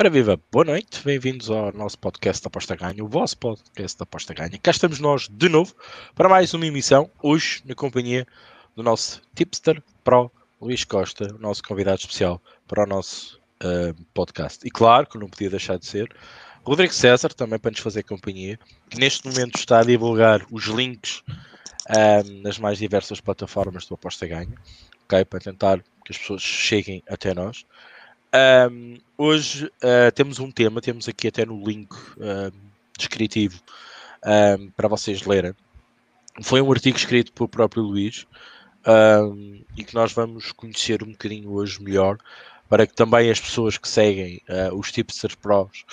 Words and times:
Ora 0.00 0.10
viva, 0.10 0.40
boa 0.52 0.64
noite, 0.64 1.02
bem-vindos 1.04 1.50
ao 1.50 1.72
nosso 1.72 1.98
podcast 1.98 2.40
da 2.40 2.46
Aposta 2.46 2.76
Ganha, 2.76 3.02
o 3.02 3.08
vosso 3.08 3.36
podcast 3.36 3.98
da 3.98 4.04
Aposta 4.04 4.32
Ganha. 4.32 4.56
Cá 4.56 4.70
estamos 4.70 5.00
nós 5.00 5.26
de 5.28 5.48
novo 5.48 5.74
para 6.14 6.28
mais 6.28 6.54
uma 6.54 6.64
emissão, 6.64 7.10
hoje 7.20 7.60
na 7.64 7.74
companhia 7.74 8.24
do 8.76 8.82
nosso 8.84 9.20
tipster 9.34 9.82
pro 10.04 10.30
Luís 10.60 10.84
Costa, 10.84 11.34
o 11.34 11.38
nosso 11.40 11.64
convidado 11.64 11.98
especial 11.98 12.40
para 12.68 12.84
o 12.84 12.86
nosso 12.86 13.40
uh, 13.60 13.92
podcast. 14.14 14.64
E 14.64 14.70
claro 14.70 15.04
que 15.04 15.18
não 15.18 15.28
podia 15.28 15.50
deixar 15.50 15.76
de 15.80 15.86
ser 15.86 16.08
Rodrigo 16.62 16.94
César, 16.94 17.34
também 17.34 17.58
para 17.58 17.72
nos 17.72 17.80
fazer 17.80 18.04
companhia, 18.04 18.56
que 18.88 19.00
neste 19.00 19.26
momento 19.26 19.58
está 19.58 19.80
a 19.80 19.84
divulgar 19.84 20.46
os 20.52 20.66
links 20.66 21.24
uh, 21.88 22.42
nas 22.44 22.56
mais 22.56 22.78
diversas 22.78 23.20
plataformas 23.20 23.84
do 23.84 23.94
Aposta 23.94 24.28
Ganha? 24.28 24.54
Para 25.08 25.40
tentar 25.40 25.82
que 26.04 26.12
as 26.12 26.18
pessoas 26.18 26.42
cheguem 26.42 27.02
até 27.08 27.34
nós. 27.34 27.66
Um, 28.30 28.98
hoje 29.16 29.66
uh, 29.66 30.12
temos 30.14 30.38
um 30.38 30.50
tema, 30.50 30.82
temos 30.82 31.08
aqui 31.08 31.28
até 31.28 31.46
no 31.46 31.64
link 31.64 31.94
uh, 31.94 32.52
descritivo 32.98 33.58
um, 34.58 34.70
para 34.70 34.86
vocês 34.86 35.22
lerem. 35.22 35.54
Foi 36.42 36.60
um 36.60 36.70
artigo 36.70 36.98
escrito 36.98 37.32
pelo 37.32 37.48
próprio 37.48 37.82
Luís 37.82 38.26
um, 38.86 39.62
e 39.74 39.82
que 39.82 39.94
nós 39.94 40.12
vamos 40.12 40.52
conhecer 40.52 41.02
um 41.02 41.12
bocadinho 41.12 41.50
hoje 41.52 41.82
melhor 41.82 42.18
para 42.68 42.86
que 42.86 42.94
também 42.94 43.30
as 43.30 43.40
pessoas 43.40 43.78
que 43.78 43.88
seguem 43.88 44.42
uh, 44.46 44.74
os 44.76 44.92
tipsters 44.92 45.34
pros 45.34 45.84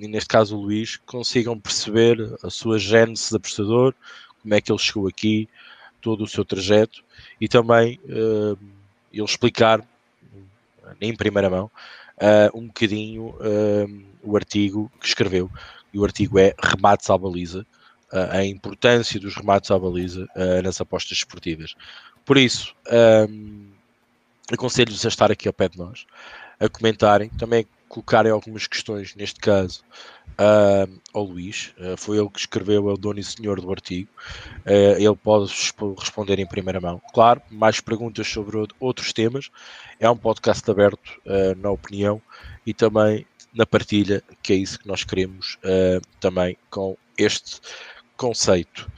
e 0.00 0.08
neste 0.08 0.28
caso 0.28 0.56
o 0.56 0.62
Luís 0.62 0.96
consigam 1.06 1.60
perceber 1.60 2.18
a 2.42 2.50
sua 2.50 2.76
gênese 2.76 3.30
de 3.30 3.36
apostador, 3.36 3.94
como 4.42 4.52
é 4.52 4.60
que 4.60 4.72
ele 4.72 4.78
chegou 4.80 5.06
aqui, 5.06 5.48
todo 6.00 6.24
o 6.24 6.26
seu 6.26 6.44
trajeto 6.44 7.04
e 7.40 7.46
também 7.46 8.00
ele 8.04 9.24
explicar 9.24 9.80
em 11.00 11.14
primeira 11.14 11.50
mão, 11.50 11.70
uh, 12.16 12.58
um 12.58 12.66
bocadinho 12.66 13.28
uh, 13.28 14.04
o 14.22 14.36
artigo 14.36 14.90
que 15.00 15.06
escreveu. 15.06 15.50
E 15.92 15.98
o 15.98 16.04
artigo 16.04 16.38
é 16.38 16.54
Remates 16.60 17.08
à 17.10 17.16
Baliza, 17.16 17.66
uh, 18.12 18.30
a 18.30 18.44
importância 18.44 19.18
dos 19.20 19.34
remates 19.34 19.70
à 19.70 19.78
baliza 19.78 20.26
nas 20.62 20.80
apostas 20.80 21.18
esportivas. 21.18 21.74
Por 22.24 22.38
isso, 22.38 22.74
aconselho-vos 24.52 25.04
a 25.04 25.08
estar 25.08 25.30
aqui 25.30 25.46
ao 25.46 25.52
pé 25.52 25.68
de 25.68 25.78
nós, 25.78 26.06
a 26.58 26.68
comentarem, 26.68 27.28
também 27.30 27.66
colocarem 27.94 28.32
algumas 28.32 28.66
questões, 28.66 29.14
neste 29.14 29.38
caso, 29.38 29.84
uh, 30.32 31.00
ao 31.12 31.22
Luís. 31.22 31.72
Uh, 31.78 31.96
foi 31.96 32.18
ele 32.18 32.28
que 32.28 32.40
escreveu, 32.40 32.90
é 32.90 32.92
o 32.92 32.96
dono 32.96 33.20
e 33.20 33.24
senhor 33.24 33.60
do 33.60 33.70
artigo. 33.70 34.10
Uh, 34.66 34.98
ele 34.98 35.14
pode 35.14 35.52
responder 35.98 36.40
em 36.40 36.46
primeira 36.46 36.80
mão. 36.80 37.00
Claro, 37.12 37.40
mais 37.50 37.80
perguntas 37.80 38.26
sobre 38.26 38.56
outros 38.80 39.12
temas. 39.12 39.50
É 40.00 40.10
um 40.10 40.16
podcast 40.16 40.68
aberto 40.68 41.20
na 41.58 41.70
opinião 41.70 42.20
e 42.66 42.74
também 42.74 43.24
na 43.54 43.64
partilha, 43.64 44.22
que 44.42 44.52
é 44.52 44.56
isso 44.56 44.78
que 44.80 44.88
nós 44.88 45.04
queremos 45.04 45.56
também 46.18 46.58
com 46.68 46.96
este 47.16 47.60
conceito. 48.16 48.90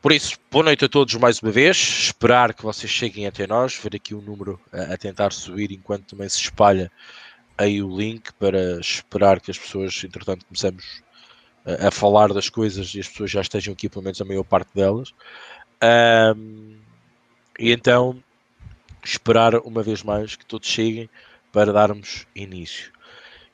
Por 0.00 0.12
isso, 0.12 0.38
boa 0.50 0.64
noite 0.64 0.84
a 0.84 0.88
todos 0.88 1.14
mais 1.16 1.42
uma 1.42 1.50
vez. 1.50 1.76
Esperar 1.76 2.54
que 2.54 2.62
vocês 2.62 2.90
cheguem 2.90 3.26
até 3.26 3.46
nós, 3.46 3.74
ver 3.74 3.96
aqui 3.96 4.14
o 4.14 4.22
número 4.22 4.58
a 4.72 4.96
tentar 4.96 5.32
subir 5.32 5.72
enquanto 5.72 6.06
também 6.06 6.28
se 6.28 6.40
espalha 6.40 6.90
aí 7.58 7.82
o 7.82 7.94
link 7.94 8.32
para 8.34 8.78
esperar 8.78 9.40
que 9.40 9.50
as 9.50 9.58
pessoas, 9.58 10.00
entretanto, 10.04 10.46
comecemos 10.46 11.02
a, 11.66 11.88
a, 11.88 11.90
falar 11.90 12.32
das 12.32 12.48
coisas 12.48 12.94
e 12.94 13.00
as 13.00 13.08
pessoas 13.08 13.30
já 13.30 13.40
estejam 13.40 13.74
aqui, 13.74 13.88
pelo 13.88 14.04
menos 14.04 14.20
a 14.20 14.24
maior 14.24 14.44
parte 14.44 14.70
delas. 14.72 15.12
Um, 15.82 16.76
e 17.58 17.72
então 17.72 18.22
esperar 19.04 19.56
uma 19.56 19.82
vez 19.82 20.02
mais 20.02 20.36
que 20.36 20.46
todos 20.46 20.68
cheguem 20.68 21.10
para 21.52 21.72
darmos 21.72 22.26
início. 22.34 22.92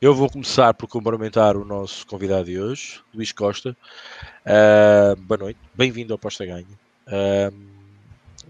Eu 0.01 0.15
vou 0.15 0.29
começar 0.29 0.75
por 0.75 0.87
cumprimentar 0.87 1.57
o 1.57 1.65
nosso 1.65 2.07
convidado 2.07 2.45
de 2.45 2.61
hoje, 2.61 3.01
Luís 3.15 3.33
Costa. 3.33 3.75
Uh, 4.45 5.17
boa 5.23 5.39
noite, 5.39 5.59
bem-vindo 5.75 6.13
ao 6.13 6.19
Posta 6.19 6.45
Ganha. 6.45 6.67
Uh, 7.07 7.55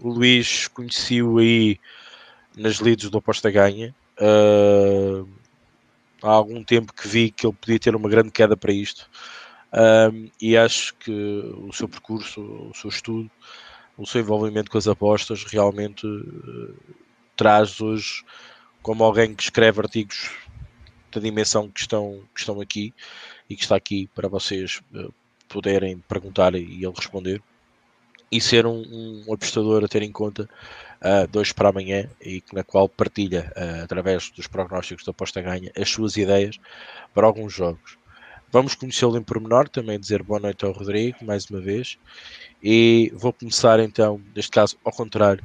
o 0.01 0.09
Luís 0.09 0.67
conheci-o 0.67 1.37
aí 1.37 1.79
nas 2.57 2.81
leads 2.81 3.09
do 3.09 3.19
Aposta 3.19 3.49
Ganha. 3.49 3.95
Uh, 4.19 5.27
há 6.25 6.33
algum 6.33 6.63
tempo 6.63 6.93
que 6.93 7.07
vi 7.07 7.31
que 7.31 7.45
ele 7.45 7.55
podia 7.59 7.79
ter 7.79 7.95
uma 7.95 8.09
grande 8.09 8.31
queda 8.31 8.57
para 8.57 8.73
isto. 8.73 9.09
Um, 9.73 10.29
e 10.41 10.55
acho 10.55 10.95
que 10.95 11.11
o 11.11 11.71
seu 11.73 11.87
percurso, 11.87 12.41
o 12.41 12.73
seu 12.73 12.89
estudo, 12.89 13.29
o 13.97 14.05
seu 14.05 14.21
envolvimento 14.21 14.71
com 14.71 14.77
as 14.77 14.87
apostas 14.87 15.43
realmente 15.43 16.05
uh, 16.05 16.75
traz 17.35 17.81
hoje 17.81 18.23
como 18.81 19.03
alguém 19.03 19.35
que 19.35 19.43
escreve 19.43 19.81
artigos 19.81 20.31
da 21.11 21.19
dimensão 21.19 21.69
que 21.69 21.81
estão, 21.81 22.21
que 22.33 22.39
estão 22.39 22.61
aqui 22.61 22.93
e 23.49 23.55
que 23.55 23.63
está 23.63 23.75
aqui 23.75 24.09
para 24.15 24.27
vocês 24.27 24.81
uh, 24.93 25.13
poderem 25.47 25.97
perguntar 26.07 26.55
e 26.55 26.63
ele 26.63 26.93
responder 26.95 27.41
e 28.31 28.41
ser 28.41 28.65
um, 28.65 29.23
um 29.27 29.33
apostador 29.33 29.83
a 29.83 29.87
ter 29.87 30.01
em 30.01 30.11
conta 30.11 30.49
uh, 31.01 31.27
dois 31.27 31.51
para 31.51 31.69
amanhã 31.69 32.09
e 32.21 32.43
na 32.53 32.63
qual 32.63 32.87
partilha, 32.89 33.51
uh, 33.55 33.83
através 33.83 34.29
dos 34.31 34.47
prognósticos 34.47 35.05
da 35.05 35.11
aposta 35.11 35.41
ganha, 35.41 35.71
as 35.79 35.89
suas 35.89 36.17
ideias 36.17 36.57
para 37.13 37.27
alguns 37.27 37.53
jogos. 37.53 37.97
Vamos 38.51 38.73
conhecê-lo 38.73 39.17
em 39.17 39.23
pormenor, 39.23 39.67
também 39.67 39.99
dizer 39.99 40.23
boa 40.23 40.39
noite 40.39 40.63
ao 40.63 40.71
Rodrigo, 40.71 41.25
mais 41.25 41.49
uma 41.49 41.59
vez. 41.59 41.97
E 42.63 43.11
vou 43.13 43.33
começar 43.33 43.79
então, 43.79 44.21
neste 44.33 44.51
caso, 44.51 44.77
ao 44.85 44.91
contrário, 44.91 45.43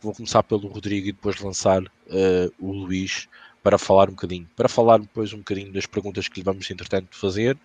vou 0.00 0.12
começar 0.12 0.42
pelo 0.42 0.66
Rodrigo 0.66 1.08
e 1.08 1.12
depois 1.12 1.40
lançar 1.40 1.82
uh, 1.82 2.52
o 2.58 2.72
Luís 2.72 3.28
para 3.62 3.78
falar 3.78 4.08
um 4.08 4.12
bocadinho. 4.12 4.48
Para 4.56 4.68
falar 4.68 4.98
depois 4.98 5.32
um 5.32 5.38
bocadinho 5.38 5.72
das 5.72 5.86
perguntas 5.86 6.26
que 6.26 6.40
lhe 6.40 6.44
vamos, 6.44 6.68
entretanto, 6.70 7.16
fazer. 7.16 7.56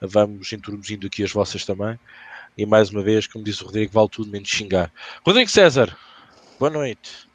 Vamos 0.00 0.52
introduzindo 0.52 1.06
aqui 1.06 1.24
as 1.24 1.32
vossas 1.32 1.64
também. 1.64 1.98
E 2.56 2.64
mais 2.64 2.90
uma 2.90 3.02
vez, 3.02 3.26
como 3.26 3.44
disse 3.44 3.62
o 3.62 3.66
Rodrigo, 3.66 3.92
vale 3.92 4.08
tudo 4.08 4.30
menos 4.30 4.48
xingar. 4.48 4.92
Rodrigo 5.26 5.50
César, 5.50 5.96
Boa 6.62 6.70
noite. 6.70 7.28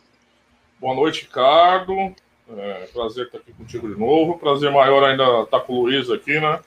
Boa 0.79 0.95
noite, 0.95 1.23
Ricardo. 1.23 2.15
É, 2.57 2.87
prazer 2.93 3.25
estar 3.25 3.39
aqui 3.39 3.51
contigo 3.51 3.85
de 3.93 3.99
novo. 3.99 4.39
Prazer 4.39 4.71
maior 4.71 5.03
ainda 5.03 5.41
estar 5.41 5.59
com 5.59 5.73
o 5.73 5.81
Luiz 5.81 6.09
aqui, 6.09 6.39
né? 6.39 6.61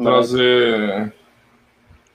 Trazer, 0.00 1.12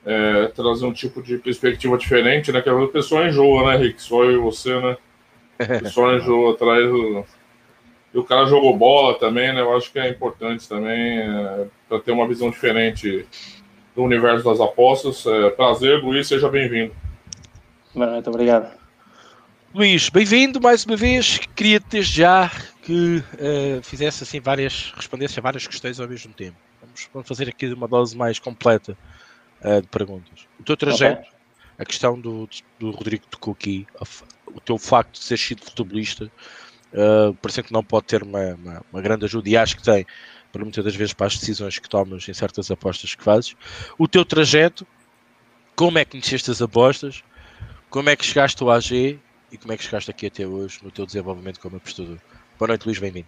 é, 0.05 0.47
trazer 0.55 0.85
um 0.85 0.93
tipo 0.93 1.21
de 1.21 1.37
perspectiva 1.39 1.97
diferente, 1.97 2.53
né? 2.53 2.61
Que 2.61 2.69
a 2.69 2.87
pessoa 2.87 3.27
enjoa, 3.27 3.69
né, 3.69 3.75
Rick? 3.75 4.01
Só 4.01 4.23
eu 4.23 4.31
e 4.31 4.37
você, 4.37 4.79
né? 4.79 4.97
Só 5.91 6.15
enjoa, 6.15 6.55
traz 6.55 6.89
o... 6.89 7.25
E 8.13 8.17
o 8.17 8.23
cara 8.23 8.45
jogou 8.45 8.77
bola 8.77 9.19
também, 9.19 9.53
né? 9.53 9.59
Eu 9.59 9.75
acho 9.75 9.91
que 9.91 9.99
é 9.99 10.07
importante 10.07 10.69
também 10.69 11.19
é, 11.19 11.67
para 11.89 11.99
ter 11.99 12.13
uma 12.13 12.25
visão 12.25 12.49
diferente 12.49 13.27
do 13.93 14.03
universo 14.03 14.45
das 14.45 14.61
apostas. 14.61 15.25
É, 15.25 15.49
prazer, 15.49 16.01
Luiz, 16.01 16.29
seja 16.29 16.47
bem-vindo. 16.47 16.95
Boa 17.93 18.09
noite, 18.09 18.29
obrigado. 18.29 18.78
Luís, 19.71 20.09
bem-vindo 20.09 20.59
mais 20.59 20.83
uma 20.83 20.95
vez. 20.95 21.37
Queria 21.55 21.79
desde 21.79 22.21
já 22.21 22.51
que 22.81 23.17
uh, 23.17 23.83
fizesse 23.83 24.23
assim 24.23 24.39
várias, 24.39 24.91
respondesse 24.95 25.37
a 25.37 25.43
várias 25.43 25.67
questões 25.67 25.99
ao 25.99 26.07
mesmo 26.07 26.33
tempo. 26.33 26.57
Vamos, 26.81 27.07
vamos 27.13 27.27
fazer 27.27 27.47
aqui 27.47 27.67
uma 27.67 27.87
dose 27.87 28.17
mais 28.17 28.39
completa 28.39 28.97
uh, 29.61 29.79
de 29.79 29.87
perguntas. 29.87 30.47
O 30.59 30.63
teu 30.63 30.75
trajeto, 30.75 31.21
okay. 31.21 31.31
a 31.77 31.85
questão 31.85 32.19
do, 32.19 32.49
do 32.79 32.89
Rodrigo 32.89 33.27
tocou 33.29 33.53
aqui, 33.53 33.85
o 34.47 34.59
teu 34.59 34.79
facto 34.79 35.19
de 35.19 35.23
ser 35.23 35.37
sido 35.37 35.63
futebolista, 35.63 36.31
uh, 36.91 37.31
parece 37.39 37.61
que 37.61 37.71
não 37.71 37.83
pode 37.83 38.07
ter 38.07 38.23
uma, 38.23 38.55
uma, 38.55 38.85
uma, 38.91 39.01
grande 39.03 39.25
ajuda 39.25 39.49
e 39.49 39.55
acho 39.55 39.77
que 39.77 39.83
tem, 39.83 40.03
para 40.51 40.63
muitas 40.63 40.83
das 40.83 40.95
vezes, 40.95 41.13
para 41.13 41.27
as 41.27 41.37
decisões 41.37 41.77
que 41.77 41.87
tomas 41.87 42.27
em 42.27 42.33
certas 42.33 42.71
apostas 42.71 43.13
que 43.13 43.23
fazes. 43.23 43.55
O 43.99 44.07
teu 44.07 44.25
trajeto, 44.25 44.87
como 45.75 45.99
é 45.99 46.05
que 46.05 46.11
conheceste 46.11 46.49
as 46.49 46.59
apostas, 46.59 47.23
como 47.87 48.09
é 48.09 48.15
que 48.15 48.25
chegaste 48.25 48.63
ao 48.63 48.71
AG 48.71 49.19
e 49.51 49.57
como 49.57 49.73
é 49.73 49.77
que 49.77 49.83
chegaste 49.83 50.11
aqui 50.11 50.27
até 50.27 50.45
hoje 50.45 50.79
no 50.83 50.91
teu 50.91 51.05
desenvolvimento 51.05 51.59
como 51.59 51.77
apostador. 51.77 52.17
Boa 52.57 52.67
noite, 52.67 52.85
Luís, 52.85 52.99
bem-vindo. 52.99 53.27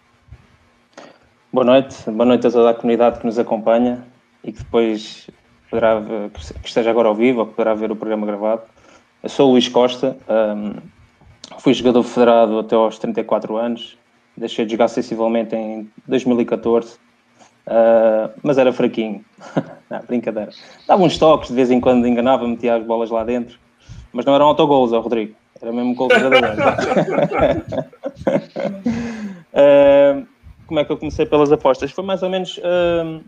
Boa 1.52 1.66
noite, 1.66 2.10
boa 2.10 2.26
noite 2.26 2.48
a 2.48 2.52
toda 2.52 2.70
a 2.70 2.74
comunidade 2.74 3.20
que 3.20 3.26
nos 3.26 3.40
acompanha 3.40 4.06
e 4.44 4.52
que 4.52 4.60
depois 4.60 5.30
poderá 5.70 6.00
ver, 6.00 6.30
que 6.30 6.68
esteja 6.68 6.90
agora 6.90 7.10
ao 7.10 7.16
vivo 7.16 7.40
ou 7.42 7.48
que 7.48 7.54
poderá 7.54 7.74
ver 7.74 7.92
o 7.92 7.96
programa 7.96 8.26
gravado. 8.26 8.62
Eu 9.24 9.30
sou 9.30 9.50
o 9.50 9.52
Luís 9.54 9.68
Costa, 9.68 10.18
um, 10.30 10.76
fui 11.60 11.74
jogador 11.74 12.04
federado 12.04 12.60
até 12.60 12.76
aos 12.76 12.98
34 13.00 13.58
anos, 13.58 13.98
deixei 14.38 14.66
de 14.66 14.72
jogar 14.72 14.88
sensivelmente 14.88 15.56
em 15.56 15.90
2014, 16.08 16.96
uh, 16.96 18.32
mas 18.44 18.58
era 18.58 18.72
fraquinho. 18.72 19.24
não, 19.90 20.00
brincadeira. 20.08 20.52
Dava 20.88 21.04
uns 21.04 21.18
toques, 21.18 21.50
de 21.50 21.56
vez 21.56 21.72
em 21.72 21.80
quando 21.80 22.08
enganava, 22.08 22.48
metia 22.48 22.76
as 22.76 22.84
bolas 22.84 23.10
lá 23.10 23.24
dentro, 23.24 23.60
mas 24.14 24.26
não 24.26 24.36
eram 24.36 24.48
autogols, 24.48 24.94
ó 24.94 25.00
Rodrigo. 25.00 25.41
Era 25.62 25.72
mesmo 25.72 25.96
cultivador. 25.96 26.42
uh, 29.54 30.28
como 30.66 30.80
é 30.80 30.86
que 30.86 30.92
eu 30.92 30.98
comecei 30.98 31.26
pelas 31.26 31.52
apostas? 31.52 31.92
Foi 31.92 32.04
mais 32.04 32.24
ou 32.24 32.30
menos, 32.30 32.58
uh, 32.58 33.24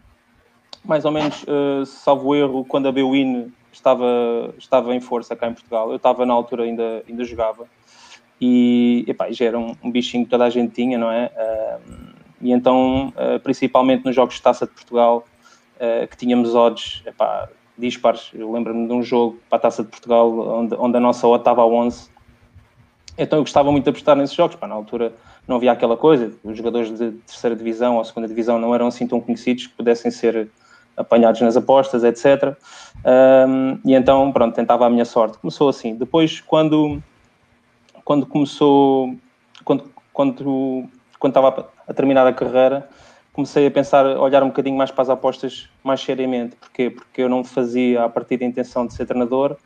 mais 0.83 1.05
ou 1.05 1.11
menos, 1.11 1.43
uh, 1.43 1.85
salvo 1.85 2.35
erro, 2.35 2.65
quando 2.65 2.87
a 2.87 2.91
Bwin 2.91 3.53
estava, 3.71 4.53
estava 4.57 4.95
em 4.95 4.99
força 4.99 5.35
cá 5.35 5.47
em 5.47 5.53
Portugal. 5.53 5.91
Eu 5.91 5.97
estava 5.97 6.25
na 6.25 6.33
altura, 6.33 6.63
ainda, 6.63 7.03
ainda 7.07 7.23
jogava. 7.23 7.67
E 8.41 9.05
epá, 9.07 9.31
já 9.31 9.45
era 9.45 9.59
um, 9.59 9.75
um, 9.83 9.91
bichinho 9.91 10.25
que 10.25 10.31
toda 10.31 10.45
a 10.45 10.49
gente 10.49 10.73
tinha, 10.73 10.97
não 10.97 11.11
é? 11.11 11.31
E 12.41 12.51
então, 12.51 13.13
principalmente 13.41 14.03
nos 14.03 14.13
jogos 14.13 14.35
de 14.35 14.41
Taça 14.41 14.65
de 14.65 14.73
Portugal, 14.73 15.23
que 16.09 16.17
tínhamos 16.17 16.53
odds 16.53 17.01
epá, 17.05 17.47
dispares. 17.77 18.31
Eu 18.33 18.51
lembro-me 18.51 18.85
de 18.85 18.93
um 18.93 19.01
jogo 19.01 19.39
para 19.49 19.59
a 19.59 19.61
Taça 19.61 19.83
de 19.83 19.89
Portugal 19.89 20.29
onde, 20.29 20.75
onde 20.75 20.97
a 20.97 20.99
nossa 20.99 21.25
odd 21.25 21.39
estava 21.39 21.61
a 21.61 21.65
11. 21.65 22.12
Então 23.17 23.39
eu 23.39 23.43
gostava 23.43 23.71
muito 23.71 23.83
de 23.83 23.89
apostar 23.89 24.15
nesses 24.15 24.35
jogos. 24.35 24.55
Pá, 24.55 24.67
na 24.67 24.75
altura 24.75 25.13
não 25.47 25.57
havia 25.57 25.71
aquela 25.71 25.97
coisa, 25.97 26.33
os 26.43 26.57
jogadores 26.57 26.89
de 26.89 27.11
terceira 27.11 27.55
divisão 27.55 27.97
ou 27.97 28.03
segunda 28.03 28.27
divisão 28.27 28.57
não 28.57 28.73
eram 28.73 28.87
assim 28.87 29.05
tão 29.05 29.19
conhecidos 29.19 29.67
que 29.67 29.73
pudessem 29.73 30.09
ser 30.09 30.49
apanhados 30.95 31.41
nas 31.41 31.57
apostas, 31.57 32.03
etc. 32.03 32.55
Um, 33.05 33.79
e 33.85 33.93
então, 33.93 34.31
pronto, 34.31 34.55
tentava 34.55 34.85
a 34.85 34.89
minha 34.89 35.05
sorte. 35.05 35.37
Começou 35.37 35.69
assim. 35.69 35.95
Depois, 35.95 36.39
quando, 36.41 37.01
quando 38.05 38.25
começou, 38.25 39.15
quando, 39.65 39.91
quando, 40.11 40.89
quando 41.19 41.31
estava 41.31 41.69
a 41.87 41.93
terminar 41.93 42.25
a 42.27 42.33
carreira, 42.33 42.87
comecei 43.33 43.65
a 43.65 43.71
pensar, 43.71 44.05
a 44.05 44.21
olhar 44.21 44.43
um 44.43 44.47
bocadinho 44.47 44.77
mais 44.77 44.91
para 44.91 45.01
as 45.01 45.09
apostas 45.09 45.69
mais 45.83 46.01
seriamente. 46.01 46.55
Porquê? 46.55 46.89
Porque 46.89 47.21
eu 47.21 47.29
não 47.29 47.43
fazia 47.43 48.03
a 48.03 48.09
partir 48.09 48.37
da 48.37 48.45
intenção 48.45 48.85
de 48.85 48.93
ser 48.93 49.05
treinador, 49.05 49.57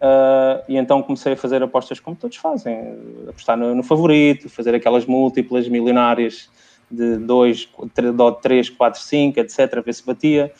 uh, 0.00 0.62
e 0.68 0.76
então 0.76 1.02
comecei 1.02 1.34
a 1.34 1.36
fazer 1.36 1.62
apostas 1.62 2.00
como 2.00 2.16
todos 2.16 2.36
fazem, 2.36 2.96
apostar 3.28 3.56
no, 3.56 3.74
no 3.74 3.82
favorito, 3.82 4.48
fazer 4.48 4.74
aquelas 4.74 5.06
múltiplas 5.06 5.68
milionárias 5.68 6.50
de 6.90 7.16
2, 7.16 7.68
3, 8.42 8.70
4, 8.70 9.00
5, 9.00 9.40
etc., 9.40 9.82
ver 9.84 9.94
se 9.94 10.04
batia. 10.04 10.52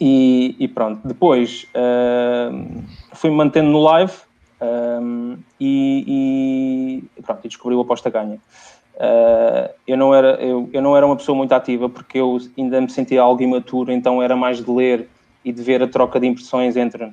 E, 0.00 0.56
e 0.58 0.66
pronto, 0.66 1.06
depois 1.06 1.66
uh, 1.74 2.82
fui-me 3.12 3.36
mantendo 3.36 3.68
no 3.68 3.82
live 3.82 4.12
um, 4.60 5.38
e, 5.58 7.02
e, 7.16 7.22
pronto, 7.22 7.40
e 7.44 7.48
descobri 7.48 7.74
o 7.76 7.80
aposta 7.80 8.08
ganha. 8.08 8.38
Uh, 8.96 9.72
eu, 9.86 9.96
não 9.96 10.14
era, 10.14 10.34
eu, 10.42 10.68
eu 10.72 10.82
não 10.82 10.96
era 10.96 11.06
uma 11.06 11.16
pessoa 11.16 11.36
muito 11.36 11.52
ativa 11.52 11.88
porque 11.88 12.18
eu 12.18 12.38
ainda 12.56 12.80
me 12.80 12.90
sentia 12.90 13.22
algo 13.22 13.42
imaturo, 13.42 13.92
então 13.92 14.22
era 14.22 14.36
mais 14.36 14.62
de 14.62 14.70
ler 14.70 15.08
e 15.44 15.52
de 15.52 15.62
ver 15.62 15.82
a 15.82 15.88
troca 15.88 16.20
de 16.20 16.26
impressões 16.26 16.76
entre, 16.76 17.10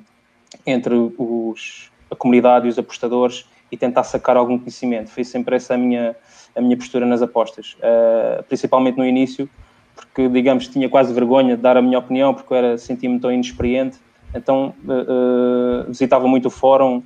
entre 0.66 0.94
os, 1.18 1.90
a 2.10 2.16
comunidade 2.16 2.66
e 2.66 2.68
os 2.68 2.78
apostadores 2.78 3.46
e 3.70 3.76
tentar 3.76 4.02
sacar 4.04 4.36
algum 4.36 4.58
conhecimento. 4.58 5.10
Foi 5.10 5.24
sempre 5.24 5.56
essa 5.56 5.74
a 5.74 5.78
minha, 5.78 6.16
a 6.56 6.60
minha 6.60 6.76
postura 6.76 7.04
nas 7.04 7.20
apostas, 7.20 7.76
uh, 7.78 8.42
principalmente 8.44 8.96
no 8.96 9.04
início, 9.04 9.48
porque, 9.94 10.28
digamos, 10.28 10.68
tinha 10.68 10.88
quase 10.88 11.12
vergonha 11.12 11.56
de 11.56 11.62
dar 11.62 11.76
a 11.76 11.82
minha 11.82 11.98
opinião, 11.98 12.32
porque 12.32 12.54
eu 12.54 12.78
sentia-me 12.78 13.18
tão 13.18 13.32
inexperiente, 13.32 13.98
então 14.34 14.74
uh, 14.84 15.88
visitava 15.88 16.26
muito 16.26 16.46
o 16.46 16.50
fórum 16.50 17.02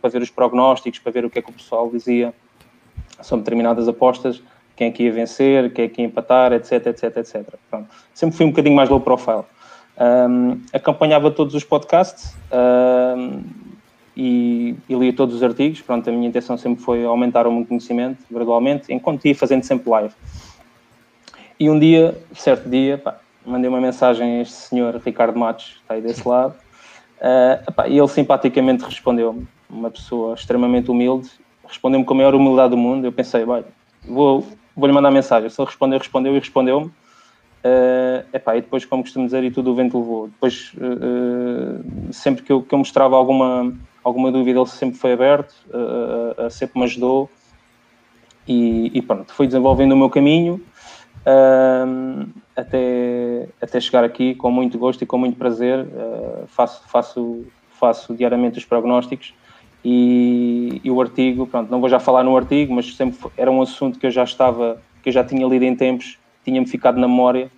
para 0.00 0.10
ver 0.10 0.22
os 0.22 0.30
prognósticos, 0.30 0.98
para 0.98 1.12
ver 1.12 1.24
o 1.24 1.30
que 1.30 1.38
é 1.38 1.42
que 1.42 1.50
o 1.50 1.52
pessoal 1.52 1.88
dizia 1.88 2.34
sobre 3.22 3.44
determinadas 3.44 3.86
apostas, 3.86 4.42
quem 4.78 4.88
é 4.88 4.90
que 4.90 5.02
ia 5.04 5.12
vencer, 5.12 5.72
quem 5.72 5.84
é 5.84 5.88
que 5.88 6.00
ia 6.00 6.06
empatar, 6.06 6.52
etc, 6.52 6.86
etc, 6.86 7.16
etc. 7.16 7.54
Pronto. 7.68 7.88
Sempre 8.14 8.36
fui 8.36 8.46
um 8.46 8.50
bocadinho 8.50 8.76
mais 8.76 8.88
low 8.88 9.00
profile. 9.00 9.44
Um, 10.00 10.60
acompanhava 10.72 11.30
todos 11.30 11.54
os 11.54 11.64
podcasts 11.64 12.36
um, 12.52 13.42
e, 14.16 14.76
e, 14.88 14.94
lia 14.94 15.12
todos 15.12 15.34
os 15.34 15.42
artigos. 15.42 15.80
Pronto, 15.80 16.08
a 16.08 16.12
minha 16.12 16.28
intenção 16.28 16.56
sempre 16.56 16.82
foi 16.82 17.04
aumentar 17.04 17.46
o 17.46 17.52
meu 17.52 17.66
conhecimento 17.66 18.18
gradualmente, 18.30 18.92
enquanto 18.92 19.24
ia 19.26 19.34
fazendo 19.34 19.64
sempre 19.64 19.90
live. 19.90 20.14
E 21.58 21.68
um 21.68 21.78
dia, 21.78 22.16
certo 22.34 22.68
dia, 22.68 22.98
pá, 22.98 23.18
mandei 23.44 23.68
uma 23.68 23.80
mensagem 23.80 24.38
a 24.38 24.42
este 24.42 24.54
senhor 24.54 25.00
Ricardo 25.04 25.36
Matos, 25.36 25.80
está 25.82 25.94
aí 25.94 26.00
desse 26.00 26.26
lado, 26.26 26.54
uh, 27.18 27.72
pá, 27.72 27.88
e 27.88 27.98
ele 27.98 28.08
simpaticamente 28.08 28.84
respondeu-me, 28.84 29.48
uma 29.68 29.90
pessoa 29.90 30.34
extremamente 30.34 30.90
humilde 30.90 31.28
respondeu-me 31.68 32.04
com 32.04 32.14
a 32.14 32.16
maior 32.16 32.34
humildade 32.34 32.70
do 32.70 32.76
mundo. 32.76 33.04
Eu 33.04 33.12
pensei, 33.12 33.44
vai, 33.44 33.64
vou, 34.04 34.46
vou-lhe 34.74 34.92
mandar 34.92 35.10
mensagem. 35.10 35.48
Se 35.50 35.60
ele 35.60 35.66
respondeu, 35.66 35.98
respondeu 35.98 36.34
e 36.34 36.38
respondeu-me. 36.38 36.90
Uh, 37.68 38.24
epá, 38.32 38.56
e 38.56 38.60
depois, 38.60 38.84
como 38.84 39.02
costumo 39.02 39.26
dizer, 39.26 39.44
e 39.44 39.50
tudo 39.50 39.72
o 39.72 39.74
vento 39.74 39.98
levou. 39.98 40.28
Depois, 40.28 40.72
uh, 40.74 42.12
sempre 42.12 42.42
que 42.42 42.52
eu, 42.52 42.62
que 42.62 42.74
eu 42.74 42.78
mostrava 42.78 43.16
alguma, 43.16 43.72
alguma 44.02 44.30
dúvida, 44.32 44.58
ele 44.58 44.68
sempre 44.68 44.98
foi 44.98 45.12
aberto, 45.12 45.54
uh, 45.68 46.50
sempre 46.50 46.78
me 46.78 46.84
ajudou. 46.84 47.28
E, 48.46 48.90
e, 48.94 49.02
pronto, 49.02 49.32
fui 49.34 49.46
desenvolvendo 49.46 49.92
o 49.92 49.96
meu 49.96 50.08
caminho 50.08 50.64
até, 52.56 53.46
até 53.60 53.78
chegar 53.78 54.02
aqui 54.02 54.34
com 54.34 54.50
muito 54.50 54.78
gosto 54.78 55.02
e 55.02 55.06
com 55.06 55.18
muito 55.18 55.36
prazer. 55.36 55.86
faço, 56.46 56.82
faço, 56.88 57.44
faço 57.68 58.14
diariamente 58.14 58.56
os 58.56 58.64
prognósticos 58.64 59.34
e, 59.84 60.80
e, 60.82 60.90
o 60.90 61.00
artigo, 61.00 61.46
pronto, 61.46 61.70
não 61.70 61.80
vou 61.80 61.88
já 61.88 62.00
falar 62.00 62.24
no 62.24 62.36
artigo, 62.36 62.74
mas 62.74 62.96
sempre 62.96 63.30
era 63.36 63.50
um 63.50 63.60
assunto 63.62 63.98
que 63.98 64.06
eu 64.06 64.10
já 64.10 64.24
estava, 64.24 64.80
que 65.02 65.10
eu 65.10 65.12
já 65.12 65.22
tinha 65.22 65.46
lido 65.46 65.64
em 65.64 65.76
tempos, 65.76 66.18
tinha-me 66.44 66.66
ficado 66.66 66.98
na 66.98 67.06
memória, 67.06 67.50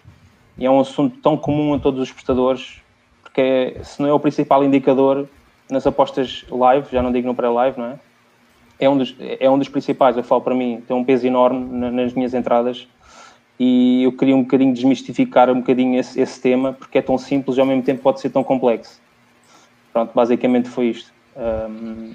e 0.59 0.67
é 0.67 0.71
um 0.71 0.81
assunto 0.81 1.19
tão 1.19 1.37
comum 1.37 1.75
a 1.75 1.79
todos 1.79 2.01
os 2.01 2.13
prestadores, 2.13 2.81
porque 3.23 3.41
é, 3.41 3.83
se 3.83 4.01
não 4.01 4.09
é 4.09 4.13
o 4.13 4.21
principal 4.21 4.65
indicador 4.65 5.29
nas 5.71 5.87
apostas 5.87 6.45
live, 6.51 6.89
já 6.91 7.03
não 7.03 7.13
digo 7.13 7.27
no 7.27 7.35
pré-live, 7.35 7.79
não 7.79 7.87
é? 7.87 7.99
É 8.79 8.89
um, 8.89 8.97
dos, 8.97 9.15
é 9.19 9.49
um 9.51 9.59
dos 9.59 9.69
principais, 9.69 10.17
eu 10.17 10.25
falo 10.25 10.41
para 10.41 10.55
mim, 10.55 10.83
tem 10.87 10.97
um 10.97 11.05
peso 11.05 11.27
enorme 11.27 11.91
nas 11.91 12.15
minhas 12.15 12.33
entradas 12.33 12.89
e 13.59 14.05
eu 14.05 14.13
queria 14.13 14.35
um 14.35 14.43
bocadinho 14.43 14.73
desmistificar 14.73 15.51
um 15.51 15.61
bocadinho 15.61 16.01
esse, 16.01 16.19
esse 16.19 16.41
tema, 16.41 16.73
porque 16.73 16.97
é 16.97 17.03
tão 17.03 17.19
simples 17.19 17.59
e 17.59 17.61
ao 17.61 17.67
mesmo 17.67 17.83
tempo 17.83 18.01
pode 18.01 18.19
ser 18.19 18.31
tão 18.31 18.43
complexo. 18.43 18.99
Pronto, 19.93 20.13
basicamente 20.15 20.71
foi 20.71 20.87
isto. 20.87 21.13
Um, 21.37 22.13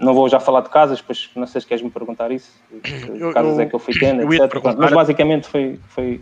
não 0.00 0.14
vou 0.14 0.28
já 0.28 0.38
falar 0.38 0.60
de 0.60 0.68
casas, 0.68 1.00
pois 1.00 1.30
não 1.34 1.48
sei 1.48 1.60
se 1.60 1.66
queres 1.66 1.82
me 1.82 1.90
perguntar 1.90 2.30
isso. 2.30 2.52
Que 2.80 3.32
casas 3.32 3.56
eu, 3.56 3.60
é 3.60 3.66
que 3.66 3.74
eu 3.74 3.78
fui 3.80 3.94
tendo, 3.98 4.32
etc. 4.32 4.62
Mas 4.78 4.92
basicamente 4.92 5.48
foi, 5.48 5.80
foi, 5.88 6.20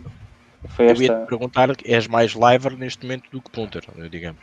foi 0.65 0.87
esta. 0.87 1.03
Eu 1.03 1.07
ia 1.07 1.19
te 1.19 1.27
perguntar, 1.27 1.69
és 1.85 2.07
mais 2.07 2.31
liver 2.31 2.77
neste 2.77 3.05
momento 3.05 3.29
do 3.31 3.41
que 3.41 3.49
punter, 3.51 3.83
digamos. 4.09 4.41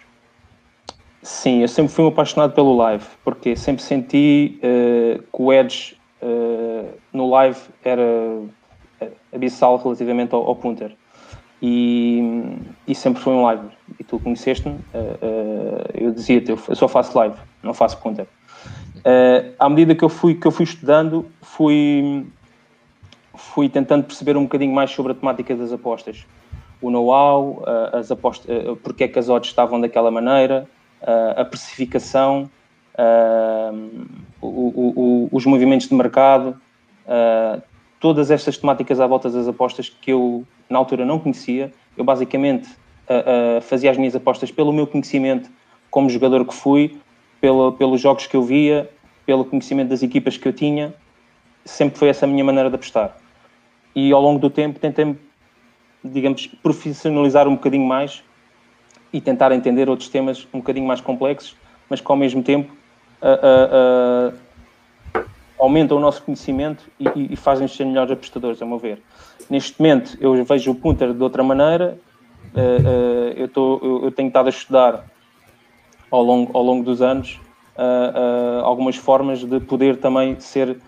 Sim, 1.25 1.63
eu 1.63 1.69
sempre 1.69 1.91
fui 1.91 2.05
um 2.05 2.09
apaixonado 2.09 2.53
pelo 2.53 2.77
live, 2.77 3.05
porque 3.25 3.57
sempre 3.57 3.83
senti 3.83 4.59
uh, 4.59 5.23
que 5.23 5.43
o 5.43 5.51
Edge 5.51 5.97
uh, 6.21 6.87
no 7.15 7.31
live 7.31 7.59
era 7.83 8.03
eh, 9.01 9.09
abissal 9.35 9.79
relativamente 9.79 10.35
ao, 10.35 10.47
ao 10.47 10.55
punter. 10.55 10.95
E, 11.63 12.21
e, 12.87 12.95
sempre 12.95 13.23
foi 13.23 13.33
um 13.33 13.43
live. 13.43 13.69
E 13.99 14.05
tu 14.05 14.19
conheceste-me, 14.19 14.75
uh, 14.75 15.89
eu 15.95 16.11
dizia-te, 16.13 16.51
eu, 16.51 16.59
só 16.59 16.87
faço 16.87 17.17
live 17.17 17.37
não 17.63 17.73
faço 17.73 17.97
punter. 17.99 18.27
À 19.59 19.69
medida 19.71 19.95
que 19.95 20.05
eu 20.05 20.11
fui 20.11 20.35
que 20.35 20.47
eu 20.47 20.51
fui 20.51 20.65
estudando, 20.65 21.27
fui 21.41 22.27
fui 23.37 23.69
tentando 23.69 24.05
perceber 24.05 24.37
um 24.37 24.45
bocadinho 24.45 24.73
mais 24.73 24.91
sobre 24.91 25.13
a 25.13 25.15
temática 25.15 25.55
das 25.55 25.73
apostas, 25.73 26.27
o 26.81 26.91
know-how, 26.91 27.63
uh, 27.63 27.97
as 27.97 28.11
apostas, 28.11 28.47
uh, 28.55 28.77
porque 28.77 29.05
é 29.05 29.09
que 29.09 29.19
as 29.19 29.29
odds 29.29 29.51
estavam 29.51 29.81
daquela 29.81 30.11
maneira, 30.11 30.69
uh, 31.03 31.41
a 31.41 31.45
precificação, 31.45 32.49
os 34.41 35.45
movimentos 35.45 35.89
de 35.89 35.95
mercado, 35.97 36.57
todas 37.99 38.31
estas 38.31 38.57
temáticas 38.57 39.01
à 39.01 39.07
volta 39.09 39.29
das 39.29 39.49
apostas 39.49 39.89
que 39.89 40.13
eu 40.13 40.47
na 40.71 40.79
altura 40.79 41.05
não 41.05 41.19
conhecia. 41.19 41.73
Eu 41.97 42.05
basicamente 42.05 42.69
fazia 43.63 43.91
as 43.91 43.97
minhas 43.97 44.15
apostas 44.15 44.53
pelo 44.53 44.73
meu 44.73 44.87
conhecimento 44.87 45.51
como 45.91 46.09
jogador 46.09 46.47
que 46.47 46.55
fui, 46.55 46.97
pelo, 47.41 47.73
pelos 47.73 48.01
jogos 48.01 48.29
que 48.29 48.37
eu 48.37 48.45
via, 48.45 48.89
pelo 49.27 49.45
conhecimento 49.45 49.89
das 49.89 50.05
equipas 50.05 50.37
que 50.37 50.47
eu 50.47 50.53
tinha, 50.53 50.95
sempre 51.65 51.99
foi 51.99 52.11
essa 52.11 52.27
a 52.27 52.29
minha 52.29 52.45
maneira 52.45 52.69
de 52.69 52.77
apostar. 52.77 53.17
E 53.95 54.13
ao 54.13 54.21
longo 54.21 54.41
do 54.41 54.51
tempo 54.51 54.79
tentei, 54.79 55.17
digamos, 56.03 56.47
profissionalizar 56.63 57.47
um 57.47 57.55
bocadinho 57.55 57.87
mais 57.87 58.23
e 59.13 59.21
tentar 59.21 59.53
entender 59.53 59.89
outros 59.89 60.09
temas 60.09 60.47
um 60.53 60.59
bocadinho 60.59 60.87
mais 60.87 61.01
complexos, 61.01 61.57
mas 61.89 62.01
que 62.01 62.11
ao 62.11 62.17
mesmo 62.17 62.43
tempo 62.43 62.73
uh, 63.23 64.35
uh, 64.35 65.21
uh, 65.21 65.25
aumentam 65.57 65.97
o 65.97 66.01
nosso 66.01 66.23
conhecimento 66.25 66.91
e, 66.99 67.33
e 67.33 67.37
fazem-nos 67.37 67.77
ser 67.77 67.85
melhores 67.85 68.11
apostadores, 68.11 68.61
a 68.61 68.67
meu 68.67 68.79
ver. 68.79 69.01
Neste 69.49 69.81
momento 69.81 70.19
eu 70.21 70.45
vejo 70.45 70.73
o 70.73 70.75
punter 70.75 71.15
de 71.15 71.23
outra 71.23 71.43
maneira, 71.45 71.97
eu, 73.37 73.49
tô, 73.49 73.81
eu, 73.83 74.05
eu 74.05 74.13
tenho 74.13 74.29
estado 74.29 74.47
a 74.47 74.51
estudar 74.51 75.05
ao 76.11 76.23
longo, 76.23 76.57
ao 76.57 76.63
longo 76.63 76.85
dos 76.85 77.03
anos 77.03 77.41
algumas 78.63 78.97
formas 78.97 79.43
de 79.43 79.59
poder 79.61 79.97
também 79.97 80.39
ser 80.39 80.79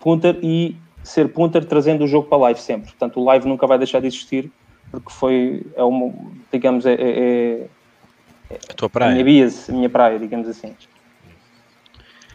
punter 0.00 0.38
e 0.42 0.76
ser 1.06 1.28
punter 1.28 1.64
trazendo 1.64 2.04
o 2.04 2.06
jogo 2.06 2.28
para 2.28 2.38
live 2.38 2.60
sempre. 2.60 2.90
Portanto, 2.90 3.20
o 3.20 3.24
live 3.24 3.46
nunca 3.46 3.66
vai 3.66 3.78
deixar 3.78 4.00
de 4.00 4.06
existir 4.06 4.50
porque 4.90 5.10
foi, 5.10 5.66
é 5.74 5.82
uma, 5.82 6.12
digamos, 6.52 6.86
é, 6.86 6.94
é, 6.94 7.66
é 8.50 8.58
a 8.70 8.74
tua 8.74 8.88
praia. 8.88 9.10
A 9.10 9.12
minha, 9.12 9.24
bias, 9.24 9.68
a 9.68 9.72
minha 9.72 9.88
praia, 9.88 10.18
digamos 10.18 10.48
assim. 10.48 10.74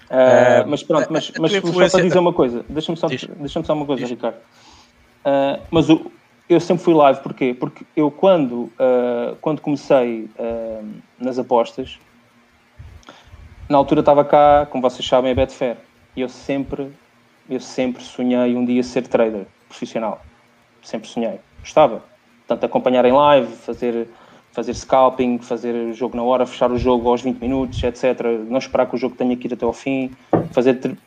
Uh, 0.10 0.68
mas 0.68 0.84
pronto, 0.84 1.08
mas, 1.10 1.32
mas 1.40 1.52
só 1.54 1.90
para 1.90 2.04
dizer 2.04 2.20
uma 2.20 2.34
coisa, 2.34 2.66
deixa-me 2.68 2.98
só, 2.98 3.08
deixa 3.08 3.64
só 3.64 3.74
uma 3.74 3.86
coisa, 3.86 4.02
Diz. 4.02 4.10
Ricardo. 4.10 4.36
Uh, 4.36 5.62
mas 5.72 5.90
o, 5.90 6.12
eu 6.50 6.60
sempre 6.60 6.84
fui 6.84 6.94
live, 6.94 7.22
porquê? 7.22 7.56
Porque 7.58 7.86
eu 7.96 8.12
quando, 8.12 8.64
uh, 8.74 9.38
quando 9.40 9.62
comecei 9.62 10.30
uh, 10.38 10.86
nas 11.18 11.40
apostas, 11.40 11.98
na 13.70 13.78
altura 13.78 14.02
estava 14.02 14.26
cá, 14.26 14.68
como 14.70 14.82
vocês 14.82 15.08
sabem, 15.08 15.32
a 15.32 15.36
Betfair. 15.36 15.78
E 16.14 16.20
eu 16.20 16.28
sempre, 16.28 16.92
eu 17.52 17.60
sempre 17.60 18.02
sonhei 18.02 18.56
um 18.56 18.64
dia 18.64 18.82
ser 18.82 19.06
trader 19.06 19.46
profissional. 19.68 20.22
sempre 20.82 21.10
sonhei. 21.10 21.40
Gostava. 21.60 22.02
Portanto, 22.48 22.64
acompanhar 22.64 23.04
em 23.04 23.12
live, 23.12 23.52
fazer, 23.58 24.08
fazer 24.54 24.74
scalping, 24.74 25.38
fazer 25.38 25.76
o 25.76 25.94
jogo 25.94 26.16
na 26.16 26.24
hora, 26.24 26.46
fechar 26.46 26.72
o 26.72 26.78
jogo 26.78 27.10
aos 27.10 27.22
20 27.22 27.40
minutos, 27.40 27.84
etc. 27.84 28.22
Não 28.48 28.58
esperar 28.58 28.86
que 28.86 28.96
o 28.96 28.98
jogo 28.98 29.16
tenha 29.16 29.36
que 29.36 29.48
ir 29.48 29.54
até 29.54 29.66
ao 29.66 29.74
fim. 29.74 30.12
Fazer 30.52 30.98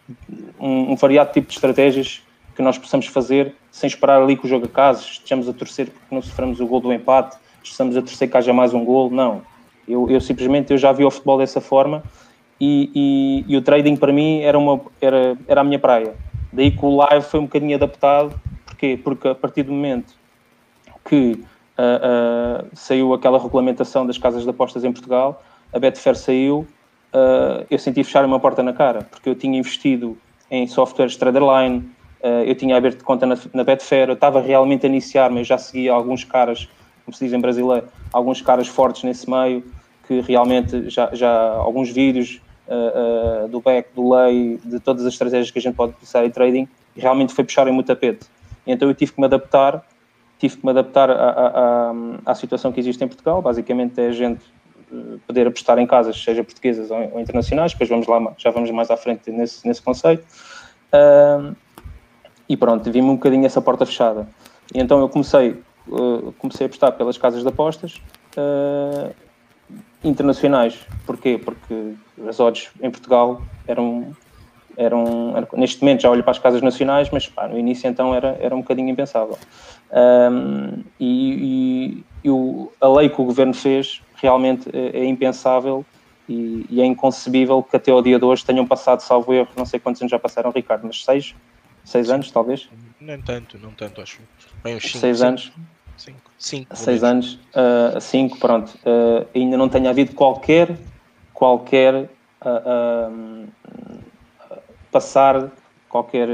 um, 0.61 0.93
um 0.93 0.97
variado 0.97 1.33
tipo 1.33 1.49
de 1.49 1.55
estratégias 1.55 2.23
que 2.55 2.61
nós 2.61 2.77
possamos 2.77 3.07
fazer 3.07 3.55
sem 3.71 3.89
esperar 3.89 4.21
ali 4.23 4.37
que 4.37 4.45
o 4.45 4.49
jogo 4.49 4.67
acaso, 4.67 5.09
estejamos 5.11 5.49
a 5.49 5.53
torcer 5.53 5.89
porque 5.89 6.15
não 6.15 6.23
sofremos 6.23 6.61
o 6.61 6.67
gol 6.67 6.81
do 6.81 6.93
empate, 6.93 7.37
estejamos 7.63 7.97
a 7.97 8.03
torcer 8.03 8.31
que 8.31 8.37
haja 8.37 8.53
mais 8.53 8.75
um 8.75 8.85
gol. 8.85 9.11
Não. 9.11 9.43
Eu, 9.89 10.11
eu 10.11 10.21
simplesmente 10.21 10.73
eu 10.73 10.79
já 10.79 10.93
vi 10.93 11.05
o 11.05 11.11
futebol 11.11 11.39
dessa 11.39 11.61
forma 11.61 12.03
e, 12.61 12.91
e, 12.95 13.53
e, 13.53 13.57
o 13.57 13.63
trading 13.63 13.97
para 13.97 14.13
mim 14.13 14.41
era, 14.41 14.59
uma, 14.59 14.81
era, 15.01 15.37
era 15.49 15.61
a 15.63 15.65
minha 15.65 15.79
praia. 15.79 16.15
Daí 16.55 16.71
que 16.71 16.85
o 16.85 16.97
live 16.97 17.25
foi 17.25 17.41
um 17.41 17.45
bocadinho 17.45 17.75
adaptado. 17.75 18.41
Porquê? 18.65 18.99
Porque 19.03 19.29
a 19.29 19.35
partir 19.35 19.65
do 19.65 19.73
momento 19.73 20.15
que 21.05 21.33
uh, 21.79 22.65
uh, 22.65 22.71
saiu 22.73 23.13
aquela 23.13 23.39
regulamentação 23.39 24.07
das 24.07 24.17
casas 24.17 24.45
de 24.45 24.51
apostas 24.51 24.85
em 24.85 24.93
Portugal, 24.93 25.43
a 25.73 25.79
Betfair 25.79 26.17
saiu, 26.17 26.67
uh, 27.13 27.67
eu 27.69 27.79
senti 27.79 28.05
fechar 28.05 28.25
uma 28.25 28.39
porta 28.39 28.63
na 28.63 28.73
cara, 28.73 29.03
porque 29.11 29.29
eu 29.29 29.35
tinha 29.35 29.59
investido 29.59 30.17
em 30.51 30.67
softwares 30.67 31.17
Traderline, 31.17 31.91
eu 32.47 32.55
tinha 32.55 32.75
aberto 32.75 33.05
conta 33.05 33.27
na, 33.27 33.37
na 33.53 33.65
Betfair, 33.65 34.09
eu 34.09 34.15
estava 34.15 34.41
realmente 34.41 34.87
a 34.87 34.89
iniciar, 34.89 35.31
mas 35.31 35.47
já 35.47 35.59
seguia 35.59 35.93
alguns 35.93 36.25
caras, 36.25 36.67
como 37.05 37.15
se 37.15 37.23
diz 37.23 37.35
em 37.35 37.41
brasileiro, 37.41 37.87
alguns 38.11 38.41
caras 38.41 38.67
fortes 38.67 39.03
nesse 39.03 39.29
meio, 39.29 39.63
que 40.07 40.21
realmente 40.21 40.89
já, 40.89 41.11
já 41.13 41.51
alguns 41.53 41.91
vídeos 41.91 42.41
uh, 42.69 43.49
do 43.49 43.61
back, 43.61 43.89
do 43.95 44.09
lay, 44.09 44.59
de 44.65 44.81
todas 44.81 45.05
as 45.05 45.13
estratégias 45.13 45.51
que 45.51 45.59
a 45.59 45.63
gente 45.63 45.75
pode 45.75 45.93
utilizar 45.93 46.25
em 46.25 46.31
trading, 46.31 46.69
realmente 46.97 47.33
foi 47.33 47.45
puxar 47.45 47.67
em 47.69 47.79
o 47.79 47.83
tapete. 47.83 48.27
Então 48.67 48.89
eu 48.89 48.95
tive 48.95 49.13
que 49.13 49.21
me 49.21 49.27
adaptar, 49.27 49.85
tive 50.39 50.57
que 50.57 50.65
me 50.65 50.71
adaptar 50.71 51.11
à, 51.11 52.35
situação 52.35 52.73
que 52.73 52.81
existe 52.81 53.03
em 53.05 53.09
Portugal, 53.09 53.43
basicamente 53.43 54.01
é 54.01 54.09
a 54.09 54.13
gente 54.13 54.43
eh, 54.93 55.19
poder 55.27 55.47
apostar 55.47 55.79
em 55.79 55.87
casas, 55.87 56.23
seja 56.23 56.43
portuguesas 56.43 56.91
ou, 56.91 56.99
ou, 57.13 57.21
internacionais, 57.21 57.73
depois 57.73 57.89
vamos 57.89 58.07
lá, 58.07 58.33
já 58.39 58.51
vamos 58.51 58.71
mais 58.71 58.91
à 58.91 58.97
frente 58.97 59.31
nesse, 59.31 59.67
nesse 59.67 59.83
conceito. 59.83 60.25
Uh, 60.93 61.55
e 62.49 62.57
pronto, 62.57 62.91
vi-me 62.91 63.09
um 63.09 63.17
bocadinho 63.17 63.45
essa 63.45 63.61
porta 63.61 63.85
fechada. 63.85 64.29
E 64.75 64.81
então 64.81 65.01
eu 65.01 65.09
comecei, 65.09 65.61
uh, 65.89 66.33
comecei 66.39 66.67
a 66.67 66.69
apostar 66.69 66.93
pelas 66.93 67.19
casas 67.19 67.43
de 67.43 67.49
apostas, 67.49 68.01
internacionais. 70.05 70.79
Porquê? 71.07 71.41
Porque 71.43 71.95
as 72.29 72.39
odds 72.39 72.71
em 72.81 72.91
Portugal 72.91 73.43
eram, 73.67 74.15
eram, 74.77 75.37
eram, 75.37 75.49
neste 75.55 75.83
momento 75.83 76.03
já 76.03 76.11
olho 76.11 76.23
para 76.23 76.33
as 76.33 76.39
casas 76.39 76.63
nacionais, 76.63 77.09
mas 77.11 77.27
pá, 77.27 77.49
no 77.49 77.59
início 77.59 77.89
então 77.89 78.15
era, 78.15 78.37
era 78.41 78.55
um 78.55 78.61
bocadinho 78.61 78.89
impensável. 78.89 79.39
Um, 79.91 80.83
e, 81.01 82.03
e, 82.03 82.05
e 82.25 82.31
o, 82.31 82.73
a 82.81 82.89
lei 82.89 83.09
que 83.09 83.21
o 83.21 83.25
governo 83.25 83.55
fez 83.55 84.03
realmente 84.17 84.69
é, 84.73 85.01
é 85.01 85.05
impensável 85.05 85.85
e, 86.29 86.67
e, 86.71 86.81
é 86.81 86.85
inconcebível 86.85 87.63
que 87.63 87.77
até 87.77 87.91
ao 87.91 88.03
dia 88.03 88.19
de 88.19 88.25
hoje 88.25 88.45
tenham 88.45 88.67
passado, 88.67 89.01
salvo 89.01 89.33
erro, 89.33 89.49
não 89.57 89.67
sei 89.67 89.79
quantos 89.79 90.01
anos 90.01 90.11
já 90.11 90.19
passaram, 90.19 90.51
Ricardo, 90.51 90.87
mas 90.87 91.05
seis? 91.05 91.35
Seis 91.85 92.09
anos, 92.09 92.31
talvez? 92.31 92.69
Nem 92.99 93.21
tanto, 93.21 93.59
não 93.59 93.71
tanto, 93.73 94.01
acho. 94.01 94.21
Bem, 94.63 94.77
uns 94.77 94.85
cinco, 94.85 94.99
seis 94.99 95.19
cinco. 95.19 95.29
anos. 95.29 95.53
Cinco. 95.97 96.31
Cinco. 96.39 96.77
Seis 96.77 97.03
anos. 97.05 97.35
Uh, 97.55 98.01
cinco, 98.01 98.39
pronto. 98.39 98.73
Uh, 98.85 99.27
ainda 99.35 99.57
não 99.57 99.69
tenha 99.69 99.91
havido 99.91 100.15
qualquer, 100.15 100.77
qualquer 101.33 102.09
uh, 102.43 103.49
passar, 104.91 105.51
qualquer 105.89 106.29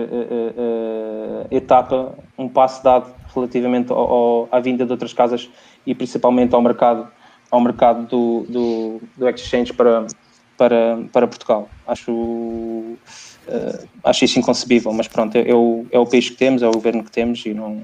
etapa, 1.50 2.14
um 2.38 2.48
passo 2.48 2.82
dado 2.82 3.14
relativamente 3.34 3.92
ao, 3.92 3.98
ao, 3.98 4.48
à 4.50 4.58
vinda 4.58 4.86
de 4.86 4.92
outras 4.92 5.12
casas 5.12 5.50
e 5.86 5.94
principalmente 5.94 6.54
ao 6.54 6.62
mercado, 6.62 7.08
ao 7.50 7.60
mercado 7.60 8.06
do, 8.06 8.46
do, 8.48 9.00
do 9.16 9.28
exchange 9.28 9.72
para, 9.72 10.06
para, 10.56 10.98
para 11.12 11.26
Portugal. 11.26 11.68
Acho, 11.86 12.12
uh, 12.12 12.96
acho 14.04 14.24
isso 14.24 14.38
inconcebível, 14.38 14.92
mas 14.92 15.08
pronto, 15.08 15.36
é, 15.36 15.48
é, 15.48 15.54
o, 15.54 15.86
é 15.90 15.98
o 15.98 16.06
país 16.06 16.28
que 16.28 16.36
temos, 16.36 16.62
é 16.62 16.68
o 16.68 16.72
governo 16.72 17.04
que 17.04 17.10
temos 17.10 17.44
e 17.46 17.54
não, 17.54 17.82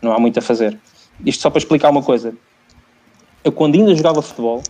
não 0.00 0.12
há 0.12 0.18
muito 0.18 0.38
a 0.38 0.42
fazer. 0.42 0.78
Isto 1.24 1.42
só 1.42 1.50
para 1.50 1.58
explicar 1.58 1.90
uma 1.90 2.02
coisa. 2.02 2.34
Eu, 3.42 3.52
quando 3.52 3.74
ainda 3.76 3.94
jogava 3.94 4.20
futebol, 4.20 4.62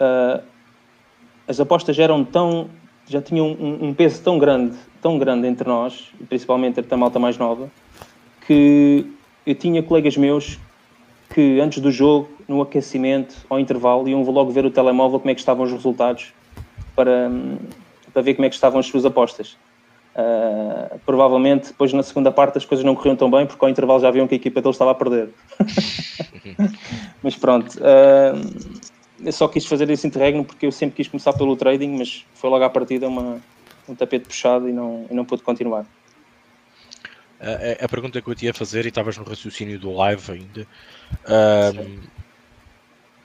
uh, 0.00 0.42
as 1.46 1.60
apostas 1.60 1.98
eram 1.98 2.24
tão. 2.24 2.70
já 3.06 3.20
tinham 3.20 3.46
um, 3.48 3.88
um, 3.88 3.94
peso 3.94 4.22
tão 4.22 4.38
grande, 4.38 4.76
tão 5.02 5.18
grande 5.18 5.46
entre 5.48 5.68
nós, 5.68 6.12
principalmente 6.28 6.84
a 6.88 6.96
malta 6.96 7.18
mais 7.18 7.36
nova, 7.36 7.70
que 8.46 9.06
eu 9.44 9.54
tinha 9.54 9.82
colegas 9.82 10.16
meus 10.16 10.58
que 11.34 11.60
antes 11.60 11.80
do 11.80 11.90
jogo, 11.92 12.28
no 12.48 12.60
aquecimento, 12.60 13.36
ao 13.48 13.58
intervalo, 13.60 14.08
iam 14.08 14.22
logo 14.22 14.50
ver 14.50 14.64
o 14.64 14.70
telemóvel 14.70 15.20
como 15.20 15.30
é 15.30 15.34
que 15.34 15.40
estavam 15.40 15.64
os 15.64 15.72
resultados 15.72 16.32
para, 16.94 17.30
para 18.12 18.22
ver 18.22 18.34
como 18.34 18.46
é 18.46 18.48
que 18.48 18.54
estavam 18.56 18.80
as 18.80 18.86
suas 18.86 19.04
apostas. 19.04 19.56
Uh, 20.10 20.98
provavelmente 21.06 21.68
depois 21.68 21.92
na 21.92 22.02
segunda 22.02 22.32
parte 22.32 22.58
as 22.58 22.64
coisas 22.64 22.84
não 22.84 22.96
corriam 22.96 23.14
tão 23.14 23.30
bem 23.30 23.46
porque 23.46 23.64
ao 23.64 23.70
intervalo 23.70 24.00
já 24.00 24.10
viam 24.10 24.26
que 24.26 24.34
a 24.34 24.36
equipa 24.36 24.60
deles 24.60 24.74
estava 24.74 24.90
a 24.90 24.94
perder. 24.94 25.30
mas 27.22 27.36
pronto, 27.36 27.78
uh, 27.78 28.80
eu 29.24 29.32
só 29.32 29.46
quis 29.46 29.64
fazer 29.66 29.88
esse 29.88 30.06
interregno 30.06 30.44
porque 30.44 30.66
eu 30.66 30.72
sempre 30.72 30.96
quis 30.96 31.06
começar 31.06 31.32
pelo 31.32 31.56
trading, 31.56 31.96
mas 31.96 32.26
foi 32.34 32.50
logo 32.50 32.64
à 32.64 32.70
partida 32.70 33.06
uma, 33.06 33.40
um 33.88 33.94
tapete 33.94 34.26
puxado 34.26 34.68
e 34.68 34.72
não, 34.72 35.06
e 35.08 35.14
não 35.14 35.24
pude 35.24 35.42
continuar. 35.42 35.86
A, 37.40 37.84
a, 37.84 37.88
pergunta 37.88 38.20
que 38.20 38.28
eu 38.28 38.34
tinha 38.34 38.50
a 38.50 38.54
fazer, 38.54 38.84
e 38.84 38.88
estavas 38.88 39.16
no 39.16 39.24
raciocínio 39.24 39.78
do 39.78 39.92
live 39.92 40.32
ainda, 40.32 40.66
uh, 41.24 42.00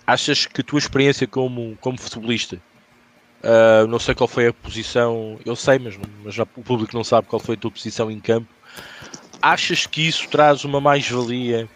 achas 0.08 0.46
que 0.46 0.62
a 0.62 0.64
tua 0.64 0.80
experiência 0.80 1.28
como, 1.28 1.78
como 1.82 2.00
futebolista 2.00 2.62
Uh, 3.46 3.86
não 3.86 4.00
sei 4.00 4.16
qual 4.16 4.28
foi 4.28 4.48
a 4.48 4.54
posição, 4.54 5.40
eu 5.46 5.56
sei, 5.56 5.78
mas, 5.78 5.96
mas 6.24 6.34
já, 6.34 6.48
o 6.56 6.64
público 6.64 6.96
não 6.96 7.04
sabe 7.04 7.28
qual 7.28 7.40
foi 7.40 7.54
a 7.54 7.58
tua 7.58 7.70
posição 7.70 8.10
em 8.10 8.20
campo. 8.20 8.48
Achas 9.40 9.86
que 9.86 10.08
isso 10.08 10.28
traz 10.30 10.66
uma 10.66 10.82
mais-valia 10.82 11.70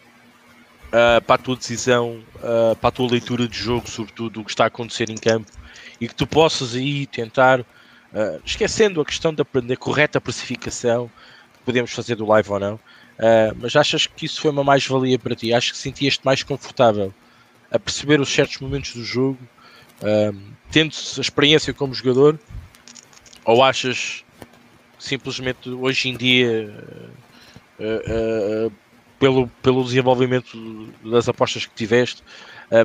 uh, 0.87 1.21
para 1.21 1.35
a 1.35 1.37
tua 1.37 1.55
decisão, 1.55 2.23
uh, 2.37 2.75
para 2.77 2.87
a 2.87 2.91
tua 2.91 3.11
leitura 3.11 3.47
de 3.47 3.55
jogo, 3.55 3.87
sobretudo 3.87 4.41
o 4.41 4.43
que 4.43 4.49
está 4.49 4.63
a 4.63 4.67
acontecer 4.67 5.11
em 5.11 5.15
campo, 5.15 5.51
e 6.01 6.07
que 6.07 6.15
tu 6.15 6.25
possas 6.25 6.73
aí 6.73 7.05
tentar, 7.05 7.63
esquecendo 8.43 8.99
a 8.99 9.05
questão 9.05 9.31
de 9.31 9.41
aprender 9.43 9.75
correta 9.75 10.19
precificação, 10.19 11.11
podemos 11.63 11.91
fazer 11.91 12.15
do 12.15 12.25
live 12.25 12.49
ou 12.49 12.59
não, 12.59 12.79
mas 13.57 13.75
achas 13.75 14.07
que 14.07 14.25
isso 14.25 14.41
foi 14.41 14.49
uma 14.49 14.63
mais-valia 14.63 15.19
para 15.19 15.35
ti? 15.35 15.53
Achas 15.53 15.73
que 15.73 15.77
sentias-te 15.77 16.25
mais 16.25 16.41
confortável 16.41 17.13
a 17.69 17.77
perceber 17.77 18.19
os 18.19 18.29
certos 18.29 18.57
momentos 18.59 18.95
do 18.95 19.03
jogo? 19.03 19.37
Tendo 20.71 20.93
a 21.17 21.21
experiência 21.21 21.73
como 21.73 21.93
jogador, 21.93 22.39
ou 23.45 23.63
achas 23.63 24.23
simplesmente 24.99 25.69
hoje 25.69 26.09
em 26.09 26.17
dia, 26.17 26.73
uh, 27.79 28.67
uh, 28.67 28.71
pelo, 29.17 29.47
pelo 29.63 29.83
desenvolvimento 29.83 30.91
das 31.03 31.27
apostas 31.27 31.65
que 31.65 31.73
tiveste, 31.73 32.23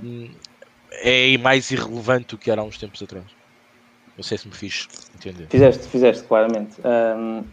um, 0.03 0.31
é 0.93 1.37
mais 1.39 1.71
irrelevante 1.71 2.29
do 2.29 2.39
que 2.39 2.51
era 2.51 2.61
há 2.61 2.65
uns 2.65 2.79
tempos 2.79 3.03
atrás? 3.03 3.25
Não 4.17 4.23
sei 4.23 4.39
se 4.39 4.47
me 4.47 4.55
fiz 4.55 4.89
entender. 5.15 5.49
Fizeste, 5.51 5.89
fizeste, 5.89 6.25
claramente. 6.25 6.81
Um, 6.85 7.45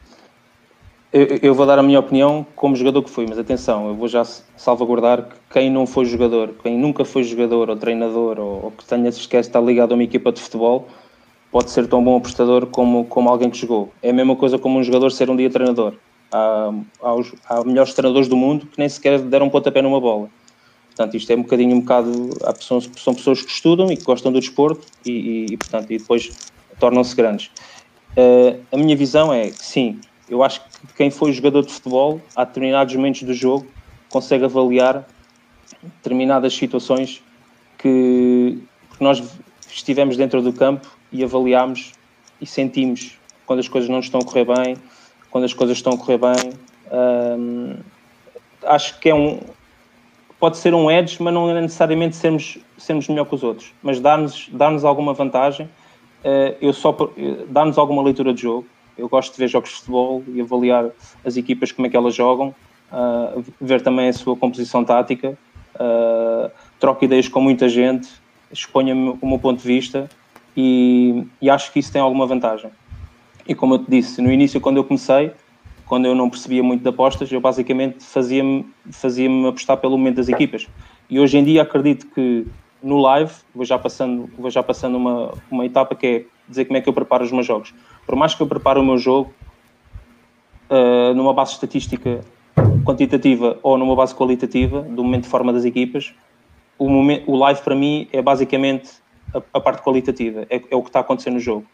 eu, 1.13 1.39
eu, 1.41 1.53
vou 1.53 1.65
dar 1.65 1.77
a 1.77 1.83
minha 1.83 1.99
opinião 1.99 2.45
como 2.55 2.75
jogador 2.75 3.03
que 3.03 3.09
fui, 3.09 3.25
mas 3.27 3.37
atenção, 3.37 3.89
eu 3.89 3.95
vou 3.95 4.07
já 4.07 4.23
salvaguardar 4.23 5.23
que 5.23 5.35
quem 5.51 5.69
não 5.69 5.85
foi 5.85 6.05
jogador, 6.05 6.55
quem 6.63 6.77
nunca 6.77 7.03
foi 7.03 7.23
jogador 7.23 7.69
ou 7.69 7.75
treinador 7.75 8.39
ou, 8.39 8.65
ou 8.65 8.71
que 8.71 8.85
tenha 8.85 9.11
sequer 9.11 9.41
estar 9.41 9.59
ligado 9.59 9.91
a 9.91 9.95
uma 9.95 10.03
equipa 10.03 10.31
de 10.31 10.41
futebol, 10.41 10.87
pode 11.51 11.69
ser 11.69 11.85
tão 11.87 12.01
bom 12.01 12.15
apostador 12.15 12.65
como, 12.67 13.03
como 13.05 13.29
alguém 13.29 13.49
que 13.49 13.57
jogou. 13.57 13.91
É 14.01 14.11
a 14.11 14.13
mesma 14.13 14.37
coisa 14.37 14.57
como 14.57 14.79
um 14.79 14.83
jogador 14.83 15.11
ser 15.11 15.29
um 15.29 15.35
dia 15.35 15.49
treinador. 15.49 15.95
Há, 16.31 16.71
há, 17.01 17.13
os, 17.13 17.33
há 17.47 17.61
melhores 17.63 17.93
treinadores 17.93 18.29
do 18.29 18.37
mundo 18.37 18.65
que 18.65 18.79
nem 18.79 18.87
sequer 18.87 19.19
deram 19.19 19.47
um 19.47 19.49
pontapé 19.49 19.81
numa 19.81 19.99
bola. 19.99 20.29
Portanto, 20.87 21.17
isto 21.17 21.29
é 21.31 21.35
um 21.35 21.41
bocadinho 21.41 21.75
um 21.75 21.81
bocado. 21.81 22.29
Há 22.43 22.53
pessoas, 22.53 22.89
são 22.97 23.13
pessoas 23.13 23.41
que 23.41 23.51
estudam 23.51 23.91
e 23.91 23.97
que 23.97 24.03
gostam 24.03 24.31
do 24.31 24.39
desporto 24.39 24.85
e, 25.05 25.11
e, 25.11 25.45
e 25.53 25.57
portanto, 25.57 25.91
e 25.91 25.97
depois 25.97 26.31
tornam-se 26.79 27.15
grandes. 27.15 27.51
Uh, 28.11 28.59
a 28.71 28.77
minha 28.77 28.95
visão 28.95 29.33
é 29.33 29.49
que 29.49 29.63
sim, 29.63 29.99
eu 30.31 30.41
acho 30.41 30.61
que 30.61 30.93
quem 30.95 31.11
foi 31.11 31.33
jogador 31.33 31.61
de 31.65 31.73
futebol, 31.73 32.21
a 32.33 32.45
determinados 32.45 32.95
momentos 32.95 33.23
do 33.23 33.33
jogo, 33.33 33.67
consegue 34.09 34.45
avaliar 34.45 35.05
determinadas 35.83 36.53
situações 36.53 37.21
que, 37.77 38.57
que 38.95 39.03
nós 39.03 39.21
estivemos 39.67 40.15
dentro 40.15 40.41
do 40.41 40.53
campo 40.53 40.87
e 41.11 41.21
avaliámos 41.21 41.91
e 42.39 42.45
sentimos 42.45 43.19
quando 43.45 43.59
as 43.59 43.67
coisas 43.67 43.89
não 43.89 43.99
estão 43.99 44.21
a 44.21 44.23
correr 44.23 44.45
bem, 44.45 44.77
quando 45.29 45.43
as 45.43 45.53
coisas 45.53 45.75
estão 45.77 45.93
a 45.93 45.97
correr 45.97 46.17
bem. 46.17 46.53
Hum, 47.37 47.75
acho 48.63 48.99
que 48.99 49.09
é 49.09 49.13
um. 49.13 49.41
Pode 50.39 50.57
ser 50.57 50.73
um 50.73 50.89
edge, 50.89 51.21
mas 51.21 51.33
não 51.33 51.49
é 51.49 51.61
necessariamente 51.61 52.15
sermos, 52.15 52.57
sermos 52.77 53.07
melhor 53.09 53.25
que 53.25 53.35
os 53.35 53.43
outros, 53.43 53.73
mas 53.83 53.99
dar-nos 53.99 54.49
dar 54.53 54.71
-nos 54.71 54.85
alguma 54.85 55.13
vantagem, 55.13 55.65
uh, 55.65 56.55
eu 56.61 56.71
só 56.73 56.95
dar-nos 57.49 57.77
alguma 57.77 58.01
leitura 58.01 58.33
de 58.33 58.41
jogo, 58.41 58.65
eu 58.97 59.07
gosto 59.09 59.33
de 59.33 59.39
ver 59.39 59.47
jogos 59.47 59.69
de 59.69 59.75
futebol 59.77 60.23
e 60.27 60.41
avaliar 60.41 60.89
as 61.25 61.37
equipas 61.37 61.71
como 61.71 61.87
é 61.87 61.89
que 61.89 61.97
elas 61.97 62.15
jogam 62.15 62.53
uh, 62.91 63.43
ver 63.59 63.81
também 63.81 64.09
a 64.09 64.13
sua 64.13 64.35
composição 64.35 64.83
tática, 64.83 65.37
uh, 65.75 66.51
troco 66.79 67.05
ideias 67.05 67.27
com 67.27 67.41
muita 67.41 67.69
gente, 67.69 68.09
exponha-me 68.51 69.17
o 69.21 69.27
meu 69.27 69.39
ponto 69.39 69.61
de 69.61 69.67
vista 69.67 70.09
e, 70.55 71.25
e, 71.41 71.49
acho 71.49 71.71
que 71.71 71.79
isso 71.79 71.91
tem 71.91 72.01
alguma 72.01 72.27
vantagem. 72.27 72.69
E 73.47 73.55
como 73.55 73.75
eu 73.75 73.79
te 73.79 73.89
disse, 73.89 74.21
no 74.21 74.31
início, 74.31 74.59
quando 74.59 74.77
eu 74.77 74.83
comecei, 74.83 75.31
quando 75.85 76.05
eu 76.05 76.13
não 76.13 76.29
percebia 76.29 76.61
muito 76.61 76.81
de 76.81 76.89
apostas, 76.89 77.31
eu 77.31 77.39
basicamente 77.39 78.03
fazia-me 78.03 78.65
fazia 78.91 79.29
apostar 79.47 79.77
pelo 79.77 79.97
momento 79.97 80.17
das 80.17 80.29
equipas. 80.29 80.67
E 81.09 81.19
hoje 81.19 81.37
em 81.37 81.43
dia 81.43 81.61
acredito 81.61 82.07
que 82.07 82.45
no 82.81 82.99
live, 82.99 83.31
vou 83.53 83.65
já 83.65 83.77
passando, 83.77 84.29
vou 84.37 84.49
já 84.49 84.63
passando 84.63 84.97
uma, 84.97 85.33
uma 85.49 85.65
etapa 85.65 85.95
que 85.95 86.07
é 86.07 86.25
dizer 86.51 86.65
como 86.65 86.77
é 86.77 86.81
que 86.81 86.87
eu 86.87 86.93
preparo 86.93 87.23
os 87.23 87.31
meus 87.31 87.45
jogos. 87.45 87.73
Por 88.05 88.15
mais 88.15 88.35
que 88.35 88.41
eu 88.41 88.47
prepare 88.47 88.79
o 88.79 88.83
meu 88.83 88.97
jogo 88.97 89.33
uh, 90.69 91.13
numa 91.13 91.33
base 91.33 91.53
estatística 91.53 92.21
quantitativa 92.85 93.57
ou 93.63 93.77
numa 93.77 93.95
base 93.95 94.13
qualitativa, 94.13 94.81
do 94.81 95.03
momento 95.03 95.23
de 95.23 95.29
forma 95.29 95.51
das 95.51 95.65
equipas, 95.65 96.13
o, 96.77 96.89
momento, 96.89 97.29
o 97.31 97.35
live 97.35 97.61
para 97.61 97.75
mim 97.75 98.07
é 98.11 98.21
basicamente 98.21 98.91
a, 99.33 99.41
a 99.53 99.59
parte 99.59 99.81
qualitativa, 99.81 100.45
é, 100.49 100.61
é, 100.69 100.75
o 100.75 100.81
que 100.81 100.89
está 100.89 100.99
acontecendo 100.99 101.35
no 101.35 101.39
jogo. 101.39 101.65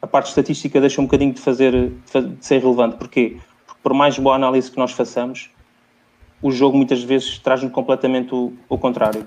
A 0.00 0.06
parte 0.06 0.28
estatística 0.28 0.80
deixa 0.80 1.00
um 1.00 1.04
bocadinho 1.04 1.32
de 1.32 1.40
fazer 1.40 1.72
de 1.72 2.44
ser 2.44 2.60
relevante. 2.60 2.96
Porquê? 2.96 3.38
Porque 3.66 3.80
por 3.82 3.94
mais 3.94 4.18
boa 4.18 4.34
análise 4.34 4.70
que 4.70 4.78
nós 4.78 4.92
façamos, 4.92 5.50
o 6.42 6.50
jogo 6.50 6.76
muitas 6.76 7.02
vezes 7.02 7.38
traz-nos 7.38 7.72
completamente 7.72 8.34
o, 8.34 8.52
o 8.68 8.76
contrário 8.76 9.26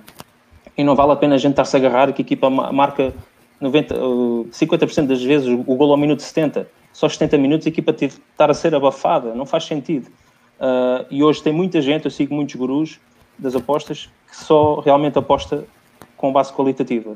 e 0.78 0.84
não 0.84 0.96
vale 0.96 1.12
a 1.12 1.16
pena 1.16 1.36
a 1.36 1.38
gente 1.38 1.52
estar-se 1.52 1.76
a 1.76 1.80
agarrar 1.80 2.14
que 2.14 2.22
a 2.22 2.26
equipa 2.26 2.50
marca 2.50 3.14
90, 3.60 3.96
50% 3.96 5.08
das 5.08 5.24
vezes 5.24 5.48
o 5.48 5.76
gol 5.76 5.92
ao 5.92 5.98
minuto 5.98 6.22
70. 6.22 6.68
Só 6.94 7.08
70 7.08 7.38
minutos 7.38 7.68
a 7.68 7.70
equipa 7.70 7.92
estar 7.92 8.50
a 8.50 8.54
ser 8.54 8.74
abafada, 8.74 9.34
não 9.34 9.46
faz 9.46 9.66
sentido. 9.66 10.08
Uh, 10.60 11.06
e 11.12 11.24
hoje 11.24 11.44
tem 11.44 11.54
muita 11.54 11.82
gente, 11.82 12.06
eu 12.06 12.12
sigo 12.12 12.34
muitos 12.34 12.56
gurus 12.56 13.00
das 13.38 13.56
apostas, 13.56 14.10
que 14.28 14.36
só 14.36 14.80
realmente 14.80 15.18
aposta 15.18 15.66
com 16.16 16.32
base 16.32 16.52
qualitativa. 16.52 17.12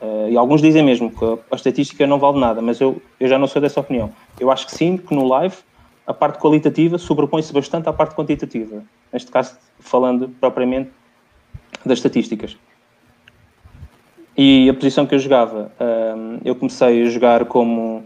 Uh, 0.00 0.28
e 0.28 0.36
alguns 0.36 0.60
dizem 0.60 0.82
mesmo 0.82 1.10
que 1.10 1.24
a 1.50 1.56
estatística 1.56 2.06
não 2.06 2.18
vale 2.18 2.38
nada, 2.38 2.60
mas 2.60 2.80
eu, 2.80 3.00
eu 3.18 3.28
já 3.28 3.38
não 3.38 3.46
sou 3.46 3.62
dessa 3.62 3.80
opinião. 3.80 4.12
Eu 4.38 4.50
acho 4.50 4.66
que 4.66 4.72
sim, 4.72 4.98
que 4.98 5.14
no 5.14 5.26
live 5.26 5.56
a 6.06 6.12
parte 6.12 6.38
qualitativa 6.38 6.98
sobrepõe-se 6.98 7.52
bastante 7.52 7.88
à 7.88 7.92
parte 7.92 8.14
quantitativa. 8.14 8.82
Neste 9.12 9.30
caso, 9.30 9.56
falando 9.80 10.28
propriamente 10.40 10.90
das 11.84 11.98
estatísticas. 11.98 12.56
E 14.36 14.68
a 14.68 14.74
posição 14.74 15.06
que 15.06 15.14
eu 15.14 15.18
jogava, 15.18 15.72
eu 16.44 16.54
comecei 16.54 17.02
a 17.02 17.08
jogar 17.08 17.46
como, 17.46 18.04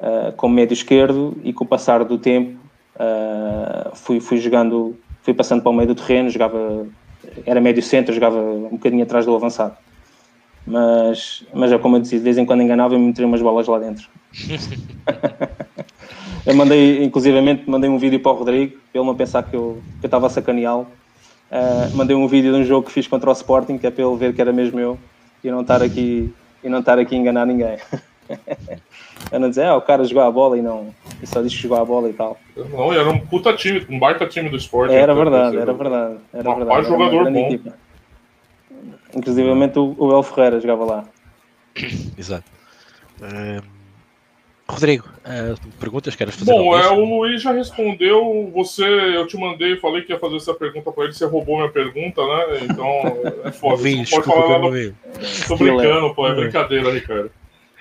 uh, 0.00 0.32
como 0.36 0.52
médio 0.52 0.74
esquerdo 0.74 1.36
e 1.44 1.52
com 1.52 1.62
o 1.62 1.66
passar 1.66 2.04
do 2.04 2.18
tempo 2.18 2.58
uh, 2.96 3.94
fui, 3.94 4.18
fui 4.18 4.38
jogando, 4.38 4.98
fui 5.22 5.32
passando 5.32 5.62
para 5.62 5.70
o 5.70 5.72
meio 5.72 5.86
do 5.86 5.94
terreno, 5.94 6.30
jogava, 6.30 6.84
era 7.46 7.60
médio 7.60 7.80
centro, 7.80 8.12
jogava 8.12 8.40
um 8.40 8.70
bocadinho 8.70 9.04
atrás 9.04 9.24
do 9.24 9.36
avançado. 9.36 9.76
Mas, 10.66 11.44
mas 11.54 11.70
é 11.70 11.78
como 11.78 11.96
eu 11.96 12.00
dizia, 12.00 12.18
de 12.18 12.24
vez 12.24 12.36
em 12.36 12.44
quando 12.44 12.62
enganava 12.62 12.96
e 12.96 12.98
me 12.98 13.06
metia 13.06 13.24
umas 13.24 13.40
bolas 13.40 13.68
lá 13.68 13.78
dentro. 13.78 14.08
eu 16.44 16.56
mandei, 16.56 17.04
inclusivamente, 17.04 17.70
mandei 17.70 17.88
um 17.88 17.98
vídeo 17.98 18.18
para 18.18 18.32
o 18.32 18.34
Rodrigo, 18.34 18.76
para 18.92 19.00
ele 19.00 19.06
não 19.06 19.14
pensar 19.14 19.44
que 19.44 19.54
eu, 19.54 19.80
que 20.00 20.06
eu 20.06 20.08
estava 20.08 20.26
a 20.26 20.30
sacaneá-lo. 20.30 20.88
Uh, 21.50 21.96
mandei 21.96 22.16
um 22.16 22.26
vídeo 22.26 22.52
de 22.52 22.58
um 22.58 22.64
jogo 22.64 22.86
que 22.86 22.92
fiz 22.92 23.06
contra 23.06 23.30
o 23.30 23.32
Sporting, 23.32 23.78
que 23.78 23.86
é 23.86 23.90
para 23.90 24.04
ele 24.04 24.16
ver 24.16 24.34
que 24.34 24.40
era 24.40 24.52
mesmo 24.52 24.80
eu 24.80 24.98
e 25.42 25.50
não 25.50 25.62
estar 25.62 25.82
aqui 25.82 26.32
e 26.62 26.68
não 26.68 26.80
estar 26.80 26.98
aqui 26.98 27.14
a 27.14 27.18
enganar 27.18 27.46
ninguém. 27.46 27.78
Eu 29.32 29.40
não 29.40 29.48
dizer, 29.48 29.64
ah, 29.64 29.76
o 29.76 29.82
cara 29.82 30.04
jogou 30.04 30.22
a 30.22 30.30
bola 30.30 30.56
e 30.56 30.62
não. 30.62 30.94
E 31.22 31.26
só 31.26 31.42
disse 31.42 31.56
que 31.56 31.62
jogou 31.62 31.78
a 31.78 31.84
bola 31.84 32.08
e 32.08 32.12
tal. 32.12 32.38
Não, 32.56 32.92
era 32.92 33.08
um 33.08 33.18
puta 33.18 33.52
time, 33.54 33.84
um 33.88 33.98
baita 33.98 34.26
time 34.26 34.48
do 34.48 34.56
esporte. 34.56 34.94
Era 34.94 35.12
então, 35.12 35.16
verdade, 35.16 35.56
era 35.56 35.72
verdade. 35.72 36.18
Era 36.32 36.54
verdade. 36.54 36.78
Era 36.78 36.82
jogador 36.82 37.30
bom. 37.30 37.46
Equipa. 37.46 37.74
Inclusive 39.14 39.48
o, 39.50 39.96
o 39.98 40.12
El 40.12 40.22
Ferreira 40.22 40.60
jogava 40.60 40.84
lá. 40.84 41.04
Exato. 42.16 42.44
Um 43.20 43.77
Rodrigo, 44.70 45.08
uh, 45.24 45.58
perguntas 45.80 46.14
queres 46.14 46.34
fazer? 46.34 46.52
Bom, 46.52 46.78
é, 46.78 46.90
o 46.90 47.02
Luiz 47.02 47.40
já 47.40 47.52
respondeu. 47.52 48.50
Você, 48.54 48.84
eu 48.84 49.26
te 49.26 49.36
mandei, 49.38 49.76
falei 49.78 50.02
que 50.02 50.12
ia 50.12 50.18
fazer 50.18 50.36
essa 50.36 50.52
pergunta 50.52 50.92
para 50.92 51.04
ele. 51.04 51.14
Você 51.14 51.24
roubou 51.24 51.56
minha 51.56 51.70
pergunta, 51.70 52.20
né? 52.22 52.58
Então 52.62 52.86
é 53.44 53.50
foda. 53.50 53.82
Vi, 53.82 54.06
pode 54.08 54.26
falar 54.26 54.58
nada. 54.58 54.94
Tô 55.48 55.56
brincando, 55.56 56.14
pô. 56.14 56.28
É 56.28 56.34
brincadeira, 56.34 56.90
Ricardo. 56.90 57.30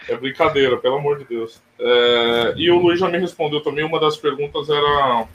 É 0.07 0.15
brincadeira, 0.15 0.77
pelo 0.77 0.95
amor 0.95 1.17
de 1.17 1.25
Deus. 1.25 1.61
É, 1.77 2.53
e 2.55 2.71
o 2.71 2.79
Luiz 2.79 2.97
já 2.97 3.09
me 3.09 3.17
respondeu 3.17 3.59
também. 3.59 3.83
Uma 3.83 3.99
das 3.99 4.15
perguntas 4.15 4.69
era 4.69 5.27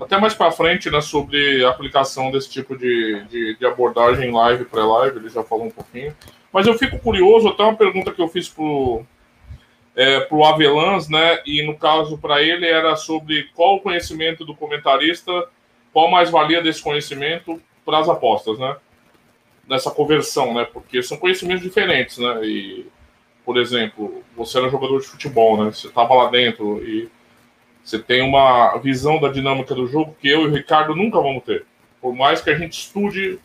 até 0.00 0.18
mais 0.18 0.34
para 0.34 0.50
frente, 0.50 0.90
né, 0.90 1.00
sobre 1.00 1.64
a 1.64 1.68
aplicação 1.68 2.32
desse 2.32 2.50
tipo 2.50 2.76
de, 2.76 3.24
de, 3.30 3.56
de 3.56 3.64
abordagem 3.64 4.32
live 4.32 4.64
pré-live. 4.64 5.18
Ele 5.18 5.28
já 5.28 5.44
falou 5.44 5.66
um 5.66 5.70
pouquinho. 5.70 6.12
Mas 6.52 6.66
eu 6.66 6.74
fico 6.76 6.98
curioso. 6.98 7.46
Até 7.46 7.62
uma 7.62 7.76
pergunta 7.76 8.10
que 8.10 8.20
eu 8.20 8.26
fiz 8.26 8.48
pro 8.48 9.06
é, 9.96 10.20
para 10.20 10.36
o 10.36 10.44
Avelans, 10.44 11.08
né? 11.08 11.40
E 11.46 11.62
no 11.62 11.76
caso 11.76 12.18
para 12.18 12.42
ele 12.42 12.66
era 12.66 12.96
sobre 12.96 13.44
qual 13.54 13.76
o 13.76 13.80
conhecimento 13.80 14.44
do 14.44 14.54
comentarista, 14.54 15.48
qual 15.92 16.10
mais 16.10 16.30
valia 16.30 16.60
desse 16.60 16.82
conhecimento 16.82 17.60
para 17.84 17.98
as 17.98 18.08
apostas, 18.08 18.58
né? 18.58 18.76
Nessa 19.68 19.90
conversão, 19.90 20.52
né? 20.54 20.64
Porque 20.64 21.02
são 21.02 21.16
conhecimentos 21.16 21.62
diferentes, 21.62 22.18
né? 22.18 22.44
E, 22.44 22.86
por 23.44 23.56
exemplo, 23.56 24.22
você 24.36 24.58
era 24.58 24.68
jogador 24.68 25.00
de 25.00 25.06
futebol, 25.06 25.62
né? 25.62 25.70
Você 25.70 25.86
estava 25.86 26.14
lá 26.14 26.28
dentro 26.28 26.82
e 26.84 27.08
você 27.82 27.98
tem 27.98 28.22
uma 28.22 28.76
visão 28.78 29.20
da 29.20 29.28
dinâmica 29.28 29.74
do 29.74 29.86
jogo 29.86 30.16
que 30.20 30.28
eu 30.28 30.42
e 30.42 30.46
o 30.46 30.52
Ricardo 30.52 30.96
nunca 30.96 31.20
vamos 31.20 31.44
ter. 31.44 31.66
Por 32.00 32.14
mais 32.14 32.40
que 32.40 32.50
a 32.50 32.58
gente 32.58 32.72
estude 32.72 33.38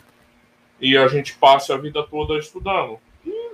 e 0.80 0.96
a 0.96 1.06
gente 1.08 1.34
passe 1.34 1.72
a 1.72 1.76
vida 1.76 2.02
toda 2.02 2.38
estudando. 2.38 2.98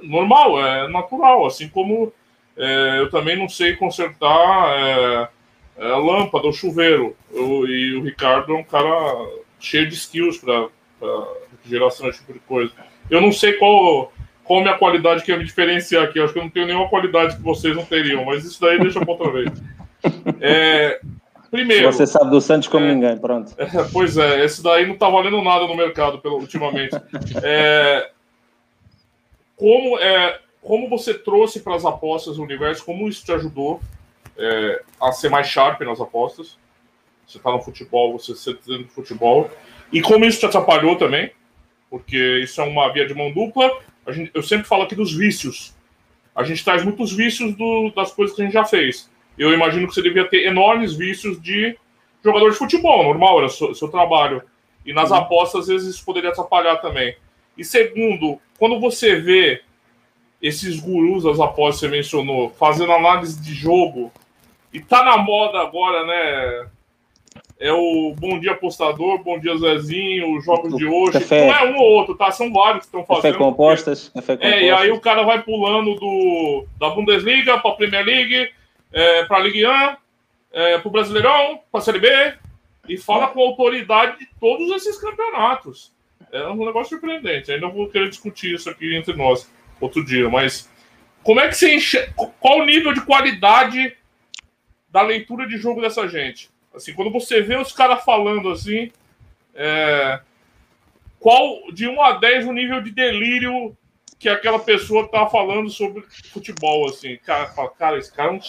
normal, 0.03 0.65
é 0.65 0.89
natural, 0.89 1.45
assim 1.45 1.69
como 1.69 2.13
é, 2.57 2.99
eu 2.99 3.11
também 3.11 3.37
não 3.37 3.49
sei 3.49 3.77
consertar 3.77 4.79
é, 4.79 5.29
é, 5.79 5.87
lâmpada 5.89 6.47
ou 6.47 6.53
chuveiro. 6.53 7.15
Eu, 7.33 7.67
e 7.69 7.95
o 7.97 8.03
Ricardo 8.03 8.55
é 8.55 8.59
um 8.59 8.65
cara 8.65 8.91
cheio 9.61 9.89
de 9.89 9.95
skills 9.95 10.39
para 10.39 10.69
geração 11.65 12.07
desse 12.07 12.21
tipo 12.21 12.33
de 12.33 12.39
coisa. 12.41 12.73
Eu 13.11 13.21
não 13.21 13.31
sei 13.31 13.55
qual, 13.55 14.13
qual 14.43 14.61
a 14.61 14.63
minha 14.63 14.79
qualidade 14.79 15.23
que 15.23 15.31
ia 15.31 15.37
me 15.37 15.45
diferenciar 15.45 16.05
aqui. 16.05 16.19
Eu 16.19 16.25
acho 16.25 16.33
que 16.33 16.39
eu 16.39 16.45
não 16.45 16.51
tenho 16.51 16.67
nenhuma 16.67 16.89
qualidade 16.89 17.37
que 17.37 17.43
vocês 17.43 17.77
não 17.77 17.85
teriam, 17.85 18.25
mas 18.25 18.45
isso 18.45 18.61
daí 18.61 18.79
deixa 18.79 19.01
para 19.01 19.13
outra 19.13 19.31
vez. 19.31 19.51
É, 20.41 21.01
primeiro. 21.51 21.93
Você 21.93 22.07
sabe 22.07 22.31
do 22.31 22.41
Santos 22.41 22.69
como 22.69 22.87
é, 22.87 22.95
ninguém, 22.95 23.19
pronto. 23.19 23.55
É, 23.59 23.67
pois 23.93 24.17
é, 24.17 24.45
esse 24.45 24.63
daí 24.63 24.87
não 24.87 24.95
está 24.95 25.09
valendo 25.11 25.43
nada 25.43 25.67
no 25.67 25.77
mercado 25.77 26.19
pelo, 26.21 26.39
ultimamente. 26.39 26.97
É, 27.43 28.11
como 29.57 29.99
é, 29.99 30.39
como 30.67 30.89
você 30.89 31.15
trouxe 31.15 31.61
para 31.61 31.77
as 31.77 31.85
apostas 31.85 32.39
o 32.39 32.43
universo, 32.43 32.85
como 32.85 33.09
isso 33.09 33.25
te 33.25 33.31
ajudou 33.31 33.81
é, 34.37 34.83
a 35.01 35.13
ser 35.13 35.31
mais 35.31 35.47
sharp 35.47 35.81
nas 35.83 36.01
apostas? 36.01 36.59
Você 37.25 37.39
está 37.39 37.53
no 37.53 37.63
futebol, 37.63 38.19
você 38.19 38.33
está 38.33 38.51
do 38.51 38.89
futebol. 38.89 39.49
E 39.93 40.03
como 40.03 40.25
isso 40.25 40.41
te 40.41 40.47
atrapalhou 40.47 40.97
também? 40.97 41.31
Porque 41.89 42.41
isso 42.43 42.61
é 42.61 42.65
uma 42.65 42.93
via 42.93 43.07
de 43.07 43.15
mão 43.15 43.33
dupla. 43.33 43.71
Gente, 44.09 44.33
eu 44.35 44.43
sempre 44.43 44.67
falo 44.67 44.83
aqui 44.83 44.97
dos 44.97 45.15
vícios. 45.15 45.73
A 46.35 46.43
gente 46.43 46.65
traz 46.65 46.85
muitos 46.85 47.13
vícios 47.13 47.55
do, 47.55 47.93
das 47.95 48.13
coisas 48.13 48.35
que 48.35 48.43
a 48.43 48.45
gente 48.45 48.55
já 48.55 48.65
fez. 48.65 49.09
Eu 49.39 49.53
imagino 49.53 49.87
que 49.87 49.95
você 49.95 50.03
devia 50.03 50.29
ter 50.29 50.47
enormes 50.47 50.95
vícios 50.95 51.41
de 51.41 51.79
jogador 52.25 52.51
de 52.51 52.57
futebol, 52.57 53.05
normal, 53.05 53.39
era 53.39 53.49
seu, 53.49 53.73
seu 53.73 53.89
trabalho. 53.89 54.43
E 54.85 54.93
nas 54.93 55.11
uhum. 55.11 55.19
apostas, 55.19 55.63
às 55.63 55.67
vezes, 55.69 55.95
isso 55.95 56.05
poderia 56.05 56.31
atrapalhar 56.31 56.77
também. 56.79 57.17
E 57.57 57.65
segundo, 57.65 58.41
quando 58.59 58.81
você 58.81 59.17
vê 59.17 59.63
esses 60.41 60.79
gurus 60.81 61.25
apostas 61.41 61.81
que 61.81 61.87
você 61.87 61.89
mencionou, 61.89 62.51
fazendo 62.51 62.93
análise 62.93 63.41
de 63.41 63.55
jogo, 63.55 64.13
e 64.73 64.81
tá 64.81 65.03
na 65.03 65.17
moda 65.17 65.59
agora, 65.61 66.05
né? 66.05 66.69
É 67.59 67.73
o 67.73 68.15
Bom 68.15 68.39
Dia 68.39 68.53
Apostador, 68.53 69.23
Bom 69.23 69.39
Dia 69.39 69.57
Zezinho, 69.57 70.37
os 70.37 70.45
Jogos 70.45 70.75
o 70.75 70.77
de 70.77 70.85
hoje. 70.85 71.13
Café. 71.13 71.47
Não 71.47 71.55
é 71.55 71.73
um 71.73 71.79
ou 71.79 71.91
outro, 71.93 72.15
tá? 72.15 72.31
São 72.31 72.53
vários 72.53 72.81
que 72.81 72.87
estão 72.87 73.05
fazendo. 73.05 73.23
Café 73.23 73.39
compostas. 73.39 74.11
Café 74.11 74.37
compostas. 74.37 74.63
É, 74.63 74.65
e 74.65 74.71
aí 74.71 74.91
o 74.91 75.01
cara 75.01 75.23
vai 75.23 75.43
pulando 75.43 75.95
do, 75.95 76.67
da 76.79 76.91
Bundesliga 76.91 77.59
para 77.59 77.71
a 77.71 77.75
Premier 77.75 78.05
League, 78.05 78.51
é, 78.93 79.25
para 79.25 79.39
a 79.39 79.41
Ligue 79.41 79.67
1, 79.67 79.97
é, 80.53 80.79
para 80.79 80.89
o 80.89 80.91
Brasileirão, 80.91 81.61
para 81.73 81.81
a 81.81 81.83
Série 81.83 81.99
B, 81.99 82.35
e 82.87 82.99
fala 82.99 83.29
com 83.29 83.41
autoridade 83.41 84.19
de 84.19 84.29
todos 84.39 84.71
esses 84.73 84.99
campeonatos. 84.99 85.95
É 86.31 86.47
um 86.49 86.67
negócio 86.67 86.91
surpreendente. 86.91 87.51
Ainda 87.51 87.69
vou 87.69 87.89
querer 87.89 88.11
discutir 88.11 88.55
isso 88.55 88.69
aqui 88.69 88.95
entre 88.95 89.15
nós 89.15 89.51
outro 89.81 90.05
dia, 90.05 90.29
mas 90.29 90.71
como 91.23 91.41
é 91.41 91.49
que 91.49 91.57
você 91.57 91.75
enxerga, 91.75 92.13
qual 92.39 92.61
o 92.61 92.65
nível 92.65 92.93
de 92.93 93.01
qualidade 93.01 93.97
da 94.89 95.03
leitura 95.03 95.47
de 95.47 95.57
jogo 95.57 95.81
dessa 95.81 96.09
gente? 96.09 96.51
Assim, 96.75 96.93
quando 96.93 97.11
você 97.11 97.41
vê 97.41 97.57
os 97.57 97.73
caras 97.73 98.05
falando 98.05 98.51
assim, 98.51 98.93
é, 99.55 100.21
qual 101.19 101.73
de 101.73 101.89
1 101.89 102.03
a 102.03 102.13
10 102.13 102.47
o 102.47 102.53
nível 102.53 102.81
de 102.81 102.91
delírio 102.91 103.77
que 104.19 104.29
aquela 104.29 104.59
pessoa 104.59 105.09
tá 105.09 105.27
falando 105.27 105.69
sobre 105.69 106.03
futebol, 106.33 106.87
assim, 106.87 107.17
cara, 107.19 107.47
fala, 107.49 107.71
cara, 107.71 107.99
esse 107.99 108.13
cara 108.13 108.33
não, 108.33 108.41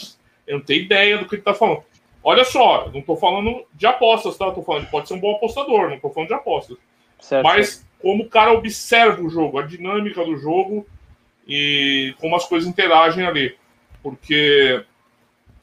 eu 0.46 0.60
não 0.60 0.66
tenho 0.66 0.84
ideia 0.84 1.18
do 1.18 1.28
que 1.28 1.36
ele 1.36 1.42
tá 1.42 1.54
falando. 1.54 1.84
Olha 2.24 2.44
só, 2.44 2.90
não 2.92 3.00
estou 3.00 3.18
falando 3.18 3.66
de 3.74 3.86
apostas, 3.86 4.38
tá? 4.38 4.52
Tô 4.52 4.62
falando, 4.62 4.90
pode 4.90 5.08
ser 5.08 5.14
um 5.14 5.20
bom 5.20 5.36
apostador, 5.36 5.88
não 5.88 5.96
estou 5.96 6.14
falando 6.14 6.28
de 6.28 6.36
apostas. 6.36 6.78
Certo. 7.20 7.44
Mas 7.44 7.86
como 8.00 8.24
o 8.24 8.30
cara 8.30 8.52
observa 8.52 9.22
o 9.22 9.30
jogo, 9.30 9.58
a 9.58 9.64
dinâmica 9.64 10.24
do 10.24 10.38
jogo 10.38 10.86
e 11.48 12.14
como 12.20 12.36
as 12.36 12.46
coisas 12.46 12.68
interagem 12.68 13.26
ali. 13.26 13.56
Porque 14.04 14.84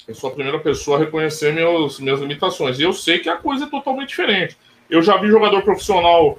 eu 0.07 0.15
sou 0.15 0.31
a 0.31 0.35
primeira 0.35 0.59
pessoa 0.59 0.97
a 0.97 1.01
reconhecer 1.01 1.53
meus, 1.53 2.01
minhas 2.01 2.21
limitações. 2.21 2.79
E 2.79 2.83
eu 2.83 2.93
sei 2.93 3.19
que 3.19 3.29
a 3.29 3.37
coisa 3.37 3.65
é 3.65 3.71
totalmente 3.71 4.11
diferente. 4.11 4.57
Eu 4.89 5.03
já 5.03 5.17
vi 5.17 5.29
jogador 5.29 5.63
profissional 5.63 6.39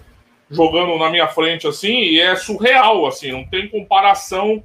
jogando 0.49 0.97
na 0.97 1.09
minha 1.09 1.27
frente 1.27 1.67
assim, 1.67 2.01
e 2.01 2.19
é 2.19 2.35
surreal, 2.35 3.07
assim, 3.07 3.31
não 3.31 3.43
tem 3.47 3.67
comparação 3.67 4.63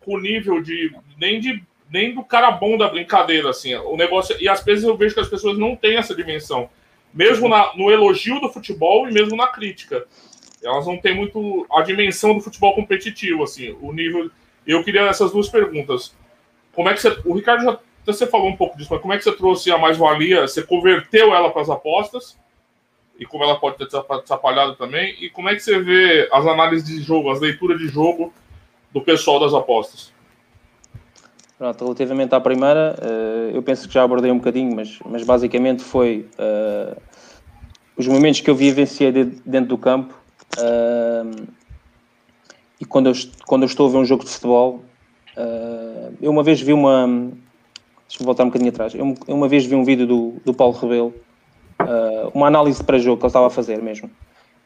com 0.00 0.16
o 0.16 0.20
nível 0.20 0.60
de 0.60 0.94
nem 1.16 1.40
de 1.40 1.62
nem 1.92 2.14
do 2.14 2.24
cara 2.24 2.50
bom 2.50 2.78
da 2.78 2.88
brincadeira, 2.88 3.50
assim. 3.50 3.74
O 3.74 3.96
negócio. 3.96 4.34
E 4.40 4.48
às 4.48 4.64
vezes 4.64 4.82
eu 4.82 4.96
vejo 4.96 5.14
que 5.14 5.20
as 5.20 5.28
pessoas 5.28 5.58
não 5.58 5.76
têm 5.76 5.96
essa 5.96 6.14
dimensão. 6.14 6.70
Mesmo 7.12 7.48
na, 7.48 7.76
no 7.76 7.90
elogio 7.90 8.40
do 8.40 8.48
futebol 8.48 9.06
e 9.06 9.12
mesmo 9.12 9.36
na 9.36 9.46
crítica. 9.46 10.06
Elas 10.62 10.86
não 10.86 10.96
têm 10.96 11.14
muito 11.14 11.66
a 11.72 11.82
dimensão 11.82 12.34
do 12.34 12.40
futebol 12.40 12.74
competitivo, 12.74 13.42
assim. 13.42 13.76
O 13.80 13.92
nível. 13.92 14.30
Eu 14.66 14.84
queria 14.84 15.02
essas 15.02 15.32
duas 15.32 15.48
perguntas. 15.48 16.14
Como 16.72 16.88
é 16.88 16.94
que 16.94 17.00
você. 17.00 17.16
O 17.24 17.34
Ricardo 17.34 17.64
já 17.64 17.78
você 18.04 18.26
falou 18.26 18.48
um 18.48 18.56
pouco 18.56 18.76
disso, 18.76 18.88
mas 18.92 19.00
como 19.00 19.14
é 19.14 19.18
que 19.18 19.24
você 19.24 19.32
trouxe 19.32 19.70
a 19.70 19.78
mais-valia? 19.78 20.46
Você 20.46 20.62
converteu 20.62 21.34
ela 21.34 21.50
para 21.50 21.62
as 21.62 21.70
apostas? 21.70 22.36
E 23.18 23.24
como 23.24 23.44
ela 23.44 23.58
pode 23.58 23.76
ter 23.78 23.96
atrapalhado 23.96 24.74
também? 24.74 25.14
E 25.20 25.30
como 25.30 25.48
é 25.48 25.54
que 25.54 25.60
você 25.60 25.78
vê 25.78 26.28
as 26.32 26.44
análises 26.44 26.88
de 26.88 27.00
jogo, 27.00 27.30
as 27.30 27.40
leituras 27.40 27.78
de 27.78 27.86
jogo 27.86 28.32
do 28.92 29.00
pessoal 29.00 29.38
das 29.38 29.54
apostas? 29.54 30.12
Pronto, 31.56 31.84
relativamente 31.84 32.34
à 32.34 32.40
primeira, 32.40 32.96
uh, 33.00 33.54
eu 33.54 33.62
penso 33.62 33.86
que 33.86 33.94
já 33.94 34.02
abordei 34.02 34.32
um 34.32 34.38
bocadinho, 34.38 34.74
mas, 34.74 34.98
mas 35.06 35.22
basicamente 35.22 35.80
foi 35.80 36.26
uh, 36.36 37.00
os 37.96 38.08
momentos 38.08 38.40
que 38.40 38.50
eu 38.50 38.56
vivenciei 38.56 39.12
dentro 39.12 39.68
do 39.68 39.78
campo 39.78 40.12
uh, 40.58 41.46
e 42.80 42.84
quando 42.84 43.08
eu, 43.08 43.12
quando 43.46 43.62
eu 43.62 43.66
estou 43.66 43.88
a 43.88 43.90
ver 43.90 43.98
um 43.98 44.04
jogo 44.04 44.24
de 44.24 44.30
futebol. 44.30 44.82
eu 46.20 46.30
uma 46.30 46.42
vez 46.42 46.60
vi 46.60 46.72
uma. 46.72 47.06
Deixa-me 48.08 48.26
voltar 48.26 48.42
um 48.42 48.48
bocadinho 48.48 48.70
atrás. 48.70 48.94
Eu, 48.94 49.14
eu, 49.26 49.34
uma 49.34 49.48
vez 49.48 49.64
vi 49.64 49.74
um 49.74 49.84
vídeo 49.84 50.06
do, 50.06 50.34
do 50.44 50.52
Paulo 50.52 50.74
Rebelo, 50.74 51.14
uma 52.34 52.48
análise 52.48 52.82
para 52.82 52.98
jogo 52.98 53.18
que 53.18 53.24
ele 53.24 53.28
estava 53.28 53.46
a 53.46 53.50
fazer 53.50 53.80
mesmo. 53.80 54.10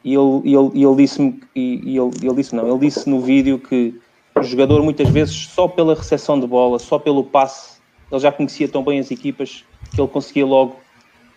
E 0.03 0.15
ele, 0.15 0.43
ele, 0.45 0.85
ele 0.85 0.97
disse-me, 0.97 1.43
e 1.55 1.99
ele, 1.99 2.11
ele 2.23 2.35
disse 2.37 2.55
não, 2.55 2.69
ele 2.69 2.79
disse 2.79 3.09
no 3.09 3.21
vídeo 3.21 3.59
que 3.59 3.95
o 4.37 4.43
jogador 4.43 4.83
muitas 4.83 5.09
vezes 5.09 5.35
só 5.49 5.67
pela 5.67 5.95
recepção 5.95 6.39
de 6.39 6.47
bola, 6.47 6.79
só 6.79 6.99
pelo 6.99 7.25
passe, 7.25 7.79
ele 8.11 8.21
já 8.21 8.31
conhecia 8.31 8.69
tão 8.69 8.85
bem 8.85 8.99
as 8.99 9.11
equipas 9.11 9.65
que 9.95 10.01
ele 10.01 10.09
conseguia 10.09 10.47
logo, 10.47 10.77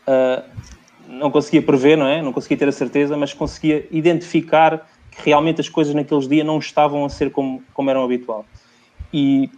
uh, 0.07 0.43
não 1.09 1.31
conseguia 1.31 1.61
prever, 1.61 1.97
não 1.97 2.05
é? 2.05 2.21
Não 2.21 2.31
conseguia 2.31 2.55
ter 2.55 2.67
a 2.67 2.71
certeza, 2.71 3.17
mas 3.17 3.33
conseguia 3.33 3.87
identificar 3.89 4.87
que 5.09 5.25
realmente 5.25 5.59
as 5.59 5.67
coisas 5.67 5.93
naqueles 5.95 6.27
dias 6.27 6.45
não 6.45 6.59
estavam 6.59 7.03
a 7.03 7.09
ser 7.09 7.31
como, 7.31 7.63
como 7.73 7.89
eram 7.89 8.03
habitual. 8.03 8.45
E 9.11 9.49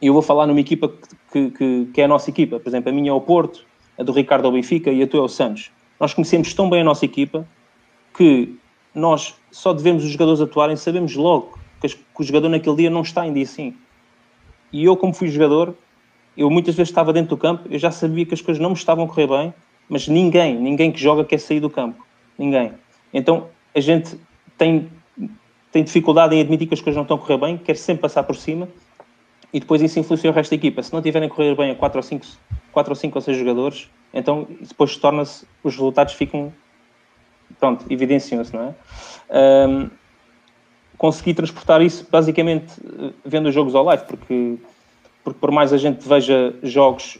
eu 0.00 0.12
vou 0.12 0.22
falar 0.22 0.46
numa 0.46 0.60
equipa 0.60 0.92
que, 1.32 1.50
que, 1.50 1.88
que 1.94 2.00
é 2.00 2.04
a 2.04 2.08
nossa 2.08 2.28
equipa, 2.28 2.58
por 2.58 2.68
exemplo, 2.68 2.90
a 2.90 2.92
minha 2.92 3.10
é 3.10 3.12
o 3.12 3.20
Porto, 3.20 3.64
a 3.96 4.02
do 4.02 4.10
Ricardo 4.10 4.46
é 4.46 4.48
o 4.48 4.52
Benfica 4.52 4.90
e 4.90 5.00
a 5.02 5.06
tua 5.06 5.20
é 5.20 5.22
o 5.22 5.28
Santos. 5.28 5.70
Nós 6.00 6.12
conhecemos 6.12 6.52
tão 6.52 6.68
bem 6.68 6.80
a 6.80 6.84
nossa 6.84 7.04
equipa 7.04 7.46
que 8.16 8.56
nós 8.92 9.36
só 9.52 9.72
devemos 9.72 10.04
os 10.04 10.10
jogadores 10.10 10.40
atuarem, 10.40 10.74
sabemos 10.74 11.14
logo 11.14 11.58
que, 11.80 11.86
o 12.18 12.24
jogador 12.24 12.48
naquele 12.48 12.76
dia 12.76 12.90
não 12.90 13.02
está 13.02 13.24
em 13.26 13.32
dia. 13.32 13.72
E 14.72 14.84
eu, 14.84 14.96
como 14.96 15.14
fui 15.14 15.28
jogador, 15.28 15.74
eu 16.36 16.50
muitas 16.50 16.74
vezes 16.74 16.90
estava 16.90 17.12
dentro 17.12 17.30
do 17.30 17.36
campo, 17.36 17.68
eu 17.70 17.78
já 17.78 17.92
sabia 17.92 18.26
que 18.26 18.34
as 18.34 18.40
coisas 18.40 18.60
não 18.60 18.70
me 18.70 18.76
estavam 18.76 19.04
a 19.04 19.08
correr 19.08 19.28
bem, 19.28 19.54
mas 19.88 20.08
ninguém, 20.08 20.58
ninguém 20.58 20.90
que 20.90 21.00
joga 21.00 21.24
quer 21.24 21.38
sair 21.38 21.60
do 21.60 21.70
campo. 21.70 22.04
Ninguém. 22.38 22.72
Então 23.12 23.48
a 23.74 23.80
gente 23.80 24.18
tem, 24.56 24.90
tem 25.70 25.84
dificuldade 25.84 26.34
em 26.34 26.40
admitir 26.40 26.66
que 26.68 26.74
as 26.74 26.80
coisas 26.80 26.96
não 26.96 27.02
estão 27.02 27.16
a 27.16 27.20
correr 27.20 27.38
bem, 27.38 27.58
quer 27.58 27.76
sempre 27.76 28.02
passar 28.02 28.22
por 28.22 28.36
cima 28.36 28.68
e 29.52 29.60
depois 29.60 29.82
isso 29.82 29.98
influencia 29.98 30.30
o 30.30 30.32
resto 30.32 30.50
da 30.50 30.56
equipa. 30.56 30.82
Se 30.82 30.92
não 30.92 31.02
tiverem 31.02 31.28
a 31.28 31.30
correr 31.30 31.54
bem 31.54 31.70
a 31.70 31.74
4 31.74 31.98
ou 31.98 32.02
5, 32.02 32.26
4 32.72 32.90
ou 32.90 32.96
5 32.96 33.18
ou 33.18 33.22
6 33.22 33.36
jogadores, 33.36 33.90
então 34.14 34.46
depois 34.60 34.96
torna-se, 34.96 35.46
os 35.62 35.74
resultados 35.74 36.14
ficam, 36.14 36.52
pronto, 37.60 37.84
evidenciam-se, 37.90 38.54
não 38.54 38.74
é? 39.30 39.68
Um, 39.68 39.90
consegui 40.96 41.34
transportar 41.34 41.82
isso 41.82 42.06
basicamente 42.10 42.74
eh, 42.80 43.12
vendo 43.24 43.48
os 43.48 43.54
jogos 43.54 43.74
ao 43.74 43.84
live, 43.84 44.04
porque, 44.04 44.56
porque 45.24 45.38
por 45.40 45.50
mais 45.50 45.72
a 45.72 45.76
gente 45.76 46.08
veja 46.08 46.54
jogos, 46.62 47.18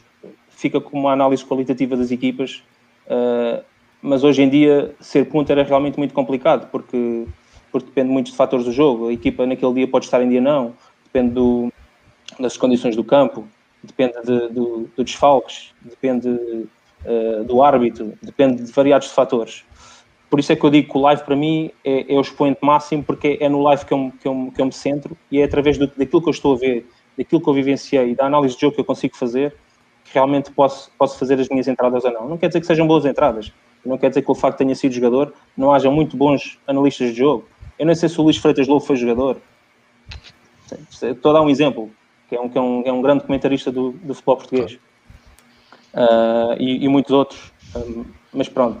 fica 0.63 0.81
com 0.81 0.97
uma 0.97 1.11
análise 1.11 1.45
qualitativa 1.45 1.95
das 1.95 2.09
equipas, 2.09 2.63
uh, 3.07 3.63
mas 4.01 4.23
hoje 4.23 4.41
em 4.41 4.49
dia 4.49 4.95
ser 4.99 5.25
ponto 5.25 5.51
era 5.51 5.63
realmente 5.63 5.97
muito 5.97 6.13
complicado, 6.13 6.69
porque, 6.71 7.25
porque 7.71 7.87
depende 7.87 8.09
muito 8.09 8.31
de 8.31 8.37
fatores 8.37 8.65
do 8.65 8.71
jogo. 8.71 9.09
A 9.09 9.13
equipa 9.13 9.45
naquele 9.45 9.73
dia 9.73 9.87
pode 9.87 10.05
estar 10.05 10.21
em 10.21 10.29
dia 10.29 10.41
não, 10.41 10.73
depende 11.03 11.33
do, 11.33 11.71
das 12.39 12.57
condições 12.57 12.95
do 12.95 13.03
campo, 13.03 13.47
depende 13.83 14.15
de, 14.23 14.47
do, 14.49 14.89
do 14.95 15.03
desfalques, 15.03 15.73
depende 15.81 16.29
uh, 16.29 17.43
do 17.45 17.61
árbitro, 17.61 18.13
depende 18.21 18.63
de 18.63 18.71
variados 18.71 19.07
fatores 19.11 19.63
por 20.33 20.39
isso 20.39 20.51
é 20.51 20.55
que 20.55 20.63
eu 20.63 20.71
digo 20.71 20.91
que 20.91 20.97
o 20.97 21.01
live 21.01 21.21
para 21.21 21.35
mim 21.35 21.69
é, 21.85 22.11
é 22.11 22.17
o 22.17 22.21
expoente 22.21 22.57
máximo, 22.59 23.03
porque 23.03 23.37
é 23.39 23.47
no 23.47 23.61
live 23.61 23.85
que 23.85 23.93
eu, 23.93 24.11
que 24.19 24.27
eu, 24.27 24.51
que 24.55 24.59
eu 24.59 24.65
me 24.65 24.71
centro 24.71 25.15
e 25.29 25.39
é 25.39 25.43
através 25.43 25.77
do, 25.77 25.85
daquilo 25.85 26.23
que 26.23 26.27
eu 26.27 26.31
estou 26.31 26.55
a 26.55 26.57
ver, 26.57 26.87
daquilo 27.15 27.39
que 27.39 27.47
eu 27.47 27.53
vivenciei 27.53 28.15
da 28.15 28.25
análise 28.25 28.55
de 28.55 28.61
jogo 28.61 28.73
que 28.73 28.81
eu 28.81 28.85
consigo 28.85 29.15
fazer, 29.15 29.55
realmente 30.13 30.51
posso, 30.51 30.91
posso 30.97 31.17
fazer 31.17 31.39
as 31.39 31.49
minhas 31.49 31.67
entradas 31.67 32.05
ou 32.05 32.11
não. 32.11 32.29
Não 32.29 32.37
quer 32.37 32.47
dizer 32.47 32.61
que 32.61 32.67
sejam 32.67 32.85
boas 32.85 33.05
entradas, 33.05 33.51
não 33.85 33.97
quer 33.97 34.09
dizer 34.09 34.21
que 34.21 34.31
o 34.31 34.35
facto 34.35 34.59
de 34.59 34.65
tenha 34.65 34.75
sido 34.75 34.93
jogador 34.93 35.33
não 35.57 35.73
haja 35.73 35.89
muito 35.89 36.15
bons 36.15 36.59
analistas 36.67 37.09
de 37.09 37.19
jogo. 37.19 37.45
Eu 37.77 37.85
não 37.85 37.95
sei 37.95 38.07
se 38.07 38.19
o 38.19 38.23
Luís 38.23 38.37
Freitas 38.37 38.67
Lobo 38.67 38.85
foi 38.85 38.95
jogador. 38.95 39.37
Estou 41.01 41.31
a 41.31 41.33
dar 41.33 41.41
um 41.41 41.49
exemplo, 41.49 41.91
que 42.29 42.35
é 42.35 42.39
um, 42.39 42.49
que 42.49 42.57
é 42.57 42.61
um, 42.61 42.83
é 42.85 42.93
um 42.93 43.01
grande 43.01 43.23
comentarista 43.23 43.71
do, 43.71 43.91
do 43.91 44.13
futebol 44.13 44.37
português. 44.37 44.79
Uh, 45.93 46.55
e, 46.59 46.85
e, 46.85 46.87
muitos 46.87 47.11
outros. 47.11 47.51
Um, 47.75 48.05
mas 48.33 48.49
pronto. 48.49 48.79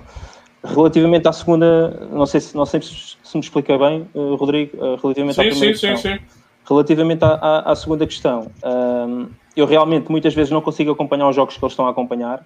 Relativamente 0.63 1.27
à 1.27 1.33
segunda, 1.33 2.07
não 2.09 2.25
sei 2.25 2.39
se, 2.39 2.55
não 2.55 2.65
sei 2.65 2.81
se, 2.81 3.17
se 3.21 3.37
me 3.37 3.43
expliquei 3.43 3.77
bem, 3.77 4.07
uh, 4.13 4.35
Rodrigo, 4.35 4.77
uh, 4.77 4.95
relativamente 4.95 5.35
sim, 5.35 5.41
à 5.41 5.49
primeira 5.49 5.75
sim, 5.75 5.87
questão. 5.87 5.97
Sim, 5.97 6.19
sim. 6.19 6.42
Relativamente 6.67 7.23
à, 7.23 7.33
à, 7.33 7.71
à 7.71 7.75
segunda 7.75 8.05
questão, 8.05 8.51
um, 8.63 9.27
eu 9.55 9.65
realmente 9.65 10.09
muitas 10.09 10.33
vezes 10.33 10.51
não 10.51 10.61
consigo 10.61 10.91
acompanhar 10.91 11.27
os 11.29 11.35
jogos 11.35 11.57
que 11.57 11.63
eles 11.63 11.73
estão 11.73 11.87
a 11.87 11.91
acompanhar, 11.91 12.45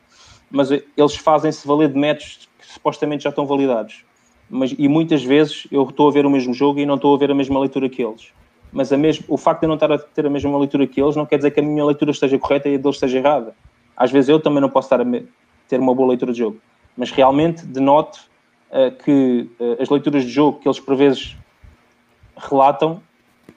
mas 0.49 0.71
eles 0.71 1.15
fazem-se 1.15 1.67
valer 1.67 1.89
de 1.89 1.97
métodos 1.97 2.49
que 2.59 2.73
supostamente 2.73 3.23
já 3.23 3.29
estão 3.29 3.45
validados. 3.45 4.03
Mas, 4.49 4.73
e 4.77 4.87
muitas 4.87 5.23
vezes 5.23 5.67
eu 5.71 5.83
estou 5.83 6.07
a 6.07 6.11
ver 6.11 6.25
o 6.25 6.29
mesmo 6.29 6.53
jogo 6.53 6.79
e 6.79 6.85
não 6.85 6.95
estou 6.95 7.13
a 7.13 7.17
ver 7.17 7.31
a 7.31 7.35
mesma 7.35 7.59
leitura 7.59 7.89
que 7.89 8.01
eles. 8.01 8.31
Mas 8.71 8.91
mesmo, 8.91 9.25
o 9.27 9.37
facto 9.37 9.61
de 9.61 9.65
eu 9.65 9.69
não 9.69 9.75
estar 9.75 9.91
a 9.91 9.97
ter 9.97 10.25
a 10.25 10.29
mesma 10.29 10.57
leitura 10.57 10.87
que 10.87 11.01
eles 11.01 11.15
não 11.15 11.25
quer 11.25 11.37
dizer 11.37 11.51
que 11.51 11.59
a 11.59 11.63
minha 11.63 11.85
leitura 11.85 12.11
esteja 12.11 12.37
correta 12.39 12.67
e 12.69 12.75
a 12.75 12.77
deles 12.77 12.95
esteja 12.95 13.17
errada. 13.17 13.55
Às 13.95 14.11
vezes 14.11 14.29
eu 14.29 14.39
também 14.39 14.61
não 14.61 14.69
posso 14.69 14.87
estar 14.87 15.01
a 15.01 15.21
ter 15.67 15.79
uma 15.79 15.93
boa 15.93 16.09
leitura 16.09 16.31
de 16.31 16.39
jogo 16.39 16.57
mas 16.97 17.11
realmente 17.11 17.65
denoto 17.65 18.19
uh, 18.71 18.91
que 19.03 19.49
uh, 19.59 19.81
as 19.81 19.87
leituras 19.87 20.23
de 20.23 20.31
jogo 20.31 20.59
que 20.59 20.67
eles 20.67 20.79
por 20.79 20.95
vezes 20.95 21.37
relatam 22.35 23.01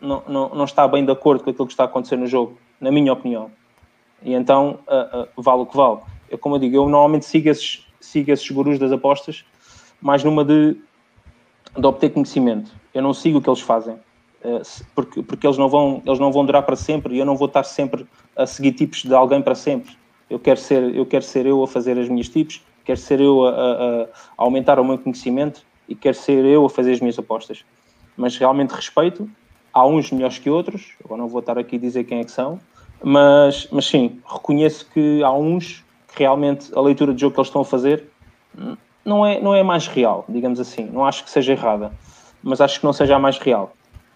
não, 0.01 0.23
não, 0.27 0.49
não 0.51 0.65
está 0.65 0.87
bem 0.87 1.05
de 1.05 1.13
acordo 1.13 1.45
com 1.45 1.51
aquilo 1.51 1.67
que 1.67 1.73
está 1.73 1.85
a 1.85 1.87
acontecer 1.87 2.17
no 2.17 2.27
jogo, 2.27 2.59
na 2.81 2.91
minha 2.91 3.13
opinião. 3.13 3.51
E 4.23 4.35
então 4.35 4.81
uh, 4.87 5.29
vale 5.41 5.63
o 5.63 5.67
que 5.67 5.77
vale. 5.77 6.01
Eu, 6.29 6.39
como 6.39 6.57
eu 6.57 6.59
digo, 6.61 6.77
eu 6.77 6.83
normalmente 6.85 7.25
sigo 7.25 7.49
esses, 7.49 7.87
sigo 8.01 8.31
esses 8.31 8.49
gurus 8.51 8.79
das 8.79 8.93
apostas 8.93 9.45
mais 10.01 10.25
numa 10.25 10.45
de, 10.45 10.77
de 11.77 11.87
obter 11.87 12.11
conhecimento. 12.11 12.71
Eu 12.95 13.03
não 13.03 13.13
sigo 13.13 13.39
o 13.39 13.43
que 13.43 13.49
eles 13.49 13.61
fazem. 13.61 13.97
porque, 14.95 15.23
porque 15.23 15.47
eles, 15.47 15.59
não 15.59 15.69
vão, 15.69 16.03
eles 16.07 16.19
não 16.19 16.33
vão 16.33 16.45
durar 16.45 16.63
para 16.63 16.77
sempre 16.77 17.15
e 17.15 17.19
eu 17.19 17.27
não 17.27 17.37
vou 17.37 17.47
estar 17.47 17.65
sempre 17.65 18.07
a 18.37 18.47
seguir 18.47 18.73
tipos 18.73 19.03
de 19.03 19.15
alguém 19.15 19.43
para 19.43 19.55
sempre. 19.55 19.93
Eu 20.29 20.39
quero 20.39 20.61
ser 20.61 20.95
eu, 20.95 21.05
quero 21.05 21.25
ser 21.25 21.47
eu 21.47 21.63
a 21.63 21.67
fazer 21.67 21.99
as 21.99 22.09
minhas 22.09 22.29
tipos 22.29 22.63
quer 22.91 22.99
ser 22.99 23.21
eu 23.21 23.47
a, 23.47 23.51
a, 23.51 24.03
a, 24.03 24.07
aumentar 24.37 24.81
o 24.81 24.85
meu 24.85 24.99
conhecimento 24.99 25.63
e 25.89 25.95
quer 25.95 26.15
ser 26.15 26.45
eu 26.45 26.67
a 26.67 26.71
fazer 26.71 26.93
as 26.93 27.01
minhas 27.01 27.19
apostas. 27.19 27.65
Mas 28.17 28.37
realmente 28.37 28.73
respeito, 28.73 29.31
há 29.73 29.87
uns 29.87 30.11
melhores 30.11 30.39
que 30.39 30.51
outros, 30.51 30.93
agora 31.05 31.21
não 31.21 31.29
vou 31.29 31.41
estar 31.41 31.59
aqui 31.59 31.77
a 31.77 31.79
dizer 31.79 32.05
quem 32.05 32.21
é 32.21 32.25
que 32.25 32.31
são, 32.31 32.61
mas, 33.03 33.69
mas 33.71 33.87
sim, 33.87 34.21
reconheço 34.27 34.89
que 34.93 35.23
há 35.23 35.33
uns 35.33 35.85
que 36.09 36.19
realmente 36.19 36.71
a 36.75 36.81
leitura 36.81 37.15
de 37.15 37.21
jogo 37.21 37.35
que 37.35 37.41
eles 37.41 37.49
estão 37.49 37.63
a 37.63 37.65
fazer 37.65 38.05
não 39.05 39.25
é, 39.25 39.41
não 39.41 39.55
é 39.55 39.63
mais 39.63 39.87
real, 39.87 40.25
digamos 40.29 40.61
assim. 40.61 40.85
Não 40.85 41.05
acho 41.05 41.25
que 41.25 41.31
seja 41.31 41.53
errada, 41.53 41.93
mas 42.43 42.61
acho 42.61 42.79
que 42.79 42.85
não 42.85 42.93
seja 42.93 43.17
a 43.17 43.19
mais 43.19 43.39
real. 43.39 43.73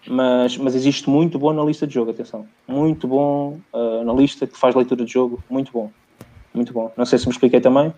Mas, 0.07 0.55
mas 0.57 0.75
existe 0.75 1.09
muito 1.09 1.39
bom 1.39 1.49
analista 1.49 1.87
de 1.87 1.95
jogo, 1.95 2.11
atenção. 2.11 2.47
Muito 2.67 3.07
bom 3.07 3.59
uh, 3.73 4.01
analista 4.01 4.45
que 4.45 4.57
faz 4.57 4.75
leitura 4.75 5.03
de 5.03 5.11
jogo, 5.11 5.43
muito 5.49 5.71
bom. 5.71 5.89
Muito 6.53 6.71
bom. 6.71 6.91
Não 6.95 7.05
sei 7.05 7.17
se 7.17 7.25
me 7.25 7.31
expliquei 7.31 7.59
também. 7.59 7.91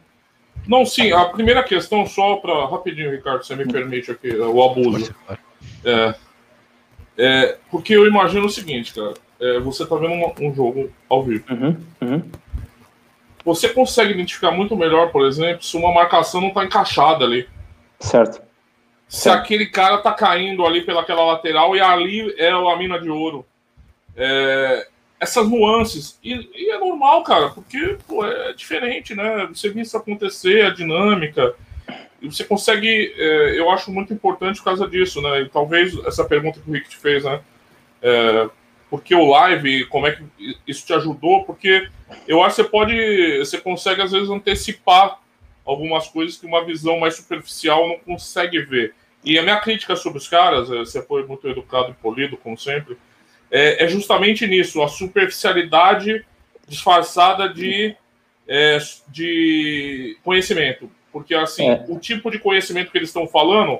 Não, 0.68 0.86
sim, 0.86 1.12
a 1.12 1.26
primeira 1.26 1.62
questão, 1.64 2.06
só 2.06 2.38
para. 2.38 2.66
Rapidinho, 2.66 3.12
Ricardo, 3.12 3.44
você 3.44 3.56
me 3.56 3.68
permite 3.68 4.10
aqui, 4.10 4.36
o 4.36 4.64
abuso. 4.64 5.14
É, 5.84 6.16
é, 7.18 7.58
porque 7.72 7.94
eu 7.94 8.06
imagino 8.06 8.46
o 8.46 8.50
seguinte, 8.50 8.94
cara. 8.94 9.14
É, 9.40 9.60
você 9.60 9.86
tá 9.86 9.96
vendo 9.96 10.14
uma, 10.14 10.34
um 10.40 10.54
jogo 10.54 10.92
ao 11.08 11.24
vivo. 11.24 11.46
Uhum, 11.52 11.78
uhum. 12.02 12.24
você 13.46 13.70
consegue 13.70 14.14
identificar 14.14 14.52
muito 14.52 14.76
melhor, 14.76 15.12
por 15.12 15.26
exemplo, 15.26 15.64
se 15.64 15.78
uma 15.78 15.94
marcação 15.94 16.42
não 16.42 16.48
está 16.50 16.66
encaixada 16.66 17.24
ali. 17.24 17.48
Certo. 18.00 18.42
Se 19.08 19.22
certo. 19.22 19.40
aquele 19.40 19.68
cara 19.68 20.00
tá 20.00 20.12
caindo 20.12 20.66
ali 20.66 20.82
pelaquela 20.82 21.24
lateral 21.24 21.76
e 21.76 21.80
ali 21.80 22.34
é 22.38 22.50
a 22.50 22.76
mina 22.76 23.00
de 23.00 23.10
ouro. 23.10 23.46
É, 24.16 24.88
essas 25.20 25.48
nuances. 25.48 26.20
E, 26.24 26.34
e, 26.54 26.72
é 26.72 26.80
normal, 26.80 27.24
cara, 27.24 27.50
porque 27.50 27.98
pô, 28.08 28.26
é 28.26 28.54
diferente, 28.54 29.16
né? 29.16 29.48
Você 29.48 29.70
viu 29.70 29.82
isso 29.82 29.98
acontecer, 29.98 30.66
a 30.66 30.74
dinâmica. 30.74 31.56
E 32.22 32.32
você 32.32 32.44
consegue. 32.44 33.14
É, 33.18 33.60
eu 33.60 33.70
acho 33.70 33.92
muito 33.92 34.14
importante 34.14 34.58
por 34.58 34.66
causa 34.66 34.88
disso, 34.88 35.22
né? 35.22 35.42
E 35.42 35.50
talvez 35.50 35.98
essa 36.06 36.26
pergunta 36.26 36.60
que 36.60 36.70
o 36.70 36.74
Rick 36.74 36.90
te 36.90 36.98
fez, 36.98 37.24
né? 37.24 37.42
É, 38.02 38.50
porque 38.90 39.14
o 39.14 39.30
live, 39.30 39.86
como 39.86 40.08
é 40.08 40.14
que 40.14 40.24
isso 40.66 40.86
te 40.86 40.94
ajudou? 40.94 41.44
Porque 41.44 41.88
eu 42.28 42.42
acho 42.42 42.56
que 42.56 42.64
você 42.64 42.70
pode. 42.70 43.38
Você 43.40 43.60
consegue, 43.60 44.02
às 44.02 44.12
vezes, 44.12 44.30
antecipar 44.30 45.20
algumas 45.66 46.08
coisas 46.08 46.38
que 46.38 46.46
uma 46.46 46.64
visão 46.64 47.00
mais 47.00 47.16
superficial 47.16 47.88
não 47.88 48.00
consegue 48.00 48.60
ver. 48.62 48.94
E 49.24 49.38
a 49.38 49.44
minha 49.44 49.60
crítica 49.60 49.96
sobre 49.96 50.18
os 50.18 50.28
caras, 50.28 50.72
é, 50.72 50.78
você 50.80 51.02
foi 51.02 51.26
muito 51.26 51.48
educado 51.48 51.92
e 51.92 51.94
polido, 52.02 52.38
como 52.38 52.58
sempre 52.58 52.98
é, 53.52 53.86
é 53.86 53.88
justamente 53.88 54.46
nisso, 54.46 54.82
a 54.82 54.88
superficialidade 54.88 56.26
disfarçada 56.68 57.48
de, 57.48 57.96
é, 58.48 58.78
de 59.10 60.18
conhecimento. 60.24 60.92
Porque, 61.18 61.34
assim, 61.34 61.68
é. 61.68 61.84
o 61.90 61.98
tipo 61.98 62.30
de 62.30 62.38
conhecimento 62.38 62.92
que 62.92 62.98
eles 63.00 63.10
estão 63.10 63.28
falando 63.28 63.80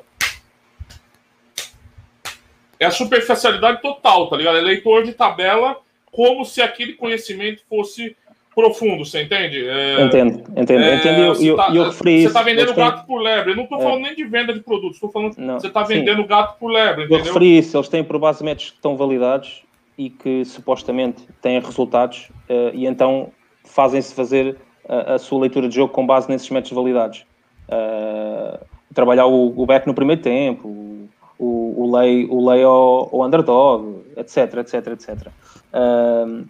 é 2.80 2.86
a 2.88 2.92
superficialidade 2.92 3.80
total, 3.80 4.28
tá 4.28 4.36
ligado? 4.36 4.58
É 4.58 4.62
leitor 4.62 5.04
de 5.04 5.14
tabela 5.14 5.78
como 6.12 6.44
se 6.44 6.64
aquele 6.64 6.94
conhecimento 6.94 7.62
fosse 7.70 8.16
profundo, 8.56 9.06
você 9.06 9.22
entende? 9.22 9.68
É, 9.68 10.02
entendo, 10.02 10.44
entendo. 10.60 10.84
É, 10.84 10.96
entendo 10.96 11.44
eu, 11.44 11.56
tá, 11.56 11.70
eu, 11.72 11.92
Você 11.92 12.10
está 12.26 12.42
vendendo 12.42 12.74
gato 12.74 13.06
por 13.06 13.22
lebre. 13.22 13.52
Eu 13.52 13.56
não 13.56 13.66
estou 13.66 13.78
é. 13.78 13.84
falando 13.84 14.02
nem 14.02 14.16
de 14.16 14.24
venda 14.24 14.52
de 14.52 14.62
produtos, 14.62 14.96
estou 14.96 15.12
falando 15.12 15.38
não, 15.38 15.60
você 15.60 15.68
está 15.68 15.84
vendendo 15.84 16.24
sim. 16.24 16.28
gato 16.28 16.58
por 16.58 16.72
lebre, 16.72 17.04
entendeu? 17.04 17.20
Eu 17.20 17.24
referi 17.24 17.60
isso, 17.60 17.78
eles 17.78 17.88
têm 17.88 18.04
por 18.04 18.18
base 18.18 18.44
métodos 18.44 18.72
que 18.72 18.78
estão 18.78 18.98
validados 18.98 19.62
e 19.96 20.10
que 20.10 20.44
supostamente 20.44 21.22
têm 21.40 21.60
resultados 21.60 22.32
uh, 22.50 22.74
e 22.74 22.88
então 22.88 23.32
fazem-se 23.64 24.16
fazer 24.16 24.58
a, 24.88 25.16
a, 25.16 25.20
sua 25.20 25.42
leitura 25.42 25.68
de 25.68 25.76
jogo 25.76 25.94
com 25.94 26.06
base 26.06 26.30
nesses 26.30 26.50
métodos 26.50 26.76
validados. 26.76 27.26
Uh, 27.68 28.66
trabalhar 28.94 29.26
o, 29.26 29.54
o 29.56 29.66
back 29.66 29.86
no 29.86 29.94
primeiro 29.94 30.22
tempo, 30.22 30.68
o, 31.38 31.74
o 31.78 31.92
lay, 31.92 32.26
o 32.26 32.44
lay 32.44 32.64
ao, 32.64 33.10
ao 33.14 33.26
underdog, 33.26 34.04
etc, 34.16 34.56
etc, 34.56 34.88
etc. 34.88 35.28
Uh, 35.74 36.48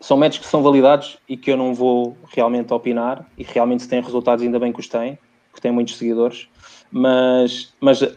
são 0.00 0.16
métodos 0.16 0.38
que 0.38 0.46
são 0.46 0.62
validados 0.62 1.18
e 1.28 1.36
que 1.36 1.50
eu 1.50 1.56
não 1.56 1.74
vou 1.74 2.16
realmente 2.32 2.72
opinar 2.72 3.26
e 3.36 3.42
realmente 3.42 3.82
se 3.82 3.88
têm 3.88 4.00
resultados 4.00 4.44
ainda 4.44 4.58
bem 4.58 4.72
que 4.72 4.80
os 4.80 4.88
têm, 4.88 5.18
porque 5.50 5.62
têm 5.62 5.72
muitos 5.72 5.96
seguidores, 5.96 6.48
mas, 6.90 7.74
mas 7.80 8.02
a, 8.02 8.08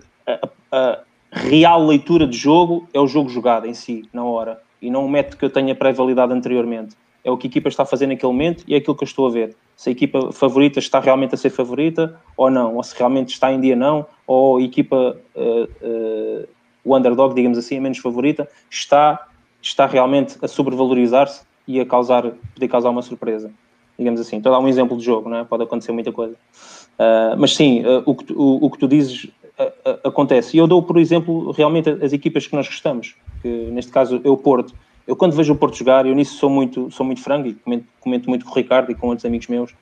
a, 0.71 0.77
a 0.77 0.99
real 1.31 1.85
leitura 1.85 2.27
de 2.27 2.37
jogo 2.37 2.87
é 2.93 2.99
o 2.99 3.07
jogo 3.07 3.29
jogado 3.29 3.65
em 3.65 3.73
si, 3.73 4.07
na 4.11 4.23
hora, 4.23 4.61
e 4.81 4.91
não 4.91 5.05
o 5.05 5.09
método 5.09 5.37
que 5.37 5.45
eu 5.45 5.49
tenha 5.49 5.73
pré-validado 5.73 6.33
anteriormente. 6.33 6.95
É 7.23 7.31
o 7.31 7.37
que 7.37 7.47
a 7.47 7.49
equipa 7.49 7.69
está 7.69 7.83
a 7.83 7.85
fazer 7.85 8.07
naquele 8.07 8.31
momento 8.31 8.63
e 8.67 8.73
é 8.73 8.77
aquilo 8.77 8.95
que 8.95 9.03
eu 9.03 9.07
estou 9.07 9.27
a 9.27 9.29
ver. 9.29 9.55
Se 9.75 9.89
a 9.89 9.91
equipa 9.91 10.31
favorita 10.31 10.79
está 10.79 10.99
realmente 10.99 11.35
a 11.35 11.37
ser 11.37 11.49
favorita 11.49 12.19
ou 12.35 12.49
não, 12.49 12.75
ou 12.75 12.83
se 12.83 12.97
realmente 12.97 13.29
está 13.29 13.51
em 13.51 13.59
dia 13.59 13.75
não, 13.75 14.05
ou 14.25 14.57
a 14.57 14.61
equipa, 14.61 15.17
uh, 15.35 15.63
uh, 15.63 16.47
o 16.83 16.95
underdog, 16.95 17.33
digamos 17.33 17.57
assim, 17.57 17.77
a 17.77 17.81
menos 17.81 17.97
favorita, 17.97 18.47
está, 18.69 19.27
está 19.61 19.85
realmente 19.85 20.37
a 20.41 20.47
sobrevalorizar-se 20.47 21.41
e 21.67 21.79
a 21.79 21.85
causar, 21.85 22.23
poder 22.53 22.67
causar 22.67 22.89
uma 22.89 23.01
surpresa, 23.01 23.51
digamos 23.97 24.19
assim. 24.19 24.37
Estou 24.37 24.53
a 24.53 24.57
dar 24.57 24.63
um 24.63 24.67
exemplo 24.67 24.97
de 24.97 25.03
jogo, 25.03 25.29
não 25.29 25.37
é? 25.37 25.43
Pode 25.43 25.63
acontecer 25.63 25.91
muita 25.91 26.11
coisa. 26.11 26.33
Uh, 26.33 27.37
mas 27.37 27.55
sim, 27.55 27.83
o, 28.05 28.15
que 28.15 28.33
o, 28.33 28.65
o, 28.65 28.69
que 28.69 28.77
tu 28.77 28.87
dizes 28.87 29.29
acontece. 30.03 30.55
E 30.55 30.59
eu 30.59 30.67
dou, 30.67 30.81
por 30.81 30.97
exemplo, 30.97 31.51
realmente 31.51 31.89
as 31.89 32.13
equipas 32.13 32.47
que 32.47 32.55
nós 32.55 32.67
gostamos, 32.67 33.15
que 33.41 33.47
neste 33.47 33.91
caso 33.91 34.21
é 34.23 34.29
o 34.29 34.37
Porto. 34.37 34.73
Eu 35.09 35.15
quando 35.15 35.35
vejo 35.35 35.53
o 35.53 35.55
Porto 35.55 35.75
jogar, 35.75 36.05
eu 36.05 36.13
nisso 36.13 36.35
sou 36.35 36.51
muito, 36.51 36.91
sou 36.91 37.03
muito 37.03 37.19
frango 37.19 37.47
e 37.47 37.55
comento, 37.55 37.85
comento 37.99 38.29
muito 38.29 38.45
com 38.45 38.51
o 38.51 38.53
Ricardo 38.53 38.91
e 38.91 38.95
com 38.95 39.07
outros 39.07 39.25
amigos 39.25 39.47
meus. 39.47 39.73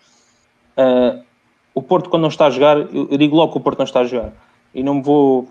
o 1.76 1.82
Porto 1.82 2.10
quando 2.10 2.22
não 2.22 2.30
está 2.30 2.46
a 2.46 2.50
jogar, 2.50 2.78
eu, 2.78 3.18
digo 3.18 3.36
logo 3.36 3.52
que 3.52 3.58
o 3.58 3.62
Porto 3.62 3.80
não 3.80 3.86
está 3.86 4.00
a 4.00 4.06
jogar. 4.06 4.32
E 4.74 4.82
não 4.82 4.96
me 4.96 5.02
vou 5.02 5.50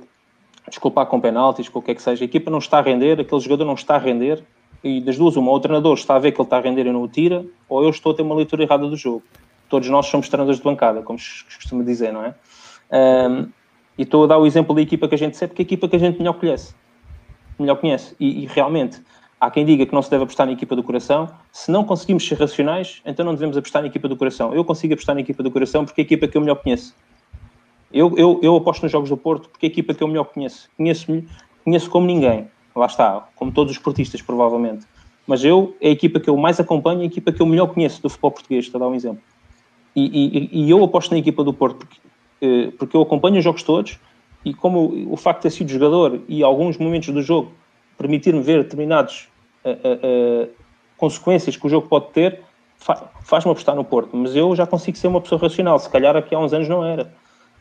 desculpar 0.67 1.05
com 1.05 1.21
penaltis, 1.21 1.69
com 1.69 1.81
o 1.81 1.83
que 1.83 1.91
é 1.91 1.95
que 1.95 2.01
seja. 2.01 2.25
A 2.25 2.27
equipa 2.27 2.51
não 2.51 2.59
está 2.59 2.79
a 2.79 2.81
render, 2.81 3.21
aquele 3.21 3.41
jogador 3.43 3.67
não 3.67 3.75
está 3.75 3.97
a 3.97 3.99
render 3.99 4.43
e 4.83 5.01
das 5.01 5.19
duas, 5.19 5.37
uma, 5.37 5.51
ou 5.51 5.57
o 5.57 5.61
treinador 5.61 5.95
está 5.95 6.17
a 6.17 6.19
ver 6.19 6.33
que 6.33 6.41
ele 6.41 6.47
está 6.47 6.57
a 6.57 6.61
render 6.61 6.87
e 6.87 6.93
não 6.93 7.03
o 7.03 7.09
tira, 7.09 7.45
ou 7.69 7.83
eu 7.83 7.91
estou 7.91 8.12
a 8.12 8.15
ter 8.15 8.23
uma 8.23 8.35
leitura 8.35 8.62
errada 8.62 8.89
do 8.89 8.97
jogo. 8.97 9.23
Todos 9.69 9.91
nós 9.91 10.07
somos 10.07 10.29
treinadores 10.29 10.59
de 10.59 10.65
bancada, 10.65 11.03
como 11.03 11.19
se 11.19 11.45
costuma 11.45 11.85
dizer, 11.85 12.12
não 12.12 12.25
é? 12.25 12.35
Um, 13.29 13.49
e 13.99 14.03
estou 14.03 14.25
a 14.25 14.27
dar 14.27 14.39
o 14.39 14.47
exemplo 14.47 14.75
da 14.75 14.81
equipa 14.81 15.09
que 15.09 15.15
a 15.15 15.19
gente 15.19 15.37
sabe, 15.37 15.51
porque 15.51 15.62
é 15.62 15.65
a 15.65 15.67
equipa 15.67 15.89
que 15.89 15.97
a 15.97 15.99
gente 15.99 16.19
melhor 16.19 16.35
conhece. 16.35 16.75
Melhor 17.59 17.77
conhece. 17.77 18.15
E, 18.21 18.45
e, 18.45 18.47
realmente, 18.47 19.03
há 19.40 19.51
quem 19.51 19.64
diga 19.64 19.87
que 19.87 19.94
não 19.94 20.03
se 20.03 20.11
deve 20.11 20.25
apostar 20.25 20.46
na 20.46 20.53
equipa 20.53 20.75
do 20.75 20.83
coração. 20.83 21.29
Se 21.53 21.70
não 21.70 21.85
conseguimos 21.85 22.27
ser 22.27 22.38
racionais, 22.38 23.01
então 23.05 23.25
não 23.25 23.35
devemos 23.35 23.57
apostar 23.57 23.83
na 23.83 23.88
equipa 23.88 24.09
do 24.09 24.16
coração. 24.16 24.55
Eu 24.55 24.64
consigo 24.64 24.94
apostar 24.94 25.14
na 25.14 25.20
equipa 25.20 25.42
do 25.42 25.51
coração 25.51 25.85
porque 25.85 26.01
é 26.01 26.03
a 26.03 26.07
equipa 26.07 26.29
que 26.29 26.37
eu 26.37 26.40
melhor 26.40 26.57
conheço. 26.57 26.94
Eu, 27.92 28.16
eu, 28.16 28.40
eu 28.42 28.57
aposto 28.57 28.83
nos 28.83 28.92
jogos 28.92 29.09
do 29.09 29.16
Porto 29.16 29.49
porque 29.49 29.66
é 29.66 29.68
a 29.68 29.72
equipa 29.72 29.94
que 29.94 30.03
eu 30.03 30.09
melhor 30.09 30.25
conheço. 30.25 30.68
Conheço, 30.77 31.07
conheço 31.64 31.90
como 31.90 32.07
ninguém 32.07 32.49
lá 32.75 32.87
está, 32.87 33.27
como 33.35 33.51
todos 33.51 33.70
os 33.70 33.79
esportistas, 33.79 34.20
provavelmente. 34.20 34.87
Mas 35.27 35.42
eu, 35.42 35.75
é 35.81 35.88
a 35.88 35.90
equipa 35.90 36.20
que 36.20 36.29
eu 36.29 36.37
mais 36.37 36.61
acompanho, 36.61 37.01
é 37.01 37.05
a 37.05 37.07
equipa 37.07 37.33
que 37.33 37.40
eu 37.40 37.46
melhor 37.46 37.68
conheço 37.68 38.03
do 38.03 38.09
futebol 38.09 38.31
português, 38.31 38.66
estou 38.66 38.79
a 38.79 38.85
dar 38.85 38.90
um 38.90 38.94
exemplo. 38.94 39.22
E, 39.94 40.51
e, 40.53 40.64
e 40.64 40.70
eu 40.70 40.85
aposto 40.85 41.11
na 41.12 41.18
equipa 41.18 41.42
do 41.42 41.55
Porto 41.55 41.79
porque, 41.79 41.96
eh, 42.42 42.70
porque 42.79 42.96
eu 42.96 43.01
acompanho 43.01 43.38
os 43.38 43.44
jogos 43.44 43.62
todos 43.62 43.99
e 44.44 44.53
como 44.53 45.11
o 45.11 45.16
facto 45.16 45.38
de 45.38 45.42
ter 45.44 45.51
sido 45.51 45.70
jogador 45.70 46.20
e 46.29 46.42
alguns 46.42 46.77
momentos 46.77 47.09
do 47.09 47.22
jogo 47.22 47.51
permitir-me 47.96 48.40
ver 48.40 48.62
determinadas 48.62 49.28
uh, 49.64 49.70
uh, 49.70 50.44
uh, 50.44 50.50
consequências 50.96 51.56
que 51.56 51.66
o 51.66 51.68
jogo 51.68 51.88
pode 51.88 52.09
ter, 52.09 52.40
fa 52.76 53.11
faz-me 53.22 53.50
apostar 53.50 53.74
no 53.74 53.85
Porto. 53.85 54.16
Mas 54.16 54.37
eu 54.37 54.54
já 54.54 54.66
consigo 54.66 54.96
ser 54.96 55.09
uma 55.09 55.20
pessoa 55.20 55.40
racional. 55.40 55.78
Se 55.78 55.90
calhar 55.90 56.16
aqui 56.16 56.35
há 56.35 56.38
uns 56.38 56.52
anos 56.52 56.68
não 56.68 56.85
era. 56.85 57.12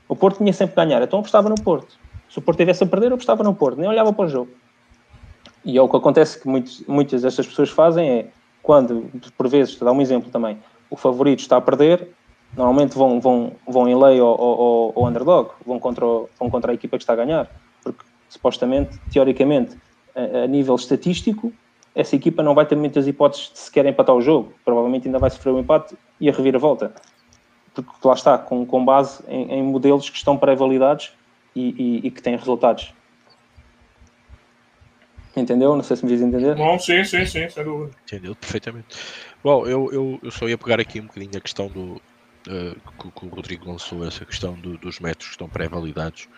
O 0.07 0.15
Porto 0.15 0.37
tinha 0.37 0.53
sempre 0.53 0.75
ganhar, 0.75 1.01
então 1.01 1.19
apostava 1.19 1.49
no 1.49 1.55
Porto. 1.55 1.97
Se 2.29 2.37
o 2.37 2.41
Porto 2.41 2.57
tivesse 2.57 2.83
a 2.83 2.87
perder, 2.87 3.07
eu 3.07 3.15
apostava 3.15 3.43
no 3.43 3.55
Porto, 3.55 3.79
nem 3.79 3.89
olhava 3.89 4.13
para 4.13 4.25
o 4.25 4.29
jogo. 4.29 4.51
E 5.63 5.77
é 5.77 5.81
o 5.81 5.89
que 5.89 5.97
acontece 5.97 6.39
que 6.39 6.47
muitos, 6.47 6.83
muitas 6.87 7.23
destas 7.23 7.47
pessoas 7.47 7.69
fazem 7.69 8.09
é, 8.09 8.27
quando, 8.61 9.09
por 9.35 9.47
vezes, 9.47 9.79
dar 9.79 9.91
um 9.91 10.01
exemplo 10.01 10.29
também, 10.29 10.59
o 10.89 10.95
favorito 10.95 11.39
está 11.39 11.57
a 11.57 11.61
perder, 11.61 12.09
normalmente 12.55 12.95
vão, 12.95 13.19
vão, 13.19 13.51
vão 13.67 13.87
em 13.87 13.95
lei 13.95 14.19
ao 14.19 14.93
underdog, 15.03 15.51
vão 15.65 15.79
contra, 15.79 16.05
o, 16.05 16.29
vão 16.39 16.49
contra 16.49 16.71
a 16.71 16.75
equipa 16.75 16.97
que 16.97 17.03
está 17.03 17.13
a 17.13 17.15
ganhar, 17.15 17.49
porque 17.83 18.03
supostamente, 18.29 18.99
teoricamente, 19.11 19.75
a, 20.15 20.43
a, 20.43 20.47
nível 20.47 20.75
estatístico, 20.75 21.53
essa 21.93 22.15
equipa 22.15 22.41
não 22.41 22.55
vai 22.55 22.65
ter 22.65 22.75
muitas 22.75 23.07
hipóteses 23.07 23.51
de 23.51 23.59
sequer 23.59 23.85
empatar 23.85 24.15
o 24.15 24.21
jogo, 24.21 24.53
provavelmente 24.63 25.07
ainda 25.07 25.19
vai 25.19 25.29
sofrer 25.29 25.51
o 25.51 25.57
um 25.57 25.59
empate 25.59 25.95
e 26.19 26.29
a 26.29 26.33
reviravolta, 26.33 26.93
porque 27.73 28.07
lá 28.07 28.13
está, 28.13 28.37
com, 28.37 28.65
com 28.65 28.83
base 28.83 29.23
em, 29.27 29.51
em 29.51 29.63
modelos 29.63 30.09
que 30.09 30.17
estão 30.17 30.37
pré-validados 30.37 31.11
e, 31.55 32.01
e, 32.03 32.07
e 32.07 32.11
que 32.11 32.21
têm 32.21 32.35
resultados. 32.35 32.93
Entendeu? 35.35 35.75
Não 35.75 35.83
sei 35.83 35.97
se 35.97 36.05
me 36.05 36.11
diz 36.11 36.21
entender. 36.21 36.55
Não, 36.55 36.79
sim, 36.79 37.03
sim, 37.03 37.25
sim, 37.25 37.49
sem 37.49 37.63
dúvida. 37.63 37.91
Entendeu 38.05 38.35
perfeitamente. 38.35 38.87
Bom, 39.43 39.67
eu, 39.67 39.91
eu, 39.91 40.19
eu 40.23 40.31
só 40.31 40.47
ia 40.47 40.57
pegar 40.57 40.79
aqui 40.79 41.01
um 41.01 41.07
bocadinho 41.07 41.37
a 41.37 41.41
questão 41.41 41.67
do. 41.67 42.01
Uh, 42.47 42.75
que, 43.01 43.11
que, 43.11 43.25
o 43.25 43.29
Rodrigo 43.29 43.69
lançou, 43.69 44.05
essa 44.05 44.23
questão 44.23 44.53
do, 44.53 44.77
dos 44.77 44.99
métodos 44.99 45.27
que 45.27 45.33
estão 45.33 45.49
pré-validados, 45.49 46.29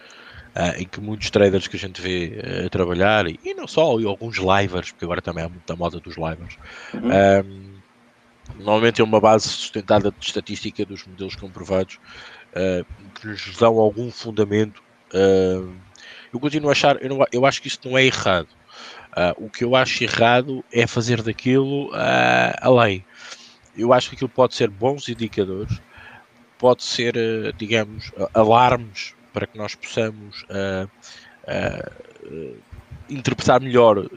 uh, 0.58 0.82
em 0.82 0.86
que 0.86 1.00
muitos 1.00 1.30
traders 1.30 1.68
que 1.68 1.76
a 1.76 1.80
gente 1.80 2.02
vê 2.02 2.66
uh, 2.66 2.70
trabalhar, 2.70 3.28
e, 3.28 3.40
e, 3.44 3.54
não 3.54 3.68
só, 3.68 4.00
e 4.00 4.06
alguns 4.06 4.38
livers, 4.38 4.92
porque 4.92 5.06
agora 5.06 5.22
também 5.22 5.44
há 5.44 5.50
muita 5.50 5.76
moda 5.76 6.00
dos 6.00 6.16
livers, 6.18 6.58
uhum. 6.94 7.44
um, 7.46 8.64
normalmente 8.64 9.02
é 9.02 9.04
uma 9.04 9.20
base 9.20 9.48
sustentada 9.48 10.12
de 10.12 10.26
estatística 10.26 10.84
dos 10.84 11.06
modelos 11.06 11.36
comprovados 11.36 12.00
que 13.14 13.28
nos 13.28 13.56
dão 13.58 13.78
algum 13.78 14.10
fundamento. 14.10 14.82
eu 16.34 16.40
continuo 16.40 16.70
a 16.70 16.72
achar, 16.72 17.00
eu, 17.04 17.10
não, 17.10 17.26
eu 17.32 17.46
acho 17.46 17.62
que 17.62 17.68
isso 17.68 17.80
não 17.86 17.96
é 17.96 18.06
errado. 18.06 18.48
Uh, 19.16 19.46
o 19.46 19.50
que 19.50 19.64
eu 19.64 19.76
acho 19.76 20.04
errado 20.04 20.64
é 20.72 20.88
fazer 20.88 21.22
daquilo 21.22 21.90
uh, 21.90 22.54
a 22.60 22.70
lei. 22.70 23.04
Eu 23.76 23.94
acho 23.94 24.10
que 24.10 24.16
aquilo 24.16 24.30
pode 24.30 24.56
ser 24.56 24.70
bons 24.70 25.08
indicadores, 25.08 25.80
pode 26.58 26.84
ser, 26.84 27.16
uh, 27.16 27.54
digamos, 27.58 28.12
alarmes 28.34 29.17
para 29.38 29.46
que 29.46 29.56
nós 29.56 29.76
possamos 29.76 30.44
interpretar 33.08 33.62
melhor 33.62 34.10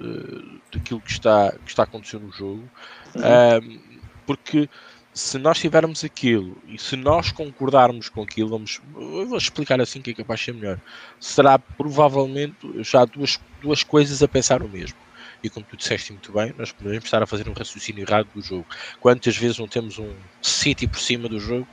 daquilo 0.72 0.98
que 1.02 1.11
está, 1.11 1.52
que 1.62 1.68
está 1.68 1.83
acontecendo 1.83 2.22
no 2.22 2.33
jogo, 2.33 2.66
uhum. 3.14 3.80
porque 4.24 4.66
se 5.12 5.37
nós 5.37 5.59
tivermos 5.59 6.02
aquilo 6.04 6.56
e 6.66 6.78
se 6.78 6.96
nós 6.96 7.33
concordarmos 7.33 8.09
com 8.09 8.22
aquilo, 8.22 8.48
vamos, 8.48 8.80
eu 8.94 9.28
vou 9.28 9.37
explicar 9.37 9.78
assim 9.78 10.00
que 10.00 10.12
é 10.12 10.14
capaz 10.14 10.40
de 10.40 10.46
ser 10.46 10.54
melhor. 10.54 10.80
Será 11.20 11.59
provavelmente 11.59 12.83
já 12.83 13.04
duas, 13.04 13.38
duas 13.61 13.83
coisas 13.85 14.22
a 14.22 14.28
pensar 14.28 14.62
o 14.62 14.68
mesmo. 14.70 14.96
e 15.42 15.50
como 15.50 15.66
tu 15.66 15.76
disseste 15.76 16.12
muito 16.12 16.33
bem, 16.33 16.54
nós 16.56 16.72
podemos 16.72 17.04
estar 17.04 17.22
a 17.22 17.26
fazer 17.26 17.46
um 17.46 17.52
raciocínio 17.52 18.04
errado 18.04 18.28
do 18.35 18.40
jogo. 18.40 18.66
Quantas 18.98 19.37
vezes 19.37 19.59
não 19.59 19.68
temos 19.68 19.98
um 19.98 20.14
City 20.40 20.87
por 20.87 20.98
cima 20.98 21.28
do 21.28 21.38
jogo 21.38 21.68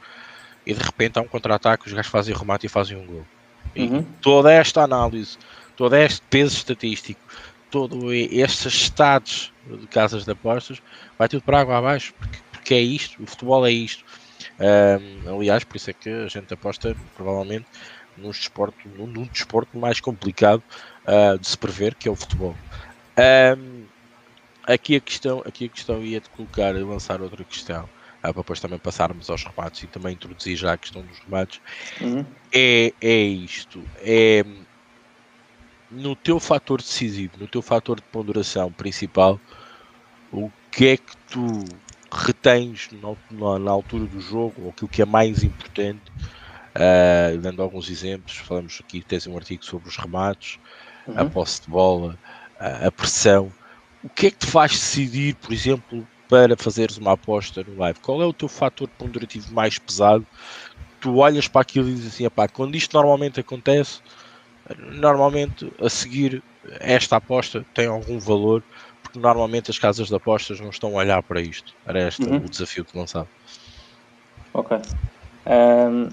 e 0.66 0.74
de 0.74 0.84
repente 0.84 1.18
há 1.18 1.22
um 1.22 1.28
contra-ataque, 1.28 1.88
os 1.88 1.94
gajos 1.94 2.12
fazem 2.12 2.36
remate 2.36 2.66
e 2.66 2.70
fazem 2.70 2.98
um 2.98 3.06
gol. 3.06 3.26
E 3.78 3.88
uhum. 3.88 4.04
toda 4.22 4.52
esta 4.52 4.82
análise, 4.84 5.38
todo 5.76 5.96
este 5.96 6.22
peso 6.30 6.56
estatístico, 6.58 7.22
todo 7.70 8.12
estes 8.14 8.74
estados 8.74 9.54
de 9.66 9.88
casas 9.88 10.26
de 10.26 10.32
apostas, 10.32 10.82
vai 11.18 11.28
tudo 11.28 11.44
para 11.44 11.60
água 11.60 11.78
abaixo, 11.78 12.14
porque, 12.18 12.38
porque 12.52 12.74
é 12.74 12.82
isto, 12.82 13.22
o 13.22 13.28
futebol 13.28 13.66
é 13.66 13.72
isto. 13.72 14.04
Um, 14.60 15.36
aliás, 15.36 15.64
por 15.64 15.78
isso 15.78 15.90
é 15.90 15.94
que 15.94 16.10
a 16.10 16.28
gente 16.28 16.54
aposta 16.54 16.96
provavelmente 17.16 17.66
num 18.18 18.32
desporto, 18.32 18.90
num, 18.96 19.06
num 19.06 19.26
desporto 19.26 19.78
mais 19.78 20.00
complicado 20.00 20.64
uh, 21.06 21.38
de 21.38 21.48
se 21.48 21.58
prever, 21.58 21.94
que 21.96 22.08
é 22.08 22.12
o 22.12 22.16
futebol. 22.16 22.56
Um, 23.58 23.84
aqui 24.66 24.96
a 24.96 25.00
questão, 25.00 25.44
aqui 25.46 25.66
a 25.66 25.70
questão 25.70 26.02
ia 26.04 26.20
te 26.20 26.30
colocar 26.30 26.76
e 26.76 26.84
lançar 26.84 27.22
outra 27.22 27.44
questão, 27.44 27.88
para 28.22 28.34
depois 28.34 28.60
também 28.60 28.80
passarmos 28.80 29.30
aos 29.30 29.44
remates 29.44 29.84
e 29.84 29.88
também 29.88 30.14
introduzir 30.14 30.56
já 30.56 30.74
a 30.74 30.78
questão 30.78 31.02
dos 31.02 31.20
remates. 31.20 31.62
Uhum. 32.02 32.26
É, 32.54 32.94
é 33.02 33.18
isto, 33.20 33.84
é 34.00 34.44
no 35.90 36.16
teu 36.16 36.40
fator 36.40 36.82
decisivo, 36.82 37.38
no 37.40 37.48
teu 37.48 37.62
fator 37.62 37.98
de 37.98 38.04
ponderação 38.04 38.72
principal, 38.72 39.40
o 40.32 40.52
que 40.72 40.88
é 40.88 40.98
que 40.98 41.16
tu 41.30 41.64
retens 42.12 42.90
na, 42.92 43.60
na, 43.60 43.72
altura 43.72 44.06
do 44.06 44.20
jogo, 44.20 44.64
ou 44.64 44.70
aquilo 44.70 44.90
que 44.90 45.02
é 45.02 45.06
mais 45.06 45.44
importante, 45.44 46.12
uh, 46.76 47.38
dando 47.38 47.62
alguns 47.62 47.90
exemplos, 47.90 48.36
falamos 48.38 48.82
aqui, 48.84 49.02
tens 49.02 49.28
um 49.28 49.36
artigo 49.38 49.64
sobre 49.64 49.88
os 49.88 49.98
remates, 49.98 50.60
uhum. 51.08 51.20
a 51.20 51.26
posse 51.26 51.62
de 51.62 51.70
bola, 51.70 52.18
a, 52.60 52.88
a 52.88 52.92
pressão, 52.92 53.52
o 54.04 54.10
que 54.10 54.28
é 54.28 54.32
que 54.32 54.38
te 54.38 54.48
faz 54.48 54.72
decidir, 54.72 55.36
por 55.36 55.54
exemplo, 55.54 56.08
para 56.30 56.56
fazeres 56.58 56.98
uma 56.98 57.14
aposta 57.14 57.64
no 57.64 57.78
live? 57.78 58.00
Qual 58.00 58.22
é 58.22 58.26
o 58.26 58.34
teu 58.34 58.48
fator 58.48 58.90
ponderativo 58.98 59.54
mais 59.54 59.78
pesado? 59.78 60.26
Tu 61.00 61.16
olhas 61.18 61.48
para 61.48 61.62
aquilo 61.62 61.88
e 61.90 61.94
dizes 61.94 62.14
assim, 62.14 62.28
quando 62.54 62.76
isto 62.76 62.94
normalmente 62.96 63.40
acontece, 63.40 64.00
normalmente 64.96 65.72
a 65.80 65.90
seguir 65.90 66.44
esta 66.80 67.18
aposta 67.18 67.66
tem 67.74 67.88
algum 67.88 68.20
valor 68.20 68.64
porque 69.02 69.20
normalmente 69.20 69.72
as 69.72 69.80
casas 69.80 70.10
de 70.10 70.16
apostas 70.16 70.60
não 70.60 70.70
estão 70.70 70.92
a 70.92 71.02
olhar 71.02 71.24
para 71.24 71.40
isto. 71.40 71.74
Era 71.86 72.08
este 72.08 72.24
uhum. 72.24 72.38
o 72.38 72.50
desafio 72.50 72.84
que 72.84 72.98
lançava. 72.98 73.28
Ok. 74.54 74.78
Um, 75.46 76.10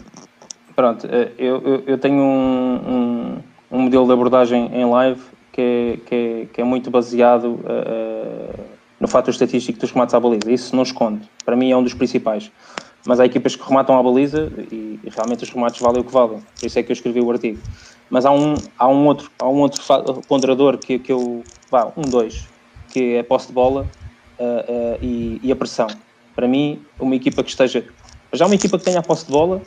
pronto, 0.77 1.07
eh, 1.11 1.33
eu, 1.39 1.61
eu, 1.63 1.85
eu 1.87 1.99
tenho 1.99 2.23
um, 2.23 2.75
um, 2.75 3.43
um, 3.71 3.79
modelo 3.81 4.07
de 4.07 4.13
abordagem 4.13 4.71
em 4.73 4.85
live 4.85 5.21
que 5.53 5.61
é, 5.61 5.97
que 6.07 6.15
é, 6.15 6.47
que 6.53 6.61
é 6.61 6.65
muito 6.65 6.91
baseado 6.91 7.55
uh, 7.55 8.74
no 9.01 9.09
fator 9.09 9.31
estatístico 9.31 9.79
dos 9.79 9.91
remates 9.91 10.15
à 10.15 10.21
baliza. 10.21 10.51
Isso 10.51 10.75
não 10.75 10.83
esconde. 10.83 11.29
Para 11.45 11.57
mim 11.57 11.71
é 11.71 11.77
um 11.77 11.83
dos 11.83 11.95
principais. 11.95 12.51
Mas 13.07 13.21
há 13.21 13.27
equipas 13.27 13.55
que 13.55 13.63
rematam 13.63 13.99
à 13.99 14.03
baliza 14.03 14.51
e, 14.73 14.99
e 15.03 15.11
realmente 15.11 15.45
os 15.45 15.51
remates 15.51 15.81
valem 15.81 16.01
o 16.01 16.05
que 16.05 16.13
valem. 16.13 16.41
Por 16.59 16.67
isso 16.67 16.79
é 16.79 16.83
que 16.83 16.91
eu 16.91 16.95
escrevi 16.95 17.21
o 17.21 17.31
artigo. 17.31 17.59
Mas 18.09 18.25
há 18.25 18.31
um, 18.31 18.55
há 18.79 18.89
um 18.89 19.07
outro, 19.07 19.31
há 19.39 19.49
um 19.49 19.61
outro 19.61 19.83
ponderador 20.29 20.79
que, 20.79 20.99
que 20.99 21.13
eu. 21.13 21.43
Vá, 21.71 21.93
um, 21.97 22.03
dois, 22.03 22.47
que 22.91 23.15
é 23.15 23.21
a 23.21 23.25
posse 23.25 23.49
de 23.49 23.53
bola 23.53 23.87
uh, 24.39 24.45
uh, 24.45 24.99
e, 25.03 25.41
e, 25.43 25.53
a 25.53 25.57
pressão. 25.57 25.89
Para 26.35 26.49
mim, 26.49 26.83
uma 26.99 27.15
equipa 27.15 27.43
que 27.43 27.51
esteja. 27.51 27.85
Já 28.33 28.47
uma 28.47 28.55
equipa 28.55 28.79
que 28.79 28.85
tenha 28.85 28.99
a 28.99 29.03
posse 29.03 29.27
de 29.27 29.33
bola 29.33 29.63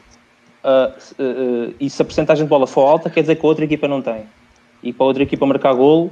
uh, 0.63 1.75
e 1.79 1.89
se 1.89 2.01
a 2.01 2.05
porcentagem 2.05 2.45
de 2.45 2.49
bola 2.49 2.67
for 2.67 2.81
alta, 2.81 3.09
quer 3.09 3.21
dizer 3.21 3.35
que 3.35 3.45
a 3.45 3.49
outra 3.49 3.65
equipa 3.65 3.87
não 3.87 4.01
tem. 4.01 4.23
E 4.81 4.93
para 4.93 5.05
a 5.05 5.07
outra 5.07 5.23
equipa 5.23 5.45
marcar 5.45 5.73
golo, 5.73 6.11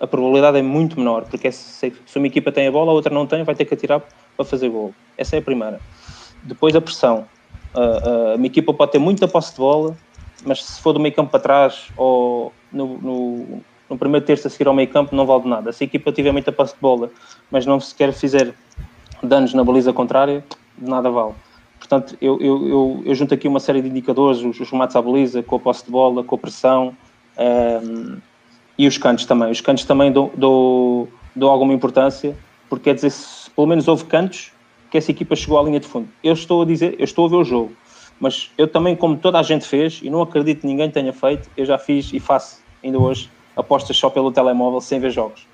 a 0.00 0.06
probabilidade 0.06 0.58
é 0.58 0.62
muito 0.62 0.98
menor, 0.98 1.24
porque 1.24 1.52
se, 1.52 1.92
se 2.06 2.18
uma 2.18 2.26
equipa 2.26 2.50
tem 2.50 2.66
a 2.66 2.72
bola, 2.72 2.90
a 2.90 2.94
outra 2.94 3.14
não 3.14 3.26
tem, 3.26 3.44
vai 3.44 3.54
ter 3.54 3.66
que 3.66 3.74
atirar 3.74 4.02
para 4.34 4.44
fazer 4.44 4.70
golo. 4.70 4.94
Essa 5.16 5.36
é 5.36 5.38
a 5.38 5.42
primeira. 5.42 5.78
Depois 6.42 6.74
a 6.74 6.80
pressão. 6.80 7.26
uma 8.34 8.46
equipa 8.46 8.72
pode 8.72 8.92
ter 8.92 8.98
muita 8.98 9.28
posse 9.28 9.52
de 9.52 9.58
bola, 9.58 9.94
mas 10.44 10.64
se 10.64 10.80
for 10.80 10.94
do 10.94 11.00
meio 11.00 11.14
campo 11.14 11.30
para 11.30 11.40
trás 11.40 11.88
ou 11.98 12.50
no, 12.72 12.98
no, 12.98 13.60
no 13.90 13.98
primeiro 13.98 14.24
terço 14.24 14.46
a 14.46 14.50
seguir 14.50 14.66
ao 14.66 14.74
meio 14.74 14.88
campo 14.88 15.14
não 15.14 15.26
vale 15.26 15.42
de 15.42 15.48
nada. 15.48 15.72
Se 15.72 15.84
a 15.84 15.86
equipa 15.86 16.10
tiver 16.10 16.32
muita 16.32 16.50
passe 16.50 16.74
de 16.74 16.80
bola, 16.80 17.10
mas 17.50 17.66
não 17.66 17.78
sequer 17.78 18.12
fizer 18.14 18.54
danos 19.22 19.52
na 19.52 19.62
baliza 19.62 19.92
contrária, 19.92 20.42
de 20.78 20.88
nada 20.88 21.10
vale. 21.10 21.34
Portanto, 21.78 22.16
eu, 22.22 22.40
eu, 22.40 22.68
eu, 22.68 23.02
eu 23.04 23.14
junto 23.14 23.34
aqui 23.34 23.48
uma 23.48 23.60
série 23.60 23.82
de 23.82 23.88
indicadores, 23.88 24.40
os, 24.42 24.58
os 24.60 24.70
remates 24.70 24.96
à 24.96 25.02
baliza, 25.02 25.42
com 25.42 25.56
a 25.56 25.58
posse 25.58 25.84
de 25.84 25.90
bola, 25.90 26.24
com 26.24 26.36
a 26.36 26.38
pressão 26.38 26.96
ehm, 27.36 28.18
e 28.80 28.86
os 28.86 28.96
cantos 28.96 29.26
também. 29.26 29.50
Os 29.50 29.60
cantos 29.60 29.84
também 29.84 30.10
dou, 30.10 30.32
dou, 30.34 31.06
dou 31.36 31.50
alguma 31.50 31.74
importância, 31.74 32.34
porque 32.66 32.84
quer 32.84 32.94
dizer, 32.94 33.10
se 33.10 33.50
pelo 33.50 33.66
menos 33.66 33.86
houve 33.86 34.06
cantos, 34.06 34.52
que 34.90 34.96
essa 34.96 35.10
equipa 35.10 35.36
chegou 35.36 35.60
à 35.60 35.62
linha 35.62 35.78
de 35.78 35.86
fundo. 35.86 36.08
Eu 36.24 36.32
estou 36.32 36.62
a 36.62 36.64
dizer, 36.64 36.94
eu 36.98 37.04
estou 37.04 37.26
a 37.26 37.28
ver 37.28 37.36
o 37.36 37.44
jogo, 37.44 37.72
mas 38.18 38.50
eu 38.56 38.66
também, 38.66 38.96
como 38.96 39.18
toda 39.18 39.38
a 39.38 39.42
gente 39.42 39.66
fez, 39.66 40.00
e 40.02 40.08
não 40.08 40.22
acredito 40.22 40.62
que 40.62 40.66
ninguém 40.66 40.90
tenha 40.90 41.12
feito, 41.12 41.50
eu 41.58 41.66
já 41.66 41.76
fiz 41.76 42.10
e 42.14 42.18
faço 42.18 42.62
ainda 42.82 42.98
hoje 42.98 43.30
apostas 43.54 43.98
só 43.98 44.08
pelo 44.08 44.32
telemóvel 44.32 44.80
sem 44.80 44.98
ver 44.98 45.10
jogos. 45.10 45.46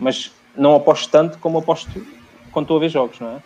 Mas 0.00 0.32
não 0.56 0.74
aposto 0.74 1.08
tanto 1.08 1.38
como 1.38 1.58
aposto 1.58 2.04
quando 2.50 2.64
estou 2.64 2.78
a 2.78 2.80
ver 2.80 2.88
jogos, 2.88 3.20
não 3.20 3.28
é? 3.28 3.36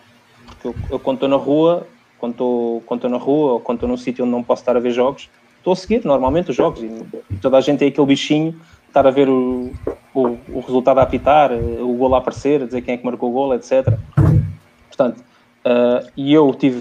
Porque 0.46 0.68
eu, 0.68 0.74
eu 0.92 0.98
quando 0.98 1.16
estou 1.16 1.28
na 1.28 1.36
rua, 1.36 1.86
quando 2.18 2.32
estou, 2.32 2.80
quando 2.86 2.98
estou 3.00 3.10
na 3.10 3.22
rua 3.22 3.52
ou 3.52 3.60
quando 3.60 3.76
estou 3.76 3.88
num 3.88 3.98
sítio 3.98 4.24
onde 4.24 4.32
não 4.32 4.42
posso 4.42 4.62
estar 4.62 4.74
a 4.74 4.80
ver 4.80 4.92
jogos, 4.92 5.28
estou 5.58 5.74
a 5.74 5.76
seguir 5.76 6.02
normalmente 6.06 6.50
os 6.50 6.56
jogos 6.56 6.82
e, 6.82 6.86
e 7.30 7.36
toda 7.36 7.58
a 7.58 7.60
gente 7.60 7.80
tem 7.80 7.88
aquele 7.88 8.06
bichinho 8.06 8.58
estar 8.94 9.08
a 9.08 9.10
ver 9.10 9.28
o, 9.28 9.72
o, 10.14 10.38
o, 10.52 10.60
resultado 10.60 10.98
a 11.00 11.02
apitar, 11.02 11.50
o 11.52 11.96
gol 11.96 12.14
a 12.14 12.18
aparecer, 12.18 12.64
dizer 12.64 12.80
quem 12.82 12.94
é 12.94 12.96
que 12.96 13.04
marcou 13.04 13.30
o 13.30 13.32
gol, 13.32 13.52
etc. 13.52 13.98
Portanto, 14.86 15.18
uh, 15.64 16.08
e 16.16 16.32
eu 16.32 16.54
tive 16.54 16.78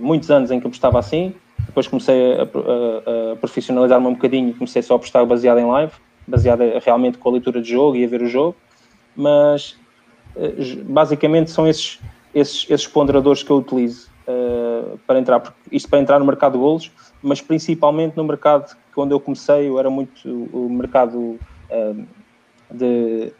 muitos 0.00 0.30
anos 0.30 0.50
em 0.50 0.58
que 0.58 0.66
apostava 0.66 0.98
assim, 0.98 1.34
depois 1.66 1.86
comecei 1.86 2.32
a, 2.32 2.42
a, 2.44 3.32
a 3.32 3.36
profissionalizar-me 3.36 4.06
um 4.06 4.14
bocadinho, 4.14 4.54
comecei 4.54 4.80
só 4.80 4.94
a 4.94 4.96
apostar 4.96 5.26
baseado 5.26 5.58
em 5.58 5.66
live, 5.66 5.92
baseada 6.26 6.80
realmente 6.82 7.18
com 7.18 7.28
a 7.28 7.32
leitura 7.32 7.60
de 7.60 7.70
jogo 7.70 7.94
e 7.94 8.04
a 8.04 8.08
ver 8.08 8.22
o 8.22 8.26
jogo, 8.26 8.56
mas 9.14 9.76
eh, 10.36 10.78
basicamente 10.84 11.50
são 11.50 11.68
esses, 11.68 12.00
esses, 12.34 12.66
esses 12.70 12.86
ponderadores 12.86 13.42
que 13.42 13.50
eu 13.50 13.58
utilizo 13.58 14.08
uh, 14.26 14.98
para 15.06 15.18
entrar, 15.18 15.40
porque 15.40 15.58
isto 15.70 15.88
para 15.88 15.98
entrar 15.98 16.18
no 16.18 16.24
mercado 16.24 16.52
de 16.52 16.58
golos, 16.58 16.90
mas 17.22 17.40
principalmente 17.40 18.16
no 18.16 18.24
mercado 18.24 18.74
que 18.92 19.00
onde 19.00 19.12
eu 19.12 19.20
comecei, 19.20 19.68
eu 19.68 19.78
era 19.78 19.90
muito 19.90 20.28
o 20.52 20.68
mercado 20.68 21.18
uh, 21.18 21.38
de 22.70 23.32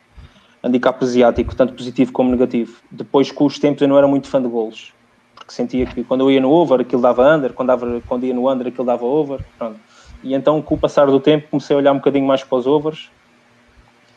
handicap 0.62 1.02
asiático, 1.02 1.54
tanto 1.54 1.74
positivo 1.74 2.12
como 2.12 2.30
negativo. 2.30 2.76
Depois, 2.90 3.30
com 3.32 3.46
os 3.46 3.58
tempos, 3.58 3.82
eu 3.82 3.88
não 3.88 3.96
era 3.96 4.06
muito 4.06 4.28
fã 4.28 4.40
de 4.42 4.48
golos, 4.48 4.92
porque 5.34 5.52
sentia 5.52 5.86
que 5.86 6.04
quando 6.04 6.22
eu 6.22 6.30
ia 6.30 6.40
no 6.40 6.50
over, 6.50 6.80
aquilo 6.80 7.00
dava 7.00 7.34
under, 7.34 7.52
quando, 7.52 7.68
dava, 7.68 8.02
quando 8.06 8.24
ia 8.24 8.34
no 8.34 8.50
under, 8.50 8.68
aquilo 8.68 8.84
dava 8.84 9.04
over. 9.04 9.40
Pronto. 9.58 9.80
E 10.22 10.34
então, 10.34 10.60
com 10.60 10.74
o 10.74 10.78
passar 10.78 11.06
do 11.06 11.18
tempo, 11.18 11.48
comecei 11.50 11.74
a 11.74 11.78
olhar 11.78 11.92
um 11.92 11.96
bocadinho 11.96 12.26
mais 12.26 12.44
para 12.44 12.58
os 12.58 12.66
overs 12.66 13.10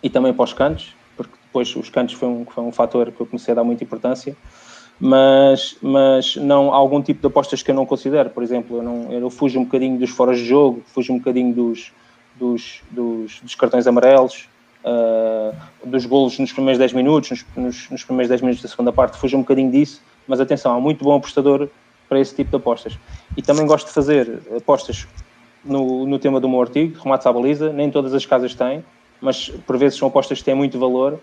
e 0.01 0.09
também 0.09 0.33
para 0.33 0.43
os 0.43 0.51
cantos, 0.51 0.93
porque 1.15 1.33
depois 1.45 1.73
os 1.75 1.89
cantos 1.89 2.15
foi 2.15 2.27
um, 2.27 2.45
foi 2.45 2.63
um 2.63 2.71
fator 2.71 3.09
que 3.11 3.21
eu 3.21 3.25
comecei 3.25 3.53
a 3.53 3.55
dar 3.55 3.63
muita 3.63 3.83
importância. 3.83 4.35
Mas, 4.99 5.75
mas 5.81 6.35
não 6.35 6.71
há 6.71 6.75
algum 6.75 7.01
tipo 7.01 7.19
de 7.19 7.27
apostas 7.27 7.63
que 7.63 7.71
eu 7.71 7.75
não 7.75 7.85
considero. 7.85 8.29
Por 8.29 8.43
exemplo, 8.43 8.77
eu, 8.77 8.83
não, 8.83 9.11
eu 9.11 9.29
fujo 9.29 9.59
um 9.59 9.63
bocadinho 9.63 9.97
dos 9.97 10.09
foras 10.09 10.37
de 10.37 10.45
jogo, 10.45 10.81
fujo 10.85 11.13
um 11.13 11.17
bocadinho 11.17 11.53
dos, 11.53 11.91
dos, 12.35 12.81
dos, 12.91 13.39
dos 13.41 13.55
cartões 13.55 13.87
amarelos, 13.87 14.47
uh, 14.83 15.55
dos 15.85 16.05
golos 16.05 16.37
nos 16.39 16.51
primeiros 16.51 16.79
10 16.79 16.93
minutos, 16.93 17.29
nos, 17.31 17.45
nos, 17.55 17.89
nos, 17.89 18.03
primeiros 18.03 18.29
10 18.29 18.41
minutos 18.41 18.61
da 18.61 18.69
segunda 18.69 18.91
parte, 18.91 19.17
fujo 19.17 19.37
um 19.37 19.41
bocadinho 19.41 19.71
disso. 19.71 20.01
Mas 20.27 20.39
atenção, 20.39 20.75
há 20.75 20.79
muito 20.79 21.03
bom 21.03 21.15
apostador 21.15 21.69
para 22.07 22.19
esse 22.19 22.35
tipo 22.35 22.49
de 22.49 22.57
apostas. 22.57 22.97
E 23.35 23.41
também 23.41 23.65
gosto 23.65 23.87
de 23.87 23.93
fazer 23.93 24.41
apostas 24.55 25.07
no, 25.63 26.05
no 26.05 26.19
tema 26.19 26.39
do 26.39 26.47
meu 26.47 26.61
artigo, 26.61 27.01
remates 27.01 27.25
à 27.25 27.33
baliza, 27.33 27.71
nem 27.71 27.89
todas 27.89 28.13
as 28.13 28.25
casas 28.25 28.53
têm, 28.53 28.83
mas 29.21 29.49
por 29.49 29.77
vezes 29.77 29.97
são 29.97 30.07
apostas 30.07 30.39
que 30.39 30.45
têm 30.45 30.55
muito 30.55 30.79
valor, 30.79 31.19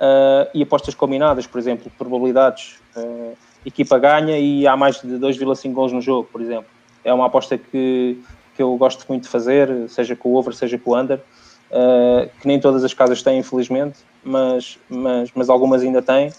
uh, 0.00 0.48
e 0.54 0.62
apostas 0.62 0.94
combinadas, 0.94 1.46
por 1.46 1.58
exemplo, 1.58 1.92
probabilidades, 1.98 2.78
uh, 2.96 3.36
equipa 3.64 3.98
ganha 3.98 4.38
e 4.38 4.66
há 4.66 4.76
mais 4.76 5.00
de 5.00 5.18
2,5 5.18 5.72
gols 5.72 5.92
no 5.92 6.00
jogo, 6.00 6.28
por 6.32 6.40
exemplo. 6.40 6.66
É 7.04 7.12
uma 7.12 7.26
aposta 7.26 7.58
que, 7.58 8.18
que 8.60 8.62
eu 8.62 8.76
gosto 8.76 9.06
muito 9.08 9.22
de 9.22 9.30
fazer, 9.30 9.88
seja 9.88 10.14
com 10.14 10.28
o 10.28 10.34
over, 10.34 10.54
seja 10.54 10.76
com 10.76 10.90
o 10.90 10.98
under, 10.98 11.18
uh, 11.70 12.28
que 12.38 12.46
nem 12.46 12.60
todas 12.60 12.84
as 12.84 12.92
casas 12.92 13.22
têm, 13.22 13.38
infelizmente, 13.38 14.00
mas, 14.22 14.78
mas, 14.86 15.30
mas 15.34 15.48
algumas 15.48 15.80
ainda 15.80 16.02
têm. 16.02 16.30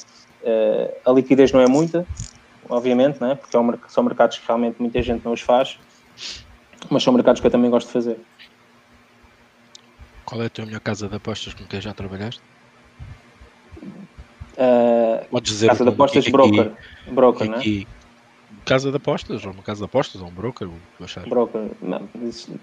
a 1.03 1.11
liquidez 1.11 1.51
não 1.51 1.59
é 1.61 1.67
muita, 1.67 2.05
obviamente, 2.69 3.19
né? 3.19 3.33
porque 3.33 3.57
é 3.57 3.89
são 3.89 4.03
mercados 4.03 4.37
que 4.37 4.45
realmente 4.45 4.75
muita 4.79 5.01
gente 5.01 5.25
não 5.25 5.33
os 5.33 5.41
faz, 5.41 5.79
mas 6.91 7.01
são 7.01 7.11
mercados 7.11 7.41
que 7.41 7.47
eu 7.47 7.51
também 7.51 7.71
gosto 7.71 7.87
de 7.87 7.93
fazer. 7.93 8.19
Qual 10.23 10.43
é 10.43 10.45
a 10.45 10.49
tua 10.49 10.67
melhor 10.67 10.79
casa 10.81 11.09
de 11.09 11.15
apostas 11.15 11.55
com 11.55 11.65
quem 11.65 11.81
já 11.81 11.91
trabalhaste? 11.91 12.43
Uh, 14.53 15.25
Podes 15.31 15.53
dizer 15.53 15.69
casa 15.69 15.83
de 15.85 15.89
apostas 15.89 16.23
aqui, 16.23 16.31
broker. 16.31 16.71
broker, 17.11 17.49
né? 17.49 17.85
Casa 18.65 18.91
de 18.91 18.97
apostas, 18.97 19.45
ou 19.45 19.51
uma 19.51 19.63
casa 19.63 19.79
de 19.79 19.85
apostas, 19.85 20.21
ou 20.21 20.27
um 20.27 20.31
broker, 20.31 20.67
o 20.67 21.05
que? 21.05 21.29
Broker, 21.29 21.61
não. 21.81 22.07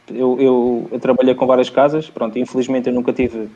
Eu, 0.09 0.41
eu, 0.41 0.89
eu, 0.93 1.01
trabalhei 1.01 1.35
com 1.35 1.47
várias 1.47 1.69
casas, 1.69 2.09
pronto, 2.09 2.39
infelizmente 2.39 2.89
eu 2.89 2.95
nunca 2.95 3.13
tive 3.13 3.49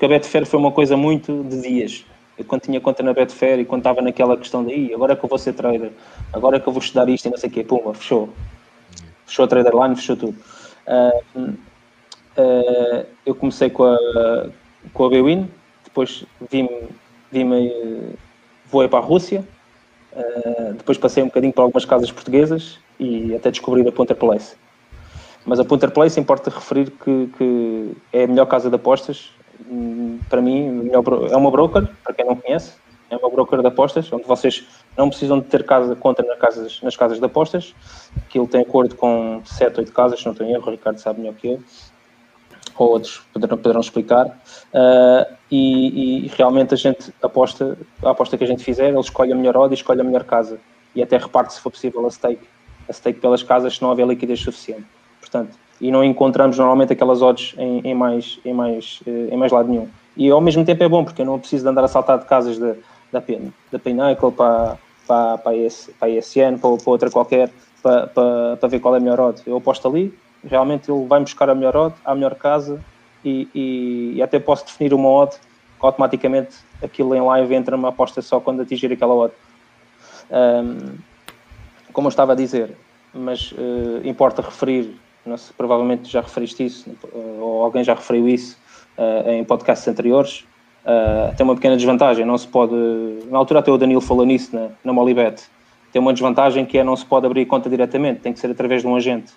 porque 0.00 0.04
a 0.04 0.08
Betfair 0.08 0.46
foi 0.46 0.58
uma 0.58 0.72
coisa 0.72 0.96
muito 0.96 1.44
de 1.44 1.60
dias. 1.60 2.06
Eu 2.38 2.44
quando 2.46 2.62
tinha 2.62 2.80
conta 2.80 3.02
na 3.02 3.12
Betfair 3.12 3.58
e 3.58 3.66
quando 3.66 3.80
estava 3.80 4.00
naquela 4.00 4.34
questão 4.34 4.64
de 4.64 4.94
agora 4.94 5.12
é 5.12 5.16
que 5.16 5.22
eu 5.22 5.28
vou 5.28 5.38
ser 5.38 5.52
trader, 5.52 5.92
agora 6.32 6.56
é 6.56 6.60
que 6.60 6.66
eu 6.66 6.72
vou 6.72 6.80
estudar 6.80 7.06
isto 7.10 7.26
e 7.26 7.30
não 7.30 7.36
sei 7.36 7.50
o 7.50 7.52
quê, 7.52 7.62
pumba, 7.62 7.92
fechou. 7.92 8.30
Fechou 9.26 9.44
a 9.44 9.48
trader 9.48 9.74
line, 9.74 9.94
fechou 9.96 10.16
tudo. 10.16 10.38
Uh, 10.86 11.50
uh, 12.38 13.06
eu 13.26 13.34
comecei 13.34 13.68
com 13.68 13.84
a, 13.84 14.48
com 14.94 15.04
a 15.04 15.08
Bwin, 15.10 15.50
depois 15.84 16.24
vim-me, 16.50 16.88
vim 17.30 18.16
voei 18.70 18.88
para 18.88 19.00
a 19.00 19.06
Rússia, 19.06 19.46
uh, 20.20 20.74
depois 20.74 20.98
passei 20.98 21.22
um 21.22 21.26
bocadinho 21.26 21.52
para 21.52 21.64
algumas 21.64 21.84
casas 21.84 22.10
portuguesas 22.10 22.78
e 22.98 23.34
até 23.34 23.50
descobri 23.50 23.86
a 23.86 23.92
Punter 23.92 24.16
Place. 24.16 24.56
Mas 25.44 25.58
a 25.58 25.64
Punter 25.64 25.90
Place 25.90 26.20
importa 26.20 26.50
referir 26.50 26.90
que, 26.90 27.30
que 27.36 27.96
é 28.12 28.24
a 28.24 28.26
melhor 28.26 28.46
casa 28.46 28.68
de 28.68 28.76
apostas. 28.76 29.32
Hum, 29.68 30.18
para 30.28 30.40
mim, 30.40 30.90
é 30.92 31.36
uma 31.36 31.50
broker, 31.50 31.88
para 32.04 32.14
quem 32.14 32.26
não 32.26 32.36
conhece, 32.36 32.72
é 33.10 33.16
uma 33.16 33.28
broker 33.28 33.60
de 33.60 33.66
apostas, 33.66 34.10
onde 34.12 34.24
vocês 34.24 34.64
não 34.96 35.08
precisam 35.08 35.40
de 35.40 35.46
ter 35.46 35.64
casa, 35.64 35.96
conta 35.96 36.22
nas 36.22 36.38
casas, 36.38 36.80
nas 36.82 36.96
casas 36.96 37.18
de 37.18 37.24
apostas, 37.24 37.74
que 38.28 38.38
ele 38.38 38.46
tem 38.46 38.62
acordo 38.62 38.94
com 38.94 39.42
7, 39.44 39.80
8 39.80 39.92
casas, 39.92 40.20
se 40.20 40.26
não 40.26 40.34
tenho 40.34 40.54
erro, 40.54 40.68
o 40.68 40.70
Ricardo 40.70 40.98
sabe 40.98 41.20
melhor 41.20 41.34
que 41.34 41.48
eu, 41.48 41.62
ou 42.76 42.90
outros 42.90 43.22
poderão, 43.32 43.56
poderão 43.56 43.80
explicar, 43.80 44.26
uh, 44.26 45.34
e, 45.50 46.26
e, 46.26 46.28
realmente 46.28 46.74
a 46.74 46.76
gente 46.76 47.12
aposta, 47.22 47.76
a 48.02 48.10
aposta 48.10 48.38
que 48.38 48.44
a 48.44 48.46
gente 48.46 48.62
fizer, 48.64 48.88
ele 48.88 49.00
escolhe 49.00 49.32
a 49.32 49.36
melhor 49.36 49.56
odd 49.56 49.72
e 49.72 49.76
escolhe 49.76 50.00
a 50.00 50.04
melhor 50.04 50.24
casa, 50.24 50.58
e 50.94 51.02
até 51.02 51.16
reparte, 51.16 51.54
se 51.54 51.60
for 51.60 51.70
possível, 51.70 52.06
a 52.06 52.10
stake 52.10 52.46
a 52.90 52.92
stake 52.92 53.20
pelas 53.20 53.42
casas 53.42 53.76
se 53.76 53.82
não 53.82 53.90
houver 53.90 54.06
liquidez 54.06 54.40
suficiente. 54.40 54.84
Portanto, 55.20 55.56
e 55.80 55.90
não 55.90 56.04
encontramos 56.04 56.58
normalmente 56.58 56.92
aquelas 56.92 57.22
odds 57.22 57.54
em, 57.56 57.80
em, 57.84 57.94
mais, 57.94 58.38
em, 58.44 58.52
mais, 58.52 59.00
eh, 59.06 59.28
em 59.30 59.36
mais 59.36 59.52
lado 59.52 59.68
nenhum. 59.68 59.88
E 60.16 60.28
ao 60.28 60.40
mesmo 60.40 60.64
tempo 60.64 60.82
é 60.82 60.88
bom, 60.88 61.04
porque 61.04 61.22
eu 61.22 61.26
não 61.26 61.38
preciso 61.38 61.62
de 61.62 61.70
andar 61.70 61.84
a 61.84 61.88
saltar 61.88 62.18
de 62.18 62.26
casas 62.26 62.58
da, 62.58 62.74
da 63.12 63.78
Pinnacle 63.78 64.32
para, 64.32 64.76
para, 65.06 65.38
para, 65.38 65.52
a, 65.52 65.56
ES, 65.56 65.90
para 65.98 66.08
a 66.08 66.10
ESN, 66.10 66.58
para, 66.60 66.76
para 66.76 66.90
outra 66.90 67.10
qualquer, 67.10 67.50
para, 67.82 68.08
para, 68.08 68.56
para 68.56 68.68
ver 68.68 68.80
qual 68.80 68.94
é 68.94 68.98
a 68.98 69.00
melhor 69.00 69.20
odd. 69.20 69.40
Eu 69.46 69.56
aposto 69.56 69.88
ali, 69.88 70.12
realmente 70.44 70.90
ele 70.90 71.06
vai 71.06 71.20
buscar 71.20 71.48
a 71.50 71.54
melhor 71.54 71.76
odd, 71.76 71.94
a 72.04 72.14
melhor 72.14 72.34
casa, 72.34 72.80
e, 73.24 73.48
e, 73.54 74.12
e 74.16 74.22
até 74.22 74.38
posso 74.38 74.66
definir 74.66 74.94
uma 74.94 75.08
odd, 75.08 75.36
automaticamente 75.80 76.56
aquilo 76.82 77.14
em 77.14 77.20
live 77.20 77.54
entra 77.54 77.76
uma 77.76 77.88
aposta 77.88 78.22
só 78.22 78.40
quando 78.40 78.62
atingir 78.62 78.92
aquela 78.92 79.14
odd. 79.14 79.34
Um, 80.30 80.98
como 81.92 82.06
eu 82.06 82.10
estava 82.10 82.32
a 82.32 82.34
dizer, 82.34 82.76
mas 83.12 83.52
uh, 83.52 84.00
importa 84.04 84.42
referir, 84.42 84.94
sei, 85.24 85.54
provavelmente 85.56 86.10
já 86.10 86.20
referiste 86.20 86.64
isso, 86.64 86.90
uh, 87.12 87.40
ou 87.40 87.64
alguém 87.64 87.82
já 87.82 87.94
referiu 87.94 88.28
isso 88.28 88.56
uh, 88.96 89.30
em 89.30 89.44
podcasts 89.44 89.86
anteriores, 89.88 90.46
tem 91.36 91.44
uma 91.44 91.54
pequena 91.54 91.76
desvantagem, 91.76 92.24
não 92.24 92.38
se 92.38 92.48
pode, 92.48 92.74
na 93.30 93.36
altura 93.36 93.60
até 93.60 93.70
o 93.70 93.76
Danilo 93.76 94.00
falou 94.00 94.24
nisso 94.24 94.56
na, 94.56 94.70
na 94.82 94.94
Molibet, 94.94 95.42
tem 95.92 96.00
uma 96.00 96.12
desvantagem 96.12 96.64
que 96.64 96.78
é 96.78 96.84
não 96.84 96.96
se 96.96 97.04
pode 97.04 97.26
abrir 97.26 97.44
conta 97.44 97.68
diretamente, 97.68 98.20
tem 98.20 98.32
que 98.32 98.40
ser 98.40 98.50
através 98.50 98.80
de 98.80 98.88
um 98.88 98.96
agente. 98.96 99.30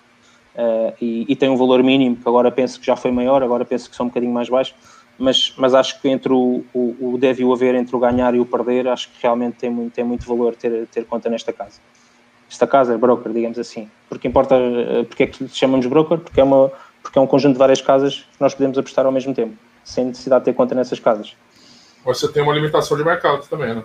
E, 1.00 1.26
e, 1.28 1.36
tem 1.36 1.48
um 1.48 1.56
valor 1.56 1.82
mínimo, 1.82 2.16
que 2.16 2.28
agora 2.28 2.50
penso 2.50 2.78
que 2.78 2.86
já 2.86 2.94
foi 2.94 3.10
maior, 3.10 3.42
agora 3.42 3.64
penso 3.64 3.90
que 3.90 3.96
são 3.96 4.06
um 4.06 4.08
bocadinho 4.08 4.32
mais 4.32 4.48
baixo, 4.48 4.74
mas, 5.18 5.52
mas 5.56 5.74
acho 5.74 6.00
que 6.00 6.08
entre 6.08 6.32
o, 6.32 6.64
o, 6.72 7.14
o 7.14 7.18
deve 7.18 7.42
e 7.42 7.44
o 7.44 7.52
haver, 7.52 7.74
entre 7.74 7.94
o 7.94 7.98
ganhar 7.98 8.34
e 8.34 8.40
o 8.40 8.46
perder, 8.46 8.86
acho 8.86 9.08
que 9.08 9.22
realmente 9.22 9.56
tem 9.56 9.70
muito, 9.70 9.92
tem 9.92 10.04
muito 10.04 10.26
valor 10.26 10.54
ter, 10.54 10.86
ter 10.86 11.04
conta 11.06 11.28
nesta 11.28 11.52
casa 11.52 11.80
esta 12.54 12.66
casa 12.66 12.94
é 12.94 12.96
broker, 12.96 13.32
digamos 13.32 13.58
assim. 13.58 13.90
Porque 14.08 14.28
importa, 14.28 14.54
eh, 14.54 15.04
porque 15.04 15.22
é 15.24 15.26
que 15.26 15.48
chamamos 15.48 15.86
broker? 15.86 16.18
Porque 16.18 16.40
é, 16.40 16.44
uma, 16.44 16.70
porque 17.02 17.18
é 17.18 17.22
um 17.22 17.26
conjunto 17.26 17.54
de 17.54 17.58
várias 17.58 17.80
casas 17.80 18.26
que 18.32 18.40
nós 18.40 18.54
podemos 18.54 18.78
apostar 18.78 19.04
ao 19.04 19.12
mesmo 19.12 19.34
tempo, 19.34 19.56
sem 19.84 20.06
necessidade 20.06 20.42
de 20.42 20.44
ter 20.46 20.54
conta 20.54 20.74
nessas 20.74 21.00
casas. 21.00 21.36
Você 22.04 22.28
tem 22.28 22.42
uma 22.42 22.54
limitação 22.54 22.96
de 22.96 23.04
mercado 23.04 23.46
também, 23.48 23.74
né? 23.74 23.82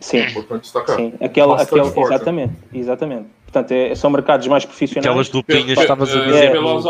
Sim. 0.00 0.18
É 0.18 0.30
importante 0.30 0.62
destacar. 0.62 0.96
Sim, 0.96 1.14
aquela, 1.20 1.60
aquela, 1.60 1.92
exatamente, 1.96 2.54
exatamente. 2.72 3.26
Portanto, 3.54 3.70
é, 3.70 3.94
são 3.94 4.10
mercados 4.10 4.48
mais 4.48 4.64
profissionais. 4.64 5.06
Aquelas 5.06 5.28
dupinhas 5.28 5.74
que 5.74 5.80
estavas 5.80 6.14
a 6.14 6.24
dizer. 6.24 6.46
É, 6.46 6.50
pelas, 6.50 6.84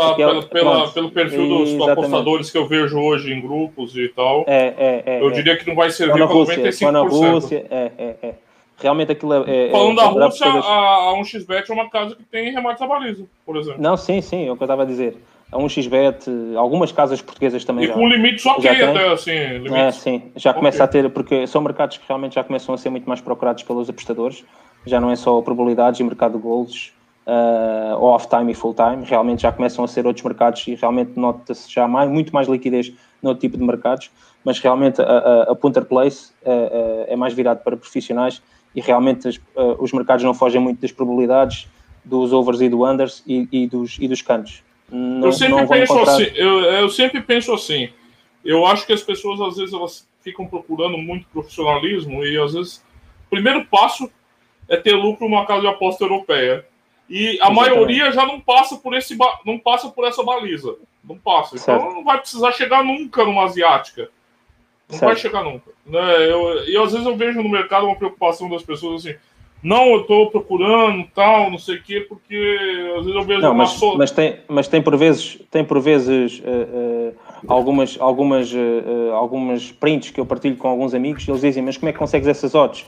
pela, 0.47 0.89
pelo 0.89 1.11
perfil 1.11 1.47
dos 1.47 1.69
exatamente. 1.69 1.91
apostadores 1.91 2.49
que 2.49 2.57
eu 2.57 2.67
vejo 2.67 2.97
hoje 2.97 3.31
em 3.31 3.39
grupos 3.39 3.95
e 3.95 4.09
tal, 4.09 4.43
é, 4.47 4.73
é, 4.75 5.03
é, 5.05 5.21
eu 5.21 5.29
diria 5.29 5.55
que 5.55 5.67
não 5.67 5.75
vai 5.75 5.91
servir 5.91 6.13
para 6.13 6.27
95%. 6.27 6.91
Na 6.91 7.01
Rússia, 7.01 7.67
é, 7.69 7.91
é, 7.97 8.15
é. 8.23 8.33
Realmente 8.77 9.11
aquilo 9.11 9.33
é. 9.33 9.67
é 9.67 9.69
Falando 9.69 10.01
é, 10.01 10.03
da 10.03 10.25
Rússia, 10.25 10.47
a, 10.47 11.11
a 11.11 11.13
1xBet 11.19 11.69
é 11.69 11.73
uma 11.73 11.89
casa 11.89 12.15
que 12.15 12.23
tem 12.23 12.51
remate 12.51 12.83
a 12.83 12.87
baliza, 12.87 13.25
por 13.45 13.57
exemplo. 13.57 13.79
Não, 13.79 13.95
sim, 13.95 14.19
sim, 14.21 14.47
é 14.47 14.51
o 14.51 14.57
que 14.57 14.63
eu 14.63 14.65
estava 14.65 14.81
a 14.81 14.85
dizer. 14.85 15.15
A 15.51 15.57
1xBet, 15.57 16.55
algumas 16.57 16.91
casas 16.91 17.21
portuguesas 17.21 17.63
também. 17.63 17.85
E 17.85 17.87
já, 17.87 17.93
com 17.93 18.09
limites 18.09 18.43
ok, 18.43 18.67
até 18.67 19.07
assim. 19.11 19.31
Limites. 19.31 19.71
É, 19.71 19.91
sim, 19.91 20.31
já 20.35 20.49
okay. 20.49 20.59
começa 20.59 20.83
a 20.83 20.87
ter, 20.87 21.07
porque 21.11 21.45
são 21.45 21.61
mercados 21.61 21.97
que 21.97 22.03
realmente 22.07 22.33
já 22.33 22.43
começam 22.43 22.73
a 22.73 22.77
ser 22.77 22.89
muito 22.89 23.07
mais 23.07 23.21
procurados 23.21 23.61
pelos 23.61 23.87
apostadores. 23.87 24.43
Já 24.85 24.99
não 24.99 25.09
é 25.09 25.15
só 25.15 25.41
probabilidades 25.41 25.99
e 25.99 26.03
mercado 26.03 26.37
de 26.37 26.43
gols, 26.43 26.93
uh, 27.25 28.01
off-time 28.01 28.51
e 28.51 28.55
full-time. 28.55 29.03
Realmente 29.03 29.41
já 29.41 29.51
começam 29.51 29.83
a 29.83 29.87
ser 29.87 30.05
outros 30.05 30.23
mercados 30.23 30.65
e 30.67 30.75
realmente 30.75 31.17
nota-se 31.17 31.71
já 31.71 31.87
mais, 31.87 32.09
muito 32.09 32.33
mais 32.33 32.47
liquidez 32.47 32.93
no 33.21 33.33
tipo 33.35 33.57
de 33.57 33.63
mercados. 33.63 34.11
Mas 34.43 34.59
realmente 34.59 35.01
a, 35.01 35.05
a, 35.05 35.41
a 35.51 35.55
Punter 35.55 35.85
Place 35.85 36.31
uh, 36.43 36.49
uh, 36.49 37.05
é 37.07 37.15
mais 37.15 37.33
virado 37.33 37.63
para 37.63 37.75
profissionais 37.75 38.41
e 38.75 38.81
realmente 38.81 39.27
as, 39.27 39.37
uh, 39.37 39.75
os 39.79 39.91
mercados 39.91 40.23
não 40.23 40.33
fogem 40.33 40.61
muito 40.61 40.79
das 40.81 40.91
probabilidades 40.91 41.67
dos 42.03 42.31
overs 42.31 42.61
e 42.61 42.69
do 42.69 42.85
unders 42.85 43.23
e, 43.25 43.47
e 43.51 43.67
dos, 43.67 43.97
e 43.99 44.07
dos 44.07 44.21
cantos. 44.21 44.63
Não, 44.91 45.25
eu 45.25 45.33
sempre 45.33 45.65
penso 45.65 45.93
encontrar... 45.93 46.13
assim, 46.13 46.31
eu, 46.35 46.59
eu 46.59 46.89
sempre 46.89 47.21
penso 47.21 47.53
assim, 47.53 47.89
eu 48.43 48.65
acho 48.67 48.85
que 48.85 48.93
as 48.93 49.01
pessoas 49.01 49.41
às 49.41 49.57
vezes 49.57 49.73
elas 49.73 50.07
ficam 50.21 50.45
procurando 50.45 50.97
muito 50.97 51.25
profissionalismo 51.33 52.23
e 52.23 52.37
às 52.37 52.53
vezes 52.53 52.83
o 53.25 53.29
primeiro 53.31 53.65
passo 53.65 54.09
é 54.67 54.77
ter 54.77 54.93
lucro 54.93 55.27
numa 55.27 55.45
casa 55.45 55.61
de 55.61 55.67
aposta 55.67 56.03
europeia. 56.03 56.65
E 57.09 57.27
a 57.27 57.33
Exatamente. 57.33 57.55
maioria 57.55 58.11
já 58.11 58.25
não 58.25 58.39
passa 58.39 58.77
por 58.77 58.95
esse 58.95 59.15
não 59.45 59.59
passa 59.59 59.89
por 59.89 60.07
essa 60.07 60.23
baliza. 60.23 60.75
Não 61.03 61.17
passa. 61.17 61.57
Certo. 61.57 61.81
Então 61.81 61.95
não 61.95 62.03
vai 62.03 62.19
precisar 62.19 62.51
chegar 62.51 62.83
nunca 62.83 63.23
numa 63.23 63.43
asiática. 63.43 64.09
Não 64.89 64.97
certo. 64.97 65.11
vai 65.11 65.15
chegar 65.15 65.43
nunca. 65.43 65.71
Né? 65.85 66.31
Eu, 66.31 66.67
e 66.67 66.77
às 66.77 66.91
vezes 66.91 67.05
eu 67.05 67.15
vejo 67.15 67.41
no 67.41 67.49
mercado 67.49 67.85
uma 67.85 67.95
preocupação 67.95 68.49
das 68.49 68.63
pessoas 68.63 69.05
assim. 69.05 69.17
Não, 69.63 69.87
eu 69.93 70.01
estou 70.01 70.29
procurando 70.29 71.07
tal, 71.15 71.49
não 71.49 71.57
sei 71.57 71.77
o 71.77 71.81
quê, 71.81 72.01
porque 72.01 72.35
às 72.99 73.05
vezes 73.05 73.15
eu 73.15 73.23
vejo 73.23 73.41
não, 73.41 73.53
mas, 73.53 73.71
so... 73.71 73.97
mas 73.97 74.11
tem, 74.11 74.37
mas 74.47 74.67
tem 74.67 74.79
por 74.79 74.95
vezes, 74.95 75.39
tem 75.49 75.65
por 75.65 75.79
vezes 75.79 76.39
uh, 76.39 76.43
uh, 76.43 77.15
algumas, 77.47 77.97
algumas, 77.99 78.53
uh, 78.53 79.11
algumas 79.13 79.71
prints 79.71 80.11
que 80.11 80.19
eu 80.19 80.25
partilho 80.25 80.55
com 80.55 80.67
alguns 80.67 80.93
amigos 80.93 81.27
e 81.27 81.31
eles 81.31 81.41
dizem, 81.41 81.63
mas 81.63 81.77
como 81.77 81.89
é 81.89 81.93
que 81.93 81.97
consegues 81.97 82.27
essas 82.27 82.53
odds? 82.53 82.85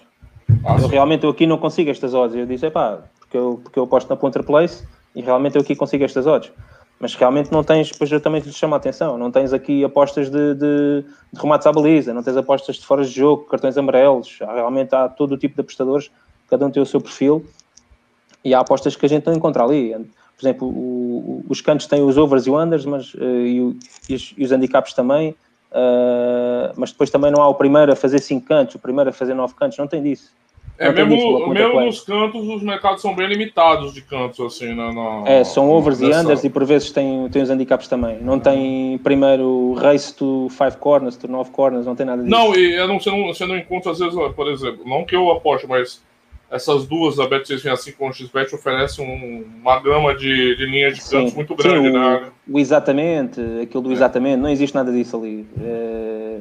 Eu 0.82 0.88
realmente 0.88 1.24
eu 1.24 1.30
aqui 1.30 1.48
não 1.48 1.58
consigo 1.58 1.90
estas 1.90 2.14
odds. 2.14 2.36
Eu 2.36 2.46
disse, 2.46 2.70
pá, 2.70 3.00
porque 3.20 3.38
eu, 3.38 3.60
porque 3.64 3.80
eu 3.80 3.84
aposto 3.84 4.10
na 4.10 4.16
Punter 4.16 4.44
Place 4.44 4.88
e 5.16 5.22
realmente 5.22 5.56
eu 5.56 5.62
aqui 5.62 5.76
consigo 5.76 6.04
estas 6.04 6.28
odds 6.28 6.52
mas 7.00 7.14
realmente 7.14 7.52
não 7.52 7.64
tens, 7.64 7.92
depois 7.92 8.12
eu 8.12 8.20
também 8.20 8.42
lhe 8.42 8.52
chamo 8.52 8.74
a 8.74 8.78
atenção, 8.78 9.18
não 9.18 9.32
tens 9.32 9.54
aqui 9.54 9.84
apostas 9.84 10.32
de, 10.32 10.56
de, 10.56 11.04
de, 11.32 11.40
remates 11.40 11.68
à 11.68 11.72
baliza, 11.72 12.14
não 12.14 12.24
tens 12.24 12.36
apostas 12.36 12.78
de 12.78 12.86
fora 12.86 13.04
de 13.04 13.12
jogo, 13.12 13.44
cartões 13.46 13.78
amarelos, 13.78 14.40
realmente 14.40 14.96
há 14.96 15.08
todo 15.08 15.34
o 15.34 15.38
tipo 15.38 15.56
de 15.56 15.62
apostadores, 15.62 16.10
cada 16.50 16.66
um 16.66 16.72
tem 16.72 16.82
o 16.82 16.86
seu 16.86 17.00
perfil, 17.00 17.46
e 18.44 18.54
há 18.54 18.60
apostas 18.60 18.96
que 18.96 19.06
a 19.06 19.10
gente 19.10 19.28
não 19.28 19.34
encontra 19.34 19.64
ali. 19.64 19.94
Por 20.38 20.44
exemplo, 20.44 20.68
o, 20.68 20.72
o, 20.72 21.46
os 21.50 21.62
cantos 21.62 21.88
têm 21.88 22.02
os 22.02 22.18
overs 22.18 22.48
e 22.48 22.50
o 22.50 22.60
unders, 22.60 22.86
mas, 22.86 23.14
uh, 23.14 23.20
e, 23.22 23.78
e, 24.10 24.16
os, 24.16 24.34
e, 24.38 24.44
os, 24.44 24.52
handicaps 24.52 24.94
também, 24.94 25.32
uh, 25.72 26.74
mas 26.76 26.92
depois 26.92 27.10
também 27.10 27.32
não 27.32 27.42
há 27.42 27.48
o 27.48 27.56
primeiro 27.56 27.92
a 27.92 27.96
fazer 27.96 28.20
5 28.20 28.48
cantos, 28.48 28.76
o 28.76 28.80
primeiro 28.80 29.10
a 29.10 29.14
fazer 29.14 29.34
9 29.34 29.54
cantos, 29.56 29.78
não 29.78 29.88
tem 29.88 30.02
disso. 30.02 30.32
É, 30.80 30.92
mesmo, 30.92 31.48
mesmo 31.50 31.82
nos 31.82 32.02
cantos, 32.02 32.48
os 32.48 32.62
mercados 32.62 33.02
são 33.02 33.16
bem 33.16 33.28
limitados 33.28 33.94
de 33.94 34.02
cantos, 34.02 34.40
assim, 34.40 34.76
na, 34.76 34.94
na 34.94 35.24
É, 35.26 35.44
são 35.44 35.70
overs 35.72 36.00
e 36.02 36.06
unders 36.06 36.44
e 36.44 36.50
por 36.50 36.64
vezes 36.66 36.92
tem, 36.92 37.28
tem 37.30 37.42
os 37.42 37.50
handicaps 37.50 37.88
também. 37.88 38.20
Não 38.22 38.40
tem 38.40 39.00
primeiro 39.00 39.74
race 39.74 40.14
to 40.14 40.48
five 40.52 40.78
corners, 40.78 41.18
to 41.18 41.28
nove 41.28 41.50
corners, 41.50 41.86
não 41.86 41.96
tem 41.96 42.06
nada 42.06 42.22
disso. 42.22 42.36
Não, 42.36 42.56
e 42.56 42.76
eu 42.76 42.88
não, 42.88 43.00
você, 43.00 43.10
não, 43.10 43.26
você 43.26 43.46
não 43.46 43.58
encontra, 43.58 43.92
às 43.92 44.00
vezes, 44.00 44.16
por 44.36 44.48
exemplo, 44.52 44.84
não 44.86 45.04
que 45.04 45.16
eu 45.16 45.32
aposte, 45.32 45.66
mas 45.66 46.00
essas 46.50 46.86
duas, 46.86 47.20
a 47.20 47.28
Bet665 47.28 47.96
com 47.98 48.10
o 48.10 48.14
XBet, 48.14 48.56
oferecem 48.56 49.06
um, 49.06 49.46
uma 49.62 49.80
gama 49.80 50.16
de, 50.16 50.56
de 50.56 50.66
linhas 50.66 50.96
de 50.96 51.10
cantos 51.10 51.34
muito 51.34 51.56
grande, 51.56 51.90
sim, 51.90 51.96
o, 51.96 52.00
né? 52.00 52.32
O 52.48 52.60
exatamente, 52.60 53.42
aquilo 53.62 53.84
do 53.84 53.90
é. 53.90 53.94
exatamente, 53.94 54.38
não 54.38 54.50
existe 54.50 54.74
nada 54.74 54.92
disso 54.92 55.18
ali. 55.18 55.46
É, 55.62 56.40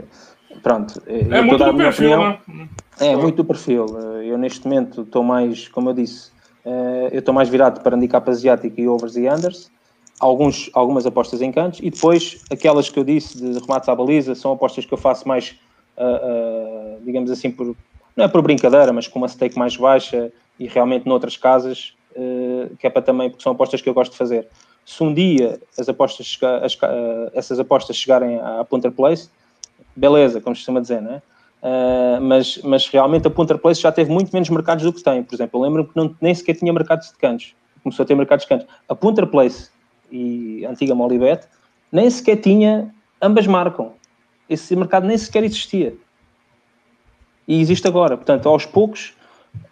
pronto. 0.63 1.03
É 1.07 1.43
muito 1.43 1.65
do 1.65 1.77
perfil, 1.77 2.13
opinião, 2.13 2.39
né? 2.49 2.69
É, 3.01 3.15
muito 3.17 3.37
do 3.37 3.45
perfil. 3.45 3.87
Eh, 3.87 4.31
eu 4.31 4.39
neste 4.39 4.67
momento 4.67 5.03
estou 5.03 5.23
mais, 5.23 5.69
como 5.69 5.91
eu 5.91 5.95
disse, 5.95 6.31
eh, 6.65 7.11
eu 7.13 7.19
estou 7.19 7.35
mais 7.35 7.49
virado 7.49 7.81
para 7.81 7.97
handicap 7.97 8.29
asiático 8.29 8.81
e 8.81 8.89
overs 8.89 9.17
e 9.17 9.29
unders. 9.29 9.71
Alguns, 10.19 10.71
algumas 10.73 11.07
apostas 11.07 11.43
em 11.43 11.53
cantos 11.53 11.81
e 11.83 11.91
depois 11.91 12.43
aquelas 12.51 12.89
que 12.89 12.99
eu 12.99 13.05
disse 13.05 13.37
de 13.37 13.59
remates 13.59 13.87
à 13.89 13.95
baliza 13.95 14.35
são 14.35 14.53
apostas 14.53 14.87
que 14.87 14.95
eu 14.95 14.97
faço 14.97 15.29
mais, 15.29 15.55
uh, 15.99 16.97
uh, 16.97 17.05
digamos 17.05 17.31
assim, 17.31 17.51
por, 17.51 17.77
não 18.17 18.25
é 18.25 18.29
por 18.29 18.41
brincadeira, 18.41 18.95
mas 18.95 19.07
com 19.07 19.19
uma 19.19 19.29
stake 19.29 19.59
mais 19.59 19.77
baixa 19.77 20.33
e 20.59 20.67
realmente 20.67 21.07
noutras 21.07 21.37
casas, 21.37 21.95
uh, 22.13 22.75
que 22.79 22.87
é 22.87 22.91
para 22.91 23.03
também, 23.03 23.29
porque 23.29 23.43
são 23.43 23.53
apostas 23.53 23.83
que 23.83 23.91
eu 23.91 23.93
gosto 23.93 24.13
de 24.13 24.17
fazer. 24.17 24.49
Se 24.87 25.03
um 25.03 25.13
dia 25.13 25.61
as 25.79 25.87
apostas, 25.87 26.39
as, 26.63 26.79
essas 27.35 27.61
apostas 27.61 27.95
chegarem 27.95 28.41
à 28.41 28.65
Punter 28.65 28.93
Place, 28.93 29.29
beleza, 29.97 30.41
como 30.41 30.55
se 30.55 30.61
costuma 30.61 30.81
dizer, 30.81 31.01
não 31.01 31.15
é? 31.15 31.23
Uh, 31.63 32.21
mas, 32.21 32.59
mas 32.63 32.89
realmente 32.89 33.27
a 33.27 33.31
Punter 33.31 33.59
Place 33.59 33.81
já 33.81 33.91
teve 33.91 34.11
muito 34.13 34.31
menos 34.33 34.49
mercados 34.51 34.85
do 34.85 34.93
que 34.93 35.03
tem. 35.03 35.23
Por 35.23 35.35
exemplo, 35.35 35.59
eu 35.59 35.65
lembro-me 35.65 35.89
que 35.89 35.97
não, 35.97 36.15
nem 36.21 36.35
sequer 36.35 36.55
tinha 36.55 36.73
mercados 36.73 37.09
de 37.11 37.17
cantos. 37.17 37.55
Começou 37.83 38.05
a 38.05 38.07
ter 38.07 38.15
mercados 38.15 38.45
de 38.45 38.49
cantos. 38.49 38.67
A 38.89 38.95
Punter 38.95 39.27
Place 39.27 39.71
e 40.11 40.65
a 40.67 40.71
antiga 40.71 40.95
Molibet 40.95 41.47
nem 41.91 42.11
sequer 42.11 42.37
tinha, 42.37 42.95
ambas 43.21 43.47
marcam. 43.47 43.93
Esse 44.49 44.77
mercado 44.77 45.07
nem 45.07 45.17
sequer 45.17 45.43
existia. 45.45 45.95
E 47.49 47.61
existe 47.61 47.87
agora. 47.89 48.17
Portanto, 48.17 48.49
aos 48.49 48.67
poucos, 48.67 49.15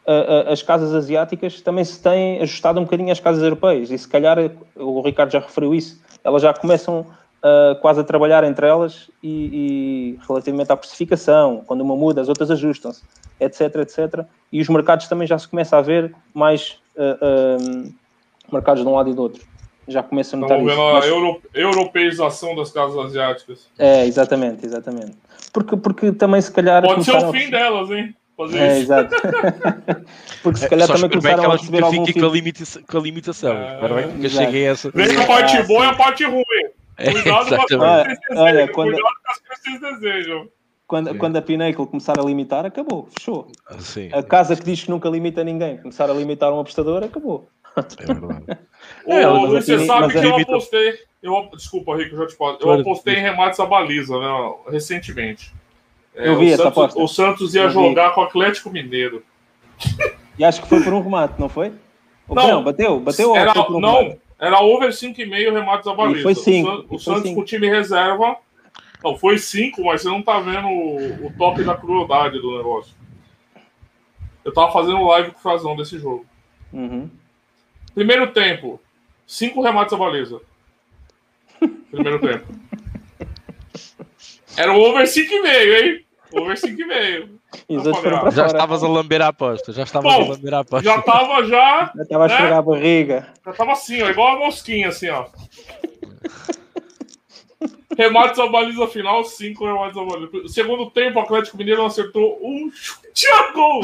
uh, 0.06 0.48
uh, 0.48 0.52
as 0.52 0.62
casas 0.62 0.94
asiáticas 0.94 1.60
também 1.60 1.84
se 1.84 2.02
têm 2.02 2.40
ajustado 2.40 2.80
um 2.80 2.84
bocadinho 2.84 3.12
às 3.12 3.20
casas 3.20 3.42
europeias. 3.42 3.90
E 3.90 3.98
se 3.98 4.08
calhar, 4.08 4.38
o 4.74 5.00
Ricardo 5.02 5.30
já 5.30 5.40
referiu 5.40 5.74
isso, 5.74 6.02
elas 6.24 6.42
já 6.42 6.52
começam 6.54 7.06
uh, 7.44 7.78
quase 7.80 8.00
a 8.00 8.04
trabalhar 8.04 8.42
entre 8.42 8.66
elas 8.66 9.10
e, 9.22 10.16
e, 10.18 10.26
relativamente 10.26 10.72
à 10.72 10.76
precificação, 10.76 11.62
quando 11.66 11.82
uma 11.82 11.94
muda, 11.94 12.20
as 12.20 12.28
outras 12.28 12.50
ajustam-se, 12.50 13.02
etc, 13.38 13.76
etc. 13.76 14.24
E 14.50 14.60
os 14.60 14.68
mercados 14.68 15.06
também 15.06 15.26
já 15.26 15.38
se 15.38 15.46
começa 15.46 15.76
a 15.76 15.82
ver 15.82 16.14
mais 16.32 16.78
uh, 16.96 17.60
uh, 17.60 17.94
mercados 18.50 18.82
de 18.82 18.88
um 18.88 18.94
lado 18.94 19.10
e 19.10 19.14
do 19.14 19.22
outro. 19.22 19.42
Já 19.86 20.02
começa 20.02 20.34
a 20.34 20.40
notar 20.40 20.58
Estamos 20.58 20.74
vendo 20.74 20.94
Mas... 20.94 21.04
a 21.04 21.08
euro, 21.08 21.42
europeização 21.52 22.56
das 22.56 22.70
casas 22.70 22.96
asiáticas. 23.04 23.68
É, 23.78 24.06
exatamente, 24.06 24.64
exatamente. 24.64 25.14
Porque, 25.52 25.76
porque 25.76 26.10
também 26.10 26.40
se 26.40 26.50
calhar... 26.50 26.82
Pode 26.82 27.04
ser 27.04 27.16
o 27.16 27.30
fim 27.30 27.48
a... 27.48 27.50
delas, 27.50 27.90
hein? 27.90 28.14
Fazer 28.36 28.58
é, 28.58 28.72
isso. 28.72 28.82
exato. 28.82 29.14
Porque 30.42 30.58
se 30.58 30.68
calhar 30.68 30.90
é, 30.90 30.92
também 30.92 31.08
começaram 31.08 31.52
a 31.52 31.56
receber 31.56 31.84
algum 31.84 32.04
com 32.04 32.26
a, 32.26 32.28
limita 32.28 32.64
com 32.90 32.98
a 32.98 33.00
limitação. 33.00 33.52
É, 33.52 33.76
Agora 33.76 33.94
bem 33.94 34.18
que 34.18 34.28
cheguei 34.28 34.66
a 34.66 34.72
essa. 34.72 34.90
Vem 34.90 35.16
a 35.16 35.24
parte 35.24 35.62
boa 35.62 35.84
e 35.84 35.88
a 35.88 35.94
parte 35.94 36.24
ruim. 36.24 36.42
É, 36.96 37.12
cuidado 37.12 37.48
com 37.48 37.54
as 37.54 37.66
coisas 37.66 38.18
olha, 38.36 38.68
quando... 38.68 38.92
Cuidado 38.92 39.14
com 39.22 39.30
as 39.30 39.38
coisas 39.38 39.62
que 39.62 39.78
vocês 39.78 40.00
desejam. 40.00 40.48
Quando, 40.86 41.14
quando 41.16 41.36
a 41.36 41.42
Pinnacle 41.42 41.86
começar 41.86 42.18
a 42.20 42.22
limitar, 42.22 42.66
acabou, 42.66 43.08
fechou. 43.16 43.50
Ah, 43.68 43.78
sim. 43.80 44.10
A 44.12 44.22
casa 44.22 44.54
que 44.54 44.64
diz 44.64 44.84
que 44.84 44.90
nunca 44.90 45.08
limita 45.08 45.42
ninguém, 45.42 45.78
começar 45.78 46.10
a 46.10 46.14
limitar 46.14 46.52
um 46.52 46.60
apostador, 46.60 47.02
acabou. 47.02 47.48
É 47.76 48.04
verdade. 48.06 48.44
Ô, 49.06 49.46
Luiz, 49.46 49.64
você 49.64 49.84
sabe 49.86 50.12
que 50.12 50.18
eu 50.18 50.36
apostei. 50.36 50.98
Eu, 51.22 51.48
desculpa, 51.54 51.96
Rico, 51.96 52.16
já 52.16 52.26
te 52.26 52.36
posso. 52.36 52.62
Eu 52.62 52.72
apostei 52.72 53.14
em 53.14 53.22
remates 53.22 53.58
à 53.58 53.66
baliza, 53.66 54.18
né, 54.18 54.54
recentemente. 54.68 55.52
É, 56.14 56.28
eu 56.28 56.38
vi 56.38 56.52
essa 56.52 56.64
Santos, 56.64 56.78
aposta. 56.78 57.00
O 57.00 57.08
Santos 57.08 57.54
ia 57.54 57.68
jogar 57.70 58.14
com 58.14 58.20
o 58.20 58.24
Atlético 58.24 58.70
Mineiro. 58.70 59.24
E 60.38 60.44
acho 60.44 60.62
que 60.62 60.68
foi 60.68 60.82
por 60.82 60.92
um 60.92 61.02
remate, 61.02 61.40
não 61.40 61.48
foi? 61.48 61.72
Não, 62.28 62.48
não 62.48 62.62
bateu? 62.64 63.00
Bateu 63.00 63.34
era, 63.34 63.52
um 63.70 63.80
Não, 63.80 64.02
remate? 64.02 64.20
Era 64.38 64.60
over 64.60 64.90
5,5 64.90 65.52
remates 65.52 65.86
a 65.86 65.94
baliza. 65.94 66.22
foi 66.22 66.34
5. 66.34 66.68
O, 66.68 66.96
o 66.96 66.98
Santos 66.98 67.32
com 67.32 67.40
o 67.40 67.44
time 67.44 67.68
reserva. 67.68 68.36
Não, 69.02 69.16
foi 69.16 69.38
5, 69.38 69.84
mas 69.84 70.02
você 70.02 70.08
não 70.08 70.22
tá 70.22 70.40
vendo 70.40 70.66
o, 70.66 71.26
o 71.26 71.32
toque 71.36 71.62
da 71.62 71.76
crueldade 71.76 72.40
do 72.40 72.56
negócio. 72.56 72.94
Eu 74.44 74.52
tava 74.52 74.72
fazendo 74.72 75.04
live 75.04 75.30
com 75.30 75.38
o 75.38 75.42
Frazão 75.42 75.76
desse 75.76 75.98
jogo. 75.98 76.26
Uhum. 76.72 77.08
Primeiro 77.94 78.32
tempo, 78.32 78.80
5 79.26 79.62
remates 79.62 79.92
a 79.92 79.96
baliza. 79.96 80.40
Primeiro 81.90 82.18
tempo. 82.18 82.46
Era 84.56 84.72
o 84.72 84.80
over 84.80 85.04
5,5, 85.04 85.82
hein? 85.82 86.04
Over 86.32 86.56
5,5. 86.56 87.28
Já 88.32 88.46
estavas 88.46 88.82
a 88.82 88.88
lamber 88.88 89.22
a 89.22 89.28
aposta. 89.28 89.72
Já 89.72 89.82
estavas 89.82 90.12
a 90.12 90.18
lamber 90.18 90.54
a 90.54 90.60
aposta. 90.60 90.84
Já 90.84 90.96
estava 90.98 91.44
já. 91.44 91.92
Já 91.96 92.02
estava 92.02 92.28
né? 92.28 92.34
a 92.34 92.38
chorar 92.38 92.58
a 92.58 92.62
barriga. 92.62 93.28
Já 93.44 93.50
estava 93.50 93.72
assim, 93.72 94.02
ó, 94.02 94.10
igual 94.10 94.36
a 94.36 94.38
mosquinha, 94.46 94.88
assim, 94.88 95.08
ó. 95.08 95.26
Remates 97.96 98.38
à 98.38 98.48
baliza 98.48 98.86
final, 98.88 99.24
5 99.24 99.64
remates 99.64 99.96
à 99.96 100.04
baliza. 100.04 100.48
Segundo 100.48 100.90
tempo, 100.90 101.18
o 101.18 101.22
Atlético 101.22 101.56
Mineiro 101.56 101.80
não 101.80 101.86
acertou 101.86 102.38
um 102.42 102.70
chute 102.72 103.26
a 103.28 103.52
gol. 103.52 103.82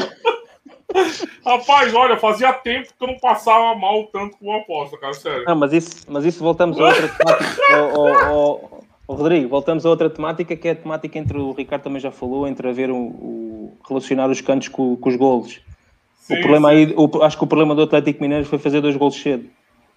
Rapaz, 1.45 1.93
olha, 1.93 2.17
fazia 2.17 2.51
tempo 2.53 2.89
que 2.97 3.03
eu 3.03 3.07
não 3.07 3.17
passava 3.19 3.73
mal 3.75 4.05
tanto 4.07 4.37
com 4.37 4.53
a 4.53 4.57
aposta, 4.57 4.97
cara, 4.97 5.13
sério. 5.13 5.45
Não, 5.45 5.55
mas 5.55 5.71
isso, 5.73 6.05
mas 6.09 6.25
isso 6.25 6.43
voltamos 6.43 6.77
a 6.79 6.83
outra 6.83 7.07
temática. 7.07 7.61
oh, 7.97 8.81
oh, 9.07 9.13
Rodrigo, 9.13 9.49
voltamos 9.49 9.85
a 9.85 9.89
outra 9.89 10.09
temática 10.09 10.55
que 10.55 10.67
é 10.67 10.71
a 10.71 10.75
temática 10.75 11.17
entre 11.17 11.37
o 11.37 11.51
Ricardo 11.53 11.83
também 11.83 12.01
já 12.01 12.11
falou, 12.11 12.47
entre 12.47 12.67
haver 12.67 12.91
o, 12.91 12.97
o 12.97 13.50
relacionar 13.87 14.29
os 14.29 14.41
cantos 14.41 14.67
com, 14.67 14.95
com 14.95 15.09
os 15.09 15.15
golos. 15.15 15.59
Sim, 16.19 16.35
o 16.35 16.39
problema 16.39 16.69
sim. 16.69 16.75
aí, 16.75 16.93
o, 16.95 17.23
acho 17.23 17.37
que 17.37 17.43
o 17.43 17.47
problema 17.47 17.75
do 17.75 17.81
Atlético 17.81 18.21
Mineiro 18.21 18.45
foi 18.45 18.59
fazer 18.59 18.81
dois 18.81 18.95
golos 18.95 19.19
cedo. 19.19 19.49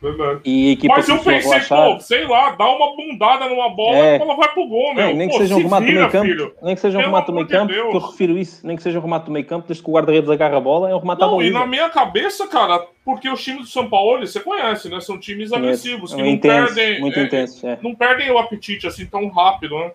Verdade. 0.05 0.41
E 0.45 0.69
a 0.69 0.73
equipa 0.73 0.97
Mas 0.97 1.09
eu 1.09 1.19
pensei, 1.19 1.61
pô, 1.61 2.01
sei 2.01 2.27
lá, 2.27 2.51
dá 2.51 2.69
uma 2.69 2.95
bundada 2.95 3.49
numa 3.49 3.71
bola 3.71 3.97
é. 3.97 4.19
e 4.19 4.21
ela 4.21 4.37
vai 4.37 4.53
pro 4.53 4.67
gol, 4.67 4.95
meu. 4.95 5.05
É, 5.05 5.15
nem, 5.15 5.29
que 5.29 5.39
seja 5.39 5.57
um 5.57 5.63
remate 5.63 5.87
do 5.87 5.93
meio 5.93 6.11
campo, 6.11 6.53
nem 6.63 6.75
que 6.75 6.81
seja 6.81 6.99
um 6.99 7.01
remate 7.01 7.27
do 7.29 7.33
meio 7.33 7.49
campo, 7.49 7.73
que 7.73 7.79
eu 7.79 7.99
refiro 7.99 8.37
isso, 8.37 8.67
nem 8.67 8.77
que 8.77 8.83
seja 8.83 8.99
um 8.99 9.03
remate 9.03 9.25
do 9.27 9.33
meio 9.33 9.47
campo, 9.47 9.67
desde 9.67 9.83
que 9.83 9.89
o 9.89 9.95
guarda-redes 9.95 10.29
agarra 10.29 10.59
a 10.59 10.61
bola, 10.61 10.91
é 10.91 10.95
um 10.95 10.99
remate 10.99 11.23
não, 11.23 11.43
E 11.43 11.51
na 11.51 11.67
minha 11.67 11.89
cabeça, 11.89 12.47
cara, 12.47 12.87
porque 13.03 13.31
os 13.31 13.43
times 13.43 13.63
do 13.63 13.69
São 13.69 13.89
Paulo, 13.89 14.27
você 14.27 14.41
conhece, 14.41 14.91
né? 14.91 15.01
São 15.01 15.19
times 15.19 15.53
agressivos, 15.53 16.13
que 16.13 16.21
é 16.21 16.25
não 16.25 16.31
intenso, 16.31 16.75
perdem. 16.75 17.01
Muito 17.01 17.19
é, 17.19 17.23
intenso, 17.23 17.67
é. 17.67 17.79
Não 17.81 17.95
perdem 17.95 18.31
o 18.31 18.37
apetite 18.37 18.87
assim 18.87 19.07
tão 19.07 19.29
rápido, 19.29 19.79
né? 19.79 19.93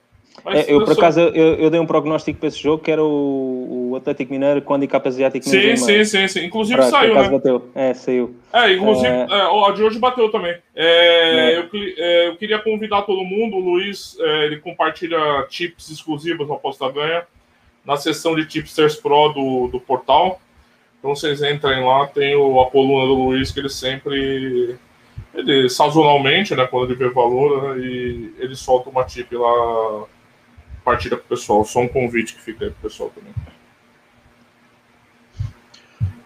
É, 0.48 0.74
eu, 0.74 0.84
por 0.84 0.94
acaso, 0.94 1.20
eu, 1.20 1.56
eu, 1.56 1.70
dei 1.70 1.80
um 1.80 1.86
prognóstico 1.86 2.40
para 2.40 2.48
esse 2.48 2.62
jogo 2.62 2.84
que 2.84 2.92
era 2.92 3.04
o, 3.04 3.90
o 3.92 3.96
Atlético 3.96 4.32
Mineiro 4.32 4.62
com 4.62 4.74
handicap 4.74 5.08
asiático. 5.08 5.46
Sim, 5.46 5.76
sim, 5.76 6.04
sim, 6.04 6.28
sim. 6.28 6.46
Inclusive 6.46 6.82
saiu, 6.84 7.16
né? 7.16 7.30
Bateu. 7.30 7.70
É, 7.76 7.94
saiu. 7.94 8.36
É, 8.54 8.74
inclusive, 8.74 9.08
é... 9.08 9.28
É, 9.30 9.68
a 9.68 9.72
de 9.72 9.84
hoje 9.84 10.00
bateu 10.00 10.30
também. 10.30 10.56
É, 10.76 11.54
é. 11.54 11.58
eu, 11.58 11.70
é, 11.98 12.28
eu, 12.30 12.36
queria 12.38 12.60
convidar 12.60 13.02
todo 13.04 13.24
mundo, 13.24 13.58
o 13.58 13.60
Luiz, 13.60 14.18
é, 14.20 14.46
ele 14.46 14.58
compartilha 14.58 15.46
tips 15.50 15.90
exclusivos 15.90 16.48
no 16.48 16.54
Aposta 16.54 16.92
Ganha, 16.92 17.24
na 17.86 17.98
seção 17.98 18.36
de 18.36 18.46
Tipsters 18.46 18.96
Pro 18.96 19.30
do, 19.30 19.68
do 19.68 19.80
portal. 19.80 20.40
Então 21.00 21.16
vocês 21.16 21.42
entrem 21.42 21.84
lá, 21.84 22.08
tem 22.08 22.36
o, 22.36 22.60
a 22.60 22.70
coluna 22.70 23.08
do 23.08 23.14
Luiz 23.14 23.52
que 23.52 23.60
ele 23.60 23.70
sempre 23.70 24.78
ele 25.34 25.70
sazonalmente, 25.70 26.56
né, 26.56 26.66
quando 26.68 26.86
ele 26.86 26.96
vê 26.96 27.10
valor, 27.10 27.76
né, 27.76 27.86
e 27.86 28.34
ele 28.40 28.56
solta 28.56 28.90
uma 28.90 29.04
tip 29.04 29.32
lá 29.34 30.06
partida 30.90 31.16
pro 31.16 31.26
pessoal. 31.28 31.64
Só 31.64 31.82
um 31.82 31.88
convite 31.88 32.34
que 32.34 32.42
fica 32.42 32.66
aí 32.66 32.72
pro 32.72 32.90
pessoal 32.90 33.12
também. 33.12 33.34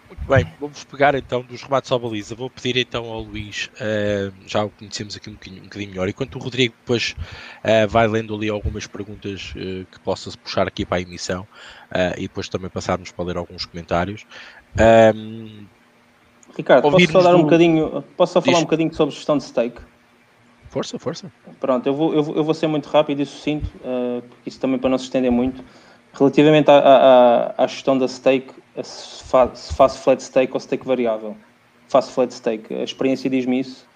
Muito 0.08 0.26
bem, 0.26 0.54
vamos 0.58 0.84
pegar 0.84 1.14
então 1.14 1.42
dos 1.42 1.62
remates 1.62 1.92
à 1.92 1.98
baliza. 1.98 2.34
Vou 2.34 2.48
pedir 2.48 2.78
então 2.78 3.04
ao 3.12 3.20
Luís, 3.20 3.70
uh, 3.74 4.32
já 4.46 4.64
o 4.64 4.70
conhecemos 4.70 5.14
aqui 5.16 5.28
um 5.28 5.34
bocadinho, 5.34 5.60
um 5.60 5.64
bocadinho, 5.64 5.90
melhor, 5.90 6.08
enquanto 6.08 6.36
o 6.36 6.38
Rodrigo 6.38 6.74
depois 6.80 7.14
uh, 7.62 7.86
vai 7.88 8.06
lendo 8.06 8.34
ali 8.34 8.48
algumas 8.48 8.86
perguntas 8.86 9.52
uh, 9.54 9.84
que 9.90 10.00
possa 10.00 10.30
puxar 10.38 10.66
aqui 10.66 10.86
para 10.86 10.96
a 10.96 11.00
emissão 11.02 11.46
e 12.16 12.22
depois 12.22 12.48
também 12.48 12.68
passarmos 12.68 13.12
para 13.12 13.24
ler 13.24 13.36
alguns 13.36 13.66
comentários. 13.66 14.26
Ehm, 14.76 15.68
Ricardo, 16.56 16.90
posso 16.90 17.12
só 17.12 17.22
dar 17.22 17.30
do... 17.30 17.36
um 17.36 17.42
bocadinho, 17.42 18.04
posso 18.16 18.32
só 18.32 18.40
falar 18.40 18.54
Diz... 18.54 18.62
um 18.62 18.64
bocadinho 18.64 18.92
sobre 18.92 19.14
gestão 19.14 19.38
de 19.38 19.44
stake? 19.44 19.80
Força, 20.74 20.98
força. 20.98 21.32
Pronto, 21.60 21.86
eu 21.86 21.94
vou, 21.94 22.12
eu 22.12 22.20
vou, 22.20 22.34
eu 22.34 22.42
vou 22.42 22.52
ser 22.52 22.66
muito 22.66 22.88
rápido 22.88 23.22
e 23.22 23.26
sucinto, 23.26 23.70
uh, 23.76 24.20
porque 24.22 24.48
isso 24.48 24.58
também 24.58 24.76
para 24.76 24.90
não 24.90 24.98
se 24.98 25.04
estender 25.04 25.30
muito. 25.30 25.62
Relativamente 26.12 26.68
à, 26.68 27.54
à, 27.56 27.62
à 27.62 27.66
gestão 27.68 27.96
da 27.96 28.08
stake, 28.08 28.52
se, 28.82 29.14
se 29.54 29.72
faço 29.72 30.02
flat 30.02 30.20
stake 30.20 30.52
ou 30.52 30.58
stake 30.58 30.84
variável. 30.84 31.36
Faço 31.86 32.10
flat 32.10 32.34
stake. 32.34 32.74
A 32.74 32.82
experiência 32.82 33.30
diz-me 33.30 33.60
isso, 33.60 33.86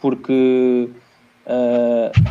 porque 0.00 0.88
uh, 1.44 2.30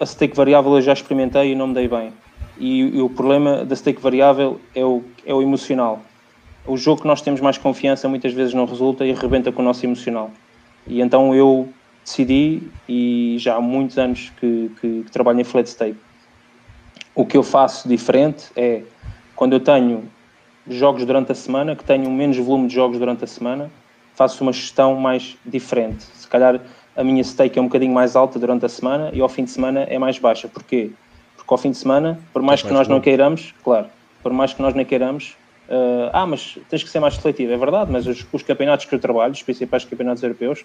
a 0.00 0.06
stake 0.06 0.34
variável 0.34 0.74
eu 0.74 0.80
já 0.80 0.94
experimentei 0.94 1.52
e 1.52 1.54
não 1.54 1.66
me 1.66 1.74
dei 1.74 1.86
bem. 1.86 2.14
E, 2.56 2.80
e, 2.80 3.00
o 3.02 3.10
problema 3.10 3.62
da 3.62 3.76
stake 3.76 4.00
variável 4.00 4.58
é 4.74 4.82
o, 4.82 5.04
é 5.26 5.34
o 5.34 5.42
emocional. 5.42 6.00
O 6.66 6.78
jogo 6.78 7.02
que 7.02 7.06
nós 7.06 7.20
temos 7.20 7.42
mais 7.42 7.58
confiança 7.58 8.08
muitas 8.08 8.32
vezes 8.32 8.54
não 8.54 8.64
resulta 8.64 9.04
e 9.04 9.12
arrebenta 9.12 9.52
com 9.52 9.60
o 9.60 9.64
nosso 9.66 9.84
emocional. 9.84 10.30
E 10.86 11.02
então 11.02 11.34
eu 11.34 11.68
decidi 12.04 12.62
e 12.88 13.36
já 13.38 13.56
há 13.56 13.60
muitos 13.60 13.98
anos 13.98 14.32
que, 14.40 14.70
que, 14.80 15.02
que 15.04 15.10
trabalho 15.10 15.40
em 15.40 15.44
flat 15.44 15.68
stake. 15.68 15.98
O 17.14 17.26
que 17.26 17.36
eu 17.36 17.42
faço 17.42 17.88
diferente 17.88 18.46
é 18.56 18.82
quando 19.34 19.54
eu 19.54 19.60
tenho 19.60 20.04
jogos 20.68 21.04
durante 21.04 21.32
a 21.32 21.34
semana, 21.34 21.74
que 21.74 21.84
tenho 21.84 22.10
menos 22.10 22.36
volume 22.36 22.68
de 22.68 22.74
jogos 22.74 22.98
durante 22.98 23.24
a 23.24 23.26
semana, 23.26 23.70
faço 24.14 24.42
uma 24.42 24.52
gestão 24.52 24.96
mais 24.96 25.36
diferente. 25.44 26.04
Se 26.14 26.28
calhar 26.28 26.60
a 26.96 27.04
minha 27.04 27.22
stake 27.24 27.58
é 27.58 27.62
um 27.62 27.66
bocadinho 27.66 27.92
mais 27.92 28.16
alta 28.16 28.38
durante 28.38 28.66
a 28.66 28.68
semana 28.68 29.10
e 29.12 29.20
ao 29.20 29.28
fim 29.28 29.44
de 29.44 29.50
semana 29.50 29.80
é 29.84 29.98
mais 29.98 30.18
baixa. 30.18 30.48
Porquê? 30.48 30.90
Porque 31.36 31.52
ao 31.52 31.58
fim 31.58 31.70
de 31.70 31.78
semana, 31.78 32.18
por 32.32 32.42
mais 32.42 32.60
é 32.60 32.68
que 32.68 32.72
nós 32.72 32.86
bom. 32.86 32.94
não 32.94 33.00
queiramos, 33.00 33.54
claro, 33.64 33.86
por 34.22 34.32
mais 34.32 34.52
que 34.52 34.60
nós 34.60 34.74
não 34.74 34.84
queiramos, 34.84 35.36
uh, 35.68 36.10
ah, 36.12 36.26
mas 36.26 36.58
tens 36.68 36.82
que 36.82 36.90
ser 36.90 37.00
mais 37.00 37.14
seletivo, 37.14 37.52
é 37.52 37.56
verdade, 37.56 37.90
mas 37.90 38.06
os, 38.06 38.26
os 38.32 38.42
campeonatos 38.42 38.84
que 38.84 38.94
eu 38.94 38.98
trabalho, 38.98 39.32
os 39.32 39.42
principais 39.42 39.84
campeonatos 39.84 40.22
europeus, 40.22 40.64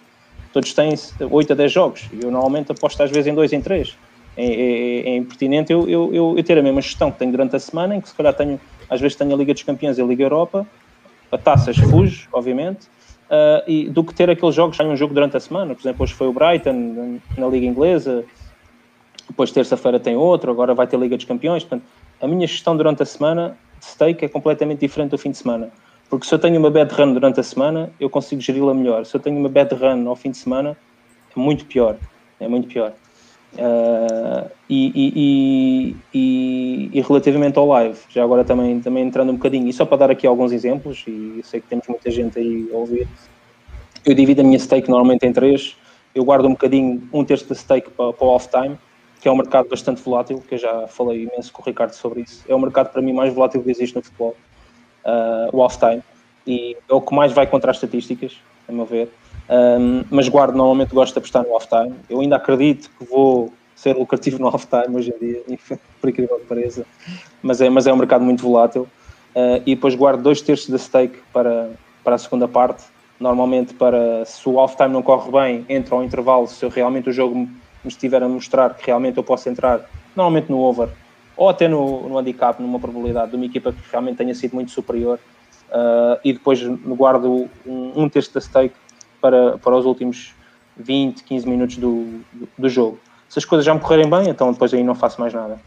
todos 0.56 0.74
têm 0.74 0.93
8 1.20 1.51
a 1.51 1.56
10 1.56 1.70
jogos. 1.70 2.10
Eu 2.24 2.32
normalmente 2.32 2.72
aposto 2.72 3.03
às 3.03 3.12
vezes 3.12 3.28
em 3.28 3.36
2, 3.36 3.51
em 3.51 3.60
3. 3.60 3.97
É, 4.38 4.45
é, 4.45 5.10
é 5.10 5.18
impertinente 5.18 5.74
eu, 5.74 5.89
eu, 5.89 6.36
eu, 6.38 6.43
ter 6.45 6.58
a 6.58 6.64
mesma 6.64 6.82
gestão 6.82 7.12
que 7.12 7.20
tenho 7.20 7.32
durante 7.32 7.58
a 7.58 7.60
semana, 7.60 7.93
em 7.93 7.99
que 7.99 8.08
se 8.08 8.16
calhar 8.16 8.34
tenho, 8.34 8.58
às 8.89 9.01
vezes 9.01 9.18
tenho 9.18 9.34
a 9.34 9.38
Liga 9.38 9.53
dos 9.53 9.64
Campeões 9.64 9.97
e 9.97 10.01
a 10.01 10.06
Liga 10.06 10.24
Europa, 10.24 10.66
a 11.30 11.38
taças 11.38 11.76
fujo, 11.76 12.30
obviamente, 12.32 12.86
uh, 13.30 13.70
e 13.70 13.89
do 13.89 14.01
que 14.01 14.14
ter 14.14 14.30
aqueles 14.30 14.56
jogos, 14.56 14.78
tenho 14.78 14.91
um 14.91 14.95
jogo 14.95 15.14
durante 15.14 15.36
a 15.36 15.41
semana, 15.41 15.76
por 15.76 15.82
exemplo, 15.82 16.03
hoje 16.03 16.14
foi 16.14 16.28
o 16.28 16.34
Brighton 16.34 17.20
na 17.38 17.47
Liga 17.47 17.66
Inglesa, 17.66 18.24
depois 19.28 19.51
terça-feira 19.51 19.99
tem 19.99 20.16
outro, 20.16 20.51
agora 20.51 20.74
vai 20.74 20.88
ter 20.88 20.97
Liga 20.97 21.18
dos 21.18 21.26
Campeões. 21.26 21.64
Portanto, 21.64 21.84
a 22.22 22.28
minha 22.28 22.47
gestão 22.47 22.78
durante 22.78 23.03
a 23.03 23.06
semana 23.06 23.58
de 23.80 23.86
stake 23.86 24.24
é 24.24 24.30
completamente 24.30 24.80
diferente 24.80 25.12
do 25.12 25.18
fim 25.18 25.32
de 25.32 25.38
semana. 25.38 25.70
Porque 26.10 26.26
se 26.26 26.34
eu 26.34 26.39
tenho 26.39 26.60
uma 26.60 26.70
bad 26.70 26.93
run 26.93 27.14
durante 27.14 27.39
a 27.39 27.43
semana, 27.43 27.91
eu 27.99 28.10
consigo 28.10 28.41
geri-la 28.41 28.74
melhor. 28.74 29.06
Se 29.06 29.16
eu 29.16 29.20
tenho 29.20 29.38
uma 29.38 29.49
bad 29.49 29.74
run 29.74 30.08
ao 30.08 30.16
fim 30.16 30.32
de 30.32 30.38
semana, 30.38 30.78
é 31.36 31.39
muito 31.39 31.66
pior. 31.66 31.97
É 32.39 32.47
muito 32.47 32.68
pior. 32.68 32.93
Uh, 33.56 34.51
e, 34.70 34.91
e, 34.93 35.95
e, 36.14 36.89
e, 36.93 37.01
relativamente 37.01 37.58
ao 37.58 37.66
live, 37.68 37.97
já 38.10 38.22
agora 38.22 38.43
também, 38.43 38.82
também 38.82 39.08
entrando 39.08 39.32
um 39.32 39.36
bocadinho, 39.36 39.70
e 39.70 39.74
só 39.74 39.86
para 39.86 39.97
dar 39.97 40.12
aqui 40.12 40.28
alguns 40.28 40.51
exemplos, 40.51 41.06
e 41.08 41.39
sei 41.41 41.62
que 41.62 41.68
temos 41.68 41.88
muita 41.88 42.12
gente 42.12 42.38
aí 42.38 42.70
a 42.74 42.76
ouvir, 42.76 43.08
eu 44.06 44.14
divido 44.14 44.41
a 44.41 44.43
minha 44.43 44.60
stake 44.60 44.89
normalmente 44.89 45.26
em 45.26 45.32
três, 45.32 45.78
eu 46.14 46.26
guardo 46.26 46.45
um 46.47 46.51
bocadinho, 46.51 47.08
um 47.14 47.24
terço 47.24 47.47
da 47.47 47.56
stake 47.56 47.89
para, 47.91 48.12
para 48.12 48.28
o 48.28 48.30
off-time, 48.30 48.78
que 49.22 49.28
é 49.30 49.32
um 49.32 49.38
mercado 49.38 49.70
bastante 49.70 50.01
volátil, 50.01 50.43
que 50.45 50.56
eu 50.56 50.60
já 50.60 50.88
falei 50.88 51.24
imenso 51.24 51.53
com 51.53 51.62
o 51.62 51.66
Ricardo 51.66 51.93
sobre 51.93 52.24
isso, 52.24 52.43
é 52.49 52.53
o 52.53 52.60
mercado 52.60 52.91
para 52.91 53.01
mim 53.01 53.14
mais 53.14 53.34
volátil 53.34 53.64
que 53.64 53.72
existe 53.72 53.95
no 53.95 54.01
futebol, 54.01 54.36
uh, 55.06 55.56
o 55.56 55.60
off-time, 55.60 56.01
e 56.45 56.78
é 56.89 56.93
o 56.93 57.01
que 57.01 57.14
mais 57.14 57.32
vai 57.32 57.47
contra 57.47 57.72
as 57.72 57.78
estatísticas, 57.78 58.38
a 58.68 58.72
meu 58.72 58.86
ver, 58.86 59.10
um, 59.49 60.03
mas 60.10 60.28
guardo, 60.28 60.56
normalmente 60.56 60.93
gosto 60.93 61.14
de 61.14 61.20
apostar 61.20 61.43
no 61.43 61.53
off-time. 61.53 61.93
Eu 62.10 62.20
ainda 62.20 62.36
acredito 62.36 62.89
que 62.97 63.06
vou 63.06 63.53
ser 63.76 63.95
lucrativo 63.95 64.39
no 64.39 64.47
off-time 64.47 64.95
hoje 64.95 65.14
em 65.14 65.26
dia, 65.26 65.43
por 66.01 66.10
incrível 66.10 66.39
que 66.39 66.45
pareça, 66.45 66.86
mas 67.41 67.62
é, 67.62 67.70
mas 67.70 67.88
é 67.88 67.93
um 67.93 67.97
mercado 67.97 68.24
muito 68.24 68.43
volátil. 68.43 68.88
Uh, 69.36 69.62
e 69.66 69.76
depois 69.76 69.93
guardo 69.95 70.22
dois 70.22 70.41
terços 70.41 70.70
da 70.70 70.78
stake 70.78 71.18
para, 71.34 71.70
para 72.03 72.16
a 72.16 72.18
segunda 72.18 72.47
parte. 72.47 72.84
Normalmente, 73.20 73.74
para 73.74 74.26
se 74.26 74.47
o 74.47 74.56
off-time 74.56 74.89
não 74.89 75.01
corre 75.01 75.32
bem, 75.32 75.66
entra 75.68 75.95
ao 75.95 76.03
intervalo. 76.03 76.47
Se 76.47 76.64
eu 76.64 76.70
realmente 76.70 77.10
o 77.10 77.14
jogo 77.14 77.36
me 77.36 77.49
estiver 77.86 78.24
a 78.24 78.30
mostrar 78.30 78.74
que 78.74 78.88
realmente 78.88 79.18
eu 79.18 79.24
posso 79.24 79.47
entrar, 79.49 79.82
normalmente 80.16 80.49
no 80.49 80.60
over 80.60 80.89
ou 81.38 81.50
até 81.50 81.68
no, 81.68 82.08
no 82.08 82.18
handicap, 82.18 82.62
numa 82.62 82.80
probabilidade 82.80 83.32
de 83.32 83.36
uma 83.36 83.46
equipa 83.46 83.72
que 83.72 83.80
realmente 83.92 84.18
tenha 84.18 84.34
sido 84.34 84.54
muito 84.54 84.72
superior. 84.72 85.20
Uh, 85.70 86.20
e 86.24 86.32
depois 86.32 86.62
guardo 86.64 87.50
um, 87.66 88.04
um 88.04 88.10
terço 88.10 88.34
da 88.34 88.40
stake 88.40 88.76
para, 89.20 89.58
para 89.58 89.76
os 89.76 89.86
últimos 89.86 90.34
20, 90.78 91.24
15 91.24 91.48
minutos 91.48 91.78
do, 91.78 92.22
do, 92.32 92.48
do 92.58 92.70
jogo. 92.70 93.00
Se 93.28 93.40
as 93.40 93.46
coisas 93.46 93.66
já 93.66 93.74
me 93.74 93.80
correrem 93.80 94.10
bem, 94.10 94.30
então 94.30 94.52
depois 94.52 94.74
aí 94.74 94.84
não 94.84 94.96
faço 94.96 95.20
mais 95.20 95.34
nada. 95.34 95.60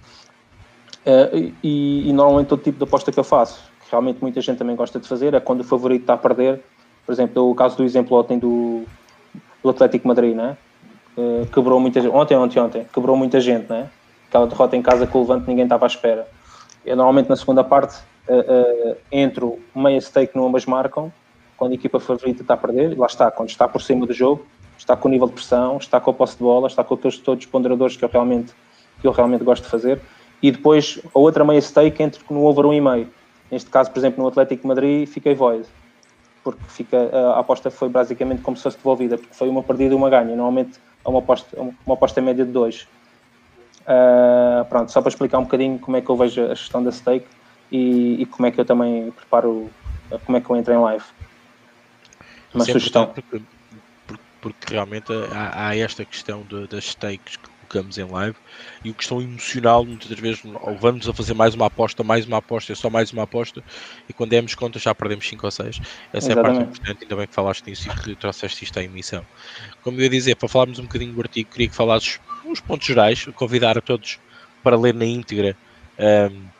Uh, 1.04 1.52
e, 1.62 2.08
e, 2.08 2.12
normalmente 2.12 2.48
todo 2.48 2.62
tipo 2.62 2.78
de 2.78 2.84
aposta 2.84 3.10
que 3.10 3.18
eu 3.18 3.24
faço, 3.24 3.70
que 3.84 3.90
realmente 3.90 4.18
muita 4.20 4.40
gente 4.40 4.58
também 4.58 4.76
gosta 4.76 4.98
de 5.00 5.08
fazer, 5.08 5.34
é 5.34 5.40
quando 5.40 5.60
o 5.60 5.64
favorito 5.64 6.02
está 6.02 6.14
a 6.14 6.18
perder. 6.18 6.62
Por 7.04 7.12
exemplo, 7.12 7.50
o 7.50 7.54
caso 7.54 7.76
do 7.76 7.84
exemplo 7.84 8.18
ontem 8.18 8.38
do, 8.38 8.84
do 9.62 9.70
Atlético 9.70 10.06
Madrid, 10.06 10.34
né? 10.36 10.56
Uh, 11.16 11.46
quebrou 11.46 11.80
muita 11.80 12.00
gente, 12.00 12.14
ontem, 12.14 12.36
ontem, 12.36 12.60
ontem, 12.60 12.86
quebrou 12.92 13.16
muita 13.16 13.40
gente, 13.40 13.68
né? 13.68 13.90
Aquela 14.28 14.46
derrota 14.46 14.76
em 14.76 14.82
casa 14.82 15.06
com 15.06 15.18
o 15.18 15.20
Levante 15.22 15.48
ninguém 15.48 15.64
estava 15.64 15.86
à 15.86 15.88
espera. 15.88 16.28
Eu 16.84 16.96
normalmente 16.96 17.28
na 17.28 17.36
segunda 17.36 17.64
parte 17.64 17.98
uh, 18.28 18.96
entro 19.10 19.58
meia 19.74 20.00
stake 20.00 20.36
no 20.36 20.46
ambas 20.46 20.66
marcam 20.66 21.12
quando 21.58 21.72
a 21.72 21.74
equipa 21.74 21.98
favorita 21.98 22.42
está 22.42 22.54
a 22.54 22.56
perder, 22.56 22.96
lá 22.96 23.06
está, 23.06 23.30
quando 23.32 23.48
está 23.48 23.66
por 23.66 23.82
cima 23.82 24.06
do 24.06 24.12
jogo, 24.14 24.46
está 24.78 24.96
com 24.96 25.08
o 25.08 25.10
nível 25.10 25.26
de 25.26 25.34
pressão, 25.34 25.76
está 25.76 26.00
com 26.00 26.10
a 26.10 26.14
posse 26.14 26.36
de 26.36 26.42
bola, 26.44 26.68
está 26.68 26.84
com 26.84 26.94
aqueles 26.94 27.18
todos 27.18 27.44
os 27.44 27.50
ponderadores 27.50 27.96
que 27.96 28.04
eu 28.04 28.08
realmente, 28.08 28.54
que 29.00 29.06
eu 29.06 29.10
realmente 29.10 29.42
gosto 29.42 29.64
de 29.64 29.68
fazer. 29.68 30.00
E 30.40 30.52
depois 30.52 31.00
a 31.12 31.18
outra 31.18 31.44
meia 31.44 31.60
stake 31.60 32.00
entre 32.00 32.22
no 32.30 32.44
over 32.44 32.64
1,5. 32.64 33.08
Neste 33.50 33.68
caso, 33.70 33.90
por 33.90 33.98
exemplo, 33.98 34.22
no 34.22 34.28
Atlético 34.28 34.68
Madrid, 34.68 35.08
fiquei 35.08 35.34
void. 35.34 35.66
Porque 36.44 36.62
fica, 36.68 37.10
a 37.34 37.40
aposta 37.40 37.72
foi 37.72 37.88
basicamente 37.88 38.40
como 38.40 38.56
se 38.56 38.62
fosse 38.62 38.76
devolvida, 38.76 39.18
porque 39.18 39.34
foi 39.34 39.48
uma 39.48 39.62
perdida 39.62 39.94
e 39.94 39.96
uma 39.96 40.08
ganha. 40.08 40.36
Normalmente 40.36 40.78
é 41.04 41.08
uma 41.08 41.18
aposta, 41.18 41.60
uma 41.60 41.94
aposta 41.94 42.20
média 42.20 42.44
de 42.44 42.52
2. 42.52 42.86
Uh, 43.88 44.64
pronto, 44.66 44.92
só 44.92 45.00
para 45.00 45.08
explicar 45.08 45.38
um 45.38 45.44
bocadinho 45.44 45.78
como 45.78 45.96
é 45.96 46.02
que 46.02 46.10
eu 46.10 46.16
vejo 46.16 46.42
a 46.42 46.54
gestão 46.54 46.84
da 46.84 46.92
stake 46.92 47.26
e, 47.72 48.20
e 48.20 48.26
como 48.26 48.46
é 48.46 48.50
que 48.50 48.60
eu 48.60 48.64
também 48.64 49.10
preparo, 49.12 49.70
como 50.26 50.36
é 50.36 50.40
que 50.42 50.50
eu 50.50 50.56
entro 50.56 50.74
em 50.74 50.78
live 50.78 51.04
uma 52.54 52.64
Sempre 52.64 52.80
sugestão. 52.80 53.06
Porque, 53.06 53.42
porque, 54.06 54.22
porque, 54.40 54.72
realmente 54.74 55.12
há, 55.32 55.68
há 55.68 55.76
esta 55.76 56.04
questão 56.04 56.42
de, 56.42 56.66
das 56.66 56.84
stakes 56.84 57.36
que 57.36 57.57
colocamos 57.68 57.98
em 57.98 58.04
live 58.04 58.36
e 58.84 58.90
o 58.90 58.94
questão 58.94 59.20
emocional 59.20 59.84
muitas 59.84 60.18
vezes 60.18 60.42
vamos 60.80 61.08
a 61.08 61.12
fazer 61.12 61.34
mais 61.34 61.54
uma 61.54 61.66
aposta, 61.66 62.02
mais 62.02 62.26
uma 62.26 62.38
aposta, 62.38 62.72
é 62.72 62.74
só 62.74 62.88
mais 62.88 63.12
uma 63.12 63.24
aposta 63.24 63.62
e 64.08 64.12
quando 64.12 64.30
demos 64.30 64.54
conta 64.54 64.78
já 64.78 64.94
perdemos 64.94 65.28
5 65.28 65.46
ou 65.46 65.50
6. 65.50 65.80
Essa 66.12 66.32
Exatamente. 66.32 66.36
é 66.36 66.40
a 66.40 66.42
parte 66.42 66.62
importante, 66.62 67.04
ainda 67.04 67.16
bem 67.16 67.26
que 67.26 67.34
falaste 67.34 67.66
nisso 67.66 67.88
e 67.88 67.94
que 68.02 68.14
trouxeste 68.16 68.64
isto 68.64 68.78
à 68.78 68.82
emissão. 68.82 69.24
Como 69.82 69.98
eu 69.98 70.04
ia 70.04 70.10
dizer, 70.10 70.36
para 70.36 70.48
falarmos 70.48 70.78
um 70.78 70.84
bocadinho 70.84 71.12
do 71.12 71.20
artigo, 71.20 71.50
queria 71.50 71.68
que 71.68 71.74
falasses 71.74 72.20
uns 72.44 72.60
pontos 72.60 72.86
gerais, 72.86 73.26
convidar 73.34 73.76
a 73.76 73.80
todos 73.80 74.18
para 74.62 74.76
ler 74.76 74.94
na 74.94 75.04
íntegra 75.04 75.56
um, 75.98 76.57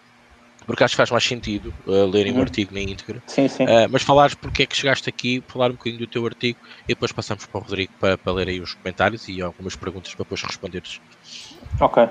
porque 0.68 0.84
acho 0.84 0.92
que 0.92 0.98
faz 0.98 1.10
mais 1.10 1.24
sentido 1.24 1.72
uh, 1.86 2.04
lerem 2.04 2.32
uhum. 2.32 2.40
o 2.40 2.42
artigo 2.42 2.74
na 2.74 2.80
íntegra. 2.80 3.22
Sim, 3.26 3.48
sim. 3.48 3.64
Uh, 3.64 3.88
mas 3.90 4.02
falares 4.02 4.34
porque 4.34 4.64
é 4.64 4.66
que 4.66 4.76
chegaste 4.76 5.08
aqui, 5.08 5.42
falar 5.48 5.70
um 5.70 5.72
bocadinho 5.72 6.00
do 6.00 6.06
teu 6.06 6.26
artigo 6.26 6.58
e 6.84 6.88
depois 6.88 7.10
passamos 7.10 7.46
para 7.46 7.58
o 7.58 7.62
Rodrigo 7.62 7.90
para, 7.98 8.18
para 8.18 8.32
ler 8.34 8.48
aí 8.48 8.60
os 8.60 8.74
comentários 8.74 9.26
e 9.28 9.40
algumas 9.40 9.74
perguntas 9.74 10.14
para 10.14 10.24
depois 10.24 10.42
responderes. 10.42 11.00
Ok. 11.80 12.04
Uh, 12.04 12.10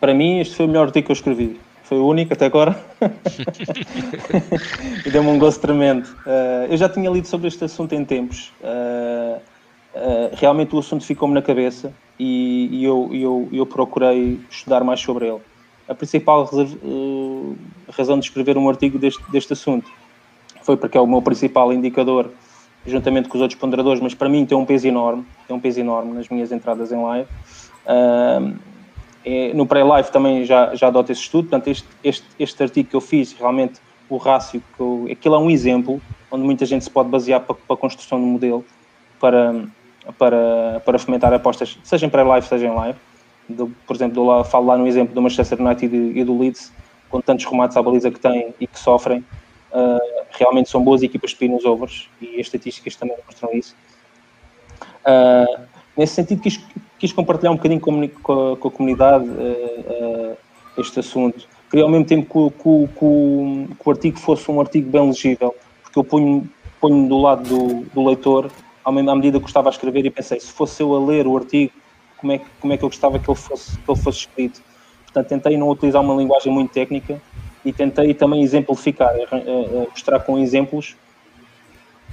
para 0.00 0.12
mim, 0.12 0.40
este 0.40 0.56
foi 0.56 0.66
o 0.66 0.68
melhor 0.68 0.86
artigo 0.86 1.06
que 1.06 1.12
eu 1.12 1.14
escrevi. 1.14 1.60
Foi 1.84 1.98
o 1.98 2.08
único 2.08 2.32
até 2.32 2.46
agora. 2.46 2.76
e 5.06 5.10
deu-me 5.10 5.30
um 5.30 5.38
gosto 5.38 5.60
tremendo. 5.60 6.08
Eu 6.68 6.76
já 6.76 6.88
tinha 6.88 7.10
lido 7.10 7.28
sobre 7.28 7.46
este 7.48 7.64
assunto 7.64 7.94
em 7.94 8.04
tempos. 8.04 8.52
Realmente 10.32 10.74
o 10.74 10.78
assunto 10.78 11.04
ficou-me 11.04 11.34
na 11.34 11.42
cabeça 11.42 11.92
e, 12.18 12.68
e 12.72 12.84
eu, 12.84 13.10
eu, 13.12 13.48
eu 13.52 13.66
procurei 13.66 14.40
estudar 14.50 14.82
mais 14.82 15.00
sobre 15.00 15.28
ele 15.28 15.40
a 15.88 15.94
principal 15.94 16.48
uh, 16.52 17.56
razão 17.90 18.18
de 18.18 18.26
escrever 18.26 18.56
um 18.56 18.68
artigo 18.68 18.98
deste, 18.98 19.22
deste 19.30 19.52
assunto 19.52 19.90
foi 20.62 20.76
porque 20.76 20.96
é 20.96 21.00
o 21.00 21.06
meu 21.06 21.20
principal 21.20 21.72
indicador, 21.72 22.30
juntamente 22.86 23.28
com 23.28 23.36
os 23.36 23.42
outros 23.42 23.58
ponderadores, 23.58 24.00
mas 24.00 24.14
para 24.14 24.28
mim 24.28 24.46
tem 24.46 24.56
um 24.56 24.64
peso 24.64 24.86
enorme, 24.86 25.24
tem 25.46 25.56
um 25.56 25.60
peso 25.60 25.80
enorme 25.80 26.12
nas 26.12 26.28
minhas 26.28 26.52
entradas 26.52 26.92
em 26.92 27.02
live. 27.02 27.28
Uh, 27.84 28.56
é, 29.24 29.52
no 29.54 29.66
pré-live 29.66 30.10
também 30.10 30.44
já, 30.44 30.74
já 30.74 30.88
adoto 30.88 31.12
esse 31.12 31.20
estudo, 31.20 31.48
portanto 31.48 31.68
este, 31.68 31.86
este, 32.02 32.26
este 32.38 32.62
artigo 32.62 32.88
que 32.90 32.96
eu 32.96 33.00
fiz, 33.00 33.32
realmente 33.32 33.80
o 34.08 34.16
rácio, 34.16 34.62
que 34.76 34.80
eu, 34.80 35.08
aquilo 35.10 35.34
é 35.34 35.38
um 35.38 35.50
exemplo 35.50 36.00
onde 36.30 36.44
muita 36.44 36.66
gente 36.66 36.84
se 36.84 36.90
pode 36.90 37.08
basear 37.08 37.40
para, 37.40 37.54
para 37.54 37.74
a 37.74 37.76
construção 37.76 38.20
do 38.20 38.26
modelo 38.26 38.64
para, 39.20 39.64
para, 40.18 40.82
para 40.84 40.98
fomentar 40.98 41.32
apostas, 41.32 41.78
seja 41.84 42.06
em 42.06 42.10
pré-live, 42.10 42.46
seja 42.46 42.66
em 42.66 42.74
live 42.74 42.98
do, 43.52 43.68
por 43.86 43.96
exemplo, 43.96 44.24
do, 44.24 44.44
falo 44.44 44.66
lá 44.66 44.76
no 44.76 44.86
exemplo 44.86 45.14
do 45.14 45.22
Manchester 45.22 45.60
United 45.60 45.94
e 45.94 46.24
do 46.24 46.38
Leeds, 46.38 46.72
com 47.08 47.20
tantos 47.20 47.44
remates 47.44 47.76
à 47.76 47.82
baliza 47.82 48.10
que 48.10 48.18
têm 48.18 48.54
e 48.58 48.66
que 48.66 48.78
sofrem, 48.78 49.20
uh, 49.72 50.24
realmente 50.30 50.70
são 50.70 50.82
boas 50.82 51.02
equipas 51.02 51.32
de 51.34 51.48
nos 51.48 51.64
overs 51.64 52.08
e 52.20 52.34
as 52.34 52.46
estatísticas 52.46 52.96
também 52.96 53.16
mostram 53.26 53.52
isso. 53.52 53.76
Uh, 55.04 55.62
nesse 55.96 56.14
sentido, 56.14 56.40
quis, 56.40 56.60
quis, 56.98 57.12
compartilhar 57.12 57.50
um 57.50 57.56
bocadinho 57.56 57.80
com, 57.80 58.08
com, 58.08 58.52
a, 58.52 58.56
com 58.56 58.68
a, 58.68 58.70
comunidade 58.70 59.28
uh, 59.28 60.36
este 60.78 61.00
assunto. 61.00 61.46
Queria 61.70 61.84
ao 61.84 61.90
mesmo 61.90 62.06
tempo 62.06 62.50
que, 62.50 62.62
que, 62.62 62.88
que, 62.88 63.76
que, 63.76 63.88
o 63.88 63.90
artigo 63.90 64.18
fosse 64.18 64.50
um 64.50 64.60
artigo 64.60 64.90
bem 64.90 65.06
legível, 65.06 65.54
porque 65.82 65.98
eu 65.98 66.04
ponho, 66.04 66.48
ponho 66.80 67.08
do 67.08 67.18
lado 67.18 67.48
do, 67.48 67.84
do 67.92 68.04
leitor 68.04 68.50
à 68.84 68.90
medida 68.90 69.38
que 69.40 69.46
estava 69.46 69.68
a 69.68 69.70
escrever 69.70 70.04
e 70.04 70.10
pensei, 70.10 70.40
se 70.40 70.50
fosse 70.50 70.82
eu 70.82 70.94
a 70.94 71.04
ler 71.04 71.26
o 71.26 71.36
artigo, 71.36 71.72
como 72.22 72.32
é 72.32 72.40
como 72.60 72.72
é 72.72 72.76
que 72.78 72.84
eu 72.84 72.88
gostava 72.88 73.18
que 73.18 73.28
ele, 73.28 73.36
fosse, 73.36 73.76
que 73.76 73.90
ele 73.90 74.00
fosse 74.00 74.18
escrito. 74.20 74.62
Portanto, 75.04 75.28
tentei 75.28 75.58
não 75.58 75.68
utilizar 75.68 76.00
uma 76.00 76.14
linguagem 76.14 76.50
muito 76.50 76.72
técnica 76.72 77.20
e 77.64 77.72
tentei 77.72 78.14
também 78.14 78.42
exemplificar, 78.42 79.14
eh, 79.14 79.26
eh, 79.32 79.86
mostrar 79.90 80.20
com 80.20 80.38
exemplos 80.38 80.96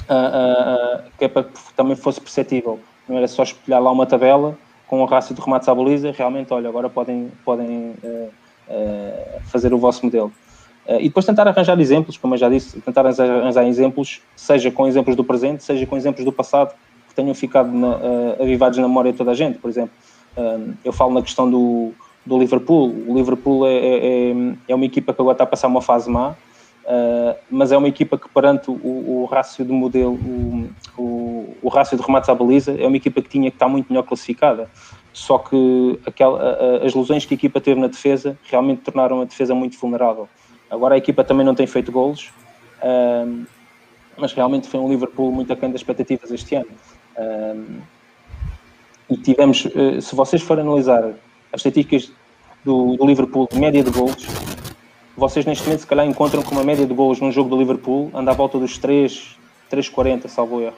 uh, 0.09 0.99
uh, 0.99 1.03
que 1.17 1.25
é 1.25 1.27
para 1.27 1.43
que 1.43 1.73
também 1.75 1.95
fosse 1.95 2.19
perceptível. 2.19 2.79
Não 3.07 3.17
era 3.17 3.27
só 3.27 3.43
espelhar 3.43 3.81
lá 3.81 3.91
uma 3.91 4.05
tabela 4.05 4.57
com 4.87 5.01
o 5.01 5.05
rácio 5.05 5.33
de 5.33 5.41
remates 5.41 5.69
à 5.69 5.73
baliza, 5.73 6.11
realmente, 6.11 6.51
olha, 6.51 6.67
agora 6.67 6.89
podem, 6.89 7.31
podem 7.45 7.93
fazer 9.45 9.71
o 9.71 9.77
vosso 9.77 10.03
modelo. 10.03 10.31
e 10.99 11.03
depois 11.03 11.27
tentar 11.27 11.47
arranjar 11.47 11.79
exemplos, 11.79 12.17
como 12.17 12.33
eu 12.33 12.39
já 12.39 12.49
disse, 12.49 12.81
tentar 12.81 13.05
arranjar 13.05 13.67
exemplos, 13.67 14.19
seja 14.35 14.71
com 14.71 14.87
exemplos 14.87 15.15
do 15.15 15.23
presente, 15.23 15.63
seja 15.63 15.85
com 15.85 15.95
exemplos 15.95 16.25
do 16.25 16.31
passado, 16.31 16.73
tenham 17.19 17.35
ficado 17.35 17.69
na, 17.71 17.97
uh, 17.97 18.41
avivados 18.41 18.77
na 18.77 18.87
memória 18.87 19.11
de 19.11 19.17
toda 19.17 19.31
a 19.31 19.33
gente. 19.33 19.59
Por 19.59 19.69
exemplo, 19.69 19.91
uh, 20.37 20.73
eu 20.85 20.93
falo 20.93 21.13
na 21.13 21.21
questão 21.21 21.49
do, 21.49 21.91
do 22.25 22.39
Liverpool. 22.39 22.95
O 23.07 23.15
Liverpool 23.15 23.67
é, 23.67 23.73
é, 23.73 24.33
é, 24.69 24.75
uma 24.75 24.85
equipa 24.85 25.13
que 25.13 25.21
agora 25.21 25.35
está 25.35 25.43
a 25.43 25.47
passar 25.47 25.67
uma 25.67 25.81
fase 25.81 26.09
má, 26.09 26.29
uh, 26.29 27.35
mas 27.51 27.73
é 27.73 27.77
uma 27.77 27.89
equipa 27.89 28.17
que, 28.17 28.29
perante 28.29 28.71
o, 28.71 28.73
o 28.73 29.25
rácio 29.29 29.65
de 29.65 29.73
modelo, 29.73 30.13
o, 30.13 30.69
o, 30.97 31.57
o 31.61 31.67
rácio 31.67 31.97
de 31.97 32.03
remates 32.03 32.29
à 32.29 32.35
baliza, 32.35 32.73
é 32.79 32.87
uma 32.87 32.95
equipa 32.95 33.21
que 33.21 33.27
tinha 33.27 33.51
que 33.51 33.55
estar 33.55 33.67
muito 33.67 33.89
melhor 33.89 34.03
classificada. 34.03 34.69
Só 35.11 35.37
que 35.37 35.99
aquela, 36.05 36.85
as 36.85 36.93
lesões 36.93 37.25
que 37.25 37.33
a 37.33 37.35
equipa 37.35 37.59
teve 37.59 37.81
na 37.81 37.87
defesa 37.87 38.37
realmente 38.43 38.83
tornaram 38.83 39.19
a 39.19 39.25
defesa 39.25 39.53
muito 39.53 39.77
vulnerável. 39.77 40.29
Agora 40.69 40.95
a 40.95 40.97
equipa 40.97 41.23
também 41.23 41.45
não 41.45 41.55
tem 41.55 41.65
feito 41.65 41.91
golos, 41.91 42.31
mas 44.15 44.31
realmente 44.31 44.67
foi 44.67 44.79
um 44.79 44.87
Liverpool 44.87 45.31
muito 45.31 45.51
aquém 45.51 45.69
das 45.71 45.81
expectativas 45.81 46.31
este 46.31 46.55
ano. 46.55 46.69
Um, 47.19 47.81
e 49.09 49.17
tivemos, 49.17 49.65
uh, 49.65 50.01
se 50.01 50.15
vocês 50.15 50.41
forem 50.41 50.63
analisar 50.63 51.03
as 51.51 51.59
estatísticas 51.59 52.11
do, 52.63 52.95
do 52.95 53.05
Liverpool 53.05 53.47
de 53.51 53.59
média 53.59 53.83
de 53.83 53.91
gols, 53.91 54.25
vocês 55.17 55.45
neste 55.45 55.65
momento 55.65 55.81
se 55.81 55.87
calhar 55.87 56.05
encontram 56.05 56.41
que 56.41 56.51
uma 56.51 56.63
média 56.63 56.85
de 56.85 56.93
gols 56.93 57.19
num 57.19 57.31
jogo 57.31 57.49
do 57.49 57.57
Liverpool 57.57 58.09
anda 58.13 58.31
à 58.31 58.33
volta 58.33 58.57
dos 58.57 58.77
3, 58.77 59.37
3,40, 59.69 60.29
salvo 60.29 60.61
erro. 60.61 60.77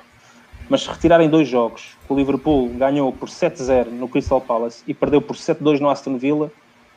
Mas 0.68 0.82
se 0.82 0.90
retirarem 0.90 1.30
dois 1.30 1.48
jogos, 1.48 1.96
o 2.10 2.16
Liverpool 2.16 2.70
ganhou 2.70 3.12
por 3.12 3.30
7-0 3.30 3.90
no 3.92 4.08
Crystal 4.08 4.42
Palace 4.42 4.84
e 4.88 4.94
perdeu 4.94 5.22
por 5.22 5.36
7-2 5.36 5.80
no 5.80 5.90
Aston 5.90 6.18
Villa, 6.18 6.52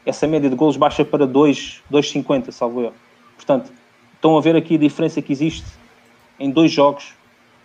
essa 0.06 0.26
média 0.26 0.48
de 0.48 0.56
gols 0.56 0.76
baixa 0.76 1.04
para 1.04 1.26
2,50, 1.26 2.50
salvo 2.50 2.82
erro. 2.82 2.94
Portanto, 3.36 3.70
estão 4.14 4.38
a 4.38 4.40
ver 4.40 4.56
aqui 4.56 4.76
a 4.76 4.78
diferença 4.78 5.20
que 5.20 5.32
existe 5.32 5.66
em 6.38 6.50
dois 6.50 6.70
jogos 6.70 7.14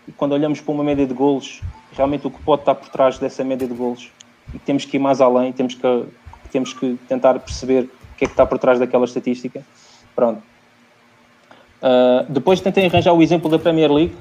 e 0.10 0.12
quando 0.14 0.32
olhamos 0.32 0.60
para 0.60 0.74
uma 0.74 0.84
média 0.84 1.06
de 1.06 1.14
gols, 1.14 1.62
realmente 1.94 2.26
o 2.26 2.32
que 2.32 2.42
pode 2.42 2.64
estar 2.64 2.74
por 2.74 2.90
trás 2.90 3.20
dessa 3.20 3.44
média 3.44 3.68
de 3.68 3.76
gols 3.76 4.12
e 4.52 4.58
temos 4.58 4.84
que 4.84 4.98
ir 4.98 5.00
mais 5.00 5.22
além, 5.22 5.54
temos 5.54 5.76
que, 5.76 6.06
temos 6.52 6.74
que 6.74 6.98
tentar 7.08 7.40
perceber 7.40 7.84
o 7.84 8.18
que 8.18 8.26
é 8.26 8.28
que 8.28 8.34
está 8.34 8.44
por 8.44 8.58
trás 8.58 8.80
daquela 8.80 9.06
estatística. 9.06 9.64
Pronto. 10.16 10.42
Uh, 11.80 12.26
depois 12.28 12.60
tentei 12.60 12.88
arranjar 12.88 13.14
o 13.14 13.22
exemplo 13.22 13.52
da 13.52 13.60
Premier 13.60 13.92
League, 13.92 14.16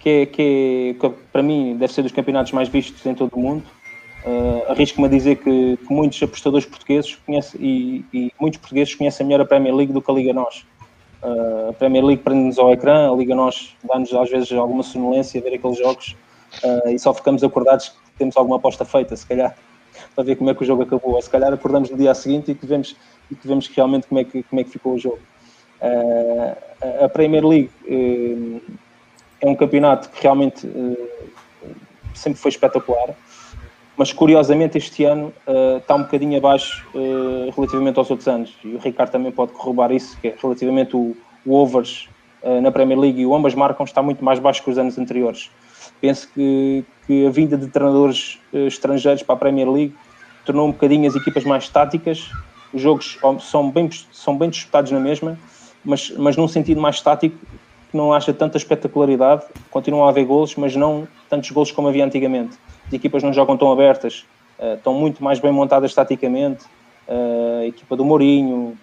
que, 0.00 0.08
é, 0.08 0.26
que, 0.26 0.96
é, 0.96 0.98
que 0.98 1.14
para 1.30 1.42
mim 1.42 1.76
deve 1.76 1.92
ser 1.92 2.00
dos 2.00 2.12
campeonatos 2.12 2.52
mais 2.52 2.70
vistos 2.70 3.04
em 3.04 3.14
todo 3.14 3.34
o 3.34 3.38
mundo. 3.38 3.62
Uh, 4.24 4.72
Arrisco-me 4.72 5.06
a 5.06 5.10
dizer 5.10 5.36
que, 5.36 5.76
que, 5.76 5.92
muitos 5.92 6.22
apostadores 6.22 6.64
portugueses 6.64 7.16
conhecem, 7.26 7.60
e, 7.60 8.04
e, 8.14 8.32
muitos 8.40 8.58
portugueses 8.58 8.94
conhecem 8.94 9.26
melhor 9.26 9.42
a 9.42 9.44
Premier 9.44 9.74
League 9.74 9.92
do 9.92 10.00
que 10.00 10.10
a 10.10 10.14
Liga 10.14 10.32
Nós. 10.32 10.64
Uh, 11.24 11.70
a 11.70 11.72
Premier 11.72 12.04
League 12.04 12.22
prende-nos 12.22 12.58
ao 12.58 12.70
ecrã, 12.70 13.10
a 13.10 13.16
Liga 13.16 13.34
Nós 13.34 13.74
dá-nos 13.82 14.12
às 14.12 14.28
vezes 14.28 14.52
alguma 14.52 14.82
sonolência 14.82 15.40
a 15.40 15.42
ver 15.42 15.54
aqueles 15.54 15.78
jogos 15.78 16.14
uh, 16.62 16.90
e 16.90 16.98
só 16.98 17.14
ficamos 17.14 17.42
acordados 17.42 17.88
que 17.88 18.18
temos 18.18 18.36
alguma 18.36 18.56
aposta 18.56 18.84
feita, 18.84 19.16
se 19.16 19.26
calhar, 19.26 19.56
para 20.14 20.22
ver 20.22 20.36
como 20.36 20.50
é 20.50 20.54
que 20.54 20.62
o 20.62 20.66
jogo 20.66 20.82
acabou. 20.82 21.14
Ou 21.14 21.22
se 21.22 21.30
calhar 21.30 21.50
acordamos 21.50 21.88
no 21.88 21.96
dia 21.96 22.14
seguinte 22.14 22.50
e 22.50 22.54
que 22.54 22.66
vemos, 22.66 22.94
e 23.30 23.34
que 23.34 23.48
vemos 23.48 23.66
realmente 23.68 24.06
como 24.06 24.20
é 24.20 24.24
que, 24.24 24.42
como 24.42 24.60
é 24.60 24.64
que 24.64 24.70
ficou 24.70 24.92
o 24.92 24.98
jogo. 24.98 25.20
Uh, 25.80 27.04
a 27.04 27.08
Premier 27.08 27.44
League 27.44 27.70
é 29.40 29.48
um 29.48 29.54
campeonato 29.54 30.10
que 30.10 30.22
realmente 30.22 30.68
sempre 32.14 32.38
foi 32.38 32.50
espetacular 32.50 33.14
mas 33.96 34.12
curiosamente 34.12 34.76
este 34.76 35.04
ano 35.04 35.32
uh, 35.46 35.78
está 35.78 35.94
um 35.94 36.02
bocadinho 36.02 36.36
abaixo 36.36 36.84
uh, 36.94 37.50
relativamente 37.54 37.98
aos 37.98 38.10
outros 38.10 38.26
anos. 38.26 38.52
E 38.64 38.74
o 38.74 38.78
Ricardo 38.78 39.10
também 39.10 39.30
pode 39.30 39.52
corroborar 39.52 39.92
isso, 39.92 40.18
que 40.20 40.28
é 40.28 40.34
relativamente 40.40 40.96
o, 40.96 41.16
o 41.46 41.54
overs 41.54 42.08
uh, 42.42 42.60
na 42.60 42.72
Premier 42.72 42.98
League 42.98 43.20
e 43.20 43.26
o 43.26 43.34
ambas 43.34 43.54
marcam 43.54 43.84
está 43.84 44.02
muito 44.02 44.24
mais 44.24 44.38
baixo 44.38 44.62
que 44.62 44.70
os 44.70 44.78
anos 44.78 44.98
anteriores. 44.98 45.50
Penso 46.00 46.28
que, 46.34 46.84
que 47.06 47.26
a 47.26 47.30
vinda 47.30 47.56
de 47.56 47.68
treinadores 47.68 48.38
estrangeiros 48.52 49.22
para 49.22 49.34
a 49.36 49.38
Premier 49.38 49.70
League 49.70 49.94
tornou 50.44 50.66
um 50.66 50.72
bocadinho 50.72 51.08
as 51.08 51.14
equipas 51.14 51.44
mais 51.44 51.68
táticas, 51.68 52.30
os 52.72 52.82
jogos 52.82 53.18
são 53.40 53.70
bem, 53.70 53.88
são 54.12 54.36
bem 54.36 54.50
disputados 54.50 54.90
na 54.90 54.98
mesma, 54.98 55.38
mas, 55.84 56.10
mas 56.10 56.36
num 56.36 56.48
sentido 56.48 56.80
mais 56.80 57.00
tático, 57.00 57.36
que 57.90 57.96
não 57.96 58.12
acha 58.12 58.34
tanta 58.34 58.58
espetacularidade, 58.58 59.44
continuam 59.70 60.04
a 60.04 60.10
haver 60.10 60.26
golos, 60.26 60.56
mas 60.56 60.74
não 60.74 61.06
tantos 61.30 61.50
golos 61.52 61.70
como 61.70 61.88
havia 61.88 62.04
antigamente 62.04 62.58
as 62.86 62.92
equipas 62.92 63.22
não 63.22 63.32
jogam 63.32 63.56
tão 63.56 63.70
abertas, 63.70 64.24
uh, 64.58 64.74
estão 64.74 64.94
muito 64.94 65.22
mais 65.22 65.40
bem 65.40 65.52
montadas 65.52 65.94
taticamente. 65.94 66.64
Uh, 67.08 67.60
a 67.62 67.66
equipa 67.66 67.96
do 67.96 68.04
Mourinho, 68.04 68.76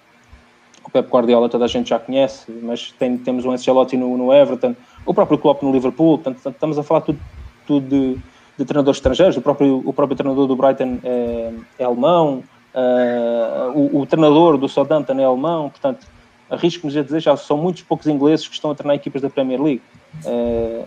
o 0.84 0.92
Pep 0.92 1.10
Guardiola 1.10 1.50
toda 1.50 1.66
a 1.66 1.68
gente 1.68 1.90
já 1.90 2.00
conhece, 2.00 2.52
mas 2.62 2.92
tem, 2.92 3.18
temos 3.18 3.46
um 3.46 3.52
Ancelotti 3.52 3.96
no, 3.98 4.18
no 4.18 4.34
Everton, 4.34 4.76
o 5.06 5.14
próprio 5.14 5.38
Klopp 5.38 5.64
no 5.64 5.72
Liverpool, 5.72 6.18
portanto, 6.18 6.50
estamos 6.50 6.78
a 6.78 6.84
falar 6.84 7.02
tudo, 7.02 7.20
tudo 7.66 7.88
de, 7.88 8.18
de, 8.58 8.66
treinadores 8.66 8.98
estrangeiros, 8.98 9.38
o 9.38 9.42
próprio, 9.42 9.82
o 9.86 9.94
próprio 9.94 10.18
treinador 10.18 10.48
do 10.48 10.56
Brighton 10.56 11.00
é, 11.04 11.54
é 11.80 11.84
alemão, 11.84 12.44
uh, 12.74 13.72
o, 13.78 14.02
o, 14.02 14.06
treinador 14.06 14.58
do 14.58 14.68
Southampton 14.68 15.20
é 15.20 15.24
alemão, 15.24 15.70
portanto, 15.70 16.08
arrisco-me 16.50 16.98
a 16.98 17.04
dizer, 17.04 17.22
já 17.22 17.38
são 17.38 17.58
muitos 17.58 17.84
poucos 17.84 18.08
ingleses 18.08 18.48
que 18.48 18.56
estão 18.56 18.72
a 18.72 18.76
treinar 18.76 18.96
equipas 18.96 19.22
da 19.22 19.30
Premier 19.30 19.62
League. 19.62 19.82
Uh, 20.26 20.86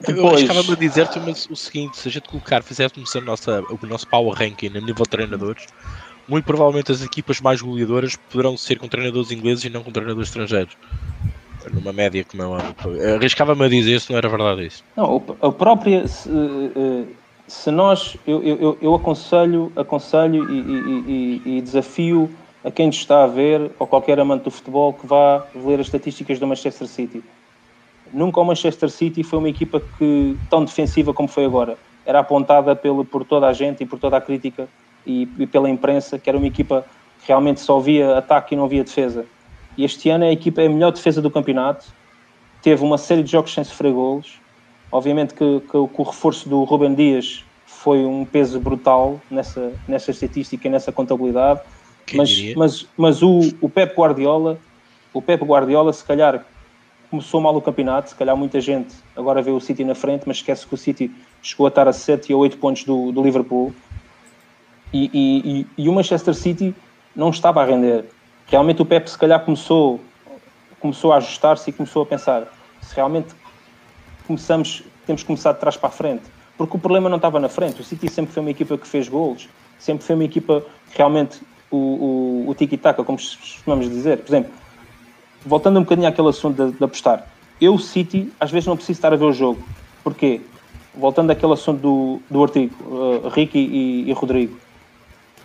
Depois... 0.00 0.18
Eu 0.18 0.28
arriscava-me 0.28 0.72
a 0.72 0.76
dizer-te 0.76 1.18
o 1.50 1.56
seguinte: 1.56 1.96
se 1.96 2.08
a 2.08 2.10
gente 2.10 2.28
colocar, 2.28 2.62
fizéssemos 2.62 3.14
a 3.16 3.20
nossa, 3.20 3.62
o 3.62 3.86
nosso 3.86 4.06
power 4.08 4.34
ranking 4.36 4.68
a 4.68 4.80
nível 4.80 5.04
de 5.04 5.10
treinadores, 5.10 5.66
muito 6.28 6.44
provavelmente 6.44 6.92
as 6.92 7.02
equipas 7.02 7.40
mais 7.40 7.62
goleadoras 7.62 8.16
poderão 8.16 8.56
ser 8.56 8.78
com 8.78 8.88
treinadores 8.88 9.30
ingleses 9.30 9.64
e 9.64 9.70
não 9.70 9.82
com 9.82 9.90
treinadores 9.90 10.28
estrangeiros. 10.28 10.76
Numa 11.72 11.92
média 11.92 12.24
como 12.24 12.56
é 12.56 13.14
Arriscava-me 13.16 13.64
a 13.64 13.68
dizer 13.68 14.00
se 14.00 14.10
não 14.10 14.18
era 14.18 14.28
verdade 14.28 14.66
isso. 14.66 14.84
Não, 14.96 15.22
a 15.42 15.50
própria. 15.50 16.06
Se, 16.06 16.30
eh, 16.30 17.04
se 17.48 17.72
nós. 17.72 18.16
Eu, 18.24 18.40
eu, 18.42 18.78
eu 18.80 18.94
aconselho, 18.94 19.72
aconselho 19.74 20.48
e, 20.48 20.60
e, 20.60 21.42
e, 21.46 21.56
e 21.58 21.60
desafio 21.60 22.30
a 22.64 22.70
quem 22.70 22.86
nos 22.86 22.96
está 22.96 23.24
a 23.24 23.26
ver, 23.26 23.72
ou 23.80 23.86
qualquer 23.86 24.20
amante 24.20 24.44
do 24.44 24.50
futebol, 24.50 24.92
que 24.92 25.06
vá 25.06 25.44
ler 25.54 25.80
as 25.80 25.86
estatísticas 25.86 26.38
do 26.38 26.46
Manchester 26.46 26.86
City 26.86 27.22
Nunca 28.12 28.40
o 28.40 28.44
Manchester 28.44 28.90
City 28.90 29.22
foi 29.22 29.38
uma 29.38 29.48
equipa 29.48 29.80
que 29.98 30.36
tão 30.48 30.64
defensiva 30.64 31.12
como 31.12 31.28
foi 31.28 31.44
agora. 31.44 31.76
Era 32.04 32.20
apontada 32.20 32.74
pelo, 32.76 33.04
por 33.04 33.24
toda 33.24 33.46
a 33.46 33.52
gente 33.52 33.82
e 33.82 33.86
por 33.86 33.98
toda 33.98 34.16
a 34.16 34.20
crítica 34.20 34.68
e, 35.06 35.28
e 35.38 35.46
pela 35.46 35.68
imprensa 35.68 36.18
que 36.18 36.28
era 36.28 36.38
uma 36.38 36.46
equipa 36.46 36.84
que 37.20 37.28
realmente 37.28 37.60
só 37.60 37.78
via 37.80 38.18
ataque 38.18 38.54
e 38.54 38.56
não 38.56 38.68
via 38.68 38.84
defesa. 38.84 39.26
E 39.76 39.84
este 39.84 40.08
ano 40.08 40.24
a 40.24 40.32
equipa 40.32 40.62
é 40.62 40.66
a 40.66 40.70
melhor 40.70 40.92
defesa 40.92 41.20
do 41.20 41.30
campeonato. 41.30 41.86
Teve 42.62 42.82
uma 42.82 42.96
série 42.96 43.22
de 43.22 43.30
jogos 43.30 43.52
sem 43.52 43.62
sofrer 43.64 43.92
golos. 43.92 44.40
Obviamente 44.90 45.34
que, 45.34 45.60
que, 45.60 45.68
que 45.68 45.76
o 45.76 46.02
reforço 46.02 46.48
do 46.48 46.64
Ruben 46.64 46.94
Dias 46.94 47.44
foi 47.66 48.04
um 48.04 48.24
peso 48.24 48.58
brutal 48.58 49.20
nessa, 49.30 49.72
nessa 49.86 50.10
estatística 50.10 50.66
e 50.66 50.70
nessa 50.70 50.90
contabilidade. 50.90 51.60
mas, 52.14 52.54
mas, 52.54 52.86
mas 52.96 53.22
o, 53.22 53.40
o 53.60 53.68
Pep 53.68 53.94
Guardiola, 53.94 54.58
o 55.12 55.20
Pep 55.20 55.44
Guardiola, 55.44 55.92
se 55.92 56.04
calhar 56.04 56.46
começou 57.10 57.40
mal 57.40 57.54
o 57.56 57.62
campeonato, 57.62 58.10
se 58.10 58.14
calhar 58.14 58.36
muita 58.36 58.60
gente 58.60 58.94
agora 59.14 59.40
vê 59.42 59.50
o 59.50 59.60
City 59.60 59.84
na 59.84 59.94
frente, 59.94 60.24
mas 60.26 60.38
esquece 60.38 60.66
que 60.66 60.74
o 60.74 60.76
City 60.76 61.10
chegou 61.42 61.66
a 61.66 61.68
estar 61.68 61.88
a 61.88 61.92
7 61.92 62.30
e 62.30 62.34
a 62.34 62.36
8 62.36 62.58
pontos 62.58 62.84
do, 62.84 63.12
do 63.12 63.22
Liverpool 63.22 63.72
e, 64.92 65.10
e, 65.12 65.66
e, 65.84 65.88
o 65.88 65.92
Manchester 65.92 66.34
City 66.34 66.74
não 67.14 67.30
estava 67.30 67.62
a 67.62 67.64
render. 67.64 68.04
Realmente 68.46 68.82
o 68.82 68.84
Pep 68.84 69.08
se 69.10 69.18
calhar 69.18 69.44
começou, 69.44 70.00
começou 70.80 71.12
a 71.12 71.16
ajustar-se 71.16 71.70
e 71.70 71.72
começou 71.72 72.02
a 72.02 72.06
pensar 72.06 72.46
se 72.80 72.94
realmente 72.94 73.34
começamos, 74.26 74.82
temos 75.06 75.22
que 75.22 75.26
começar 75.26 75.52
de 75.52 75.60
trás 75.60 75.76
para 75.76 75.88
a 75.88 75.92
frente, 75.92 76.22
porque 76.56 76.76
o 76.76 76.80
problema 76.80 77.08
não 77.08 77.16
estava 77.16 77.40
na 77.40 77.48
frente. 77.48 77.80
O 77.80 77.84
City 77.84 78.08
sempre 78.08 78.32
foi 78.32 78.40
uma 78.40 78.50
equipa 78.50 78.78
que 78.78 78.86
fez 78.86 79.08
gols, 79.08 79.48
sempre 79.78 80.04
foi 80.04 80.14
uma 80.14 80.24
equipa 80.24 80.64
que 80.90 80.98
realmente 80.98 81.40
o, 81.70 81.76
o, 81.76 82.50
o 82.50 82.54
tiki-taka, 82.54 83.02
como 83.02 83.18
costumamos 83.18 83.88
dizer, 83.88 84.18
por 84.18 84.30
exemplo, 84.30 84.52
voltando 85.44 85.78
um 85.78 85.82
bocadinho 85.82 86.08
àquele 86.08 86.28
assunto 86.28 86.66
de, 86.66 86.78
de, 86.78 86.84
apostar, 86.84 87.26
eu, 87.60 87.78
City, 87.78 88.32
às 88.38 88.50
vezes 88.50 88.66
não 88.66 88.76
preciso 88.76 88.98
estar 88.98 89.12
a 89.12 89.16
ver 89.16 89.24
o 89.24 89.32
jogo. 89.32 89.62
Porquê? 90.04 90.40
Voltando 90.94 91.30
àquele 91.30 91.52
assunto 91.52 91.80
do, 91.80 92.20
do 92.30 92.42
artigo, 92.42 92.74
uh, 92.84 93.28
Ricky 93.28 93.58
e, 93.58 94.10
e, 94.10 94.12
Rodrigo. 94.12 94.56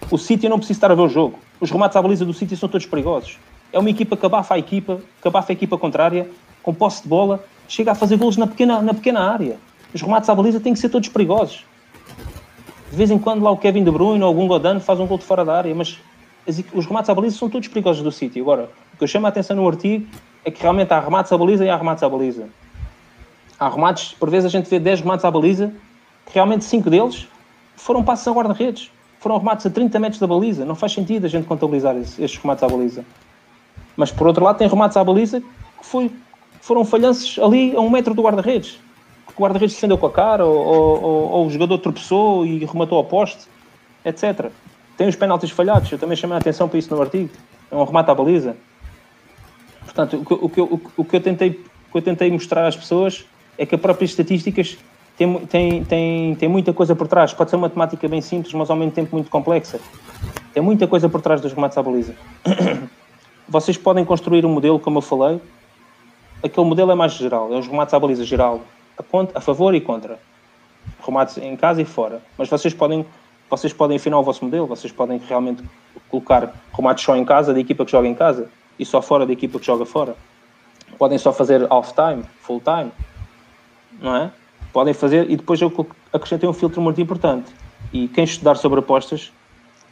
O 0.09 0.17
City 0.17 0.47
não 0.49 0.57
precisa 0.57 0.77
estar 0.77 0.91
a 0.91 0.95
ver 0.95 1.01
o 1.01 1.09
jogo. 1.09 1.39
Os 1.59 1.69
remates 1.69 1.95
à 1.95 2.01
baliza 2.01 2.25
do 2.25 2.33
City 2.33 2.55
são 2.55 2.67
todos 2.67 2.85
perigosos. 2.85 3.37
É 3.71 3.79
uma 3.79 3.89
equipa 3.89 4.17
que 4.17 4.25
abafa 4.25 4.55
a 4.55 4.59
equipa, 4.59 4.99
que 5.21 5.27
abafa 5.27 5.51
a 5.51 5.53
equipa 5.53 5.77
contrária, 5.77 6.29
com 6.61 6.73
posse 6.73 7.03
de 7.03 7.07
bola, 7.07 7.43
chega 7.67 7.91
a 7.91 7.95
fazer 7.95 8.17
golos 8.17 8.37
na 8.37 8.47
pequena, 8.47 8.81
na 8.81 8.93
pequena 8.93 9.21
área. 9.21 9.57
Os 9.93 10.01
remates 10.01 10.29
à 10.29 10.35
baliza 10.35 10.59
têm 10.59 10.73
que 10.73 10.79
ser 10.79 10.89
todos 10.89 11.09
perigosos. 11.09 11.65
De 12.89 12.97
vez 12.97 13.09
em 13.09 13.17
quando 13.17 13.41
lá 13.41 13.51
o 13.51 13.57
Kevin 13.57 13.83
De 13.83 13.91
Bruyne 13.91 14.21
ou 14.21 14.27
algum 14.27 14.47
Godano 14.47 14.79
faz 14.79 14.99
um 14.99 15.07
gol 15.07 15.17
de 15.17 15.23
fora 15.23 15.45
da 15.45 15.57
área, 15.57 15.73
mas 15.73 15.97
os 16.73 16.85
remates 16.85 17.09
à 17.09 17.13
baliza 17.13 17.37
são 17.37 17.49
todos 17.49 17.67
perigosos 17.67 18.03
do 18.03 18.11
City. 18.11 18.39
Agora, 18.39 18.69
que 18.97 19.03
eu 19.03 19.07
chamo 19.07 19.25
a 19.25 19.29
atenção 19.29 19.55
no 19.55 19.67
artigo 19.67 20.07
é 20.45 20.51
que 20.51 20.61
realmente 20.61 20.93
há 20.93 20.99
remates 20.99 21.31
à 21.31 21.37
baliza 21.37 21.65
e 21.65 21.69
há 21.69 21.75
remates 21.75 22.03
à 22.03 22.09
baliza. 22.09 22.47
Há 23.59 23.69
remates, 23.69 24.13
por 24.13 24.29
vezes 24.29 24.45
a 24.45 24.49
gente 24.49 24.69
vê 24.69 24.79
10 24.79 25.01
remates 25.01 25.25
à 25.25 25.31
baliza, 25.31 25.73
que 26.25 26.33
realmente 26.33 26.63
5 26.65 26.89
deles 26.89 27.27
foram 27.75 28.03
passos 28.03 28.27
a 28.27 28.31
guarda-redes. 28.31 28.91
Foram 29.19 29.37
remates 29.37 29.65
a 29.65 29.69
30 29.69 29.99
metros 29.99 30.19
da 30.19 30.27
baliza. 30.27 30.65
Não 30.65 30.75
faz 30.75 30.93
sentido 30.93 31.25
a 31.25 31.27
gente 31.27 31.45
contabilizar 31.45 31.95
estes 31.95 32.37
remates 32.37 32.63
à 32.63 32.67
baliza. 32.67 33.05
Mas 33.95 34.11
por 34.11 34.27
outro 34.27 34.43
lado, 34.43 34.57
tem 34.57 34.67
remates 34.67 34.97
à 34.97 35.03
baliza 35.03 35.41
que 35.41 35.85
foi, 35.85 36.11
foram 36.61 36.85
falhanços 36.85 37.37
ali 37.39 37.75
a 37.75 37.79
um 37.79 37.89
metro 37.89 38.13
do 38.13 38.21
guarda-redes. 38.21 38.79
O 39.35 39.41
guarda-redes 39.41 39.75
defendeu 39.75 39.97
com 39.97 40.05
a 40.05 40.11
cara, 40.11 40.45
ou, 40.45 40.57
ou, 40.57 41.03
ou, 41.03 41.29
ou, 41.31 41.47
o 41.47 41.49
jogador 41.49 41.77
tropeçou 41.79 42.45
e 42.45 42.65
rematou 42.65 42.97
ao 42.97 43.03
poste, 43.03 43.47
etc. 44.05 44.51
Tem 45.01 45.07
os 45.07 45.15
penaltis 45.15 45.49
falhados. 45.49 45.91
Eu 45.91 45.97
também 45.97 46.15
chamei 46.15 46.35
a 46.35 46.39
atenção 46.39 46.69
para 46.69 46.77
isso 46.77 46.93
no 46.95 47.01
artigo. 47.01 47.31
É 47.71 47.75
um 47.75 47.83
remate 47.83 48.11
à 48.11 48.13
baliza. 48.13 48.55
Portanto, 49.83 50.17
o 50.17 50.23
que, 50.23 50.61
o 50.61 50.77
que, 50.77 50.91
o 50.95 51.03
que, 51.03 51.15
eu, 51.15 51.19
tentei, 51.19 51.49
o 51.89 51.91
que 51.91 51.97
eu 51.97 52.01
tentei 52.03 52.29
mostrar 52.29 52.67
às 52.67 52.75
pessoas 52.75 53.25
é 53.57 53.65
que 53.65 53.73
a 53.73 53.79
própria 53.79 54.05
estatísticas 54.05 54.77
tem, 55.17 55.39
tem, 55.47 55.83
tem, 55.85 56.35
tem 56.35 56.47
muita 56.47 56.71
coisa 56.71 56.95
por 56.95 57.07
trás. 57.07 57.33
Pode 57.33 57.49
ser 57.49 57.55
uma 57.55 57.63
matemática 57.63 58.07
bem 58.07 58.21
simples, 58.21 58.53
mas 58.53 58.69
ao 58.69 58.75
mesmo 58.75 58.91
tempo 58.91 59.15
muito 59.15 59.31
complexa. 59.31 59.79
Tem 60.53 60.61
muita 60.61 60.85
coisa 60.85 61.09
por 61.09 61.19
trás 61.19 61.41
dos 61.41 61.51
remates 61.51 61.79
à 61.79 61.81
baliza. 61.81 62.13
Vocês 63.49 63.79
podem 63.79 64.05
construir 64.05 64.45
um 64.45 64.49
modelo, 64.49 64.79
como 64.79 64.99
eu 64.99 65.01
falei. 65.01 65.41
Aquele 66.43 66.67
modelo 66.67 66.91
é 66.91 66.95
mais 66.95 67.13
geral, 67.13 67.51
é 67.51 67.57
os 67.57 67.65
remates 67.65 67.95
à 67.95 67.99
baliza 67.99 68.23
geral, 68.23 68.61
a, 68.95 69.01
ponto, 69.01 69.35
a 69.35 69.41
favor 69.41 69.73
e 69.73 69.81
contra. 69.81 70.19
remates 71.03 71.39
em 71.39 71.55
casa 71.55 71.81
e 71.81 71.85
fora. 71.85 72.21
Mas 72.37 72.47
vocês 72.47 72.71
podem, 72.71 73.03
vocês 73.51 73.73
podem 73.73 73.97
afinar 73.97 74.17
o 74.17 74.23
vosso 74.23 74.45
modelo, 74.45 74.65
vocês 74.65 74.93
podem 74.93 75.21
realmente 75.27 75.61
colocar 76.09 76.53
remates 76.73 77.03
só 77.03 77.17
em 77.17 77.25
casa 77.25 77.53
da 77.53 77.59
equipa 77.59 77.83
que 77.83 77.91
joga 77.91 78.07
em 78.07 78.15
casa 78.15 78.49
e 78.79 78.85
só 78.85 79.01
fora 79.01 79.25
da 79.25 79.33
equipa 79.33 79.59
que 79.59 79.65
joga 79.65 79.85
fora. 79.85 80.15
Podem 80.97 81.17
só 81.17 81.33
fazer 81.33 81.67
half-time, 81.69 82.23
full-time, 82.39 82.93
não 83.99 84.15
é? 84.15 84.31
Podem 84.71 84.93
fazer, 84.93 85.29
e 85.29 85.35
depois 85.35 85.61
eu 85.61 85.71
acrescentei 86.13 86.47
um 86.47 86.53
filtro 86.53 86.81
muito 86.81 87.01
importante. 87.01 87.51
E 87.91 88.07
quem 88.07 88.23
estudar 88.23 88.55
sobre 88.55 88.79
apostas 88.79 89.33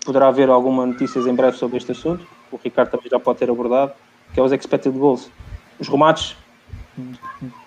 poderá 0.06 0.30
haver 0.30 0.50
alguma 0.50 0.86
notícias 0.86 1.28
em 1.28 1.36
breve 1.36 1.58
sobre 1.58 1.78
este 1.78 1.92
assunto. 1.92 2.26
O 2.50 2.56
Ricardo 2.56 2.92
também 2.92 3.10
já 3.10 3.20
pode 3.20 3.40
ter 3.40 3.50
abordado, 3.50 3.92
que 4.34 4.40
é 4.40 4.44
os 4.44 4.54
expected 4.54 4.98
goals. 4.98 5.30
Os 5.78 5.90
remates, 5.90 6.38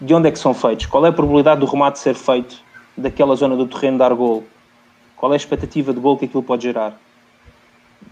de 0.00 0.14
onde 0.14 0.28
é 0.28 0.32
que 0.32 0.38
são 0.38 0.54
feitos? 0.54 0.86
Qual 0.86 1.04
é 1.04 1.10
a 1.10 1.12
probabilidade 1.12 1.60
do 1.60 1.66
remate 1.66 1.98
ser 1.98 2.14
feito 2.14 2.56
daquela 2.96 3.36
zona 3.36 3.56
do 3.56 3.66
terreno 3.66 3.98
dar 3.98 4.14
gol? 4.14 4.42
Qual 5.22 5.30
é 5.30 5.36
a 5.36 5.36
expectativa 5.36 5.94
de 5.94 6.00
gol 6.00 6.18
que 6.18 6.24
aquilo 6.24 6.42
pode 6.42 6.64
gerar? 6.64 7.00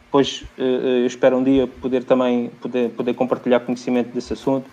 Depois 0.05 0.45
eh, 0.57 0.63
eh, 0.63 1.03
eu 1.03 1.07
espero 1.07 1.39
um 1.39 1.43
dia 1.43 1.67
poder 1.67 2.05
também 2.05 2.51
poder, 2.63 2.91
poder 2.91 3.15
compartilhar 3.15 3.59
conhecimento 3.59 4.15
desse 4.15 4.33
assunto 4.33 4.71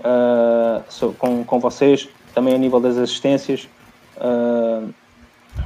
uh, 0.00 1.12
com, 1.14 1.42
com 1.42 1.58
vocês, 1.58 2.06
também 2.34 2.54
a 2.54 2.58
nível 2.58 2.80
das 2.80 2.98
assistências, 2.98 3.66
uh, 4.18 4.92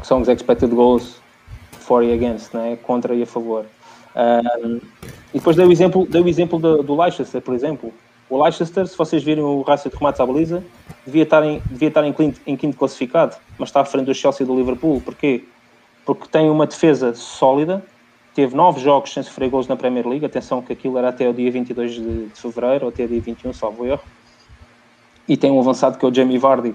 que 0.00 0.06
são 0.06 0.20
os 0.20 0.28
expected 0.28 0.72
goals 0.72 1.20
for 1.72 2.04
e 2.04 2.12
against, 2.12 2.54
né? 2.54 2.78
contra 2.80 3.12
e 3.12 3.24
a 3.24 3.26
favor. 3.26 3.66
Uh, 4.14 4.80
e 5.34 5.38
depois 5.38 5.56
dei 5.56 5.66
o 5.66 5.72
exemplo, 5.72 6.06
dei 6.08 6.22
o 6.22 6.28
exemplo 6.28 6.60
do, 6.60 6.80
do 6.84 6.94
Leicester, 6.94 7.42
por 7.42 7.56
exemplo. 7.56 7.92
O 8.30 8.40
Leicester, 8.40 8.86
se 8.86 8.96
vocês 8.96 9.24
virem 9.24 9.42
o 9.42 9.62
rácio 9.62 9.90
de 9.90 9.96
remates 9.96 10.20
à 10.20 10.26
baliza, 10.26 10.62
devia 11.04 11.24
estar, 11.24 11.44
em, 11.44 11.60
devia 11.68 11.88
estar 11.88 12.04
em, 12.04 12.12
quinto, 12.12 12.40
em 12.46 12.56
quinto 12.56 12.76
classificado, 12.76 13.34
mas 13.58 13.70
está 13.70 13.80
à 13.80 13.84
frente 13.84 14.06
do 14.06 14.14
Chelsea 14.14 14.44
e 14.44 14.46
do 14.46 14.54
Liverpool. 14.54 15.00
Porquê? 15.00 15.42
Porque 16.04 16.28
tem 16.28 16.50
uma 16.50 16.66
defesa 16.66 17.14
sólida, 17.14 17.82
teve 18.34 18.54
nove 18.54 18.80
jogos 18.80 19.12
sem 19.12 19.22
sofrer 19.22 19.48
gols 19.48 19.66
na 19.66 19.76
Premier 19.76 20.06
League. 20.06 20.24
Atenção 20.24 20.60
que 20.60 20.72
aquilo 20.72 20.98
era 20.98 21.08
até 21.08 21.28
o 21.28 21.32
dia 21.32 21.50
22 21.50 21.92
de, 21.92 22.26
de 22.26 22.40
fevereiro, 22.40 22.86
ou 22.86 22.88
até 22.90 23.04
o 23.04 23.08
dia 23.08 23.20
21, 23.20 23.52
salvo 23.52 23.86
erro. 23.86 24.02
E 25.26 25.36
tem 25.36 25.50
um 25.50 25.58
avançado 25.58 25.98
que 25.98 26.04
é 26.04 26.08
o 26.08 26.14
Jamie 26.14 26.36
Vardy, 26.36 26.74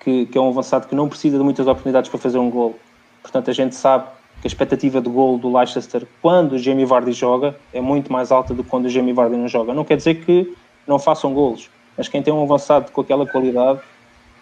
que, 0.00 0.26
que, 0.26 0.38
é 0.38 0.40
um 0.40 0.48
avançado 0.48 0.88
que 0.88 0.94
não 0.94 1.08
precisa 1.08 1.36
de 1.36 1.44
muitas 1.44 1.66
oportunidades 1.66 2.08
para 2.08 2.18
fazer 2.18 2.38
um 2.38 2.48
gol. 2.48 2.78
Portanto, 3.22 3.50
a 3.50 3.52
gente 3.52 3.74
sabe 3.74 4.06
que 4.40 4.46
a 4.46 4.48
expectativa 4.48 5.02
de 5.02 5.10
gol 5.10 5.36
do 5.36 5.54
Leicester 5.54 6.06
quando 6.22 6.52
o 6.52 6.58
Jamie 6.58 6.86
Vardy 6.86 7.12
joga 7.12 7.54
é 7.74 7.80
muito 7.80 8.10
mais 8.10 8.32
alta 8.32 8.54
do 8.54 8.64
que 8.64 8.70
quando 8.70 8.86
o 8.86 8.88
Jamie 8.88 9.12
Vardy 9.12 9.36
não 9.36 9.48
joga. 9.48 9.74
Não 9.74 9.84
quer 9.84 9.98
dizer 9.98 10.24
que 10.24 10.56
não 10.86 10.98
façam 10.98 11.34
golos, 11.34 11.68
mas 11.96 12.08
quem 12.08 12.22
tem 12.22 12.32
um 12.32 12.42
avançado 12.42 12.90
com 12.90 13.02
aquela 13.02 13.26
qualidade 13.26 13.80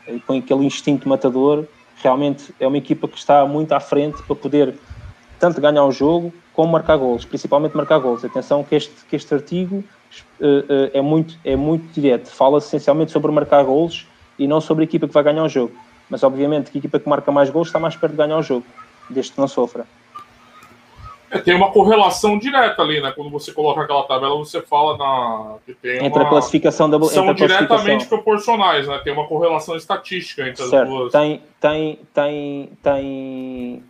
e 0.07 0.21
com 0.21 0.35
aquele 0.35 0.65
instinto 0.65 1.09
matador, 1.09 1.67
realmente 2.03 2.55
é 2.59 2.67
uma 2.67 2.77
equipa 2.77 3.09
que 3.09 3.19
está 3.19 3.45
muito 3.47 3.73
à 3.73 3.81
frente 3.81 4.23
para 4.23 4.37
poder 4.37 4.75
tanto 5.39 5.61
ganhar 5.61 5.85
o 5.85 5.93
jogo 5.93 6.33
como 6.53 6.73
marcar 6.73 6.97
golos, 6.97 7.25
principalmente 7.25 7.77
marcar 7.77 7.99
golos. 7.99 8.25
Atenção 8.25 8.65
que 8.65 8.75
este, 8.75 9.05
que 9.09 9.15
este 9.15 9.33
artigo 9.33 9.77
uh, 9.77 10.45
uh, 10.45 10.91
é, 10.93 11.01
muito, 11.01 11.39
é 11.45 11.55
muito 11.55 11.93
direto, 11.93 12.29
fala 12.31 12.59
essencialmente 12.59 13.13
sobre 13.13 13.31
marcar 13.31 13.63
golos 13.65 14.07
e 14.39 14.47
não 14.47 14.61
sobre 14.61 14.83
a 14.83 14.85
equipa 14.85 15.07
que 15.07 15.15
vai 15.15 15.23
ganhar 15.23 15.45
o 15.45 15.49
jogo. 15.49 15.73
Mas 16.11 16.23
obviamente 16.23 16.71
que 16.71 16.79
a 16.79 16.81
equipa 16.81 16.99
que 16.99 17.09
marca 17.09 17.31
mais 17.31 17.51
golos 17.51 17.69
está 17.69 17.79
mais 17.79 17.95
perto 17.95 18.13
de 18.13 18.19
ganhar 18.19 18.39
o 18.39 18.43
jogo, 18.43 18.67
desde 19.09 19.33
que 19.33 19.41
não 19.41 19.49
sofra. 19.49 19.87
É, 21.31 21.39
tem 21.39 21.55
uma 21.55 21.71
correlação 21.71 22.39
direta 22.39 22.81
ali, 22.83 23.01
né? 23.01 23.13
Quando 23.13 23.31
você 23.31 23.53
coloca 23.53 23.83
aquela 23.83 24.03
tabela, 24.05 24.37
você 24.37 24.63
fala 24.63 24.97
na 24.97 25.57
que 25.67 25.75
tem 25.75 26.05
entre 26.05 26.19
uma... 26.19 26.27
a 26.27 26.29
classificação 26.29 26.89
da 26.89 27.01
são 27.05 27.33
diretamente 27.35 28.07
proporcionais, 28.07 28.87
né? 28.87 28.99
Tem 29.05 29.13
uma 29.13 29.27
correlação 29.27 29.77
estatística 29.77 30.49
entre 30.49 30.65
certo. 30.65 30.83
as 30.83 30.89
duas. 30.89 31.13
Tem, 31.13 31.43
tem, 31.61 31.99
tem, 32.15 32.71
tem 32.83 33.83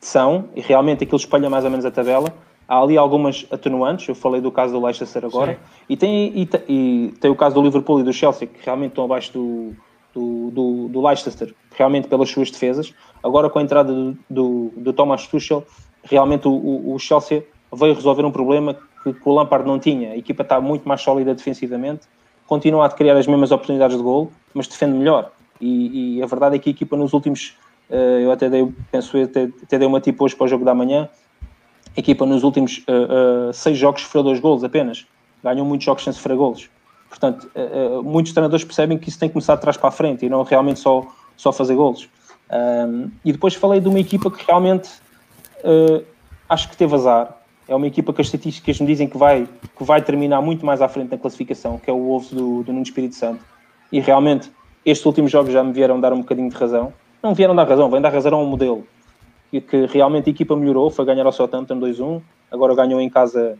são, 0.00 0.48
e 0.56 0.60
realmente 0.60 1.04
aquilo 1.04 1.18
espalha 1.18 1.50
mais 1.50 1.64
ou 1.64 1.70
menos 1.70 1.84
a 1.84 1.90
tabela. 1.90 2.32
Há 2.66 2.80
ali 2.80 2.96
algumas 2.96 3.46
atenuantes, 3.50 4.08
eu 4.08 4.14
falei 4.14 4.40
do 4.40 4.52
caso 4.52 4.72
do 4.72 4.84
Leicester 4.84 5.24
agora, 5.24 5.58
e 5.88 5.96
tem, 5.96 6.32
e, 6.36 6.48
e, 6.68 7.14
tem 7.20 7.28
o 7.28 7.34
caso 7.34 7.56
do 7.56 7.62
Liverpool 7.62 7.98
e 7.98 8.04
do 8.04 8.12
Chelsea, 8.12 8.46
que 8.46 8.64
realmente 8.64 8.90
estão 8.90 9.04
abaixo 9.04 9.32
do, 9.32 9.74
do, 10.14 10.50
do, 10.52 10.88
do 10.88 11.04
Leicester, 11.04 11.52
realmente 11.74 12.06
pelas 12.06 12.30
suas 12.30 12.48
defesas. 12.48 12.94
Agora, 13.22 13.50
com 13.50 13.58
a 13.58 13.62
entrada 13.62 13.92
do, 13.92 14.16
do, 14.30 14.72
do 14.76 14.92
Thomas 14.92 15.26
Tuchel, 15.26 15.66
realmente 16.04 16.48
o, 16.48 16.94
o, 16.94 16.98
Chelsea 16.98 17.44
veio 17.72 17.94
resolver 17.94 18.24
um 18.24 18.32
problema 18.32 18.76
que, 19.02 19.12
que, 19.12 19.28
o 19.28 19.32
Lampard 19.32 19.66
não 19.66 19.78
tinha. 19.78 20.12
A 20.12 20.16
equipa 20.16 20.42
está 20.42 20.60
muito 20.60 20.88
mais 20.88 21.00
sólida 21.00 21.34
defensivamente, 21.34 22.02
continua 22.46 22.86
a 22.86 22.90
criar 22.90 23.16
as 23.16 23.26
mesmas 23.26 23.50
oportunidades 23.50 23.96
de 23.96 24.02
gol, 24.02 24.30
mas 24.54 24.66
defende 24.66 24.96
melhor. 24.96 25.30
E, 25.60 26.16
e 26.16 26.22
a 26.22 26.26
verdade 26.26 26.56
é 26.56 26.58
que 26.58 26.70
a 26.70 26.72
equipa 26.72 26.96
nos 26.96 27.12
últimos 27.12 27.54
Uh, 27.90 28.20
eu 28.22 28.30
até 28.30 28.48
dei, 28.48 28.72
penso 28.92 29.20
até, 29.20 29.48
até 29.64 29.76
dei 29.76 29.86
uma 29.86 30.00
tipo 30.00 30.24
hoje 30.24 30.36
para 30.36 30.44
o 30.44 30.48
jogo 30.48 30.64
da 30.64 30.72
manhã. 30.72 31.08
A 31.96 32.00
equipa 32.00 32.24
nos 32.24 32.44
últimos 32.44 32.78
uh, 32.78 33.48
uh, 33.50 33.52
seis 33.52 33.76
jogos 33.76 34.02
sofreu 34.02 34.22
dois 34.22 34.38
golos 34.38 34.62
apenas. 34.62 35.06
Ganhou 35.42 35.66
muitos 35.66 35.84
jogos 35.84 36.04
sem 36.04 36.12
sofrer 36.12 36.36
golos. 36.36 36.70
Portanto, 37.08 37.50
muitos 38.04 38.32
treinadores 38.32 38.64
percebem 38.64 38.96
que 38.96 39.08
isso 39.08 39.18
tem 39.18 39.28
que 39.28 39.32
começar 39.32 39.56
de 39.56 39.62
trás 39.62 39.76
para 39.76 39.88
a 39.88 39.90
frente 39.90 40.24
e 40.24 40.28
não 40.28 40.44
realmente 40.44 40.78
só, 40.78 41.04
só 41.36 41.50
fazer 41.50 41.74
golos. 41.74 42.08
Um, 42.52 43.10
e 43.24 43.32
depois 43.32 43.52
falei 43.54 43.80
de 43.80 43.88
uma 43.88 43.98
equipa 43.98 44.30
que 44.30 44.46
realmente 44.46 44.88
acho 46.48 46.68
que 46.68 46.76
teve 46.76 46.94
azar. 46.94 47.36
É 47.68 47.74
uma 47.74 47.86
equipa 47.86 48.12
que 48.12 48.20
as 48.20 48.26
estatísticas 48.26 48.80
me 48.80 48.86
dizem 48.86 49.08
que 49.08 49.16
vai, 49.16 49.48
que 49.76 49.84
vai 49.84 50.02
terminar 50.02 50.40
muito 50.42 50.66
mais 50.66 50.82
à 50.82 50.88
frente 50.88 51.10
na 51.10 51.18
classificação, 51.18 51.78
que 51.78 51.88
é 51.88 51.92
o 51.92 51.98
Wolves 51.98 52.32
do, 52.32 52.62
do 52.62 52.72
Nuno 52.72 52.82
Espírito 52.82 53.14
Santo. 53.14 53.44
E 53.92 54.00
realmente, 54.00 54.50
estes 54.84 55.06
últimos 55.06 55.30
jogos 55.30 55.52
já 55.52 55.62
me 55.62 55.72
vieram 55.72 56.00
dar 56.00 56.12
um 56.12 56.18
bocadinho 56.18 56.50
de 56.50 56.56
razão 56.56 56.92
não 57.22 57.34
vieram 57.34 57.54
dar 57.54 57.68
razão, 57.68 57.90
vêm 57.90 58.00
dar 58.00 58.08
razão 58.10 58.34
a 58.34 58.42
um 58.42 58.46
modelo. 58.46 58.86
E 59.52 59.60
que 59.60 59.86
realmente 59.86 60.28
a 60.28 60.32
equipa 60.32 60.56
melhorou, 60.56 60.90
foi 60.90 61.04
ganhar 61.04 61.26
ao 61.26 61.32
Southampton 61.32 61.78
2-1, 61.78 62.22
agora 62.50 62.74
ganhou 62.74 63.00
em 63.00 63.10
casa 63.10 63.58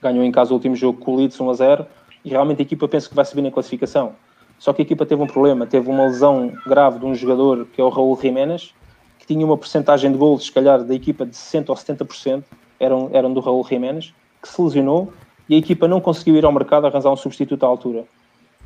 ganhou 0.00 0.24
em 0.24 0.32
casa 0.32 0.50
o 0.50 0.54
último 0.54 0.74
jogo 0.74 0.98
com 0.98 1.12
o 1.12 1.16
Leeds 1.16 1.40
1 1.40 1.50
a 1.50 1.54
0 1.54 1.86
e 2.24 2.30
realmente 2.30 2.58
a 2.58 2.62
equipa 2.62 2.88
pensa 2.88 3.08
que 3.08 3.14
vai 3.14 3.24
subir 3.24 3.42
na 3.42 3.52
classificação. 3.52 4.14
Só 4.58 4.72
que 4.72 4.82
a 4.82 4.84
equipa 4.84 5.06
teve 5.06 5.22
um 5.22 5.28
problema, 5.28 5.64
teve 5.64 5.88
uma 5.88 6.06
lesão 6.06 6.52
grave 6.66 6.98
de 6.98 7.06
um 7.06 7.14
jogador 7.14 7.66
que 7.66 7.80
é 7.80 7.84
o 7.84 7.88
Raul 7.88 8.18
Jiménez, 8.20 8.74
que 9.22 9.26
tinha 9.34 9.46
uma 9.46 9.56
porcentagem 9.56 10.10
de 10.10 10.18
gols, 10.18 10.46
se 10.46 10.52
calhar, 10.52 10.82
da 10.82 10.94
equipa 10.94 11.24
de 11.24 11.32
60% 11.32 11.68
ou 11.68 11.76
70%, 11.76 12.42
eram, 12.80 13.08
eram 13.12 13.32
do 13.32 13.38
Raul 13.38 13.64
Jiménez, 13.64 14.12
que 14.42 14.48
se 14.48 14.60
lesionou 14.60 15.12
e 15.48 15.54
a 15.54 15.58
equipa 15.58 15.86
não 15.86 16.00
conseguiu 16.00 16.34
ir 16.34 16.44
ao 16.44 16.50
mercado 16.50 16.88
arranjar 16.88 17.10
um 17.10 17.16
substituto 17.16 17.64
à 17.64 17.68
altura. 17.68 18.04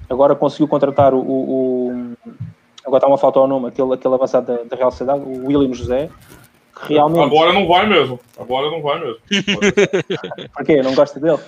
Agora 0.09 0.35
conseguiu 0.35 0.67
contratar 0.67 1.13
o, 1.13 1.21
o, 1.21 2.17
agora 2.87 2.99
está 2.99 3.07
uma 3.07 3.19
falta 3.19 3.39
ao 3.39 3.47
nome, 3.47 3.69
aquele, 3.69 3.93
aquele 3.93 4.15
avançado 4.15 4.47
da, 4.47 4.63
da 4.63 4.77
Real 4.77 4.91
Sociedade, 4.91 5.21
o 5.21 5.47
William 5.47 5.75
José, 5.75 6.09
que 6.87 6.95
realmente... 6.95 7.27
Agora 7.27 7.53
não 7.53 7.69
vai 7.69 7.87
mesmo, 7.87 8.19
agora 8.39 8.71
não 8.71 8.81
vai 8.81 8.99
mesmo. 8.99 9.19
Por 10.57 10.65
quê? 10.65 10.81
Não 10.81 10.95
gosta 10.95 11.21
dele? 11.21 11.39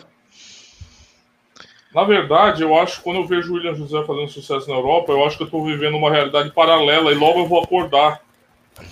Na 1.95 2.05
verdade, 2.05 2.63
eu 2.63 2.77
acho 2.77 2.99
que 2.99 3.05
quando 3.05 3.17
eu 3.17 3.27
vejo 3.27 3.53
o 3.53 3.57
William 3.57 3.75
José 3.75 4.05
fazendo 4.05 4.29
sucesso 4.29 4.69
na 4.69 4.77
Europa, 4.77 5.13
eu 5.13 5.25
acho 5.25 5.39
que 5.39 5.45
eu 5.45 5.47
estou 5.47 5.65
vivendo 5.65 5.97
uma 5.97 6.11
realidade 6.11 6.51
paralela 6.51 7.11
e 7.11 7.15
logo 7.15 7.39
eu 7.39 7.47
vou 7.47 7.63
acordar 7.63 8.21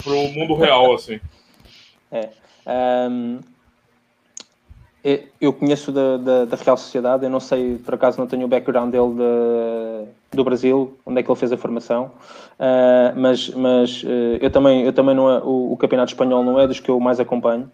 para 0.03 0.13
o 0.13 0.33
mundo 0.33 0.55
real, 0.55 0.95
assim. 0.95 1.21
É. 2.09 2.31
Um, 3.09 3.41
eu 5.41 5.53
conheço 5.53 5.93
da, 5.93 6.17
da, 6.17 6.45
da, 6.47 6.57
Real 6.57 6.77
Sociedade, 6.77 7.25
eu 7.25 7.31
não 7.31 7.39
sei, 7.39 7.79
por 7.79 7.95
acaso 7.95 8.19
não 8.19 8.27
tenho 8.27 8.45
o 8.45 8.49
background 8.49 8.91
dele 8.91 9.15
de, 9.15 10.37
do 10.37 10.43
Brasil, 10.43 10.99
onde 11.07 11.21
é 11.21 11.23
que 11.23 11.31
ele 11.31 11.39
fez 11.39 11.53
a 11.53 11.57
formação, 11.57 12.11
uh, 12.59 13.15
mas, 13.15 13.49
mas 13.51 14.03
uh, 14.03 14.39
eu 14.41 14.51
também, 14.51 14.83
eu 14.83 14.93
também 14.93 15.15
não 15.15 15.31
é, 15.31 15.39
o, 15.39 15.73
o, 15.73 15.77
Campeonato 15.77 16.11
Espanhol 16.11 16.43
não 16.43 16.59
é 16.59 16.67
dos 16.67 16.81
que 16.81 16.91
eu 16.91 16.99
mais 16.99 17.21
acompanho, 17.21 17.71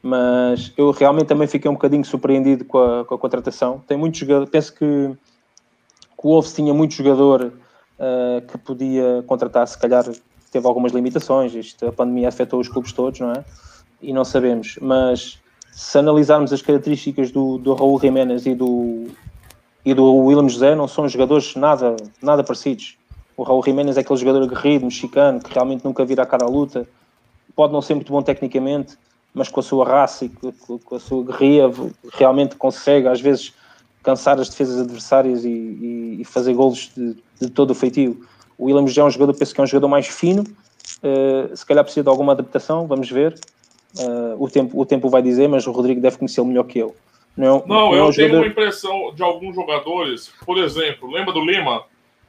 mas 0.00 0.72
eu 0.76 0.92
realmente 0.92 1.26
também 1.26 1.48
fiquei 1.48 1.68
um 1.68 1.74
bocadinho 1.74 2.04
surpreendido 2.04 2.64
com 2.64 2.78
a, 2.78 3.04
com 3.04 3.14
a 3.16 3.18
contratação. 3.18 3.82
Tem 3.88 3.96
muitos 3.96 4.20
jogadores, 4.20 4.48
penso 4.48 4.72
que, 4.72 4.78
que 4.78 6.26
o 6.26 6.28
Wolves 6.28 6.54
tinha 6.54 6.72
muito 6.72 6.94
jogador 6.94 7.52
uh, 7.98 8.46
que 8.46 8.58
podia 8.58 9.24
contratar, 9.26 9.66
se 9.66 9.76
calhar 9.76 10.04
teve 10.56 10.66
algumas 10.66 10.92
limitações, 10.92 11.54
isto, 11.54 11.86
a 11.86 11.92
pandemia 11.92 12.28
afetou 12.28 12.58
os 12.58 12.68
clubes 12.68 12.92
todos, 12.92 13.20
não 13.20 13.32
é? 13.32 13.44
E 14.00 14.10
não 14.10 14.24
sabemos, 14.24 14.78
mas 14.80 15.38
se 15.70 15.98
analisarmos 15.98 16.50
as 16.50 16.62
características 16.62 17.30
do, 17.30 17.58
do 17.58 17.74
Raul 17.74 18.00
Jiménez 18.00 18.46
e 18.46 18.54
do, 18.54 19.04
e 19.84 19.92
do 19.92 20.14
William 20.14 20.48
José, 20.48 20.74
não 20.74 20.88
são 20.88 21.06
jogadores 21.06 21.54
nada, 21.56 21.94
nada 22.22 22.42
parecidos. 22.42 22.96
O 23.36 23.42
Raul 23.42 23.62
Jiménez 23.62 23.98
é 23.98 24.00
aquele 24.00 24.18
jogador 24.18 24.42
aguerrido, 24.44 24.86
mexicano, 24.86 25.40
que 25.40 25.52
realmente 25.52 25.84
nunca 25.84 26.02
vira 26.06 26.22
a 26.22 26.26
cara 26.26 26.46
à 26.46 26.48
luta. 26.48 26.88
Pode 27.54 27.74
não 27.74 27.82
ser 27.82 27.94
muito 27.94 28.10
bom 28.10 28.22
tecnicamente, 28.22 28.96
mas 29.34 29.50
com 29.50 29.60
a 29.60 29.62
sua 29.62 29.84
raça 29.84 30.24
e 30.24 30.30
com, 30.30 30.96
a 30.96 30.98
sua 30.98 31.22
guerrilha 31.22 31.70
realmente 32.14 32.56
consegue, 32.56 33.08
às 33.08 33.20
vezes, 33.20 33.52
cansar 34.02 34.40
as 34.40 34.48
defesas 34.48 34.80
adversárias 34.80 35.44
e, 35.44 35.50
e, 35.50 36.16
e 36.20 36.24
fazer 36.24 36.54
golos 36.54 36.90
de, 36.96 37.16
de, 37.42 37.50
todo 37.50 37.72
o 37.72 37.74
feitio. 37.74 38.26
O 38.58 38.66
William 38.66 38.86
José 38.86 39.00
é 39.00 39.04
um 39.04 39.10
jogador, 39.10 39.34
penso 39.34 39.54
que 39.54 39.60
é 39.60 39.64
um 39.64 39.66
jogador 39.66 39.88
mais 39.88 40.06
fino, 40.06 40.42
uh, 40.42 41.56
se 41.56 41.64
calhar 41.66 41.84
precisa 41.84 42.02
de 42.04 42.08
alguma 42.08 42.32
adaptação, 42.32 42.86
vamos 42.86 43.10
ver 43.10 43.34
Uh, 43.98 44.36
o, 44.38 44.50
tempo, 44.50 44.78
o 44.78 44.84
tempo 44.84 45.08
vai 45.08 45.22
dizer, 45.22 45.48
mas 45.48 45.66
o 45.66 45.72
Rodrigo 45.72 46.00
deve 46.02 46.18
conhecê-lo 46.18 46.46
melhor 46.46 46.64
que 46.64 46.78
eu. 46.78 46.94
Não, 47.34 47.64
não, 47.66 47.92
não 47.92 47.94
é 47.94 48.00
eu 48.00 48.12
tenho 48.12 48.36
uma 48.36 48.46
impressão 48.46 49.10
de 49.14 49.22
alguns 49.22 49.54
jogadores, 49.54 50.30
por 50.44 50.58
exemplo, 50.58 51.10
lembra 51.10 51.32
do 51.32 51.40
Lima? 51.40 51.84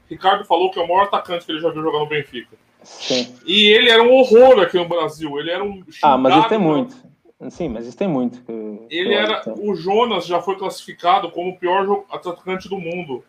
Ricardo 0.10 0.46
falou 0.46 0.72
que 0.72 0.80
é 0.80 0.82
o 0.82 0.88
maior 0.88 1.04
atacante 1.04 1.46
que 1.46 1.52
ele 1.52 1.60
já 1.60 1.70
viu 1.70 1.82
jogar 1.82 2.00
no 2.00 2.06
Benfica. 2.06 2.56
Sim. 2.84 3.36
E 3.46 3.66
ele 3.72 3.90
era 3.90 4.02
um 4.02 4.14
horror 4.14 4.60
aqui 4.62 4.78
no 4.78 4.88
Brasil. 4.88 5.38
Ele 5.40 5.52
era 5.52 5.62
um. 5.62 5.84
Ah, 6.02 6.18
mas 6.18 6.38
isso 6.38 6.48
tem 6.48 6.58
muito. 6.58 6.96
Sim, 7.50 7.68
mas 7.70 7.86
isso 7.86 7.98
tem 7.98 8.08
muito. 8.08 8.40
que- 8.42 8.52
Ele 8.90 9.10
que- 9.10 9.14
era. 9.16 9.42
que- 9.42 9.50
O 9.50 9.76
Jonas 9.76 10.26
já 10.26 10.42
foi 10.42 10.56
classificado 10.56 11.30
como 11.32 11.50
o 11.52 11.58
pior 11.58 12.06
atacante 12.10 12.70
do 12.70 12.78
mundo. 12.80 13.24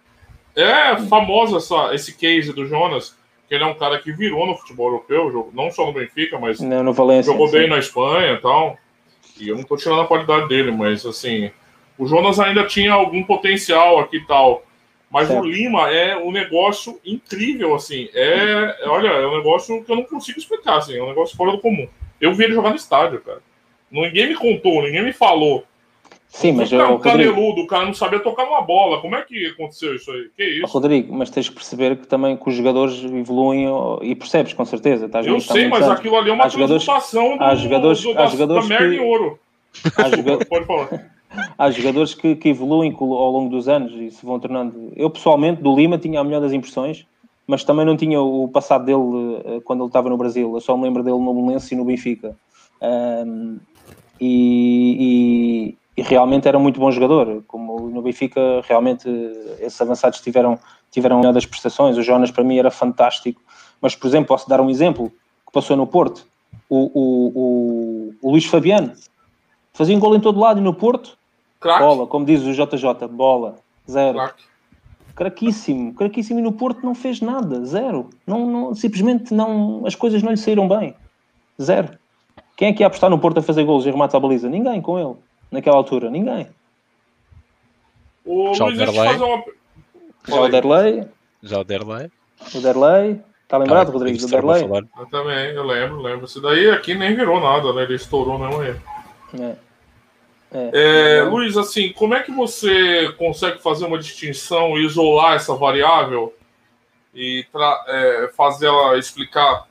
É 0.61 0.97
famoso 1.09 1.57
essa, 1.57 1.95
esse 1.95 2.17
case 2.17 2.53
do 2.53 2.67
Jonas, 2.67 3.17
que 3.49 3.55
ele 3.55 3.65
é 3.65 3.67
um 3.67 3.75
cara 3.75 3.99
que 3.99 4.13
virou 4.13 4.47
no 4.47 4.57
futebol 4.57 4.89
europeu, 4.89 5.51
não 5.55 5.71
só 5.71 5.87
no 5.87 5.93
Benfica, 5.93 6.39
mas 6.39 6.61
No, 6.61 6.83
no 6.83 6.93
Valência. 6.93 7.33
jogou 7.33 7.47
sim. 7.49 7.59
bem 7.59 7.69
na 7.69 7.79
Espanha 7.79 8.33
e 8.33 8.39
tal. 8.39 8.77
E 9.41 9.49
eu 9.49 9.57
não 9.57 9.63
tô 9.63 9.77
tirando 9.77 10.01
a 10.01 10.07
qualidade 10.07 10.49
dele, 10.49 10.71
mas 10.73 11.07
assim, 11.07 11.51
o 11.97 12.07
Jonas 12.07 12.41
ainda 12.41 12.67
tinha 12.67 12.93
algum 12.93 13.23
potencial 13.23 14.01
aqui 14.01 14.17
e 14.17 14.27
tal. 14.27 14.65
Mas 15.11 15.29
Certo. 15.29 15.43
o 15.43 15.47
Lima 15.47 15.89
é 15.91 16.17
um 16.17 16.31
negócio 16.31 17.01
incrível, 17.05 17.75
assim. 17.75 18.11
É, 18.13 18.77
olha, 18.87 19.09
é 19.09 19.27
um 19.27 19.37
negócio 19.39 19.83
que 19.83 19.91
eu 19.91 19.97
não 19.97 20.03
consigo 20.05 20.39
explicar, 20.39 20.77
assim. 20.79 20.99
É 20.99 21.03
um 21.03 21.09
negócio 21.09 21.35
fora 21.37 21.53
do 21.53 21.61
comum. 21.61 21.89
Eu 22.21 22.35
vi 22.35 22.45
ele 22.45 22.53
jogar 22.55 22.71
no 22.71 22.77
estádio, 22.77 23.21
cara. 23.21 23.41
Ninguém 23.91 24.29
me 24.29 24.35
contou, 24.35 24.83
ninguém 24.83 25.03
me 25.03 25.13
falou. 25.15 25.65
Sim, 26.29 26.53
mas 26.53 26.71
o 26.71 26.77
cara, 26.77 26.89
um 26.91 26.97
Rodrigo, 26.97 27.33
caneludo, 27.35 27.61
o 27.63 27.67
cara 27.67 27.87
não 27.87 27.95
sabia 27.95 28.21
tocar 28.21 28.45
uma 28.45 28.61
bola. 28.61 29.01
Como 29.01 29.17
é 29.17 29.23
que 29.23 29.47
aconteceu 29.47 29.95
isso 29.97 30.11
aí? 30.11 30.29
Que 30.37 30.45
isso? 30.45 30.67
Rodrigo, 30.67 31.13
mas 31.15 31.31
tens 31.31 31.49
que 31.49 31.55
perceber 31.55 31.97
que 31.97 32.07
também 32.07 32.37
que 32.37 32.49
os 32.49 32.55
jogadores 32.55 33.03
evoluem 33.03 33.67
e 34.03 34.15
percebes 34.15 34.53
com 34.53 34.65
certeza. 34.65 35.07
Estás 35.07 35.27
Eu 35.27 35.37
há 35.37 35.41
sei, 35.41 35.69
mas 35.69 35.83
anos. 35.83 35.99
aquilo 35.99 36.17
ali 36.17 36.31
é 36.31 36.33
uma 36.35 36.45
Há 36.45 36.49
jogadores- 36.49 36.85
do, 36.85 36.91
há 36.93 37.55
jogadores- 37.55 38.03
do, 38.03 38.11
há 38.11 38.15
da, 38.15 38.27
jogadores 38.27 38.69
da 38.69 38.79
merda 38.79 38.95
que- 38.95 39.03
em 39.03 39.05
ouro. 39.07 39.39
Há 39.97 40.09
joga- 40.17 40.45
Pode 40.47 40.65
falar. 40.67 41.11
há 41.59 41.71
jogadores 41.71 42.15
que, 42.15 42.37
que 42.37 42.49
evoluem 42.51 42.95
ao 42.99 43.31
longo 43.31 43.49
dos 43.51 43.67
anos 43.69 43.93
e 43.95 44.11
se 44.11 44.25
vão 44.25 44.39
tornando. 44.39 44.93
Eu, 44.97 45.09
pessoalmente, 45.11 45.63
do 45.63 45.75
Lima 45.75 45.97
tinha 45.99 46.21
a 46.21 46.25
melhor 46.25 46.41
das 46.43 46.53
impressões, 46.53 47.07
mas 47.47 47.65
também 47.65 47.87
não 47.87 47.97
tinha 47.97 48.21
o 48.21 48.47
passado 48.49 48.85
dele 48.85 49.43
eh, 49.47 49.61
quando 49.65 49.81
ele 49.81 49.89
estava 49.89 50.11
no 50.11 50.17
Brasil. 50.19 50.53
Eu 50.55 50.61
só 50.61 50.77
me 50.77 50.85
lembro 50.85 51.03
dele 51.03 51.19
no 51.19 51.33
Belenense 51.35 51.75
e 51.75 51.77
no 51.77 51.85
Benfica. 51.87 52.37
Ahm, 52.83 53.57
e, 54.21 54.97
e- 55.75 55.79
e 55.99 56.03
realmente 56.03 56.47
era 56.47 56.61
muito 56.61 56.79
bom 56.79 56.93
jogador. 56.93 57.43
Como 57.49 57.91
no 57.91 58.01
Benfica, 58.01 58.41
realmente 58.63 59.09
esses 59.59 59.81
avançados 59.81 60.21
tiveram, 60.21 60.57
tiveram 60.93 61.19
melhor 61.19 61.33
das 61.33 61.45
prestações. 61.45 61.97
O 61.97 62.03
Jonas, 62.03 62.31
para 62.31 62.45
mim, 62.45 62.57
era 62.57 62.71
fantástico. 62.71 63.43
Mas, 63.81 63.97
por 63.97 64.07
exemplo, 64.07 64.29
posso 64.29 64.49
dar 64.49 64.61
um 64.61 64.71
exemplo 64.71 65.11
que 65.45 65.53
passou 65.53 65.77
no 65.77 65.89
Porto. 65.89 66.25
O, 66.71 66.77
o, 66.77 67.33
o, 67.35 68.15
o 68.23 68.31
Luís 68.31 68.45
Fabiano 68.45 68.93
fazia 69.73 69.97
um 69.97 69.99
gol 69.99 70.15
em 70.15 70.21
todo 70.21 70.39
lado 70.39 70.61
e 70.61 70.63
no 70.63 70.73
Porto 70.73 71.19
Crack. 71.59 71.81
Bola, 71.81 72.07
como 72.07 72.25
diz 72.25 72.43
o 72.43 72.53
JJ, 72.53 73.09
bola, 73.11 73.57
zero. 73.91 74.19
Crack. 74.19 74.45
Craquíssimo, 75.17 75.95
craquíssimo 75.95 76.39
e 76.39 76.43
no 76.43 76.53
Porto 76.53 76.85
não 76.85 76.95
fez 76.95 77.21
nada, 77.21 77.65
zero. 77.65 78.09
Não, 78.25 78.47
não, 78.47 78.73
simplesmente 78.73 79.35
não, 79.35 79.85
as 79.85 79.97
coisas 79.97 80.23
não 80.23 80.31
lhe 80.31 80.37
saíram 80.37 80.69
bem, 80.69 80.95
zero. 81.61 81.99
Quem 82.57 82.69
é 82.69 82.73
que 82.73 82.85
ia 82.85 82.87
apostar 82.87 83.11
no 83.11 83.19
Porto 83.19 83.39
a 83.39 83.43
fazer 83.43 83.65
golos 83.65 83.85
e 83.85 83.91
remates 83.91 84.15
à 84.15 84.21
baliza? 84.21 84.49
Ninguém 84.49 84.81
com 84.81 84.97
ele, 84.97 85.17
naquela 85.51 85.77
altura, 85.77 86.11
ninguém. 86.11 86.49
O 88.25 88.55
Já 88.55 88.65
o 88.67 88.73
Derlei. 88.73 89.17
uma. 89.17 89.45
Já 90.27 90.41
o 90.41 90.49
Derlei, 90.49 91.09
Já 91.43 91.59
o 91.61 91.65
Derlei. 91.65 92.11
o 92.55 92.61
Derlei, 92.61 93.21
está 93.43 93.57
lembrado, 93.57 93.87
Tá, 93.87 93.93
Rodrigo, 93.93 94.19
do 94.19 94.25
isso 94.25 94.31
Derlei? 94.31 94.63
Eu 94.65 95.07
também, 95.07 95.51
eu 95.55 95.65
lembro, 95.65 96.01
lembro. 96.03 96.27
Esse 96.27 96.41
daí 96.41 96.71
aqui 96.71 96.95
nem 96.95 97.17
virou 97.17 97.41
nada, 97.41 97.73
né? 97.73 97.83
Ele 97.83 97.95
estourou 97.95 98.39
mesmo 98.39 98.61
aí. 98.61 98.77
É. 99.41 99.57
É. 100.51 101.19
É, 101.21 101.23
Luiz, 101.25 101.57
assim, 101.57 101.93
como 101.93 102.15
é 102.15 102.23
que 102.23 102.33
você 102.33 103.13
consegue 103.19 103.59
fazer 103.63 103.85
uma 103.85 103.99
distinção 103.99 104.79
e 104.79 104.85
isolar 104.87 105.35
essa 105.35 105.55
variável 105.55 106.35
e 107.15 107.45
é, 107.87 108.31
fazer 108.35 108.67
ela 108.67 108.97
explicar 108.99 109.67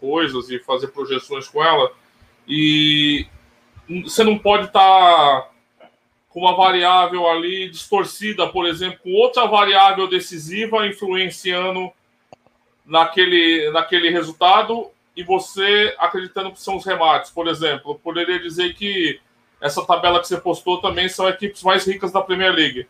coisas 0.00 0.48
e 0.50 0.58
fazer 0.60 0.88
projeções 0.88 1.48
com 1.48 1.62
ela? 1.62 1.90
E 2.46 3.26
você 4.04 4.22
não 4.24 4.38
pode 4.38 4.66
estar 4.66 5.50
com 6.28 6.40
uma 6.40 6.54
variável 6.56 7.28
ali 7.28 7.68
distorcida, 7.68 8.46
por 8.48 8.66
exemplo, 8.66 8.98
com 9.02 9.12
outra 9.12 9.46
variável 9.46 10.06
decisiva 10.08 10.86
influenciando 10.86 11.90
naquele, 12.86 13.70
naquele 13.72 14.10
resultado 14.10 14.90
e 15.16 15.22
você 15.24 15.94
acreditando 15.98 16.52
que 16.52 16.60
são 16.60 16.76
os 16.76 16.84
remates. 16.86 17.30
Por 17.30 17.48
exemplo, 17.48 17.92
eu 17.92 17.94
poderia 17.96 18.38
dizer 18.38 18.74
que 18.74 19.20
essa 19.60 19.84
tabela 19.84 20.20
que 20.20 20.28
você 20.28 20.36
postou 20.40 20.80
também 20.80 21.08
são 21.08 21.28
equipes 21.28 21.62
mais 21.62 21.84
ricas 21.86 22.12
da 22.12 22.22
Premier 22.22 22.52
League. 22.54 22.86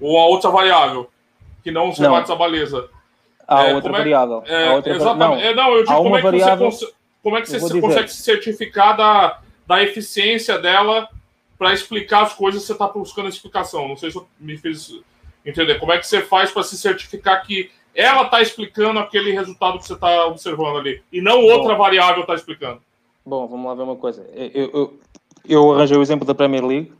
Ou 0.00 0.18
a 0.18 0.26
outra 0.26 0.50
variável, 0.50 1.10
que 1.62 1.70
não 1.70 1.88
os 1.88 1.98
Não. 1.98 2.10
remates 2.10 2.30
à 2.30 2.36
baleza. 2.36 2.88
Há 3.48 3.64
é, 3.66 3.74
outra 3.74 3.90
é- 3.90 3.98
variável. 3.98 4.42
É, 4.46 4.68
há 4.68 4.74
outra 4.74 4.94
exatamente. 4.96 5.42
Não, 5.42 5.50
É, 5.50 5.54
Não, 5.54 5.72
eu 5.74 5.84
digo 5.84 5.96
como 5.96 6.16
é 6.16 6.18
que 6.18 6.24
variável- 6.24 6.70
você, 6.70 6.86
cons- 6.86 6.94
como 7.26 7.36
é 7.38 7.42
que 7.42 7.52
Eu 7.52 7.58
você 7.58 7.80
consegue 7.80 8.08
se 8.12 8.22
certificar 8.22 8.96
da, 8.96 9.40
da 9.66 9.82
eficiência 9.82 10.56
dela 10.60 11.08
para 11.58 11.72
explicar 11.72 12.22
as 12.22 12.32
coisas 12.34 12.60
que 12.60 12.66
você 12.68 12.72
está 12.72 12.86
buscando 12.86 13.28
explicação. 13.28 13.88
Não 13.88 13.96
sei 13.96 14.12
se 14.12 14.16
eu 14.16 14.28
me 14.38 14.56
fiz 14.56 14.94
entender. 15.44 15.80
Como 15.80 15.90
é 15.92 15.98
que 15.98 16.06
você 16.06 16.20
faz 16.20 16.52
para 16.52 16.62
se 16.62 16.78
certificar 16.78 17.44
que 17.44 17.68
ela 17.92 18.22
está 18.22 18.40
explicando 18.40 19.00
aquele 19.00 19.32
resultado 19.32 19.76
que 19.80 19.86
você 19.86 19.94
está 19.94 20.24
observando 20.26 20.76
ali 20.78 21.02
e 21.12 21.20
não 21.20 21.42
outra 21.42 21.74
variável 21.74 22.20
está 22.20 22.34
explicando? 22.36 22.80
Bom, 23.24 23.48
vamos 23.48 23.66
lá 23.66 23.74
ver 23.74 23.82
uma 23.82 23.96
coisa. 23.96 24.24
Eu, 24.32 24.70
eu, 24.72 25.00
eu 25.48 25.72
arranjei 25.74 25.96
o 25.98 26.02
exemplo 26.02 26.24
da 26.24 26.32
Premier 26.32 26.64
League. 26.64 26.92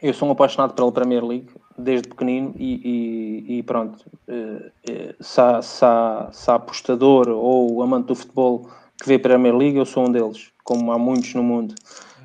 Eu 0.00 0.14
sou 0.14 0.26
um 0.26 0.32
apaixonado 0.32 0.72
pela 0.72 0.90
Premier 0.90 1.22
League 1.22 1.48
desde 1.76 2.08
pequenino 2.08 2.54
e, 2.56 2.80
e- 3.48 3.58
e 3.58 3.62
pronto. 3.62 4.06
eh, 4.26 4.70
eh, 4.88 5.14
Se 5.20 5.38
há, 5.38 5.60
se, 5.60 5.84
há, 5.84 6.28
se 6.32 6.50
há 6.50 6.54
apostador 6.54 7.28
ou 7.28 7.82
amante 7.82 8.06
do 8.06 8.14
futebol 8.14 8.70
que 9.04 9.08
vê 9.08 9.18
Premier 9.18 9.54
League, 9.54 9.76
eu 9.76 9.84
sou 9.84 10.08
um 10.08 10.10
deles, 10.10 10.50
como 10.64 10.90
há 10.90 10.98
muitos 10.98 11.34
no 11.34 11.42
mundo. 11.42 11.74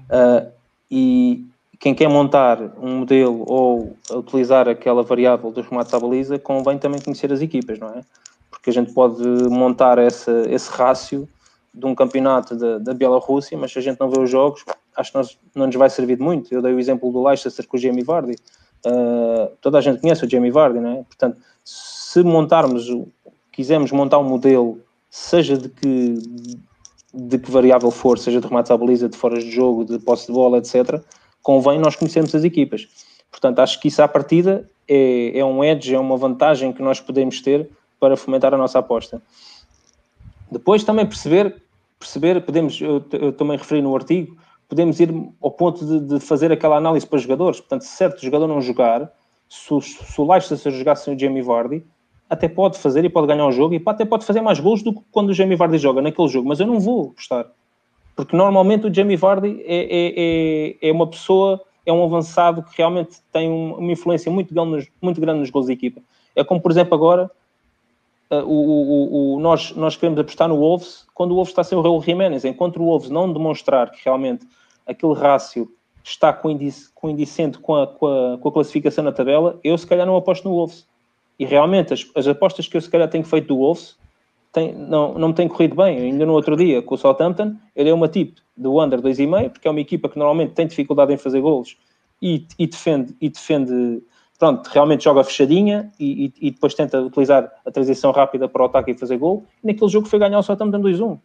Ah, 0.10 0.48
e 0.90 1.46
quem 1.78 1.94
quer 1.94 2.08
montar 2.08 2.58
um 2.82 3.00
modelo 3.00 3.44
ou 3.46 3.98
utilizar 4.12 4.68
aquela 4.68 5.04
variável 5.04 5.52
dos 5.52 5.68
remates 5.68 5.94
à 5.94 6.00
baliza, 6.00 6.40
convém 6.40 6.78
também 6.78 7.02
conhecer 7.02 7.32
as 7.34 7.42
equipas, 7.42 7.78
não 7.78 7.90
é? 7.90 8.02
Porque 8.50 8.70
a 8.70 8.74
gente 8.74 8.94
pode 8.94 9.22
montar 9.50 9.98
essa, 9.98 10.46
esse 10.50 10.72
rácio 10.72 11.28
de 11.74 11.86
um 11.86 11.94
campeonato 11.94 12.56
da, 12.56 12.78
da 12.80 12.94
Bielorrússia, 12.94 13.58
mas 13.58 13.74
se 13.74 13.80
a 13.80 13.82
gente 13.82 14.00
não 14.00 14.10
vê 14.10 14.20
os 14.20 14.30
jogos, 14.30 14.64
acho 14.96 15.12
que 15.12 15.18
nós, 15.18 15.38
não 15.54 15.68
nos 15.68 15.76
vai 15.76 15.90
servir 15.90 16.16
de 16.16 16.24
muito. 16.24 16.52
Eu 16.54 16.62
dei 16.62 16.74
o 16.74 16.80
exemplo 16.80 17.12
do 17.12 17.22
Leicester 17.22 17.68
com 17.68 17.76
o 17.76 17.80
Jamie 17.80 18.04
Vardy. 18.04 18.38
Uh, 18.86 19.52
toda 19.60 19.78
a 19.78 19.82
gente 19.82 20.00
conhece 20.00 20.26
o 20.26 20.30
Jamie 20.30 20.50
Vardy, 20.50 20.80
não 20.80 20.92
é? 20.92 21.04
Portanto, 21.04 21.38
se 21.64 22.24
montarmos, 22.24 22.88
quisermos 23.52 23.92
montar 23.92 24.18
um 24.18 24.24
modelo, 24.24 24.82
seja 25.10 25.58
de 25.58 25.70
que, 25.70 26.16
de 27.14 27.38
que 27.38 27.50
variável 27.50 27.92
for, 27.92 28.20
seja 28.20 28.40
de 28.40 28.48
remates 28.48 28.72
à 28.72 28.78
baliza, 28.78 29.10
de 29.10 29.18
fora 29.18 29.40
de 29.40 29.50
jogo, 29.50 29.86
de 29.86 30.00
posse 30.00 30.28
de 30.28 30.34
bola, 30.34 30.58
etc., 30.58 31.02
convém 31.42 31.80
nós 31.80 31.96
conhecermos 31.96 32.34
as 32.36 32.44
equipas. 32.44 32.88
Portanto, 33.32 33.60
acho 33.60 33.80
que 33.80 33.88
isso 33.88 34.02
à 34.02 34.08
partida 34.08 34.70
é, 34.88 35.40
é 35.40 35.46
um 35.46 35.64
edge, 35.64 35.94
é 35.94 36.00
uma 36.00 36.18
vantagem 36.18 36.74
que 36.74 36.82
nós 36.82 37.00
podemos 37.00 37.42
ter 37.42 37.70
para 38.00 38.16
fomentar 38.18 38.54
a 38.54 38.58
nossa 38.58 38.80
aposta. 38.80 39.22
Depois 40.52 40.84
também 40.84 41.06
perceber, 41.06 41.62
perceber 42.00 42.42
podemos, 42.42 42.80
eu, 42.82 43.04
eu 43.14 43.32
também 43.32 43.58
referi 43.58 43.82
no 43.82 43.96
artigo, 43.96 44.36
podemos 44.68 45.00
ir 45.00 45.14
ao 45.42 45.52
ponto 45.52 45.86
de, 45.86 46.00
de 46.00 46.20
fazer 46.20 46.52
aquela 46.52 46.78
análise 46.78 47.06
para 47.06 47.18
os 47.18 47.24
jogadores. 47.24 47.60
Portanto, 47.60 47.84
se 47.84 47.96
certo 47.96 48.24
jogador 48.24 48.48
não 48.48 48.62
jogar, 48.62 49.12
se, 49.50 49.82
se 49.82 50.22
o 50.22 50.32
Leicester 50.32 50.72
jogasse 50.72 51.10
o 51.10 51.18
Jamie 51.18 51.42
Vardy, 51.42 51.84
até 52.30 52.48
pode 52.48 52.78
fazer 52.78 53.04
e 53.04 53.10
pode 53.10 53.28
ganhar 53.28 53.48
o 53.48 53.52
jogo 53.52 53.74
e 53.74 53.82
até 53.86 54.06
pode 54.06 54.26
fazer 54.26 54.42
mais 54.42 54.60
gols 54.60 54.84
do 54.84 54.94
que 54.94 55.02
quando 55.12 55.30
o 55.30 55.34
Jamie 55.34 55.56
Vardy 55.56 55.78
joga 55.78 56.02
naquele 56.02 56.28
jogo, 56.28 56.48
mas 56.48 56.60
eu 56.60 56.68
não 56.68 56.80
vou 56.80 57.10
apostar. 57.12 57.48
Porque 58.16 58.36
normalmente 58.36 58.86
o 58.88 58.94
Jamie 58.94 59.16
Vardy 59.16 59.62
é, 59.66 59.78
é, 59.78 60.14
é, 60.84 60.90
é 60.90 60.92
uma 60.92 61.08
pessoa, 61.08 61.60
é 61.86 61.92
um 61.92 62.04
avançado 62.04 62.62
que 62.64 62.78
realmente 62.78 63.18
tem 63.32 63.50
um- 63.50 63.76
uma 63.76 63.92
influência 63.92 64.32
muito 64.32 64.54
grande, 64.54 64.72
nos, 64.72 64.88
muito 65.02 65.20
grande 65.20 65.40
nos 65.40 65.50
gols 65.50 65.68
da 65.68 65.74
equipa. 65.74 66.02
É 66.36 66.44
como, 66.44 66.62
por 66.62 66.72
exemplo, 66.72 66.94
agora 66.96 67.30
Uh, 68.32 68.46
o, 68.46 68.54
o, 68.54 69.36
o- 69.38 69.40
nós, 69.40 69.72
nós 69.76 69.96
queremos 69.96 70.20
apostar 70.20 70.48
no 70.48 70.56
Wolves 70.56 71.04
quando 71.16 71.32
o 71.32 71.34
Wolves 71.34 71.52
está 71.52 71.64
sem 71.64 71.76
o 71.76 71.82
Raul 71.82 72.00
Jiménez. 72.00 72.46
Enquanto 72.46 72.78
o 72.80 72.86
Wolves 72.86 73.10
não 73.10 73.34
demonstrar 73.34 73.90
que 73.90 74.02
realmente 74.06 74.46
aquele 74.86 75.16
rácio 75.16 75.68
está 76.04 76.32
coindicente 76.32 77.58
com 77.58 77.76
a, 77.76 77.88
com, 77.88 78.06
a, 78.06 78.38
com 78.38 78.50
a 78.50 78.52
classificação 78.52 79.04
na 79.04 79.12
tabela, 79.12 79.60
eu 79.64 79.76
se 79.76 79.88
calhar 79.88 80.06
não 80.06 80.16
aposto 80.16 80.48
no 80.48 80.54
Wolves. 80.54 80.88
E 81.40 81.46
realmente 81.46 81.94
as, 81.94 82.06
as 82.16 82.28
apostas 82.28 82.68
que 82.68 82.76
eu 82.78 82.82
se 82.82 82.90
calhar 82.90 83.08
tenho 83.10 83.24
feito 83.24 83.48
do 83.48 83.58
Wolves 83.58 83.98
tem- 84.52 84.74
não, 84.74 85.14
não 85.14 85.30
me 85.30 85.34
têm 85.34 85.48
corrido 85.48 85.76
bem. 85.76 85.98
Ainda 85.98 86.26
no 86.26 86.34
outro 86.34 86.56
dia, 86.58 86.82
com 86.82 86.96
o 86.96 86.98
Southampton, 86.98 87.56
eu 87.76 87.84
dei 87.86 87.94
uma 87.94 88.08
tip 88.10 88.38
do 88.58 88.82
under 88.84 89.00
2,5, 89.02 89.50
porque 89.52 89.68
é 89.68 89.72
uma 89.72 89.80
equipa 89.80 90.10
que 90.10 90.18
normalmente 90.20 90.54
tem 90.54 90.68
dificuldade 90.68 91.14
em 91.14 91.18
fazer 91.18 91.40
golos 91.40 91.78
e, 92.22 92.46
e 92.58 92.68
defende, 92.68 93.16
e 93.22 93.30
defende 93.30 94.04
pronto, 94.38 94.68
realmente 94.68 95.04
joga 95.04 95.24
fechadinha 95.24 95.92
e, 96.00 96.26
e- 96.26 96.48
e 96.48 96.52
depois 96.52 96.74
tenta 96.74 97.02
utilizar 97.02 97.52
a 97.66 97.72
transição 97.72 98.12
rápida 98.12 98.48
para 98.50 98.62
o 98.64 98.66
ataque 98.66 98.92
e 98.92 98.94
fazer 98.94 99.18
gol. 99.18 99.46
E 99.64 99.68
naquele 99.68 99.90
jogo 99.92 100.08
foi 100.08 100.18
ganhar 100.20 100.40
o 100.40 100.44
Southampton 100.44 100.80
2-1. 100.82 101.20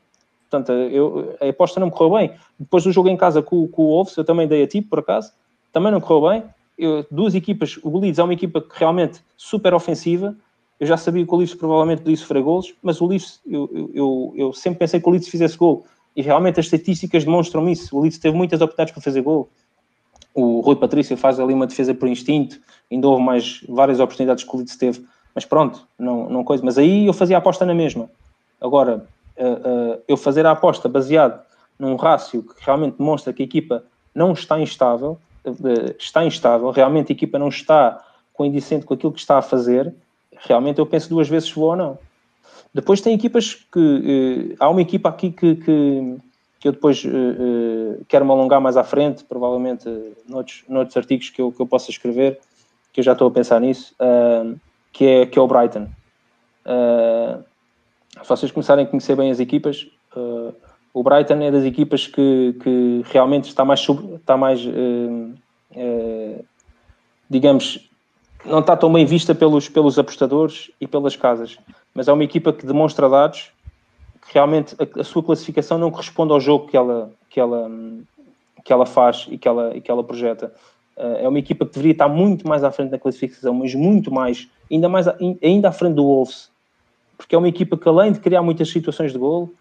Portanto, 0.51 0.73
eu, 0.73 1.35
a 1.41 1.49
aposta 1.49 1.81
não 1.81 1.87
me 1.89 1.93
correu 1.93 2.15
bem. 2.17 2.33
Depois 2.61 2.85
do 2.85 2.93
jogo 2.93 3.09
em 3.09 3.17
casa 3.17 3.43
com, 3.43 3.67
com 3.67 3.83
o 3.83 3.87
Wolves, 3.89 4.17
eu 4.17 4.25
também 4.25 4.47
dei 4.47 4.63
a 4.63 4.67
tipo, 4.69 4.91
por 4.91 4.99
acaso, 5.01 5.33
também 5.73 5.91
não 5.91 6.01
correu 6.01 6.29
bem. 6.31 6.43
Eu- 6.77 7.07
duas 7.11 7.35
equipas, 7.35 7.79
o 7.83 7.99
Leeds 7.99 8.19
é 8.19 8.23
uma 8.23 8.33
equipa 8.33 8.61
que 8.61 8.79
realmente 8.79 9.21
super 9.37 9.75
ofensiva, 9.75 10.37
eu 10.79 10.87
já 10.87 10.97
sabia 10.97 11.25
que 11.25 11.33
o 11.33 11.37
Leeds 11.37 11.55
provavelmente 11.55 12.03
podia 12.03 12.17
sofrer 12.17 12.43
golos, 12.43 12.75
mas 12.83 13.01
o 13.01 13.07
Leeds, 13.07 13.41
eu, 13.47 13.91
eu, 13.95 14.33
eu, 14.37 14.53
sempre 14.53 14.81
pensei 14.81 15.01
que 15.01 15.09
o 15.09 15.13
Leeds 15.13 15.29
fizesse 15.29 15.57
gol. 15.57 15.87
E 16.17 16.23
realmente 16.23 16.61
as 16.61 16.67
estatísticas 16.67 17.25
demonstram 17.25 17.69
isso. 17.69 17.97
O 17.97 18.01
Leeds 18.01 18.19
teve 18.19 18.37
muitas 18.37 18.61
oportunidades 18.61 18.93
para 18.93 19.03
fazer 19.03 19.23
gol. 19.23 19.49
O 20.35 20.61
Rui 20.61 20.77
Patrício 20.77 21.17
faz 21.17 21.41
ali 21.41 21.55
uma 21.55 21.67
defesa 21.67 21.95
por 21.95 22.09
instinto. 22.09 22.61
Ainda 22.91 23.09
houve 23.09 23.23
mais 23.23 23.65
várias 23.69 24.01
oportunidades 24.01 24.45
que 24.45 24.55
o 24.55 24.59
Leeds 24.59 24.77
teve. 24.77 25.05
Mas 25.35 25.45
pronto, 25.45 25.87
não, 25.99 26.29
não 26.29 26.45
coisa. 26.45 26.65
Mas 26.65 26.79
aí 26.79 27.07
eu 27.07 27.13
fazia 27.13 27.37
a 27.37 27.39
aposta 27.39 27.65
na 27.65 27.75
mesma. 27.75 28.11
Agora, 28.61 29.07
uh, 29.37 29.95
uh, 29.95 30.03
eu 30.07 30.17
fazer 30.17 30.47
a 30.47 30.53
aposta 30.53 30.89
baseado 30.89 31.41
num 31.79 31.97
rácio 31.97 32.43
que 32.43 32.65
realmente 32.65 32.99
demonstra 32.99 33.33
que 33.33 33.43
a 33.43 33.47
equipa 33.47 33.85
não 34.15 34.33
está 34.33 34.61
instável, 34.61 35.19
está 35.99 36.25
instável, 36.25 36.71
realmente 36.71 37.13
a 37.13 37.15
equipa 37.15 37.39
não 37.39 37.49
está 37.49 38.03
coindicente 38.33 38.85
com 38.85 38.95
aquilo 38.95 39.13
que 39.13 39.21
está 39.21 39.39
a 39.39 39.43
fazer, 39.43 39.95
realmente 40.41 40.79
eu 40.79 40.87
penso 40.87 41.09
duas 41.09 41.29
vezes 41.29 41.49
se 41.49 41.55
vou 41.55 41.71
ou 41.71 41.77
não. 41.77 41.99
Depois 42.75 43.01
tem 43.01 43.15
equipas 43.15 43.55
que. 43.55 43.79
Uh, 43.79 44.57
há 44.59 44.69
uma 44.69 44.83
equipa 44.83 45.09
aqui 45.09 45.31
que, 45.31 45.55
que, 45.55 46.17
que 46.59 46.69
eu 46.69 46.73
depois 46.73 47.05
uh, 47.05 47.09
uh, 47.09 48.05
quero 48.09 48.25
me 48.25 48.33
alongar 48.33 48.61
mais 48.61 48.77
à 48.77 48.83
frente, 48.83 49.23
provavelmente 49.23 49.89
noutros, 50.29 50.65
noutros 50.69 50.97
artigos 50.97 51.31
que 51.31 51.41
eu, 51.41 51.53
que 51.53 51.61
eu 51.61 51.67
possa 51.67 51.93
escrever, 51.93 52.41
que 52.93 52.99
eu 52.99 53.05
já 53.05 53.13
estou 53.13 53.29
a 53.29 53.31
pensar 53.31 53.61
nisso, 53.61 53.95
que, 54.93 55.05
é, 55.07 55.27
que 55.27 55.39
é 55.39 55.43
o 55.43 55.47
Brighton. 55.47 55.89
se 58.23 58.29
vocês 58.29 58.51
começarem 58.51 58.85
a 58.85 58.89
conhecer 58.89 59.17
bem 59.17 59.31
as 59.31 59.41
equipas, 59.41 59.89
o 60.95 61.03
Brighton 61.03 61.43
é 61.43 61.51
das 61.51 61.65
equipas 61.65 62.07
que, 62.07 62.57
que 62.63 63.03
realmente 63.13 63.49
está 63.49 63.65
mais, 63.65 63.81
sub, 63.81 64.15
está 64.15 64.37
mais 64.37 64.61
digamos, 67.29 67.91
não 68.45 68.61
está 68.61 68.77
tão 68.77 68.93
bem 68.93 69.05
vista 69.05 69.35
pelos, 69.35 69.69
pelos 69.69 69.99
apostadores 69.99 70.71
e 70.81 70.87
pelas 70.87 71.17
casas, 71.17 71.59
mas 71.93 72.09
é 72.09 72.13
uma 72.13 72.25
equipa 72.25 72.53
que 72.53 72.65
demonstra 72.65 73.09
dados 73.09 73.51
que 74.27 74.35
realmente 74.35 74.75
a, 74.79 75.01
a, 75.01 75.05
sua 75.05 75.23
classificação 75.23 75.79
não 75.79 75.91
corresponde 75.91 76.33
ao 76.33 76.41
jogo 76.41 76.69
que 76.69 76.77
ela, 76.77 77.11
que 77.29 77.39
ela, 77.41 77.71
que 78.65 78.73
ela 78.73 78.87
faz 78.87 79.27
e 79.29 79.37
que 79.37 79.47
ela, 79.47 79.77
e 79.77 79.81
que 79.81 79.91
ela 79.91 80.03
projeta. 80.03 80.53
Uh, 80.97 81.17
é 81.19 81.29
uma 81.29 81.39
equipa 81.39 81.67
que 81.67 81.73
deveria 81.73 81.93
estar 81.93 82.09
muito 82.09 82.47
mais 82.47 82.63
à 82.63 82.71
frente 82.71 82.91
da 82.91 82.99
classificação, 82.99 83.53
mas 83.53 83.75
muito 83.75 84.11
mais, 84.13 84.49
ainda, 84.71 84.89
mais, 84.89 85.07
ainda 85.43 85.69
à 85.69 85.73
frente 85.73 85.95
do 85.95 86.05
Wolves, 86.05 86.51
porque 87.17 87.35
é 87.35 87.39
uma 87.39 87.49
equipa 87.49 87.77
que 87.77 87.89
além 87.89 88.13
de 88.13 88.21
criar 88.21 88.43
muitas 88.43 88.71
situações 88.71 89.13
de 89.13 89.19
gol, 89.19 89.53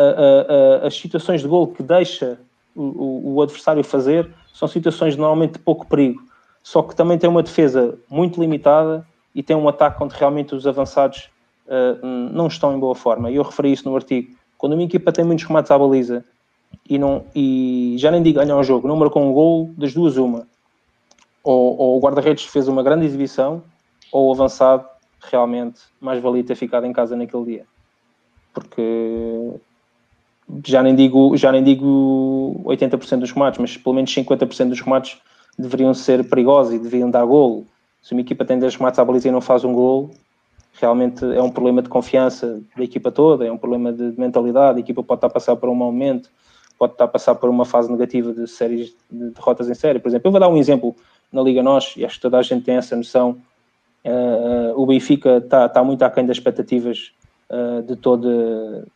uh, 0.00 0.82
uh, 0.82 0.86
as 0.86 0.94
situações 0.96 1.42
de 1.42 1.48
gol 1.48 1.68
que 1.68 1.82
deixa 1.82 2.38
o, 2.74 2.82
o, 2.82 3.34
o 3.34 3.42
adversário 3.42 3.82
fazer 3.84 4.30
são 4.52 4.66
situações 4.68 5.16
normalmente 5.16 5.54
de 5.54 5.58
pouco 5.58 5.86
perigo 5.86 6.30
só 6.62 6.82
que 6.82 6.94
também 6.94 7.18
tem 7.18 7.28
uma 7.28 7.42
defesa 7.42 7.98
muito 8.08 8.40
limitada 8.40 9.06
e 9.34 9.42
tem 9.42 9.56
um 9.56 9.68
ataque 9.68 10.02
onde 10.02 10.14
realmente 10.14 10.54
os 10.54 10.66
avançados 10.66 11.30
uh, 11.66 12.06
não 12.06 12.46
estão 12.46 12.74
em 12.74 12.78
boa 12.78 12.94
forma. 12.94 13.30
E 13.30 13.36
eu 13.36 13.42
referi 13.42 13.72
isso 13.72 13.88
no 13.88 13.96
artigo. 13.96 14.36
Quando 14.58 14.74
uma 14.74 14.82
equipa 14.82 15.12
tem 15.12 15.24
muitos 15.24 15.44
remates 15.44 15.70
à 15.70 15.78
baliza 15.78 16.24
e, 16.88 16.98
não, 16.98 17.24
e 17.34 17.94
já 17.98 18.10
nem 18.10 18.22
digo 18.22 18.38
ganhar 18.38 18.56
um 18.56 18.62
jogo, 18.62 18.86
não 18.86 18.96
marcou 18.96 19.22
um 19.22 19.32
gol, 19.32 19.70
das 19.76 19.94
duas 19.94 20.16
uma. 20.16 20.46
Ou, 21.42 21.78
ou 21.78 21.96
o 21.96 22.00
guarda-redes 22.00 22.44
fez 22.44 22.68
uma 22.68 22.82
grande 22.82 23.06
exibição, 23.06 23.62
ou 24.12 24.28
o 24.28 24.32
avançado 24.32 24.84
realmente 25.22 25.80
mais 26.00 26.20
valia 26.20 26.44
ter 26.44 26.54
ficado 26.54 26.84
em 26.84 26.92
casa 26.92 27.16
naquele 27.16 27.44
dia. 27.44 27.66
Porque 28.52 29.54
já 30.66 30.82
nem 30.82 30.94
digo, 30.94 31.36
já 31.36 31.52
nem 31.52 31.62
digo 31.62 32.62
80% 32.64 33.18
dos 33.18 33.32
remates, 33.32 33.60
mas 33.60 33.76
pelo 33.76 33.94
menos 33.94 34.14
50% 34.14 34.68
dos 34.68 34.80
remates 34.80 35.18
deveriam 35.58 35.92
ser 35.94 36.28
perigosos 36.28 36.74
e 36.74 36.78
deveriam 36.78 37.10
dar 37.10 37.24
golo. 37.24 37.66
Se 38.02 38.12
uma 38.12 38.20
equipa 38.20 38.44
tem 38.44 38.58
10 38.58 38.76
remates 38.76 38.98
à 38.98 39.04
baliza 39.04 39.28
e 39.28 39.30
não 39.30 39.40
faz 39.40 39.64
um 39.64 39.72
golo, 39.72 40.10
realmente 40.80 41.24
é 41.24 41.42
um 41.42 41.50
problema 41.50 41.82
de 41.82 41.88
confiança 41.88 42.60
da 42.76 42.82
equipa 42.82 43.10
toda, 43.10 43.46
é 43.46 43.52
um 43.52 43.58
problema 43.58 43.92
de, 43.92 44.18
mentalidade. 44.18 44.78
A 44.78 44.80
equipa 44.80 45.02
pode 45.02 45.18
estar 45.18 45.26
a 45.26 45.30
passar 45.30 45.56
por 45.56 45.68
um 45.68 45.74
mau 45.74 45.92
momento, 45.92 46.30
pode 46.78 46.92
estar 46.92 47.04
a 47.04 47.08
passar 47.08 47.34
por 47.34 47.50
uma 47.50 47.64
fase 47.64 47.90
negativa 47.90 48.32
de 48.32 48.46
séries 48.46 48.94
de 49.10 49.30
derrotas 49.30 49.68
em 49.68 49.74
série. 49.74 49.98
Por 49.98 50.08
exemplo, 50.08 50.28
eu 50.28 50.32
vou 50.32 50.40
dar 50.40 50.48
um 50.48 50.56
exemplo 50.56 50.96
na 51.30 51.42
Liga 51.42 51.62
Nós, 51.62 51.94
e 51.96 52.04
acho 52.04 52.16
que 52.16 52.22
toda 52.22 52.38
a 52.38 52.42
gente 52.42 52.64
tem 52.64 52.76
essa 52.76 52.96
noção. 52.96 53.36
Uh, 54.02 54.72
o 54.74 54.86
Benfica 54.86 55.36
está, 55.36 55.66
está 55.66 55.84
muito 55.84 56.02
aquém 56.02 56.24
das 56.24 56.38
expectativas 56.38 57.12
uh, 57.50 57.82
de 57.82 57.96
toda, 57.96 58.86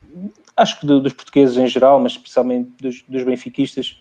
acho 0.57 0.81
que 0.81 0.87
de, 0.87 1.01
dos 1.01 1.13
portugueses 1.13 1.57
em 1.57 1.67
geral, 1.67 2.01
mas 2.01 2.13
especialmente 2.13 2.71
dos, 2.81 3.03
dos 3.09 3.23
benfiquistas 3.23 3.99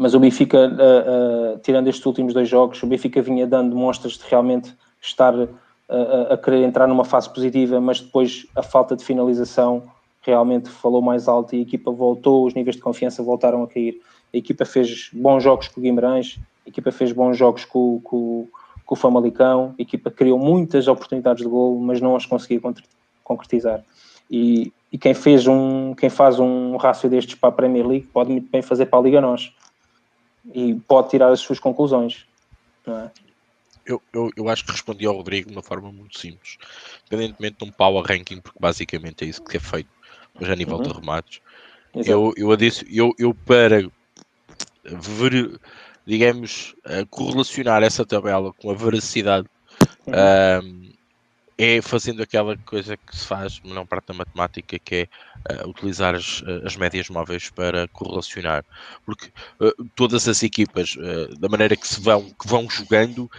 mas 0.00 0.14
o 0.14 0.18
Benfica, 0.18 0.56
uh, 0.56 1.56
uh, 1.56 1.58
tirando 1.58 1.88
estes 1.88 2.06
últimos 2.06 2.32
dois 2.32 2.48
jogos, 2.48 2.82
o 2.82 2.86
Benfica 2.86 3.20
vinha 3.20 3.46
dando 3.46 3.76
mostras 3.76 4.14
de 4.14 4.24
realmente 4.30 4.74
estar 4.98 5.34
uh, 5.38 6.32
a 6.32 6.38
querer 6.38 6.64
entrar 6.64 6.86
numa 6.86 7.04
fase 7.04 7.28
positiva, 7.28 7.78
mas 7.82 8.00
depois 8.00 8.46
a 8.56 8.62
falta 8.62 8.96
de 8.96 9.04
finalização 9.04 9.82
realmente 10.22 10.70
falou 10.70 11.02
mais 11.02 11.28
alto 11.28 11.54
e 11.54 11.58
a 11.58 11.60
equipa 11.60 11.90
voltou, 11.90 12.46
os 12.46 12.54
níveis 12.54 12.76
de 12.76 12.82
confiança 12.82 13.22
voltaram 13.22 13.62
a 13.62 13.68
cair. 13.68 14.00
A 14.32 14.38
equipa 14.38 14.64
fez 14.64 15.10
bons 15.12 15.42
jogos 15.42 15.68
com 15.68 15.80
o 15.80 15.82
Guimarães, 15.82 16.40
a 16.64 16.70
equipa 16.70 16.90
fez 16.90 17.12
bons 17.12 17.36
jogos 17.36 17.66
com, 17.66 18.00
com, 18.00 18.48
com 18.86 18.94
o 18.94 18.96
Famalicão, 18.96 19.74
a 19.78 19.82
equipa 19.82 20.10
criou 20.10 20.38
muitas 20.38 20.88
oportunidades 20.88 21.42
de 21.42 21.48
gol, 21.50 21.78
mas 21.78 22.00
não 22.00 22.16
as 22.16 22.24
conseguiu 22.24 22.62
concretizar. 23.22 23.84
E, 24.30 24.72
e 24.92 24.98
quem, 24.98 25.14
fez 25.14 25.46
um, 25.46 25.94
quem 25.94 26.08
faz 26.08 26.38
um 26.38 26.76
rácio 26.76 27.08
destes 27.08 27.34
para 27.34 27.48
a 27.48 27.52
Premier 27.52 27.86
League 27.86 28.06
pode 28.12 28.30
muito 28.30 28.48
bem 28.50 28.62
fazer 28.62 28.86
para 28.86 28.98
a 28.98 29.02
Liga 29.02 29.20
Nós 29.20 29.52
e 30.54 30.74
pode 30.86 31.10
tirar 31.10 31.28
as 31.28 31.40
suas 31.40 31.58
conclusões. 31.58 32.26
É? 32.86 33.10
Eu, 33.84 34.00
eu, 34.12 34.30
eu 34.36 34.48
acho 34.48 34.64
que 34.64 34.70
respondi 34.70 35.04
ao 35.06 35.16
Rodrigo 35.16 35.48
de 35.48 35.56
uma 35.56 35.62
forma 35.62 35.90
muito 35.90 36.18
simples. 36.18 36.58
Independentemente 37.06 37.56
de 37.58 37.64
um 37.64 37.72
power 37.72 38.04
ranking, 38.04 38.40
porque 38.40 38.58
basicamente 38.60 39.24
é 39.24 39.28
isso 39.28 39.42
que 39.42 39.56
é 39.56 39.60
feito 39.60 39.90
hoje 40.40 40.52
a 40.52 40.56
nível 40.56 40.76
uhum. 40.76 40.82
de 40.82 40.92
remates. 40.92 41.40
Eu, 41.94 42.32
eu, 42.36 42.56
disse, 42.56 42.86
eu, 42.88 43.12
eu 43.18 43.34
para 43.34 43.90
ver, 44.84 45.58
digamos, 46.06 46.74
correlacionar 47.10 47.82
essa 47.82 48.06
tabela 48.06 48.52
com 48.52 48.70
a 48.70 48.74
veracidade 48.74 49.48
uhum. 50.06 50.62
um, 50.64 50.89
é 51.62 51.82
fazendo 51.82 52.22
aquela 52.22 52.56
coisa 52.56 52.96
que 52.96 53.14
se 53.14 53.26
faz 53.26 53.60
não 53.62 53.84
parte 53.84 54.06
da 54.06 54.14
matemática, 54.14 54.78
que 54.78 55.06
é 55.44 55.62
uh, 55.62 55.68
utilizar 55.68 56.14
as, 56.14 56.42
eh, 56.46 56.62
as, 56.64 56.74
médias 56.74 57.10
móveis 57.10 57.50
para 57.50 57.86
correlacionar. 57.88 58.64
Porque 59.04 59.26
uh, 59.60 59.84
todas 59.94 60.26
as 60.26 60.42
equipas, 60.42 60.96
uh, 60.96 61.38
da 61.38 61.50
maneira 61.50 61.76
que 61.76 61.86
se 61.86 62.00
vão, 62.00 62.30
que 62.30 62.48
vão 62.48 62.66
jogando, 62.70 63.30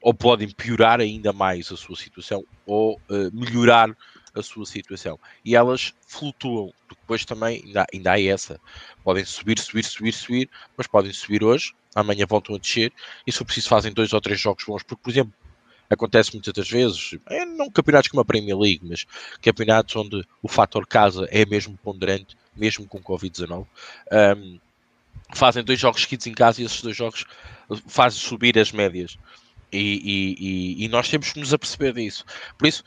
ou 0.00 0.14
podem 0.14 0.48
piorar 0.48 1.00
ainda 1.00 1.30
mais 1.30 1.70
a 1.70 1.76
sua 1.76 1.96
situação, 1.96 2.42
ou 2.64 2.98
melhorar 3.30 3.94
a 4.34 4.42
sua 4.42 4.64
situação. 4.64 5.18
E 5.44 5.54
elas 5.54 5.92
flutuam, 6.06 6.72
depois 6.88 7.26
também 7.26 7.62
ainda, 7.62 7.86
ainda 7.92 8.12
há 8.12 8.22
essa. 8.22 8.58
Podem 9.04 9.24
subir, 9.26 9.58
subir, 9.58 9.84
subir, 9.84 10.12
subir, 10.12 10.50
mas 10.78 10.86
podem 10.86 11.12
subir 11.12 11.44
hoje, 11.44 11.74
amanhã 11.94 12.24
voltam 12.26 12.56
a 12.56 12.58
descer, 12.58 12.90
e 13.26 13.32
se 13.32 13.36
for 13.36 13.44
preciso 13.44 13.68
fazem 13.68 13.92
dois 13.92 14.14
ou 14.14 14.20
três 14.20 14.40
jogos 14.40 14.64
bons, 14.64 14.82
porque, 14.82 15.02
por 15.02 15.10
exemplo, 15.10 15.32
acontece 15.90 16.32
muitas 16.34 16.52
das 16.52 16.68
vezes, 16.68 17.14
é, 17.28 17.44
não 17.44 17.70
campeonatos 17.70 18.10
como 18.10 18.20
a 18.20 18.24
Premier 18.24 18.56
League, 18.56 18.80
mas 18.82 19.06
campeonatos 19.40 19.96
onde 19.96 20.24
o 20.42 20.48
fator 20.48 20.86
casa 20.86 21.26
é 21.30 21.46
mesmo 21.46 21.78
ponderante, 21.82 22.36
mesmo 22.54 22.86
com 22.86 23.00
Covid-19. 23.00 23.66
Um, 24.36 24.58
fazem 25.32 25.64
dois 25.64 25.78
jogos 25.78 26.02
seguidos 26.02 26.26
em 26.26 26.34
casa 26.34 26.60
e 26.60 26.64
esses 26.64 26.82
dois 26.82 26.96
jogos 26.96 27.24
fazem 27.86 28.20
subir 28.20 28.58
as 28.58 28.72
médias. 28.72 29.18
E, 29.70 29.78
e, 29.78 30.36
e, 30.38 30.84
e 30.84 30.88
nós 30.88 31.08
temos 31.08 31.32
que 31.32 31.40
nos 31.40 31.52
aperceber 31.52 31.92
disso. 31.92 32.24
Por 32.56 32.66
isso, 32.66 32.82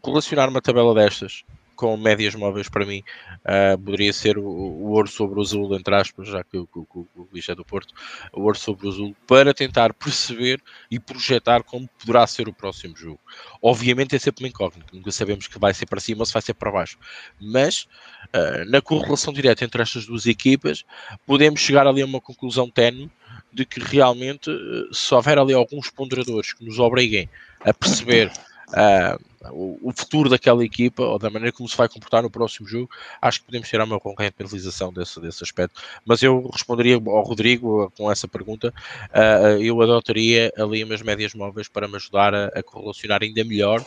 correlacionar 0.00 0.48
uma 0.48 0.60
tabela 0.60 0.94
destas 0.94 1.44
com 1.74 1.96
médias 1.96 2.34
móveis 2.34 2.68
para 2.68 2.86
mim 2.86 3.02
uh, 3.40 3.78
poderia 3.78 4.12
ser 4.12 4.38
o, 4.38 4.44
o, 4.44 4.90
ouro 4.90 5.08
sobre 5.08 5.38
o 5.38 5.42
azul, 5.42 5.74
entre 5.74 5.94
aspas, 5.94 6.28
já 6.28 6.42
que 6.42 6.56
o, 6.56 6.68
o, 6.74 7.06
o 7.16 7.28
é 7.48 7.54
do 7.54 7.64
Porto, 7.64 7.92
o 8.32 8.42
ouro 8.42 8.58
sobre 8.58 8.86
o 8.86 8.90
azul, 8.90 9.16
para 9.26 9.52
tentar 9.52 9.92
perceber 9.92 10.60
e 10.90 10.98
projetar 10.98 11.62
como 11.62 11.88
poderá 11.98 12.26
ser 12.26 12.48
o 12.48 12.52
próximo 12.52 12.96
jogo. 12.96 13.20
Obviamente 13.62 14.16
é 14.16 14.18
sempre 14.18 14.44
uma 14.44 14.48
incógnita, 14.48 14.86
nunca 14.92 15.10
sabemos 15.12 15.46
que 15.46 15.58
vai 15.58 15.74
ser 15.74 15.86
para 15.86 16.00
cima 16.00 16.20
ou 16.22 16.26
se 16.26 16.32
vai 16.32 16.42
ser 16.42 16.54
para 16.54 16.70
baixo, 16.70 16.98
mas 17.40 17.86
uh, 18.34 18.70
na 18.70 18.80
correlação 18.80 19.32
direta 19.32 19.64
entre 19.64 19.82
estas 19.82 20.06
duas 20.06 20.26
equipas, 20.26 20.84
podemos 21.26 21.60
chegar 21.60 21.86
ali 21.86 22.02
a 22.02 22.06
uma 22.06 22.20
conclusão 22.20 22.70
tenue 22.70 23.10
de 23.52 23.64
que 23.64 23.80
realmente, 23.80 24.50
uh, 24.50 24.94
se 24.94 25.14
houver 25.14 25.38
ali 25.38 25.52
alguns 25.52 25.90
ponderadores 25.90 26.52
que 26.52 26.64
nos 26.64 26.78
obriguem 26.78 27.28
a 27.64 27.72
perceber 27.72 28.30
uh, 28.68 29.18
o, 29.52 29.90
o, 29.90 29.92
futuro 29.92 30.30
daquela 30.30 30.64
equipa 30.64 31.02
ou 31.02 31.18
da 31.18 31.28
maneira 31.28 31.54
como 31.54 31.68
se 31.68 31.76
vai 31.76 31.88
comportar 31.88 32.22
no 32.22 32.30
próximo 32.30 32.66
jogo, 32.66 32.88
acho 33.20 33.40
que 33.40 33.46
podemos 33.46 33.68
tirar 33.68 33.84
uma 33.84 34.00
concorrente 34.00 34.34
penalização 34.36 34.92
desse, 34.92 35.20
desse 35.20 35.42
aspecto. 35.42 35.80
Mas 36.04 36.22
eu 36.22 36.48
responderia 36.50 36.96
ao 36.96 37.22
Rodrigo 37.22 37.92
com 37.96 38.10
essa 38.10 38.26
pergunta, 38.26 38.72
uh, 39.10 39.62
eu 39.62 39.80
adotaria 39.82 40.52
ali 40.56 40.82
umas 40.84 41.02
médias 41.02 41.34
móveis 41.34 41.68
para 41.68 41.88
me 41.88 41.96
ajudar 41.96 42.34
a, 42.34 42.46
a 42.46 42.62
correlacionar 42.62 43.22
ainda 43.22 43.44
melhor 43.44 43.84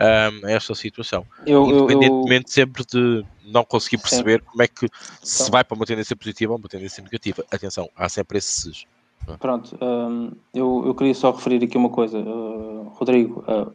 um, 0.00 0.48
essa 0.48 0.74
situação. 0.74 1.26
Eu, 1.46 1.66
Independentemente 1.68 2.46
eu, 2.46 2.52
sempre 2.52 2.84
de 2.84 3.24
não 3.44 3.64
conseguir 3.64 3.98
perceber 3.98 4.40
sim. 4.40 4.46
como 4.50 4.62
é 4.62 4.68
que 4.68 4.88
se 5.22 5.42
então, 5.42 5.52
vai 5.52 5.64
para 5.64 5.74
uma 5.74 5.86
tendência 5.86 6.16
positiva 6.16 6.52
ou 6.52 6.58
uma 6.58 6.68
tendência 6.68 7.02
negativa. 7.02 7.44
Atenção, 7.50 7.88
há 7.96 8.08
sempre 8.08 8.38
esses. 8.38 8.86
Pronto, 9.38 9.76
um, 9.82 10.32
eu, 10.54 10.84
eu 10.86 10.94
queria 10.94 11.14
só 11.14 11.30
referir 11.30 11.62
aqui 11.62 11.76
uma 11.76 11.90
coisa, 11.90 12.18
uh, 12.18 12.88
Rodrigo. 12.94 13.44
Uh, 13.46 13.74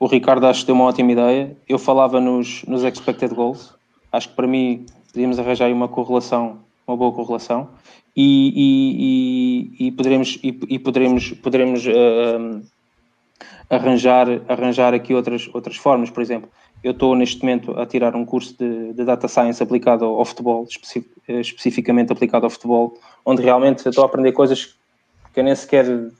o 0.00 0.06
Ricardo 0.06 0.46
acho 0.46 0.60
que 0.60 0.66
deu 0.66 0.74
uma 0.74 0.86
ótima 0.86 1.12
ideia. 1.12 1.54
Eu 1.68 1.78
falava 1.78 2.18
nos, 2.18 2.64
nos 2.64 2.82
expected 2.82 3.34
goals. 3.34 3.74
Acho 4.10 4.30
que 4.30 4.34
para 4.34 4.46
mim 4.46 4.86
podíamos 5.12 5.38
arranjar 5.38 5.66
aí 5.66 5.74
uma 5.74 5.88
correlação, 5.88 6.60
uma 6.86 6.96
boa 6.96 7.12
correlação. 7.12 7.68
E, 8.16 8.48
e, 8.56 9.84
e, 9.84 9.86
e 9.86 9.92
poderemos, 9.92 10.38
e, 10.42 10.58
e 10.70 10.78
poderemos, 10.78 11.32
poderemos 11.34 11.86
uh, 11.86 12.62
arranjar, 13.68 14.26
arranjar 14.48 14.94
aqui 14.94 15.14
outras, 15.14 15.50
outras 15.52 15.76
formas. 15.76 16.08
Por 16.08 16.22
exemplo, 16.22 16.48
eu 16.82 16.92
estou 16.92 17.14
neste 17.14 17.42
momento 17.42 17.78
a 17.78 17.84
tirar 17.84 18.16
um 18.16 18.24
curso 18.24 18.56
de, 18.58 18.94
de 18.94 19.04
Data 19.04 19.28
Science 19.28 19.62
aplicado 19.62 20.06
ao, 20.06 20.24
futebol, 20.24 20.64
especi, 20.64 21.06
especificamente 21.28 22.10
aplicado 22.10 22.46
ao 22.46 22.50
futebol, 22.50 22.94
onde 23.24 23.42
realmente 23.42 23.86
estou 23.86 24.02
a 24.02 24.06
aprender 24.06 24.32
coisas 24.32 24.74
que 25.34 25.40
eu 25.40 25.44
nem 25.44 25.54
sequer 25.54 26.10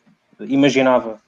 imaginava 0.40 1.18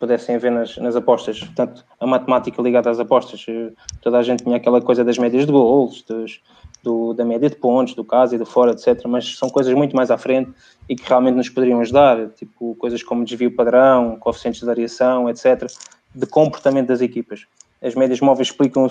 pudessem 0.00 0.34
haver 0.34 0.50
nas, 0.50 0.78
nas 0.78 0.96
apostas. 0.96 1.38
Portanto, 1.40 1.84
a 2.00 2.06
matemática 2.06 2.60
ligada 2.60 2.90
às 2.90 2.98
apostas. 2.98 3.44
Eh, 3.46 3.70
toda 4.00 4.18
a 4.18 4.22
gente 4.22 4.42
tinha 4.42 4.56
aquela 4.56 4.80
coisa 4.80 5.04
das 5.04 5.18
médias 5.18 5.44
de 5.44 5.52
gols, 5.52 6.02
dos, 6.02 6.40
do, 6.82 7.12
da 7.12 7.22
média 7.22 7.50
de 7.50 7.56
pontos, 7.56 7.94
do 7.94 8.02
caso 8.02 8.34
e 8.34 8.38
do 8.38 8.46
fora, 8.46 8.72
etc. 8.72 9.04
Mas 9.06 9.36
são 9.36 9.50
coisas 9.50 9.72
muito 9.74 9.94
mais 9.94 10.10
à 10.10 10.16
frente 10.16 10.50
e 10.88 10.96
que 10.96 11.06
realmente 11.06 11.34
nos 11.34 11.50
poderiam 11.50 11.80
ajudar, 11.80 12.30
tipo 12.30 12.74
coisas 12.76 13.02
como 13.02 13.24
desvio 13.24 13.54
padrão, 13.54 14.16
coeficientes 14.18 14.60
de 14.60 14.66
variação, 14.66 15.28
etc., 15.28 15.70
de 16.14 16.26
comportamento 16.26 16.88
das 16.88 17.02
equipas. 17.02 17.46
As 17.82 17.94
médias 17.94 18.20
móveis 18.20 18.48
explicam, 18.48 18.88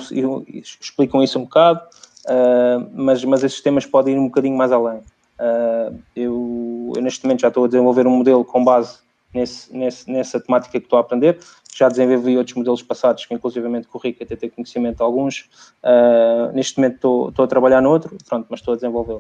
explicam 0.48 1.23
isso 1.23 1.38
um 1.40 1.44
bocado, 1.44 1.81
uh, 2.26 2.90
mas, 2.94 3.23
mas 3.26 3.44
esses 3.44 3.61
temas 3.61 3.86
podem 3.86 4.15
ir 4.15 4.19
um 4.19 4.26
bocadinho 4.26 4.56
mais 4.56 4.72
além. 4.72 4.99
Uh, 5.40 5.99
eu, 6.15 6.94
eu, 6.95 7.02
neste 7.02 7.23
momento 7.23 7.41
já 7.41 7.48
estou 7.49 7.65
a 7.65 7.68
desenvolver 7.68 8.07
um 8.07 8.11
modelo 8.11 8.45
com 8.45 8.64
base 8.64 8.99
nesse, 9.34 9.76
nesse, 9.76 10.11
nessa 10.11 10.39
temática 10.39 10.80
que 10.80 10.85
estou 10.85 10.97
a 10.97 11.01
aprender. 11.01 11.39
Já 11.76 11.88
desenvolvi 11.88 12.38
outros 12.38 12.56
modelos 12.56 12.81
passados, 12.81 13.26
que 13.26 13.34
inclusivamente 13.34 13.88
corri, 13.88 14.18
até 14.19 14.35
tenho 14.35 14.51
conhecimento 14.51 14.97
de 14.97 15.03
alguns. 15.03 15.49
Uh, 15.84 16.51
neste 16.53 16.77
momento 16.77 16.95
estou, 16.95 17.30
estou 17.30 17.45
a 17.45 17.47
trabalhar 17.47 17.81
no 17.81 17.89
outro, 17.89 18.18
pronto, 18.27 18.47
mas 18.49 18.60
estou 18.60 18.73
a 18.73 18.76
desenvolvê-lo. 18.76 19.19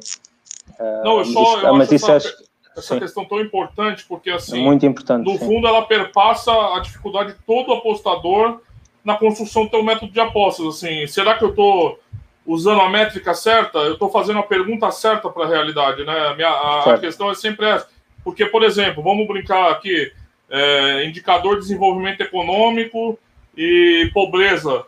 Uh, 0.79 1.03
Não, 1.03 1.19
eu 1.19 1.25
só 1.25 1.61
eu 1.61 1.73
mas 1.75 1.91
acho 1.91 2.11
essa, 2.11 2.35
essa 2.75 2.99
questão 2.99 3.25
tão 3.25 3.39
importante, 3.39 4.05
porque 4.07 4.29
assim, 4.29 4.59
é 4.59 4.63
muito 4.63 4.85
importante, 4.85 5.25
no 5.25 5.37
sim. 5.37 5.45
fundo 5.45 5.67
ela 5.67 5.83
perpassa 5.83 6.51
a 6.51 6.79
dificuldade 6.79 7.33
de 7.33 7.39
todo 7.45 7.71
apostador 7.73 8.61
na 9.03 9.15
construção 9.15 9.65
do 9.65 9.69
seu 9.69 9.83
método 9.83 10.11
de 10.11 10.19
apostas. 10.19 10.65
Assim, 10.65 11.07
será 11.07 11.37
que 11.37 11.43
eu 11.43 11.49
estou 11.49 11.99
usando 12.45 12.81
a 12.81 12.89
métrica 12.89 13.33
certa? 13.33 13.79
Eu 13.79 13.93
estou 13.93 14.09
fazendo 14.09 14.39
a 14.39 14.43
pergunta 14.43 14.91
certa 14.91 15.29
para 15.29 15.45
a 15.45 15.47
realidade, 15.47 16.03
né? 16.03 16.27
A, 16.27 16.35
minha, 16.35 16.49
a, 16.49 16.93
a 16.95 16.97
questão 16.97 17.29
é 17.29 17.35
sempre 17.35 17.65
essa 17.65 17.87
porque, 18.23 18.45
por 18.45 18.63
exemplo, 18.63 19.03
vamos 19.03 19.27
brincar 19.27 19.71
aqui, 19.71 20.11
é, 20.49 21.05
indicador 21.05 21.55
de 21.55 21.61
desenvolvimento 21.61 22.21
econômico 22.21 23.17
e 23.55 24.09
pobreza. 24.13 24.85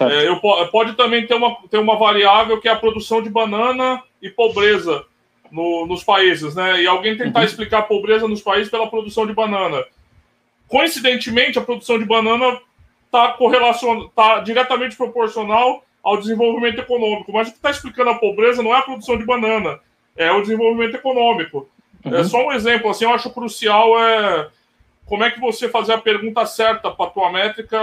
É, 0.00 0.28
eu, 0.28 0.40
pode 0.70 0.94
também 0.94 1.26
ter 1.26 1.34
uma, 1.34 1.56
ter 1.70 1.78
uma 1.78 1.96
variável 1.96 2.60
que 2.60 2.68
é 2.68 2.72
a 2.72 2.76
produção 2.76 3.22
de 3.22 3.28
banana 3.28 4.02
e 4.20 4.30
pobreza 4.30 5.04
no, 5.50 5.86
nos 5.86 6.02
países, 6.02 6.54
né? 6.54 6.82
E 6.82 6.86
alguém 6.86 7.16
tentar 7.16 7.40
uhum. 7.40 7.46
explicar 7.46 7.78
a 7.78 7.82
pobreza 7.82 8.26
nos 8.26 8.40
países 8.40 8.70
pela 8.70 8.88
produção 8.88 9.26
de 9.26 9.32
banana. 9.32 9.84
Coincidentemente, 10.66 11.58
a 11.58 11.62
produção 11.62 11.98
de 11.98 12.04
banana 12.04 12.60
está 13.06 13.36
tá 14.14 14.40
diretamente 14.40 14.96
proporcional 14.96 15.84
ao 16.02 16.18
desenvolvimento 16.18 16.80
econômico. 16.80 17.32
Mas 17.32 17.48
o 17.48 17.50
que 17.50 17.56
está 17.56 17.70
explicando 17.70 18.10
a 18.10 18.18
pobreza 18.18 18.62
não 18.62 18.74
é 18.74 18.78
a 18.78 18.82
produção 18.82 19.16
de 19.16 19.24
banana, 19.24 19.80
é 20.16 20.30
o 20.30 20.42
desenvolvimento 20.42 20.94
econômico. 20.94 21.68
É 22.04 22.08
uhum. 22.08 22.14
É 22.16 22.24
só 22.24 22.46
um 22.46 22.52
exemplo, 22.52 22.90
assim, 22.90 23.04
eu 23.04 23.12
acho 23.12 23.30
crucial 23.30 23.98
é 23.98 24.48
como 25.06 25.24
é 25.24 25.30
que 25.30 25.40
você 25.40 25.68
fazer 25.68 25.94
a 25.94 25.98
pergunta 25.98 26.44
certa 26.44 26.90
para 26.90 27.06
a 27.06 27.10
tua 27.10 27.32
métrica 27.32 27.78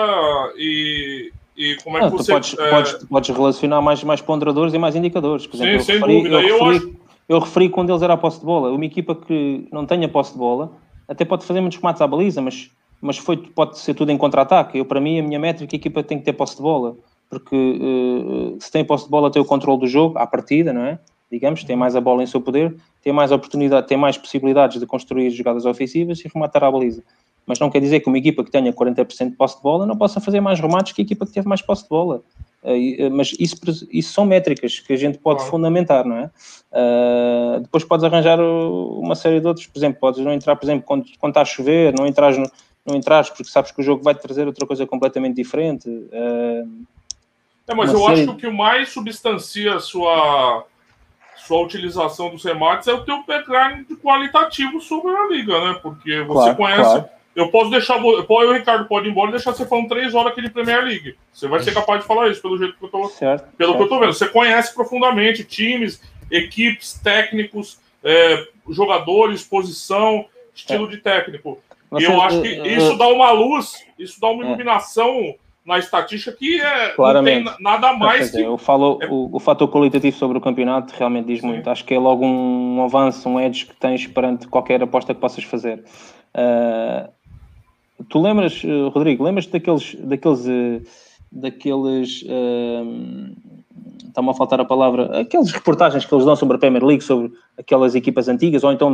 e, 0.56 1.32
e 1.58 1.76
como 1.84 1.98
é 1.98 2.02
que 2.02 2.06
ah, 2.06 2.10
você... 2.10 2.32
Podes, 2.32 2.58
é... 2.58 2.70
podes, 2.70 2.94
podes, 3.10 3.30
relacionar 3.36 3.82
mais, 3.82 4.04
mais 4.04 4.22
ponderadores 4.22 4.74
e 4.74 4.78
mais 4.78 4.96
indicadores. 4.96 5.48
Por 5.48 5.56
exemplo, 5.56 5.80
Sim, 5.80 5.86
sem 5.86 5.96
referi, 5.96 6.18
dúvida. 6.18 6.36
Eu, 6.36 6.48
eu, 6.48 6.64
referi, 6.64 6.78
acho... 6.78 6.96
eu 7.28 7.40
referi 7.40 7.70
quando 7.70 7.90
eles 7.90 8.02
era 8.02 8.14
a 8.14 8.18
posse 8.18 8.40
de 8.40 8.46
bola. 8.46 8.72
Uma 8.72 8.86
equipa 8.86 9.16
que 9.16 9.68
não 9.72 9.86
tenha 9.86 10.08
posse 10.08 10.34
de 10.34 10.38
bola 10.38 10.72
até 11.08 11.26
pode 11.26 11.46
fazer 11.46 11.62
muitos 11.62 11.78
remates 11.78 12.02
à 12.02 12.08
baliza, 12.08 12.42
mas, 12.42 12.70
mas 13.02 13.18
foi, 13.18 13.38
pode 13.38 13.78
ser 13.80 13.94
tudo 13.94 14.12
em 14.12 14.18
contra-ataque. 14.18 14.78
Eu, 14.78 14.86
para 14.86 15.00
mim, 15.00 15.20
a 15.20 15.24
minha 15.24 15.40
métrica, 15.40 15.76
a 15.76 15.78
equipa 15.78 16.04
tem 16.04 16.20
que 16.20 16.26
ter 16.26 16.34
posse 16.34 16.56
de 16.56 16.62
bola. 16.62 16.96
Porque 17.30 17.56
uh, 17.56 18.58
se 18.60 18.72
tem 18.72 18.86
posse 18.86 19.06
de 19.06 19.12
bola, 19.12 19.32
tem 19.32 19.42
o 19.42 19.46
controle 19.46 19.80
do 19.80 19.88
jogo, 19.88 20.18
à 20.18 20.28
partida, 20.28 20.72
não 20.72 20.82
é? 20.82 21.00
Digamos, 21.32 21.64
tem 21.64 21.76
mais 21.76 21.96
a 21.96 22.02
bola 22.02 22.24
em 22.24 22.28
seu 22.28 22.42
poder, 22.42 22.76
tem 23.02 23.12
mais 23.12 23.32
oportunidade, 23.32 23.88
tem 23.88 23.98
mais 23.98 24.18
possibilidades 24.18 24.80
de 24.80 24.86
construir 24.86 25.30
jogadas 25.32 25.66
ofensivas 25.66 26.20
e 26.20 26.28
rematar 26.28 26.64
a 26.64 26.72
baliza. 26.72 27.04
Mas 27.46 27.60
não 27.60 27.70
quer 27.70 27.80
dizer 27.80 28.00
que 28.00 28.08
uma 28.08 28.18
equipa 28.18 28.44
que 28.44 28.50
tenha 28.50 28.74
40% 28.74 29.30
de 29.30 29.36
posse 29.36 29.58
de 29.58 29.62
bola 29.62 29.86
não 29.86 29.96
possa 29.96 30.20
fazer 30.20 30.42
mais 30.42 30.60
remates 30.60 30.94
que 30.94 31.02
a 31.02 31.06
equipa 31.06 31.26
que 31.26 31.32
teve 31.32 31.48
mais 31.48 31.62
posse 31.62 31.84
de 31.84 31.90
bola. 31.90 32.24
Uh, 32.64 33.12
mas 33.12 33.36
isso, 33.40 33.56
isso 33.92 34.14
são 34.14 34.26
métricas 34.26 34.80
que 34.80 34.92
a 34.92 34.98
gente 34.98 35.20
pode 35.20 35.38
claro. 35.38 35.52
fundamentar, 35.52 36.04
não 36.04 36.18
é? 36.18 36.32
Uh, 36.72 37.60
depois 37.60 37.84
podes 37.84 38.04
arranjar 38.04 38.40
uma 38.40 39.14
série 39.14 39.40
de 39.40 39.46
outros, 39.46 39.68
por 39.68 39.78
exemplo, 39.78 40.00
podes 40.00 40.24
não 40.26 40.34
entrar, 40.34 40.56
por 40.56 40.66
exemplo, 40.66 40.84
quando, 40.84 41.06
quando 41.20 41.32
está 41.32 41.42
a 41.42 41.46
chover, 41.46 41.94
não 41.96 42.08
entras, 42.08 42.36
no, 42.40 42.50
não 42.84 42.96
entras 42.96 43.30
porque 43.30 43.44
sabes 43.44 43.72
que 43.72 43.80
o 43.80 43.84
jogo 43.84 44.02
vai 44.02 44.16
te 44.16 44.22
trazer 44.22 44.48
outra 44.48 44.66
coisa 44.66 44.88
completamente 44.88 45.36
diferente. 45.36 45.88
Uh, 45.88 46.86
é, 47.68 47.76
mas 47.76 47.92
eu 47.92 48.00
série... 48.00 48.14
acho 48.14 48.24
que 48.24 48.32
o 48.32 48.36
que 48.36 48.50
mais 48.50 48.90
substancia 48.90 49.76
a 49.76 49.80
sua 49.80 50.66
sua 51.46 51.62
utilização 51.62 52.30
dos 52.30 52.44
remates 52.44 52.88
é 52.88 52.94
o 52.94 53.04
teu 53.04 53.24
background 53.24 53.86
qualitativo 54.04 54.82
sobre 54.82 55.12
a 55.12 55.28
liga, 55.28 55.60
né? 55.60 55.80
Porque 55.82 56.22
você 56.22 56.54
claro, 56.54 56.56
conhece. 56.56 56.82
Claro. 56.82 57.10
Eu 57.36 57.50
posso 57.50 57.70
deixar. 57.70 57.98
Eu, 58.04 58.26
o 58.28 58.54
Ricardo 58.54 58.86
pode 58.86 59.08
ir 59.08 59.12
embora 59.12 59.30
e 59.30 59.32
deixar 59.34 59.54
você 59.54 59.66
falando 59.66 59.90
três 59.90 60.16
horas 60.16 60.32
aqui 60.32 60.42
de 60.42 60.50
Premier 60.50 60.84
League. 60.84 61.16
Você 61.34 61.48
vai 61.48 61.62
ser 61.62 61.74
capaz 61.74 62.02
de 62.02 62.08
falar 62.08 62.30
isso, 62.30 62.42
pelo 62.42 62.58
jeito 62.58 62.78
que 62.78 62.86
eu 62.86 62.90
tô. 62.90 63.08
Certo, 63.10 63.48
pelo 63.58 63.74
certo. 63.74 63.78
que 63.78 63.84
eu 63.84 63.90
tô 63.90 64.00
vendo. 64.00 64.14
Você 64.14 64.28
conhece 64.28 64.74
profundamente 64.74 65.44
times, 65.44 66.02
equipes, 66.32 66.94
técnicos, 66.94 67.78
é, 68.04 68.48
jogadores, 68.70 69.44
posição, 69.44 70.26
estilo 70.54 70.88
é. 70.88 70.90
de 70.92 70.98
técnico. 70.98 71.62
e 72.00 72.04
eu 72.04 72.22
acho 72.22 72.42
que 72.42 72.48
isso 72.48 72.98
dá 72.98 73.08
uma 73.08 73.32
luz, 73.32 73.84
isso 74.00 74.20
dá 74.20 74.28
uma 74.28 74.44
é. 74.44 74.48
iluminação 74.48 75.36
na 75.66 75.80
estatística 75.80 76.32
que 76.38 76.62
é, 76.62 76.90
Claramente. 76.90 77.46
não 77.46 77.54
tem 77.54 77.64
nada 77.64 77.94
mais 77.94 78.30
que... 78.30 78.42
Eu 78.42 78.58
falo, 78.58 79.00
é... 79.02 79.08
o, 79.08 79.30
o 79.34 79.40
fator 79.40 79.68
qualitativo 79.68 80.16
sobre 80.16 80.38
o 80.38 80.42
campeonato 80.42 80.94
realmente 80.96 81.26
diz 81.26 81.42
Sim. 81.42 81.48
muito. 81.48 81.70
Acho 81.70 81.84
que 81.84 81.94
é 81.94 82.00
logo 82.00 82.24
um 82.24 82.84
avanço, 82.84 83.28
um 83.28 83.40
edge 83.40 83.66
que 83.66 83.76
tens 83.76 84.06
perante 84.06 84.48
qualquer 84.48 84.82
aposta 84.84 85.14
que 85.14 85.20
possas 85.20 85.44
fazer. 85.44 85.84
Uh, 86.36 87.10
tu 88.10 88.22
lembras, 88.22 88.64
uh, 88.64 88.90
Rodrigo, 88.90 89.24
lembras 89.24 89.48
daqueles, 89.48 89.96
daqueles, 89.96 90.46
uh, 90.46 90.82
daqueles 91.32 92.24
está-me 94.08 94.30
a 94.30 94.34
faltar 94.34 94.62
a 94.62 94.66
palavra, 94.66 95.20
aquelas 95.20 95.52
reportagens 95.52 96.06
que 96.06 96.14
eles 96.14 96.26
dão 96.26 96.36
sobre 96.36 96.56
a 96.56 96.60
Premier 96.60 96.84
League, 96.84 97.04
sobre 97.04 97.32
aquelas 97.58 97.96
equipas 97.96 98.30
antigas, 98.30 98.64
ou 98.64 98.72
então 98.72 98.94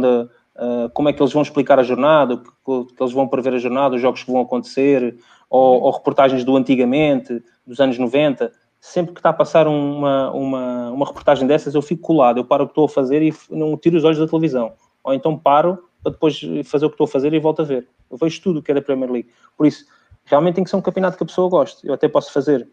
de, 0.56 0.90
como 0.94 1.10
é 1.10 1.14
que 1.14 1.22
eles 1.22 1.34
vão 1.34 1.42
explicar 1.42 1.80
a 1.80 1.84
jornada, 1.84 2.38
que, 2.38 2.86
que 2.96 3.04
eles 3.04 3.14
vão 3.14 3.28
prever 3.28 3.54
a 3.54 3.58
jornada, 3.58 3.96
os 3.96 4.02
jogos 4.02 4.24
que 4.24 4.32
vão 4.32 4.42
acontecer, 4.42 5.18
ou, 5.50 5.82
ou, 5.82 5.92
reportagens 5.92 6.44
do 6.44 6.56
antigamente, 6.56 7.44
dos 7.66 7.80
anos 7.80 7.98
90, 7.98 8.52
sempre 8.80 9.14
que 9.14 9.20
está 9.20 9.30
a 9.30 9.34
passar 9.34 9.68
uma, 9.68 10.32
uma, 10.32 10.92
uma 10.92 11.06
reportagem 11.06 11.48
dessas, 11.48 11.76
eu 11.76 11.82
fico 11.82 12.02
colado, 12.02 12.38
eu 12.38 12.46
paro 12.46 12.64
o 12.64 12.68
que 12.68 12.72
estou 12.72 12.86
a 12.86 12.90
fazer 12.90 13.22
e 13.22 13.34
não 13.50 13.78
tiro 13.78 13.98
os 13.98 14.04
olhos 14.04 14.18
da 14.18 14.28
televisão. 14.28 14.74
Ou 15.04 15.14
então 15.14 15.38
paro 15.38 15.84
para 16.04 16.12
depois 16.12 16.40
fazer 16.66 16.86
o 16.86 16.90
que 16.90 16.96
estou 16.96 17.06
a 17.06 17.08
fazer 17.08 17.34
e 17.34 17.40
volto 17.40 17.62
a 17.62 17.66
ver. 17.66 17.88
Eu 18.10 18.18
vejo 18.18 18.42
tudo 18.42 18.60
o 18.60 18.64
que 18.64 18.72
é 18.72 18.76
da 18.76 18.82
Premier 18.82 19.12
League. 19.12 19.30
Por 19.56 19.68
isso, 19.68 19.86
realmente 20.26 20.56
tem 20.56 20.64
que 20.64 20.70
ser 20.70 20.76
um 20.76 20.82
campeonato 20.82 21.18
que 21.18 21.24
a 21.24 21.26
pessoa 21.26 21.50
goste. 21.50 21.86
Eu 21.88 21.94
até 21.94 22.08
posso 22.08 22.34
fazer, 22.34 22.68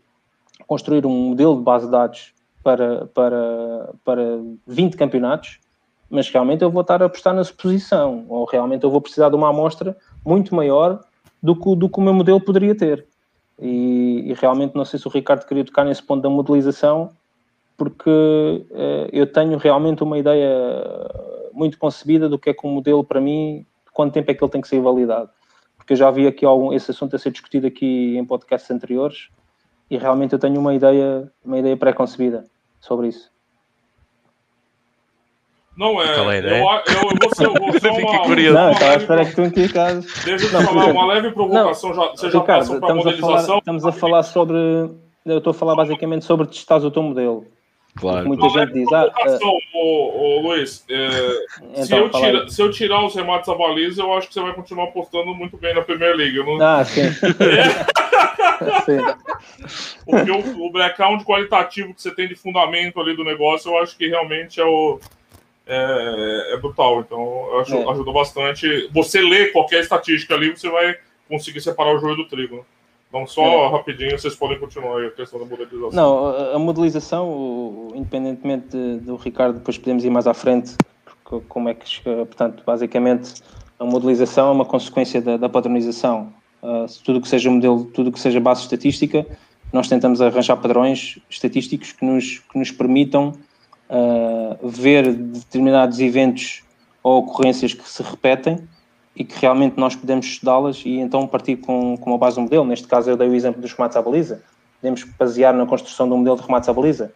construir 0.67 1.05
um 1.05 1.11
modelo 1.11 1.57
de 1.57 1.63
base 1.63 1.85
de 1.87 1.93
dados 1.93 2.33
para, 2.63 3.07
para, 3.07 3.95
para 4.05 4.23
20 4.67 4.97
campeonatos, 4.97 5.61
mas 6.11 6.29
realmente 6.31 6.63
eu 6.63 6.71
vou 6.71 6.83
estar 6.83 7.03
a 7.03 7.07
apostar 7.07 7.35
na 7.35 7.45
suposição, 7.45 8.25
ou 8.29 8.45
realmente 8.45 8.85
eu 8.85 8.91
vou 8.91 9.01
precisar 9.01 9.29
de 9.29 9.37
uma 9.37 9.51
amostra 9.51 9.97
muito 10.25 10.55
maior 10.55 11.01
do 11.43 11.55
que, 11.55 11.77
do 11.77 11.89
que 11.89 11.99
o 11.99 12.03
meu 12.03 12.15
modelo 12.15 12.41
poderia 12.41 12.75
ter. 12.75 13.07
E, 13.61 14.25
e, 14.27 14.35
realmente 14.35 14.75
não 14.75 14.85
sei 14.85 14.99
se 14.99 15.07
o 15.07 15.11
Ricardo 15.11 15.45
queria 15.45 15.65
tocar 15.65 15.85
nesse 15.85 16.03
ponto 16.03 16.23
da 16.23 16.31
modelização, 16.31 17.11
porque 17.77 18.09
uh, 18.09 19.09
eu 19.13 19.27
tenho 19.27 19.59
realmente 19.59 20.03
uma 20.03 20.19
ideia 20.19 20.51
muito 21.53 21.79
concebida 21.79 22.29
do 22.29 22.39
que 22.39 22.51
é 22.51 22.55
que 22.55 22.67
o 22.67 22.71
modelo 22.71 23.03
para 23.05 23.21
mim, 23.21 23.67
quanto 23.93 24.13
tempo 24.13 24.31
é 24.31 24.35
que 24.35 24.43
ele 24.43 24.51
tem 24.51 24.61
que 24.61 24.69
ser 24.69 24.81
validado. 24.81 25.31
Porque 25.77 25.93
eu 25.93 25.97
já 25.97 26.11
vi 26.11 26.27
aqui 26.27 26.45
algum, 26.45 26.73
esse 26.73 26.91
assunto 26.91 27.17
a 27.17 27.19
ser 27.19 27.31
discutido 27.31 27.67
aqui 27.67 28.17
em 28.17 28.25
podcasts 28.25 28.71
anteriores 28.71 29.29
e 29.91 29.97
realmente 29.97 30.33
eu 30.33 30.39
tenho 30.39 30.61
uma 30.61 30.75
ideia, 30.75 31.31
uma 31.45 31.59
ideia 31.59 31.77
pré-concebida 31.77 32.45
sobre 32.81 33.09
isso. 33.09 33.31
Não 35.79 36.03
é. 36.03 36.19
Eu, 36.19 36.25
eu, 36.25 36.51
eu 36.51 37.09
vou 37.23 37.35
ser, 37.37 37.47
eu 37.47 37.55
vou 37.55 37.73
ser 37.79 37.91
uma, 37.91 38.23
curioso. 38.25 38.59
Não, 38.59 38.73
estava 38.73 38.95
esperar 38.97 39.27
que 39.27 39.35
tu 39.37 39.43
me. 39.43 39.51
Deixa 39.51 40.03
eu 40.29 40.37
te 40.37 40.49
falar, 40.49 40.87
uma 40.87 41.07
leve 41.07 41.31
provocação. 41.31 41.91
Não, 41.91 41.97
já, 41.97 42.11
você 42.11 42.31
já 42.31 42.41
Ricardo, 42.41 42.61
passou 42.61 42.81
para 42.81 42.91
a 42.91 42.95
modelização? 42.97 43.47
Falar, 43.47 43.59
estamos 43.59 43.87
a 43.87 43.93
falar 43.93 44.23
sobre. 44.25 44.57
Eu 45.25 45.39
estou 45.39 45.53
a 45.53 45.55
falar 45.55 45.77
basicamente 45.77 46.25
sobre 46.25 46.49
testar 46.49 46.79
o 46.79 46.91
teu 46.91 47.03
modelo. 47.03 47.47
Claro. 47.95 48.27
Muita 48.27 48.47
uma 48.47 48.67
gente 48.67 48.73
diz. 48.73 48.93
Ah, 48.93 49.09
ô, 49.75 50.39
ô, 50.39 50.41
Luiz, 50.41 50.85
é, 50.91 51.09
então, 51.73 51.85
se, 51.85 51.95
eu 51.95 52.11
tira, 52.11 52.49
se, 52.49 52.63
eu 52.63 52.71
tirar 52.71 53.05
os 53.05 53.15
remates 53.15 53.49
a 53.49 53.55
baliza, 53.55 54.03
eu 54.03 54.13
acho 54.15 54.29
que 54.29 54.35
você 54.35 54.41
vai 54.41 54.55
continuar 54.55 54.85
apostando 54.85 55.33
muito 55.35 55.57
bem 55.57 55.75
na 55.75 55.83
Premier 55.83 56.17
League. 56.17 56.39
Não... 56.39 56.61
Ah, 56.61 56.85
sim. 56.85 57.03
É, 58.61 59.15
Porque 60.05 60.31
o, 60.33 60.67
o 60.67 60.73
background 60.73 61.23
qualitativo 61.23 61.95
que 61.95 62.03
você 62.03 62.13
tem 62.13 62.27
de 62.27 62.35
fundamento 62.35 63.01
ali 63.01 63.15
do 63.15 63.23
negócio, 63.23 63.71
eu 63.71 63.79
acho 63.79 63.97
que 63.97 64.09
realmente 64.09 64.61
é 64.61 64.65
o. 64.65 64.99
É, 65.69 66.55
é 66.55 66.57
brutal. 66.57 67.01
Então, 67.01 67.61
acho, 67.61 67.75
é. 67.75 67.91
ajudou 67.91 68.15
bastante. 68.15 68.89
Você 68.93 69.21
lê 69.21 69.49
qualquer 69.49 69.81
estatística 69.81 70.35
ali, 70.35 70.51
você 70.51 70.71
vai 70.71 70.97
conseguir 71.29 71.61
separar 71.61 71.95
o 71.95 71.99
joio 71.99 72.17
do 72.17 72.27
trigo. 72.27 72.57
Né? 72.57 72.63
Então, 73.09 73.27
só 73.27 73.43
é. 73.43 73.71
rapidinho, 73.71 74.19
vocês 74.19 74.35
podem 74.35 74.59
continuar 74.59 74.99
aí 74.99 75.07
a 75.07 75.11
questão 75.11 75.39
da 75.39 75.45
modelização. 75.45 75.91
Não, 75.93 76.55
a 76.55 76.59
modelização, 76.59 77.93
independentemente 77.95 78.77
do 79.03 79.17
Ricardo, 79.17 79.59
depois 79.59 79.79
podemos 79.79 80.05
ir 80.05 80.11
mais 80.11 80.27
à 80.27 80.35
frente, 80.35 80.75
como 81.49 81.69
é 81.69 81.75
que, 81.75 82.01
portanto, 82.03 82.63
basicamente, 82.65 83.35
a 83.79 83.85
modelização 83.85 84.49
é 84.49 84.53
uma 84.53 84.65
consequência 84.65 85.21
da, 85.21 85.37
da 85.37 85.49
padronização. 85.49 86.33
Uh, 86.63 86.87
tudo 87.05 87.21
que 87.21 87.29
seja 87.29 87.51
modelo, 87.51 87.85
tudo 87.85 88.11
que 88.11 88.19
seja 88.19 88.41
base 88.41 88.63
estatística, 88.63 89.25
nós 89.73 89.89
tentamos 89.89 90.21
arranjar 90.21 90.57
padrões 90.57 91.19
estatísticos 91.31 91.93
que 91.93 92.05
nos, 92.05 92.39
que 92.39 92.59
nos 92.59 92.71
permitam 92.71 93.33
uh, 93.89 94.69
ver 94.69 95.13
determinados 95.13 95.99
eventos 95.99 96.63
ou 97.03 97.21
ocorrências 97.21 97.73
que 97.75 97.89
se 97.89 98.03
repetem 98.03 98.69
e 99.17 99.25
que 99.25 99.39
realmente 99.41 99.79
nós 99.79 99.97
podemos 99.97 100.27
estudá-las 100.27 100.83
e 100.85 100.99
então 100.99 101.27
partir 101.27 101.57
com, 101.57 101.97
com 101.97 102.11
uma 102.11 102.19
base 102.19 102.37
do 102.37 102.43
modelo. 102.43 102.65
Neste 102.65 102.87
caso, 102.87 103.11
eu 103.11 103.17
dei 103.17 103.29
o 103.29 103.35
exemplo 103.35 103.61
dos 103.61 103.73
remates 103.73 103.97
à 103.97 104.03
baliza. 104.03 104.43
Podemos 104.81 105.03
basear 105.03 105.55
na 105.55 105.67
construção 105.67 106.07
de 106.07 106.15
um 106.15 106.19
modelo 106.19 106.37
de 106.37 106.43
remates 106.43 106.69
à 106.69 106.73
baliza. 106.73 107.13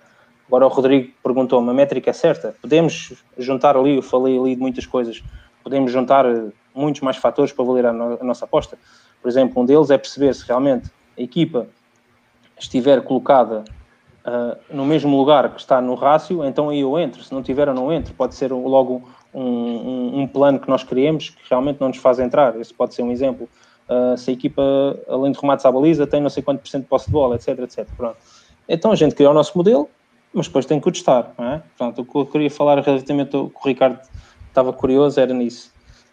Agora, 0.48 0.66
o 0.66 0.68
Rodrigo 0.68 1.12
perguntou-me: 1.22 1.70
a 1.70 1.74
métrica 1.74 2.10
é 2.10 2.12
certa? 2.12 2.56
Podemos 2.60 3.12
juntar 3.38 3.76
ali, 3.76 3.96
eu 3.96 4.02
falei 4.02 4.38
ali 4.38 4.56
de 4.56 4.60
muitas 4.60 4.84
coisas, 4.84 5.22
podemos 5.62 5.92
juntar 5.92 6.24
muitos 6.74 7.00
mais 7.02 7.16
fatores 7.16 7.52
para 7.52 7.64
valer 7.64 7.86
a, 7.86 7.92
no, 7.92 8.18
a 8.20 8.24
nossa 8.24 8.44
aposta. 8.44 8.76
Por 9.20 9.28
exemplo, 9.28 9.62
um 9.62 9.64
deles 9.64 9.90
é 9.90 9.96
perceber 9.96 10.34
se 10.34 10.44
realmente 10.44 10.90
a 11.16 11.22
equipa 11.22 11.68
estiver 12.58 13.02
colocada 13.02 13.64
uh, 14.26 14.56
no 14.70 14.84
mesmo 14.84 15.16
lugar 15.16 15.54
que 15.54 15.60
está 15.60 15.80
no 15.80 15.94
rácio, 15.94 16.44
então 16.44 16.70
aí 16.70 16.80
eu 16.80 16.98
entro. 16.98 17.22
Se 17.22 17.32
não 17.32 17.42
tiver, 17.42 17.68
eu 17.68 17.74
não 17.74 17.92
entro. 17.92 18.14
Pode 18.14 18.34
ser 18.34 18.52
logo 18.52 19.02
um, 19.32 19.42
um, 19.42 20.20
um, 20.20 20.26
plano 20.26 20.58
que 20.58 20.68
nós 20.68 20.82
criemos 20.82 21.30
que 21.30 21.40
realmente 21.48 21.80
não 21.80 21.88
nos 21.88 21.98
faz 21.98 22.18
entrar. 22.18 22.58
Esse 22.60 22.72
pode 22.72 22.94
ser 22.94 23.02
um 23.02 23.10
exemplo. 23.10 23.48
Uh, 23.88 24.16
se 24.16 24.30
a 24.30 24.32
equipa, 24.34 24.62
além 25.08 25.32
de 25.32 25.38
remates 25.38 25.66
à 25.66 25.72
baliza, 25.72 26.06
tem 26.06 26.20
não 26.20 26.30
sei 26.30 26.42
quanto 26.42 26.60
por 26.60 26.68
cento 26.68 26.84
de 26.84 26.88
posse 26.88 27.06
de 27.06 27.12
bola, 27.12 27.36
etc, 27.36 27.58
etc. 27.58 27.86
Pronto. 27.96 28.16
Então 28.68 28.92
a 28.92 28.94
gente 28.94 29.14
cria 29.14 29.30
o 29.30 29.34
nosso 29.34 29.56
modelo, 29.56 29.88
mas 30.32 30.46
depois 30.46 30.66
tem 30.66 30.80
que 30.80 30.88
o 30.88 30.92
testar. 30.92 31.32
Não 31.38 31.46
é? 31.46 31.62
Pronto, 31.76 32.02
o 32.02 32.04
que 32.04 32.16
eu 32.16 32.26
queria 32.26 32.50
falar 32.50 32.80
relativamente 32.80 33.36
ao 33.36 33.50
que 33.50 33.56
o 33.56 33.68
Ricardo 33.68 33.98
estava 34.48 34.72
curioso 34.72 35.20
era 35.20 35.34
nisso. 35.34 35.72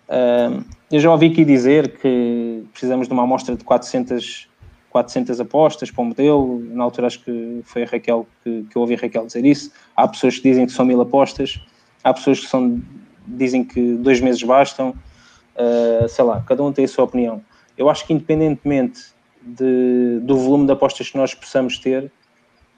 Uh, 0.09 0.65
eu 0.91 0.99
já 0.99 1.11
ouvi 1.11 1.27
aqui 1.27 1.45
dizer 1.45 1.99
que 1.99 2.63
precisamos 2.71 3.07
de 3.07 3.13
uma 3.13 3.23
amostra 3.23 3.55
de 3.55 3.63
400, 3.63 4.48
400 4.89 5.39
apostas 5.39 5.91
para 5.91 6.01
o 6.01 6.05
modelo. 6.05 6.59
Na 6.71 6.83
altura 6.83 7.07
acho 7.07 7.23
que 7.23 7.61
foi 7.63 7.83
a 7.83 7.85
Raquel 7.85 8.27
que, 8.43 8.63
que 8.69 8.75
eu 8.75 8.81
ouvi 8.81 8.95
a 8.95 8.97
Raquel 8.97 9.25
dizer 9.25 9.45
isso. 9.45 9.71
Há 9.95 10.07
pessoas 10.07 10.37
que 10.37 10.43
dizem 10.43 10.65
que 10.65 10.71
são 10.71 10.85
mil 10.85 10.99
apostas, 11.01 11.61
há 12.03 12.13
pessoas 12.13 12.39
que 12.39 12.47
são 12.47 12.81
dizem 13.27 13.63
que 13.63 13.93
dois 13.93 14.19
meses 14.19 14.41
bastam, 14.41 14.89
uh, 14.89 16.09
sei 16.09 16.25
lá, 16.25 16.43
cada 16.47 16.63
um 16.63 16.71
tem 16.71 16.85
a 16.85 16.87
sua 16.87 17.03
opinião. 17.03 17.43
Eu 17.77 17.89
acho 17.89 18.05
que 18.05 18.13
independentemente 18.13 19.01
de, 19.41 20.19
do 20.23 20.35
volume 20.35 20.65
de 20.65 20.71
apostas 20.71 21.09
que 21.09 21.17
nós 21.17 21.33
possamos 21.33 21.77
ter, 21.77 22.11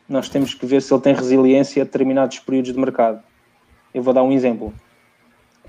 nós 0.09 0.27
temos 0.27 0.53
que 0.53 0.65
ver 0.65 0.81
se 0.81 0.93
ele 0.93 1.01
tem 1.01 1.13
resiliência 1.13 1.81
a 1.81 1.85
determinados 1.85 2.39
períodos 2.39 2.73
de 2.73 2.79
mercado. 2.79 3.23
Eu 3.93 4.03
vou 4.03 4.13
dar 4.13 4.23
um 4.23 4.31
exemplo. 4.31 4.73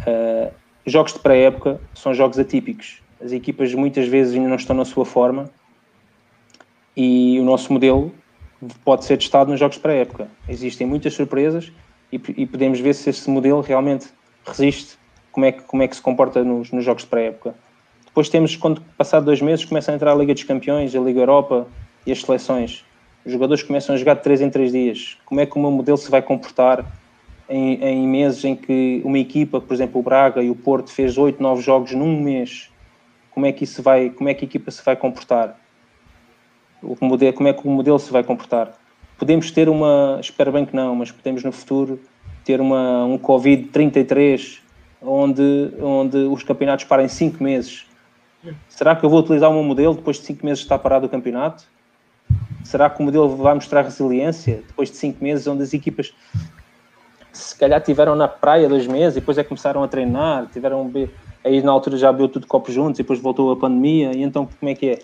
Uh, 0.00 0.52
jogos 0.84 1.12
de 1.12 1.20
pré-época 1.20 1.80
são 1.94 2.12
jogos 2.12 2.38
atípicos. 2.38 3.00
As 3.24 3.30
equipas 3.30 3.72
muitas 3.72 4.08
vezes 4.08 4.34
ainda 4.34 4.48
não 4.48 4.56
estão 4.56 4.74
na 4.74 4.84
sua 4.84 5.04
forma 5.04 5.48
e 6.96 7.38
o 7.40 7.44
nosso 7.44 7.72
modelo 7.72 8.12
pode 8.84 9.04
ser 9.04 9.16
testado 9.16 9.50
nos 9.50 9.58
jogos 9.58 9.78
pré-época. 9.78 10.28
Existem 10.48 10.86
muitas 10.86 11.14
surpresas 11.14 11.72
e, 12.12 12.20
e 12.36 12.46
podemos 12.46 12.78
ver 12.80 12.94
se 12.94 13.10
esse 13.10 13.28
modelo 13.28 13.60
realmente 13.60 14.08
resiste, 14.46 14.98
como 15.30 15.46
é 15.46 15.52
que, 15.52 15.62
como 15.62 15.82
é 15.82 15.88
que 15.88 15.96
se 15.96 16.02
comporta 16.02 16.44
nos, 16.44 16.70
nos 16.70 16.84
jogos 16.84 17.02
de 17.02 17.08
pré-época. 17.08 17.54
Depois 18.06 18.28
temos, 18.28 18.56
quando 18.56 18.82
passado 18.96 19.24
dois 19.24 19.40
meses, 19.40 19.64
começa 19.64 19.90
a 19.90 19.94
entrar 19.94 20.12
a 20.12 20.14
Liga 20.14 20.34
dos 20.34 20.42
Campeões, 20.44 20.94
a 20.94 21.00
Liga 21.00 21.20
Europa 21.20 21.66
e 22.06 22.12
as 22.12 22.20
seleções. 22.20 22.84
Os 23.24 23.32
jogadores 23.32 23.62
começam 23.62 23.94
a 23.94 23.98
jogar 23.98 24.14
de 24.14 24.22
3 24.22 24.42
em 24.42 24.50
3 24.50 24.72
dias. 24.72 25.18
Como 25.24 25.40
é 25.40 25.46
que 25.46 25.56
o 25.56 25.60
meu 25.60 25.70
modelo 25.70 25.96
se 25.96 26.10
vai 26.10 26.20
comportar 26.20 26.84
em, 27.48 27.82
em 27.82 28.06
meses 28.06 28.44
em 28.44 28.54
que 28.54 29.00
uma 29.04 29.18
equipa, 29.18 29.60
por 29.60 29.72
exemplo, 29.72 30.00
o 30.00 30.02
Braga 30.02 30.42
e 30.42 30.50
o 30.50 30.54
Porto, 30.54 30.90
fez 30.90 31.16
8, 31.16 31.42
9 31.42 31.62
jogos 31.62 31.92
num 31.92 32.20
mês? 32.20 32.70
Como 33.30 33.46
é 33.46 33.52
que, 33.52 33.64
isso 33.64 33.82
vai, 33.82 34.10
como 34.10 34.28
é 34.28 34.34
que 34.34 34.44
a 34.44 34.48
equipa 34.48 34.70
se 34.70 34.84
vai 34.84 34.94
comportar? 34.94 35.58
O 36.82 36.96
modelo, 37.00 37.32
como 37.32 37.48
é 37.48 37.52
que 37.52 37.66
o 37.66 37.70
modelo 37.70 37.98
se 37.98 38.12
vai 38.12 38.24
comportar? 38.24 38.72
Podemos 39.18 39.50
ter 39.50 39.68
uma, 39.68 40.18
espero 40.20 40.50
bem 40.50 40.64
que 40.66 40.74
não, 40.74 40.96
mas 40.96 41.10
podemos 41.10 41.44
no 41.44 41.52
futuro 41.52 42.00
ter 42.44 42.60
uma, 42.60 43.04
um 43.04 43.18
Covid-33 43.18 44.58
onde, 45.00 45.72
onde 45.80 46.16
os 46.16 46.42
campeonatos 46.42 46.84
parem 46.84 47.08
5 47.08 47.42
meses. 47.42 47.86
Será 48.68 48.96
que 48.96 49.04
eu 49.04 49.10
vou 49.10 49.20
utilizar 49.20 49.48
o 49.48 49.54
meu 49.54 49.62
modelo 49.62 49.94
depois 49.94 50.18
de 50.18 50.24
5 50.24 50.44
meses 50.44 50.58
de 50.58 50.64
estar 50.64 50.78
parado 50.78 51.06
o 51.06 51.08
campeonato? 51.08 51.64
Será 52.64 52.90
que 52.90 53.00
o 53.00 53.04
modelo 53.04 53.36
vai 53.36 53.54
mostrar 53.54 53.82
resiliência 53.82 54.62
depois 54.66 54.90
de 54.90 54.96
5 54.96 55.22
meses, 55.22 55.46
onde 55.46 55.62
as 55.62 55.72
equipas 55.72 56.12
se 57.32 57.56
calhar 57.56 57.80
tiveram 57.80 58.14
na 58.14 58.28
praia 58.28 58.68
dois 58.68 58.86
meses 58.86 59.16
e 59.16 59.20
depois 59.20 59.38
é 59.38 59.44
começaram 59.44 59.82
a 59.82 59.88
treinar, 59.88 60.46
tiveram 60.52 60.90
aí 61.44 61.62
na 61.62 61.72
altura 61.72 61.96
já 61.96 62.12
viu 62.12 62.28
tudo 62.28 62.46
copo 62.46 62.70
juntos 62.70 62.98
e 62.98 63.02
depois 63.02 63.18
voltou 63.18 63.50
a 63.50 63.56
pandemia, 63.56 64.12
e 64.14 64.22
então 64.22 64.46
como 64.46 64.70
é 64.70 64.74
que 64.74 64.90
é? 64.90 64.98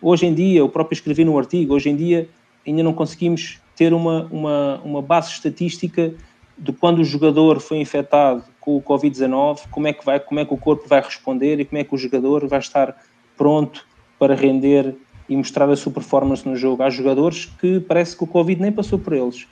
Hoje 0.00 0.26
em 0.26 0.34
dia, 0.34 0.60
eu 0.60 0.68
próprio 0.68 0.94
escrevi 0.94 1.24
no 1.24 1.36
artigo, 1.36 1.74
hoje 1.74 1.90
em 1.90 1.96
dia 1.96 2.28
ainda 2.66 2.82
não 2.82 2.92
conseguimos 2.92 3.58
ter 3.74 3.92
uma, 3.92 4.28
uma, 4.30 4.80
uma 4.84 5.02
base 5.02 5.30
estatística 5.30 6.12
de 6.56 6.72
quando 6.72 6.98
o 6.98 7.04
jogador 7.04 7.60
foi 7.60 7.78
infectado 7.78 8.44
com 8.60 8.76
o 8.76 8.82
Covid-19, 8.82 9.68
como 9.70 9.86
é 9.86 9.92
que 9.92 10.04
vai, 10.04 10.20
como 10.20 10.40
é 10.40 10.44
que 10.44 10.52
o 10.52 10.56
corpo 10.56 10.88
vai 10.88 11.00
responder 11.00 11.60
e 11.60 11.64
como 11.64 11.80
é 11.80 11.84
que 11.84 11.94
o 11.94 11.98
jogador 11.98 12.46
vai 12.46 12.58
estar 12.58 12.96
pronto 13.36 13.86
para 14.18 14.34
render 14.34 14.94
e 15.28 15.36
mostrar 15.36 15.68
a 15.70 15.76
sua 15.76 15.92
performance 15.92 16.46
no 16.48 16.56
jogo. 16.56 16.82
Há 16.82 16.90
jogadores 16.90 17.44
que 17.44 17.80
parece 17.80 18.16
que 18.16 18.24
o 18.24 18.26
Covid 18.26 18.60
nem 18.60 18.72
passou 18.72 18.98
por 18.98 19.12
eles. 19.12 19.46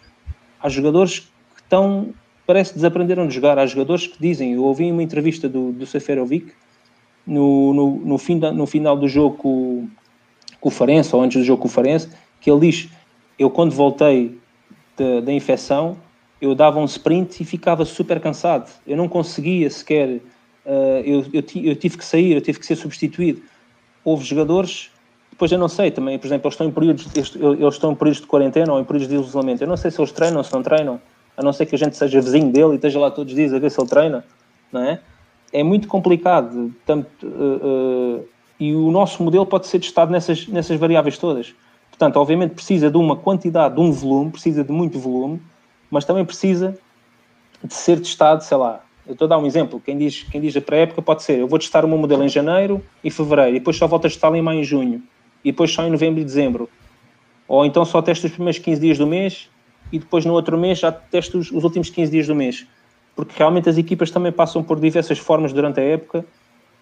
Há 0.61 0.69
jogadores 0.69 1.21
que 1.21 1.63
estão, 1.63 2.13
parece 2.47 2.71
que 2.71 2.77
desaprenderam 2.77 3.29
de 3.29 3.35
jogar. 3.35 3.59
Há 3.59 3.67
jogadores 3.67 4.07
que 4.07 4.21
dizem, 4.21 4.55
eu 4.55 4.65
ouvi 4.65 4.91
uma 4.91 5.03
entrevista 5.03 5.49
do, 5.49 5.71
do 5.73 5.87
Seferovic 5.87 6.53
no, 7.27 7.73
no, 7.73 7.97
no, 7.97 8.19
fim 8.19 8.39
da, 8.39 8.53
no 8.53 8.67
final 8.67 8.97
do 8.97 9.07
jogo 9.07 9.37
com, 9.37 9.89
Farense, 10.71 11.15
ou 11.15 11.23
antes 11.23 11.39
do 11.39 11.45
jogo 11.45 11.69
Farense, 11.69 12.09
que 12.41 12.51
ele 12.51 12.71
diz, 12.71 12.89
eu 13.39 13.51
quando 13.51 13.73
voltei 13.73 14.39
da 15.25 15.33
infecção, 15.33 15.97
eu 16.41 16.55
dava 16.55 16.79
um 16.79 16.85
sprint 16.85 17.43
e 17.43 17.45
ficava 17.45 17.85
super 17.85 18.21
cansado. 18.21 18.71
Eu 18.87 18.97
não 18.97 19.09
conseguia 19.09 19.71
sequer. 19.71 20.21
Uh, 20.65 21.01
eu, 21.05 21.21
eu, 21.33 21.45
eu, 21.63 21.77
tive 21.77 21.97
que 21.97 22.05
sair, 22.05 22.33
eu 22.33 22.41
tive 22.41 22.59
que 22.59 22.67
ser 22.67 22.77
substituído. 22.77 23.41
Houve 24.05 24.25
jogadores, 24.25 24.91
depois 25.31 25.51
eu 25.53 25.59
não 25.59 25.69
sei 25.69 25.91
também, 25.91 26.19
por 26.19 26.27
exemplo, 26.27 26.47
eles 26.47 26.55
estão 26.55 26.67
em 26.67 26.71
períodos, 26.71 27.09
eles 27.15 27.75
estão 27.75 27.93
em 27.93 27.95
períodos 27.95 28.21
de 28.21 28.27
quarentena 28.27 28.73
ou 28.73 28.81
em 28.81 28.85
períodos 28.85 29.09
de 29.09 29.15
isolamento. 29.15 29.63
Eu 29.63 29.69
não 29.69 29.77
sei 29.77 29.91
se 29.91 30.01
eles 30.01 30.13
treinam 30.13 30.43
se 30.43 30.53
não 30.53 30.63
treinam, 30.63 31.01
a 31.37 31.43
não 31.43 31.53
ser 31.53 31.67
que 31.67 31.75
a 31.75 31.79
gente 31.79 31.97
seja 31.97 32.21
vizinho 32.21 32.51
dele 32.51 32.73
e 32.73 32.75
esteja 32.77 32.99
lá 32.99 33.11
todos 33.11 33.33
os 33.33 33.37
dias 33.37 33.53
a 33.53 33.59
ver 33.59 33.71
se 33.71 33.81
ele 33.81 33.89
treina, 33.89 34.25
não 34.73 34.83
é? 34.83 35.01
É 35.53 35.63
muito 35.63 35.89
complicado. 35.89 36.75
Tanto, 36.85 37.27
uh, 37.27 38.19
uh, 38.19 38.29
e 38.59 38.75
o 38.75 38.91
nosso 38.91 39.23
modelo 39.23 39.45
pode 39.47 39.67
ser 39.67 39.79
testado 39.79 40.11
nessas, 40.11 40.47
nessas 40.49 40.79
variáveis 40.79 41.19
todas. 41.19 41.55
Portanto, 41.91 42.17
obviamente 42.17 42.55
precisa 42.55 42.91
de 42.91 42.97
uma 42.97 43.17
quantidade, 43.17 43.75
de 43.75 43.81
um 43.81 43.91
volume, 43.91 44.31
precisa 44.31 44.63
de 44.63 44.73
muito 44.73 44.99
volume, 44.99 45.41
mas 45.91 46.05
também 46.05 46.25
precisa 46.25 46.79
de 47.63 47.75
ser 47.75 47.99
testado, 47.99 48.45
sei 48.45 48.57
lá. 48.57 48.83
Eu 49.07 49.13
estou 49.13 49.27
a 49.27 49.29
dar 49.29 49.39
um 49.39 49.47
exemplo. 49.47 49.81
Quem 49.81 49.97
diz, 49.97 50.25
quem 50.25 50.41
diz 50.41 50.57
a 50.57 50.61
pré-época 50.61 51.01
pode 51.01 51.23
ser: 51.23 51.39
eu 51.39 51.49
vou 51.49 51.59
testar 51.59 51.85
o 51.85 51.89
meu 51.89 51.97
modelo 51.97 52.25
em 52.25 52.29
janeiro 52.29 52.83
e 53.03 53.11
fevereiro, 53.11 53.57
e 53.57 53.59
depois 53.61 53.77
só 53.77 53.87
volto 53.87 54.07
a 54.07 54.11
testá-lo 54.11 54.37
em 54.37 54.43
maio 54.43 54.61
e 54.61 54.65
junho, 54.65 55.03
e 55.45 55.53
depois 55.53 55.71
só 55.71 55.85
em 55.85 55.91
novembro 55.91 56.21
e 56.21 56.25
dezembro. 56.25 56.69
Ou 57.49 57.65
então 57.65 57.85
só 57.85 58.03
testo 58.03 58.27
os 58.27 58.33
primeiros 58.33 58.59
15 58.59 58.81
dias 58.81 58.99
do 58.99 59.07
mês 59.07 59.49
e 59.93 59.99
depois 59.99 60.25
no 60.25 60.33
outro 60.33 60.59
mês 60.59 60.81
já 60.81 60.91
testo 60.91 61.39
os, 61.39 61.51
os 61.51 61.63
últimos 61.63 61.91
15 61.91 62.11
dias 62.11 62.27
do 62.27 62.35
mês. 62.35 62.67
Porque 63.15 63.33
realmente 63.37 63.69
as 63.69 63.79
equipas 63.79 64.11
também 64.11 64.33
passam 64.33 64.63
por 64.63 64.81
diversas 64.81 65.19
formas 65.19 65.53
durante 65.53 65.81
a 65.81 65.83
época. 65.83 66.27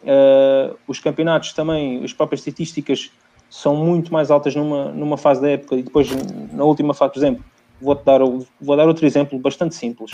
Uh, 0.04 0.76
os 0.86 1.00
campeonatos 1.00 1.54
também, 1.54 2.04
as 2.04 2.12
próprias 2.12 2.40
estatísticas 2.40 3.10
são 3.48 3.74
muito 3.76 4.12
mais 4.12 4.30
altas 4.30 4.54
numa, 4.54 4.90
numa 4.90 5.16
fase 5.16 5.40
da 5.40 5.50
época 5.50 5.76
e 5.76 5.82
depois 5.82 6.08
na 6.52 6.64
última 6.64 6.92
fase, 6.92 7.12
por 7.14 7.18
exemplo, 7.20 7.44
vou 7.80 7.94
dar, 7.94 8.20
vou 8.60 8.76
dar 8.76 8.86
outro 8.86 9.06
exemplo 9.06 9.38
bastante 9.38 9.74
simples. 9.74 10.12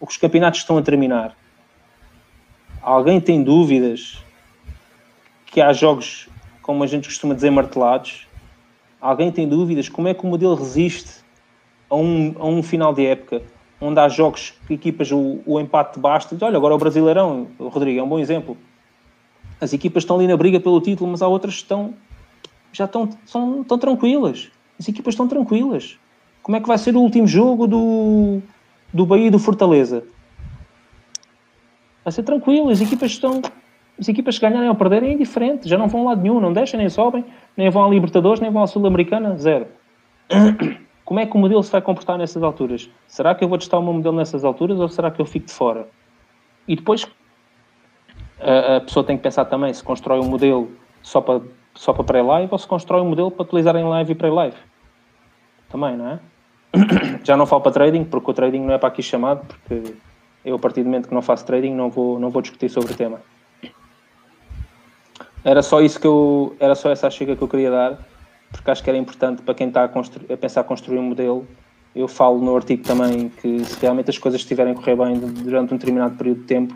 Os 0.00 0.16
campeonatos 0.16 0.60
estão 0.60 0.78
a 0.78 0.82
terminar. 0.82 1.36
Alguém 2.82 3.20
tem 3.20 3.42
dúvidas 3.42 4.18
que 5.46 5.60
há 5.60 5.72
jogos, 5.72 6.28
como 6.62 6.82
a 6.82 6.86
gente 6.86 7.06
costuma 7.06 7.34
dizer, 7.34 7.50
martelados? 7.50 8.26
Alguém 9.00 9.30
tem 9.30 9.48
dúvidas 9.48 9.88
como 9.88 10.08
é 10.08 10.14
que 10.14 10.24
o 10.24 10.26
modelo 10.26 10.54
resiste 10.54 11.20
a 11.88 11.96
um, 11.96 12.34
a 12.38 12.46
um 12.46 12.62
final 12.62 12.94
de 12.94 13.06
época 13.06 13.42
onde 13.80 13.98
há 13.98 14.08
jogos 14.08 14.54
que 14.66 14.74
equipas 14.74 15.10
o, 15.10 15.40
o 15.46 15.58
empate 15.58 15.98
basta? 15.98 16.36
Olha, 16.44 16.56
agora 16.56 16.74
o 16.74 16.78
Brasileirão, 16.78 17.48
o 17.58 17.68
Rodrigo, 17.68 18.00
é 18.00 18.02
um 18.02 18.08
bom 18.08 18.18
exemplo. 18.18 18.56
As 19.60 19.72
equipas 19.72 20.02
estão 20.02 20.16
ali 20.16 20.26
na 20.26 20.36
briga 20.36 20.58
pelo 20.58 20.80
título, 20.80 21.10
mas 21.10 21.22
há 21.22 21.28
outras 21.28 21.54
que 21.54 21.62
estão 21.62 21.94
já 22.72 22.84
estão, 22.84 23.08
são, 23.26 23.62
estão 23.62 23.78
tranquilas. 23.78 24.48
As 24.78 24.88
equipas 24.88 25.14
estão 25.14 25.26
tranquilas. 25.26 25.98
Como 26.42 26.56
é 26.56 26.60
que 26.60 26.68
vai 26.68 26.78
ser 26.78 26.96
o 26.96 27.00
último 27.00 27.26
jogo 27.26 27.66
do, 27.66 28.40
do 28.92 29.04
Bahia 29.04 29.26
e 29.26 29.30
do 29.30 29.38
Fortaleza? 29.38 30.04
Vai 32.04 32.12
ser 32.12 32.22
tranquilo, 32.22 32.70
as 32.70 32.80
equipas 32.80 33.10
estão. 33.10 33.42
As 33.98 34.08
equipas 34.08 34.38
que 34.38 34.46
ganharem 34.46 34.68
ou 34.68 34.74
perderem 34.74 35.10
é 35.10 35.12
indiferente, 35.12 35.68
já 35.68 35.76
não 35.76 35.86
vão 35.86 36.02
a 36.02 36.10
lado 36.10 36.22
nenhum, 36.22 36.40
não 36.40 36.54
deixam, 36.54 36.78
nem 36.78 36.88
sobem, 36.88 37.22
nem 37.54 37.68
vão 37.68 37.84
à 37.84 37.88
Libertadores, 37.90 38.40
nem 38.40 38.50
vão 38.50 38.62
à 38.62 38.66
Sul-Americana, 38.66 39.36
zero. 39.36 39.66
Como 41.04 41.20
é 41.20 41.26
que 41.26 41.36
o 41.36 41.38
modelo 41.38 41.62
se 41.62 41.70
vai 41.70 41.82
comportar 41.82 42.16
nessas 42.16 42.42
alturas? 42.42 42.88
Será 43.06 43.34
que 43.34 43.44
eu 43.44 43.48
vou 43.48 43.58
testar 43.58 43.78
o 43.78 43.82
meu 43.82 43.92
modelo 43.92 44.16
nessas 44.16 44.42
alturas 44.42 44.80
ou 44.80 44.88
será 44.88 45.10
que 45.10 45.20
eu 45.20 45.26
fico 45.26 45.46
de 45.46 45.52
fora? 45.52 45.86
E 46.66 46.76
depois 46.76 47.06
a, 48.40 48.76
a 48.76 48.80
pessoa 48.80 49.04
tem 49.04 49.16
que 49.16 49.22
pensar 49.22 49.44
também 49.44 49.72
se 49.72 49.82
constrói 49.82 50.20
um 50.20 50.28
modelo 50.28 50.70
só 51.02 51.20
para, 51.20 51.40
só 51.74 51.92
para 51.92 52.04
pré-live 52.04 52.48
ou 52.50 52.58
se 52.58 52.66
constrói 52.66 53.00
um 53.00 53.08
modelo 53.08 53.30
para 53.30 53.42
utilizar 53.42 53.76
em 53.76 53.84
live 53.84 54.12
e 54.12 54.14
pré-live. 54.14 54.56
Também, 55.68 55.96
não 55.96 56.08
é? 56.08 56.18
Já 57.24 57.36
não 57.36 57.46
falo 57.46 57.62
para 57.62 57.72
trading, 57.72 58.04
porque 58.04 58.30
o 58.30 58.34
trading 58.34 58.60
não 58.60 58.74
é 58.74 58.78
para 58.78 58.88
aqui 58.88 59.02
chamado, 59.02 59.46
porque 59.46 59.94
eu, 60.44 60.56
a 60.56 60.58
partir 60.58 60.82
do 60.82 60.86
momento 60.86 61.08
que 61.08 61.14
não 61.14 61.22
faço 61.22 61.44
trading, 61.44 61.74
não 61.74 61.90
vou, 61.90 62.18
não 62.18 62.30
vou 62.30 62.42
discutir 62.42 62.68
sobre 62.68 62.92
o 62.92 62.96
tema. 62.96 63.20
Era 65.44 65.62
só 65.62 65.80
isso 65.80 65.98
que 65.98 66.06
eu. 66.06 66.54
Era 66.60 66.74
só 66.74 66.90
essa 66.90 67.10
chega 67.10 67.34
que 67.34 67.42
eu 67.42 67.48
queria 67.48 67.70
dar, 67.70 67.98
porque 68.52 68.70
acho 68.70 68.82
que 68.82 68.90
era 68.90 68.98
importante 68.98 69.42
para 69.42 69.54
quem 69.54 69.68
está 69.68 69.84
a, 69.84 70.34
a 70.34 70.36
pensar 70.36 70.64
construir 70.64 70.98
um 70.98 71.02
modelo. 71.02 71.46
Eu 71.94 72.06
falo 72.06 72.38
no 72.38 72.54
artigo 72.54 72.84
também 72.84 73.28
que 73.28 73.64
se 73.64 73.80
realmente 73.80 74.10
as 74.10 74.18
coisas 74.18 74.40
estiverem 74.40 74.72
a 74.72 74.76
correr 74.76 74.96
bem 74.96 75.18
durante 75.18 75.74
um 75.74 75.76
determinado 75.76 76.14
período 76.16 76.42
de 76.42 76.46
tempo, 76.46 76.74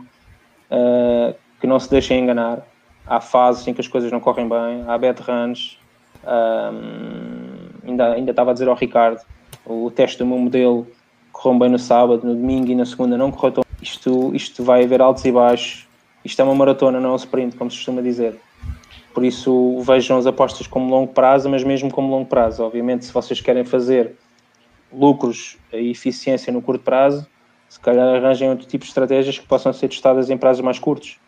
uh, 0.71 1.35
que 1.65 1.67
não 1.67 1.81
se 1.81 1.89
deixem 1.89 2.21
enganar. 2.21 2.59
Há 3.07 3.23
fases 3.23 3.67
em 3.67 3.73
que 3.73 3.81
as 3.81 3.89
coisas 3.89 4.13
não 4.13 4.21
correm 4.21 4.47
bem, 4.47 4.85
há 4.87 4.99
bad 4.99 5.19
runs. 5.23 5.79
Um, 6.23 7.89
ainda, 7.89 8.13
ainda 8.13 8.33
estava 8.33 8.51
a 8.51 8.53
dizer 8.53 8.69
ao 8.69 8.75
Ricardo, 8.75 9.23
o 9.65 9.91
teste 9.91 10.19
do 10.19 10.27
meu 10.27 10.37
modelo 10.37 10.87
correu 11.33 11.59
bem 11.59 11.71
no 11.71 11.79
sábado, 11.79 12.23
no 12.23 12.35
domingo 12.35 12.71
e 12.71 12.75
na 12.75 12.85
segunda 12.85 13.17
não 13.17 13.31
correu 13.31 13.51
tão 13.51 13.65
isto, 13.81 14.31
isto 14.35 14.63
vai 14.63 14.85
haver 14.85 15.01
altos 15.01 15.25
e 15.25 15.33
baixos. 15.33 15.89
Isto 16.23 16.43
é 16.43 16.45
uma 16.45 16.55
maratona, 16.55 17.01
não 17.01 17.11
é 17.11 17.13
um 17.15 17.17
sprint, 17.17 17.57
como 17.57 17.71
se 17.71 17.79
costuma 17.79 18.03
dizer. 18.03 18.39
Por 19.15 19.25
isso 19.25 19.81
vejam 19.81 20.19
as 20.19 20.27
apostas 20.27 20.67
como 20.67 20.91
longo 20.91 21.15
prazo, 21.15 21.49
mas 21.49 21.65
mesmo 21.65 21.91
como 21.91 22.11
longo 22.11 22.27
prazo. 22.27 22.63
Obviamente, 22.63 23.07
se 23.07 23.13
vocês 23.13 23.41
querem 23.41 23.65
fazer 23.65 24.17
lucros 24.93 25.57
e 25.73 25.91
eficiência 25.91 26.53
no 26.53 26.61
curto 26.61 26.85
prazo, 26.85 27.27
se 27.71 27.81
calhar 27.81 28.17
arranjem 28.17 28.51
outro 28.51 28.67
tipo 28.67 28.85
de 28.85 28.91
estratégias 28.91 29.39
que 29.39 29.47
possam 29.47 29.73
ser 29.73 29.89
testadas 29.89 30.29
em 30.29 30.37
prazos 30.37 30.63
mais 30.63 30.79
curtos. 30.79 31.24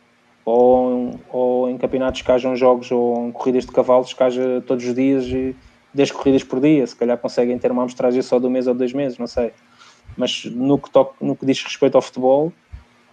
Ou, 0.46 1.10
ou 1.28 1.68
em 1.68 1.76
campeonatos 1.76 2.22
que 2.22 2.30
hajam 2.30 2.54
jogos 2.54 2.90
ou 2.92 3.26
em 3.26 3.32
corridas 3.32 3.66
de 3.66 3.72
cavalos 3.72 4.12
que 4.12 4.22
haja 4.22 4.62
todos 4.64 4.86
os 4.86 4.94
dias 4.94 5.26
e 5.26 5.56
10 5.92 6.12
corridas 6.12 6.44
por 6.44 6.60
dia. 6.60 6.86
Se 6.86 6.94
calhar 6.94 7.18
conseguem 7.18 7.58
ter 7.58 7.72
uma 7.72 7.82
amostragem 7.82 8.22
só 8.22 8.38
do 8.38 8.48
mês 8.48 8.68
ou 8.68 8.74
dois 8.74 8.92
meses, 8.92 9.18
não 9.18 9.26
sei. 9.26 9.52
Mas 10.16 10.44
no 10.44 10.78
que, 10.78 10.88
toque, 10.90 11.14
no 11.20 11.34
que 11.34 11.44
diz 11.44 11.62
respeito 11.62 11.96
ao 11.96 12.02
futebol, 12.02 12.52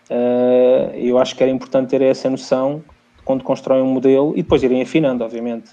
uh, 0.09 0.95
eu 0.95 1.17
acho 1.17 1.35
que 1.35 1.41
era 1.41 1.51
importante 1.51 1.89
ter 1.89 2.01
essa 2.01 2.29
noção 2.29 2.83
quando 3.25 3.43
constroem 3.43 3.81
um 3.81 3.91
modelo 3.91 4.33
e 4.35 4.43
depois 4.43 4.61
irem 4.61 4.81
afinando, 4.81 5.23
obviamente. 5.23 5.71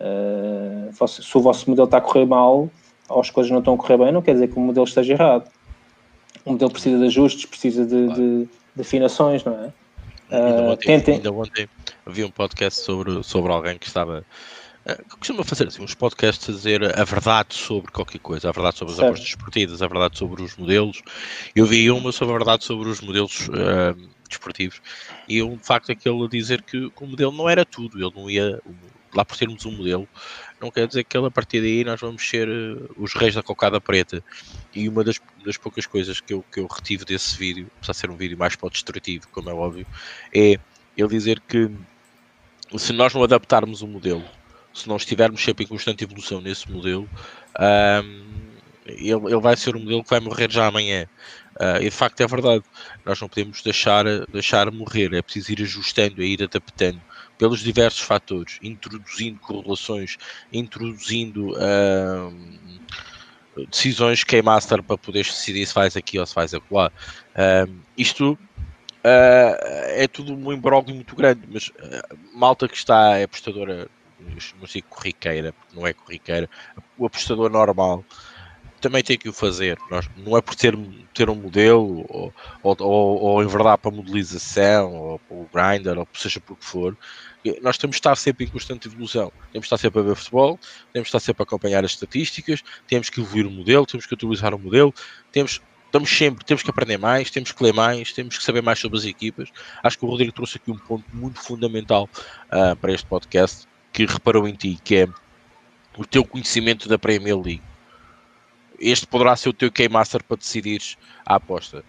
Uh, 0.00 1.08
se 1.08 1.36
o 1.36 1.40
vosso 1.40 1.68
modelo 1.68 1.84
está 1.84 1.98
a 1.98 2.00
correr 2.00 2.24
mal 2.24 2.70
ou 3.08 3.20
as 3.20 3.30
coisas 3.30 3.50
não 3.50 3.58
estão 3.58 3.74
a 3.74 3.76
correr 3.76 3.98
bem, 3.98 4.12
não 4.12 4.22
quer 4.22 4.32
dizer 4.32 4.48
que 4.48 4.56
o 4.56 4.60
modelo 4.60 4.86
esteja 4.86 5.12
errado. 5.12 5.50
O 6.44 6.52
modelo 6.52 6.70
precisa 6.70 6.98
de 6.98 7.04
ajustes, 7.04 7.44
precisa 7.46 7.84
de, 7.84 8.06
claro. 8.06 8.14
de, 8.14 8.48
de 8.74 8.80
afinações, 8.80 9.44
não 9.44 9.52
é? 9.52 9.72
Ainda 10.32 10.62
ontem, 10.62 10.86
tentem... 10.86 11.14
ainda 11.16 11.32
ontem 11.32 11.68
vi 12.06 12.24
um 12.24 12.30
podcast 12.30 12.80
sobre, 12.80 13.22
sobre 13.22 13.52
alguém 13.52 13.78
que 13.78 13.86
estava 13.86 14.24
Uh, 14.84 15.16
costuma 15.16 15.44
fazer 15.44 15.68
assim, 15.68 15.80
uns 15.80 15.94
podcasts 15.94 16.48
a 16.48 16.52
dizer 16.52 16.98
a 16.98 17.04
verdade 17.04 17.54
sobre 17.54 17.92
qualquer 17.92 18.18
coisa, 18.18 18.48
a 18.48 18.52
verdade 18.52 18.78
sobre 18.78 18.92
as 18.92 18.98
apostas 18.98 19.28
esportivas, 19.28 19.80
a 19.80 19.86
verdade 19.86 20.18
sobre 20.18 20.42
os 20.42 20.56
modelos. 20.56 21.00
Eu 21.54 21.66
vi 21.66 21.88
uma 21.88 22.10
sobre 22.10 22.34
a 22.34 22.38
verdade 22.38 22.64
sobre 22.64 22.88
os 22.88 23.00
modelos 23.00 23.48
uh, 23.48 24.10
desportivos 24.28 24.80
e 25.28 25.40
um 25.40 25.56
facto 25.56 25.90
é 25.90 25.94
que 25.94 26.08
ele 26.08 26.24
a 26.24 26.28
dizer 26.28 26.62
que, 26.62 26.90
que, 26.90 27.04
o 27.04 27.06
modelo 27.06 27.30
não 27.30 27.48
era 27.48 27.64
tudo, 27.64 27.96
ele 27.96 28.12
não 28.16 28.28
ia, 28.28 28.60
lá 29.14 29.24
por 29.24 29.36
termos 29.36 29.64
um 29.64 29.70
modelo, 29.70 30.08
não 30.62 30.70
quer 30.70 30.86
dizer 30.86 31.04
que 31.04 31.16
ele, 31.16 31.26
a 31.26 31.30
partir 31.30 31.60
daí 31.60 31.84
nós 31.84 32.00
vamos 32.00 32.26
ser 32.26 32.48
uh, 32.48 32.90
os 32.96 33.14
reis 33.14 33.34
da 33.34 33.42
cocada 33.42 33.80
preta. 33.80 34.22
E 34.74 34.88
uma 34.88 35.04
das, 35.04 35.20
das, 35.44 35.56
poucas 35.56 35.86
coisas 35.86 36.20
que 36.20 36.32
eu, 36.32 36.44
que 36.52 36.60
eu 36.60 36.66
retive 36.66 37.04
desse 37.04 37.36
vídeo, 37.36 37.68
apesar 37.78 37.92
de 37.92 37.98
ser 37.98 38.10
um 38.10 38.16
vídeo 38.16 38.38
mais 38.38 38.56
para 38.56 38.68
o 38.68 38.70
destrutivo, 38.70 39.28
como 39.32 39.50
é 39.50 39.52
óbvio, 39.52 39.86
é 40.34 40.58
ele 40.96 41.08
dizer 41.08 41.40
que 41.40 41.70
se 42.78 42.92
nós 42.92 43.12
não 43.12 43.22
adaptarmos 43.22 43.82
o 43.82 43.86
modelo 43.86 44.24
se 44.72 44.88
não 44.88 44.96
estivermos 44.96 45.42
sempre 45.42 45.64
em 45.64 45.68
constante 45.68 46.04
evolução 46.04 46.40
nesse 46.40 46.70
modelo, 46.70 47.08
um, 48.04 48.32
ele, 48.86 49.10
ele, 49.10 49.40
vai 49.40 49.56
ser 49.56 49.76
um 49.76 49.80
modelo 49.80 50.02
que 50.02 50.10
vai 50.10 50.20
morrer 50.20 50.50
já 50.50 50.66
amanhã. 50.66 51.06
Uh, 51.60 51.76
e 51.80 51.84
de 51.84 51.90
facto 51.90 52.20
é 52.22 52.26
verdade, 52.26 52.64
nós 53.04 53.20
não 53.20 53.28
podemos 53.28 53.62
deixar, 53.62 54.04
deixar 54.32 54.70
morrer, 54.70 55.12
é 55.12 55.20
preciso 55.20 55.52
ir 55.52 55.62
ajustando, 55.62 56.22
é 56.22 56.24
ir 56.24 56.42
adaptando 56.42 57.00
pelos 57.42 57.58
diversos 57.58 57.98
fatores, 57.98 58.60
introduzindo 58.62 59.40
correlações, 59.40 60.16
introduzindo 60.52 61.50
uh, 61.54 62.32
decisões 63.68 64.22
K-Master 64.22 64.80
para 64.80 64.96
poder 64.96 65.24
decidir 65.24 65.66
se 65.66 65.74
faz 65.74 65.96
aqui 65.96 66.20
ou 66.20 66.24
se 66.24 66.32
faz 66.32 66.54
acolá. 66.54 66.92
Uh, 67.34 67.74
isto 67.98 68.34
uh, 68.34 68.38
é 69.88 70.06
tudo 70.06 70.36
um 70.36 70.52
imbróglio 70.52 70.94
muito 70.94 71.16
grande, 71.16 71.40
mas 71.52 71.68
malta 72.32 72.68
que 72.68 72.76
está 72.76 73.18
é 73.18 73.24
apostadora 73.24 73.90
não 74.60 74.68
sei 74.68 74.80
corriqueira, 74.82 75.52
porque 75.52 75.76
não 75.76 75.84
é 75.84 75.92
corriqueira, 75.92 76.48
o 76.96 77.06
apostador 77.06 77.50
normal 77.50 78.04
também 78.82 79.02
tem 79.02 79.16
que 79.16 79.28
o 79.28 79.32
fazer. 79.32 79.78
Nós, 79.90 80.10
não 80.16 80.36
é 80.36 80.42
por 80.42 80.54
ter, 80.54 80.76
ter 81.14 81.30
um 81.30 81.36
modelo 81.36 82.04
ou, 82.08 82.34
ou, 82.62 82.76
ou, 82.80 83.42
ou 83.42 83.78
para 83.78 83.78
a 83.90 83.90
modelização 83.90 84.92
ou 84.94 85.18
para 85.18 85.36
o 85.36 85.48
grinder 85.52 85.98
ou 85.98 86.08
seja 86.12 86.40
por 86.40 86.58
que 86.58 86.64
for. 86.64 86.96
Nós 87.60 87.76
temos 87.76 87.94
de 87.94 88.00
estar 88.00 88.14
sempre 88.16 88.44
em 88.44 88.48
constante 88.48 88.88
evolução. 88.88 89.32
Temos 89.52 89.64
de 89.64 89.66
estar 89.66 89.78
sempre 89.78 90.00
a 90.00 90.02
ver 90.02 90.14
futebol, 90.14 90.58
temos 90.92 91.06
de 91.06 91.08
estar 91.08 91.20
sempre 91.20 91.42
a 91.42 91.44
acompanhar 91.44 91.84
as 91.84 91.92
estatísticas, 91.92 92.62
temos 92.86 93.10
que 93.10 93.20
evoluir 93.20 93.46
o 93.46 93.50
modelo, 93.50 93.84
temos 93.84 94.06
que 94.06 94.14
utilizar 94.14 94.54
o 94.54 94.58
modelo, 94.58 94.94
temos 95.32 95.60
estamos 95.92 96.08
sempre, 96.08 96.42
temos 96.42 96.62
que 96.62 96.70
aprender 96.70 96.96
mais, 96.96 97.30
temos 97.30 97.52
que 97.52 97.62
ler 97.62 97.74
mais, 97.74 98.12
temos 98.14 98.38
que 98.38 98.42
saber 98.42 98.62
mais 98.62 98.78
sobre 98.78 98.98
as 98.98 99.04
equipas. 99.04 99.50
Acho 99.82 99.98
que 99.98 100.04
o 100.06 100.08
Rodrigo 100.08 100.32
trouxe 100.32 100.56
aqui 100.56 100.70
um 100.70 100.78
ponto 100.78 101.04
muito 101.12 101.38
fundamental 101.38 102.08
uh, 102.46 102.74
para 102.76 102.92
este 102.92 103.06
podcast, 103.06 103.68
que 103.92 104.06
reparou 104.06 104.48
em 104.48 104.54
ti, 104.54 104.78
que 104.82 104.96
é 104.96 105.08
o 105.98 106.06
teu 106.06 106.24
conhecimento 106.24 106.88
da 106.88 106.98
Premier 106.98 107.36
League. 107.36 107.62
Este 108.80 109.06
poderá 109.06 109.36
ser 109.36 109.50
o 109.50 109.52
teu 109.52 109.70
Keymaster 109.70 110.24
para 110.24 110.38
decidires 110.38 110.96
a 111.26 111.34
aposta. 111.34 111.84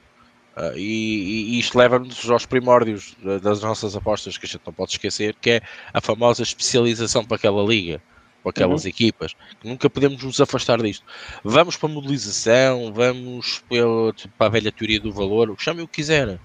Uh, 0.55 0.77
e, 0.77 1.55
e, 1.55 1.59
isto 1.59 1.77
leva-nos 1.77 2.30
aos 2.30 2.45
primórdios 2.45 3.15
das 3.41 3.61
nossas 3.61 3.95
apostas, 3.95 4.38
que 4.38 4.45
a 4.45 4.49
gente 4.49 4.61
não 4.65 4.73
pode 4.73 4.91
esquecer, 4.91 5.35
que 5.41 5.49
é 5.49 5.61
a 5.91 5.99
famosa 5.99 6.43
especialização 6.43 7.25
para 7.25 7.38
aquela 7.38 7.63
liga, 7.63 7.99
para 8.43 8.51
aquelas 8.51 8.84
uhum. 8.84 8.89
equipas. 8.89 9.35
Nunca 9.63 9.89
podemos 9.89 10.23
nos 10.23 10.39
afastar 10.39 10.80
disto. 10.81 11.03
Vamos 11.43 11.75
para 11.75 11.89
a 11.89 11.91
modelização, 11.91 12.93
vamos 12.93 13.63
pela, 13.67 14.13
para 14.38 14.47
a 14.47 14.49
velha 14.49 14.71
teoria 14.71 14.99
do 14.99 15.11
valor, 15.11 15.55
chame 15.57 15.81
o 15.81 15.88
que 15.88 15.95
quiser 15.95 16.39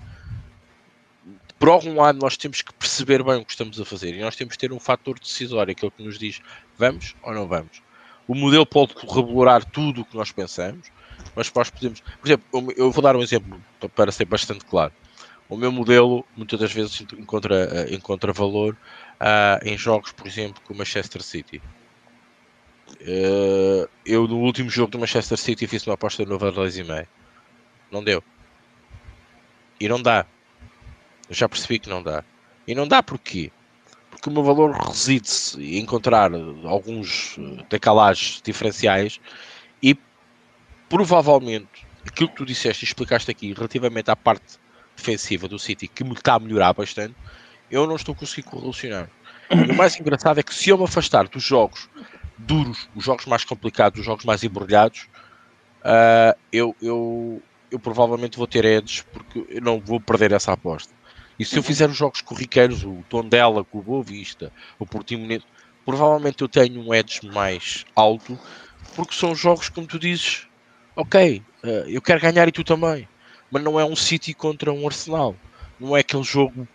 por 1.58 1.70
algum 1.70 1.96
lado 1.96 2.18
nós 2.18 2.36
temos 2.36 2.62
que 2.62 2.72
perceber 2.72 3.22
bem 3.22 3.36
o 3.36 3.44
que 3.44 3.50
estamos 3.50 3.80
a 3.80 3.84
fazer 3.84 4.14
e 4.14 4.20
nós 4.20 4.36
temos 4.36 4.54
que 4.54 4.60
ter 4.60 4.72
um 4.72 4.78
fator 4.78 5.18
decisório, 5.18 5.72
aquele 5.72 5.90
que 5.90 6.02
nos 6.02 6.18
diz 6.18 6.40
vamos 6.78 7.16
ou 7.22 7.34
não 7.34 7.48
vamos. 7.48 7.82
O 8.26 8.34
modelo 8.34 8.64
pode 8.64 8.94
corroborar 8.94 9.64
tudo 9.64 10.02
o 10.02 10.04
que 10.04 10.16
nós 10.16 10.30
pensamos, 10.30 10.88
mas 11.34 11.52
nós 11.52 11.70
podemos. 11.70 12.00
Por 12.00 12.26
exemplo, 12.26 12.72
eu 12.76 12.90
vou 12.90 13.02
dar 13.02 13.16
um 13.16 13.22
exemplo 13.22 13.60
para 13.94 14.12
ser 14.12 14.24
bastante 14.24 14.64
claro. 14.64 14.92
O 15.48 15.56
meu 15.56 15.72
modelo 15.72 16.24
muitas 16.36 16.60
das 16.60 16.72
vezes 16.72 17.00
encontra, 17.16 17.54
eh, 17.72 17.94
encontra 17.94 18.32
valor 18.32 18.76
uh, 19.20 19.66
em 19.66 19.78
jogos, 19.78 20.12
por 20.12 20.26
exemplo, 20.26 20.60
com 20.62 20.74
o 20.74 20.76
Manchester 20.76 21.22
City. 21.22 21.62
Uh, 23.00 23.88
eu 24.04 24.26
no 24.26 24.38
último 24.38 24.68
jogo 24.68 24.90
do 24.92 24.98
Manchester 24.98 25.38
City 25.38 25.66
fiz 25.66 25.86
uma 25.86 25.94
aposta 25.94 26.24
de 26.24 26.30
9,5. 26.30 27.06
Não 27.90 28.04
deu. 28.04 28.22
E 29.80 29.88
não 29.88 30.02
dá. 30.02 30.26
Eu 31.28 31.34
já 31.34 31.48
percebi 31.48 31.78
que 31.78 31.88
não 31.88 32.02
dá. 32.02 32.24
E 32.66 32.74
não 32.74 32.86
dá 32.86 33.02
porquê? 33.02 33.50
Porque 34.10 34.28
o 34.28 34.32
meu 34.32 34.42
valor 34.42 34.72
reside-se 34.72 35.62
em 35.62 35.78
encontrar 35.78 36.30
alguns 36.64 37.36
eh, 37.38 37.64
decalagens 37.70 38.42
diferenciais 38.42 39.20
e 39.82 39.94
provavelmente 40.88 41.86
aquilo 42.06 42.28
que 42.30 42.36
tu 42.36 42.46
disseste 42.46 42.84
e 42.84 42.86
explicaste 42.86 43.30
aqui 43.30 43.52
relativamente 43.52 44.10
à 44.10 44.16
parte 44.16 44.58
defensiva 44.96 45.46
do 45.46 45.58
City 45.58 45.86
que 45.86 46.02
me 46.02 46.14
está 46.14 46.34
a 46.34 46.38
melhorar 46.38 46.72
bastante, 46.72 47.14
eu 47.70 47.86
não 47.86 47.96
estou 47.96 48.14
conseguindo 48.14 48.50
correlacionar. 48.50 49.08
E 49.50 49.72
o 49.72 49.76
mais 49.76 49.98
engraçado 49.98 50.38
é 50.38 50.42
que 50.42 50.54
se 50.54 50.70
eu 50.70 50.78
me 50.78 50.84
afastar 50.84 51.28
dos 51.28 51.42
jogos 51.42 51.88
duros, 52.36 52.88
os 52.94 53.04
jogos 53.04 53.26
mais 53.26 53.44
complicados, 53.44 54.00
os 54.00 54.06
jogos 54.06 54.24
mais 54.24 54.42
embrulhados, 54.44 55.08
uh, 55.80 56.38
eu, 56.52 56.74
eu, 56.80 57.42
eu 57.70 57.78
provavelmente 57.78 58.36
vou 58.36 58.46
ter 58.46 58.64
edges 58.64 59.02
porque 59.12 59.46
eu 59.48 59.60
não 59.60 59.80
vou 59.80 60.00
perder 60.00 60.32
essa 60.32 60.52
aposta. 60.52 60.92
E 61.38 61.44
se 61.44 61.56
eu 61.56 61.60
uhum. 61.60 61.66
fizer 61.66 61.88
os 61.88 61.96
jogos 61.96 62.20
corriqueiros, 62.20 62.82
o 62.84 63.04
Tondela 63.08 63.64
com 63.64 63.78
o 63.78 63.82
Boa 63.82 64.02
Vista, 64.02 64.52
o 64.78 64.84
Portimonense, 64.84 65.44
provavelmente 65.84 66.42
eu 66.42 66.48
tenho 66.48 66.80
um 66.80 66.92
edge 66.92 67.26
mais 67.26 67.84
alto, 67.94 68.38
porque 68.96 69.14
são 69.14 69.34
jogos, 69.34 69.68
como 69.68 69.86
tu 69.86 69.98
dizes, 69.98 70.47
ok, 70.98 71.40
uh, 71.62 71.68
eu 71.88 72.02
quero 72.02 72.20
ganhar 72.20 72.48
e 72.48 72.52
tu 72.52 72.64
também, 72.64 73.08
mas 73.52 73.62
não 73.62 73.78
é 73.78 73.84
um 73.84 73.94
City 73.94 74.34
contra 74.34 74.72
um 74.72 74.84
Arsenal, 74.84 75.36
não 75.78 75.96
é 75.96 76.00
aquele 76.00 76.24
jogo 76.24 76.66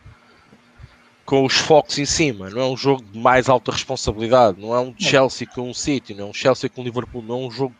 com 1.26 1.46
os 1.46 1.54
focos 1.54 2.00
em 2.00 2.06
cima, 2.06 2.50
não 2.50 2.62
é 2.62 2.66
um 2.66 2.78
jogo 2.78 3.04
de 3.04 3.20
mais 3.20 3.50
alta 3.50 3.72
responsabilidade, 3.72 4.62
não 4.62 4.74
é 4.74 4.80
um 4.80 4.96
Chelsea 4.98 5.46
com 5.46 5.70
um 5.70 5.74
City, 5.74 6.14
não 6.14 6.28
é 6.28 6.30
um 6.30 6.34
Chelsea 6.34 6.70
com 6.70 6.82
um 6.82 6.84
Liverpool, 6.86 7.22
não 7.22 7.44
é 7.44 7.48
um 7.48 7.52
jogo, 7.52 7.76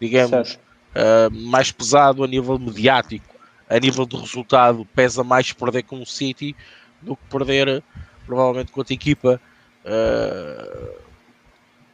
digamos, 0.00 0.54
uh, 0.54 1.30
mais 1.30 1.70
pesado 1.70 2.24
a 2.24 2.26
nível 2.26 2.58
mediático, 2.58 3.32
a 3.70 3.78
nível 3.78 4.04
de 4.04 4.16
resultado, 4.16 4.84
pesa 4.96 5.22
mais 5.22 5.52
perder 5.52 5.84
com 5.84 6.02
o 6.02 6.06
City 6.06 6.56
do 7.00 7.16
que 7.16 7.22
perder 7.30 7.84
provavelmente 8.26 8.72
com 8.72 8.80
outra 8.80 8.94
equipa. 8.94 9.40
Uh, 9.84 11.03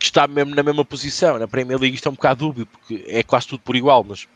que 0.01 0.07
está 0.07 0.27
mesmo 0.27 0.55
na 0.55 0.63
mesma 0.63 0.85
posição. 0.85 1.39
Na 1.39 1.47
Premier 1.47 1.79
League 1.79 1.95
isto 1.95 2.09
é 2.09 2.11
um 2.11 2.15
bocado 2.15 2.47
dúbio, 2.47 2.67
porque 2.67 3.05
é 3.07 3.23
quase 3.23 3.47
tudo 3.47 3.61
por 3.61 3.77
igual, 3.77 4.03
mas 4.03 4.27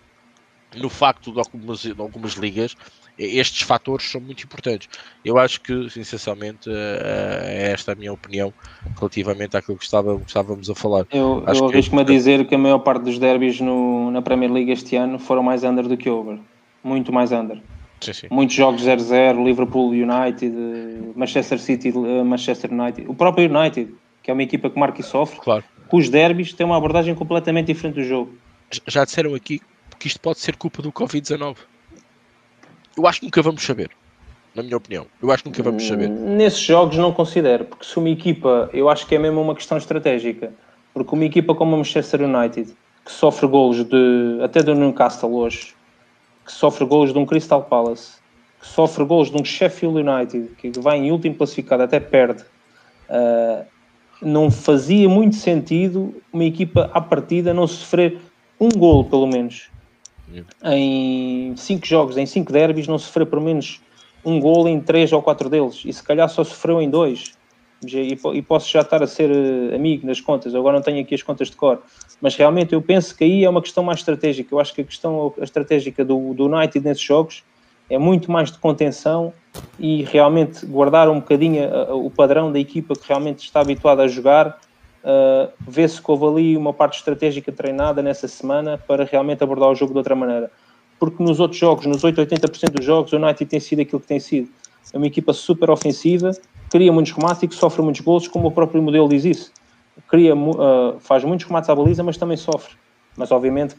no 0.77 0.91
facto 0.91 1.33
de 1.33 1.39
algumas, 1.39 1.81
de 1.81 1.95
algumas 1.99 2.35
ligas 2.35 2.77
estes 3.19 3.63
fatores 3.63 4.11
são 4.11 4.21
muito 4.21 4.43
importantes. 4.43 4.89
Eu 5.25 5.39
acho 5.39 5.61
que, 5.61 5.73
essencialmente, 5.97 6.69
é 6.69 7.71
esta 7.73 7.93
a 7.93 7.95
minha 7.95 8.13
opinião 8.13 8.53
relativamente 8.99 9.57
àquilo 9.57 9.79
que 9.79 9.85
estava, 9.85 10.21
estávamos 10.27 10.69
a 10.69 10.75
falar. 10.75 11.07
Eu, 11.13 11.45
eu 11.47 11.69
arrisco-me 11.69 12.03
a 12.03 12.05
dizer 12.05 12.47
que 12.47 12.55
a 12.55 12.59
maior 12.59 12.81
parte 12.81 13.05
dos 13.05 13.19
derbys 13.19 13.61
no, 13.61 14.11
na 14.11 14.21
Premier 14.21 14.51
League 14.51 14.71
este 14.71 14.97
ano 14.97 15.19
foram 15.19 15.43
mais 15.43 15.63
under 15.63 15.87
do 15.87 15.97
que 15.97 16.11
over. 16.11 16.39
Muito 16.83 17.13
mais 17.13 17.31
under. 17.31 17.63
Sim, 18.01 18.13
sim. 18.13 18.27
Muitos 18.31 18.57
jogos 18.57 18.83
0-0, 18.83 19.45
Liverpool 19.45 19.91
United, 19.91 20.53
Manchester 21.15 21.59
City, 21.59 21.93
Manchester 21.93 22.73
United, 22.73 23.09
o 23.09 23.15
próprio 23.15 23.49
United, 23.49 23.95
que 24.25 24.31
é 24.31 24.35
uma 24.35 24.43
equipa 24.43 24.71
que 24.71 24.79
marca 24.79 25.03
e 25.03 25.05
sofre, 25.05 25.39
claro. 25.39 25.63
os 25.93 26.09
derbys 26.09 26.55
tem 26.55 26.65
uma 26.65 26.79
abordagem 26.79 27.15
completamente 27.15 27.67
diferente 27.67 27.97
do 27.97 28.05
jogo. 28.05 28.35
Já 28.89 29.05
disseram 29.05 29.35
aqui 29.35 29.61
que 29.99 30.09
isto 30.09 30.19
pode 30.19 30.39
ser 30.39 30.57
culpa 30.57 30.81
do 30.81 30.91
Covid-19. 30.91 31.57
Eu 32.97 33.07
acho 33.07 33.21
que 33.21 33.27
nunca 33.27 33.43
vamos 33.43 33.63
saber, 33.63 33.91
na 34.55 34.63
minha 34.63 34.79
opinião. 34.79 35.07
Eu 35.23 35.31
acho 35.31 35.43
que 35.43 35.51
nunca 35.51 35.63
vamos 35.63 35.87
saber. 35.87 36.09
Hum, 36.09 36.37
nesses 36.37 36.61
jogos 36.61 36.97
não 36.97 37.13
considero, 37.13 37.67
porque 37.67 37.85
se 37.85 37.99
uma 37.99 38.09
equipa, 38.09 38.71
eu 38.73 38.89
acho 38.89 39.07
que 39.07 39.15
é 39.15 39.19
mesmo 39.19 39.43
uma 39.43 39.55
questão 39.55 39.77
estratégica, 39.77 40.55
porque 40.95 41.15
uma 41.15 41.25
equipa 41.25 41.55
como 41.55 41.75
o 41.75 41.79
Manchester 41.79 42.23
United, 42.23 42.75
que 43.05 43.13
sofre 43.13 43.47
golos 43.47 43.85
de, 43.85 44.39
até 44.43 44.63
do 44.63 44.75
Newcastle 44.75 45.35
hoje, 45.35 45.75
que 46.47 46.53
sofre 46.53 46.87
golos 46.87 47.13
de 47.13 47.19
um 47.19 47.27
Crystal 47.27 47.63
Palace, 47.63 48.15
que 48.59 48.67
sofre 48.67 49.05
golos 49.05 49.31
de 49.31 49.37
um 49.37 49.45
Sheffield 49.45 50.01
United, 50.01 50.55
que 50.57 50.73
vai 50.81 50.97
em 50.97 51.13
último 51.13 51.35
classificado, 51.35 51.83
até 51.83 52.01
perde, 52.01 52.43
uh, 53.11 53.74
não 54.25 54.51
fazia 54.51 55.09
muito 55.09 55.37
sentido 55.37 56.15
uma 56.33 56.45
equipa 56.45 56.91
à 56.93 57.01
partida 57.01 57.55
não 57.55 57.67
sofrer 57.67 58.19
um 58.61 58.69
golo, 58.69 59.05
pelo 59.05 59.27
menos. 59.27 59.69
Em 60.65 61.55
cinco 61.57 61.87
jogos, 61.87 62.17
em 62.17 62.27
cinco 62.27 62.53
derbys, 62.53 62.89
não 62.89 62.99
sofreu 62.99 63.27
pelo 63.27 63.43
menos 63.43 63.81
um 64.25 64.41
golo 64.41 64.69
em 64.69 64.81
três 64.81 65.13
ou 65.13 65.23
quatro 65.23 65.49
deles. 65.49 65.83
E 65.85 65.93
se 65.93 66.03
calhar 66.03 66.29
só 66.29 66.43
sofreu 66.43 66.81
em 66.81 66.91
dois. 66.91 67.37
E, 67.87 68.43
posso 68.43 68.71
já 68.71 68.81
estar 68.81 69.03
a 69.03 69.07
ser 69.07 69.31
eh, 69.31 69.75
amigo 69.75 70.07
nas 70.07 70.19
contas, 70.19 70.55
agora 70.55 70.77
não 70.77 70.83
tenho 70.83 71.03
aqui 71.03 71.15
as 71.15 71.23
contas 71.23 71.51
de 71.51 71.57
cor, 71.57 71.83
mas 72.19 72.35
realmente 72.35 72.73
eu 72.73 72.81
penso 72.81 73.15
que 73.15 73.25
aí 73.25 73.45
é 73.45 73.51
uma 73.51 73.61
questão 73.61 73.85
mais 73.85 73.99
estratégica. 73.99 74.55
Eu 74.55 74.59
acho 74.59 74.75
que 74.75 74.81
a 74.81 74.85
questão 74.85 75.35
a 75.39 75.45
estratégica 75.45 76.03
do, 76.03 76.33
do 76.33 76.47
United 76.47 76.83
nesses 76.83 77.03
jogos 77.03 77.45
é 77.89 77.99
muito 77.99 78.31
mais 78.31 78.51
de 78.51 78.59
contenção 78.59 79.33
e 79.79 80.03
realmente 80.03 80.65
guardar 80.67 81.09
um 81.09 81.21
bocadinho 81.21 81.65
o 82.05 82.11
padrão 82.11 82.51
da 82.51 82.59
equipa 82.59 82.95
que 82.95 83.07
realmente 83.07 83.45
está 83.45 83.61
habituada 83.61 84.03
a 84.03 84.09
jogar. 84.09 84.59
Uh, 85.05 85.53
Vê-se 85.69 86.01
que 86.01 86.11
houve 86.11 86.25
ali 86.27 86.57
uma 86.57 86.73
parte 86.73 86.99
estratégica 86.99 87.53
treinada 87.53 88.03
nessa 88.03 88.27
semana 88.27 88.79
para 88.79 89.05
realmente 89.05 89.45
abordar 89.45 89.69
o 89.69 89.75
jogo 89.75 89.93
de 89.93 89.99
outra 89.99 90.15
maneira. 90.15 90.51
Porque 90.99 91.23
nos 91.23 91.41
outros 91.41 91.61
jogos, 91.61 91.85
nos 91.87 92.03
8, 92.03 92.21
80% 92.23 92.71
dos 92.71 92.85
jogos, 92.85 93.13
o 93.13 93.17
United 93.17 93.45
tem 93.45 93.61
sido 93.61 93.83
aquilo 93.83 94.01
que 94.01 94.07
tem 94.07 94.19
sido. 94.19 94.49
É 94.93 94.97
uma 94.97 95.07
equipa 95.07 95.33
super 95.33 95.71
ofensiva, 95.71 96.31
cria 96.71 96.93
muitos 96.93 97.13
remates 97.13 97.57
sofre 97.57 97.83
muitos 97.83 98.01
gols, 98.01 98.29
como 98.29 98.49
o 98.49 98.51
próprio 98.51 98.83
modelo 98.83 99.09
diz 99.09 99.25
isso. 99.25 99.53
Cria, 100.09 100.35
uh, 100.35 100.99
faz 101.01 101.23
muitos 101.25 101.47
remates 101.47 101.69
à 101.69 101.75
baliza, 101.75 102.03
mas 102.03 102.17
também 102.17 102.37
sofre. 102.37 102.75
Mas 103.17 103.31
obviamente 103.31 103.77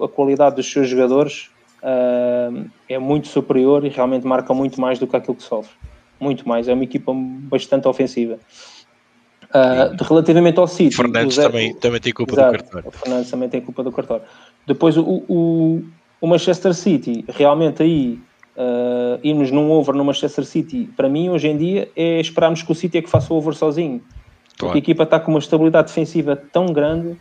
a 0.00 0.08
qualidade 0.08 0.56
dos 0.56 0.70
seus 0.70 0.88
jogadores 0.88 1.50
uh, 1.84 2.70
é 2.88 2.98
muito 2.98 3.28
superior 3.28 3.84
e 3.84 3.88
realmente 3.88 4.26
marca 4.26 4.54
muito 4.54 4.80
mais 4.80 4.98
do 4.98 5.06
que 5.06 5.14
aquilo 5.14 5.36
que 5.36 5.42
sofre. 5.42 5.72
Muito 6.18 6.48
mais. 6.48 6.66
É 6.66 6.74
uma 6.74 6.84
equipa 6.84 7.12
bastante 7.14 7.86
ofensiva. 7.86 8.38
Uh, 9.50 10.02
relativamente 10.02 10.58
ao 10.58 10.66
City, 10.66 10.96
Fernandes 10.96 11.36
Zé, 11.36 11.42
também, 11.42 11.74
também 11.76 12.00
tem 12.00 12.12
culpa 12.12 12.32
exato, 12.32 12.52
do 12.52 12.58
cartório. 12.58 12.88
O 12.88 12.90
Fernandes 12.90 13.30
também 13.30 13.48
tem 13.48 13.60
culpa 13.60 13.84
do 13.84 13.92
cartório. 13.92 14.24
Depois 14.66 14.96
o, 14.96 15.02
o, 15.28 15.84
o 16.20 16.26
Manchester 16.26 16.74
City, 16.74 17.24
realmente 17.28 17.82
aí 17.82 18.18
uh, 18.56 19.20
irmos 19.22 19.52
num 19.52 19.70
over 19.70 19.94
no 19.94 20.04
Manchester 20.04 20.44
City, 20.44 20.90
para 20.96 21.08
mim, 21.08 21.28
hoje 21.28 21.46
em 21.46 21.56
dia, 21.56 21.88
é 21.94 22.20
esperarmos 22.20 22.62
que 22.62 22.72
o 22.72 22.74
City 22.74 22.98
é 22.98 23.02
que 23.02 23.10
faça 23.10 23.32
o 23.32 23.36
over 23.36 23.54
sozinho. 23.54 24.00
Claro. 24.00 24.72
Porque 24.72 24.78
a 24.78 24.78
equipa 24.78 25.02
está 25.04 25.20
com 25.20 25.30
uma 25.30 25.38
estabilidade 25.38 25.88
defensiva 25.88 26.34
tão 26.34 26.66
grande 26.66 27.16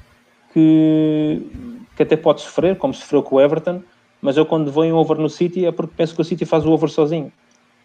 que, 0.54 1.42
que 1.96 2.02
até 2.02 2.16
pode 2.16 2.42
sofrer, 2.42 2.78
como 2.78 2.96
sofreu 2.96 3.22
com 3.22 3.36
o 3.36 3.42
Everton, 3.42 3.84
mas 4.24 4.38
eu 4.38 4.46
quando 4.46 4.72
vou 4.72 4.86
em 4.86 4.94
over 4.94 5.18
no 5.18 5.30
City 5.30 5.66
é 5.66 5.72
porque 5.72 5.94
penso 5.98 6.16
que 6.16 6.22
o 6.22 6.24
City 6.24 6.46
faz 6.46 6.66
o 6.66 6.72
over 6.72 6.90
sozinho. 6.90 7.30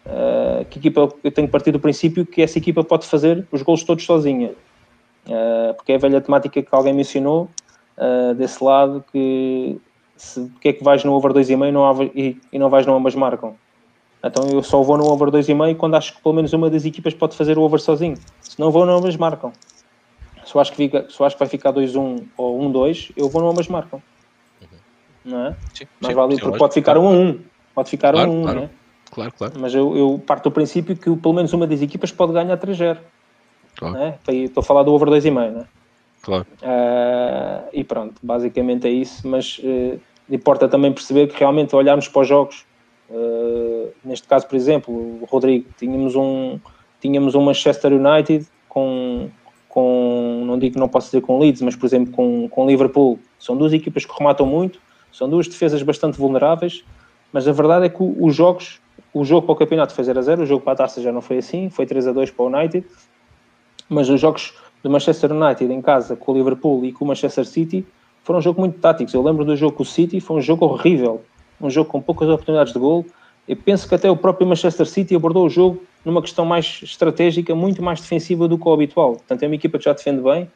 Uh, 0.05 0.63
que 0.69 0.79
equipa, 0.79 1.09
eu 1.21 1.31
tenho 1.31 1.49
partido 1.49 1.73
do 1.73 1.81
princípio 1.81 2.25
que 2.25 2.41
essa 2.41 2.57
equipa 2.57 2.81
pode 2.81 3.05
fazer 3.05 3.45
os 3.51 3.61
gols 3.61 3.83
todos 3.83 4.05
sozinha. 4.05 4.53
Uh, 5.27 5.73
porque 5.75 5.91
é 5.91 5.95
a 5.95 5.99
velha 5.99 6.21
temática 6.21 6.61
que 6.61 6.69
alguém 6.71 6.93
mencionou 6.93 7.49
uh, 7.97 8.33
desse 8.35 8.63
lado 8.63 9.03
que 9.11 9.77
se 10.15 10.49
que 10.61 10.69
é 10.69 10.73
que 10.73 10.81
vais 10.81 11.03
no 11.03 11.11
over 11.11 11.33
2,5 11.33 11.71
não, 11.71 12.03
e, 12.15 12.37
e 12.53 12.57
não 12.57 12.69
vais 12.69 12.85
no 12.85 12.95
ambas 12.95 13.15
marcam. 13.15 13.53
Então 14.23 14.47
eu 14.49 14.63
só 14.63 14.81
vou 14.81 14.97
no 14.97 15.11
over 15.11 15.29
2,5 15.29 15.75
quando 15.75 15.95
acho 15.95 16.15
que 16.15 16.23
pelo 16.23 16.35
menos 16.35 16.53
uma 16.53 16.69
das 16.69 16.85
equipas 16.85 17.13
pode 17.13 17.35
fazer 17.35 17.57
o 17.57 17.61
over 17.63 17.81
sozinho. 17.81 18.15
Se 18.39 18.57
não 18.57 18.71
vou 18.71 18.85
no 18.85 18.93
ambas 18.93 19.17
marcam. 19.17 19.51
Se 20.45 20.55
eu 20.55 20.61
acho 20.61 20.71
que, 20.71 20.77
fica, 20.77 21.05
se 21.09 21.21
acho 21.21 21.35
que 21.35 21.39
vai 21.39 21.49
ficar 21.49 21.73
2-1 21.73 22.23
ou 22.37 22.59
1-2, 22.61 23.11
eu 23.17 23.27
vou 23.27 23.41
no 23.41 23.49
ambas 23.49 23.67
marcam. 23.67 24.01
Não 25.29 25.45
é? 25.47 25.55
Sim, 25.73 25.85
Mas 26.01 26.09
sim, 26.09 26.15
vale, 26.15 26.35
sim, 26.35 26.41
porque 26.41 26.57
pode 26.57 26.73
ficar 26.73 26.97
1 26.97 27.01
um 27.01 27.07
a 27.07 27.11
1. 27.11 27.21
Um. 27.21 27.39
Pode 27.75 27.89
ficar 27.89 28.15
1 28.15 28.17
claro, 28.17 28.31
um 28.31 28.33
a 28.33 28.39
1, 28.39 28.43
claro. 28.43 28.59
né? 28.61 28.69
Claro, 29.11 29.33
claro. 29.37 29.53
Mas 29.59 29.73
eu, 29.73 29.97
eu, 29.97 30.21
parto 30.25 30.49
do 30.49 30.53
princípio 30.53 30.95
que 30.95 31.15
pelo 31.15 31.33
menos 31.33 31.51
uma 31.53 31.65
das 31.65 31.81
equipas 31.81 32.11
pode 32.11 32.33
ganhar 32.33 32.57
3-0. 32.57 32.97
Claro. 33.75 33.93
Né? 33.93 34.15
Estou 34.27 34.61
a 34.61 34.63
falar 34.63 34.83
do 34.83 34.93
over 34.93 35.09
2,5, 35.09 35.51
né? 35.51 35.65
Claro. 36.21 36.45
Uh, 36.61 37.69
e 37.73 37.83
pronto, 37.83 38.15
basicamente 38.21 38.87
é 38.87 38.91
isso. 38.91 39.27
Mas 39.27 39.59
uh, 39.59 39.99
importa 40.29 40.67
também 40.67 40.91
perceber 40.91 41.27
que 41.27 41.39
realmente 41.39 41.75
olharmos 41.75 42.07
para 42.07 42.21
os 42.21 42.27
jogos. 42.27 42.65
Uh, 43.09 43.91
neste 44.03 44.27
caso, 44.27 44.47
por 44.47 44.55
exemplo, 44.55 44.93
o 44.93 45.25
Rodrigo, 45.25 45.65
tínhamos 45.77 46.15
um, 46.15 46.59
tínhamos 47.01 47.33
um 47.33 47.41
Manchester 47.41 47.93
United 47.93 48.45
com, 48.67 49.29
com, 49.67 50.43
não 50.45 50.59
digo 50.59 50.73
que 50.73 50.79
não 50.79 50.87
posso 50.87 51.07
dizer 51.07 51.21
com 51.21 51.39
Leeds, 51.39 51.61
mas 51.61 51.75
por 51.75 51.87
exemplo 51.87 52.13
com, 52.13 52.47
com 52.49 52.67
Liverpool. 52.67 53.19
São 53.39 53.57
duas 53.57 53.73
equipas 53.73 54.05
que 54.05 54.13
rematam 54.15 54.45
muito, 54.45 54.79
são 55.11 55.29
duas 55.29 55.47
defesas 55.47 55.81
bastante 55.81 56.17
vulneráveis, 56.17 56.83
mas 57.31 57.47
a 57.47 57.51
verdade 57.51 57.85
é 57.85 57.89
que 57.89 57.97
os 58.01 58.35
jogos, 58.35 58.79
o 59.13 59.23
jogo 59.23 59.45
para 59.45 59.53
o 59.53 59.55
campeonato 59.55 59.93
foi 59.93 60.03
0 60.03 60.19
a 60.19 60.21
0, 60.21 60.43
o 60.43 60.45
jogo 60.45 60.63
para 60.63 60.73
a 60.73 60.75
taça 60.75 61.01
já 61.01 61.11
não 61.11 61.21
foi 61.21 61.37
assim, 61.37 61.69
foi 61.69 61.85
3 61.85 62.07
a 62.07 62.11
2 62.11 62.31
para 62.31 62.43
o 62.43 62.47
United, 62.47 62.85
mas 63.87 64.09
os 64.09 64.19
jogos 64.19 64.53
do 64.83 64.89
Manchester 64.89 65.31
United 65.31 65.71
em 65.71 65.81
casa 65.81 66.15
com 66.15 66.31
o 66.31 66.35
Liverpool 66.35 66.85
e 66.85 66.91
com 66.91 67.05
o 67.05 67.07
Manchester 67.07 67.45
City 67.45 67.85
foram 68.23 68.39
um 68.39 68.41
jogo 68.41 68.61
muito 68.61 68.79
táticos. 68.79 69.13
Eu 69.13 69.21
lembro 69.21 69.43
do 69.43 69.55
jogo 69.55 69.75
com 69.75 69.83
o 69.83 69.85
City, 69.85 70.19
foi 70.19 70.37
um 70.37 70.41
jogo 70.41 70.65
horrível, 70.65 71.21
um 71.59 71.69
jogo 71.69 71.89
com 71.89 72.01
poucas 72.01 72.29
oportunidades 72.29 72.73
de 72.73 72.79
gol. 72.79 73.05
Eu 73.47 73.55
penso 73.55 73.87
que 73.89 73.95
até 73.95 74.09
o 74.09 74.15
próprio 74.15 74.47
Manchester 74.47 74.85
City 74.85 75.15
abordou 75.15 75.45
o 75.45 75.49
jogo 75.49 75.83
numa 76.05 76.21
questão 76.21 76.45
mais 76.45 76.81
estratégica, 76.83 77.55
muito 77.55 77.81
mais 77.81 77.99
defensiva 77.99 78.47
do 78.47 78.57
que 78.57 78.67
o 78.67 78.71
habitual. 78.71 79.13
Portanto, 79.13 79.43
é 79.43 79.47
uma 79.47 79.55
equipa 79.55 79.77
que 79.77 79.85
já 79.85 79.93
defende 79.93 80.21
bem, 80.21 80.49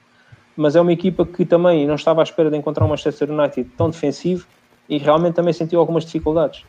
mas 0.55 0.75
é 0.75 0.81
uma 0.81 0.93
equipa 0.93 1.25
que 1.25 1.45
também 1.45 1.87
não 1.87 1.95
estava 1.95 2.21
à 2.21 2.23
espera 2.23 2.49
de 2.49 2.57
encontrar 2.57 2.85
um 2.85 2.89
Manchester 2.89 3.31
United 3.31 3.69
tão 3.77 3.89
defensivo 3.89 4.45
e 4.87 4.97
realmente 4.97 5.35
também 5.35 5.53
sentiu 5.53 5.79
algumas 5.79 6.05
dificuldades. 6.05 6.63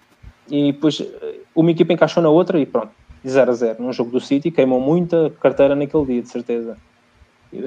E 0.50 0.72
depois 0.72 1.00
eh, 1.00 1.40
uma 1.54 1.70
equipa 1.70 1.92
encaixou 1.92 2.22
na 2.22 2.28
outra 2.28 2.58
e 2.58 2.66
pronto, 2.66 2.90
0 3.26 3.50
a 3.50 3.54
0 3.54 3.82
num 3.82 3.92
jogo 3.92 4.10
do 4.10 4.20
City, 4.20 4.50
queimou 4.50 4.80
muita 4.80 5.32
carteira 5.40 5.74
naquele 5.74 6.04
dia, 6.06 6.22
de 6.22 6.28
certeza 6.28 6.76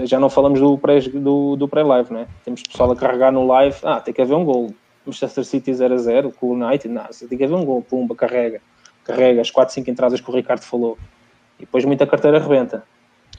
já 0.06 0.20
não 0.20 0.30
falamos 0.30 0.60
do 0.60 0.78
pré-live, 0.78 1.20
do, 1.20 1.56
do 1.56 1.68
pré 1.68 1.84
né? 2.10 2.28
Temos 2.44 2.62
pessoal 2.64 2.92
a 2.92 2.96
carregar 2.96 3.32
no 3.32 3.46
live, 3.48 3.78
ah, 3.84 4.00
tem 4.00 4.14
que 4.14 4.22
haver 4.22 4.36
um 4.36 4.44
gol. 4.44 4.74
Manchester 5.06 5.46
City 5.46 5.74
0 5.74 5.94
a 5.94 5.98
0, 5.98 6.32
com 6.38 6.48
o 6.48 6.54
United, 6.54 6.94
não, 6.94 7.06
tem 7.06 7.38
que 7.38 7.44
haver 7.44 7.56
um 7.56 7.64
gol, 7.64 7.82
pumba, 7.82 8.14
carrega, 8.14 8.60
carrega 9.06 9.40
as 9.40 9.50
4, 9.50 9.74
5 9.74 9.90
entradas 9.90 10.20
que 10.20 10.30
o 10.30 10.34
Ricardo 10.34 10.64
falou. 10.64 10.98
E 11.58 11.62
depois 11.62 11.86
muita 11.86 12.06
carteira 12.06 12.40
rebenta. 12.40 12.84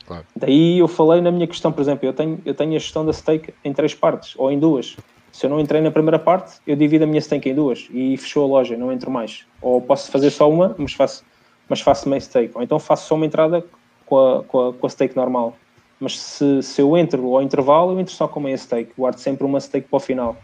Claro. 0.09 0.25
Daí 0.35 0.79
eu 0.79 0.89
falei 0.89 1.21
na 1.21 1.31
minha 1.31 1.47
questão, 1.47 1.71
por 1.71 1.83
exemplo, 1.83 2.09
eu 2.09 2.15
tenho, 2.15 2.41
eu 2.43 2.55
tenho 2.55 2.71
a 2.75 2.79
gestão 2.79 3.05
da 3.05 3.13
stake 3.13 3.53
em 3.63 3.75
três 3.75 3.95
partes, 3.95 4.35
ou 4.39 4.51
em 4.51 4.59
duas. 4.59 4.97
Se 5.31 5.45
eu 5.45 5.51
não 5.51 5.61
entrei 5.61 5.83
na 5.83 5.91
primeira 5.91 6.19
parte, 6.19 6.59
eu 6.67 6.75
divido 6.75 7.05
a 7.05 7.07
minha 7.07 7.21
stake 7.21 7.51
em 7.51 7.55
duas 7.55 7.87
e 7.91 8.17
fechou 8.17 8.45
a 8.45 8.49
loja, 8.49 8.75
não 8.75 8.91
entro 8.91 9.11
mais. 9.11 9.45
Ou 9.61 9.83
posso 9.83 10.11
fazer 10.11 10.31
só 10.31 10.51
uma, 10.51 10.75
mas 10.79 10.95
faço, 10.95 11.23
mas 11.69 11.83
faço 11.83 12.09
meio 12.09 12.23
stake. 12.23 12.53
Ou 12.55 12.63
então 12.63 12.79
faço 12.79 13.07
só 13.07 13.17
uma 13.17 13.27
entrada 13.27 13.63
com 14.07 14.19
a, 14.19 14.43
com 14.45 14.69
a, 14.69 14.73
com 14.73 14.87
a 14.87 14.89
stake 14.89 15.15
normal. 15.15 15.55
Mas 16.01 16.19
se, 16.19 16.63
se 16.63 16.81
eu 16.81 16.97
entro 16.97 17.37
ao 17.37 17.43
intervalo, 17.43 17.93
eu 17.93 18.01
entro 18.01 18.15
só 18.15 18.27
com 18.27 18.41
meia 18.41 18.57
stake. 18.57 18.93
Guardo 18.97 19.19
sempre 19.19 19.45
uma 19.45 19.61
stake 19.61 19.89
para 19.89 19.97
o 19.99 20.01
final. 20.01 20.37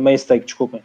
Meia 0.00 0.16
stake, 0.16 0.46
desculpem. 0.46 0.82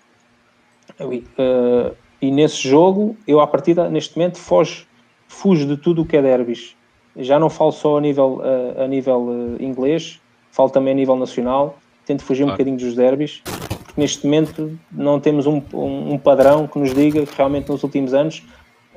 Uh, 0.99 1.95
e 2.21 2.29
nesse 2.29 2.67
jogo, 2.67 3.15
eu 3.25 3.39
à 3.39 3.47
partida, 3.47 3.89
neste 3.89 4.17
momento, 4.17 4.37
foge, 4.37 4.85
fujo 5.29 5.65
de 5.65 5.77
tudo 5.77 6.01
o 6.01 6.05
que 6.05 6.17
é 6.17 6.21
derbys. 6.21 6.75
Já 7.17 7.39
não 7.39 7.49
falo 7.49 7.71
só 7.71 7.97
a 7.97 8.01
nível, 8.01 8.41
uh, 8.41 8.83
a 8.83 8.87
nível 8.87 9.19
uh, 9.21 9.63
inglês, 9.63 10.19
falo 10.51 10.69
também 10.69 10.93
a 10.93 10.95
nível 10.95 11.15
nacional. 11.15 11.77
Tento 12.05 12.23
fugir 12.23 12.43
um 12.43 12.47
bocadinho 12.47 12.77
dos 12.77 12.93
derbys, 12.93 13.41
porque 13.85 13.99
neste 13.99 14.25
momento 14.25 14.77
não 14.91 15.19
temos 15.19 15.47
um, 15.47 15.61
um, 15.73 16.13
um, 16.13 16.17
padrão 16.17 16.67
que 16.67 16.77
nos 16.77 16.93
diga 16.93 17.25
que 17.25 17.35
realmente 17.35 17.69
nos 17.69 17.81
últimos 17.83 18.13
anos 18.13 18.43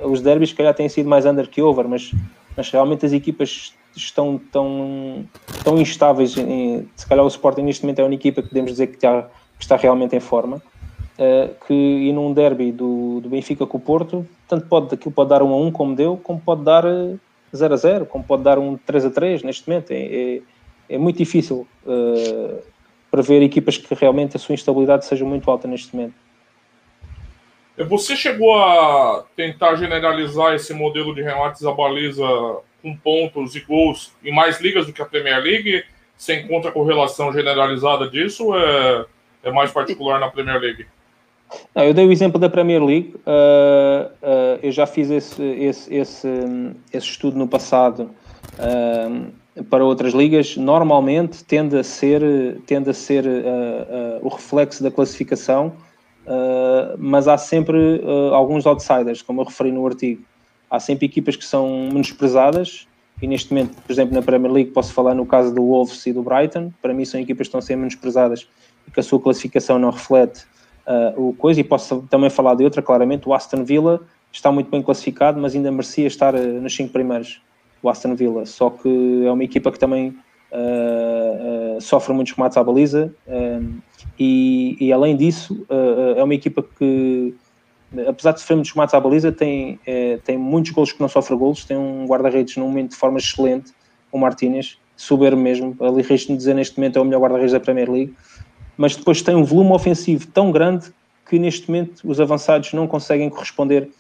os 0.01 0.20
derbys, 0.20 0.53
calhar, 0.53 0.74
têm 0.74 0.89
sido 0.89 1.09
mais 1.09 1.24
under 1.24 1.49
que 1.49 1.62
over, 1.62 1.89
mas, 1.89 2.12
mas 2.57 2.70
realmente 2.70 3.07
as 3.07 3.12
equipas 3.12 3.73
estão 3.97 4.40
tão, 4.53 5.24
tão 5.65 5.78
instáveis. 5.81 6.36
Em, 6.36 6.89
se 6.95 7.07
calhar 7.07 7.24
o 7.24 7.28
Sporting 7.28 7.62
neste 7.62 7.82
momento 7.82 8.01
é 8.01 8.03
a 8.03 8.07
única 8.07 8.28
equipa 8.28 8.43
que 8.43 8.49
podemos 8.49 8.73
dizer 8.73 8.89
que 8.89 8.97
está, 8.97 9.23
que 9.23 9.65
está 9.65 9.77
realmente 9.77 10.15
em 10.15 10.20
forma. 10.20 10.62
Uh, 11.19 11.53
que 11.66 11.74
e 11.74 12.12
num 12.12 12.32
derby 12.32 12.70
do, 12.70 13.20
do 13.20 13.28
Benfica 13.28 13.66
com 13.66 13.77
o 13.77 13.81
Porto, 13.81 14.24
tanto 14.47 14.66
pode, 14.66 14.95
aquilo 14.95 15.11
pode 15.11 15.31
dar 15.31 15.43
1 15.43 15.53
a 15.53 15.57
1 15.57 15.73
como 15.73 15.97
deu, 15.97 16.16
como 16.23 16.39
pode 16.39 16.62
dar 16.62 16.85
0 17.55 17.75
a 17.75 17.77
0, 17.77 18.07
como 18.07 18.25
pode 18.25 18.43
dar 18.43 18.59
um 18.59 18.77
3 18.77 19.07
a 19.07 19.11
3 19.11 19.43
neste 19.43 19.69
momento. 19.69 19.91
É, 19.91 19.97
é, 19.97 20.41
é 20.91 20.99
muito 20.99 21.19
difícil 21.19 21.66
uh, 21.87 22.62
prever 23.11 23.43
equipas 23.43 23.77
que 23.77 23.95
realmente 23.95 24.37
a 24.37 24.41
sua 24.41 24.55
instabilidade 24.55 25.05
seja 25.05 25.25
muito 25.25 25.51
alta 25.51 25.69
neste 25.69 25.95
momento. 25.95 26.15
Você 27.77 28.16
chegou 28.16 28.57
a 28.57 29.25
tentar 29.37 29.77
generalizar 29.77 30.55
esse 30.55 30.75
modelo 30.75 31.15
de 31.15 31.23
remates 31.23 31.65
à 31.65 31.73
baliza 31.73 32.27
com 32.83 32.97
pontos 32.97 33.55
e 33.55 33.61
gols 33.61 34.12
em 34.25 34.35
mais 34.35 34.61
ligas 34.61 34.87
do 34.87 34.93
que 34.93 35.01
a 35.01 35.07
Premier 35.07 35.41
League? 35.41 35.85
Você 36.16 36.41
encontra 36.41 36.73
correlação 36.73 37.33
generalizada 37.33 38.09
disso 38.09 38.47
ou 38.47 38.59
é, 38.59 39.07
é 39.45 39.53
mais 39.53 39.70
particular 39.70 40.19
na 40.19 40.29
Premier 40.29 40.61
League? 40.61 40.87
Não, 41.75 41.85
eu 41.85 41.95
dei 41.95 42.07
o 42.07 42.12
exemplo 42.12 42.39
da 42.39 42.49
Premier 42.49 42.83
League. 42.83 43.15
Uh, 43.19 44.11
uh, 44.23 44.59
eu 44.62 44.73
já 44.73 44.87
fiz 44.87 45.11
esse, 45.11 45.43
esse, 45.43 45.95
esse, 45.95 46.29
esse 46.93 47.07
estudo 47.07 47.39
no 47.39 47.47
passado 47.47 48.11
uh, 48.59 49.65
para 49.65 49.85
outras 49.85 50.12
ligas. 50.12 50.57
Normalmente 50.57 51.45
tende 51.45 51.79
a 51.79 51.85
ser, 51.85 52.23
tende 52.66 52.91
a 52.91 52.95
ser 52.95 53.25
o 54.23 54.29
reflexo 54.29 54.83
da 54.83 54.91
classificação, 54.91 55.73
mas 56.97 57.27
há 57.27 57.37
sempre 57.37 58.01
alguns 58.33 58.66
outsiders, 58.66 59.20
como 59.20 59.41
eu 59.41 59.47
referi 59.47 59.73
no 59.73 59.85
artigo. 59.85 60.23
Há 60.70 60.79
sempre 60.79 61.07
equipas 61.07 61.35
que 61.35 61.45
são 61.45 61.89
menosprezadas. 61.93 62.87
E 63.20 63.27
neste 63.27 63.53
momento, 63.53 63.75
por 63.83 63.91
exemplo, 63.91 64.15
na 64.15 64.23
Premier 64.23 64.53
League, 64.53 64.70
posso 64.70 64.93
falar 64.93 65.12
no 65.12 65.27
caso 65.27 65.53
do 65.53 65.61
Wolves 65.61 66.07
e 66.07 66.12
do 66.12 66.23
Brighton. 66.23 66.73
Para 66.81 66.95
mim, 66.95 67.05
são 67.05 67.20
equipas 67.20 67.47
que 67.47 67.49
estão 67.49 67.59
a 67.59 67.62
ser 67.62 67.75
menosprezadas 67.75 68.47
e 68.87 68.93
que 68.93 69.01
a 69.01 69.03
sua 69.03 69.19
classificação 69.19 69.77
não 69.77 69.91
reflete 69.91 70.47
uh, 70.89 71.28
o 71.28 71.35
coisa, 71.35 71.60
e 71.60 71.65
posso 71.65 72.02
também 72.09 72.31
falar 72.31 72.55
de 72.55 72.65
outra, 72.65 72.81
claramente, 72.81 73.28
o 73.28 73.35
Aston 73.35 73.62
Villa 73.65 74.01
está 74.32 74.51
muito 74.51 74.70
bem 74.70 74.82
classificado, 74.82 75.40
mas 75.40 75.55
ainda 75.55 75.70
merecia 75.70 76.06
estar 76.06 76.35
uh, 76.35 76.60
nos 76.60 76.74
cinco 76.74 76.93
primeiros, 76.93 77.40
o 77.82 77.89
Aston 77.89 78.15
Villa, 78.15 78.47
só 78.47 78.70
que 78.70 79.24
é 79.24 79.31
uma 79.31 79.44
equipa 79.44 79.70
que 79.70 79.78
também 79.78 80.16
uh, 80.51 81.81
sofre 81.81 82.15
muitos 82.15 82.32
remates 82.32 82.56
à 82.56 82.65
baliza, 82.65 83.12
e, 84.19 84.77
e, 84.81 84.93
além 84.93 85.16
disso, 85.16 85.65
é 86.16 86.24
uma 86.24 86.35
equipa 86.35 86.65
que, 86.77 87.32
apesar 88.09 88.32
de 88.32 88.40
sofrer 88.40 88.56
muitos 88.56 88.73
remates 88.73 88.94
à 88.94 88.98
baliza, 88.98 89.31
tem, 89.31 89.78
tem 90.24 90.36
muitos 90.36 90.73
golos 90.73 90.90
que 90.90 91.01
não 91.01 91.09
sofre 91.09 91.36
golos, 91.36 91.65
tem 91.65 91.77
um 91.77 92.05
guarda-redes 92.05 92.56
num 92.56 92.66
momento 92.66 92.90
de 92.90 92.97
forma 92.97 93.19
excelente, 93.19 93.73
o 94.10 94.19
Martínez, 94.19 94.77
soberbo 94.97 95.40
mesmo, 95.40 95.77
ali 95.81 96.02
risco-me 96.02 96.36
dizer 96.36 96.55
neste 96.55 96.77
momento 96.77 96.98
é 96.98 97.02
o 97.02 97.05
melhor 97.05 97.20
guarda-redes 97.20 97.52
da 97.52 97.60
Premier 97.60 97.89
League, 97.89 98.12
mas 98.79 98.95
depois 98.95 99.21
tem 99.21 99.35
um 99.35 99.45
volume 99.45 99.73
ofensivo 99.73 100.29
tão 100.29 100.53
grande 100.53 100.93
que 101.29 101.39
neste 101.39 101.69
momento 101.69 102.09
os 102.09 102.21
avançados 102.21 102.73
não 102.73 102.87
conseguem 102.87 103.29
corresponder 103.29 103.91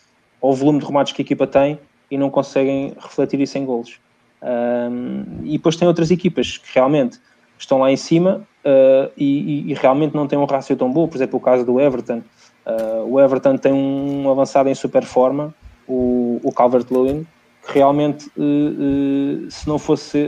ao 0.40 0.54
volume 0.54 0.78
de 0.78 0.86
remates 0.86 1.12
que 1.12 1.20
a 1.20 1.24
equipa 1.24 1.46
tem 1.46 1.78
e 2.08 2.16
não 2.16 2.30
conseguem 2.30 2.94
refletir 2.98 3.40
isso 3.40 3.58
em 3.58 3.64
golos. 3.66 3.98
Um, 4.40 5.24
e 5.42 5.52
depois 5.52 5.74
tem 5.74 5.86
outras 5.86 6.12
equipas 6.12 6.56
que 6.56 6.68
realmente 6.72 7.18
estão 7.58 7.78
lá 7.78 7.90
em 7.90 7.96
cima 7.96 8.46
uh, 8.64 9.10
e, 9.16 9.70
e, 9.70 9.74
realmente 9.74 10.14
não 10.14 10.28
têm 10.28 10.38
um 10.38 10.44
rácio 10.44 10.76
tão 10.76 10.90
bom. 10.90 11.08
Por 11.08 11.16
exemplo, 11.16 11.38
o 11.38 11.40
caso 11.40 11.66
do 11.66 11.80
Everton. 11.80 12.22
Uh, 12.64 13.14
o 13.14 13.20
Everton 13.20 13.56
tem 13.56 13.72
um 13.72 14.30
avançado 14.30 14.68
em 14.68 14.74
super 14.74 15.02
forma, 15.02 15.52
o, 15.88 16.38
o 16.44 16.52
Calvert-Lewin, 16.52 17.26
que 17.66 17.74
realmente, 17.74 18.30
uh, 18.36 19.50
se 19.50 19.66
não 19.66 19.78
fosse 19.78 20.18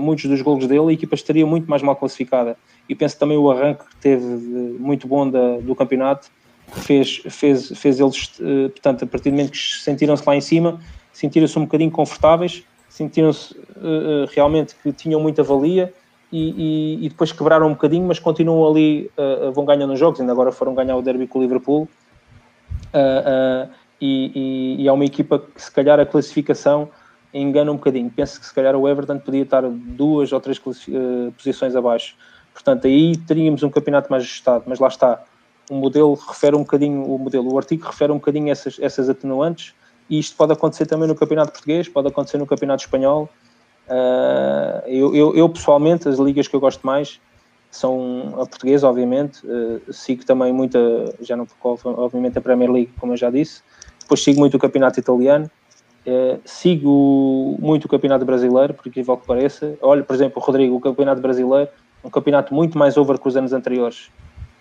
muitos 0.00 0.24
dos 0.24 0.42
golos 0.42 0.66
dele, 0.66 0.88
a 0.88 0.92
equipa 0.92 1.14
estaria 1.14 1.46
muito 1.46 1.70
mais 1.70 1.80
mal 1.80 1.94
classificada 1.94 2.56
e 2.90 2.94
penso 2.96 3.16
também 3.16 3.38
o 3.38 3.48
arranque 3.48 3.84
que 3.84 3.96
teve 3.96 4.26
muito 4.26 5.06
bom 5.06 5.30
da, 5.30 5.58
do 5.58 5.76
campeonato 5.76 6.28
fez, 6.72 7.22
fez, 7.28 7.68
fez 7.78 8.00
eles, 8.00 8.32
eh, 8.40 8.68
portanto, 8.68 9.04
a 9.04 9.06
partir 9.06 9.30
do 9.30 9.36
momento 9.36 9.52
que 9.52 9.58
sentiram-se 9.58 10.24
lá 10.26 10.34
em 10.34 10.40
cima, 10.40 10.80
sentiram-se 11.12 11.56
um 11.56 11.62
bocadinho 11.62 11.90
confortáveis, 11.92 12.64
sentiram-se 12.88 13.54
uh, 13.54 14.26
realmente 14.34 14.74
que 14.82 14.92
tinham 14.92 15.20
muita 15.20 15.44
valia 15.44 15.94
e, 16.32 16.98
e, 16.98 17.06
e, 17.06 17.08
depois 17.08 17.30
quebraram 17.30 17.68
um 17.68 17.70
bocadinho, 17.70 18.04
mas 18.06 18.18
continuam 18.18 18.68
ali, 18.68 19.08
uh, 19.16 19.52
vão 19.52 19.64
ganhando 19.64 19.92
os 19.92 19.98
jogos, 19.98 20.20
ainda 20.20 20.32
agora 20.32 20.50
foram 20.50 20.74
ganhar 20.74 20.96
o 20.96 21.02
derby 21.02 21.28
com 21.28 21.38
o 21.38 21.42
Liverpool. 21.42 21.88
Uh, 22.92 23.70
e, 24.00 24.76
e, 24.80 24.88
é 24.88 24.92
uma 24.92 25.04
equipa 25.04 25.38
que 25.38 25.62
se 25.62 25.70
calhar 25.70 26.00
a 26.00 26.06
classificação 26.06 26.88
engana 27.32 27.70
um 27.70 27.76
bocadinho. 27.76 28.10
Penso 28.10 28.40
que 28.40 28.46
se 28.46 28.52
calhar 28.52 28.74
o 28.74 28.88
Everton 28.88 29.18
podia 29.20 29.42
estar 29.42 29.62
duas 29.62 30.32
ou 30.32 30.40
três 30.40 30.60
posições 31.36 31.76
abaixo. 31.76 32.16
Portanto, 32.62 32.86
aí 32.86 33.16
teríamos 33.16 33.62
um 33.62 33.70
campeonato 33.70 34.10
mais 34.10 34.22
ajustado, 34.22 34.64
mas 34.66 34.78
lá 34.78 34.88
está. 34.88 35.22
O 35.70 35.74
modelo 35.74 36.14
refere 36.14 36.54
um 36.54 36.60
bocadinho, 36.60 37.02
o 37.04 37.18
modelo, 37.18 37.52
o 37.52 37.56
artigo 37.56 37.86
refere 37.86 38.12
um 38.12 38.16
bocadinho 38.16 38.50
essas, 38.50 38.78
essas 38.80 39.08
atenuantes, 39.08 39.74
e 40.10 40.18
isto 40.18 40.36
pode 40.36 40.52
acontecer 40.52 40.84
também 40.84 41.08
no 41.08 41.14
campeonato 41.14 41.52
português, 41.52 41.88
pode 41.88 42.08
acontecer 42.08 42.36
no 42.36 42.46
campeonato 42.46 42.82
espanhol. 42.82 43.30
Uh, 43.88 44.86
eu, 44.86 45.16
eu, 45.16 45.36
eu, 45.36 45.48
pessoalmente, 45.48 46.06
as 46.06 46.18
ligas 46.18 46.48
que 46.48 46.54
eu 46.54 46.60
gosto 46.60 46.86
mais 46.86 47.18
são 47.70 48.34
a 48.34 48.46
portuguesa, 48.46 48.88
obviamente, 48.88 49.46
uh, 49.46 49.80
sigo 49.92 50.26
também 50.26 50.52
muita, 50.52 50.78
já 51.20 51.36
não 51.36 51.46
obviamente 51.62 52.36
a 52.36 52.40
Premier 52.42 52.70
League, 52.70 52.92
como 52.98 53.12
eu 53.14 53.16
já 53.16 53.30
disse, 53.30 53.62
depois 54.00 54.22
sigo 54.22 54.40
muito 54.40 54.56
o 54.56 54.60
campeonato 54.60 55.00
italiano, 55.00 55.48
uh, 56.06 56.40
sigo 56.44 57.56
muito 57.58 57.86
o 57.86 57.88
campeonato 57.88 58.24
brasileiro, 58.24 58.74
por 58.74 58.86
incrível 58.86 59.16
que 59.16 59.26
pareça. 59.26 59.78
Olha, 59.80 60.02
por 60.02 60.14
exemplo, 60.14 60.42
o 60.42 60.44
Rodrigo, 60.44 60.76
o 60.76 60.80
campeonato 60.80 61.22
brasileiro, 61.22 61.70
um 62.04 62.10
campeonato 62.10 62.54
muito 62.54 62.78
mais 62.78 62.96
over 62.96 63.18
que 63.18 63.28
os 63.28 63.36
anos 63.36 63.52
anteriores. 63.52 64.10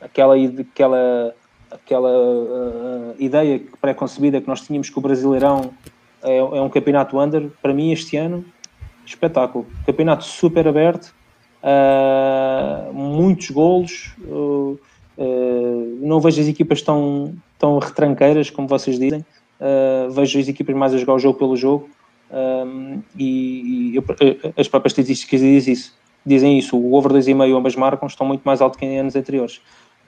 Aquela, 0.02 0.36
aquela, 0.36 1.36
aquela 1.72 2.10
uh, 2.10 3.16
ideia 3.18 3.61
pré-concebida 3.82 4.41
que 4.41 4.48
nós 4.48 4.61
tínhamos 4.61 4.90
que 4.90 4.98
o 4.98 5.02
Brasileirão 5.02 5.72
é, 6.24 6.38
é, 6.38 6.61
um 6.61 6.70
campeonato 6.70 7.20
under, 7.20 7.49
para 7.61 7.74
mim 7.74 7.91
este 7.91 8.18
ano, 8.18 8.45
espetáculo. 9.06 9.66
Campeonato 9.86 10.24
super 10.24 10.68
aberto, 10.68 11.14
uh, 11.64 12.94
muitos 12.94 13.49
golos, 13.49 14.14
uh, 14.26 14.80
não 16.02 16.22
vejo 16.22 16.40
as 16.40 16.48
equipas 16.48 16.82
tão, 16.82 17.36
tão 17.57 17.78
retranqueiras 17.78 18.49
como 18.49 18.70
vocês 18.70 18.98
dizem, 18.98 19.26
vejo 20.11 20.40
as 20.40 20.48
equipas 20.48 20.74
mais 20.74 20.94
a 20.94 20.98
jogar 20.98 21.16
o 21.16 21.20
jogo 21.20 21.38
pelo 21.38 21.57
jogo. 21.57 21.90
e, 23.18 23.91
e 23.91 23.95
eu, 23.98 24.03
as 24.56 24.70
próprias 24.70 24.94
estatísticas 24.94 25.41
dizem 25.41 25.74
isso 25.74 25.99
dizem 26.26 26.58
isso, 26.58 26.78
o 26.78 26.94
over 26.94 27.12
2,5 27.12 27.58
ambas 27.58 27.76
marcam, 27.76 28.08
estão 28.08 28.26
muito 28.26 28.41
mais 28.44 28.62
alto 28.62 28.78
que 28.78 28.86
em 28.86 29.00
anos 29.00 29.16
anteriores. 29.16 29.62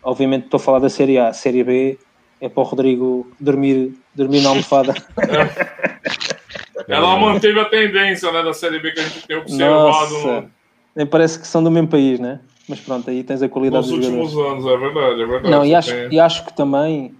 Obviamente 0.03 0.45
estou 0.45 0.57
a 0.57 0.61
falar 0.61 0.79
da 0.79 0.89
Série 0.89 1.17
A, 1.17 1.31
Série 1.33 1.63
B 1.63 1.97
é 2.39 2.49
para 2.49 2.61
o 2.61 2.63
Rodrigo 2.63 3.31
dormir, 3.39 3.93
dormir 4.15 4.41
na 4.41 4.49
almofada. 4.49 4.95
Ela 6.87 7.15
manteve 7.17 7.59
a 7.59 7.65
tendência 7.65 8.31
né, 8.31 8.41
da 8.41 8.53
Série 8.53 8.79
B 8.79 8.91
que 8.91 8.99
a 8.99 9.03
gente 9.03 9.27
tem 9.27 9.37
observado. 9.37 10.13
Nossa, 10.13 10.45
nem 10.95 11.05
parece 11.05 11.39
que 11.39 11.47
são 11.47 11.63
do 11.63 11.69
mesmo 11.69 11.87
país, 11.87 12.19
né? 12.19 12.39
Mas 12.67 12.79
pronto, 12.79 13.09
aí 13.09 13.23
tens 13.23 13.43
a 13.43 13.49
qualidade 13.49 13.87
Nos 13.87 13.95
últimos 13.95 14.35
anos, 14.35 14.65
é 14.65 14.77
verdade, 14.77 15.21
é 15.21 15.25
verdade. 15.25 15.49
Não, 15.51 15.65
e 15.65 15.75
acho, 15.75 15.93
e 16.11 16.19
acho 16.19 16.45
que 16.45 16.55
também 16.55 17.13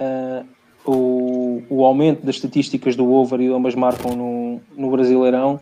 uh, 0.00 0.44
o, 0.84 1.62
o 1.68 1.84
aumento 1.84 2.26
das 2.26 2.36
estatísticas 2.36 2.96
do 2.96 3.10
over 3.12 3.40
e 3.40 3.48
ambas 3.48 3.74
marcam 3.74 4.16
no, 4.16 4.60
no 4.76 4.90
Brasileirão 4.90 5.60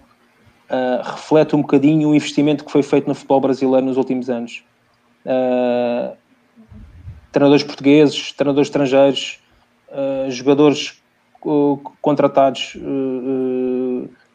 uh, 0.72 1.02
reflete 1.02 1.54
um 1.54 1.60
bocadinho 1.60 2.08
o 2.08 2.14
investimento 2.14 2.64
que 2.64 2.72
foi 2.72 2.82
feito 2.82 3.06
no 3.06 3.14
futebol 3.14 3.40
brasileiro 3.40 3.84
nos 3.84 3.96
últimos 3.98 4.30
anos. 4.30 4.64
Uh, 5.24 6.16
treinadores 7.30 7.62
portugueses, 7.62 8.32
treinadores 8.32 8.68
estrangeiros, 8.68 9.40
uh, 9.90 10.30
jogadores 10.30 11.00
contratados, 12.00 12.76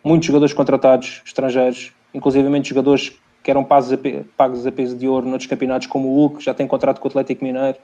muitos 0.03 0.27
jogadores 0.27 0.53
contratados 0.53 1.21
estrangeiros, 1.25 1.93
inclusivamente 2.13 2.67
jogadores 2.67 3.13
que 3.41 3.49
eram 3.49 3.63
pagos 3.63 3.93
a, 3.93 3.97
pagos 4.35 4.67
a 4.67 4.71
peso 4.73 4.93
de 4.93 5.07
ouro 5.07 5.25
noutros 5.25 5.47
campeonatos, 5.47 5.87
como 5.87 6.09
o 6.09 6.15
Hulk, 6.15 6.43
já 6.43 6.53
tem 6.53 6.67
contrato 6.67 6.99
com 6.99 7.07
o 7.07 7.09
Atlético 7.09 7.45
Mineiro. 7.45 7.77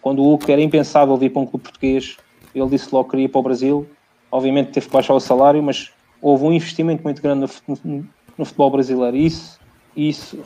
Quando 0.00 0.20
o 0.20 0.22
Hulk 0.22 0.50
era 0.50 0.62
impensável 0.62 1.14
vir 1.18 1.30
para 1.30 1.42
um 1.42 1.46
clube 1.46 1.64
português, 1.64 2.16
ele 2.54 2.66
disse 2.70 2.88
logo 2.90 3.04
que 3.04 3.10
queria 3.10 3.26
ir 3.26 3.28
para 3.28 3.40
o 3.40 3.42
Brasil. 3.42 3.86
Obviamente 4.30 4.70
teve 4.70 4.86
que 4.86 4.92
baixar 4.92 5.12
o 5.12 5.20
salário, 5.20 5.62
mas 5.62 5.92
houve 6.22 6.44
um 6.44 6.52
investimento 6.52 7.02
muito 7.02 7.20
grande 7.20 7.52
no, 7.66 8.06
no 8.38 8.44
futebol 8.44 8.70
brasileiro. 8.70 9.16
E 9.16 9.26
isso, 9.26 9.58
isso 9.96 10.38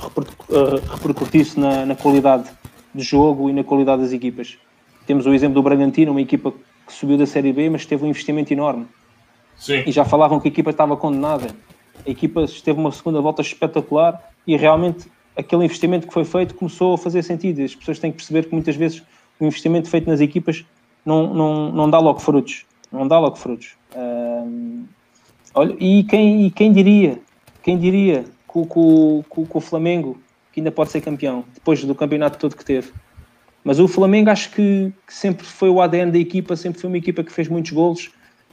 repercutiu-se 0.90 1.60
na, 1.60 1.84
na 1.84 1.94
qualidade 1.94 2.50
de 2.94 3.02
jogo 3.02 3.50
e 3.50 3.52
na 3.52 3.62
qualidade 3.62 4.02
das 4.02 4.12
equipas. 4.12 4.56
Temos 5.06 5.26
o 5.26 5.34
exemplo 5.34 5.54
do 5.54 5.62
Bragantino, 5.62 6.10
uma 6.10 6.20
equipa 6.20 6.52
que 6.86 6.92
subiu 6.92 7.18
da 7.18 7.26
Série 7.26 7.52
B, 7.52 7.68
mas 7.68 7.84
teve 7.84 8.04
um 8.04 8.08
investimento 8.08 8.52
enorme. 8.52 8.86
Sim. 9.56 9.82
E 9.86 9.92
já 9.92 10.04
falavam 10.04 10.40
que 10.40 10.48
a 10.48 10.50
equipa 10.50 10.70
estava 10.70 10.96
condenada. 10.96 11.54
A 12.06 12.10
equipa 12.10 12.44
teve 12.64 12.80
uma 12.80 12.90
segunda 12.90 13.20
volta 13.20 13.42
espetacular 13.42 14.30
e 14.46 14.56
realmente 14.56 15.10
aquele 15.36 15.64
investimento 15.64 16.06
que 16.06 16.12
foi 16.12 16.24
feito 16.24 16.54
começou 16.54 16.94
a 16.94 16.98
fazer 16.98 17.22
sentido. 17.22 17.62
As 17.62 17.74
pessoas 17.74 17.98
têm 17.98 18.10
que 18.10 18.16
perceber 18.16 18.46
que 18.46 18.52
muitas 18.52 18.76
vezes 18.76 19.02
o 19.38 19.44
investimento 19.44 19.88
feito 19.88 20.08
nas 20.08 20.20
equipas 20.20 20.64
não, 21.04 21.32
não, 21.32 21.72
não 21.72 21.90
dá 21.90 21.98
logo 21.98 22.20
frutos. 22.20 22.64
Não 22.90 23.06
dá 23.06 23.18
logo 23.18 23.36
frutos. 23.36 23.76
Olha, 25.56 25.74
e, 25.80 26.04
quem, 26.04 26.46
e 26.46 26.50
quem 26.50 26.72
diria? 26.72 27.18
Quem 27.62 27.76
diria 27.76 28.22
que, 28.22 28.58
o 29.58 29.60
Flamengo 29.60 30.18
que 30.52 30.60
ainda 30.60 30.70
pode 30.70 30.90
ser 30.90 31.00
campeão, 31.00 31.44
depois 31.52 31.82
do 31.82 31.94
campeonato 31.94 32.38
todo 32.38 32.56
que 32.56 32.64
teve? 32.64 32.92
Mas 33.64 33.80
o 33.80 33.88
Flamengo 33.88 34.30
acho 34.30 34.50
que, 34.52 34.92
que, 35.06 35.12
sempre 35.12 35.44
foi 35.44 35.68
o 35.68 35.80
ADN 35.80 36.12
da 36.12 36.18
equipa, 36.18 36.54
sempre 36.54 36.80
foi 36.80 36.88
uma 36.88 36.98
equipa 36.98 37.24
que 37.24 37.32
fez 37.32 37.48
muitos 37.48 37.72
golos 37.72 38.10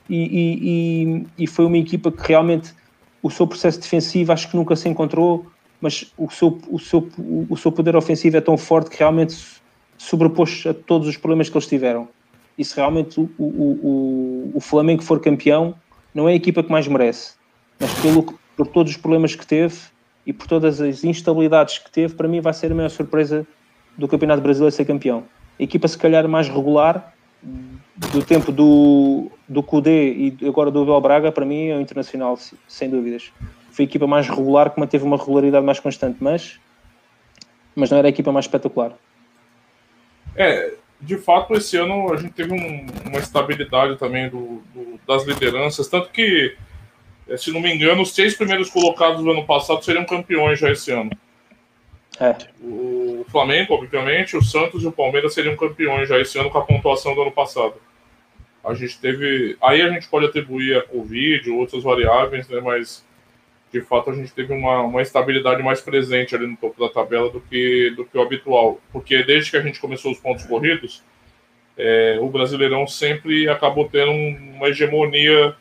e, 0.10 1.28
e, 1.38 1.44
e, 1.44 1.48
foi 1.48 1.66
uma 1.66 1.78
equipa 1.78 2.12
que 2.12 2.28
realmente 2.28 2.74
o 3.22 3.30
seu 3.30 3.46
processo 3.46 3.80
defensivo 3.80 4.32
acho 4.32 4.50
que 4.50 4.58
nunca 4.58 4.76
se 4.76 4.90
encontrou, 4.90 5.46
mas 5.80 6.12
o 6.18 6.30
seu, 6.32 6.60
o 6.70 6.80
seu, 6.80 7.08
o 7.50 7.56
seu 7.56 7.72
poder 7.72 7.96
ofensivo 7.96 8.38
é 8.38 8.42
tão 8.42 8.58
forte 8.58 8.90
que 8.90 8.98
realmente 8.98 9.38
sobrepôs 9.98 10.64
a 10.66 10.74
todos 10.74 11.08
os 11.08 11.16
problemas 11.16 11.48
que 11.48 11.58
eles 11.58 11.68
tiveram. 11.68 12.08
E 12.58 12.66
se 12.66 12.76
realmente 12.76 13.20
o, 13.20 13.30
o, 13.38 13.46
o, 13.46 14.52
o 14.56 14.60
Flamengo 14.60 15.04
for 15.04 15.20
campeão, 15.20 15.76
não 16.14 16.30
é 16.30 16.34
a 16.34 16.36
equipa 16.36 16.64
que 16.64 16.72
mais 16.72 16.88
merece, 16.88 17.34
mas 17.80 17.94
pelo, 18.02 18.24
por 18.56 18.68
todos 18.68 18.92
os 18.92 18.98
problemas 18.98 19.36
que 19.36 19.46
teve 19.46 19.76
e 20.26 20.32
por 20.32 20.48
todas 20.48 20.80
as 20.80 21.04
instabilidades 21.04 21.80
que 21.80 21.92
teve, 21.92 22.14
para 22.14 22.28
mim 22.28 22.40
vai 22.40 22.54
ser 22.54 22.72
a 22.72 22.76
maior 22.76 22.90
surpresa 22.90 23.46
do 23.98 24.08
Campeonato 24.08 24.42
Brasileiro 24.42 24.74
ser 24.74 24.86
campeão. 24.86 25.24
A 25.60 25.64
equipa, 25.64 25.88
se 25.88 25.98
calhar, 25.98 26.28
mais 26.28 26.48
regular 26.48 27.14
do 27.44 28.24
tempo 28.24 28.52
do, 28.52 29.30
do 29.48 29.62
Cudê 29.62 30.14
e 30.14 30.48
agora 30.48 30.72
do 30.72 30.82
Abel 30.82 31.02
Braga, 31.02 31.32
para 31.32 31.46
mim 31.46 31.68
é 31.68 31.78
o 31.78 31.82
Internacional, 31.82 32.38
sem 32.68 32.90
dúvidas. 32.90 33.32
Foi 33.72 33.86
a 33.86 33.88
equipa 33.88 34.08
mais 34.08 34.28
regular 34.28 34.72
que 34.72 34.80
manteve 34.80 35.04
uma 35.04 35.18
regularidade 35.18 35.66
mais 35.66 35.80
constante, 35.80 36.18
mas, 36.20 36.60
mas 37.76 37.90
não 37.90 37.98
era 37.98 38.08
a 38.08 38.10
equipa 38.10 38.32
mais 38.32 38.46
espetacular. 38.46 38.94
É, 40.36 40.74
de 41.04 41.18
fato, 41.18 41.54
esse 41.54 41.78
ano 41.78 42.14
a 42.14 42.18
gente 42.18 42.34
teve 42.34 42.54
um, 42.54 42.86
uma 43.08 43.20
estabilidade 43.20 43.98
também 43.98 44.30
do, 44.30 44.62
do, 44.74 45.00
das 45.08 45.26
lideranças, 45.26 45.88
tanto 45.88 46.10
que, 46.10 46.56
se 47.38 47.52
não 47.52 47.60
me 47.60 47.74
engano, 47.74 48.02
os 48.02 48.14
seis 48.14 48.36
primeiros 48.36 48.70
colocados 48.70 49.24
do 49.24 49.32
ano 49.32 49.46
passado 49.46 49.84
seriam 49.84 50.06
campeões 50.06 50.60
já 50.60 50.72
esse 50.72 50.92
ano. 50.92 51.12
É. 52.20 52.36
O 52.62 53.26
Flamengo, 53.30 53.74
obviamente, 53.74 54.38
o 54.38 54.44
Santos 54.44 54.84
e 54.84 54.88
o 54.88 54.92
Palmeiras 54.92 55.34
seriam 55.34 55.58
campeões 55.58 56.08
já 56.08 56.20
esse 56.20 56.38
ano 56.38 56.50
com 56.50 56.58
a 56.58 56.66
pontuação 56.66 57.16
do 57.16 57.22
ano 57.22 57.32
passado. 57.32 57.76
A 58.64 58.74
gente 58.74 58.98
teve. 59.00 59.58
Aí 59.62 59.82
a 59.82 59.90
gente 59.90 60.08
pode 60.08 60.28
atribuir 60.28 60.78
a 60.78 60.84
Covid, 60.84 61.50
outras 61.52 61.84
variáveis, 61.84 62.48
né? 62.48 62.62
Mas 62.62 63.04
de 63.74 63.82
fato 63.82 64.12
a 64.12 64.14
gente 64.14 64.32
teve 64.32 64.54
uma, 64.54 64.82
uma 64.82 65.02
estabilidade 65.02 65.64
mais 65.64 65.82
presente 65.82 66.36
ali 66.36 66.46
no 66.46 66.56
topo 66.56 66.80
da 66.80 66.94
tabela 66.94 67.32
do 67.32 67.42
que, 67.42 67.90
do 67.98 68.06
que 68.06 68.16
o 68.16 68.22
habitual. 68.22 68.80
Porque 68.92 69.24
desde 69.24 69.50
que 69.50 69.58
a 69.58 69.62
gente 69.62 69.80
começou 69.80 70.12
os 70.12 70.20
pontos 70.20 70.46
corridos, 70.46 71.02
é, 71.76 72.20
o 72.22 72.30
Brasileirão 72.30 72.86
sempre 72.86 73.50
acabou 73.50 73.90
tendo 73.90 74.12
uma 74.12 74.68
hegemonia 74.68 75.56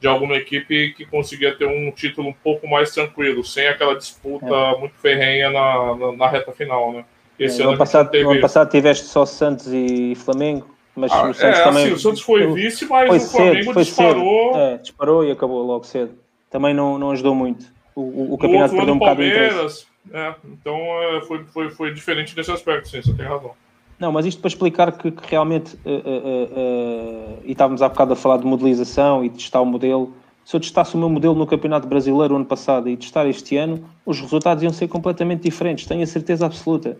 de 0.00 0.08
alguma 0.08 0.34
equipe 0.34 0.94
que 0.94 1.06
conseguia 1.06 1.54
ter 1.54 1.66
um 1.66 1.92
título 1.92 2.28
um 2.28 2.32
pouco 2.32 2.66
mais 2.66 2.90
tranquilo, 2.90 3.44
sem 3.44 3.68
aquela 3.68 3.94
disputa 3.94 4.46
é. 4.46 4.78
muito 4.78 4.96
ferrenha 4.96 5.48
na, 5.50 5.94
na, 5.94 6.12
na, 6.12 6.28
reta 6.28 6.50
final, 6.50 6.92
né? 6.92 7.04
Esse 7.38 7.60
é, 7.60 7.62
ano, 7.62 7.70
ano 7.70 7.78
passado, 7.78 8.10
teve... 8.10 8.28
ano 8.28 8.40
passado 8.40 8.68
tiveste 8.68 9.06
só 9.06 9.24
Santos 9.24 9.72
e 9.72 10.14
Flamengo, 10.16 10.76
mas 10.94 11.12
ah, 11.12 11.30
o 11.30 11.34
Santos 11.34 11.58
é, 11.58 11.64
também... 11.64 11.84
Assim, 11.84 11.92
o 11.92 11.98
Santos 11.98 12.20
foi 12.20 12.52
vice, 12.52 12.84
mas 12.86 13.08
foi 13.08 13.16
o 13.16 13.20
Flamengo 13.20 13.64
cedo, 13.64 13.84
disparou... 13.84 14.56
É, 14.56 14.76
disparou 14.78 15.24
e 15.24 15.30
acabou 15.30 15.62
logo 15.62 15.84
cedo. 15.84 16.23
Também 16.54 16.72
não, 16.72 16.96
não 17.00 17.10
ajudou 17.10 17.34
muito. 17.34 17.66
O, 17.96 18.00
o, 18.00 18.34
o 18.34 18.38
campeonato 18.38 18.76
perdeu 18.76 18.94
um 18.94 18.98
bocado 19.00 19.20
de 19.20 19.28
interesse. 19.28 19.86
É, 20.12 20.34
então 20.44 20.76
é, 20.76 21.20
foi, 21.22 21.44
foi, 21.46 21.68
foi 21.70 21.92
diferente 21.92 22.36
nesse 22.36 22.52
aspecto, 22.52 22.90
sim, 22.90 23.02
você 23.02 23.12
tem 23.12 23.26
razão. 23.26 23.50
Não, 23.98 24.12
mas 24.12 24.24
isto 24.24 24.40
para 24.40 24.46
explicar 24.46 24.92
que, 24.92 25.10
que 25.10 25.28
realmente, 25.28 25.74
uh, 25.74 25.88
uh, 25.88 26.44
uh, 26.44 27.42
e 27.44 27.50
estávamos 27.50 27.82
há 27.82 27.88
bocado 27.88 28.12
a 28.12 28.16
falar 28.16 28.36
de 28.36 28.46
modelização 28.46 29.24
e 29.24 29.30
de 29.30 29.38
testar 29.38 29.62
o 29.62 29.66
modelo, 29.66 30.14
se 30.44 30.54
eu 30.54 30.60
testasse 30.60 30.94
o 30.94 30.98
meu 30.98 31.08
modelo 31.08 31.34
no 31.34 31.44
Campeonato 31.44 31.88
Brasileiro 31.88 32.36
ano 32.36 32.44
passado 32.44 32.88
e 32.88 32.96
testar 32.96 33.26
este 33.26 33.56
ano, 33.56 33.84
os 34.06 34.20
resultados 34.20 34.62
iam 34.62 34.72
ser 34.72 34.86
completamente 34.86 35.42
diferentes, 35.42 35.86
tenho 35.86 36.04
a 36.04 36.06
certeza 36.06 36.46
absoluta. 36.46 36.96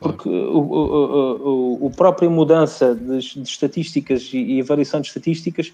Porque 0.00 0.28
o, 0.28 0.58
o, 0.58 1.78
o, 1.80 1.86
o 1.86 1.90
própria 1.96 2.28
mudança 2.28 2.94
de, 2.94 3.20
de 3.20 3.48
estatísticas 3.48 4.28
e, 4.34 4.56
e, 4.56 4.60
a 4.60 4.64
variação 4.64 5.00
de 5.00 5.06
estatísticas, 5.06 5.72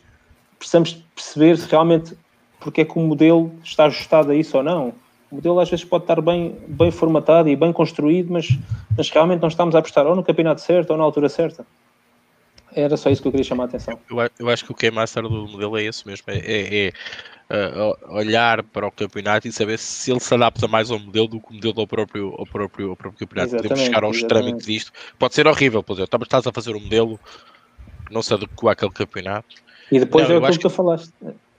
precisamos 0.57 1.03
perceber 1.17 1.59
se 1.59 1.69
realmente 1.69 2.17
porque 2.61 2.83
é 2.83 2.85
que 2.85 2.99
o 2.99 3.03
modelo 3.03 3.53
está 3.63 3.87
ajustado 3.87 4.31
a 4.31 4.35
isso 4.35 4.57
ou 4.57 4.63
não. 4.63 4.93
O 5.31 5.37
modelo 5.37 5.61
às 5.61 5.69
vezes 5.69 5.85
pode 5.85 6.05
estar 6.05 6.21
bem, 6.21 6.57
bem 6.67 6.91
formatado 6.91 7.49
e 7.49 7.57
bem 7.57 7.73
construído, 7.73 8.33
mas, 8.33 8.49
mas 8.97 9.11
realmente 9.11 9.41
não 9.41 9.49
estamos 9.49 9.75
a 9.75 9.79
apostar 9.79 10.07
ou 10.07 10.17
no 10.17 10.25
campeonato 10.25 10.61
certo 10.61 10.91
ou 10.91 10.97
na 10.97 11.05
altura 11.05 11.29
certa. 11.29 11.67
Era 12.73 12.97
só 12.97 13.11
isso 13.11 13.21
que 13.21 13.29
eu 13.29 13.33
queria 13.33 13.45
chamar 13.45 13.65
a 13.65 13.67
atenção. 13.67 13.99
Eu, 14.11 14.17
eu 14.39 14.49
acho 14.49 14.65
que 14.65 14.73
o 14.73 14.75
que 14.75 14.87
é 14.87 14.91
master 14.91 15.23
do 15.23 15.49
modelo 15.49 15.77
é 15.77 15.85
esse 15.85 16.07
mesmo, 16.07 16.25
é, 16.29 16.39
é, 16.39 16.87
é 16.87 16.93
uh, 17.51 18.15
olhar 18.15 18.63
para 18.63 18.87
o 18.87 18.93
campeonato 18.93 19.49
e 19.49 19.53
saber 19.53 19.79
se 19.79 20.11
ele 20.11 20.21
se 20.21 20.35
adapta 20.35 20.69
mais 20.69 20.91
ao 20.91 20.99
modelo 20.99 21.29
do 21.29 21.41
que 21.41 21.51
o 21.51 21.55
modelo 21.55 21.81
ao 21.81 21.87
próprio, 21.87 22.35
ao 22.39 22.47
próprio, 22.47 22.91
ao 22.91 22.97
próprio 22.97 23.27
campeonato. 23.27 23.55
Exatamente, 23.55 23.69
Podemos 23.69 23.85
chegar 23.87 24.05
aos 24.05 24.23
trâmites 24.23 24.67
disto. 24.67 24.93
Pode 25.19 25.35
ser 25.35 25.47
horrível, 25.47 25.83
por 25.83 25.95
exemplo, 25.95 26.23
estás 26.23 26.47
a 26.47 26.53
fazer 26.53 26.75
um 26.75 26.81
modelo 26.81 27.19
que 28.07 28.15
não 28.15 28.23
se 28.23 28.33
adequa 28.35 28.73
àquele 28.73 28.93
campeonato. 28.93 29.57
E 29.91 29.99
depois 29.99 30.29
não, 30.29 30.37
é 30.37 30.39
aquilo 30.39 30.53
que 30.53 30.59
tu 30.61 30.71
falaste. 30.71 31.13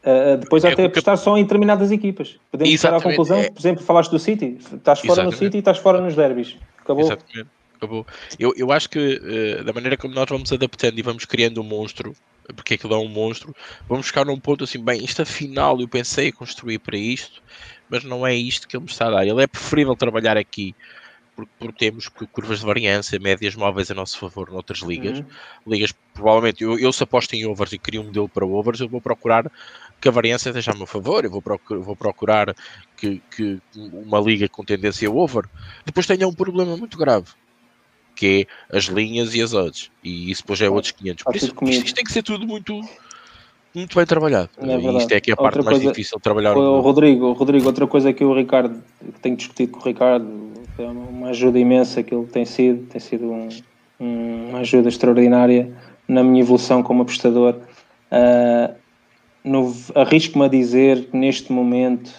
Uh, 0.09 0.37
depois 0.37 0.63
é 0.63 0.71
até 0.71 0.85
apostar 0.85 1.17
só 1.17 1.37
em 1.37 1.43
determinadas 1.43 1.91
equipas. 1.91 2.39
Podemos 2.51 2.79
chegar 2.79 2.97
à 2.97 3.01
conclusão, 3.01 3.37
é... 3.37 3.49
por 3.49 3.59
exemplo, 3.59 3.83
falaste 3.83 4.11
do 4.11 4.19
City, 4.19 4.57
estás 4.59 4.99
fora 4.99 5.11
Exatamente. 5.11 5.31
no 5.33 5.37
City 5.37 5.57
e 5.57 5.59
estás 5.59 5.77
fora 5.77 6.01
nos 6.01 6.15
derbys. 6.15 6.55
Acabou. 6.79 7.03
Exatamente. 7.03 7.49
Acabou. 7.75 8.07
Eu, 8.37 8.53
eu 8.57 8.71
acho 8.71 8.89
que 8.89 8.99
uh, 8.99 9.63
da 9.63 9.71
maneira 9.71 9.95
como 9.95 10.13
nós 10.13 10.25
vamos 10.27 10.51
adaptando 10.51 10.97
e 10.97 11.01
vamos 11.01 11.25
criando 11.25 11.61
um 11.61 11.63
monstro, 11.63 12.13
porque 12.55 12.73
aquilo 12.73 12.93
é 12.93 12.97
um 12.97 13.07
monstro, 13.07 13.55
vamos 13.87 14.07
ficar 14.07 14.25
num 14.25 14.39
ponto 14.39 14.63
assim, 14.63 14.83
bem, 14.83 15.03
isto 15.03 15.21
afinal 15.21 15.79
eu 15.79 15.87
pensei 15.87 16.31
construir 16.31 16.79
para 16.79 16.97
isto, 16.97 17.41
mas 17.89 18.03
não 18.03 18.25
é 18.25 18.33
isto 18.35 18.67
que 18.67 18.75
ele 18.75 18.83
me 18.83 18.89
está 18.89 19.07
a 19.07 19.11
dar. 19.11 19.27
Ele 19.27 19.43
é 19.43 19.47
preferível 19.47 19.95
trabalhar 19.95 20.37
aqui 20.37 20.75
porque, 21.39 21.51
porque 21.57 21.89
temos 21.89 22.07
curvas 22.07 22.59
de 22.59 22.65
variância, 22.65 23.19
médias 23.19 23.55
móveis 23.55 23.89
a 23.89 23.93
nosso 23.93 24.19
favor 24.19 24.51
noutras 24.51 24.79
ligas. 24.79 25.19
Uhum. 25.19 25.25
Ligas, 25.67 25.93
provavelmente, 26.13 26.63
eu, 26.63 26.77
eu 26.77 26.91
se 26.91 27.03
aposto 27.03 27.33
em 27.33 27.45
overs 27.45 27.71
e 27.73 27.79
crio 27.79 28.01
um 28.01 28.05
modelo 28.05 28.27
para 28.27 28.45
overs, 28.45 28.81
eu 28.81 28.89
vou 28.89 28.99
procurar 28.99 29.49
que 29.99 30.07
a 30.07 30.11
variância 30.11 30.49
esteja 30.49 30.71
a 30.71 30.75
meu 30.75 30.87
favor, 30.87 31.25
eu 31.25 31.31
vou 31.31 31.41
procurar, 31.41 31.81
vou 31.81 31.95
procurar 31.95 32.55
que, 32.95 33.21
que, 33.35 33.59
uma 33.75 34.19
liga 34.19 34.47
com 34.47 34.63
tendência 34.63 35.11
over 35.11 35.45
depois 35.85 36.07
tenha 36.07 36.27
um 36.27 36.33
problema 36.33 36.77
muito 36.77 36.97
grave, 36.97 37.27
que 38.15 38.47
é 38.71 38.77
as 38.77 38.85
linhas 38.85 39.35
e 39.35 39.41
as 39.41 39.53
odds, 39.53 39.91
e 40.03 40.31
isso 40.31 40.41
depois 40.43 40.61
é 40.61 40.69
outros 40.69 40.91
500. 40.91 41.23
Por 41.23 41.35
isso, 41.35 41.53
isto, 41.63 41.93
tem 41.93 42.03
que 42.03 42.11
ser 42.11 42.23
tudo 42.23 42.47
muito 42.47 42.81
muito 43.73 43.95
bem 43.95 44.05
trabalhado. 44.05 44.49
É 44.57 44.65
e 44.65 44.97
isto 44.97 45.11
é 45.11 45.19
que 45.19 45.29
é 45.29 45.33
a 45.33 45.37
parte 45.37 45.57
outra 45.57 45.63
mais 45.63 45.77
coisa, 45.77 45.91
difícil 45.91 46.17
de 46.17 46.23
trabalhar. 46.23 46.57
O 46.57 46.81
Rodrigo, 46.81 47.33
Rodrigo, 47.33 47.67
outra 47.67 47.85
coisa 47.85 48.11
que 48.11 48.23
o 48.23 48.33
Ricardo, 48.33 48.81
que 48.99 49.19
tenho 49.19 49.35
discutido 49.35 49.73
com 49.73 49.79
o 49.79 49.83
Ricardo, 49.83 50.53
é 50.77 50.83
uma 50.83 51.29
ajuda 51.29 51.59
imensa 51.59 52.01
que 52.01 52.15
ele 52.15 52.25
tem 52.25 52.45
sido, 52.45 52.87
tem 52.87 52.99
sido 52.99 53.25
um, 53.25 53.49
um, 53.99 54.49
uma 54.49 54.59
ajuda 54.59 54.89
extraordinária 54.89 55.71
na 56.07 56.23
minha 56.23 56.41
evolução 56.41 56.81
como 56.81 57.03
apostador. 57.03 57.55
Uh, 58.11 58.73
arrisco-me 59.95 60.45
a 60.45 60.47
dizer 60.47 61.05
que 61.05 61.17
neste 61.17 61.51
momento 61.51 62.11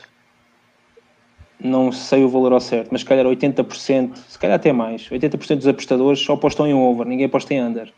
não 1.62 1.92
sei 1.92 2.24
o 2.24 2.28
valor 2.28 2.52
ao 2.52 2.60
certo, 2.60 2.88
mas 2.90 3.02
se 3.02 3.06
calhar 3.06 3.26
80%, 3.26 4.16
se 4.16 4.38
calhar 4.38 4.56
até 4.56 4.72
mais, 4.72 5.09
80% 5.09 5.56
dos 5.56 5.66
apostadores 5.66 6.20
só 6.20 6.32
apostam 6.32 6.66
em 6.66 6.72
over, 6.72 7.06
ninguém 7.06 7.26
aposta 7.26 7.52
em 7.52 7.62
under. 7.62 7.92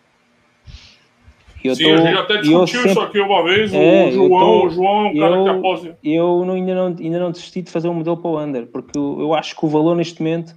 Eu 1.63 1.77
Sim, 1.77 1.85
tô, 1.85 1.93
a 1.93 1.97
gente 1.99 2.19
até 2.19 2.37
discutiu 2.39 2.67
sempre, 2.67 2.91
isso 2.91 3.01
aqui 3.01 3.21
uma 3.21 3.45
vez, 3.45 3.73
é, 3.73 4.07
o 4.09 4.11
João, 4.11 4.29
tô, 4.41 4.67
o 4.67 4.71
João 4.71 5.07
é 5.07 5.09
um 5.11 5.19
cara 5.19 5.37
eu, 5.37 5.45
que 5.45 5.51
aposta. 5.51 5.99
Eu 6.03 6.45
não, 6.45 6.55
ainda, 6.55 6.75
não, 6.75 6.87
ainda 6.99 7.19
não 7.21 7.31
desisti 7.31 7.63
de 7.63 7.71
fazer 7.71 7.89
um 7.89 7.95
modelo 7.95 8.17
para 8.17 8.31
o 8.31 8.41
under, 8.41 8.67
porque 8.67 8.99
eu, 8.99 9.21
eu 9.21 9.33
acho 9.35 9.57
que 9.57 9.65
o 9.65 9.69
valor 9.69 9.95
neste 9.95 10.21
momento, 10.21 10.57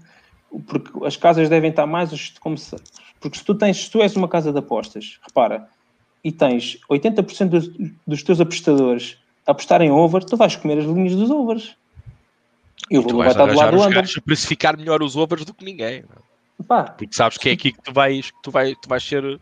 porque 0.66 1.06
as 1.06 1.16
casas 1.16 1.48
devem 1.48 1.70
estar 1.70 1.86
mais 1.86 2.34
como 2.40 2.58
se, 2.58 2.76
porque 3.20 3.38
se 3.38 3.46
tu 3.46 3.54
tens, 3.54 3.78
se 3.78 3.92
tu 3.92 4.02
és 4.02 4.16
uma 4.16 4.28
casa 4.28 4.52
de 4.52 4.58
apostas, 4.58 5.20
repara, 5.22 5.68
e 6.26 6.32
tens 6.32 6.80
80% 6.92 7.50
dos, 7.50 7.70
dos 8.06 8.24
teus 8.24 8.42
apostadores 8.42 9.16
a 9.46 9.52
apostarem 9.52 9.92
over, 9.92 10.24
tu 10.24 10.36
vais 10.36 10.56
comer 10.56 10.80
as 10.80 10.86
linhas 10.86 11.16
dos 11.16 11.30
overs. 11.30 11.78
E 12.90 12.98
o 12.98 13.04
valor 13.04 13.18
vai 13.18 13.28
estar 13.28 13.46
do 13.46 13.56
lado 13.56 13.78
do 13.78 13.84
under. 13.84 14.04
a 14.04 14.22
precificar 14.22 14.76
melhor 14.76 15.04
os 15.04 15.16
overs 15.16 15.46
do 15.46 15.54
que 15.54 15.64
ninguém. 15.64 16.04
Pá. 16.68 16.84
Porque 16.84 17.16
sabes 17.16 17.38
que 17.38 17.50
é 17.50 17.52
aqui 17.52 17.72
que 17.72 17.82
tu 17.82 17.94
vais, 17.94 18.32
que 18.32 18.42
tu 18.42 18.50
vais, 18.50 18.76
tu 18.82 18.90
vais 18.90 19.04
ser 19.04 19.40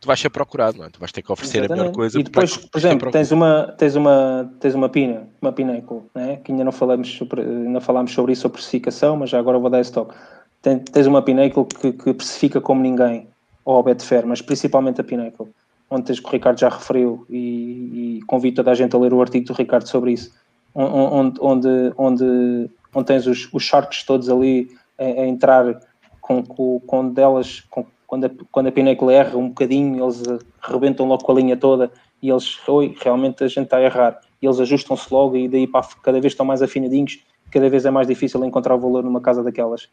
tu 0.00 0.06
vais 0.06 0.20
ser 0.20 0.30
procurado, 0.30 0.78
não 0.78 0.84
é? 0.84 0.90
Tu 0.90 1.00
vais 1.00 1.10
ter 1.10 1.22
que 1.22 1.32
oferecer 1.32 1.58
Exatamente. 1.58 1.80
a 1.80 1.82
melhor 1.84 1.94
coisa. 1.94 2.20
E 2.20 2.22
depois, 2.22 2.56
por 2.56 2.78
exemplo, 2.78 3.10
tens 3.10 3.32
uma, 3.32 3.74
tens 3.76 3.96
uma, 3.96 4.52
tens 4.60 4.74
uma 4.74 4.88
pina, 4.88 5.28
uma 5.40 5.52
Pinnacle, 5.52 6.02
né? 6.14 6.36
que 6.44 6.52
ainda 6.52 6.64
não 6.64 6.72
falamos 6.72 7.08
sobre, 7.12 7.40
ainda 7.40 7.80
falámos 7.80 8.12
sobre 8.12 8.32
isso, 8.32 8.42
sobre 8.42 8.58
precificação, 8.58 9.16
mas 9.16 9.30
já 9.30 9.38
agora 9.40 9.58
vou 9.58 9.70
dar 9.70 9.80
esse 9.80 9.92
toque. 9.92 10.14
Tens, 10.60 10.82
tens 10.84 11.06
uma 11.06 11.22
Pinnacle 11.22 11.64
que, 11.64 11.92
que 11.92 12.14
precifica 12.14 12.60
como 12.60 12.80
ninguém, 12.80 13.28
ou 13.64 13.78
a 13.78 13.82
Betfair, 13.82 14.26
mas 14.26 14.40
principalmente 14.40 15.00
a 15.00 15.04
Pinnacle, 15.04 15.48
onde 15.92 16.06
tens 16.06 16.20
que 16.20 16.26
o 16.26 16.30
Ricardo 16.30 16.58
já 16.58 16.70
referiu 16.70 17.26
e, 17.28 18.18
e 18.18 18.22
convido 18.26 18.56
toda 18.56 18.70
a 18.70 18.74
gente 18.74 18.96
a 18.96 18.98
ler 18.98 19.12
o 19.12 19.20
artigo 19.20 19.46
do 19.46 19.52
Ricardo 19.52 19.86
sobre 19.86 20.12
isso, 20.12 20.32
onde, 20.74 21.38
onde, 21.40 21.92
onde, 21.98 22.72
onde 22.94 23.06
tens 23.06 23.26
os, 23.26 23.48
os 23.52 23.62
sharks 23.62 24.02
todos 24.02 24.30
ali 24.30 24.70
a, 24.98 25.04
a 25.04 25.26
entrar 25.26 25.80
com, 26.20 26.42
com, 26.42 26.80
com 26.80 27.08
delas, 27.10 27.60
com, 27.70 27.84
quando 28.06 28.24
a, 28.24 28.30
quando 28.50 28.68
a 28.68 29.12
erra 29.12 29.36
um 29.36 29.48
bocadinho, 29.48 30.02
eles 30.02 30.22
rebentam 30.62 31.06
logo 31.06 31.22
com 31.22 31.32
a 31.32 31.34
linha 31.34 31.56
toda 31.56 31.92
e 32.22 32.30
eles, 32.30 32.58
oi, 32.66 32.96
realmente 32.98 33.44
a 33.44 33.48
gente 33.48 33.64
está 33.64 33.76
a 33.76 33.82
errar. 33.82 34.20
E 34.40 34.46
eles 34.46 34.60
ajustam-se 34.60 35.12
logo 35.12 35.36
e 35.36 35.46
daí 35.46 35.66
para 35.66 35.86
cada 36.02 36.20
vez 36.20 36.32
estão 36.32 36.46
mais 36.46 36.62
afinadinhos, 36.62 37.20
cada 37.50 37.68
vez 37.68 37.84
é 37.84 37.90
mais 37.90 38.06
difícil 38.06 38.42
encontrar 38.44 38.74
o 38.74 38.78
valor 38.78 39.04
numa 39.04 39.20
casa 39.20 39.42
daquelas. 39.42 39.88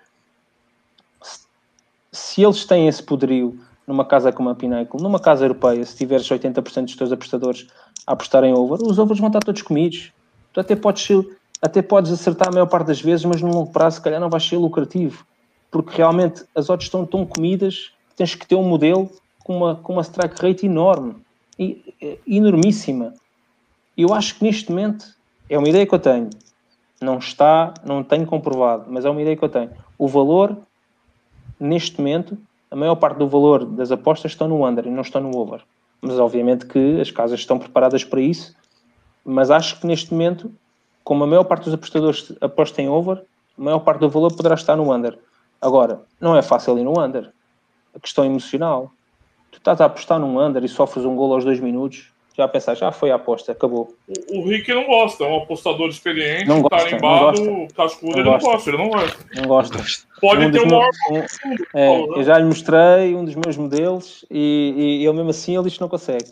Se 2.11 2.41
eles 2.41 2.65
têm 2.65 2.87
esse 2.87 3.03
poderio 3.03 3.59
numa 3.89 4.05
casa 4.05 4.31
como 4.31 4.49
a 4.49 4.55
Pinnacle, 4.55 5.01
numa 5.01 5.19
casa 5.19 5.45
europeia, 5.45 5.83
se 5.83 5.97
tiveres 5.97 6.27
80% 6.27 6.85
dos 6.85 6.95
teus 6.95 7.11
apostadores 7.11 7.67
a 8.05 8.13
apostarem 8.13 8.53
over, 8.53 8.79
os 8.83 8.99
overs 8.99 9.19
vão 9.19 9.27
estar 9.27 9.39
todos 9.39 9.63
comidos. 9.63 10.13
Tu 10.53 10.59
até 10.59 10.75
podes, 10.75 11.07
até 11.59 11.81
podes 11.81 12.11
acertar 12.11 12.49
a 12.49 12.51
maior 12.51 12.67
parte 12.67 12.87
das 12.87 13.01
vezes, 13.01 13.25
mas 13.25 13.41
no 13.41 13.51
longo 13.51 13.71
prazo, 13.71 13.95
se 13.95 14.01
calhar, 14.01 14.19
não 14.19 14.29
vais 14.29 14.47
ser 14.47 14.57
lucrativo, 14.57 15.25
porque 15.71 15.97
realmente 15.97 16.43
as 16.55 16.69
odds 16.69 16.85
estão 16.85 17.03
tão 17.03 17.25
comidas 17.25 17.91
tens 18.15 18.35
que 18.35 18.45
ter 18.45 18.55
um 18.55 18.63
modelo 18.63 19.09
com 19.43 19.57
uma, 19.57 19.75
com 19.75 19.93
uma 19.93 20.01
strike 20.01 20.45
rate 20.45 20.65
enorme, 20.65 21.15
e, 21.57 22.21
enormíssima. 22.27 23.13
Eu 23.97 24.13
acho 24.13 24.35
que 24.35 24.43
neste 24.43 24.69
momento 24.69 25.05
é 25.49 25.57
uma 25.57 25.69
ideia 25.69 25.87
que 25.87 25.95
eu 25.95 25.99
tenho. 25.99 26.29
Não 27.01 27.17
está, 27.17 27.73
não 27.83 28.03
tenho 28.03 28.25
comprovado, 28.27 28.85
mas 28.89 29.05
é 29.05 29.09
uma 29.09 29.21
ideia 29.21 29.37
que 29.37 29.43
eu 29.43 29.49
tenho. 29.49 29.71
O 29.97 30.07
valor, 30.07 30.57
neste 31.57 31.97
momento, 31.97 32.37
a 32.71 32.75
maior 32.75 32.95
parte 32.95 33.17
do 33.17 33.27
valor 33.27 33.65
das 33.65 33.91
apostas 33.91 34.31
estão 34.31 34.47
no 34.47 34.65
under 34.65 34.85
e 34.85 34.91
não 34.91 35.01
estão 35.01 35.21
no 35.21 35.35
over. 35.35 35.61
Mas 36.01 36.19
obviamente 36.19 36.65
que 36.65 37.01
as 37.01 37.11
casas 37.11 37.39
estão 37.39 37.57
preparadas 37.57 38.03
para 38.03 38.21
isso. 38.21 38.55
Mas 39.25 39.51
acho 39.51 39.79
que 39.79 39.87
neste 39.87 40.11
momento, 40.11 40.51
como 41.03 41.23
a 41.23 41.27
maior 41.27 41.43
parte 41.43 41.65
dos 41.65 41.73
apostadores 41.73 42.31
apostam 42.39 42.85
em 42.85 42.89
over, 42.89 43.23
a 43.57 43.61
maior 43.61 43.79
parte 43.79 43.99
do 43.99 44.09
valor 44.09 44.33
poderá 44.33 44.55
estar 44.55 44.75
no 44.75 44.93
under. 44.93 45.17
Agora, 45.61 46.01
não 46.21 46.37
é 46.37 46.41
fácil 46.41 46.77
ir 46.77 46.83
no 46.83 46.99
under 46.99 47.31
a 47.93 47.99
questão 47.99 48.23
emocional. 48.23 48.91
Tu 49.51 49.57
estás 49.57 49.81
a 49.81 49.85
apostar 49.85 50.19
num 50.19 50.39
under 50.39 50.63
e 50.63 50.67
sofres 50.67 51.05
um 51.05 51.15
gol 51.15 51.33
aos 51.33 51.43
dois 51.43 51.59
minutos, 51.59 52.13
já 52.39 52.47
pensar, 52.47 52.73
já 52.73 52.91
foi 52.91 53.11
a 53.11 53.15
aposta, 53.15 53.51
acabou. 53.51 53.93
O, 54.07 54.39
o 54.39 54.47
Rick 54.47 54.73
não 54.73 54.85
gosta, 54.85 55.25
é 55.25 55.27
um 55.27 55.37
apostador 55.37 55.89
experiente, 55.89 56.47
não 56.47 56.61
gosta, 56.61 56.89
tarimbado, 56.89 57.67
cascudo, 57.75 58.17
ele 58.17 58.29
não 58.29 58.39
gosta, 58.39 58.69
ele 58.69 58.77
não 58.77 58.89
gosta. 58.89 59.17
Não 59.35 59.43
gosta. 59.43 59.83
Pode 60.21 60.45
um 60.45 60.51
ter 60.51 60.61
uma. 60.61 60.79
Um, 61.11 61.17
é, 61.73 61.97
né? 61.97 62.07
eu 62.15 62.23
já 62.23 62.37
lhe 62.37 62.45
mostrei 62.45 63.13
um 63.13 63.25
dos 63.25 63.35
meus 63.35 63.57
modelos 63.57 64.25
e, 64.31 65.01
e 65.01 65.05
ele 65.05 65.13
mesmo 65.13 65.29
assim 65.31 65.57
ele 65.57 65.69
que 65.69 65.81
não 65.81 65.89
consegue. 65.89 66.31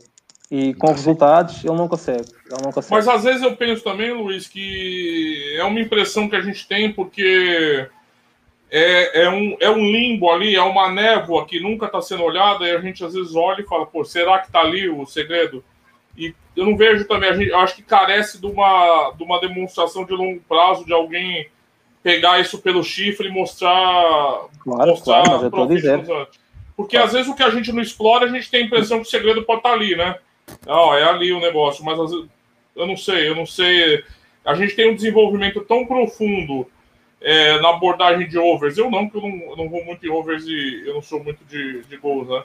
E 0.49 0.73
com 0.75 0.87
resultados 0.87 1.65
ele 1.65 1.75
não 1.75 1.89
consegue. 1.89 2.31
Ele 2.49 2.61
não 2.63 2.71
consegue. 2.71 2.95
Mas 2.95 3.07
às 3.07 3.23
vezes 3.25 3.41
eu 3.41 3.55
penso 3.57 3.83
também, 3.83 4.13
Luiz, 4.13 4.47
que 4.47 5.55
é 5.57 5.63
uma 5.65 5.79
impressão 5.79 6.29
que 6.29 6.37
a 6.37 6.41
gente 6.41 6.65
tem 6.67 6.93
porque 6.93 7.89
é, 8.71 9.23
é, 9.23 9.29
um, 9.29 9.57
é 9.59 9.69
um 9.69 9.91
limbo 9.91 10.31
ali, 10.31 10.55
é 10.55 10.61
uma 10.61 10.89
névoa 10.89 11.45
que 11.45 11.59
nunca 11.59 11.87
está 11.87 12.01
sendo 12.01 12.23
olhada, 12.23 12.65
e 12.65 12.71
a 12.71 12.79
gente 12.79 13.03
às 13.03 13.13
vezes 13.13 13.35
olha 13.35 13.61
e 13.61 13.65
fala, 13.65 13.85
pô, 13.85 14.05
será 14.05 14.39
que 14.39 14.47
está 14.47 14.61
ali 14.61 14.89
o 14.89 15.05
segredo? 15.05 15.63
E 16.17 16.33
eu 16.55 16.65
não 16.65 16.75
vejo 16.75 17.05
também, 17.05 17.29
a 17.29 17.33
gente, 17.33 17.49
eu 17.49 17.59
acho 17.59 17.75
que 17.75 17.83
carece 17.83 18.39
de 18.39 18.47
uma, 18.47 19.11
de 19.11 19.23
uma 19.23 19.39
demonstração 19.39 20.03
de 20.03 20.13
longo 20.13 20.41
prazo, 20.47 20.85
de 20.85 20.91
alguém 20.91 21.47
pegar 22.01 22.39
isso 22.39 22.59
pelo 22.59 22.83
chifre 22.83 23.27
e 23.27 23.31
mostrar. 23.31 24.47
Claro, 24.63 24.91
mostrar 24.91 25.23
claro, 25.23 25.31
mas 25.31 25.43
eu 25.43 25.51
tô 25.51 25.65
dizendo. 25.67 26.27
Porque 26.75 26.97
às 26.97 27.11
vezes 27.11 27.27
o 27.27 27.35
que 27.35 27.43
a 27.43 27.49
gente 27.49 27.71
não 27.71 27.81
explora, 27.81 28.25
a 28.25 28.29
gente 28.29 28.49
tem 28.49 28.63
a 28.63 28.65
impressão 28.65 28.99
que 28.99 29.07
o 29.07 29.09
segredo 29.09 29.43
pode 29.43 29.59
estar 29.59 29.69
tá 29.69 29.75
ali, 29.75 29.95
né? 29.95 30.17
Não, 30.65 30.93
é 30.93 31.03
ali 31.03 31.33
o 31.33 31.39
negócio, 31.39 31.83
mas 31.83 31.99
às 31.99 32.11
vezes, 32.11 32.27
eu 32.75 32.87
não 32.87 32.95
sei, 32.95 33.27
eu 33.27 33.35
não 33.35 33.45
sei. 33.45 34.03
A 34.45 34.55
gente 34.55 34.75
tem 34.75 34.89
um 34.89 34.95
desenvolvimento 34.95 35.61
tão 35.61 35.85
profundo 35.85 36.67
é, 37.19 37.59
na 37.59 37.69
abordagem 37.69 38.27
de 38.27 38.37
overs. 38.37 38.77
Eu 38.77 38.89
não, 38.89 39.09
porque 39.09 39.25
eu 39.25 39.29
não, 39.29 39.49
eu 39.51 39.57
não, 39.57 39.69
vou 39.69 39.83
muito 39.83 40.05
em 40.05 40.09
overs 40.09 40.45
e 40.45 40.83
eu 40.85 40.93
não 40.93 41.01
sou 41.01 41.23
muito 41.23 41.43
de, 41.45 41.81
de 41.83 41.97
gols, 41.97 42.27
né? 42.29 42.43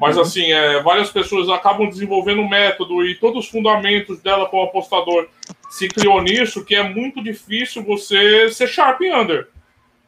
Mas 0.00 0.16
uhum. 0.16 0.22
assim, 0.22 0.50
é, 0.50 0.82
várias 0.82 1.10
pessoas 1.10 1.48
acabam 1.50 1.88
desenvolvendo 1.88 2.40
um 2.40 2.48
método 2.48 3.04
e 3.04 3.14
todos 3.14 3.44
os 3.44 3.50
fundamentos 3.50 4.20
dela 4.20 4.46
como 4.46 4.62
apostador 4.62 5.28
se 5.68 5.88
criou 5.88 6.22
nisso, 6.22 6.64
que 6.64 6.74
é 6.74 6.82
muito 6.82 7.22
difícil 7.22 7.84
você 7.84 8.48
ser 8.50 8.66
sharp 8.66 9.00
under. 9.02 9.48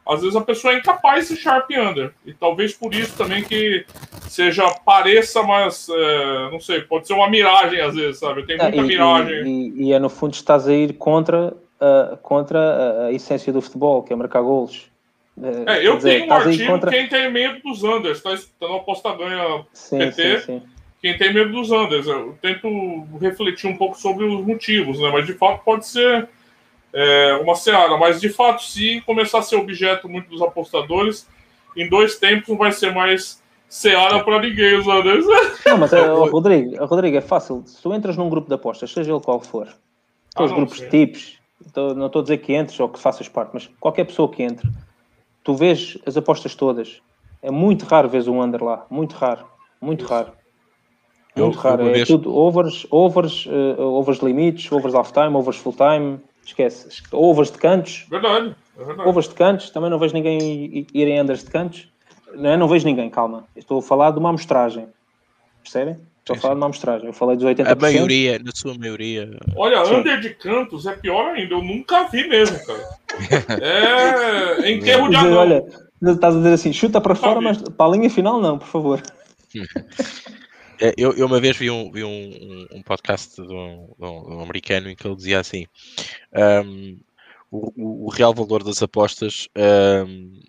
Às 0.09 0.23
vezes 0.23 0.35
a 0.35 0.41
pessoa 0.41 0.73
é 0.73 0.79
incapaz 0.79 1.29
de 1.29 1.37
ser 1.37 1.43
sharp 1.43 1.71
under. 1.71 2.13
E 2.27 2.33
talvez 2.33 2.73
por 2.73 2.93
isso 2.95 3.17
também 3.17 3.45
que 3.45 3.85
seja, 4.29 4.69
pareça, 4.85 5.43
mas 5.43 5.87
é, 5.89 6.51
não 6.51 6.59
sei, 6.59 6.81
pode 6.81 7.07
ser 7.07 7.13
uma 7.13 7.29
miragem 7.29 7.81
às 7.81 7.95
vezes, 7.95 8.19
sabe? 8.19 8.45
Tem 8.45 8.57
muita 8.57 8.77
e, 8.77 8.83
miragem. 8.83 9.45
E, 9.45 9.69
e, 9.69 9.89
e, 9.89 9.93
é 9.93 9.99
no 9.99 10.09
fundo 10.09 10.33
estás 10.33 10.67
a 10.67 10.75
ir 10.75 10.95
contra 10.95 11.55
uh, 11.83 12.17
contra 12.23 12.59
a, 12.59 13.07
a, 13.07 13.13
essência 13.13 13.53
do 13.53 13.61
futebol, 13.61 14.03
que 14.03 14.13
é 14.13 14.17
marcar 14.17 14.41
golos. 14.41 14.91
Uh, 15.37 15.69
é, 15.69 15.87
eu 15.87 15.97
dizer, 15.97 16.21
tenho 16.21 16.31
um 16.31 16.33
artigo, 16.35 16.73
contra... 16.73 16.91
quem 16.91 17.09
tem 17.09 17.31
medo 17.31 17.61
dos 17.63 17.83
Anders, 17.83 18.19
está 18.19 18.37
tá 18.61 18.69
no 18.69 18.77
Aposta 18.77 19.15
Ganha 19.17 19.65
sim, 19.73 19.99
PT, 19.99 20.41
sim, 20.41 20.45
sim. 20.45 20.63
quem 21.01 21.17
tem 21.17 21.33
medo 21.33 21.53
dos 21.53 21.73
Anders. 21.73 22.07
Eu 22.07 22.37
tento 22.41 22.69
refletir 23.21 23.67
um 23.67 23.77
pouco 23.77 23.99
sobre 23.99 24.25
os 24.25 24.45
motivos, 24.45 24.99
né? 25.01 25.11
mas 25.11 25.27
de 25.27 25.33
fato 25.33 25.65
pode 25.65 25.87
ser 25.87 26.29
é, 26.93 27.35
uma 27.43 27.55
seara. 27.55 27.97
Mas 27.97 28.21
de 28.21 28.29
fato, 28.29 28.63
se 28.63 29.01
começar 29.03 29.39
a 29.39 29.43
ser 29.43 29.57
objeto 29.57 30.09
muito 30.09 30.29
dos 30.29 30.43
apostadores, 30.43 31.27
em 31.77 31.89
dois 31.89 32.19
tempos 32.19 32.49
não 32.49 32.57
vai 32.57 32.73
ser 32.73 32.93
mais 32.93 33.43
seara 33.69 34.23
para 34.23 34.39
ninguém 34.39 34.75
os 34.75 34.87
Anders. 34.87 35.25
Não, 35.65 35.79
mas 35.79 35.93
uh, 35.93 36.25
Rodrigo, 36.31 36.85
Rodrigo, 36.85 37.17
é 37.17 37.23
fácil. 37.23 37.63
Se 37.65 37.81
tu 37.81 37.95
entras 37.95 38.19
num 38.19 38.29
grupo 38.29 38.49
de 38.49 38.55
apostas, 38.55 38.93
seja 38.93 39.11
ele 39.11 39.21
qual 39.21 39.41
for, 39.41 39.67
ah, 40.35 40.45
os 40.45 40.53
grupos 40.53 40.79
de 40.79 40.91
tipos, 40.91 41.41
então, 41.67 41.95
não 41.95 42.07
estou 42.07 42.21
a 42.21 42.23
dizer 42.23 42.39
que 42.39 42.55
entres 42.55 42.79
ou 42.79 42.89
que 42.89 42.99
faças 42.99 43.29
parte, 43.29 43.51
mas 43.55 43.71
qualquer 43.81 44.05
pessoa 44.05 44.29
que 44.29 44.43
entre, 44.43 44.69
tu 45.43 45.55
vês 45.55 45.99
as 46.07 46.17
apostas 46.17 46.55
todas. 46.55 47.01
É 47.43 47.51
muito 47.51 47.85
raro 47.85 48.09
ver 48.09 48.29
um 48.29 48.43
under 48.43 48.63
lá, 48.63 48.87
muito 48.89 49.15
raro, 49.15 49.47
muito 49.81 50.05
raro. 50.05 50.33
Muito 51.35 51.57
eu, 51.57 51.61
raro. 51.61 51.83
Eu 51.89 51.95
é 51.95 52.05
tudo 52.05 52.35
overs, 52.35 52.87
overs, 52.91 53.47
uh, 53.47 53.81
overs 53.81 54.19
limites, 54.19 54.71
overs 54.71 54.95
half-time, 54.95 55.35
overs 55.35 55.57
full-time, 55.57 56.21
esquece. 56.45 57.03
Overs 57.11 57.51
de 57.51 57.59
cantos. 57.59 58.07
Verdade, 58.11 58.55
é 58.79 58.85
verdade. 58.85 59.09
Overs 59.09 59.29
de 59.29 59.35
cantos, 59.35 59.71
também 59.71 59.91
não 59.91 59.99
vejo 59.99 60.15
ninguém 60.15 60.87
ir 60.93 61.09
em 61.09 61.21
unders 61.21 61.43
de 61.43 61.51
cantos. 61.51 61.89
Não, 62.35 62.51
é? 62.51 62.57
não 62.57 62.69
vejo 62.69 62.85
ninguém, 62.85 63.09
calma. 63.11 63.45
Estou 63.57 63.79
a 63.79 63.83
falar 63.83 64.11
de 64.11 64.19
uma 64.19 64.29
amostragem. 64.29 64.89
Percebem? 65.63 65.99
Estou 66.23 66.37
a 66.37 66.39
falar 66.39 66.55
de 66.55 66.61
uma 66.61 66.67
amostragem. 66.67 67.07
Eu 67.09 67.13
falei 67.13 67.37
dos 67.37 67.45
80%. 67.45 67.67
A 67.67 67.75
maioria, 67.75 68.39
na 68.39 68.53
sua 68.55 68.79
maioria. 68.79 69.29
Olha, 69.57 69.85
Sim. 69.85 69.97
under 69.97 70.21
de 70.21 70.31
cantos 70.31 70.87
é 70.87 70.95
pior 70.95 71.35
ainda. 71.35 71.55
Eu 71.55 71.63
nunca 71.63 72.05
vi 72.05 72.29
mesmo, 72.29 72.65
cara. 72.65 72.89
é, 73.61 74.63
é 74.63 74.71
enterro 74.71 75.11
de 75.11 75.17
anão. 75.17 75.37
Olha, 75.37 75.65
estás 76.01 76.37
a 76.37 76.39
dizer 76.39 76.53
assim, 76.53 76.73
chuta 76.73 77.01
para 77.01 77.17
fora, 77.17 77.41
mas 77.41 77.59
para 77.61 77.87
a 77.87 77.89
linha 77.89 78.09
final 78.09 78.41
não, 78.41 78.57
por 78.57 78.69
favor. 78.69 79.03
É, 80.81 80.95
eu, 80.97 81.13
eu, 81.13 81.27
uma 81.27 81.41
vez 81.41 81.57
vi 81.57 81.71
um, 81.71 81.93
vi 81.93 82.03
um, 82.03 82.67
um 82.73 82.83
podcast 82.83 83.37
de 83.37 83.53
um, 83.53 83.95
de 83.99 84.05
um, 84.05 84.41
americano 84.41 84.91
em 84.91 84.97
que 84.97 85.07
ele 85.07 85.15
dizia 85.15 85.39
assim: 85.39 85.67
um, 86.65 86.99
o, 87.51 88.07
o, 88.07 88.11
real 88.11 88.35
valor 88.35 88.65
das 88.65 88.83
apostas 88.83 89.49
um, 89.57 90.41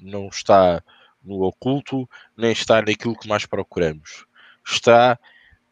não 0.00 0.28
está 0.28 0.82
no 1.22 1.42
oculto, 1.42 2.08
nem 2.36 2.52
está 2.52 2.80
naquilo 2.80 3.18
que 3.18 3.28
mais 3.28 3.44
procuramos 3.44 4.24
está 4.64 5.18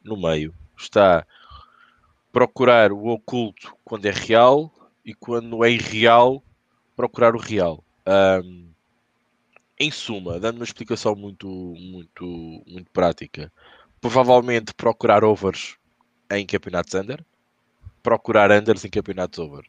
no 0.02 0.16
meio. 0.16 0.54
Está 0.78 1.26
procurar 2.32 2.92
o 2.92 3.08
oculto 3.08 3.74
quando 3.84 4.06
é 4.06 4.10
real 4.10 4.72
e 5.04 5.12
quando 5.14 5.64
é 5.64 5.70
irreal, 5.70 6.42
procurar 6.96 7.34
o 7.34 7.38
real. 7.38 7.82
Um, 8.06 8.70
em 9.78 9.90
suma, 9.90 10.38
dando 10.38 10.56
uma 10.56 10.64
explicação 10.64 11.16
muito, 11.16 11.48
muito, 11.48 12.26
muito 12.66 12.90
prática, 12.92 13.52
provavelmente 14.00 14.74
procurar 14.74 15.24
overs 15.24 15.76
em 16.30 16.46
campeonatos 16.46 16.94
under, 16.94 17.24
procurar 18.02 18.50
unders 18.50 18.84
em 18.84 18.90
campeonatos 18.90 19.38
over 19.38 19.64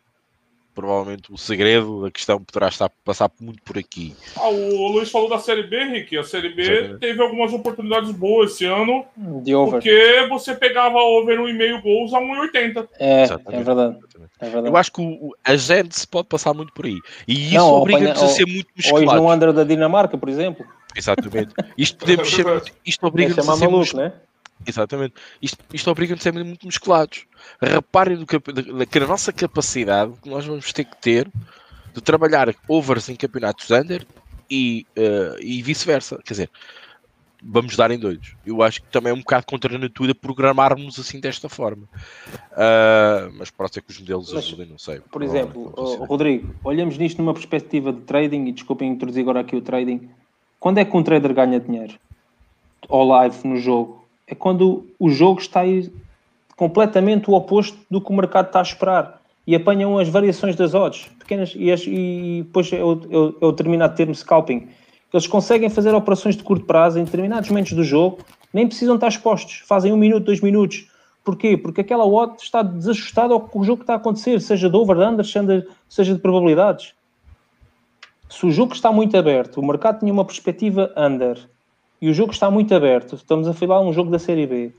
provavelmente 0.73 1.31
o 1.31 1.37
segredo 1.37 2.03
da 2.03 2.11
questão 2.11 2.41
poderá 2.41 2.67
estar 2.67 2.89
passar 3.03 3.29
muito 3.39 3.61
por 3.63 3.77
aqui. 3.77 4.15
Ah, 4.35 4.49
o 4.49 4.87
Luiz 4.87 5.09
falou 5.09 5.29
da 5.29 5.39
Série 5.39 5.63
B, 5.63 5.81
Henrique. 5.81 6.17
A 6.17 6.23
Série 6.23 6.49
B 6.49 6.61
Exatamente. 6.61 6.99
teve 6.99 7.21
algumas 7.21 7.53
oportunidades 7.53 8.11
boas 8.11 8.51
esse 8.51 8.65
ano. 8.65 9.05
De 9.15 9.53
over. 9.53 9.73
Porque 9.73 10.27
você 10.29 10.55
pegava 10.55 10.97
over 10.99 11.39
1,5 11.39 11.81
gols 11.81 12.13
a 12.13 12.19
1,80. 12.19 12.87
É, 12.99 13.23
é 13.23 13.63
verdade. 13.63 13.97
é 14.39 14.49
verdade. 14.49 14.67
Eu 14.67 14.77
acho 14.77 14.91
que 14.91 15.01
o, 15.01 15.35
a 15.43 15.55
gente 15.55 16.07
pode 16.07 16.27
passar 16.27 16.53
muito 16.53 16.73
por 16.73 16.85
aí. 16.85 16.97
E 17.27 17.55
isso 17.55 17.65
obriga-nos 17.65 18.23
a 18.23 18.27
ser 18.27 18.45
muito 18.45 18.69
musculados. 18.75 19.13
Hoje 19.13 19.21
no 19.21 19.31
under 19.31 19.53
da 19.53 19.63
Dinamarca, 19.63 20.17
por 20.17 20.29
exemplo. 20.29 20.65
Exatamente. 20.95 21.53
Isto 21.77 21.97
podemos 21.97 22.29
ser, 22.33 22.45
isto 22.85 23.05
obriga-nos 23.05 23.47
a 23.47 23.55
ser 23.55 23.67
maluco, 23.67 23.97
né? 23.97 24.13
Exatamente. 24.65 25.15
Isto, 25.41 25.63
isto 25.73 25.89
obriga-nos 25.89 26.21
a 26.21 26.31
ser 26.31 26.43
muito 26.43 26.65
musculados. 26.65 27.25
Reparem 27.61 28.17
no, 28.17 28.25
que 28.25 28.37
a 28.97 29.07
nossa 29.07 29.33
capacidade 29.33 30.13
que 30.21 30.29
nós 30.29 30.45
vamos 30.45 30.71
ter 30.71 30.85
que 30.85 30.97
ter 30.97 31.31
de 31.93 32.01
trabalhar 32.01 32.53
overs 32.67 33.09
em 33.09 33.15
campeonatos 33.15 33.69
under 33.71 34.05
e, 34.49 34.85
uh, 34.97 35.39
e 35.41 35.61
vice-versa. 35.61 36.19
Quer 36.23 36.33
dizer, 36.33 36.49
vamos 37.41 37.75
dar 37.75 37.89
em 37.91 37.97
doidos. 37.97 38.35
Eu 38.45 38.61
acho 38.61 38.81
que 38.81 38.87
também 38.87 39.11
é 39.11 39.13
um 39.13 39.19
bocado 39.19 39.45
contra 39.45 39.75
a 39.75 39.79
natura 39.79 40.13
programarmos 40.13 40.99
assim 40.99 41.19
desta 41.19 41.49
forma. 41.49 41.83
Uh, 42.51 43.31
mas 43.37 43.49
pode 43.49 43.73
ser 43.73 43.81
que 43.81 43.91
os 43.91 43.99
modelos 43.99 44.31
mas, 44.31 44.45
ajudem, 44.45 44.67
não 44.67 44.77
sei. 44.77 44.99
Por 44.99 45.23
exemplo, 45.23 45.73
oh, 45.75 46.05
Rodrigo, 46.05 46.53
olhamos 46.63 46.97
nisto 46.97 47.17
numa 47.17 47.33
perspectiva 47.33 47.91
de 47.91 48.01
trading, 48.01 48.47
e 48.47 48.51
desculpem 48.51 48.89
introduzir 48.89 49.21
agora 49.21 49.39
aqui 49.39 49.55
o 49.55 49.61
trading. 49.61 50.09
Quando 50.59 50.77
é 50.77 50.85
que 50.85 50.95
um 50.95 51.01
trader 51.01 51.33
ganha 51.33 51.59
dinheiro? 51.59 51.95
Ao 52.87 53.05
live 53.05 53.47
no 53.47 53.57
jogo? 53.57 54.00
É 54.31 54.35
quando 54.35 54.87
o 54.97 55.09
jogo 55.09 55.39
está 55.39 55.61
completamente 56.55 57.29
o 57.29 57.33
oposto 57.33 57.77
do 57.91 58.01
que 58.01 58.09
o 58.09 58.15
mercado 58.15 58.47
está 58.47 58.59
a 58.59 58.63
esperar 58.63 59.21
e 59.45 59.55
apanham 59.55 59.99
as 59.99 60.09
variações 60.09 60.55
das 60.55 60.73
odds 60.73 61.07
pequenas 61.19 61.53
e, 61.55 61.71
as, 61.71 61.83
e 61.85 62.41
depois 62.45 62.71
é 62.73 62.83
o, 62.83 62.93
é 63.11 63.17
o, 63.17 63.35
é 63.41 63.45
o 63.45 63.51
determinado 63.51 63.95
termo 63.95 64.15
scalping 64.15 64.67
eles 65.13 65.27
conseguem 65.27 65.69
fazer 65.69 65.93
operações 65.93 66.37
de 66.37 66.43
curto 66.43 66.65
prazo 66.65 66.97
em 66.97 67.03
determinados 67.03 67.49
momentos 67.49 67.73
do 67.73 67.83
jogo, 67.83 68.19
nem 68.53 68.67
precisam 68.67 68.95
estar 68.95 69.09
expostos, 69.09 69.61
fazem 69.67 69.91
um 69.91 69.97
minuto, 69.97 70.23
dois 70.23 70.39
minutos. 70.39 70.87
Porquê? 71.23 71.57
Porque 71.57 71.81
aquela 71.81 72.05
odd 72.05 72.41
está 72.41 72.61
desajustada 72.61 73.33
ao 73.33 73.41
que 73.41 73.57
o 73.57 73.63
jogo 73.63 73.81
está 73.81 73.93
a 73.93 73.97
acontecer, 73.97 74.39
seja 74.39 74.69
de 74.69 74.75
over, 74.75 74.97
under, 74.97 75.25
seja 75.25 76.13
de 76.13 76.19
probabilidades. 76.19 76.93
Se 78.29 78.45
o 78.45 78.51
jogo 78.51 78.73
está 78.73 78.91
muito 78.91 79.15
aberto, 79.17 79.59
o 79.59 79.65
mercado 79.65 79.99
tinha 79.99 80.13
uma 80.13 80.25
perspectiva 80.25 80.91
under, 80.95 81.37
e 82.01 82.09
o 82.09 82.13
jogo 82.13 82.31
está 82.31 82.49
muito 82.49 82.73
aberto, 82.73 83.15
estamos 83.15 83.47
a 83.47 83.53
falar 83.53 83.79
um 83.79 83.93
jogo 83.93 84.09
da 84.09 84.17
Série 84.17 84.47
B, 84.47 84.73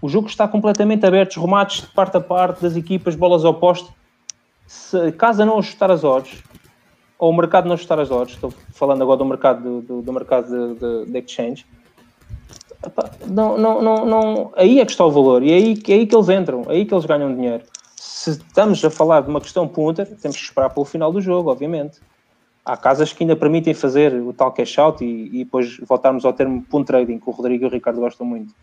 o 0.00 0.08
jogo 0.08 0.28
está 0.28 0.46
completamente 0.46 1.04
aberto, 1.04 1.32
os 1.32 1.42
remates 1.42 1.82
de 1.82 1.88
parte 1.88 2.16
a 2.16 2.20
parte 2.20 2.62
das 2.62 2.76
equipas, 2.76 3.16
bolas 3.16 3.44
ao 3.44 3.54
poste, 3.54 3.90
se 4.66 5.10
casa 5.12 5.44
não 5.44 5.58
ajustar 5.58 5.90
as 5.90 6.04
odds, 6.04 6.42
ou 7.18 7.30
o 7.30 7.36
mercado 7.36 7.66
não 7.66 7.74
ajustar 7.74 7.98
as 7.98 8.10
odds, 8.10 8.34
estou 8.34 8.52
falando 8.72 9.02
agora 9.02 9.18
do 9.18 9.24
mercado 9.24 9.62
do, 9.62 9.80
do, 9.82 10.02
do 10.02 10.12
mercado 10.12 10.46
de, 10.46 10.78
de, 10.78 11.12
de, 11.12 11.18
exchange, 11.18 11.66
não, 13.26 13.58
não, 13.58 13.82
não, 13.82 14.06
não, 14.06 14.52
aí 14.56 14.78
é 14.78 14.86
que 14.86 14.92
está 14.92 15.04
o 15.04 15.10
valor, 15.10 15.42
e 15.42 15.50
é 15.50 15.56
aí, 15.56 15.82
é 15.88 15.92
aí 15.94 16.06
que 16.06 16.14
eles 16.14 16.28
entram, 16.28 16.62
é 16.68 16.72
aí 16.72 16.86
que 16.86 16.94
eles 16.94 17.04
ganham 17.04 17.34
dinheiro. 17.34 17.64
Se 17.96 18.30
estamos 18.30 18.82
a 18.84 18.90
falar 18.90 19.22
de 19.22 19.28
uma 19.28 19.40
questão 19.40 19.68
punter, 19.68 20.06
temos 20.06 20.36
que 20.36 20.42
esperar 20.42 20.70
pelo 20.70 20.86
final 20.86 21.12
do 21.12 21.20
jogo, 21.20 21.50
obviamente. 21.50 22.00
Há 22.64 22.76
casas 22.76 23.12
que 23.12 23.24
ainda 23.24 23.34
permitem 23.34 23.72
fazer 23.74 24.12
o 24.14 24.32
tal 24.32 24.52
cash 24.52 24.78
out 24.78 25.04
e, 25.04 25.26
e 25.28 25.44
depois 25.44 25.78
voltarmos 25.78 26.24
ao 26.24 26.32
termo 26.32 26.62
punt 26.62 26.86
trading, 26.86 27.18
que 27.18 27.28
o 27.28 27.32
Rodrigo 27.32 27.64
e 27.64 27.66
o 27.66 27.70
Ricardo 27.70 28.00
gostam 28.00 28.26
muito. 28.26 28.54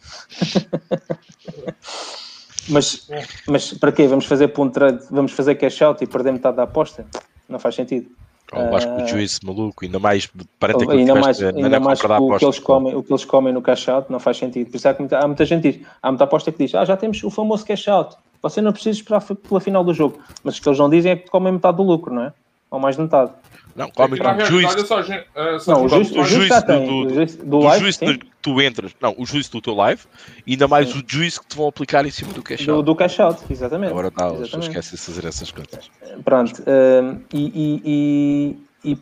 mas, 2.69 3.09
mas 3.47 3.73
para 3.73 3.91
quê? 3.91 4.07
Vamos 4.07 4.25
fazer 4.25 4.49
punt 4.49 4.71
trade, 4.71 5.03
vamos 5.09 5.31
fazer 5.31 5.55
cash 5.55 5.81
out 5.81 6.03
e 6.03 6.07
perder 6.07 6.31
metade 6.31 6.57
da 6.57 6.63
aposta? 6.63 7.05
Não 7.49 7.59
faz 7.59 7.75
sentido. 7.75 8.09
Eu 8.53 8.75
acho 8.75 8.95
que 8.95 9.03
o 9.03 9.07
juízo 9.07 9.39
maluco, 9.43 9.83
ainda 9.83 9.99
mais 9.99 10.29
para 10.57 10.73
ter 10.73 10.89
ainda 10.89 11.15
mais, 11.15 11.41
ainda 11.43 11.79
mais 11.81 11.99
o, 12.01 12.37
que 12.37 12.45
eles 12.45 12.59
comem, 12.59 12.95
o 12.95 13.03
que 13.03 13.11
eles 13.11 13.25
comem 13.25 13.53
no 13.53 13.61
cash 13.61 13.89
out 13.89 14.09
não 14.09 14.19
faz 14.19 14.37
sentido. 14.37 14.69
Por 14.69 14.77
isso 14.77 14.87
é 14.87 14.93
que 14.93 15.15
há 15.15 15.27
muita 15.27 15.43
gente 15.43 15.69
diz, 15.69 15.85
há 16.01 16.09
muita 16.09 16.23
aposta 16.23 16.49
que 16.51 16.59
diz, 16.59 16.73
ah, 16.73 16.85
já 16.85 16.95
temos 16.95 17.21
o 17.23 17.29
famoso 17.29 17.65
cash 17.65 17.89
out, 17.89 18.15
você 18.41 18.61
não 18.61 18.71
precisa 18.71 18.97
esperar 18.97 19.21
pela 19.21 19.59
final 19.59 19.83
do 19.83 19.93
jogo. 19.93 20.19
Mas 20.43 20.57
o 20.57 20.61
que 20.61 20.69
eles 20.69 20.79
não 20.79 20.89
dizem 20.89 21.11
é 21.11 21.15
que 21.17 21.29
comem 21.29 21.51
metade 21.51 21.75
do 21.75 21.83
lucro, 21.83 22.13
não 22.13 22.23
é? 22.23 22.33
Ou 22.71 22.79
mais 22.79 22.95
de 22.95 23.01
metade. 23.01 23.31
Não, 23.77 23.91
come 23.91 24.17
é 24.17 25.55
essa 25.55 25.71
não, 25.71 25.85
o 25.85 25.87
juízo, 25.87 26.19
o 26.19 26.23
juízo 26.23 26.65
do, 26.65 26.79
do, 26.79 27.05
do, 27.05 27.25
do, 27.25 27.45
do 27.45 27.59
live, 27.59 27.81
juízo 27.83 27.99
que 27.99 28.19
tu 28.41 28.59
entras, 28.59 28.91
não, 28.99 29.13
o 29.15 29.23
juízo 29.23 29.51
do 29.51 29.61
teu 29.61 29.75
live, 29.75 30.01
ainda 30.47 30.67
mais 30.67 30.89
sim. 30.89 30.99
o 30.99 31.03
juízo 31.07 31.41
que 31.41 31.47
te 31.49 31.57
vão 31.57 31.67
aplicar 31.67 32.03
em 32.03 32.09
cima 32.09 32.33
do 32.33 32.41
cash 32.41 32.61
out. 32.61 32.71
Do, 32.71 32.81
do 32.81 32.95
cash 32.95 33.19
out, 33.19 33.39
exatamente. 33.47 33.91
Agora 33.91 34.11
não, 34.17 34.41
esquece 34.41 34.95
de 34.95 34.97
fazer 34.97 35.25
essas 35.25 35.51
coisas. 35.51 35.91
Pronto, 36.25 36.59
uh, 36.61 37.21
e, 37.31 38.57
e, 38.83 38.93
e 38.93 38.97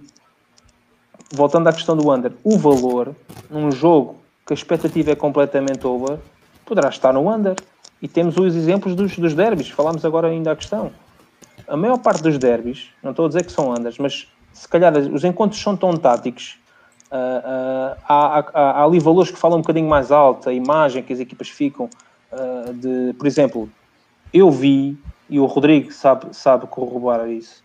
voltando 1.31 1.67
à 1.69 1.73
questão 1.73 1.95
do 1.95 2.11
under, 2.11 2.33
o 2.43 2.57
valor 2.57 3.15
num 3.49 3.71
jogo 3.71 4.17
que 4.45 4.51
a 4.51 4.55
expectativa 4.55 5.11
é 5.11 5.15
completamente 5.15 5.87
over, 5.87 6.19
poderá 6.65 6.89
estar 6.89 7.13
no 7.13 7.33
under. 7.33 7.55
E 8.01 8.09
temos 8.09 8.37
os 8.37 8.53
exemplos 8.55 8.93
dos, 8.93 9.17
dos 9.17 9.33
derbys, 9.33 9.69
falámos 9.69 10.03
agora 10.03 10.27
ainda 10.27 10.51
a 10.51 10.55
questão. 10.55 10.91
A 11.65 11.77
maior 11.77 11.97
parte 11.97 12.21
dos 12.21 12.37
derbys, 12.37 12.89
não 13.01 13.11
estou 13.11 13.25
a 13.25 13.27
dizer 13.29 13.45
que 13.45 13.51
são 13.51 13.71
unders, 13.71 13.97
mas 13.97 14.27
se 14.55 14.67
calhar 14.67 14.97
os 14.97 15.23
encontros 15.23 15.61
são 15.61 15.75
tão 15.75 15.95
táticos, 15.97 16.57
uh, 17.11 17.15
uh, 17.15 17.97
há, 18.07 18.39
há, 18.39 18.45
há, 18.53 18.83
ali 18.85 18.99
valores 18.99 19.29
que 19.29 19.37
falam 19.37 19.59
um 19.59 19.61
bocadinho 19.61 19.87
mais 19.87 20.11
alto, 20.11 20.49
a 20.49 20.53
imagem 20.53 21.03
que 21.03 21.11
as 21.11 21.19
equipas 21.19 21.49
ficam, 21.49 21.89
uh, 22.31 22.73
de, 22.73 23.13
por 23.13 23.27
exemplo, 23.27 23.69
eu 24.33 24.49
vi, 24.49 24.97
e 25.29 25.39
o 25.39 25.45
Rodrigo 25.45 25.91
sabe, 25.91 26.27
sabe 26.31 26.65
corroborar 26.67 27.29
isso, 27.29 27.61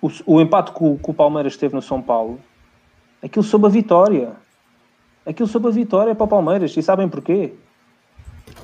o, 0.00 0.10
o 0.26 0.40
empate 0.40 0.72
que 0.72 0.82
o, 0.82 0.98
que 0.98 1.10
o 1.10 1.14
Palmeiras 1.14 1.56
teve 1.56 1.74
no 1.74 1.82
São 1.82 2.00
Paulo, 2.00 2.40
aquilo 3.22 3.44
sob 3.44 3.66
a 3.66 3.70
vitória. 3.70 4.32
Aquilo 5.24 5.48
sob 5.48 5.68
a 5.68 5.70
vitória 5.70 6.14
para 6.14 6.24
o 6.24 6.28
Palmeiras. 6.28 6.76
E 6.76 6.82
sabem 6.82 7.08
porquê? 7.08 7.52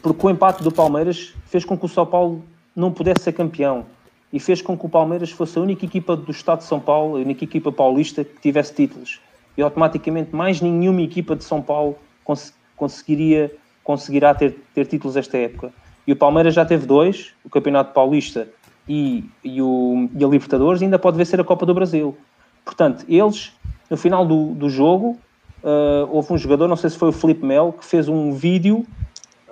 Porque 0.02 0.26
o 0.26 0.30
empate 0.30 0.62
do 0.64 0.72
Palmeiras 0.72 1.34
fez 1.46 1.64
com 1.64 1.78
que 1.78 1.84
o 1.84 1.88
São 1.88 2.04
Paulo 2.04 2.42
não 2.74 2.90
pudesse 2.90 3.22
ser 3.22 3.32
campeão. 3.32 3.86
E 4.32 4.38
fez 4.38 4.60
com 4.60 4.76
que 4.76 4.84
o 4.86 4.88
Palmeiras 4.88 5.30
fosse 5.30 5.58
a 5.58 5.62
única 5.62 5.84
equipa 5.84 6.14
do 6.16 6.30
Estado 6.30 6.58
de 6.58 6.64
São 6.64 6.78
Paulo, 6.78 7.16
a 7.16 7.20
única 7.20 7.44
equipa 7.44 7.72
paulista 7.72 8.24
que 8.24 8.40
tivesse 8.40 8.74
títulos. 8.74 9.20
E 9.56 9.62
automaticamente 9.62 10.34
mais 10.34 10.60
nenhuma 10.60 11.02
equipa 11.02 11.34
de 11.34 11.44
São 11.44 11.62
Paulo 11.62 11.96
cons 12.24 12.54
conseguiria, 12.76 13.50
conseguirá 13.82 14.34
ter, 14.34 14.56
ter 14.74 14.86
títulos 14.86 15.16
esta 15.16 15.36
época. 15.36 15.72
E 16.06 16.12
o 16.12 16.16
Palmeiras 16.16 16.54
já 16.54 16.64
teve 16.64 16.86
dois, 16.86 17.32
o 17.44 17.50
Campeonato 17.50 17.92
Paulista 17.92 18.48
e, 18.88 19.24
e, 19.42 19.60
o, 19.60 20.08
e 20.14 20.24
a 20.24 20.28
Libertadores, 20.28 20.80
e 20.80 20.84
ainda 20.84 20.98
pode 20.98 21.16
vencer 21.16 21.40
a 21.40 21.44
Copa 21.44 21.66
do 21.66 21.74
Brasil. 21.74 22.16
Portanto, 22.64 23.04
eles 23.08 23.52
no 23.90 23.96
final 23.96 24.26
do, 24.26 24.54
do 24.54 24.68
jogo, 24.68 25.18
uh, 25.62 26.08
houve 26.10 26.32
um 26.32 26.38
jogador, 26.38 26.68
não 26.68 26.76
sei 26.76 26.90
se 26.90 26.98
foi 26.98 27.08
o 27.08 27.12
Felipe 27.12 27.44
Mel, 27.44 27.74
que 27.78 27.84
fez 27.84 28.08
um 28.08 28.32
vídeo 28.32 28.86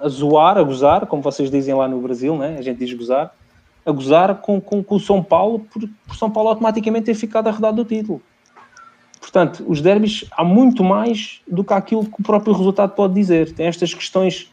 a 0.01 0.09
zoar, 0.09 0.59
a 0.59 0.63
gozar, 0.63 1.07
como 1.07 1.23
vocês 1.23 1.51
dizem 1.51 1.75
lá 1.75 1.89
no 1.89 2.01
Brasil, 2.01 2.37
né? 2.37 2.57
a 2.59 2.63
gente 2.63 2.79
diz 2.79 2.93
gozar, 2.93 3.35
a 3.87 3.93
gozar 3.93 4.35
com, 4.37 4.61
com, 4.61 4.83
com 4.83 4.97
o 4.97 5.01
São 5.01 5.23
Paulo, 5.23 5.61
por, 5.61 5.89
por 6.07 6.17
São 6.17 6.31
Paulo 6.31 6.49
automaticamente 6.49 7.07
ter 7.07 7.15
ficado 7.15 7.49
arredado 7.49 7.77
do 7.77 7.85
título. 7.85 8.21
Portanto, 9.21 9.65
os 9.67 9.81
derbys 9.81 10.25
há 10.33 10.45
muito 10.45 10.85
mais 10.85 11.41
do 11.47 11.65
que 11.65 11.73
aquilo 11.73 12.05
que 12.05 12.21
o 12.21 12.23
próprio 12.23 12.53
resultado 12.53 12.95
pode 12.95 13.15
dizer. 13.15 13.53
Tem 13.53 13.67
estas 13.67 13.95
questões 13.95 14.53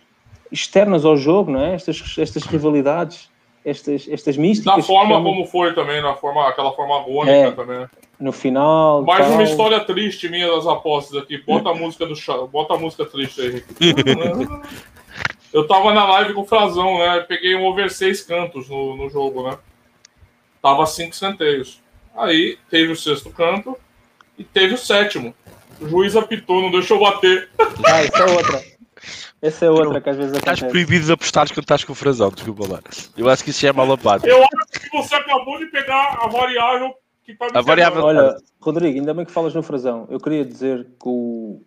externas 0.51 1.03
ao 1.03 1.17
jogo, 1.17 1.51
não 1.51 1.59
é? 1.59 1.73
Estas, 1.73 2.15
estas 2.17 2.43
rivalidades, 2.43 3.29
estas, 3.65 4.07
estas 4.07 4.37
místicas. 4.37 4.77
Da 4.77 4.83
forma 4.83 5.21
como 5.21 5.45
foi 5.45 5.73
também, 5.73 6.01
na 6.01 6.13
forma, 6.15 6.47
aquela 6.47 6.71
forma 6.73 6.99
agônica 6.99 7.31
é, 7.31 7.51
também 7.51 7.87
no 8.19 8.31
final. 8.31 9.03
Mais 9.03 9.25
tal. 9.25 9.33
uma 9.33 9.43
história 9.43 9.79
triste 9.81 10.29
minha 10.29 10.47
das 10.47 10.65
apostas 10.65 11.21
aqui. 11.21 11.37
Bota 11.39 11.69
a 11.69 11.75
música 11.75 12.05
do 12.05 12.15
bota 12.47 12.73
a 12.75 12.77
música 12.77 13.05
triste 13.05 13.41
aí. 13.41 13.63
Eu 15.53 15.67
tava 15.67 15.93
na 15.93 16.05
live 16.05 16.33
com 16.33 16.41
o 16.41 16.45
Frazão, 16.45 16.97
né? 16.97 17.19
Peguei 17.21 17.55
um 17.55 17.63
over 17.65 17.89
seis 17.91 18.21
cantos 18.21 18.67
no, 18.67 18.97
no 18.97 19.09
jogo, 19.09 19.49
né? 19.49 19.57
Tava 20.61 20.85
cinco 20.85 21.15
centeios. 21.15 21.79
Aí 22.15 22.57
teve 22.69 22.91
o 22.91 22.95
sexto 22.95 23.29
canto 23.29 23.77
e 24.37 24.43
teve 24.43 24.73
o 24.73 24.77
sétimo. 24.77 25.35
O 25.79 25.87
juiz 25.87 26.15
apitou, 26.15 26.61
não 26.61 26.71
deixou 26.71 26.99
bater. 26.99 27.49
Ah, 27.85 28.01
essa 28.01 28.17
é 28.17 28.25
outra. 28.25 28.63
Essa 29.41 29.65
é 29.65 29.69
outra 29.69 30.01
que 30.01 30.09
às 30.09 30.17
vezes 30.17 30.31
acontece. 30.31 30.53
Estás 30.53 30.71
proibido 30.71 31.05
de 31.05 31.11
apostar 31.11 31.47
quando 31.49 31.59
estás 31.59 31.83
com 31.83 31.91
o 31.91 31.95
Frazão, 31.95 32.29
desculpa 32.31 32.65
lá. 32.67 32.79
Eu 33.15 33.29
acho 33.29 33.43
que 33.43 33.49
isso 33.49 33.67
é 33.67 33.71
malapado. 33.73 34.25
Eu 34.25 34.41
acho 34.41 34.79
que 34.79 34.89
você 34.89 35.15
acabou 35.15 35.59
de 35.59 35.65
pegar 35.67 36.17
a 36.21 36.27
variável 36.27 36.95
a 37.53 37.61
variável... 37.61 38.03
Olha, 38.03 38.35
Rodrigo, 38.59 38.99
ainda 38.99 39.13
bem 39.13 39.25
que 39.25 39.31
falas 39.31 39.53
no 39.53 39.63
Frazão. 39.63 40.07
Eu 40.09 40.19
queria 40.19 40.43
dizer 40.43 40.83
que 40.83 41.07
o... 41.07 41.61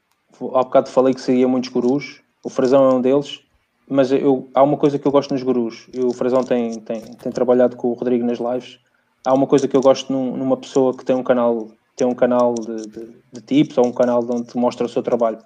há 0.55 0.63
bocado 0.63 0.91
falei 0.91 1.15
que 1.15 1.21
saía 1.21 1.49
muitos 1.49 1.71
gurus. 1.71 2.21
O 2.45 2.51
Frazão 2.51 2.91
é 2.91 2.95
um 2.95 3.01
deles. 3.01 3.41
Mas 3.89 4.11
eu, 4.11 4.49
há 4.55 4.63
uma 4.63 4.77
coisa 4.77 4.99
que 4.99 5.07
eu 5.07 5.13
gosto 5.13 5.33
nos 5.33 5.43
gurus. 5.43 5.89
E 5.93 6.01
o 6.01 6.13
Frazão 6.13 6.43
tem, 6.43 6.81
tem, 6.81 7.01
tem 7.01 7.33
trabalhado 7.33 7.77
com 7.77 7.89
o 7.89 7.93
Rodrigo 7.93 8.25
nas 8.25 8.39
lives. 8.39 8.79
Há 9.25 9.33
uma 9.33 9.47
coisa 9.47 9.69
que 9.69 9.77
eu 9.77 9.81
gosto 9.81 10.13
num, 10.13 10.37
numa 10.37 10.57
pessoa 10.57 10.97
que 10.97 11.05
tem 11.05 11.15
um 11.15 11.23
canal, 11.23 11.69
tem 11.95 12.07
um 12.07 12.15
canal 12.15 12.55
de, 12.55 12.87
de, 12.89 13.17
de 13.33 13.41
tips 13.41 13.79
ou 13.79 13.87
um 13.87 13.93
canal 13.93 14.25
onde 14.29 14.57
mostra 14.57 14.87
o 14.87 14.89
seu 14.89 15.03
trabalho. 15.03 15.39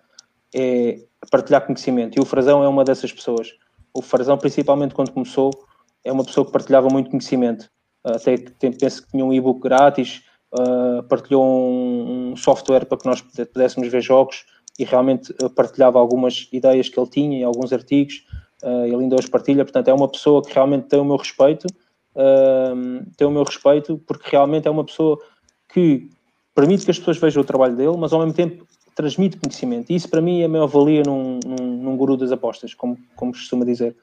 É 0.55 0.99
partilhar 1.31 1.65
conhecimento. 1.67 2.19
E 2.19 2.21
o 2.21 2.25
Frazão 2.25 2.65
é 2.65 2.69
uma 2.69 2.85
dessas 2.85 3.13
pessoas. 3.13 3.53
O 3.93 4.01
Frazão, 4.01 4.39
principalmente 4.39 4.95
quando 4.95 5.13
começou, 5.13 5.51
é 6.03 6.11
uma 6.11 6.25
pessoa 6.25 6.47
que 6.47 6.53
partilhava 6.53 6.89
muito 6.89 7.11
conhecimento 7.11 7.71
até 8.05 8.37
penso 8.37 9.03
que 9.03 9.11
tinha 9.11 9.25
um 9.25 9.33
e-book 9.33 9.61
grátis, 9.61 10.23
uh, 10.55 11.03
partilhou 11.05 11.45
um, 11.45 12.31
um, 12.33 12.37
software 12.37 12.87
para 12.87 12.99
que 12.99 13.07
nós 13.07 13.21
pudéssemos 13.21 13.89
ver 13.89 14.01
jogos 14.01 14.45
e 14.81 14.85
realmente 14.85 15.35
ah, 15.43 15.51
partilhava 15.51 15.99
algumas 15.99 16.49
ideias 16.51 16.89
que 16.89 16.99
ele 16.99 17.09
tinha 17.11 17.39
e 17.39 17.45
alguns 17.45 17.71
artigos, 17.71 18.25
uh, 18.63 18.87
ele 18.87 18.97
ainda 18.97 19.17
hoje 19.17 19.29
partilha, 19.29 19.63
portanto 19.63 19.89
é 19.89 19.93
uma 19.93 20.09
pessoa 20.09 20.43
que 20.43 20.55
realmente 20.55 20.85
tem 20.85 20.99
o 20.99 21.05
meu 21.05 21.17
respeito, 21.17 21.67
uh, 22.15 23.05
tem 23.15 23.29
o 23.29 23.31
meu 23.31 23.45
respeito 23.45 24.01
porque 24.07 24.31
realmente 24.31 24.67
é 24.67 24.71
uma 24.71 24.83
pessoa 24.83 25.19
que 25.69 26.09
permite 26.55 26.87
que 26.87 26.91
as 26.91 26.99
pessoas 26.99 27.19
vejam 27.19 27.43
o 27.43 27.45
trabalho 27.45 27.77
dele, 27.77 27.95
mas 27.99 28.11
ao 28.15 28.21
mesmo 28.21 28.33
tempo 28.33 28.67
transmite 28.95 29.37
conhecimento. 29.37 29.93
E 29.93 29.97
isso 29.97 30.09
para 30.09 30.23
mim 30.23 30.41
é 30.41 30.47
a 30.47 30.49
maior 30.49 30.67
valia 30.67 31.03
num, 31.07 31.39
num, 31.45 31.77
num 31.77 31.97
guru 31.97 32.17
das 32.17 32.33
apostas, 32.33 32.73
como, 32.73 32.97
como 33.15 33.33
costuma 33.33 33.67
dizer. 33.67 33.95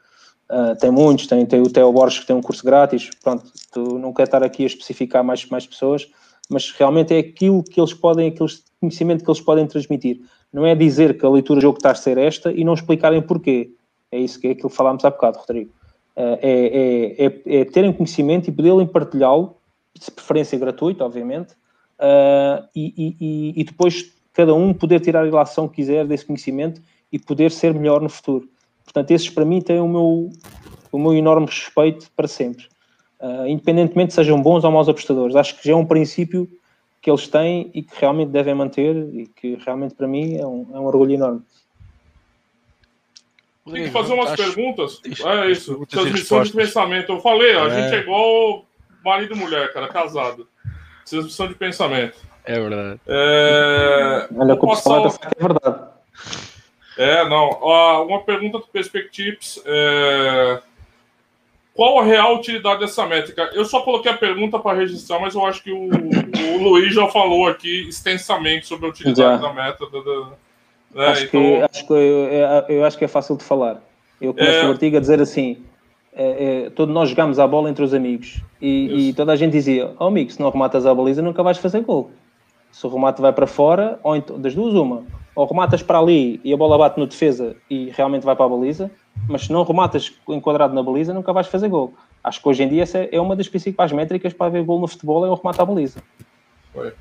Uh, 0.48 0.78
tem 0.80 0.92
muitos, 0.92 1.26
tem, 1.26 1.44
tem 1.44 1.60
o 1.60 1.70
Theo 1.72 1.92
Borges 1.92 2.20
que 2.20 2.28
tem 2.28 2.36
um 2.36 2.42
curso 2.42 2.64
grátis, 2.64 3.10
pronto, 3.24 3.52
não 4.00 4.14
quero 4.14 4.28
estar 4.28 4.44
aqui 4.44 4.64
a 4.64 4.68
especificar 4.68 5.24
mais, 5.24 5.44
mais 5.48 5.66
pessoas, 5.66 6.08
mas 6.48 6.70
realmente 6.70 7.16
é 7.16 7.18
aquilo 7.18 7.64
que 7.64 7.82
eles 7.82 7.96
podem, 7.96 8.28
aquele 8.30 8.50
conhecimento 8.80 9.24
que 9.24 9.30
eles 9.30 9.42
podem 9.42 9.66
transmitir. 9.66 10.22
Não 10.52 10.66
é 10.66 10.74
dizer 10.74 11.18
que 11.18 11.26
a 11.26 11.30
leitura 11.30 11.60
do 11.60 11.62
jogo 11.62 11.78
está 11.78 11.92
a 11.92 11.96
ser 11.96 12.18
esta 12.18 12.52
e 12.52 12.64
não 12.64 12.74
explicarem 12.74 13.22
porquê. 13.22 13.72
É 14.12 14.20
isso 14.20 14.40
que 14.40 14.48
é 14.48 14.52
aquilo 14.52 14.70
que 14.70 14.76
falámos 14.76 15.04
há 15.04 15.10
bocado, 15.10 15.40
Rodrigo. 15.40 15.72
Uh, 16.16 16.40
é, 16.42 17.18
é, 17.22 17.26
é, 17.26 17.60
é, 17.60 17.66
terem 17.66 17.94
conhecimento 17.94 18.50
e 18.50 18.52
poderem 18.52 18.88
partilhá-lo, 18.88 19.58
de 19.94 20.12
preferência 20.12 20.58
gratuito, 20.58 21.04
obviamente, 21.04 21.54
uh, 22.00 22.66
e, 22.76 23.16
e, 23.20 23.62
e, 23.62 23.64
depois 23.64 24.14
cada 24.34 24.54
um 24.54 24.74
poder 24.74 25.00
tirar 25.00 25.22
a 25.22 25.26
relação 25.26 25.68
que 25.68 25.76
quiser 25.78 26.06
desse 26.06 26.26
conhecimento 26.26 26.82
e 27.12 27.20
poder 27.20 27.52
ser 27.52 27.74
melhor 27.74 28.02
no 28.02 28.10
futuro. 28.10 28.48
Portanto, 28.84 29.12
esses 29.12 29.30
para 29.30 29.46
mim 29.46 29.62
têm 29.62 29.80
o 29.80 29.88
meu, 29.88 30.30
o 30.92 31.00
meu 31.00 31.14
enorme 31.14 31.48
respeito 31.48 32.10
para 32.16 32.28
sempre. 32.28 32.66
Uh, 33.20 33.48
independentemente 33.48 34.14
sejam 34.14 34.42
bons 34.42 34.64
ou 34.64 34.72
maus 34.72 34.88
apostadores. 34.88 35.36
Acho 35.36 35.58
que 35.58 35.68
já 35.68 35.74
é 35.74 35.76
um 35.76 35.86
princípio 35.86 36.48
que 37.02 37.10
eles 37.10 37.28
têm 37.28 37.72
e 37.74 37.82
que 37.82 38.00
realmente 38.00 38.30
devem 38.30 38.54
manter 38.54 38.96
e 38.96 39.28
que 39.28 39.56
realmente 39.64 39.96
para 39.96 40.08
mim 40.08 40.38
é 40.38 40.46
um, 40.46 40.68
é 40.74 40.80
um 40.80 40.86
orgulho 40.86 41.14
enorme. 41.14 41.42
Tem 43.72 43.84
que 43.84 43.92
fazer 43.92 44.14
umas 44.14 44.36
perguntas. 44.36 45.02
É 45.26 45.52
isso. 45.52 45.86
Transmissão 45.88 46.42
de 46.44 46.54
pensamento. 46.54 47.12
Eu 47.12 47.20
falei, 47.20 47.58
a 47.58 47.66
é. 47.66 47.70
gente 47.70 47.96
é 47.96 48.00
igual 48.00 48.66
marido 49.04 49.36
e 49.36 49.38
mulher, 49.38 49.74
cara, 49.74 49.88
casado. 49.90 50.48
Transmissão 51.06 51.48
de 51.48 51.56
pensamento. 51.56 52.18
É 52.46 52.60
verdade. 52.60 53.00
É... 53.08 54.28
Olha, 54.36 54.56
como 54.56 54.74
passar... 54.74 55.20
é 55.22 55.48
verdade. 55.48 55.90
É, 56.98 57.28
não. 57.28 57.50
Uma 58.06 58.24
pergunta 58.24 58.60
do 58.60 58.68
Perspectives. 58.68 59.62
É... 59.66 60.62
Qual 61.78 62.00
a 62.00 62.04
real 62.04 62.38
utilidade 62.38 62.80
dessa 62.80 63.06
métrica? 63.06 63.52
Eu 63.54 63.64
só 63.64 63.82
coloquei 63.82 64.12
a 64.12 64.18
pergunta 64.18 64.58
para 64.58 64.76
registrar, 64.76 65.20
mas 65.20 65.36
eu 65.36 65.46
acho 65.46 65.62
que 65.62 65.72
o, 65.72 65.88
o 65.88 66.58
Luiz 66.58 66.92
já 66.92 67.08
falou 67.08 67.48
aqui 67.48 67.88
extensamente 67.88 68.66
sobre 68.66 68.88
a 68.88 68.90
utilidade 68.90 69.40
já. 69.40 69.48
da 69.48 69.54
método. 69.54 70.04
Da, 70.04 71.00
né? 71.00 71.08
acho, 71.10 71.26
então... 71.26 71.40
que, 71.40 71.62
acho 71.62 71.88
que 71.88 71.94
eu, 71.94 72.68
eu, 72.68 72.84
acho 72.84 72.98
que 72.98 73.06
é 73.06 73.08
fácil 73.08 73.38
de 73.38 73.44
falar. 73.44 73.80
Eu 74.20 74.34
começo 74.34 74.58
é... 74.58 74.66
o 74.66 74.72
artigo 74.72 74.98
a 74.98 75.00
dizer 75.00 75.22
assim: 75.22 75.64
é, 76.16 76.64
é, 76.66 76.70
todos 76.72 76.92
nós 76.92 77.10
jogamos 77.10 77.38
a 77.38 77.46
bola 77.46 77.70
entre 77.70 77.84
os 77.84 77.94
amigos 77.94 78.42
e, 78.60 79.10
e, 79.10 79.14
toda 79.14 79.32
a 79.32 79.36
gente 79.36 79.52
dizia: 79.52 79.94
Oh 80.00 80.06
amigo, 80.06 80.32
se 80.32 80.40
não 80.40 80.50
rematas 80.50 80.84
a 80.84 80.96
baliza, 80.96 81.22
nunca 81.22 81.44
vais 81.44 81.60
fazer 81.60 81.82
gol. 81.82 82.10
Se 82.72 82.88
o 82.88 82.90
remate 82.90 83.22
vai 83.22 83.32
para 83.32 83.46
fora, 83.46 84.00
ou 84.02 84.16
então, 84.16 84.42
das 84.42 84.56
duas, 84.56 84.74
uma 84.74 85.04
ou 85.38 85.46
rematas 85.46 85.84
para 85.84 86.00
ali 86.00 86.42
e 86.44 86.52
a 86.52 86.58
bola 86.58 86.80
bate 86.80 87.00
no 87.00 87.06
defesa 87.06 87.56
e 87.70 87.92
realmente 87.92 88.24
vai 88.24 88.36
para 88.36 88.46
a 88.46 88.50
baliza, 88.50 88.90
mas 89.30 89.44
se 89.44 89.52
não 89.52 89.64
rematas 89.64 90.12
enquadrado 90.28 90.74
na 90.74 90.82
baliza, 90.82 91.14
nunca 91.14 91.32
vais 91.32 91.46
fazer 91.46 91.70
gol. 91.70 91.94
Acho 92.24 92.42
que 92.42 92.50
hoje 92.50 92.64
em 92.64 92.68
dia 92.68 92.82
essa 92.82 92.98
é 93.12 93.22
uma 93.22 93.36
das 93.36 93.48
principais 93.48 93.92
métricas 93.92 94.34
para 94.34 94.50
ver 94.50 94.64
gol 94.64 94.80
no 94.82 94.88
futebol, 94.88 95.24
é 95.28 95.30
o 95.30 95.36
remate 95.36 95.62
à 95.62 95.66
baliza. 95.66 96.02
Foi. 96.74 96.92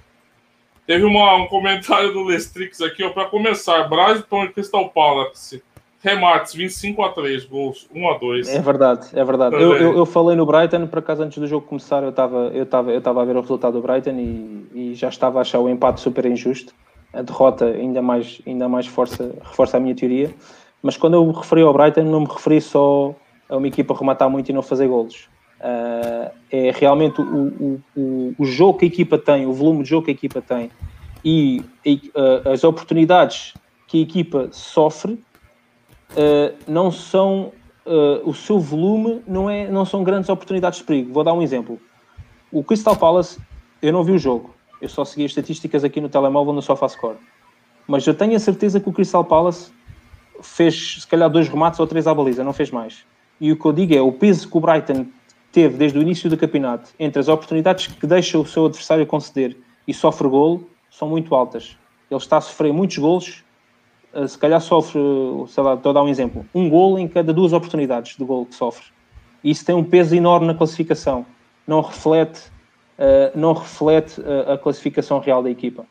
Teve 0.87 1.05
uma, 1.05 1.35
um 1.37 1.47
comentário 1.47 2.13
do 2.13 2.25
Lestrix 2.25 2.83
aqui, 2.83 3.03
ó, 3.03 3.09
para 3.09 3.25
começar. 3.25 3.89
Brighton 3.89 4.45
e 4.45 4.49
Crystal 4.51 4.87
Palace. 4.91 5.63
Remates, 6.03 6.55
25 6.55 7.03
a 7.03 7.09
3, 7.09 7.47
gols, 7.47 7.89
1 7.93 8.09
a 8.11 8.19
2. 8.19 8.55
É 8.55 8.61
verdade, 8.61 9.09
é 9.15 9.25
verdade. 9.25 9.57
Eu, 9.57 9.77
eu, 9.77 9.97
eu, 9.97 10.05
falei 10.05 10.37
no 10.37 10.45
Brighton, 10.45 10.87
por 10.87 10.99
acaso 10.99 11.23
antes 11.23 11.39
do 11.39 11.47
jogo 11.47 11.67
começar, 11.67 12.03
eu 12.03 12.11
estava 12.11 12.49
eu 12.49 12.67
tava, 12.67 12.93
eu 12.93 13.01
tava 13.01 13.23
a 13.23 13.25
ver 13.25 13.35
o 13.35 13.41
resultado 13.41 13.73
do 13.73 13.83
Brighton 13.83 14.11
e, 14.11 14.91
e 14.91 14.95
já 14.95 15.09
estava 15.09 15.39
a 15.39 15.41
achar 15.41 15.59
o 15.59 15.71
empate 15.71 16.03
super 16.03 16.27
injusto 16.27 16.75
a 17.17 17.23
derrota 17.23 17.65
ainda 17.65 18.03
mais, 18.03 18.41
ainda 18.47 18.69
mais 18.69 18.87
força, 18.87 19.35
reforça 19.43 19.77
a 19.79 19.81
minha 19.81 19.95
teoria. 19.95 20.35
Mas 20.83 20.97
quando 20.97 21.15
eu 21.15 21.25
me 21.25 21.33
referi 21.33 21.63
ao 21.63 21.73
Brighton, 21.73 22.03
não 22.03 22.21
me 22.21 22.27
referi 22.27 22.61
só 22.61 23.15
a 23.49 23.57
uma 23.57 23.67
equipa 23.67 23.95
rematar 23.95 24.29
muito 24.29 24.51
e 24.51 24.53
não 24.53 24.63
fazer 24.63 24.87
golos. 24.87 25.29
Uh, 25.59 26.31
é 26.53 26.71
realmente 26.71 27.21
o, 27.21 27.81
o, 27.97 28.35
o, 28.39 28.45
jogo 28.45 28.79
que 28.79 28.85
a 28.85 28.89
equipa 28.89 29.17
tem, 29.17 29.47
o 29.47 29.55
volume 29.55 29.83
de 29.83 29.89
jogo 29.89 30.05
que 30.05 30.11
a 30.11 30.15
equipa 30.15 30.43
tem 30.43 30.71
e 31.25 31.65
uh, 31.87 32.51
as 32.53 32.63
oportunidades 32.63 33.55
que 33.89 33.99
a 33.99 34.03
equipa 34.03 34.49
sofre 34.53 35.15
uh, 35.15 36.55
não 36.69 36.91
são 36.91 37.53
o 38.25 38.35
seu 38.35 38.59
volume 38.59 39.23
não 39.29 39.49
é 39.49 39.69
não 39.69 39.85
são 39.85 40.03
grandes 40.03 40.29
oportunidades 40.29 40.81
de 40.81 40.85
perigo. 40.85 41.13
Vou 41.13 41.23
dar 41.23 41.33
um 41.33 41.41
exemplo. 41.41 41.81
O 42.51 42.65
Crystal 42.65 42.97
Palace, 42.97 43.39
eu 43.81 43.93
não 43.93 44.03
vi 44.03 44.11
o 44.11 44.19
jogo, 44.19 44.56
eu 44.81 44.89
só 44.89 45.05
segui 45.05 45.25
as 45.25 45.31
estatísticas 45.31 45.85
aqui 45.85 46.01
no 46.01 46.09
telemóvel 46.09 46.53
no 46.53 46.63
SofaScore. 46.63 47.17
Mas 47.87 48.07
eu 48.07 48.15
tenho 48.15 48.37
a 48.37 48.39
certeza 48.39 48.81
que 48.81 48.89
o 48.89 48.93
Crystal 48.93 49.25
Palace 49.25 49.71
fez 50.43 50.99
se 51.01 51.07
calhar 51.07 51.31
dois 51.31 51.49
remates 51.49 51.81
ou 51.81 51.87
três 51.87 52.07
à 52.07 52.15
baliza, 52.15 52.45
não 52.45 52.53
fez 52.53 52.71
mais. 52.71 53.05
E 53.41 53.53
o 53.53 53.59
que 53.59 53.65
eu 53.65 53.73
digo 53.73 53.95
é 53.95 54.01
o 54.01 54.13
peso 54.13 54.51
que 54.51 54.57
o 54.57 54.61
Brighton 54.61 55.07
teve 55.53 55.77
desde 55.77 55.99
o 55.99 56.03
início 56.03 56.29
do 56.29 56.37
campeonato 56.37 56.91
entre 56.99 57.21
as 57.21 57.29
oportunidades 57.29 57.87
que 57.87 58.07
deixa 58.07 58.39
o 58.39 58.47
seu 58.47 58.67
adversário 58.67 59.07
conceder 59.07 59.57
e 59.87 59.95
sofre 59.95 60.29
golo 60.29 60.69
são 60.91 61.09
muito 61.09 61.35
altas. 61.35 61.77
Ele 62.11 62.19
está 62.19 62.39
a 62.39 62.41
sofrer 62.41 62.73
muitos 62.73 62.99
golos, 62.99 63.45
eh, 64.13 64.27
se 64.27 64.39
calhar 64.39 64.61
sofre, 64.61 65.01
sei 65.49 65.63
lá, 65.63 65.75
estou 65.75 65.91
a 65.91 65.93
dar 65.93 66.03
um 66.03 66.09
exemplo, 66.09 66.47
um 66.55 66.69
golo 66.69 66.99
em 66.99 67.09
cada 67.09 67.33
duas 67.33 67.53
oportunidades 67.53 68.17
de 68.17 68.25
golo 68.25 68.47
que 68.47 68.55
sofre. 68.55 68.87
E 69.43 69.51
isso 69.51 69.65
tem 69.65 69.75
um 69.75 69.85
peso 69.85 70.15
enorme 70.15 70.47
na 70.47 70.55
classificação. 70.55 71.25
Não 71.67 71.81
reflete 71.81 72.51
não 73.35 73.53
reflete 73.53 74.21
uh, 74.21 74.53
a 74.53 74.59
classificação 74.59 75.19
real 75.19 75.43
da 75.43 75.51
equipa. 75.51 75.85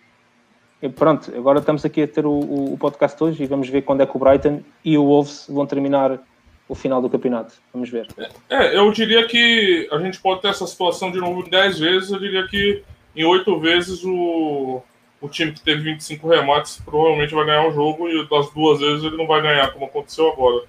E 0.82 0.90
pronto, 0.90 1.32
agora 1.36 1.60
estamos 1.60 1.86
aqui 1.86 2.04
a 2.04 2.08
ter 2.08 2.26
o, 2.26 2.74
o, 2.74 2.78
podcast 2.78 3.22
hoje 3.24 3.44
e 3.44 3.48
vamos 3.48 3.70
ver 3.70 3.84
quando 3.84 4.02
é 4.02 4.06
que 4.06 4.16
o 4.16 4.20
Brighton 4.20 4.62
e 4.84 4.98
o 4.98 5.06
Wolves 5.06 5.46
vão 5.50 5.66
terminar 5.66 6.20
o 6.68 6.76
final 6.76 7.02
do 7.02 7.10
campeonato. 7.10 7.54
Vamos 7.74 7.90
ver. 7.90 8.08
É, 8.50 8.78
eu 8.78 8.92
diria 8.92 9.26
que 9.26 9.88
a 9.92 10.00
gente 10.00 10.20
pode 10.20 10.42
ter 10.42 10.50
essa 10.50 10.68
situação 10.68 11.12
de 11.12 11.20
novo 11.20 11.48
10 11.50 11.80
vezes. 11.80 12.12
Eu 12.12 12.20
diria 12.20 12.48
que 12.48 12.84
em 13.16 13.24
8 13.24 13.60
vezes 13.60 14.04
o, 14.04 14.82
o 15.22 15.30
time 15.30 15.54
que 15.54 15.62
teve 15.62 15.84
25 15.84 16.28
remates 16.28 16.82
provavelmente 16.84 17.34
vai 17.34 17.46
ganhar 17.46 17.68
o 17.68 17.72
jogo 17.72 18.10
e 18.10 18.28
das 18.28 18.50
duas 18.52 18.80
vezes 18.80 19.04
ele 19.04 19.18
não 19.18 19.28
vai 19.28 19.42
ganhar, 19.42 19.72
como 19.72 19.86
aconteceu 19.86 20.32
agora. 20.32 20.64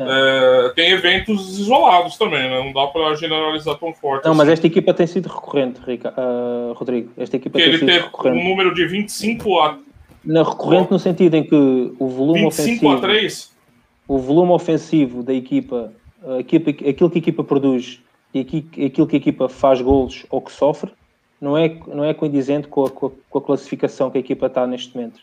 É, 0.00 0.72
tem 0.76 0.90
eventos 0.92 1.58
isolados 1.58 2.16
também, 2.16 2.48
né? 2.48 2.62
Não 2.62 2.72
dá 2.72 2.86
para 2.86 3.14
generalizar 3.16 3.76
tão 3.76 3.92
forte. 3.92 4.24
Não, 4.24 4.32
assim. 4.32 4.38
mas 4.38 4.48
esta 4.48 4.66
equipa 4.66 4.94
tem 4.94 5.06
sido 5.06 5.28
recorrente, 5.28 5.80
Rica, 5.80 6.14
uh, 6.16 6.72
Rodrigo. 6.74 7.10
Esta 7.16 7.36
equipa 7.36 7.58
tem 7.58 7.68
ele 7.68 7.78
sido 7.78 7.90
recorrente. 7.90 8.38
um 8.38 8.48
número 8.48 8.72
de 8.74 8.86
25 8.86 9.58
a. 9.58 9.78
Na 10.24 10.42
recorrente, 10.42 10.90
no 10.92 10.98
sentido 10.98 11.34
em 11.34 11.42
que 11.42 11.54
o 11.98 12.08
volume 12.08 12.42
25 12.42 12.86
ofensivo. 12.86 12.92
a 12.92 13.00
3? 13.00 13.56
O 14.06 14.18
volume 14.18 14.52
ofensivo 14.52 15.22
da 15.22 15.34
equipa, 15.34 15.92
a 16.24 16.38
equipa, 16.38 16.70
aquilo 16.70 17.10
que 17.10 17.18
a 17.18 17.22
equipa 17.22 17.44
produz 17.44 18.00
e 18.32 18.40
aquilo 18.86 19.06
que 19.06 19.16
a 19.16 19.18
equipa 19.18 19.48
faz 19.48 19.80
golos 19.80 20.24
ou 20.30 20.40
que 20.40 20.52
sofre, 20.52 20.92
não 21.40 21.56
é, 21.56 21.76
não 21.88 22.04
é 22.04 22.14
condizente 22.14 22.68
com 22.68 22.84
a, 22.84 22.90
com 22.90 23.38
a 23.38 23.40
classificação 23.40 24.10
que 24.10 24.18
a 24.18 24.20
equipa 24.20 24.46
está 24.46 24.66
neste 24.66 24.94
momento. 24.94 25.20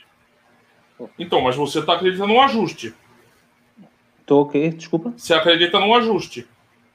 Então, 1.19 1.41
mas 1.41 1.55
você 1.55 1.79
está 1.79 1.93
acreditando 1.93 2.33
no 2.33 2.41
ajuste. 2.41 2.93
Estou 4.25 4.41
o 4.41 4.49
quê? 4.49 4.69
Desculpa? 4.69 5.13
Você 5.15 5.35
acredita 5.35 5.79
no 5.79 5.93
ajuste? 5.93 6.47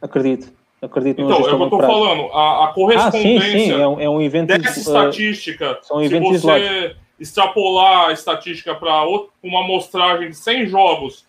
Acredito. 0.03 0.53
Acredito 0.83 1.21
então, 1.21 1.37
é 1.37 1.39
o 1.39 1.45
que 1.45 1.51
eu 1.51 1.65
estou 1.65 1.79
falando. 1.79 2.23
A, 2.33 2.65
a 2.65 2.73
correspondência 2.73 3.39
ah, 3.39 3.51
sim, 3.53 3.67
sim. 3.67 3.71
É, 3.71 3.87
um, 3.87 4.01
é 4.01 4.11
um 4.11 4.21
evento 4.21 4.49
dessa 4.49 4.81
uh, 4.81 4.83
estatística. 4.83 5.79
São 5.83 6.01
se 6.03 6.19
você 6.19 6.97
extrapolar 7.21 8.09
a 8.09 8.13
estatística 8.13 8.75
para 8.75 9.07
uma 9.41 9.61
amostragem 9.61 10.31
de 10.31 10.37
100 10.37 10.67
jogos, 10.67 11.25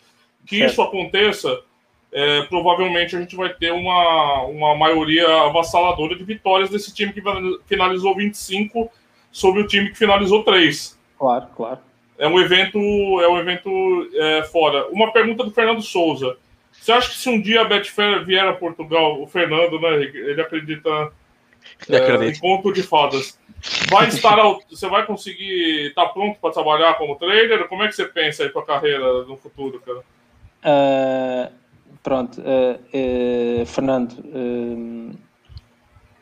que 0.48 0.58
certo. 0.58 0.72
isso 0.72 0.82
aconteça, 0.82 1.60
é, 2.12 2.42
provavelmente 2.44 3.16
a 3.16 3.20
gente 3.20 3.36
vai 3.36 3.50
ter 3.50 3.72
uma, 3.72 4.42
uma 4.46 4.76
maioria 4.76 5.28
avassaladora 5.44 6.16
de 6.16 6.24
vitórias 6.24 6.72
desse 6.72 6.92
time 6.96 7.14
que 7.14 7.22
finalizou 7.68 8.16
25 8.16 8.90
sobre 9.32 9.62
o 9.62 9.68
time 9.68 9.92
que 9.92 9.98
finalizou 10.00 10.44
3. 10.44 10.98
Claro, 11.20 11.48
claro 11.56 11.91
é 12.22 12.28
um 12.28 12.40
evento, 12.40 12.78
é 12.78 13.28
um 13.28 13.40
evento 13.40 14.08
é, 14.14 14.44
fora. 14.44 14.88
Uma 14.90 15.12
pergunta 15.12 15.44
do 15.44 15.50
Fernando 15.50 15.82
Souza. 15.82 16.38
Você 16.72 16.92
acha 16.92 17.10
que 17.10 17.18
se 17.18 17.28
um 17.28 17.42
dia 17.42 17.62
a 17.62 17.66
Betfair 17.66 18.24
vier 18.24 18.48
a 18.48 18.54
Portugal, 18.54 19.20
o 19.20 19.26
Fernando, 19.26 19.80
né, 19.80 20.04
ele 20.04 20.40
acredita 20.40 21.12
é, 21.90 22.28
em 22.28 22.40
conto 22.40 22.72
de 22.72 22.84
fadas, 22.84 23.40
vai 23.90 24.08
estar, 24.08 24.38
você 24.70 24.88
vai 24.88 25.04
conseguir 25.04 25.88
estar 25.88 26.06
tá 26.06 26.10
pronto 26.10 26.40
para 26.40 26.54
trabalhar 26.54 26.94
como 26.94 27.16
trader? 27.16 27.68
Como 27.68 27.82
é 27.82 27.88
que 27.88 27.96
você 27.96 28.06
pensa 28.06 28.44
aí 28.44 28.50
para 28.50 28.62
a 28.62 28.66
carreira 28.66 29.24
no 29.24 29.36
futuro, 29.36 29.82
cara? 29.82 30.04
Uh, 30.64 31.52
pronto, 32.04 32.40
uh, 32.40 33.64
uh, 33.64 33.66
Fernando, 33.66 34.16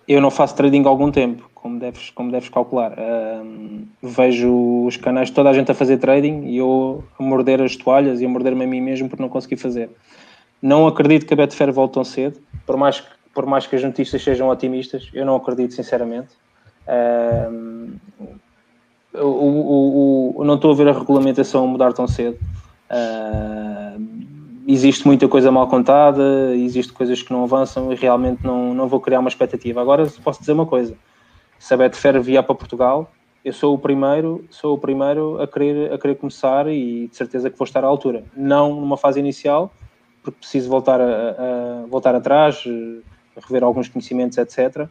eu 0.08 0.22
não 0.22 0.32
faço 0.32 0.56
trading 0.56 0.86
há 0.86 0.88
algum 0.88 1.12
tempo 1.12 1.49
como 1.62 1.80
deves, 1.80 2.10
como 2.12 2.32
deves 2.32 2.50
calcular. 2.50 2.94
Um, 2.98 3.86
vejo 4.02 4.86
os 4.86 4.98
canais, 4.98 5.30
toda 5.30 5.50
a 5.50 5.54
gente 5.54 5.72
a 5.72 5.74
fazer 5.74 5.98
trading 5.98 6.46
e 6.46 6.58
eu 6.58 7.04
a 7.18 7.24
morder 7.24 7.62
as 7.62 7.76
toalhas 7.76 8.22
e 8.22 8.26
a 8.26 8.30
morder-me 8.30 8.64
a 8.64 8.68
mim 8.68 8.82
mesmo 8.82 9.10
por 9.10 9.20
não 9.20 9.30
conseguir 9.30 9.58
fazer. 9.58 9.90
Não 10.62 10.88
acredito 10.88 11.26
que 11.26 11.34
a 11.34 11.38
Betfair 11.38 11.72
volte 11.72 11.94
tão 11.94 12.04
cedo, 12.04 12.40
por 12.66 12.76
mais, 12.78 13.04
por 13.34 13.46
mais 13.46 13.66
que 13.68 13.76
as 13.76 13.84
notícias 13.84 14.22
sejam 14.22 14.50
otimistas, 14.50 15.10
eu 15.14 15.26
não 15.26 15.36
acredito 15.36 15.74
sinceramente. 15.74 16.30
Um, 16.88 17.94
o, 19.14 19.26
o, 19.26 20.34
o, 20.38 20.44
não 20.44 20.56
estou 20.56 20.72
a 20.72 20.76
ver 20.76 20.88
a 20.88 20.94
regulamentação 20.94 21.68
mudar 21.68 21.94
tão 21.94 22.08
cedo. 22.08 22.38
Uh, 22.90 24.02
existe 24.68 25.06
muita 25.06 25.28
coisa 25.28 25.52
mal 25.52 25.68
contada, 25.68 26.56
existe 26.56 26.94
coisas 26.94 27.22
que 27.22 27.32
não 27.32 27.44
avançam 27.44 27.92
e 27.92 27.96
realmente 27.96 28.44
não, 28.44 28.74
não 28.74 28.88
vou 28.88 29.00
criar 29.00 29.20
uma 29.20 29.30
expectativa. 29.30 29.82
Agora 29.82 30.08
posso 30.24 30.40
dizer 30.40 30.54
uma 30.54 30.66
coisa: 30.66 30.96
se 31.60 31.74
a 31.74 31.78
Betfair 31.78 32.20
vier 32.22 32.42
para 32.42 32.56
Portugal, 32.56 33.12
eu 33.44 33.54
sou 33.54 33.76
o 33.76 33.78
primeiro, 33.78 34.46
sou 34.50 34.76
o 34.76 34.78
primeiro 34.78 35.42
a 35.42 35.48
querer, 35.48 35.94
a 35.94 35.98
querer 35.98 36.16
começar 36.16 36.68
e 36.68 37.08
de 37.08 37.16
certeza 37.16 37.50
que 37.50 37.58
vou 37.58 37.66
estar 37.66 37.84
à 37.84 37.88
altura. 37.88 38.24
Não 38.36 38.76
numa 38.76 38.98
fase 38.98 39.20
inicial, 39.20 39.72
porque 40.24 40.40
preciso 40.40 40.70
voltar, 40.70 41.00
a, 41.00 41.04
a 41.04 41.86
voltar 41.88 42.16
atrás, 42.16 42.64
rever 43.36 43.64
alguns 43.64 43.88
conhecimentos, 43.88 44.38
etc. 44.38 44.88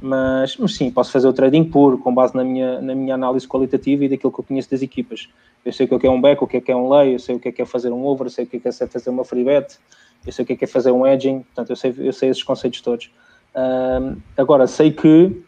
Mas, 0.00 0.56
mas, 0.56 0.74
sim, 0.74 0.90
posso 0.90 1.10
fazer 1.10 1.26
o 1.26 1.32
trading 1.32 1.64
puro, 1.64 1.98
com 1.98 2.12
base 2.12 2.34
na 2.34 2.44
minha, 2.44 2.80
na 2.82 2.94
minha 2.94 3.14
análise 3.14 3.48
qualitativa 3.48 4.04
e 4.04 4.08
daquilo 4.08 4.32
que 4.32 4.40
eu 4.40 4.44
conheço 4.44 4.70
das 4.70 4.82
equipas. 4.82 5.28
Eu 5.64 5.72
sei 5.72 5.86
o 5.86 5.98
que 5.98 6.06
é, 6.06 6.10
é 6.10 6.12
um 6.12 6.20
back, 6.20 6.42
o 6.44 6.46
que 6.46 6.58
é, 6.58 6.62
é 6.68 6.76
um 6.76 6.88
lay, 6.88 7.14
eu 7.14 7.18
sei 7.18 7.36
o 7.36 7.40
que 7.40 7.48
é, 7.48 7.54
é 7.58 7.64
fazer 7.64 7.90
um 7.92 8.04
over, 8.04 8.26
eu 8.26 8.30
sei 8.30 8.44
o 8.44 8.48
que 8.48 8.56
é, 8.56 8.68
é 8.68 8.86
fazer 8.86 9.10
uma 9.10 9.24
free 9.24 9.44
bet, 9.44 9.78
eu 10.26 10.32
sei 10.32 10.42
o 10.42 10.46
que 10.46 10.52
é, 10.52 10.56
que 10.56 10.64
é 10.64 10.68
fazer 10.68 10.92
um 10.92 11.06
edging, 11.06 11.40
portanto, 11.40 11.70
eu 11.70 11.76
sei, 11.76 11.94
eu 11.98 12.12
sei 12.12 12.28
esses 12.28 12.42
conceitos 12.42 12.80
todos. 12.82 13.10
Uh, 13.54 14.20
agora, 14.36 14.66
sei 14.66 14.92
que 14.92 15.42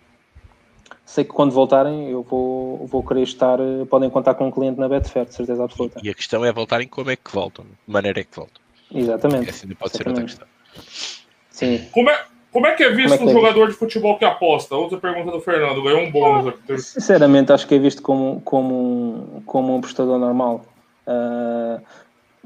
sei 1.09 1.25
que 1.25 1.33
quando 1.33 1.53
voltarem 1.53 2.11
eu 2.11 2.23
vou, 2.23 2.87
vou 2.87 3.03
querer 3.03 3.23
estar, 3.23 3.59
podem 3.89 4.11
contar 4.11 4.35
com 4.35 4.47
um 4.47 4.51
cliente 4.51 4.79
na 4.79 4.87
Betfair, 4.87 5.25
de 5.25 5.35
certeza 5.35 5.65
absoluta. 5.65 5.99
E 6.03 6.11
a 6.11 6.15
questão 6.15 6.45
é 6.45 6.53
voltarem 6.53 6.87
como 6.87 7.11
é 7.11 7.17
que 7.17 7.33
voltam, 7.33 7.65
de 7.65 7.71
maneira 7.93 8.21
é 8.21 8.25
que 8.25 8.37
voltam. 8.37 8.61
Exatamente. 8.95 9.49
Essa 9.49 9.65
ainda 9.65 9.75
pode 9.75 9.95
Exatamente. 9.95 10.33
ser 10.33 10.43
outra 10.43 10.47
questão. 10.77 11.19
Sim. 11.51 11.89
Como 11.93 12.11
é, 12.11 12.25
como 12.53 12.67
é 12.67 12.75
que 12.75 12.85
é 12.85 12.91
visto 12.91 13.15
é 13.15 13.19
que 13.19 13.25
um 13.25 13.31
é 13.31 13.33
jogador 13.33 13.67
visto? 13.69 13.73
de 13.73 13.79
futebol 13.79 14.19
que 14.19 14.25
aposta? 14.27 14.77
Outra 14.77 14.99
pergunta 14.99 15.31
do 15.31 15.41
Fernando, 15.41 15.83
ganhou 15.83 16.03
um 16.03 16.11
bônus 16.11 16.49
aqui. 16.49 16.79
Sinceramente, 16.79 17.53
acho 17.53 17.67
que 17.67 17.77
é 17.77 17.79
visto 17.79 18.03
como, 18.03 18.43
como, 18.43 19.43
como 19.47 19.75
um 19.75 19.79
apostador 19.79 20.19
normal. 20.19 20.63
Uh, 21.07 21.83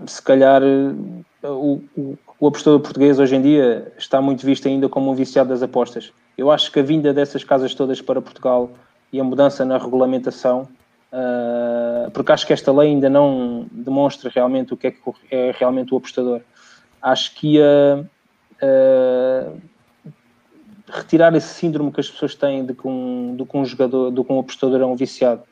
se 0.06 0.22
calhar 0.22 0.62
o, 1.42 1.82
o, 1.96 2.18
o, 2.38 2.46
apostador 2.46 2.78
português 2.78 3.18
hoje 3.18 3.34
em 3.34 3.42
dia 3.42 3.92
está 3.98 4.22
muito 4.22 4.46
visto 4.46 4.68
ainda 4.68 4.88
como 4.88 5.10
um 5.10 5.14
viciado 5.16 5.48
das 5.48 5.64
apostas. 5.64 6.12
Eu 6.36 6.50
acho 6.50 6.72
que 6.72 6.80
a 6.80 6.82
vinda 6.82 7.12
dessas 7.12 7.44
casas 7.44 7.74
todas 7.74 8.00
para 8.00 8.20
Portugal 8.22 8.70
e 9.12 9.20
a 9.20 9.24
mudança 9.24 9.64
na 9.64 9.76
regulamentação, 9.76 10.68
uh, 11.12 12.10
porque 12.12 12.32
acho 12.32 12.46
que 12.46 12.52
esta 12.52 12.72
lei 12.72 12.88
ainda 12.88 13.10
não 13.10 13.66
demonstra 13.70 14.30
realmente 14.34 14.72
o 14.72 14.76
que 14.76 14.86
é, 14.86 14.90
que 14.90 15.00
é 15.30 15.54
realmente 15.58 15.92
o 15.92 15.98
apostador. 15.98 16.40
Acho 17.00 17.34
que 17.34 17.54
ia 17.54 18.08
uh, 18.62 19.60
retirar 20.88 21.34
esse 21.34 21.48
síndrome 21.48 21.92
que 21.92 22.00
as 22.00 22.10
pessoas 22.10 22.34
têm 22.34 22.64
de 22.64 22.74
que 22.74 22.86
um, 22.86 23.36
de 23.36 23.44
que 23.44 23.56
um 23.56 23.64
jogador, 23.64 24.10
de 24.10 24.24
que 24.24 24.32
um 24.32 24.38
apostador 24.38 24.80
é 24.80 24.86
um 24.86 24.96
viciado. 24.96 25.42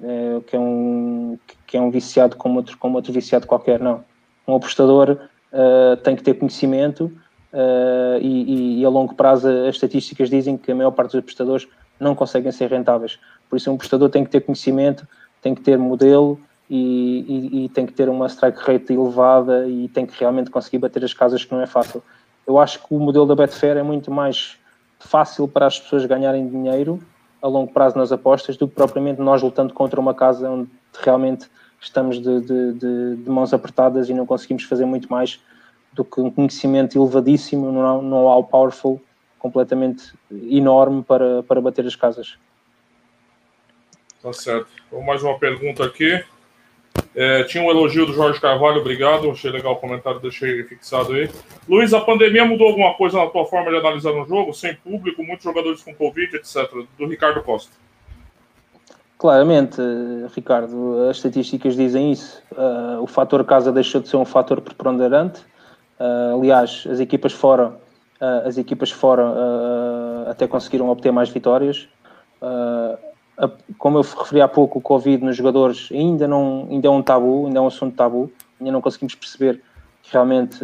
É, 0.00 0.40
que, 0.46 0.54
é 0.54 0.58
um, 0.60 1.36
que 1.66 1.76
é 1.76 1.80
um 1.80 1.90
viciado 1.90 2.36
como 2.36 2.58
outro, 2.58 2.78
como 2.78 2.94
outro 2.94 3.12
viciado 3.12 3.48
qualquer, 3.48 3.80
não. 3.80 4.04
Um 4.46 4.54
apostador 4.54 5.18
uh, 5.52 5.96
tem 5.98 6.14
que 6.14 6.22
ter 6.22 6.34
conhecimento 6.34 7.12
uh, 7.52 8.18
e, 8.20 8.80
e, 8.80 8.84
a 8.84 8.88
longo 8.88 9.14
prazo 9.14 9.48
as 9.48 9.74
estatísticas 9.74 10.30
dizem 10.30 10.56
que 10.56 10.72
a 10.72 10.74
maior 10.74 10.90
parte 10.90 11.12
dos 11.12 11.20
apostadores 11.20 11.68
não 11.98 12.14
conseguem 12.14 12.52
ser 12.52 12.70
rentáveis. 12.70 13.18
Por 13.48 13.56
isso, 13.56 13.70
um 13.70 13.74
apostador 13.74 14.10
tem 14.10 14.24
que 14.24 14.30
ter 14.30 14.40
conhecimento, 14.40 15.06
tem 15.40 15.54
que 15.54 15.60
ter 15.60 15.78
modelo 15.78 16.38
e, 16.70 17.24
e, 17.28 17.64
e, 17.64 17.68
tem 17.70 17.86
que 17.86 17.92
ter 17.92 18.08
uma 18.08 18.26
strike 18.26 18.58
rate 18.58 18.92
elevada 18.92 19.66
e 19.66 19.88
tem 19.88 20.06
que 20.06 20.18
realmente 20.18 20.50
conseguir 20.50 20.78
bater 20.78 21.04
as 21.04 21.14
casas, 21.14 21.44
que 21.44 21.52
não 21.52 21.60
é 21.60 21.66
fácil. 21.66 22.02
Eu 22.46 22.58
acho 22.58 22.78
que 22.78 22.94
o 22.94 22.98
modelo 22.98 23.26
da 23.26 23.34
Betfair 23.34 23.76
é 23.76 23.82
muito 23.82 24.10
mais 24.10 24.56
fácil 24.98 25.46
para 25.46 25.66
as 25.66 25.78
pessoas 25.78 26.04
ganharem 26.06 26.48
dinheiro 26.48 27.00
a 27.40 27.46
longo 27.46 27.72
prazo 27.72 27.96
nas 27.96 28.10
apostas 28.10 28.56
do 28.56 28.66
que 28.66 28.74
propriamente 28.74 29.20
nós 29.20 29.42
lutando 29.42 29.72
contra 29.72 30.00
uma 30.00 30.12
casa 30.12 30.50
onde 30.50 30.68
realmente 31.00 31.48
estamos 31.80 32.20
de, 32.20 32.40
de, 32.40 32.72
de, 32.72 33.16
de 33.16 33.30
mãos 33.30 33.54
apertadas 33.54 34.08
e 34.08 34.14
não 34.14 34.26
conseguimos 34.26 34.64
fazer 34.64 34.84
muito 34.84 35.08
mais 35.10 35.40
do 35.98 36.04
que 36.04 36.20
um 36.20 36.30
conhecimento 36.30 36.96
elevadíssimo, 36.96 37.72
não, 37.72 38.00
não 38.00 38.28
há 38.28 38.36
o 38.36 38.44
powerful 38.44 39.02
completamente 39.36 40.14
enorme 40.30 41.02
para, 41.02 41.42
para 41.42 41.60
bater 41.60 41.84
as 41.84 41.96
casas. 41.96 42.38
Tá 44.22 44.32
certo. 44.32 44.68
Mais 45.04 45.22
uma 45.22 45.38
pergunta 45.38 45.84
aqui. 45.84 46.22
É, 47.14 47.44
tinha 47.44 47.62
um 47.62 47.70
elogio 47.70 48.06
do 48.06 48.12
Jorge 48.12 48.40
Carvalho, 48.40 48.80
obrigado. 48.80 49.30
Achei 49.30 49.50
legal 49.50 49.72
o 49.72 49.76
comentário, 49.76 50.20
deixei 50.20 50.62
fixado 50.64 51.12
aí. 51.12 51.28
Luiz, 51.68 51.92
a 51.92 52.00
pandemia 52.00 52.44
mudou 52.44 52.68
alguma 52.68 52.94
coisa 52.94 53.18
na 53.18 53.26
tua 53.26 53.44
forma 53.44 53.70
de 53.70 53.76
analisar 53.76 54.12
um 54.12 54.26
jogo? 54.26 54.54
Sem 54.54 54.74
público, 54.76 55.22
muitos 55.22 55.44
jogadores 55.44 55.82
com 55.82 55.94
Covid, 55.94 56.36
etc. 56.36 56.70
Do 56.96 57.06
Ricardo 57.06 57.42
Costa. 57.42 57.72
Claramente, 59.16 59.80
Ricardo, 60.34 61.08
as 61.08 61.16
estatísticas 61.16 61.74
dizem 61.74 62.12
isso. 62.12 62.40
Uh, 62.52 63.02
o 63.02 63.06
fator 63.06 63.44
casa 63.44 63.72
deixou 63.72 64.00
de 64.00 64.08
ser 64.08 64.16
um 64.16 64.24
fator 64.24 64.60
preponderante. 64.60 65.40
Uh, 65.98 66.38
aliás, 66.38 66.86
as 66.88 67.00
equipas 67.00 67.32
fora, 67.32 67.70
uh, 68.20 68.46
as 68.46 68.56
equipas 68.56 68.90
fora 68.90 69.24
uh, 69.24 70.30
até 70.30 70.46
conseguiram 70.46 70.88
obter 70.88 71.10
mais 71.10 71.28
vitórias. 71.28 71.88
como 73.78 73.98
eu 73.98 74.02
referi 74.02 74.40
há 74.40 74.48
pouco, 74.48 74.78
o 74.78 74.82
Covid 74.82 75.24
nos 75.24 75.36
jogadores 75.36 75.88
ainda, 75.92 76.28
não, 76.28 76.68
ainda 76.70 76.86
é 76.88 76.90
um 76.90 77.02
tabu, 77.02 77.46
ainda 77.46 77.58
é 77.58 77.62
um 77.62 77.66
assunto 77.66 77.96
tabu. 77.96 78.32
Ainda 78.60 78.72
não 78.72 78.80
conseguimos 78.80 79.14
perceber 79.14 79.60
realmente 80.10 80.58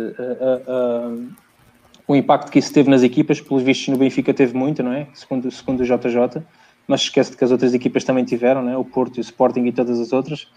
o 2.06 2.15
impacto 2.16 2.51
que 2.51 2.59
isso 2.59 2.73
teve 2.73 2.90
nas 2.90 3.02
equipas. 3.02 3.40
Pelos 3.40 3.62
vistos, 3.62 3.89
no 3.89 3.98
Benfica 3.98 4.32
teve 4.35 4.56
muito, 4.56 4.82
não 4.82 4.93
é? 4.93 5.06
Segundo, 5.15 5.51
segundo 5.51 5.81
o 5.81 5.85
JJ. 5.85 6.43
Mas 6.86 7.02
esquece 7.02 7.36
que 7.36 7.44
as 7.44 7.51
outras 7.51 7.73
equipas 7.73 8.05
também 8.05 8.24
tiveram, 8.24 8.62
não 8.62 8.73
é? 8.73 8.77
o 8.77 8.85
Porto, 8.85 9.16
o 9.16 9.20
Sporting 9.20 9.65
e 9.66 9.73
todas 9.73 9.98
as 9.98 10.12
outras. 10.12 10.48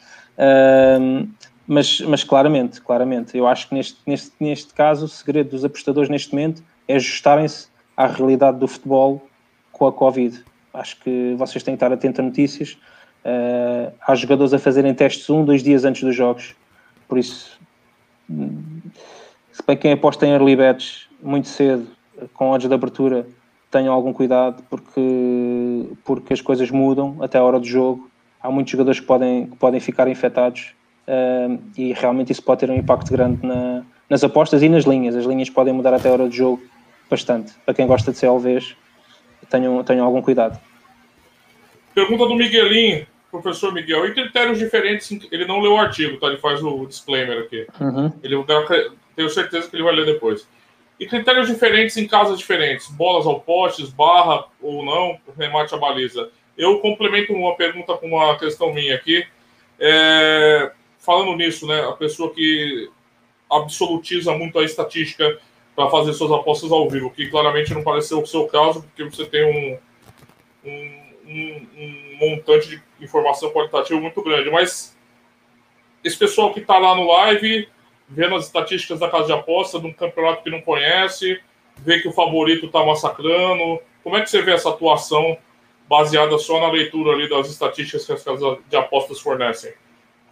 Mas, 1.67 1.99
mas 1.99 2.23
claramente, 2.23 2.81
claramente, 2.81 3.37
eu 3.37 3.45
acho 3.45 3.67
que 3.67 3.75
neste, 3.75 3.97
neste, 4.07 4.31
neste 4.39 4.73
caso 4.73 5.05
o 5.05 5.07
segredo 5.09 5.49
dos 5.49 5.65
apostadores 5.65 6.09
neste 6.09 6.33
momento 6.33 6.63
é 6.87 6.95
ajustarem-se 6.95 7.67
à 7.95 8.07
realidade 8.07 8.57
do 8.57 8.67
futebol 8.67 9.27
com 9.71 9.85
a 9.85 9.91
Covid. 9.91 10.43
Acho 10.73 10.97
que 11.01 11.35
vocês 11.37 11.63
têm 11.63 11.73
que 11.73 11.83
estar 11.83 11.91
atentos 11.91 12.19
a 12.19 12.23
notícias. 12.23 12.77
Uh, 13.25 13.91
há 13.99 14.15
jogadores 14.15 14.53
a 14.53 14.59
fazerem 14.59 14.93
testes 14.93 15.29
um, 15.29 15.43
dois 15.43 15.61
dias 15.61 15.83
antes 15.83 16.03
dos 16.03 16.15
jogos. 16.15 16.55
Por 17.07 17.17
isso, 17.17 17.59
se 19.51 19.61
bem 19.67 19.75
quem 19.75 19.91
aposta 19.91 20.25
em 20.25 20.31
early 20.31 20.55
bets 20.55 21.09
muito 21.21 21.49
cedo, 21.49 21.87
com 22.33 22.51
odds 22.51 22.69
de 22.69 22.73
abertura, 22.73 23.27
tenham 23.69 23.93
algum 23.93 24.13
cuidado 24.13 24.63
porque, 24.69 25.89
porque 26.05 26.31
as 26.31 26.39
coisas 26.39 26.71
mudam 26.71 27.17
até 27.21 27.37
a 27.37 27.43
hora 27.43 27.59
do 27.59 27.65
jogo. 27.65 28.09
Há 28.41 28.49
muitos 28.49 28.71
jogadores 28.71 28.99
que 28.99 29.05
podem, 29.05 29.47
que 29.47 29.57
podem 29.57 29.79
ficar 29.81 30.07
infectados 30.07 30.76
uh, 31.07 31.61
e 31.77 31.93
realmente 31.93 32.31
isso 32.31 32.43
pode 32.43 32.61
ter 32.61 32.69
um 32.69 32.75
impacto 32.75 33.11
grande 33.11 33.45
na, 33.45 33.83
nas 34.09 34.23
apostas 34.23 34.61
e 34.61 34.69
nas 34.69 34.85
linhas. 34.85 35.15
As 35.15 35.25
linhas 35.25 35.49
podem 35.49 35.73
mudar 35.73 35.93
até 35.93 36.09
a 36.09 36.13
hora 36.13 36.29
de 36.29 36.37
jogo 36.37 36.61
bastante. 37.09 37.53
Para 37.65 37.73
quem 37.73 37.87
gosta 37.87 38.11
de 38.11 38.17
CLVs, 38.17 38.75
tenham, 39.49 39.83
tenham 39.83 40.05
algum 40.05 40.21
cuidado. 40.21 40.59
Pergunta 41.93 42.27
do 42.27 42.35
Miguelinho, 42.35 43.07
professor 43.31 43.73
Miguel. 43.73 44.05
E 44.05 44.13
critérios 44.13 44.59
diferentes? 44.59 45.17
Ele 45.31 45.45
não 45.45 45.59
leu 45.59 45.73
o 45.73 45.77
artigo, 45.77 46.17
tá? 46.17 46.27
Ele 46.27 46.37
faz 46.37 46.61
o 46.63 46.85
disclaimer 46.85 47.39
aqui. 47.39 47.65
Uhum. 47.79 48.11
Ele, 48.23 48.35
tenho 49.15 49.29
certeza 49.29 49.69
que 49.69 49.75
ele 49.75 49.83
vai 49.83 49.95
ler 49.95 50.05
depois. 50.05 50.47
E 50.99 51.05
critérios 51.05 51.47
diferentes 51.47 51.95
em 51.97 52.07
casas 52.07 52.39
diferentes, 52.39 52.87
bolas 52.87 53.25
ao 53.25 53.39
postes, 53.39 53.89
barra 53.89 54.45
ou 54.61 54.83
não, 54.83 55.17
remate 55.37 55.73
à 55.73 55.77
baliza. 55.77 56.29
Eu 56.57 56.79
complemento 56.79 57.33
uma 57.33 57.55
pergunta 57.55 57.95
com 57.97 58.07
uma 58.07 58.37
questão 58.37 58.73
minha 58.73 58.95
aqui. 58.95 59.23
É, 59.79 60.71
falando 61.07 61.37
nisso, 61.37 61.65
né, 61.65 61.87
a 61.87 61.93
pessoa 61.93 62.33
que 62.33 62.91
absolutiza 63.49 64.33
muito 64.33 64.59
a 64.59 64.63
estatística 64.65 65.39
para 65.73 65.89
fazer 65.89 66.11
suas 66.11 66.33
apostas 66.33 66.69
ao 66.69 66.89
vivo, 66.89 67.09
que 67.09 67.29
claramente 67.29 67.73
não 67.73 67.81
parece 67.81 68.09
ser 68.09 68.15
o 68.15 68.25
seu 68.25 68.45
caso, 68.45 68.83
porque 68.83 69.05
você 69.05 69.25
tem 69.25 69.45
um, 69.45 70.69
um, 70.69 71.03
um, 71.25 71.67
um 71.77 72.17
montante 72.19 72.67
de 72.67 72.81
informação 72.99 73.51
qualitativa 73.51 73.97
muito 74.01 74.21
grande. 74.21 74.49
Mas 74.49 74.97
esse 76.03 76.17
pessoal 76.17 76.53
que 76.53 76.59
está 76.59 76.77
lá 76.77 76.93
no 76.93 77.07
live, 77.07 77.69
vendo 78.09 78.35
as 78.35 78.47
estatísticas 78.47 78.99
da 78.99 79.09
casa 79.09 79.27
de 79.27 79.31
aposta, 79.31 79.79
de 79.79 79.87
um 79.87 79.93
campeonato 79.93 80.43
que 80.43 80.49
não 80.49 80.59
conhece, 80.59 81.39
vê 81.77 82.01
que 82.01 82.09
o 82.09 82.11
favorito 82.11 82.65
está 82.65 82.85
massacrando, 82.85 83.79
como 84.03 84.17
é 84.17 84.21
que 84.21 84.29
você 84.29 84.41
vê 84.41 84.51
essa 84.51 84.71
atuação 84.71 85.37
baseada 85.87 86.37
só 86.37 86.59
na 86.59 86.69
leitura 86.69 87.13
ali 87.13 87.29
das 87.29 87.49
estatísticas 87.49 88.05
que 88.05 88.11
as 88.11 88.23
casas 88.23 88.57
de 88.67 88.75
apostas 88.75 89.21
fornecem? 89.21 89.71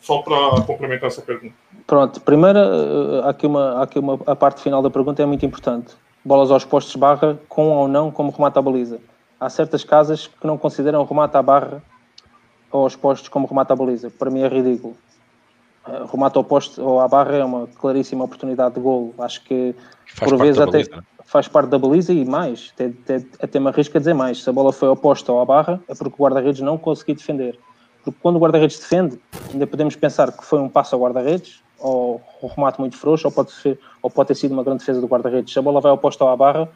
Só 0.06 0.20
para 0.20 0.62
complementar 0.62 1.08
essa 1.08 1.20
pergunta. 1.20 1.56
Pronto, 1.88 2.22
primeiro, 2.22 2.60
eh, 2.60 3.28
aqui 3.28 3.48
uma, 3.48 3.82
aqui 3.82 3.98
uma, 3.98 4.20
a 4.28 4.36
parte 4.36 4.62
final 4.62 4.80
da 4.80 4.90
pergunta 4.92 5.24
é 5.24 5.26
muito 5.26 5.44
importante. 5.44 5.96
Bolas 6.24 6.52
aos 6.52 6.64
postos 6.64 6.96
barra, 6.96 7.40
com 7.50 7.70
ou 7.70 7.88
não 7.88 8.12
como 8.12 8.30
remata 8.30 8.60
a 8.60 8.62
baliza. 8.62 9.00
Há 9.40 9.50
certas 9.50 9.84
casas 9.84 10.28
que 10.28 10.46
não 10.46 10.60
consideram 10.60 11.04
remata 11.06 11.40
à 11.40 11.42
barra 11.42 11.82
ou 12.72 12.84
aos 12.84 12.96
postos 12.96 13.30
como 13.30 13.48
remata 13.48 13.74
a 13.74 13.76
baliza. 13.76 14.12
Para 14.12 14.30
mim 14.30 14.42
é 14.42 14.48
ridículo. 14.48 14.96
Eh, 15.88 16.04
remata 16.12 16.38
ao 16.38 16.44
posto 16.44 16.84
ou 16.84 17.00
à 17.00 17.08
barra 17.08 17.38
é 17.38 17.44
uma 17.44 17.66
claríssima 17.66 18.26
oportunidade 18.26 18.76
de 18.76 18.82
golo. 18.82 19.12
Acho 19.18 19.44
que 19.44 19.74
faz 20.06 20.32
por 20.32 20.40
vezes 20.40 20.62
até 20.62 20.84
baliza, 20.84 21.04
faz 21.26 21.48
parte 21.48 21.70
da 21.70 21.80
baliza 21.80 22.14
e 22.14 22.24
mais. 22.24 22.72
Até, 22.76 22.86
até, 22.86 23.26
até 23.42 23.60
me 23.60 23.70
arrisco 23.70 23.98
a 23.98 24.00
dizer 24.00 24.14
mais. 24.14 24.44
Se 24.44 24.48
a 24.52 24.54
bola 24.54 24.72
foi 24.72 24.88
ao 24.88 24.96
posto 24.96 25.34
ou 25.34 25.42
à 25.42 25.46
barra, 25.46 25.82
é 25.90 25.96
porque 25.96 26.14
o 26.16 26.24
guarda-redes 26.24 26.62
não 26.62 26.78
conseguiu 26.78 27.16
defender 27.16 27.58
Porque 28.06 28.20
quando 28.22 28.36
o 28.36 28.40
guarda-redes 28.40 28.78
defende, 28.78 29.20
ainda 29.52 29.66
podemos 29.66 29.96
pensar 29.96 30.32
que 30.32 30.46
foi 30.46 30.60
um 30.60 30.70
passo 30.70 30.96
ao 30.96 31.02
guarda-redes, 31.02 31.64
ou 31.80 32.22
um 32.42 32.48
remate 32.48 32.80
muito 32.80 32.96
frouxo, 32.96 33.28
ou 33.28 33.32
pode, 33.32 33.52
ser, 33.52 33.80
ou 34.00 34.12
pode 34.12 34.28
ter 34.28 34.36
sido 34.36 34.52
uma 34.52 34.64
grande 34.64 34.80
defesa 34.80 35.02
do 35.02 35.08
guarda-redes. 35.08 35.52
Se 35.52 35.58
a 35.58 35.62
bola 35.62 35.82
vai 35.82 35.92
oposta 35.92 36.24
à 36.32 36.36
barra, 36.36 36.70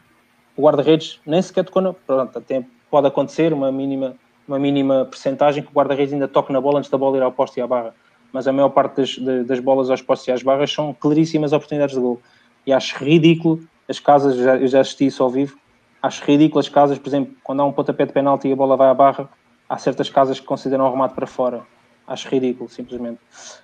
o 0.56 0.62
guarda-redes 0.62 1.20
nem 1.24 1.40
sequer 1.40 1.64
tocou 1.64 1.80
na. 1.80 1.92
Pronto, 1.92 2.36
até 2.36 2.64
pode 2.90 3.06
acontecer 3.06 3.52
uma 3.52 3.70
mínima, 3.70 4.16
uma 4.46 4.58
mínima 4.58 5.06
percentagem 5.08 5.62
que 5.62 5.70
o 5.70 5.72
guarda-redes 5.72 6.12
ainda 6.12 6.26
toque 6.26 6.52
na 6.52 6.60
bola 6.60 6.78
antes 6.78 6.90
da 6.90 6.98
bola 6.98 7.16
ir 7.16 7.22
ao 7.22 7.30
poste 7.30 7.60
e 7.60 7.62
à 7.62 7.66
barra. 7.66 7.94
Mas 8.32 8.48
a 8.48 8.52
maior 8.52 8.70
parte 8.70 8.96
das, 8.96 9.46
das 9.46 9.60
bolas 9.60 9.88
aos 9.88 10.02
postes 10.02 10.26
e 10.26 10.32
às 10.32 10.42
barras 10.42 10.72
são 10.72 10.92
claríssimas 10.92 11.52
oportunidades 11.52 11.94
de 11.94 12.00
gol. 12.00 12.20
E 12.66 12.72
acho 12.72 13.02
ridículo 13.02 13.60
as 13.88 14.00
casas, 14.00 14.36
já, 14.36 14.56
eu 14.56 14.66
já 14.66 14.80
assisti 14.80 15.06
isso 15.06 15.22
ao 15.22 15.30
vivo, 15.30 15.56
acho 16.00 16.24
ridículo 16.24 16.60
as 16.60 16.68
casas, 16.68 16.96
por 16.98 17.08
exemplo, 17.08 17.34
quando 17.42 17.60
há 17.60 17.64
um 17.64 17.72
pontapé 17.72 18.06
de 18.06 18.12
penalti 18.12 18.46
e 18.46 18.52
a 18.52 18.56
bola 18.56 18.76
vai 18.76 18.88
à 18.88 18.94
barra, 18.94 19.28
há 19.70 19.78
certas 19.78 20.10
casas 20.10 20.40
que 20.40 20.46
consideram 20.46 20.84
o 20.84 20.90
remate 20.90 21.14
para 21.14 21.28
fora. 21.28 21.62
Acho 22.04 22.28
ridículo, 22.28 22.68
simplesmente. 22.68 23.20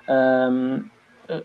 Um, 0.09 0.85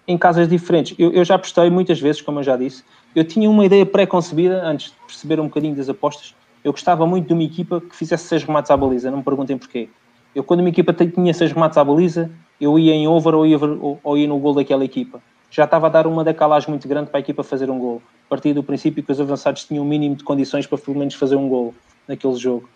em 0.07 0.15
casas 0.15 0.47
diferentes, 0.47 0.95
eu, 0.99 1.11
eu 1.11 1.25
já 1.25 1.33
apostei 1.33 1.67
muitas 1.71 1.99
vezes, 1.99 2.21
como 2.21 2.39
eu 2.39 2.43
já 2.43 2.55
disse, 2.55 2.83
eu 3.15 3.23
tinha 3.23 3.49
uma 3.49 3.65
ideia 3.65 3.83
pré-concebida, 3.83 4.63
antes 4.63 4.91
de 4.91 4.97
perceber 5.07 5.39
um 5.39 5.45
bocadinho 5.45 5.75
das 5.75 5.89
apostas, 5.89 6.35
eu 6.63 6.71
gostava 6.71 7.07
muito 7.07 7.25
de 7.25 7.33
uma 7.33 7.41
equipa 7.41 7.81
que 7.81 7.95
fizesse 7.95 8.25
seis 8.25 8.43
remates 8.43 8.69
à 8.69 8.77
baliza, 8.77 9.09
não 9.09 9.17
me 9.17 9.23
perguntem 9.23 9.57
porquê. 9.57 9.89
Eu, 10.35 10.43
quando 10.43 10.59
uma 10.59 10.69
equipa 10.69 10.93
tinha 10.93 11.33
seis 11.33 11.51
remates 11.51 11.79
à 11.79 11.83
baliza, 11.83 12.29
eu 12.59 12.77
ia 12.77 12.93
em 12.93 13.07
over 13.07 13.33
ou 13.33 13.47
ia, 13.47 13.57
ou, 13.57 13.99
ou 14.03 14.17
ia 14.17 14.27
no 14.27 14.37
gol 14.37 14.53
daquela 14.53 14.85
equipa. 14.85 15.19
Já 15.49 15.65
estava 15.65 15.87
a 15.87 15.89
dar 15.89 16.05
uma 16.05 16.23
decalagem 16.23 16.69
muito 16.69 16.87
grande 16.87 17.09
para 17.09 17.17
a 17.17 17.19
equipa 17.19 17.43
fazer 17.43 17.69
um 17.71 17.79
gol. 17.79 18.01
A 18.27 18.29
partir 18.29 18.53
do 18.53 18.61
princípio 18.63 19.03
que 19.03 19.11
os 19.11 19.19
avançados 19.19 19.65
tinham 19.65 19.83
o 19.83 19.85
um 19.85 19.89
mínimo 19.89 20.15
de 20.15 20.23
condições 20.23 20.67
para 20.67 20.77
pelo 20.77 20.97
menos 20.97 21.15
fazer 21.15 21.35
um 21.35 21.49
gol 21.49 21.73
naquele 22.07 22.35
jogo. 22.35 22.69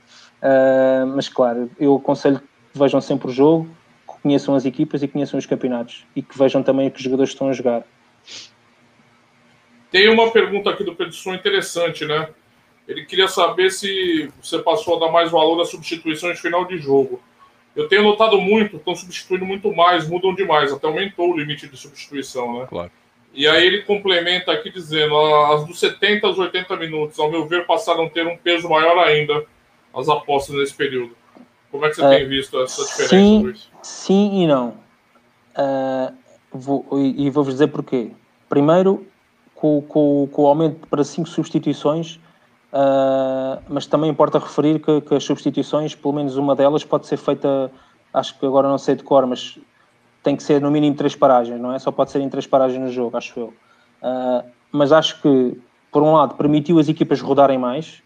Uh, 0.46 1.08
mas 1.08 1.28
claro, 1.28 1.72
eu 1.80 1.96
aconselho 1.96 2.40
que 2.40 2.78
vejam 2.78 3.02
sempre 3.02 3.30
o 3.30 3.34
jogo, 3.34 3.68
que 4.08 4.22
conheçam 4.22 4.54
as 4.54 4.64
equipas 4.64 5.02
e 5.02 5.08
conheçam 5.08 5.40
os 5.40 5.46
campeonatos 5.48 6.06
e 6.16 6.22
que 6.22 6.38
vejam 6.38 6.62
também 6.62 6.88
o 6.88 6.92
que 6.92 6.98
os 6.98 7.04
jogadores 7.04 7.32
estão 7.32 7.50
a 7.50 7.54
jogar. 7.54 7.84
Tem 9.90 10.08
uma 10.08 10.30
pergunta 10.30 10.70
aqui 10.70 10.84
do 10.84 10.94
Pedro 10.94 11.16
interessante, 11.34 12.06
né? 12.06 12.30
Ele 12.88 13.06
queria 13.06 13.28
saber 13.28 13.72
se 13.72 14.32
você 14.40 14.60
passou 14.60 14.98
a 14.98 15.08
dar 15.08 15.12
mais 15.12 15.32
valor 15.32 15.60
às 15.60 15.70
substituições 15.70 16.40
final 16.40 16.64
de 16.66 16.78
jogo. 16.78 17.20
Eu 17.76 17.88
tenho 17.88 18.04
notado 18.04 18.40
muito, 18.40 18.78
estão 18.78 18.96
substituindo 18.96 19.46
muito 19.46 19.74
mais, 19.74 20.08
mudam 20.08 20.36
demais, 20.36 20.72
até 20.72 20.86
aumentou 20.86 21.32
o 21.32 21.38
limite 21.38 21.68
de 21.68 21.76
substituição, 21.76 22.60
né? 22.60 22.68
Claro. 22.70 22.92
E 23.34 23.48
aí 23.48 23.66
ele 23.66 23.82
complementa 23.82 24.52
aqui 24.52 24.70
dizendo: 24.70 25.18
as 25.18 25.66
dos 25.66 25.80
70 25.80 26.28
aos 26.28 26.38
80 26.38 26.78
minutos, 26.78 27.18
ao 27.18 27.32
meu 27.32 27.48
ver, 27.48 27.66
passaram 27.66 28.06
a 28.06 28.10
ter 28.10 28.28
um 28.28 28.38
peso 28.38 28.70
maior 28.70 29.00
ainda 29.00 29.44
as 29.96 30.10
apostas 30.10 30.56
nesse 30.56 30.74
período. 30.74 31.16
Como 31.72 31.86
é 31.86 31.90
que 31.90 31.96
você 31.96 32.06
é, 32.06 32.18
tem 32.20 32.28
visto 32.28 32.60
essa 32.62 32.84
diferença, 32.84 33.10
sim, 33.10 33.44
Luiz? 33.44 33.72
Sim 33.82 34.44
e 34.44 34.48
não. 34.48 34.70
Uh, 35.58 36.14
vou, 36.52 36.86
e 37.00 37.30
vou-vos 37.30 37.54
dizer 37.54 37.68
porquê. 37.68 38.12
Primeiro, 38.48 39.06
com, 39.56 39.82
com, 39.82 40.30
com 40.32 40.44
o 40.44 40.48
aumento 40.48 40.88
para 40.88 41.04
5 41.04 41.28
substituições, 41.28 42.16
uh, 42.72 43.62
mas 43.68 43.86
também 43.86 44.10
importa 44.10 44.38
referir 44.38 44.80
que, 44.80 45.02
que, 45.02 45.16
as 45.16 45.24
substituições, 45.24 45.96
pelo 45.96 46.14
menos 46.14 46.38
uma 46.38 46.56
delas, 46.56 46.84
pode 46.84 47.08
ser 47.08 47.18
feita, 47.18 47.72
acho 48.14 48.38
que 48.38 48.46
agora 48.46 48.68
não 48.68 48.78
sei 48.78 48.96
de 48.96 49.04
cor, 49.04 49.26
mas 49.26 49.58
tem 50.22 50.36
que 50.36 50.44
ser 50.44 50.62
no 50.62 50.72
mínimo 50.72 50.96
três 50.96 51.16
paragens, 51.16 51.60
não 51.60 51.74
é? 51.74 51.80
Só 51.80 51.92
pode 51.92 52.12
ser 52.12 52.20
em 52.20 52.30
três 52.30 52.46
paragens 52.46 52.82
no 52.82 52.92
jogo, 52.92 53.18
acho 53.18 53.40
eu. 53.40 53.54
Uh, 54.02 54.50
mas 54.72 54.92
acho 54.92 55.22
que, 55.22 55.60
por 55.92 56.04
um 56.04 56.14
lado, 56.14 56.36
permitiu 56.36 56.80
as 56.80 56.90
equipas 56.90 57.22
rodarem 57.22 57.58
mais, 57.58 58.02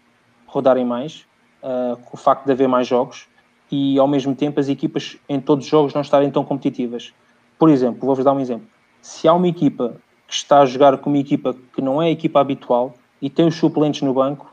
rodarem 0.45 0.85
mais, 0.85 1.25
uh, 1.63 1.97
com 1.97 2.15
o 2.15 2.17
facto 2.17 2.45
de 2.45 2.51
haver 2.51 2.67
mais 2.67 2.87
jogos, 2.87 3.27
e 3.71 3.99
ao 3.99 4.07
mesmo 4.07 4.35
tempo 4.35 4.59
as 4.59 4.67
equipas 4.67 5.17
em 5.27 5.39
todos 5.39 5.65
os 5.65 5.71
jogos 5.71 5.93
não 5.93 6.01
estarem 6.01 6.29
tão 6.31 6.43
competitivas. 6.43 7.13
Por 7.57 7.69
exemplo, 7.69 8.05
vou-vos 8.05 8.25
dar 8.25 8.33
um 8.33 8.39
exemplo. 8.39 8.67
Se 9.01 9.27
há 9.27 9.33
uma 9.33 9.47
equipa 9.47 9.95
que 10.27 10.33
está 10.33 10.61
a 10.61 10.65
jogar 10.65 10.97
com 10.97 11.09
uma 11.09 11.19
equipa 11.19 11.55
que 11.73 11.81
não 11.81 12.01
é 12.01 12.07
a 12.07 12.11
equipa 12.11 12.39
habitual 12.39 12.95
e 13.21 13.29
tem 13.29 13.47
os 13.47 13.55
suplentes 13.55 14.01
no 14.01 14.13
banco 14.13 14.51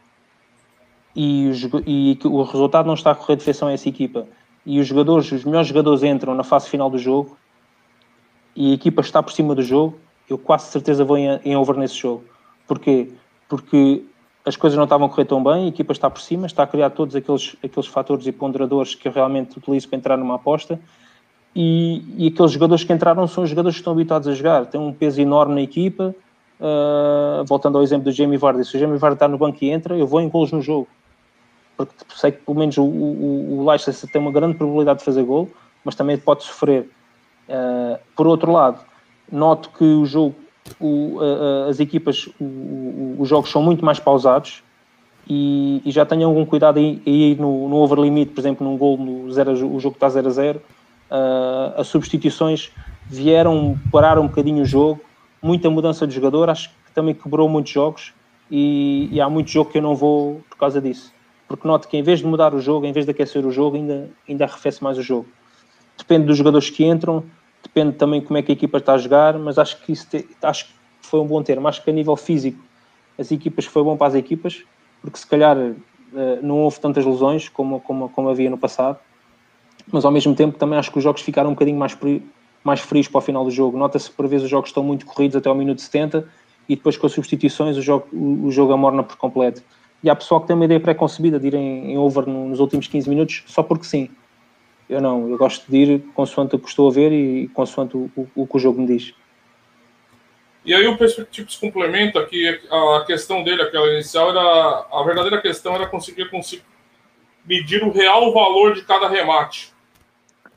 e, 1.14 1.48
os, 1.48 1.62
e 1.86 2.18
o 2.24 2.42
resultado 2.42 2.86
não 2.86 2.94
está 2.94 3.12
a 3.12 3.14
correr 3.14 3.36
de 3.36 3.44
feição 3.44 3.68
a 3.68 3.72
essa 3.72 3.88
equipa 3.88 4.26
e 4.64 4.80
os 4.80 4.86
jogadores, 4.86 5.30
os 5.30 5.44
melhores 5.44 5.68
jogadores 5.68 6.02
entram 6.02 6.34
na 6.34 6.42
fase 6.42 6.68
final 6.68 6.90
do 6.90 6.98
jogo 6.98 7.36
e 8.54 8.72
a 8.72 8.74
equipa 8.74 9.00
está 9.00 9.22
por 9.22 9.32
cima 9.32 9.54
do 9.54 9.62
jogo, 9.62 9.98
eu 10.28 10.36
quase 10.36 10.70
certeza 10.70 11.04
vou 11.04 11.16
em, 11.16 11.40
em 11.44 11.56
over 11.56 11.76
nesse 11.76 11.94
jogo. 11.94 12.24
Porquê? 12.66 13.12
Porque 13.48 14.02
as 14.46 14.56
coisas 14.56 14.76
não 14.76 14.84
estavam 14.84 15.08
a 15.08 15.10
correr 15.10 15.24
tão 15.24 15.42
bem, 15.42 15.64
a 15.64 15.68
equipa 15.68 15.92
está 15.92 16.08
por 16.08 16.20
cima, 16.20 16.46
está 16.46 16.62
a 16.62 16.66
criar 16.66 16.90
todos 16.90 17.14
aqueles, 17.16 17.56
aqueles 17.62 17.88
fatores 17.88 18.26
e 18.26 18.32
ponderadores 18.32 18.94
que 18.94 19.08
eu 19.08 19.12
realmente 19.12 19.58
utilizo 19.58 19.88
para 19.88 19.98
entrar 19.98 20.16
numa 20.16 20.36
aposta 20.36 20.80
e, 21.58 22.04
e, 22.18 22.28
aqueles 22.28 22.52
jogadores 22.52 22.84
que 22.84 22.92
entraram 22.92 23.26
são 23.26 23.42
os 23.42 23.48
jogadores 23.48 23.76
que 23.76 23.80
estão 23.80 23.94
habituados 23.94 24.28
a 24.28 24.34
jogar, 24.34 24.66
têm 24.66 24.78
um 24.78 24.92
peso 24.92 25.22
enorme 25.22 25.54
na 25.54 25.62
equipa. 25.62 26.14
Uh, 26.60 27.44
voltando 27.46 27.76
ao 27.78 27.84
exemplo 27.84 28.04
do 28.04 28.12
Jamie 28.12 28.36
Vardy, 28.36 28.64
se 28.64 28.76
o 28.76 28.80
Jamie 28.80 28.98
Vardy 28.98 29.16
está 29.16 29.26
no 29.26 29.38
banco 29.38 29.58
e 29.62 29.70
entra, 29.70 29.96
eu 29.96 30.06
vou 30.06 30.20
em 30.20 30.28
golos 30.28 30.52
no 30.52 30.62
jogo, 30.62 30.88
porque 31.76 31.92
sei 32.14 32.32
que 32.32 32.38
pelo 32.38 32.58
menos 32.58 32.76
o, 32.78 32.84
o, 32.84 33.58
o 33.58 33.68
Leicester 33.68 34.10
tem 34.10 34.20
uma 34.20 34.30
grande 34.30 34.54
probabilidade 34.56 34.98
de 34.98 35.04
fazer 35.04 35.22
gol, 35.22 35.50
mas 35.84 35.94
também 35.94 36.16
pode 36.16 36.44
sofrer. 36.44 36.90
Uh, 37.48 37.98
por 38.14 38.26
outro 38.26 38.52
lado, 38.52 38.80
noto 39.30 39.70
que 39.70 39.84
o 39.84 40.04
jogo, 40.04 40.34
o, 40.80 41.18
as 41.68 41.80
equipas, 41.80 42.28
os 43.18 43.28
jogos 43.28 43.50
são 43.50 43.62
muito 43.62 43.84
mais 43.84 43.98
pausados 43.98 44.62
e, 45.28 45.82
e 45.84 45.90
já 45.90 46.06
tenham 46.06 46.30
algum 46.30 46.44
cuidado 46.44 46.78
aí, 46.78 47.02
aí 47.06 47.34
no, 47.34 47.68
no 47.68 47.76
over 47.76 47.98
limit, 47.98 48.32
por 48.32 48.40
exemplo, 48.40 48.66
num 48.66 48.76
gol 48.76 48.96
no 48.96 49.32
zero, 49.32 49.52
o 49.52 49.80
jogo 49.80 49.96
está 49.96 50.08
0 50.08 50.28
a 50.28 50.30
0 50.30 50.58
uh, 51.10 51.80
as 51.80 51.88
substituições 51.88 52.70
vieram 53.08 53.78
parar 53.90 54.18
um 54.18 54.26
bocadinho 54.26 54.62
o 54.62 54.66
jogo, 54.66 55.00
muita 55.42 55.70
mudança 55.70 56.06
de 56.06 56.14
jogador, 56.14 56.50
acho 56.50 56.68
que 56.68 56.92
também 56.94 57.14
quebrou 57.14 57.48
muitos 57.48 57.72
jogos 57.72 58.12
e, 58.50 59.08
e, 59.10 59.20
há 59.20 59.28
muito 59.28 59.50
jogo 59.50 59.70
que 59.70 59.78
eu 59.78 59.82
não 59.82 59.94
vou 59.94 60.40
por 60.48 60.56
causa 60.56 60.80
disso. 60.80 61.12
Porque 61.48 61.66
noto 61.66 61.88
que 61.88 61.96
em 61.96 62.02
vez 62.02 62.20
de 62.20 62.26
mudar 62.26 62.54
o 62.54 62.60
jogo, 62.60 62.86
em 62.86 62.92
vez 62.92 63.04
de 63.04 63.10
aquecer 63.10 63.44
o 63.44 63.50
jogo, 63.50 63.76
ainda, 63.76 64.10
ainda 64.28 64.44
arrefece 64.44 64.82
mais 64.82 64.98
o 64.98 65.02
jogo. 65.02 65.26
Depende 65.96 66.26
dos 66.26 66.36
jogadores 66.36 66.70
que 66.70 66.84
entram, 66.84 67.24
depende 67.76 67.96
também 67.96 68.22
como 68.22 68.38
é 68.38 68.42
que 68.42 68.50
a 68.50 68.54
equipa 68.54 68.78
está 68.78 68.94
a 68.94 68.98
jogar, 68.98 69.38
mas 69.38 69.58
acho 69.58 69.82
que 69.82 69.92
isso 69.92 70.08
te, 70.08 70.26
acho 70.42 70.66
que 70.66 70.72
foi 71.02 71.20
um 71.20 71.26
bom 71.26 71.42
termo. 71.42 71.68
Acho 71.68 71.84
que 71.84 71.90
a 71.90 71.92
nível 71.92 72.16
físico 72.16 72.64
as 73.18 73.30
equipas 73.30 73.66
foi 73.66 73.82
bom 73.82 73.96
para 73.96 74.06
as 74.06 74.14
equipas, 74.14 74.62
porque 75.02 75.18
se 75.18 75.26
calhar 75.26 75.56
uh, 75.56 75.74
não 76.42 76.60
houve 76.60 76.80
tantas 76.80 77.04
lesões 77.04 77.48
como, 77.48 77.80
como, 77.80 78.08
como 78.08 78.28
havia 78.28 78.48
no 78.48 78.58
passado 78.58 78.98
mas 79.90 80.04
ao 80.04 80.10
mesmo 80.10 80.34
tempo 80.34 80.58
também 80.58 80.78
acho 80.78 80.90
que 80.90 80.98
os 80.98 81.04
jogos 81.04 81.22
ficaram 81.22 81.50
um 81.50 81.52
bocadinho 81.52 81.78
mais, 81.78 81.96
mais 82.64 82.80
frios 82.80 83.08
para 83.08 83.18
o 83.18 83.20
final 83.20 83.44
do 83.44 83.50
jogo. 83.50 83.78
Nota-se 83.78 84.10
que 84.10 84.16
por 84.16 84.26
vezes 84.26 84.44
os 84.44 84.50
jogos 84.50 84.70
estão 84.70 84.82
muito 84.82 85.06
corridos 85.06 85.36
até 85.36 85.48
ao 85.48 85.54
minuto 85.54 85.80
70 85.80 86.28
e 86.68 86.74
depois 86.74 86.96
com 86.96 87.06
as 87.06 87.12
substituições 87.12 87.76
o 87.76 87.82
jogo, 87.82 88.08
o, 88.12 88.46
o 88.46 88.50
jogo 88.50 88.72
amorna 88.72 89.02
por 89.02 89.16
completo. 89.16 89.62
E 90.02 90.10
há 90.10 90.16
pessoal 90.16 90.40
que 90.40 90.48
tem 90.48 90.56
uma 90.56 90.64
ideia 90.64 90.80
pré-concebida 90.80 91.38
de 91.38 91.46
ir 91.46 91.54
em, 91.54 91.92
em 91.92 91.98
over 91.98 92.26
nos 92.26 92.58
últimos 92.58 92.86
15 92.88 93.08
minutos 93.08 93.44
só 93.46 93.62
porque 93.62 93.84
sim. 93.84 94.10
Eu 94.88 95.00
não, 95.00 95.28
eu 95.28 95.36
gosto 95.36 95.68
de 95.70 95.76
ir 95.76 96.00
consoante 96.14 96.54
o 96.54 96.58
que 96.58 96.68
estou 96.68 96.88
a 96.88 96.92
ver 96.92 97.12
e 97.12 97.48
consoante 97.48 97.96
o, 97.96 98.10
o, 98.16 98.28
o 98.34 98.46
que 98.46 98.56
o 98.56 98.58
jogo 98.58 98.80
me 98.80 98.86
diz. 98.86 99.14
E 100.64 100.74
aí 100.74 100.86
o 100.86 100.96
Perspectives 100.96 101.54
se 101.54 101.60
complementa 101.60 102.24
que 102.26 102.60
a 102.70 103.04
questão 103.06 103.44
dele, 103.44 103.62
aquela 103.62 103.86
inicial, 103.92 104.30
era 104.30 104.86
a 104.92 105.02
verdadeira 105.04 105.40
questão 105.40 105.74
era 105.74 105.86
conseguir, 105.86 106.28
conseguir 106.28 106.64
medir 107.44 107.84
o 107.84 107.92
real 107.92 108.32
valor 108.32 108.74
de 108.74 108.82
cada 108.82 109.08
remate. 109.08 109.72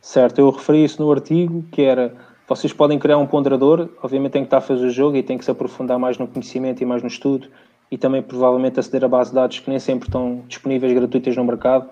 Certo, 0.01 0.39
eu 0.39 0.49
referi 0.49 0.84
isso 0.84 1.01
no 1.01 1.11
artigo, 1.11 1.64
que 1.72 1.84
era, 1.84 2.15
vocês 2.47 2.73
podem 2.73 2.97
criar 2.97 3.18
um 3.18 3.27
ponderador, 3.27 3.89
obviamente 4.01 4.31
tem 4.31 4.41
que 4.41 4.47
estar 4.47 4.57
a 4.57 4.61
fazer 4.61 4.88
o 4.88 4.89
jogo 4.89 5.15
e 5.15 5.22
tem 5.22 5.38
que 5.38 5.45
se 5.45 5.51
aprofundar 5.51 5.99
mais 5.99 6.18
no 6.18 6.27
conhecimento 6.27 6.81
e 6.81 6.85
mais 6.85 7.03
no 7.03 7.07
estudo, 7.07 7.47
e 7.91 7.97
também 7.97 8.23
provavelmente 8.23 8.80
aceder 8.80 9.03
a 9.03 9.07
base 9.07 9.30
de 9.30 9.35
dados 9.35 9.60
que 9.60 9.69
nem 9.69 9.80
sempre 9.80 10.07
estão 10.07 10.43
disponíveis 10.47 10.93
gratuitas 10.93 11.35
no 11.35 11.43
mercado, 11.43 11.89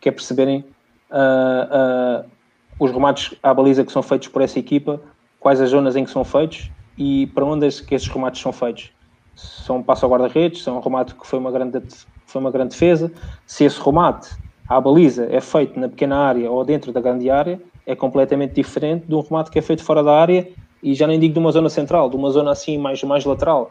que 0.00 0.08
é 0.08 0.12
perceberem 0.12 0.64
uh, 1.12 2.24
uh, 2.24 2.30
os 2.78 2.90
remates 2.90 3.34
à 3.42 3.52
baliza 3.54 3.84
que 3.84 3.92
são 3.92 4.02
feitos 4.02 4.28
por 4.28 4.42
essa 4.42 4.58
equipa, 4.58 5.00
quais 5.38 5.60
as 5.60 5.70
zonas 5.70 5.94
em 5.94 6.04
que 6.04 6.10
são 6.10 6.24
feitos 6.24 6.70
e 6.98 7.26
para 7.28 7.44
onde 7.44 7.66
é 7.66 7.70
que 7.70 7.94
esses 7.94 8.08
remates 8.08 8.40
são 8.40 8.52
feitos. 8.52 8.90
São 9.34 9.78
um 9.78 9.82
passo 9.82 10.04
ao 10.04 10.10
guarda-redes, 10.10 10.62
são 10.62 10.76
um 10.76 10.80
remate 10.80 11.14
que 11.14 11.26
foi 11.26 11.38
uma 11.38 11.50
grande, 11.50 11.82
foi 12.26 12.40
uma 12.40 12.50
grande 12.50 12.70
defesa. 12.70 13.10
Se 13.46 13.64
esse 13.64 13.80
remate 13.80 14.30
à 14.68 14.80
baliza 14.80 15.26
é 15.30 15.40
feito 15.40 15.78
na 15.78 15.88
pequena 15.88 16.16
área 16.16 16.50
ou 16.50 16.64
dentro 16.64 16.92
da 16.92 17.00
grande 17.00 17.30
área, 17.30 17.60
é 17.86 17.94
completamente 17.94 18.54
diferente 18.54 19.06
de 19.06 19.14
um 19.14 19.20
remate 19.20 19.50
que 19.50 19.58
é 19.58 19.62
feito 19.62 19.82
fora 19.82 20.02
da 20.02 20.12
área 20.12 20.48
e 20.82 20.94
já 20.94 21.06
nem 21.06 21.18
digo 21.18 21.34
de 21.34 21.38
uma 21.38 21.52
zona 21.52 21.68
central, 21.68 22.10
de 22.10 22.16
uma 22.16 22.30
zona 22.30 22.50
assim 22.50 22.76
mais, 22.78 23.02
mais 23.02 23.24
lateral. 23.24 23.70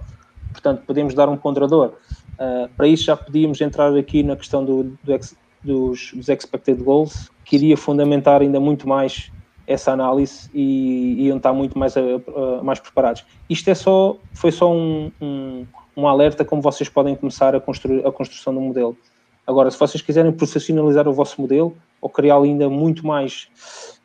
Portanto, 0.51 0.83
podemos 0.85 1.13
dar 1.13 1.29
um 1.29 1.37
ponderador. 1.37 1.93
Uh, 2.33 2.69
para 2.75 2.87
isso 2.87 3.05
já 3.05 3.15
podíamos 3.15 3.61
entrar 3.61 3.95
aqui 3.95 4.23
na 4.23 4.35
questão 4.35 4.65
do, 4.65 4.97
do 5.03 5.13
ex, 5.13 5.35
dos, 5.63 6.11
dos, 6.13 6.29
expected 6.29 6.81
goals, 6.83 7.29
que 7.45 7.55
iria 7.55 7.77
fundamentar 7.77 8.41
ainda 8.41 8.59
muito 8.59 8.87
mais 8.87 9.31
essa 9.67 9.91
análise 9.91 10.49
e 10.53 11.27
iam 11.27 11.37
estar 11.37 11.53
muito 11.53 11.77
mais, 11.77 11.95
uh, 11.95 12.63
mais 12.63 12.79
preparados. 12.79 13.25
Isto 13.49 13.69
é 13.69 13.75
só, 13.75 14.17
foi 14.33 14.51
só 14.51 14.71
um, 14.71 15.11
um, 15.21 15.65
um 15.95 16.07
alerta 16.07 16.43
como 16.43 16.61
vocês 16.61 16.89
podem 16.89 17.15
começar 17.15 17.55
a 17.55 17.59
construir 17.59 18.05
a 18.05 18.11
construção 18.11 18.53
do 18.53 18.59
modelo. 18.59 18.97
Agora, 19.45 19.69
se 19.71 19.79
vocês 19.79 20.01
quiserem 20.01 20.31
profissionalizar 20.31 21.07
o 21.07 21.13
vosso 21.13 21.41
modelo, 21.41 21.75
ou 21.99 22.09
criá-lo 22.09 22.43
ainda 22.43 22.69
muito 22.69 23.05
mais, 23.05 23.47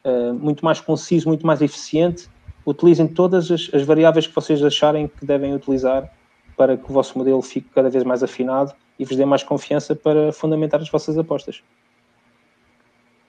uh, 0.04 0.34
muito 0.34 0.64
mais 0.64 0.80
conciso, 0.80 1.28
muito 1.28 1.46
mais 1.46 1.62
eficiente, 1.62 2.28
utilizem 2.66 3.06
todas 3.06 3.50
as, 3.50 3.70
as, 3.72 3.82
variáveis 3.82 4.26
que 4.26 4.34
vocês 4.34 4.62
acharem 4.62 5.08
que 5.08 5.24
devem 5.24 5.54
utilizar 5.54 6.10
para 6.56 6.76
que 6.76 6.90
o 6.90 6.92
vosso 6.92 7.16
modelo 7.16 7.40
fique 7.42 7.68
cada 7.74 7.88
vez 7.88 8.02
mais 8.02 8.22
afinado 8.22 8.74
e 8.98 9.04
vos 9.04 9.16
dê 9.16 9.24
mais 9.24 9.42
confiança 9.42 9.94
para 9.94 10.32
fundamentar 10.32 10.80
as 10.80 10.88
vossas 10.88 11.18
apostas. 11.18 11.62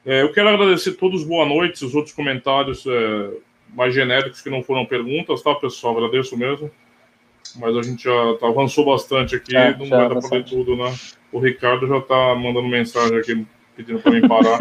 É, 0.05 0.21
eu 0.21 0.31
quero 0.31 0.47
agradecer 0.49 0.93
todos 0.93 1.23
boa 1.23 1.45
noite, 1.45 1.83
os 1.83 1.93
outros 1.93 2.15
comentários 2.15 2.85
é, 2.87 3.29
mais 3.73 3.93
genéricos 3.93 4.41
que 4.41 4.49
não 4.49 4.63
foram 4.63 4.85
perguntas, 4.85 5.41
tá, 5.41 5.53
pessoal? 5.55 5.97
Agradeço 5.97 6.37
mesmo. 6.37 6.71
Mas 7.55 7.75
a 7.75 7.81
gente 7.81 8.03
já 8.03 8.37
tá, 8.39 8.47
avançou 8.47 8.85
bastante 8.85 9.35
aqui, 9.35 9.55
é, 9.55 9.75
não 9.75 9.87
vai 9.89 10.09
dar 10.09 10.19
para 10.19 10.37
ler 10.37 10.45
tudo, 10.45 10.75
né? 10.75 10.93
O 11.31 11.39
Ricardo 11.39 11.87
já 11.87 11.99
tá 12.01 12.35
mandando 12.35 12.67
mensagem 12.67 13.17
aqui 13.17 13.45
pedindo 13.75 13.99
para 13.99 14.11
mim 14.11 14.27
parar 14.27 14.57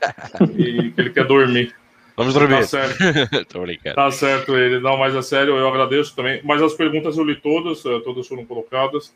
e 0.56 0.90
que 0.90 1.00
ele 1.00 1.10
quer 1.10 1.26
dormir. 1.26 1.74
Vamos 2.16 2.34
dormir. 2.34 2.56
Tá 2.56 2.62
certo. 2.64 2.98
Tá 3.94 4.10
certo 4.10 4.56
ele. 4.56 4.80
Não, 4.80 4.98
mas 4.98 5.14
é 5.14 5.22
sério, 5.22 5.56
eu 5.56 5.66
agradeço 5.66 6.14
também. 6.14 6.40
Mas 6.44 6.60
as 6.60 6.74
perguntas 6.74 7.16
eu 7.16 7.24
li 7.24 7.36
todas, 7.36 7.84
eh, 7.86 8.00
todas 8.00 8.26
foram 8.26 8.44
colocadas. 8.44 9.14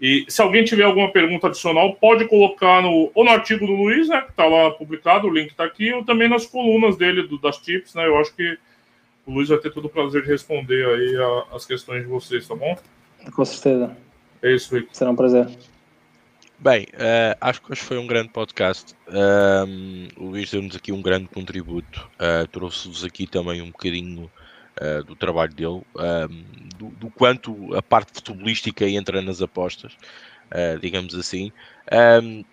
E 0.00 0.24
se 0.28 0.42
alguém 0.42 0.64
tiver 0.64 0.82
alguma 0.82 1.10
pergunta 1.10 1.46
adicional, 1.46 1.94
pode 1.94 2.26
colocar 2.26 2.82
no, 2.82 3.10
ou 3.14 3.24
no 3.24 3.30
artigo 3.30 3.66
do 3.66 3.72
Luiz, 3.72 4.08
né, 4.08 4.20
que 4.22 4.30
está 4.30 4.44
lá 4.46 4.72
publicado, 4.72 5.28
o 5.28 5.32
link 5.32 5.50
está 5.50 5.64
aqui, 5.64 5.92
ou 5.92 6.04
também 6.04 6.28
nas 6.28 6.44
colunas 6.44 6.96
dele, 6.96 7.22
do, 7.22 7.38
das 7.38 7.58
tips, 7.58 7.94
né? 7.94 8.06
Eu 8.06 8.18
acho 8.18 8.34
que 8.34 8.58
o 9.24 9.32
Luiz 9.32 9.48
vai 9.48 9.58
ter 9.58 9.72
todo 9.72 9.84
o 9.84 9.90
prazer 9.90 10.22
de 10.22 10.28
responder 10.28 10.84
aí 10.84 11.16
a, 11.16 11.56
as 11.56 11.64
questões 11.64 12.02
de 12.02 12.08
vocês, 12.08 12.46
tá 12.48 12.54
bom? 12.54 12.76
Com 13.32 13.44
certeza. 13.44 13.96
É 14.42 14.52
isso, 14.52 14.74
Rick. 14.74 14.88
Será 14.96 15.10
um 15.10 15.16
prazer. 15.16 15.48
Bem, 16.58 16.84
uh, 16.94 17.36
acho 17.40 17.60
que 17.60 17.72
hoje 17.72 17.80
foi 17.80 17.98
um 17.98 18.06
grande 18.06 18.28
podcast. 18.28 18.94
Um, 19.08 20.08
o 20.16 20.30
Luís 20.30 20.50
deu-nos 20.50 20.76
aqui 20.76 20.92
um 20.92 21.02
grande 21.02 21.26
contributo. 21.26 22.08
Uh, 22.14 22.46
Trouxe-vos 22.48 23.04
aqui 23.04 23.26
também 23.26 23.60
um 23.60 23.70
bocadinho 23.70 24.30
uh, 24.80 25.04
do 25.04 25.14
trabalho 25.14 25.52
dele, 25.52 25.82
do, 26.78 26.88
do, 26.88 27.10
quanto 27.10 27.74
a 27.74 27.82
parte 27.82 28.12
futebolística 28.14 28.88
entra 28.88 29.20
nas 29.22 29.42
apostas, 29.42 29.92
uh, 30.50 30.78
digamos 30.80 31.14
assim. 31.14 31.52
Um, 32.22 32.44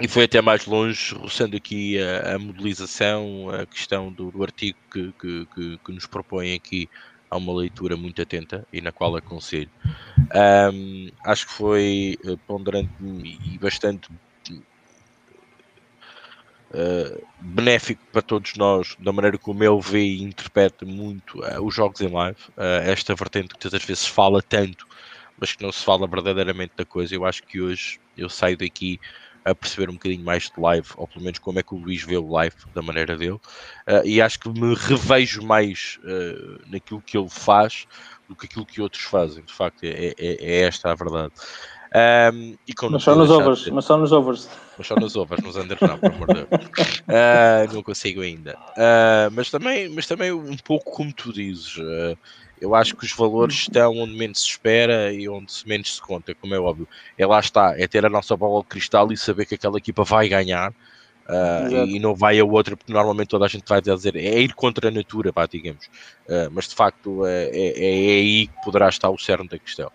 e 0.00 0.06
foi 0.06 0.24
até 0.24 0.40
mais 0.40 0.64
longe, 0.64 1.12
roçando 1.14 1.56
aqui 1.56 2.00
a, 2.00 2.36
a 2.36 2.38
modelização, 2.38 3.50
a 3.50 3.66
questão 3.66 4.12
do, 4.12 4.30
do 4.30 4.42
artigo 4.44 4.78
que, 4.92 5.12
que, 5.18 5.46
que, 5.52 5.78
que, 5.84 5.92
nos 5.92 6.06
propõe 6.06 6.54
aqui 6.54 6.88
a 7.28 7.36
uma 7.36 7.52
leitura 7.52 7.96
muito 7.96 8.22
atenta 8.22 8.64
e 8.72 8.80
na 8.80 8.92
qual 8.92 9.16
aconselho. 9.16 9.70
Um, 10.72 11.08
acho 11.24 11.46
que 11.46 11.52
foi 11.52 12.16
eh, 12.24 12.36
ponderante 12.46 12.90
e 13.02 13.58
bastante 13.58 14.08
uh, 16.70 17.26
benéfico 17.40 18.02
para 18.12 18.22
todos 18.22 18.54
nós, 18.56 18.96
da 18.98 19.12
maneira 19.12 19.38
como 19.38 19.62
ele 19.62 19.80
vê 19.80 20.02
e 20.02 20.22
interpreta 20.22 20.84
muito 20.84 21.40
uh, 21.40 21.64
os 21.64 21.74
jogos 21.74 22.00
em 22.00 22.08
live, 22.08 22.38
uh, 22.56 22.82
esta 22.84 23.14
vertente 23.14 23.48
que 23.48 23.58
tantas 23.58 23.84
vezes 23.84 24.06
fala 24.06 24.42
tanto, 24.42 24.86
mas 25.38 25.52
que 25.52 25.62
não 25.62 25.72
se 25.72 25.84
fala 25.84 26.06
verdadeiramente 26.06 26.72
da 26.76 26.84
coisa. 26.84 27.14
Eu 27.14 27.24
acho 27.24 27.42
que 27.42 27.60
hoje 27.60 28.00
eu 28.16 28.28
saio 28.28 28.56
daqui 28.56 28.98
a 29.44 29.54
perceber 29.54 29.88
um 29.88 29.94
bocadinho 29.94 30.24
mais 30.24 30.44
de 30.44 30.60
live, 30.60 30.88
ou 30.96 31.06
pelo 31.06 31.24
menos 31.24 31.38
como 31.38 31.58
é 31.58 31.62
que 31.62 31.74
o 31.74 31.78
Luís 31.78 32.02
vê 32.02 32.16
o 32.16 32.30
live 32.30 32.56
da 32.74 32.82
maneira 32.82 33.16
dele, 33.16 33.32
uh, 33.32 34.04
e 34.04 34.20
acho 34.20 34.38
que 34.38 34.48
me 34.48 34.74
revejo 34.74 35.42
mais 35.42 35.98
uh, 36.04 36.60
naquilo 36.66 37.00
que 37.00 37.16
ele 37.16 37.28
faz 37.28 37.86
do 38.28 38.36
que 38.36 38.46
aquilo 38.46 38.66
que 38.66 38.80
outros 38.80 39.04
fazem. 39.04 39.42
De 39.42 39.52
facto, 39.52 39.84
é, 39.84 40.08
é, 40.08 40.14
é 40.18 40.60
esta 40.62 40.90
a 40.90 40.94
verdade. 40.94 41.32
Um, 41.94 42.54
e 42.68 42.74
mas 42.90 43.02
só 43.02 43.14
nos 43.14 43.30
overs, 43.30 43.60
de... 43.60 43.72
mas 43.72 43.84
só 43.84 43.96
nos 43.96 44.12
overs. 44.12 44.48
Mas 44.76 44.86
só 44.86 44.94
nos 44.94 45.16
overs, 45.16 45.42
nos 45.42 45.56
unders 45.56 45.80
não, 45.80 45.98
por 45.98 46.12
amor 46.12 46.26
de 46.28 46.34
Deus. 46.34 46.48
Uh, 47.08 47.74
não 47.74 47.82
consigo 47.82 48.20
ainda. 48.20 48.56
Uh, 48.72 49.32
mas, 49.32 49.50
também, 49.50 49.88
mas 49.88 50.06
também 50.06 50.30
um 50.30 50.56
pouco 50.58 50.90
como 50.90 51.12
tu 51.12 51.32
dizes, 51.32 51.76
uh, 51.78 52.16
eu 52.60 52.74
acho 52.74 52.94
que 52.94 53.04
os 53.04 53.12
valores 53.12 53.54
estão 53.56 53.96
onde 53.96 54.12
menos 54.12 54.40
se 54.40 54.48
espera 54.48 55.12
e 55.12 55.28
onde 55.28 55.52
menos 55.66 55.96
se 55.96 56.02
conta, 56.02 56.34
como 56.34 56.54
é 56.54 56.60
óbvio. 56.60 56.86
É 57.16 57.26
lá 57.26 57.40
está, 57.40 57.74
é 57.78 57.86
ter 57.86 58.04
a 58.04 58.10
nossa 58.10 58.36
bola 58.36 58.62
de 58.62 58.68
cristal 58.68 59.10
e 59.10 59.16
saber 59.16 59.46
que 59.46 59.54
aquela 59.54 59.78
equipa 59.78 60.04
vai 60.04 60.28
ganhar. 60.28 60.72
Uh, 61.28 61.84
e, 61.86 61.98
não 61.98 62.14
vai 62.14 62.40
a 62.40 62.44
outra, 62.44 62.74
porque 62.74 62.90
normalmente 62.90 63.28
toda 63.28 63.44
a 63.44 63.48
gente 63.48 63.64
vai 63.68 63.82
dizer 63.82 64.16
é 64.16 64.40
ir 64.40 64.54
contra 64.54 64.88
a 64.88 64.90
natura, 64.90 65.30
pá, 65.30 65.46
digamos. 65.46 65.86
Uh, 66.26 66.48
mas 66.50 66.68
de 66.68 66.74
facto 66.74 67.26
é, 67.26 67.50
é, 67.52 67.68
é, 67.76 68.18
aí 68.18 68.46
que 68.46 68.64
poderá 68.64 68.88
estar 68.88 69.10
o 69.10 69.18
cerne 69.18 69.46
da 69.46 69.58
questão. 69.58 69.92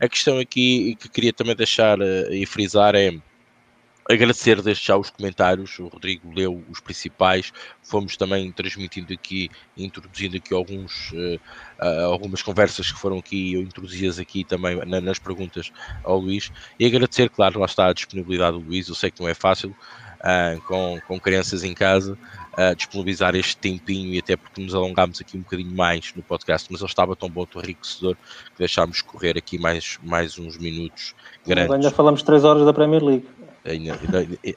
A 0.00 0.08
questão 0.08 0.38
aqui 0.38 0.96
que 1.00 1.08
queria 1.08 1.32
também 1.32 1.56
deixar 1.56 1.98
uh, 1.98 2.32
e 2.32 2.44
frisar 2.46 2.94
é 2.94 3.16
agradecer 4.08 4.62
desde 4.62 4.84
já 4.84 4.96
os 4.96 5.10
comentários, 5.10 5.78
o 5.78 5.88
Rodrigo 5.88 6.32
leu 6.32 6.62
os 6.68 6.80
principais, 6.80 7.52
fomos 7.82 8.16
também 8.16 8.52
transmitindo 8.52 9.12
aqui, 9.12 9.50
introduzindo 9.76 10.36
aqui 10.36 10.54
alguns, 10.54 11.10
uh, 11.12 11.40
algumas 12.04 12.42
conversas 12.42 12.92
que 12.92 12.98
foram 12.98 13.18
aqui, 13.18 13.54
eu 13.54 13.62
introduzi-as 13.62 14.18
aqui 14.18 14.44
também 14.44 14.76
na, 14.86 15.00
nas 15.00 15.18
perguntas 15.18 15.72
ao 16.04 16.18
Luís, 16.18 16.52
e 16.78 16.86
agradecer, 16.86 17.28
claro, 17.30 17.58
lá 17.58 17.66
está 17.66 17.88
a 17.88 17.92
disponibilidade 17.92 18.58
do 18.58 18.64
Luís, 18.64 18.88
eu 18.88 18.94
sei 18.94 19.10
que 19.10 19.20
não 19.20 19.28
é 19.28 19.34
fácil, 19.34 19.70
uh, 19.70 20.60
com, 20.62 21.00
com 21.06 21.18
crianças 21.18 21.64
em 21.64 21.74
casa, 21.74 22.16
uh, 22.56 22.74
disponibilizar 22.74 23.34
este 23.34 23.56
tempinho 23.56 24.14
e 24.14 24.18
até 24.18 24.36
porque 24.36 24.60
nos 24.60 24.74
alongámos 24.74 25.20
aqui 25.20 25.36
um 25.36 25.40
bocadinho 25.40 25.74
mais 25.74 26.12
no 26.14 26.22
podcast, 26.22 26.68
mas 26.70 26.80
ele 26.80 26.88
estava 26.88 27.14
tão 27.14 27.28
bom, 27.28 27.44
tão 27.46 27.62
enriquecedor, 27.62 28.16
que 28.16 28.58
deixámos 28.58 29.02
correr 29.02 29.36
aqui 29.36 29.58
mais, 29.58 29.98
mais 30.02 30.38
uns 30.38 30.56
minutos 30.56 31.14
grandes. 31.46 31.74
Ainda 31.74 31.90
falamos 31.90 32.22
3 32.22 32.44
horas 32.44 32.64
da 32.64 32.72
Premier 32.72 33.02
League. 33.02 33.26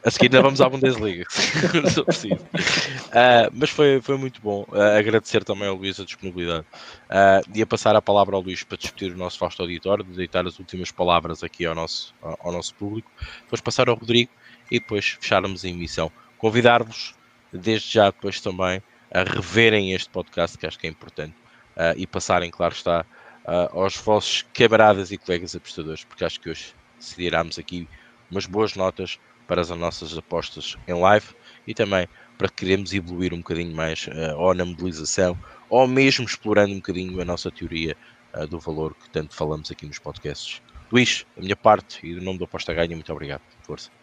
a 0.04 0.12
seguir 0.12 0.28
ainda 0.28 0.42
vamos 0.42 0.62
à 0.62 0.70
Bundesliga, 0.70 1.26
se 1.30 2.04
preciso. 2.04 2.36
Uh, 2.36 3.50
mas 3.54 3.70
foi, 3.72 4.00
foi 4.02 4.18
muito 4.18 4.40
bom. 4.42 4.66
Uh, 4.70 4.98
agradecer 4.98 5.44
também 5.44 5.68
ao 5.68 5.76
Luís 5.76 6.00
a 6.00 6.06
disponibilidade. 6.06 6.66
Uh, 7.10 7.50
e 7.54 7.62
a 7.62 7.68
passar 7.68 7.96
a 7.96 8.02
palavra 8.02 8.36
ao 8.36 8.42
Luís 8.42 8.64
para 8.64 8.78
despedir 8.78 9.14
o 9.14 9.18
nosso 9.18 9.40
vasto 9.40 9.62
auditório, 9.62 10.04
de 10.04 10.12
deitar 10.14 10.46
as 10.46 10.60
últimas 10.60 10.92
palavras 10.92 11.44
aqui 11.44 11.66
ao 11.66 11.74
nosso, 11.74 12.14
ao, 12.22 12.38
ao 12.44 12.52
nosso 12.52 12.76
público. 12.76 13.10
Depois 13.44 13.62
passar 13.62 13.90
ao 13.90 13.96
Rodrigo 13.96 14.32
e 14.72 14.80
depois 14.80 15.18
fecharmos 15.20 15.66
a 15.66 15.68
emissão. 15.68 16.12
Convidar-vos 16.38 17.16
desde 17.52 17.94
já 17.94 18.10
depois 18.10 18.40
também 18.40 18.82
a 19.12 19.24
reverem 19.24 19.94
este 19.94 20.10
podcast, 20.10 20.58
que 20.58 20.68
acho 20.68 20.78
que 20.78 20.88
é 20.88 20.90
importante, 20.90 21.34
uh, 21.76 21.98
e 21.98 22.06
passarem, 22.06 22.52
claro 22.52 22.74
está, 22.74 23.06
uh, 23.46 23.80
aos 23.80 23.96
vossos 23.98 24.46
camaradas 24.54 25.12
e 25.12 25.18
colegas 25.18 25.56
apostadores, 25.56 26.04
porque 26.04 26.24
acho 26.24 26.40
que 26.40 26.50
hoje 26.50 26.74
decidiremos 26.98 27.58
aqui 27.58 27.88
umas 28.30 28.46
boas 28.46 28.76
notas 28.76 29.20
para 29.48 29.62
as 29.62 29.70
nossas 29.70 30.16
apostas 30.16 30.78
em 30.88 30.94
live 30.94 31.28
e 31.66 31.74
também 31.74 32.08
para 32.38 32.48
que 32.48 32.56
queremos 32.56 32.94
evoluir 32.94 33.34
um 33.34 33.40
bocadinho 33.40 33.76
mais 33.76 34.08
uh, 34.08 34.38
ou 34.38 34.54
na 34.54 34.64
modelização 34.64 35.38
ou 35.70 35.88
mesmo 35.88 36.26
explorando 36.26 36.74
um 36.74 36.78
bocadinho 36.78 37.20
a 37.20 37.26
nossa 37.26 37.50
teoria 37.50 37.98
uh, 38.34 38.46
do 38.46 38.60
valor 38.60 38.94
que 38.94 39.10
tanto 39.10 39.36
falamos 39.36 39.72
aqui 39.72 39.88
nos 39.88 39.98
podcasts. 39.98 40.62
Luís, 40.92 41.26
a 41.38 41.42
minha 41.42 41.56
parte 41.56 42.06
e 42.06 42.16
do 42.16 42.22
nome 42.22 42.38
do 42.38 42.46
Aposta 42.46 42.74
Ganha, 42.74 42.96
muito 42.96 43.12
obrigado. 43.12 43.42
Força. 43.64 43.99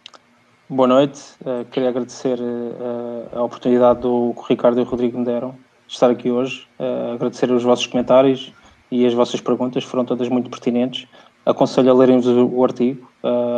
Boa 0.68 0.88
noite. 0.88 1.22
Uh, 1.42 1.64
queria 1.66 1.90
agradecer 1.90 2.40
uh, 2.40 3.38
a 3.38 3.40
oportunidade 3.40 4.00
do 4.00 4.34
que 4.34 4.40
o 4.40 4.44
Ricardo 4.48 4.80
e 4.80 4.82
o 4.82 4.84
Rodrigo 4.84 5.16
me 5.16 5.24
deram 5.24 5.50
de 5.86 5.92
estar 5.92 6.10
aqui 6.10 6.28
hoje. 6.28 6.66
Uh, 6.76 7.14
agradecer 7.14 7.48
os 7.52 7.62
vossos 7.62 7.86
comentários 7.86 8.52
e 8.90 9.06
as 9.06 9.14
vossas 9.14 9.40
perguntas, 9.40 9.84
foram 9.84 10.04
todas 10.04 10.28
muito 10.28 10.50
pertinentes. 10.50 11.06
Aconselho 11.44 11.92
a 11.92 11.94
lerem-vos 11.94 12.26
o, 12.26 12.64
artigo. 12.64 13.08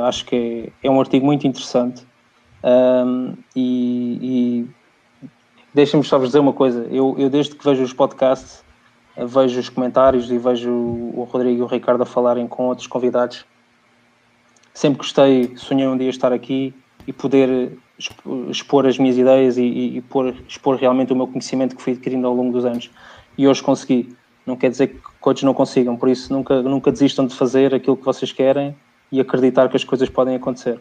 acho 0.06 0.26
que 0.26 0.70
é, 0.82 0.86
é, 0.86 0.90
um 0.90 1.00
artigo 1.00 1.24
muito 1.24 1.46
interessante. 1.46 2.06
Um, 2.62 3.34
e, 3.56 4.18
e 4.20 4.70
deixem-me 5.72 6.04
só 6.04 6.18
vos 6.18 6.28
dizer 6.28 6.40
uma 6.40 6.52
coisa. 6.52 6.86
Eu, 6.90 7.14
eu, 7.18 7.30
desde 7.30 7.54
que 7.54 7.64
vejo 7.64 7.82
os 7.82 7.94
podcasts, 7.94 8.62
vejo 9.16 9.58
os 9.58 9.70
comentários 9.70 10.30
e 10.30 10.36
vejo 10.36 10.70
o 10.70 11.26
Rodrigo 11.32 11.60
e 11.60 11.62
o 11.62 11.66
Ricardo 11.66 12.02
a 12.02 12.06
falarem 12.06 12.46
com 12.46 12.66
outros 12.66 12.86
convidados. 12.86 13.46
Sempre 14.74 14.98
gostei, 14.98 15.56
sonhei 15.56 15.88
um 15.88 15.96
dia 15.96 16.10
estar 16.10 16.34
aqui 16.34 16.74
e 17.08 17.12
poder 17.12 17.72
expor 18.50 18.86
as 18.86 18.98
minhas 18.98 19.16
ideias 19.16 19.56
e, 19.56 19.62
e, 19.62 19.96
e 19.96 20.00
pôr, 20.02 20.34
expor 20.46 20.76
realmente 20.76 21.10
o 21.10 21.16
meu 21.16 21.26
conhecimento 21.26 21.74
que 21.74 21.80
fui 21.80 21.94
adquirindo 21.94 22.26
ao 22.26 22.34
longo 22.34 22.52
dos 22.52 22.66
anos. 22.66 22.90
E 23.38 23.48
hoje 23.48 23.62
consegui. 23.62 24.14
Não 24.44 24.56
quer 24.56 24.68
dizer 24.70 24.88
que 24.88 25.00
outros 25.22 25.42
não 25.42 25.54
consigam, 25.54 25.96
por 25.96 26.10
isso 26.10 26.30
nunca, 26.30 26.60
nunca 26.60 26.92
desistam 26.92 27.26
de 27.26 27.34
fazer 27.34 27.74
aquilo 27.74 27.96
que 27.96 28.04
vocês 28.04 28.30
querem 28.30 28.76
e 29.10 29.20
acreditar 29.20 29.70
que 29.70 29.76
as 29.76 29.84
coisas 29.84 30.10
podem 30.10 30.36
acontecer. 30.36 30.78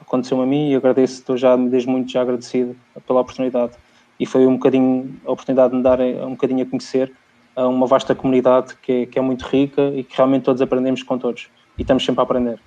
Aconteceu 0.00 0.40
a 0.40 0.46
mim 0.46 0.70
e 0.70 0.74
agradeço, 0.74 1.20
estou 1.20 1.36
já 1.36 1.54
desde 1.56 1.90
muito 1.90 2.10
já 2.10 2.22
agradecido 2.22 2.74
pela 3.06 3.20
oportunidade. 3.20 3.72
E 4.18 4.24
foi 4.24 4.46
um 4.46 4.54
bocadinho 4.54 5.14
a 5.26 5.32
oportunidade 5.32 5.72
de 5.72 5.76
me 5.76 5.82
dar 5.82 6.00
um 6.00 6.30
bocadinho 6.30 6.62
a 6.62 6.66
conhecer 6.66 7.12
a 7.54 7.66
uma 7.68 7.86
vasta 7.86 8.14
comunidade 8.14 8.74
que 8.80 8.92
é, 8.92 9.06
que 9.06 9.18
é 9.18 9.22
muito 9.22 9.42
rica 9.44 9.92
e 9.94 10.02
que 10.02 10.16
realmente 10.16 10.44
todos 10.44 10.62
aprendemos 10.62 11.02
com 11.02 11.18
todos. 11.18 11.50
E 11.76 11.82
estamos 11.82 12.02
sempre 12.02 12.20
a 12.20 12.24
aprender. 12.24 12.58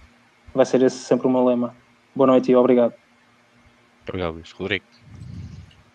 Vai 0.53 0.65
ser 0.65 0.83
esse 0.83 0.97
sempre 0.97 1.25
o 1.25 1.29
meu 1.29 1.43
lema. 1.43 1.73
Boa 2.19 2.27
noite 2.27 2.51
e 2.51 2.55
obrigado. 2.57 2.93
Obrigado, 4.05 4.33
Luís. 4.33 4.51
Rodrigo. 4.51 4.83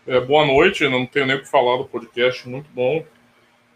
É, 0.06 0.18
boa 0.18 0.46
noite, 0.46 0.88
não 0.88 1.04
tenho 1.04 1.26
nem 1.26 1.36
o 1.36 1.40
que 1.42 1.46
falar 1.46 1.76
do 1.76 1.84
podcast, 1.84 2.48
muito 2.48 2.66
bom. 2.72 3.04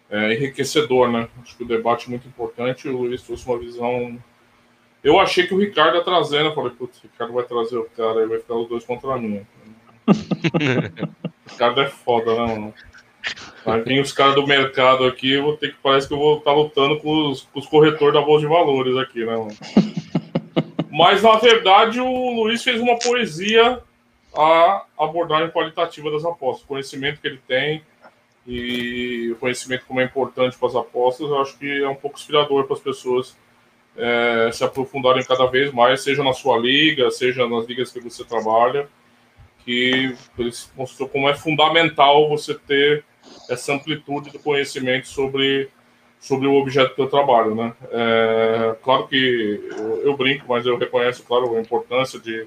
É, 0.09 0.33
enriquecedor, 0.33 1.13
né? 1.13 1.29
Acho 1.43 1.59
que 1.59 1.65
o 1.65 1.67
debate 1.67 2.07
é 2.07 2.09
muito 2.09 2.27
importante. 2.27 2.89
O 2.89 2.97
Luiz 2.97 3.21
trouxe 3.21 3.47
uma 3.47 3.59
visão. 3.59 4.19
Eu 5.05 5.21
achei 5.21 5.47
que 5.47 5.53
o 5.53 5.59
Ricardo 5.59 5.99
ia 5.99 6.03
trazer, 6.03 6.43
né? 6.43 6.51
Falei, 6.55 6.71
putz, 6.71 6.97
o 7.01 7.03
Ricardo 7.03 7.35
vai 7.35 7.45
trazer 7.45 7.77
o 7.77 7.85
cara, 7.85 8.21
aí 8.21 8.27
vai 8.27 8.39
ficar 8.39 8.55
os 8.55 8.67
dois 8.67 8.83
contra 8.83 9.19
mim. 9.19 9.47
mercado 11.47 11.83
é 11.83 11.91
foda, 11.91 12.33
né, 12.33 12.47
mano? 12.47 12.75
Vai 13.63 13.83
vir 13.83 14.01
os 14.01 14.13
caras 14.13 14.37
do 14.37 14.47
mercado 14.47 15.05
aqui, 15.05 15.33
eu 15.33 15.43
vou 15.43 15.57
ter 15.59 15.73
que. 15.73 15.77
Parece 15.83 16.09
que 16.09 16.15
eu 16.15 16.19
vou 16.19 16.39
estar 16.39 16.53
tá 16.53 16.57
lutando 16.57 16.99
com 16.99 17.29
os, 17.29 17.43
com 17.43 17.59
os 17.59 17.67
corretores 17.67 18.15
da 18.15 18.23
Bolsa 18.23 18.47
de 18.47 18.51
Valores 18.51 18.97
aqui, 18.97 19.23
né, 19.23 19.37
mano? 19.37 19.55
Mas, 20.99 21.23
na 21.23 21.37
verdade, 21.37 22.01
o 22.01 22.31
Luiz 22.33 22.65
fez 22.65 22.81
uma 22.81 22.99
poesia 22.99 23.81
a 24.35 24.85
abordagem 24.99 25.49
qualitativa 25.49 26.11
das 26.11 26.25
apostas. 26.25 26.65
O 26.65 26.67
conhecimento 26.67 27.21
que 27.21 27.29
ele 27.29 27.41
tem 27.47 27.83
e 28.45 29.31
o 29.31 29.37
conhecimento 29.37 29.85
como 29.87 30.01
é 30.01 30.05
importante 30.05 30.59
para 30.59 30.67
as 30.67 30.75
apostas, 30.75 31.29
eu 31.29 31.41
acho 31.41 31.57
que 31.57 31.85
é 31.85 31.89
um 31.89 31.95
pouco 31.95 32.19
inspirador 32.19 32.65
para 32.65 32.75
as 32.75 32.83
pessoas 32.83 33.37
é, 33.97 34.51
se 34.53 34.65
aprofundarem 34.65 35.23
cada 35.23 35.47
vez 35.47 35.73
mais, 35.73 36.03
seja 36.03 36.25
na 36.25 36.33
sua 36.33 36.59
liga, 36.59 37.09
seja 37.13 37.47
nas 37.47 37.65
ligas 37.67 37.93
que 37.93 38.01
você 38.01 38.25
trabalha, 38.25 38.89
que 39.65 40.17
ele 40.37 40.53
mostrou 40.77 41.09
como 41.09 41.29
é 41.29 41.35
fundamental 41.37 42.29
você 42.29 42.57
ter 42.57 43.05
essa 43.49 43.73
amplitude 43.73 44.31
do 44.31 44.41
conhecimento 44.41 45.07
sobre, 45.07 45.69
sobre 46.21 46.47
o 46.47 46.55
objeto 46.55 46.97
do 46.97 47.09
trabalho, 47.09 47.55
né? 47.55 47.73
É, 47.91 48.77
claro 48.83 49.07
que 49.07 49.61
eu, 49.71 50.03
eu, 50.03 50.17
brinco, 50.17 50.47
mas 50.49 50.67
eu 50.67 50.77
reconheço, 50.77 51.23
claro, 51.23 51.57
a 51.57 51.61
importância 51.61 52.19
de 52.19 52.47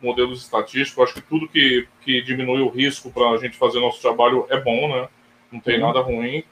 modelos 0.00 0.42
estatísticos. 0.42 1.04
Acho 1.04 1.14
que 1.14 1.22
tudo 1.22 1.48
que, 1.48 1.86
que 2.00 2.20
diminui 2.22 2.60
o 2.60 2.68
risco 2.68 3.10
para 3.10 3.30
a 3.30 3.36
gente 3.36 3.56
fazer 3.56 3.80
nosso 3.80 4.00
trabalho 4.00 4.46
é 4.50 4.60
bom, 4.60 4.88
né? 4.88 5.08
Não 5.50 5.60
tem 5.60 5.80
uhum. 5.80 5.86
nada 5.86 6.00
ruim 6.00 6.44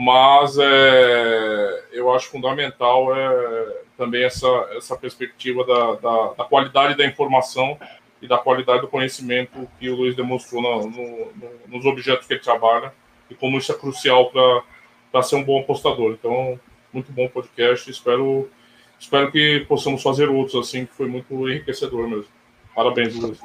mas 0.00 0.56
é, 0.56 1.84
eu 1.90 2.14
acho 2.14 2.28
fundamental 2.28 3.12
é, 3.16 3.82
também 3.96 4.22
essa, 4.22 4.46
essa 4.76 4.96
perspectiva 4.96 5.64
da, 5.64 5.94
da, 5.96 6.34
da, 6.34 6.44
qualidade 6.44 6.96
da 6.96 7.04
informação 7.04 7.76
e 8.22 8.28
da 8.28 8.38
qualidade 8.38 8.82
do 8.82 8.86
conhecimento 8.86 9.68
que 9.80 9.90
o 9.90 9.96
Luiz 9.96 10.14
demonstrou 10.14 10.62
no, 10.62 10.88
no, 10.88 11.32
nos 11.66 11.84
objetos 11.84 12.28
que 12.28 12.34
ele 12.34 12.40
trabalha 12.40 12.94
e 13.28 13.34
como 13.34 13.58
isso 13.58 13.72
é 13.72 13.74
crucial 13.74 14.30
para 14.30 14.62
ser 15.22 15.36
um 15.36 15.44
bom 15.44 15.60
apostador. 15.60 16.12
Então, 16.12 16.58
muito 16.92 17.12
bom 17.12 17.28
podcast. 17.28 17.90
Espero, 17.90 18.48
espero 18.98 19.30
que 19.30 19.64
possamos 19.68 20.02
fazer 20.02 20.28
outros 20.28 20.56
assim, 20.56 20.86
que 20.86 20.94
foi 20.94 21.06
muito 21.06 21.48
enriquecedor 21.48 22.08
mesmo. 22.08 22.26
Parabéns, 22.74 23.14
Luiz. 23.16 23.38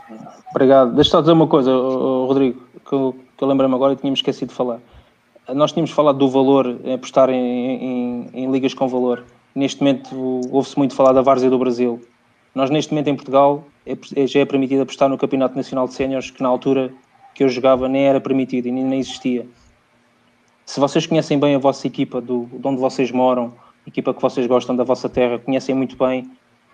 Obrigado. 0.52 0.94
Deixa 0.96 1.12
só 1.12 1.22
dizer 1.22 1.34
uma 1.34 1.48
coisa, 1.48 1.72
Rodrigo, 1.72 2.62
que 2.88 2.94
eu, 2.94 3.16
que 3.36 3.44
eu 3.44 3.48
lembrei-me 3.48 3.74
agora 3.74 3.94
e 3.94 3.96
tínhamos 3.96 4.20
esquecido 4.20 4.50
de 4.50 4.56
falar 4.56 4.80
nós 5.52 5.72
tínhamos 5.72 5.92
falado 5.92 6.18
do 6.18 6.30
valor, 6.30 6.80
apostar 6.94 7.30
em, 7.30 7.36
em, 7.36 8.30
em 8.34 8.52
ligas 8.52 8.74
com 8.74 8.88
valor. 8.88 9.24
Neste 9.54 9.82
momento 9.82 10.16
ouve-se 10.52 10.78
muito 10.78 10.96
falar 10.96 11.12
da 11.12 11.22
Várzea 11.22 11.50
do 11.50 11.60
Brasil. 11.60 12.02
Nós, 12.56 12.70
neste 12.70 12.92
momento, 12.92 13.10
em 13.10 13.16
Portugal, 13.16 13.66
é, 13.86 13.98
é, 14.16 14.28
já 14.28 14.40
é 14.40 14.46
permitido 14.46 14.82
apostar 14.82 15.10
no 15.10 15.18
Campeonato 15.18 15.56
Nacional 15.56 15.88
de 15.88 15.96
Séniores, 15.96 16.30
que 16.30 16.42
na 16.42 16.50
altura 16.50 16.94
que 17.36 17.44
eu 17.44 17.50
jogava 17.50 17.90
nem 17.90 18.06
era 18.06 18.22
permitido 18.22 18.68
e 18.68 18.72
nem 18.72 19.00
existia. 19.00 19.46
Se 20.66 20.80
vocês 20.80 21.06
conhecem 21.06 21.40
bem 21.40 21.56
a 21.56 21.60
vossa 21.60 21.86
equipa, 21.88 22.22
do, 22.22 22.46
de 22.46 22.68
onde 22.68 22.80
vocês 22.80 23.12
moram, 23.12 23.54
equipa 23.86 24.14
que 24.14 24.22
vocês 24.22 24.48
gostam 24.48 24.76
da 24.76 24.84
vossa 24.84 25.10
terra, 25.10 25.40
conhecem 25.40 25.76
muito 25.76 25.96
bem 25.98 26.30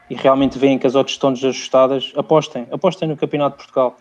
e 0.10 0.16
realmente 0.16 0.58
veem 0.58 0.78
que 0.78 0.88
as 0.88 0.96
odds 0.96 1.14
estão 1.14 1.34
desajustadas, 1.34 2.14
apostem. 2.16 2.68
Apostem 2.72 3.08
no 3.08 3.18
Campeonato 3.18 3.58
de 3.58 3.64
Portugal. 3.64 3.98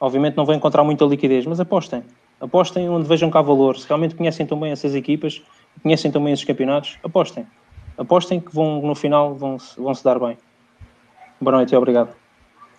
Obviamente 0.00 0.36
não 0.36 0.44
vão 0.44 0.54
encontrar 0.54 0.84
muita 0.84 1.04
liquidez, 1.04 1.46
mas 1.46 1.60
apostem 1.60 2.02
apostem 2.40 2.88
onde 2.88 3.08
vejam 3.08 3.30
cá 3.30 3.42
valor. 3.42 3.76
Se 3.78 3.86
realmente 3.88 4.14
conhecem 4.14 4.46
tão 4.46 4.58
bem 4.58 4.70
essas 4.70 4.94
equipas, 4.94 5.42
conhecem 5.82 6.10
também 6.10 6.32
esses 6.32 6.44
campeonatos, 6.44 6.98
apostem. 7.02 7.46
Apostem 7.96 8.40
que 8.40 8.54
vão, 8.54 8.82
no 8.82 8.94
final 8.94 9.34
vão, 9.34 9.56
vão 9.76 9.94
se 9.94 10.04
dar 10.04 10.18
bem. 10.18 10.36
Boa 11.40 11.56
noite 11.56 11.72
e 11.72 11.76
obrigado. 11.76 12.23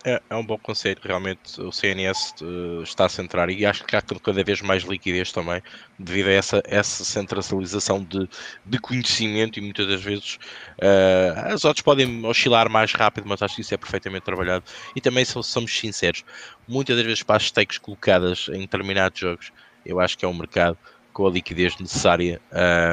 É, 0.08 0.22
é, 0.30 0.36
um 0.36 0.46
bom 0.46 0.56
conceito, 0.56 1.00
realmente 1.04 1.60
o 1.60 1.72
CNS 1.72 2.32
uh, 2.40 2.78
eh, 2.78 2.82
está 2.84 3.06
a 3.06 3.08
centrar 3.08 3.50
e 3.50 3.66
acho 3.66 3.84
que 3.84 3.96
há 3.96 4.00
cada 4.00 4.44
vez 4.44 4.62
mais 4.62 4.84
liquidez 4.84 5.32
também 5.32 5.60
devido 5.98 6.28
a 6.28 6.30
essa, 6.30 6.62
essa 6.64 7.02
centralização 7.02 8.04
de, 8.04 8.28
de 8.64 8.78
conhecimento 8.78 9.58
e 9.58 9.62
muitas 9.62 9.84
das 9.88 10.00
vezes 10.00 10.38
uh, 10.78 11.52
as 11.52 11.64
outras 11.64 11.82
podem 11.82 12.24
oscilar 12.24 12.70
mais 12.70 12.92
rápido, 12.92 13.26
mas 13.26 13.42
acho 13.42 13.56
que 13.56 13.62
isso 13.62 13.74
é 13.74 13.76
perfeitamente 13.76 14.22
trabalhado 14.22 14.64
e 14.94 15.00
também 15.00 15.24
se 15.24 15.42
somos 15.42 15.76
sinceros, 15.76 16.24
muitas 16.68 16.96
das 16.96 17.04
vezes 17.04 17.24
para 17.24 17.38
as 17.38 17.46
stakes 17.46 17.78
colocadas 17.78 18.48
em 18.52 18.60
determinados 18.60 19.18
jogos, 19.18 19.52
eu 19.84 19.98
acho 19.98 20.16
que 20.16 20.24
é 20.24 20.28
um 20.28 20.34
mercado 20.34 20.78
com 21.12 21.26
a 21.26 21.30
liquidez 21.32 21.76
necessária 21.80 22.40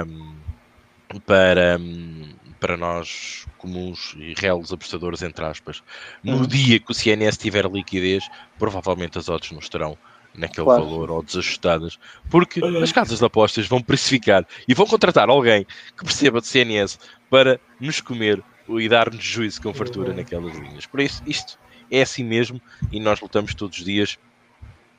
um, 0.07 1.19
para, 1.27 1.77
um, 1.79 2.33
para 2.63 2.77
nós 2.77 3.45
comuns 3.57 4.15
e 4.17 4.33
reais 4.37 4.71
apostadores, 4.71 5.21
entre 5.21 5.43
aspas. 5.43 5.83
No 6.23 6.37
uhum. 6.37 6.47
dia 6.47 6.79
que 6.79 6.93
o 6.93 6.95
CNS 6.95 7.37
tiver 7.37 7.65
liquidez, 7.65 8.25
provavelmente 8.57 9.17
as 9.17 9.27
odds 9.27 9.51
não 9.51 9.59
estarão 9.59 9.97
naquele 10.33 10.63
claro. 10.63 10.85
valor 10.85 11.11
ou 11.11 11.21
desajustadas, 11.21 11.99
porque 12.29 12.61
as 12.81 12.93
casas 12.93 13.19
de 13.19 13.25
apostas 13.25 13.67
vão 13.67 13.81
precificar 13.81 14.47
e 14.65 14.73
vão 14.73 14.85
contratar 14.87 15.27
alguém 15.27 15.65
que 15.97 16.05
perceba 16.05 16.39
de 16.39 16.47
CNS 16.47 16.97
para 17.29 17.59
nos 17.81 17.99
comer 17.99 18.41
e 18.69 18.87
dar-nos 18.87 19.21
juízo 19.21 19.61
com 19.61 19.73
fartura 19.73 20.11
uhum. 20.11 20.15
naquelas 20.15 20.57
linhas. 20.57 20.85
Por 20.85 21.01
isso, 21.01 21.21
isto 21.27 21.59
é 21.91 22.01
assim 22.01 22.23
mesmo 22.23 22.61
e 22.93 22.97
nós 22.97 23.19
lutamos 23.19 23.53
todos 23.53 23.77
os 23.77 23.83
dias 23.83 24.17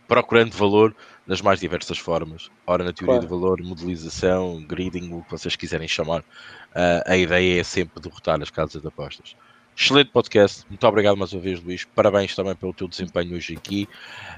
procurando 0.06 0.52
valor 0.52 0.94
nas 1.26 1.40
mais 1.40 1.60
diversas 1.60 1.98
formas. 1.98 2.50
Ora, 2.66 2.84
na 2.84 2.92
teoria 2.92 3.18
claro. 3.20 3.26
do 3.26 3.28
valor, 3.28 3.62
modelização, 3.62 4.62
grading, 4.62 5.12
o 5.12 5.22
que 5.22 5.30
vocês 5.30 5.56
quiserem 5.56 5.88
chamar, 5.88 6.20
uh, 6.20 7.02
a 7.06 7.16
ideia 7.16 7.60
é 7.60 7.64
sempre 7.64 8.00
derrotar 8.00 8.40
as 8.42 8.50
casas 8.50 8.82
de 8.82 8.88
apostas. 8.88 9.36
Excelente 9.76 10.12
podcast, 10.12 10.64
muito 10.68 10.86
obrigado 10.86 11.16
mais 11.16 11.32
uma 11.32 11.42
vez, 11.42 11.60
Luís. 11.60 11.84
Parabéns 11.84 12.32
também 12.36 12.54
pelo 12.54 12.72
teu 12.72 12.86
desempenho 12.86 13.34
hoje 13.34 13.56
aqui. 13.56 13.88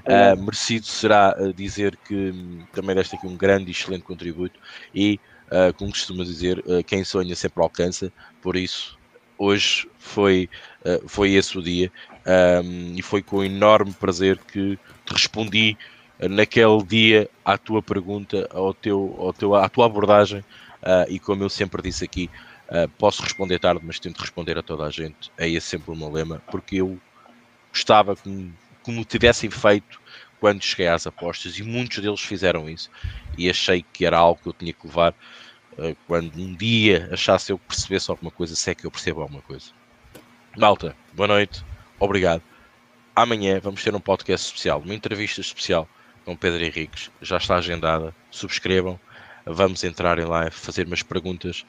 Uh, 0.03 0.35
merecido 0.41 0.87
será 0.87 1.35
uh, 1.37 1.53
dizer 1.53 1.95
que 1.95 2.31
um, 2.31 2.65
também 2.73 2.95
deste 2.95 3.15
aqui 3.15 3.27
um 3.27 3.37
grande 3.37 3.67
e 3.67 3.71
excelente 3.71 4.01
contributo 4.01 4.59
e, 4.95 5.19
uh, 5.51 5.71
como 5.75 5.91
costumo 5.91 6.25
dizer, 6.25 6.63
quem 6.87 7.03
sonha 7.03 7.35
sempre 7.35 7.61
alcança. 7.61 8.11
Por 8.41 8.55
isso, 8.55 8.97
hoje 9.37 9.87
foi, 9.99 10.49
foi 11.05 11.33
esse 11.33 11.55
o 11.55 11.61
dia 11.61 11.91
um, 12.63 12.95
e 12.95 13.01
foi 13.03 13.21
com 13.21 13.43
enorme 13.43 13.93
prazer 13.93 14.39
que 14.39 14.79
te 15.05 15.13
respondi 15.13 15.77
naquele 16.19 16.83
dia 16.83 17.29
à 17.45 17.57
tua 17.57 17.81
pergunta, 17.81 18.47
ao 18.51 18.73
teu, 18.73 19.15
ao 19.19 19.33
teu, 19.33 19.55
à 19.55 19.69
tua 19.69 19.85
abordagem, 19.85 20.39
uh, 20.39 21.09
e 21.09 21.19
como 21.19 21.43
eu 21.43 21.49
sempre 21.49 21.81
disse 21.81 22.03
aqui, 22.03 22.29
uh, 22.69 22.89
posso 22.97 23.21
responder 23.21 23.59
tarde, 23.59 23.81
mas 23.83 23.99
tento 23.99 24.19
responder 24.19 24.57
a 24.57 24.63
toda 24.63 24.85
a 24.85 24.89
gente. 24.89 25.31
É 25.37 25.59
sempre 25.59 25.95
meu 25.95 26.11
lema, 26.11 26.41
porque 26.49 26.77
eu 26.77 26.99
gostava 27.71 28.15
como, 28.15 28.51
como 28.81 29.05
tivessem 29.05 29.49
feito 29.49 30.01
quando 30.39 30.63
cheguei 30.63 30.87
às 30.87 31.05
apostas, 31.05 31.57
e 31.57 31.63
muitos 31.63 31.99
deles 31.99 32.21
fizeram 32.21 32.69
isso, 32.69 32.89
e 33.37 33.49
achei 33.49 33.83
que 33.93 34.05
era 34.05 34.17
algo 34.17 34.39
que 34.41 34.49
eu 34.49 34.53
tinha 34.53 34.73
que 34.73 34.87
levar. 34.87 35.13
Uh, 35.77 35.95
quando 36.07 36.35
um 36.35 36.55
dia 36.55 37.07
achasse 37.11 37.51
eu 37.51 37.59
que 37.59 37.67
percebesse 37.67 38.09
alguma 38.09 38.31
coisa, 38.31 38.55
se 38.55 38.71
é 38.71 38.75
que 38.75 38.85
eu 38.85 38.91
percebo 38.91 39.21
alguma 39.21 39.41
coisa. 39.41 39.71
Malta, 40.57 40.95
boa 41.13 41.27
noite, 41.27 41.63
obrigado. 41.99 42.41
Amanhã 43.15 43.59
vamos 43.59 43.83
ter 43.83 43.93
um 43.93 43.99
podcast 43.99 44.47
especial, 44.47 44.79
uma 44.79 44.95
entrevista 44.95 45.39
especial 45.39 45.87
com 46.27 46.35
Pedro 46.35 46.61
Henriques, 46.61 47.09
já 47.21 47.37
está 47.37 47.55
agendada. 47.55 48.13
Subscrevam, 48.29 48.99
vamos 49.45 49.81
entrar 49.85 50.19
em 50.19 50.25
live, 50.25 50.51
fazer 50.51 50.85
umas 50.85 51.01
perguntas 51.01 51.65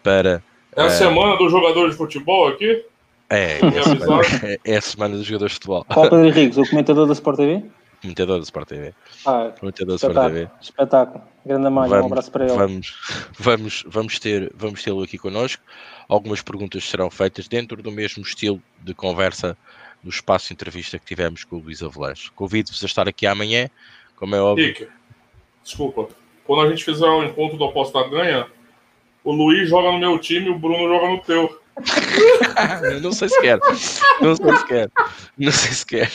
para. 0.00 0.40
É 0.76 0.82
a 0.82 0.86
uh... 0.86 0.90
semana 0.90 1.36
do 1.36 1.48
jogador 1.48 1.90
de 1.90 1.96
futebol 1.96 2.46
aqui? 2.46 2.84
É, 3.28 3.58
é, 3.58 3.78
a 3.80 3.82
semana, 3.82 4.22
é, 4.44 4.58
é 4.72 4.76
a 4.76 4.80
semana 4.80 5.16
dos 5.16 5.26
jogadores 5.26 5.50
de 5.50 5.56
futebol. 5.56 5.84
Qual 5.92 6.08
Pedro 6.08 6.24
Henriques, 6.24 6.56
o 6.56 6.70
comentador 6.70 7.08
da 7.08 7.14
Sport 7.14 7.36
TV? 7.36 7.64
Comentador 8.00 8.36
da 8.36 8.44
Sport 8.44 8.68
TV. 8.68 8.94
Ah, 9.26 9.52
comentador 9.58 9.98
da 9.98 10.06
Sport 10.06 10.28
TV. 10.28 10.48
Espetáculo. 10.60 11.24
Grande 11.44 11.68
malha, 11.68 12.02
um 12.02 12.06
abraço 12.06 12.30
para 12.30 12.44
ele. 12.44 12.54
Vamos, 12.54 12.94
vamos, 13.36 13.84
vamos 13.88 14.20
ter 14.20 14.52
vamos 14.54 14.84
tê-lo 14.84 15.02
aqui 15.02 15.18
connosco. 15.18 15.60
Algumas 16.08 16.40
perguntas 16.40 16.84
serão 16.84 17.10
feitas 17.10 17.48
dentro 17.48 17.82
do 17.82 17.90
mesmo 17.90 18.22
estilo 18.22 18.62
de 18.84 18.94
conversa 18.94 19.58
no 20.06 20.10
espaço 20.10 20.46
de 20.46 20.54
entrevista 20.54 21.00
que 21.00 21.04
tivemos 21.04 21.42
com 21.42 21.56
o 21.56 21.58
Luís 21.58 21.82
Avelanche. 21.82 22.30
Convido-vos 22.30 22.80
a 22.80 22.86
estar 22.86 23.08
aqui 23.08 23.26
amanhã, 23.26 23.68
como 24.14 24.36
é 24.36 24.40
óbvio. 24.40 24.68
Rick, 24.68 24.88
desculpa. 25.64 26.08
Quando 26.44 26.64
a 26.64 26.70
gente 26.70 26.84
fizer 26.84 27.06
o 27.06 27.18
um 27.18 27.24
encontro 27.24 27.58
do 27.58 27.64
Aposta 27.64 28.08
Ganha, 28.08 28.46
o 29.24 29.32
Luiz 29.32 29.68
joga 29.68 29.90
no 29.90 29.98
meu 29.98 30.16
time 30.20 30.46
e 30.46 30.50
o 30.50 30.58
Bruno 30.58 30.88
joga 30.88 31.08
no 31.08 31.18
teu. 31.22 31.60
não 33.02 33.12
sei 33.12 33.28
se 33.28 33.40
quer. 33.40 33.58
Não 34.20 34.36
sei 34.36 34.56
se 34.56 34.66
quer. 34.66 34.90
Não 35.36 35.52
sei 35.52 35.72
se 35.72 35.86
quer. 35.86 36.12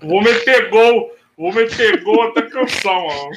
Vou 0.00 0.22
meter 0.22 0.70
gol. 0.70 1.14
O 1.36 1.48
homem 1.48 1.66
pegou 1.68 2.22
até 2.22 2.42
mano. 2.42 3.30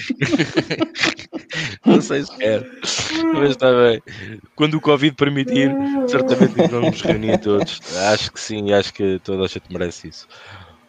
Não 1.85 2.01
sei 2.01 2.23
se 2.23 2.38
quer. 2.38 2.67
Mas 3.34 3.51
está 3.51 3.72
bem. 3.72 4.01
Quando 4.55 4.76
o 4.76 4.81
Covid 4.81 5.15
permitir, 5.15 5.72
certamente 6.07 6.67
vamos 6.69 7.01
reunir 7.01 7.39
todos. 7.39 7.80
Acho 8.11 8.31
que 8.31 8.39
sim, 8.39 8.73
acho 8.73 8.93
que 8.93 9.19
toda 9.23 9.45
a 9.45 9.47
gente 9.47 9.72
merece 9.72 10.09
isso. 10.09 10.27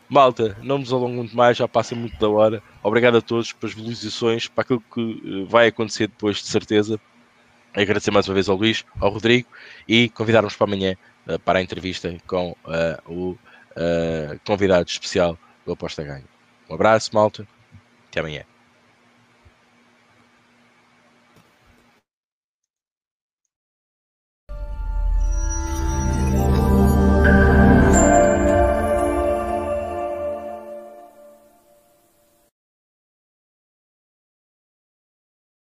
Malta, 0.09 0.57
não 0.62 0.78
nos 0.78 0.93
alongo 0.93 1.16
muito 1.16 1.37
mais, 1.37 1.57
já 1.57 1.66
passa 1.66 1.95
muito 1.95 2.19
da 2.19 2.28
hora. 2.28 2.62
Obrigado 2.83 3.19
a 3.19 3.20
todos 3.20 3.53
pelas 3.53 3.74
visualizações, 3.74 4.47
para 4.49 4.62
aquilo 4.62 4.83
que 4.93 5.23
eh, 5.24 5.45
vai 5.49 5.69
acontecer 5.69 6.07
depois, 6.07 6.39
de 6.39 6.47
certeza. 6.47 7.01
Agradecer 7.74 8.11
mais 8.11 8.28
uma 8.28 8.35
vez 8.35 8.49
ao 8.49 8.57
Luís, 8.57 8.85
ao 9.01 9.11
Rodrigo 9.11 9.49
e 9.87 10.09
convidar-nos 10.11 10.55
para 10.57 10.66
amanhã 10.66 10.97
uh, 11.27 11.39
para 11.41 11.59
a 11.59 11.62
entrevista 11.62 12.16
com 12.27 12.53
uh, 12.53 13.12
o 13.12 13.31
uh, 13.33 14.41
convidado 14.47 14.89
especial 14.89 15.37
do 15.66 15.73
Aposta 15.73 16.03
Ganho. 16.03 16.36
Um 16.69 16.75
abraço, 16.75 17.11
malta. 17.15 17.47
Até 18.09 18.21
amanhã. 18.21 18.45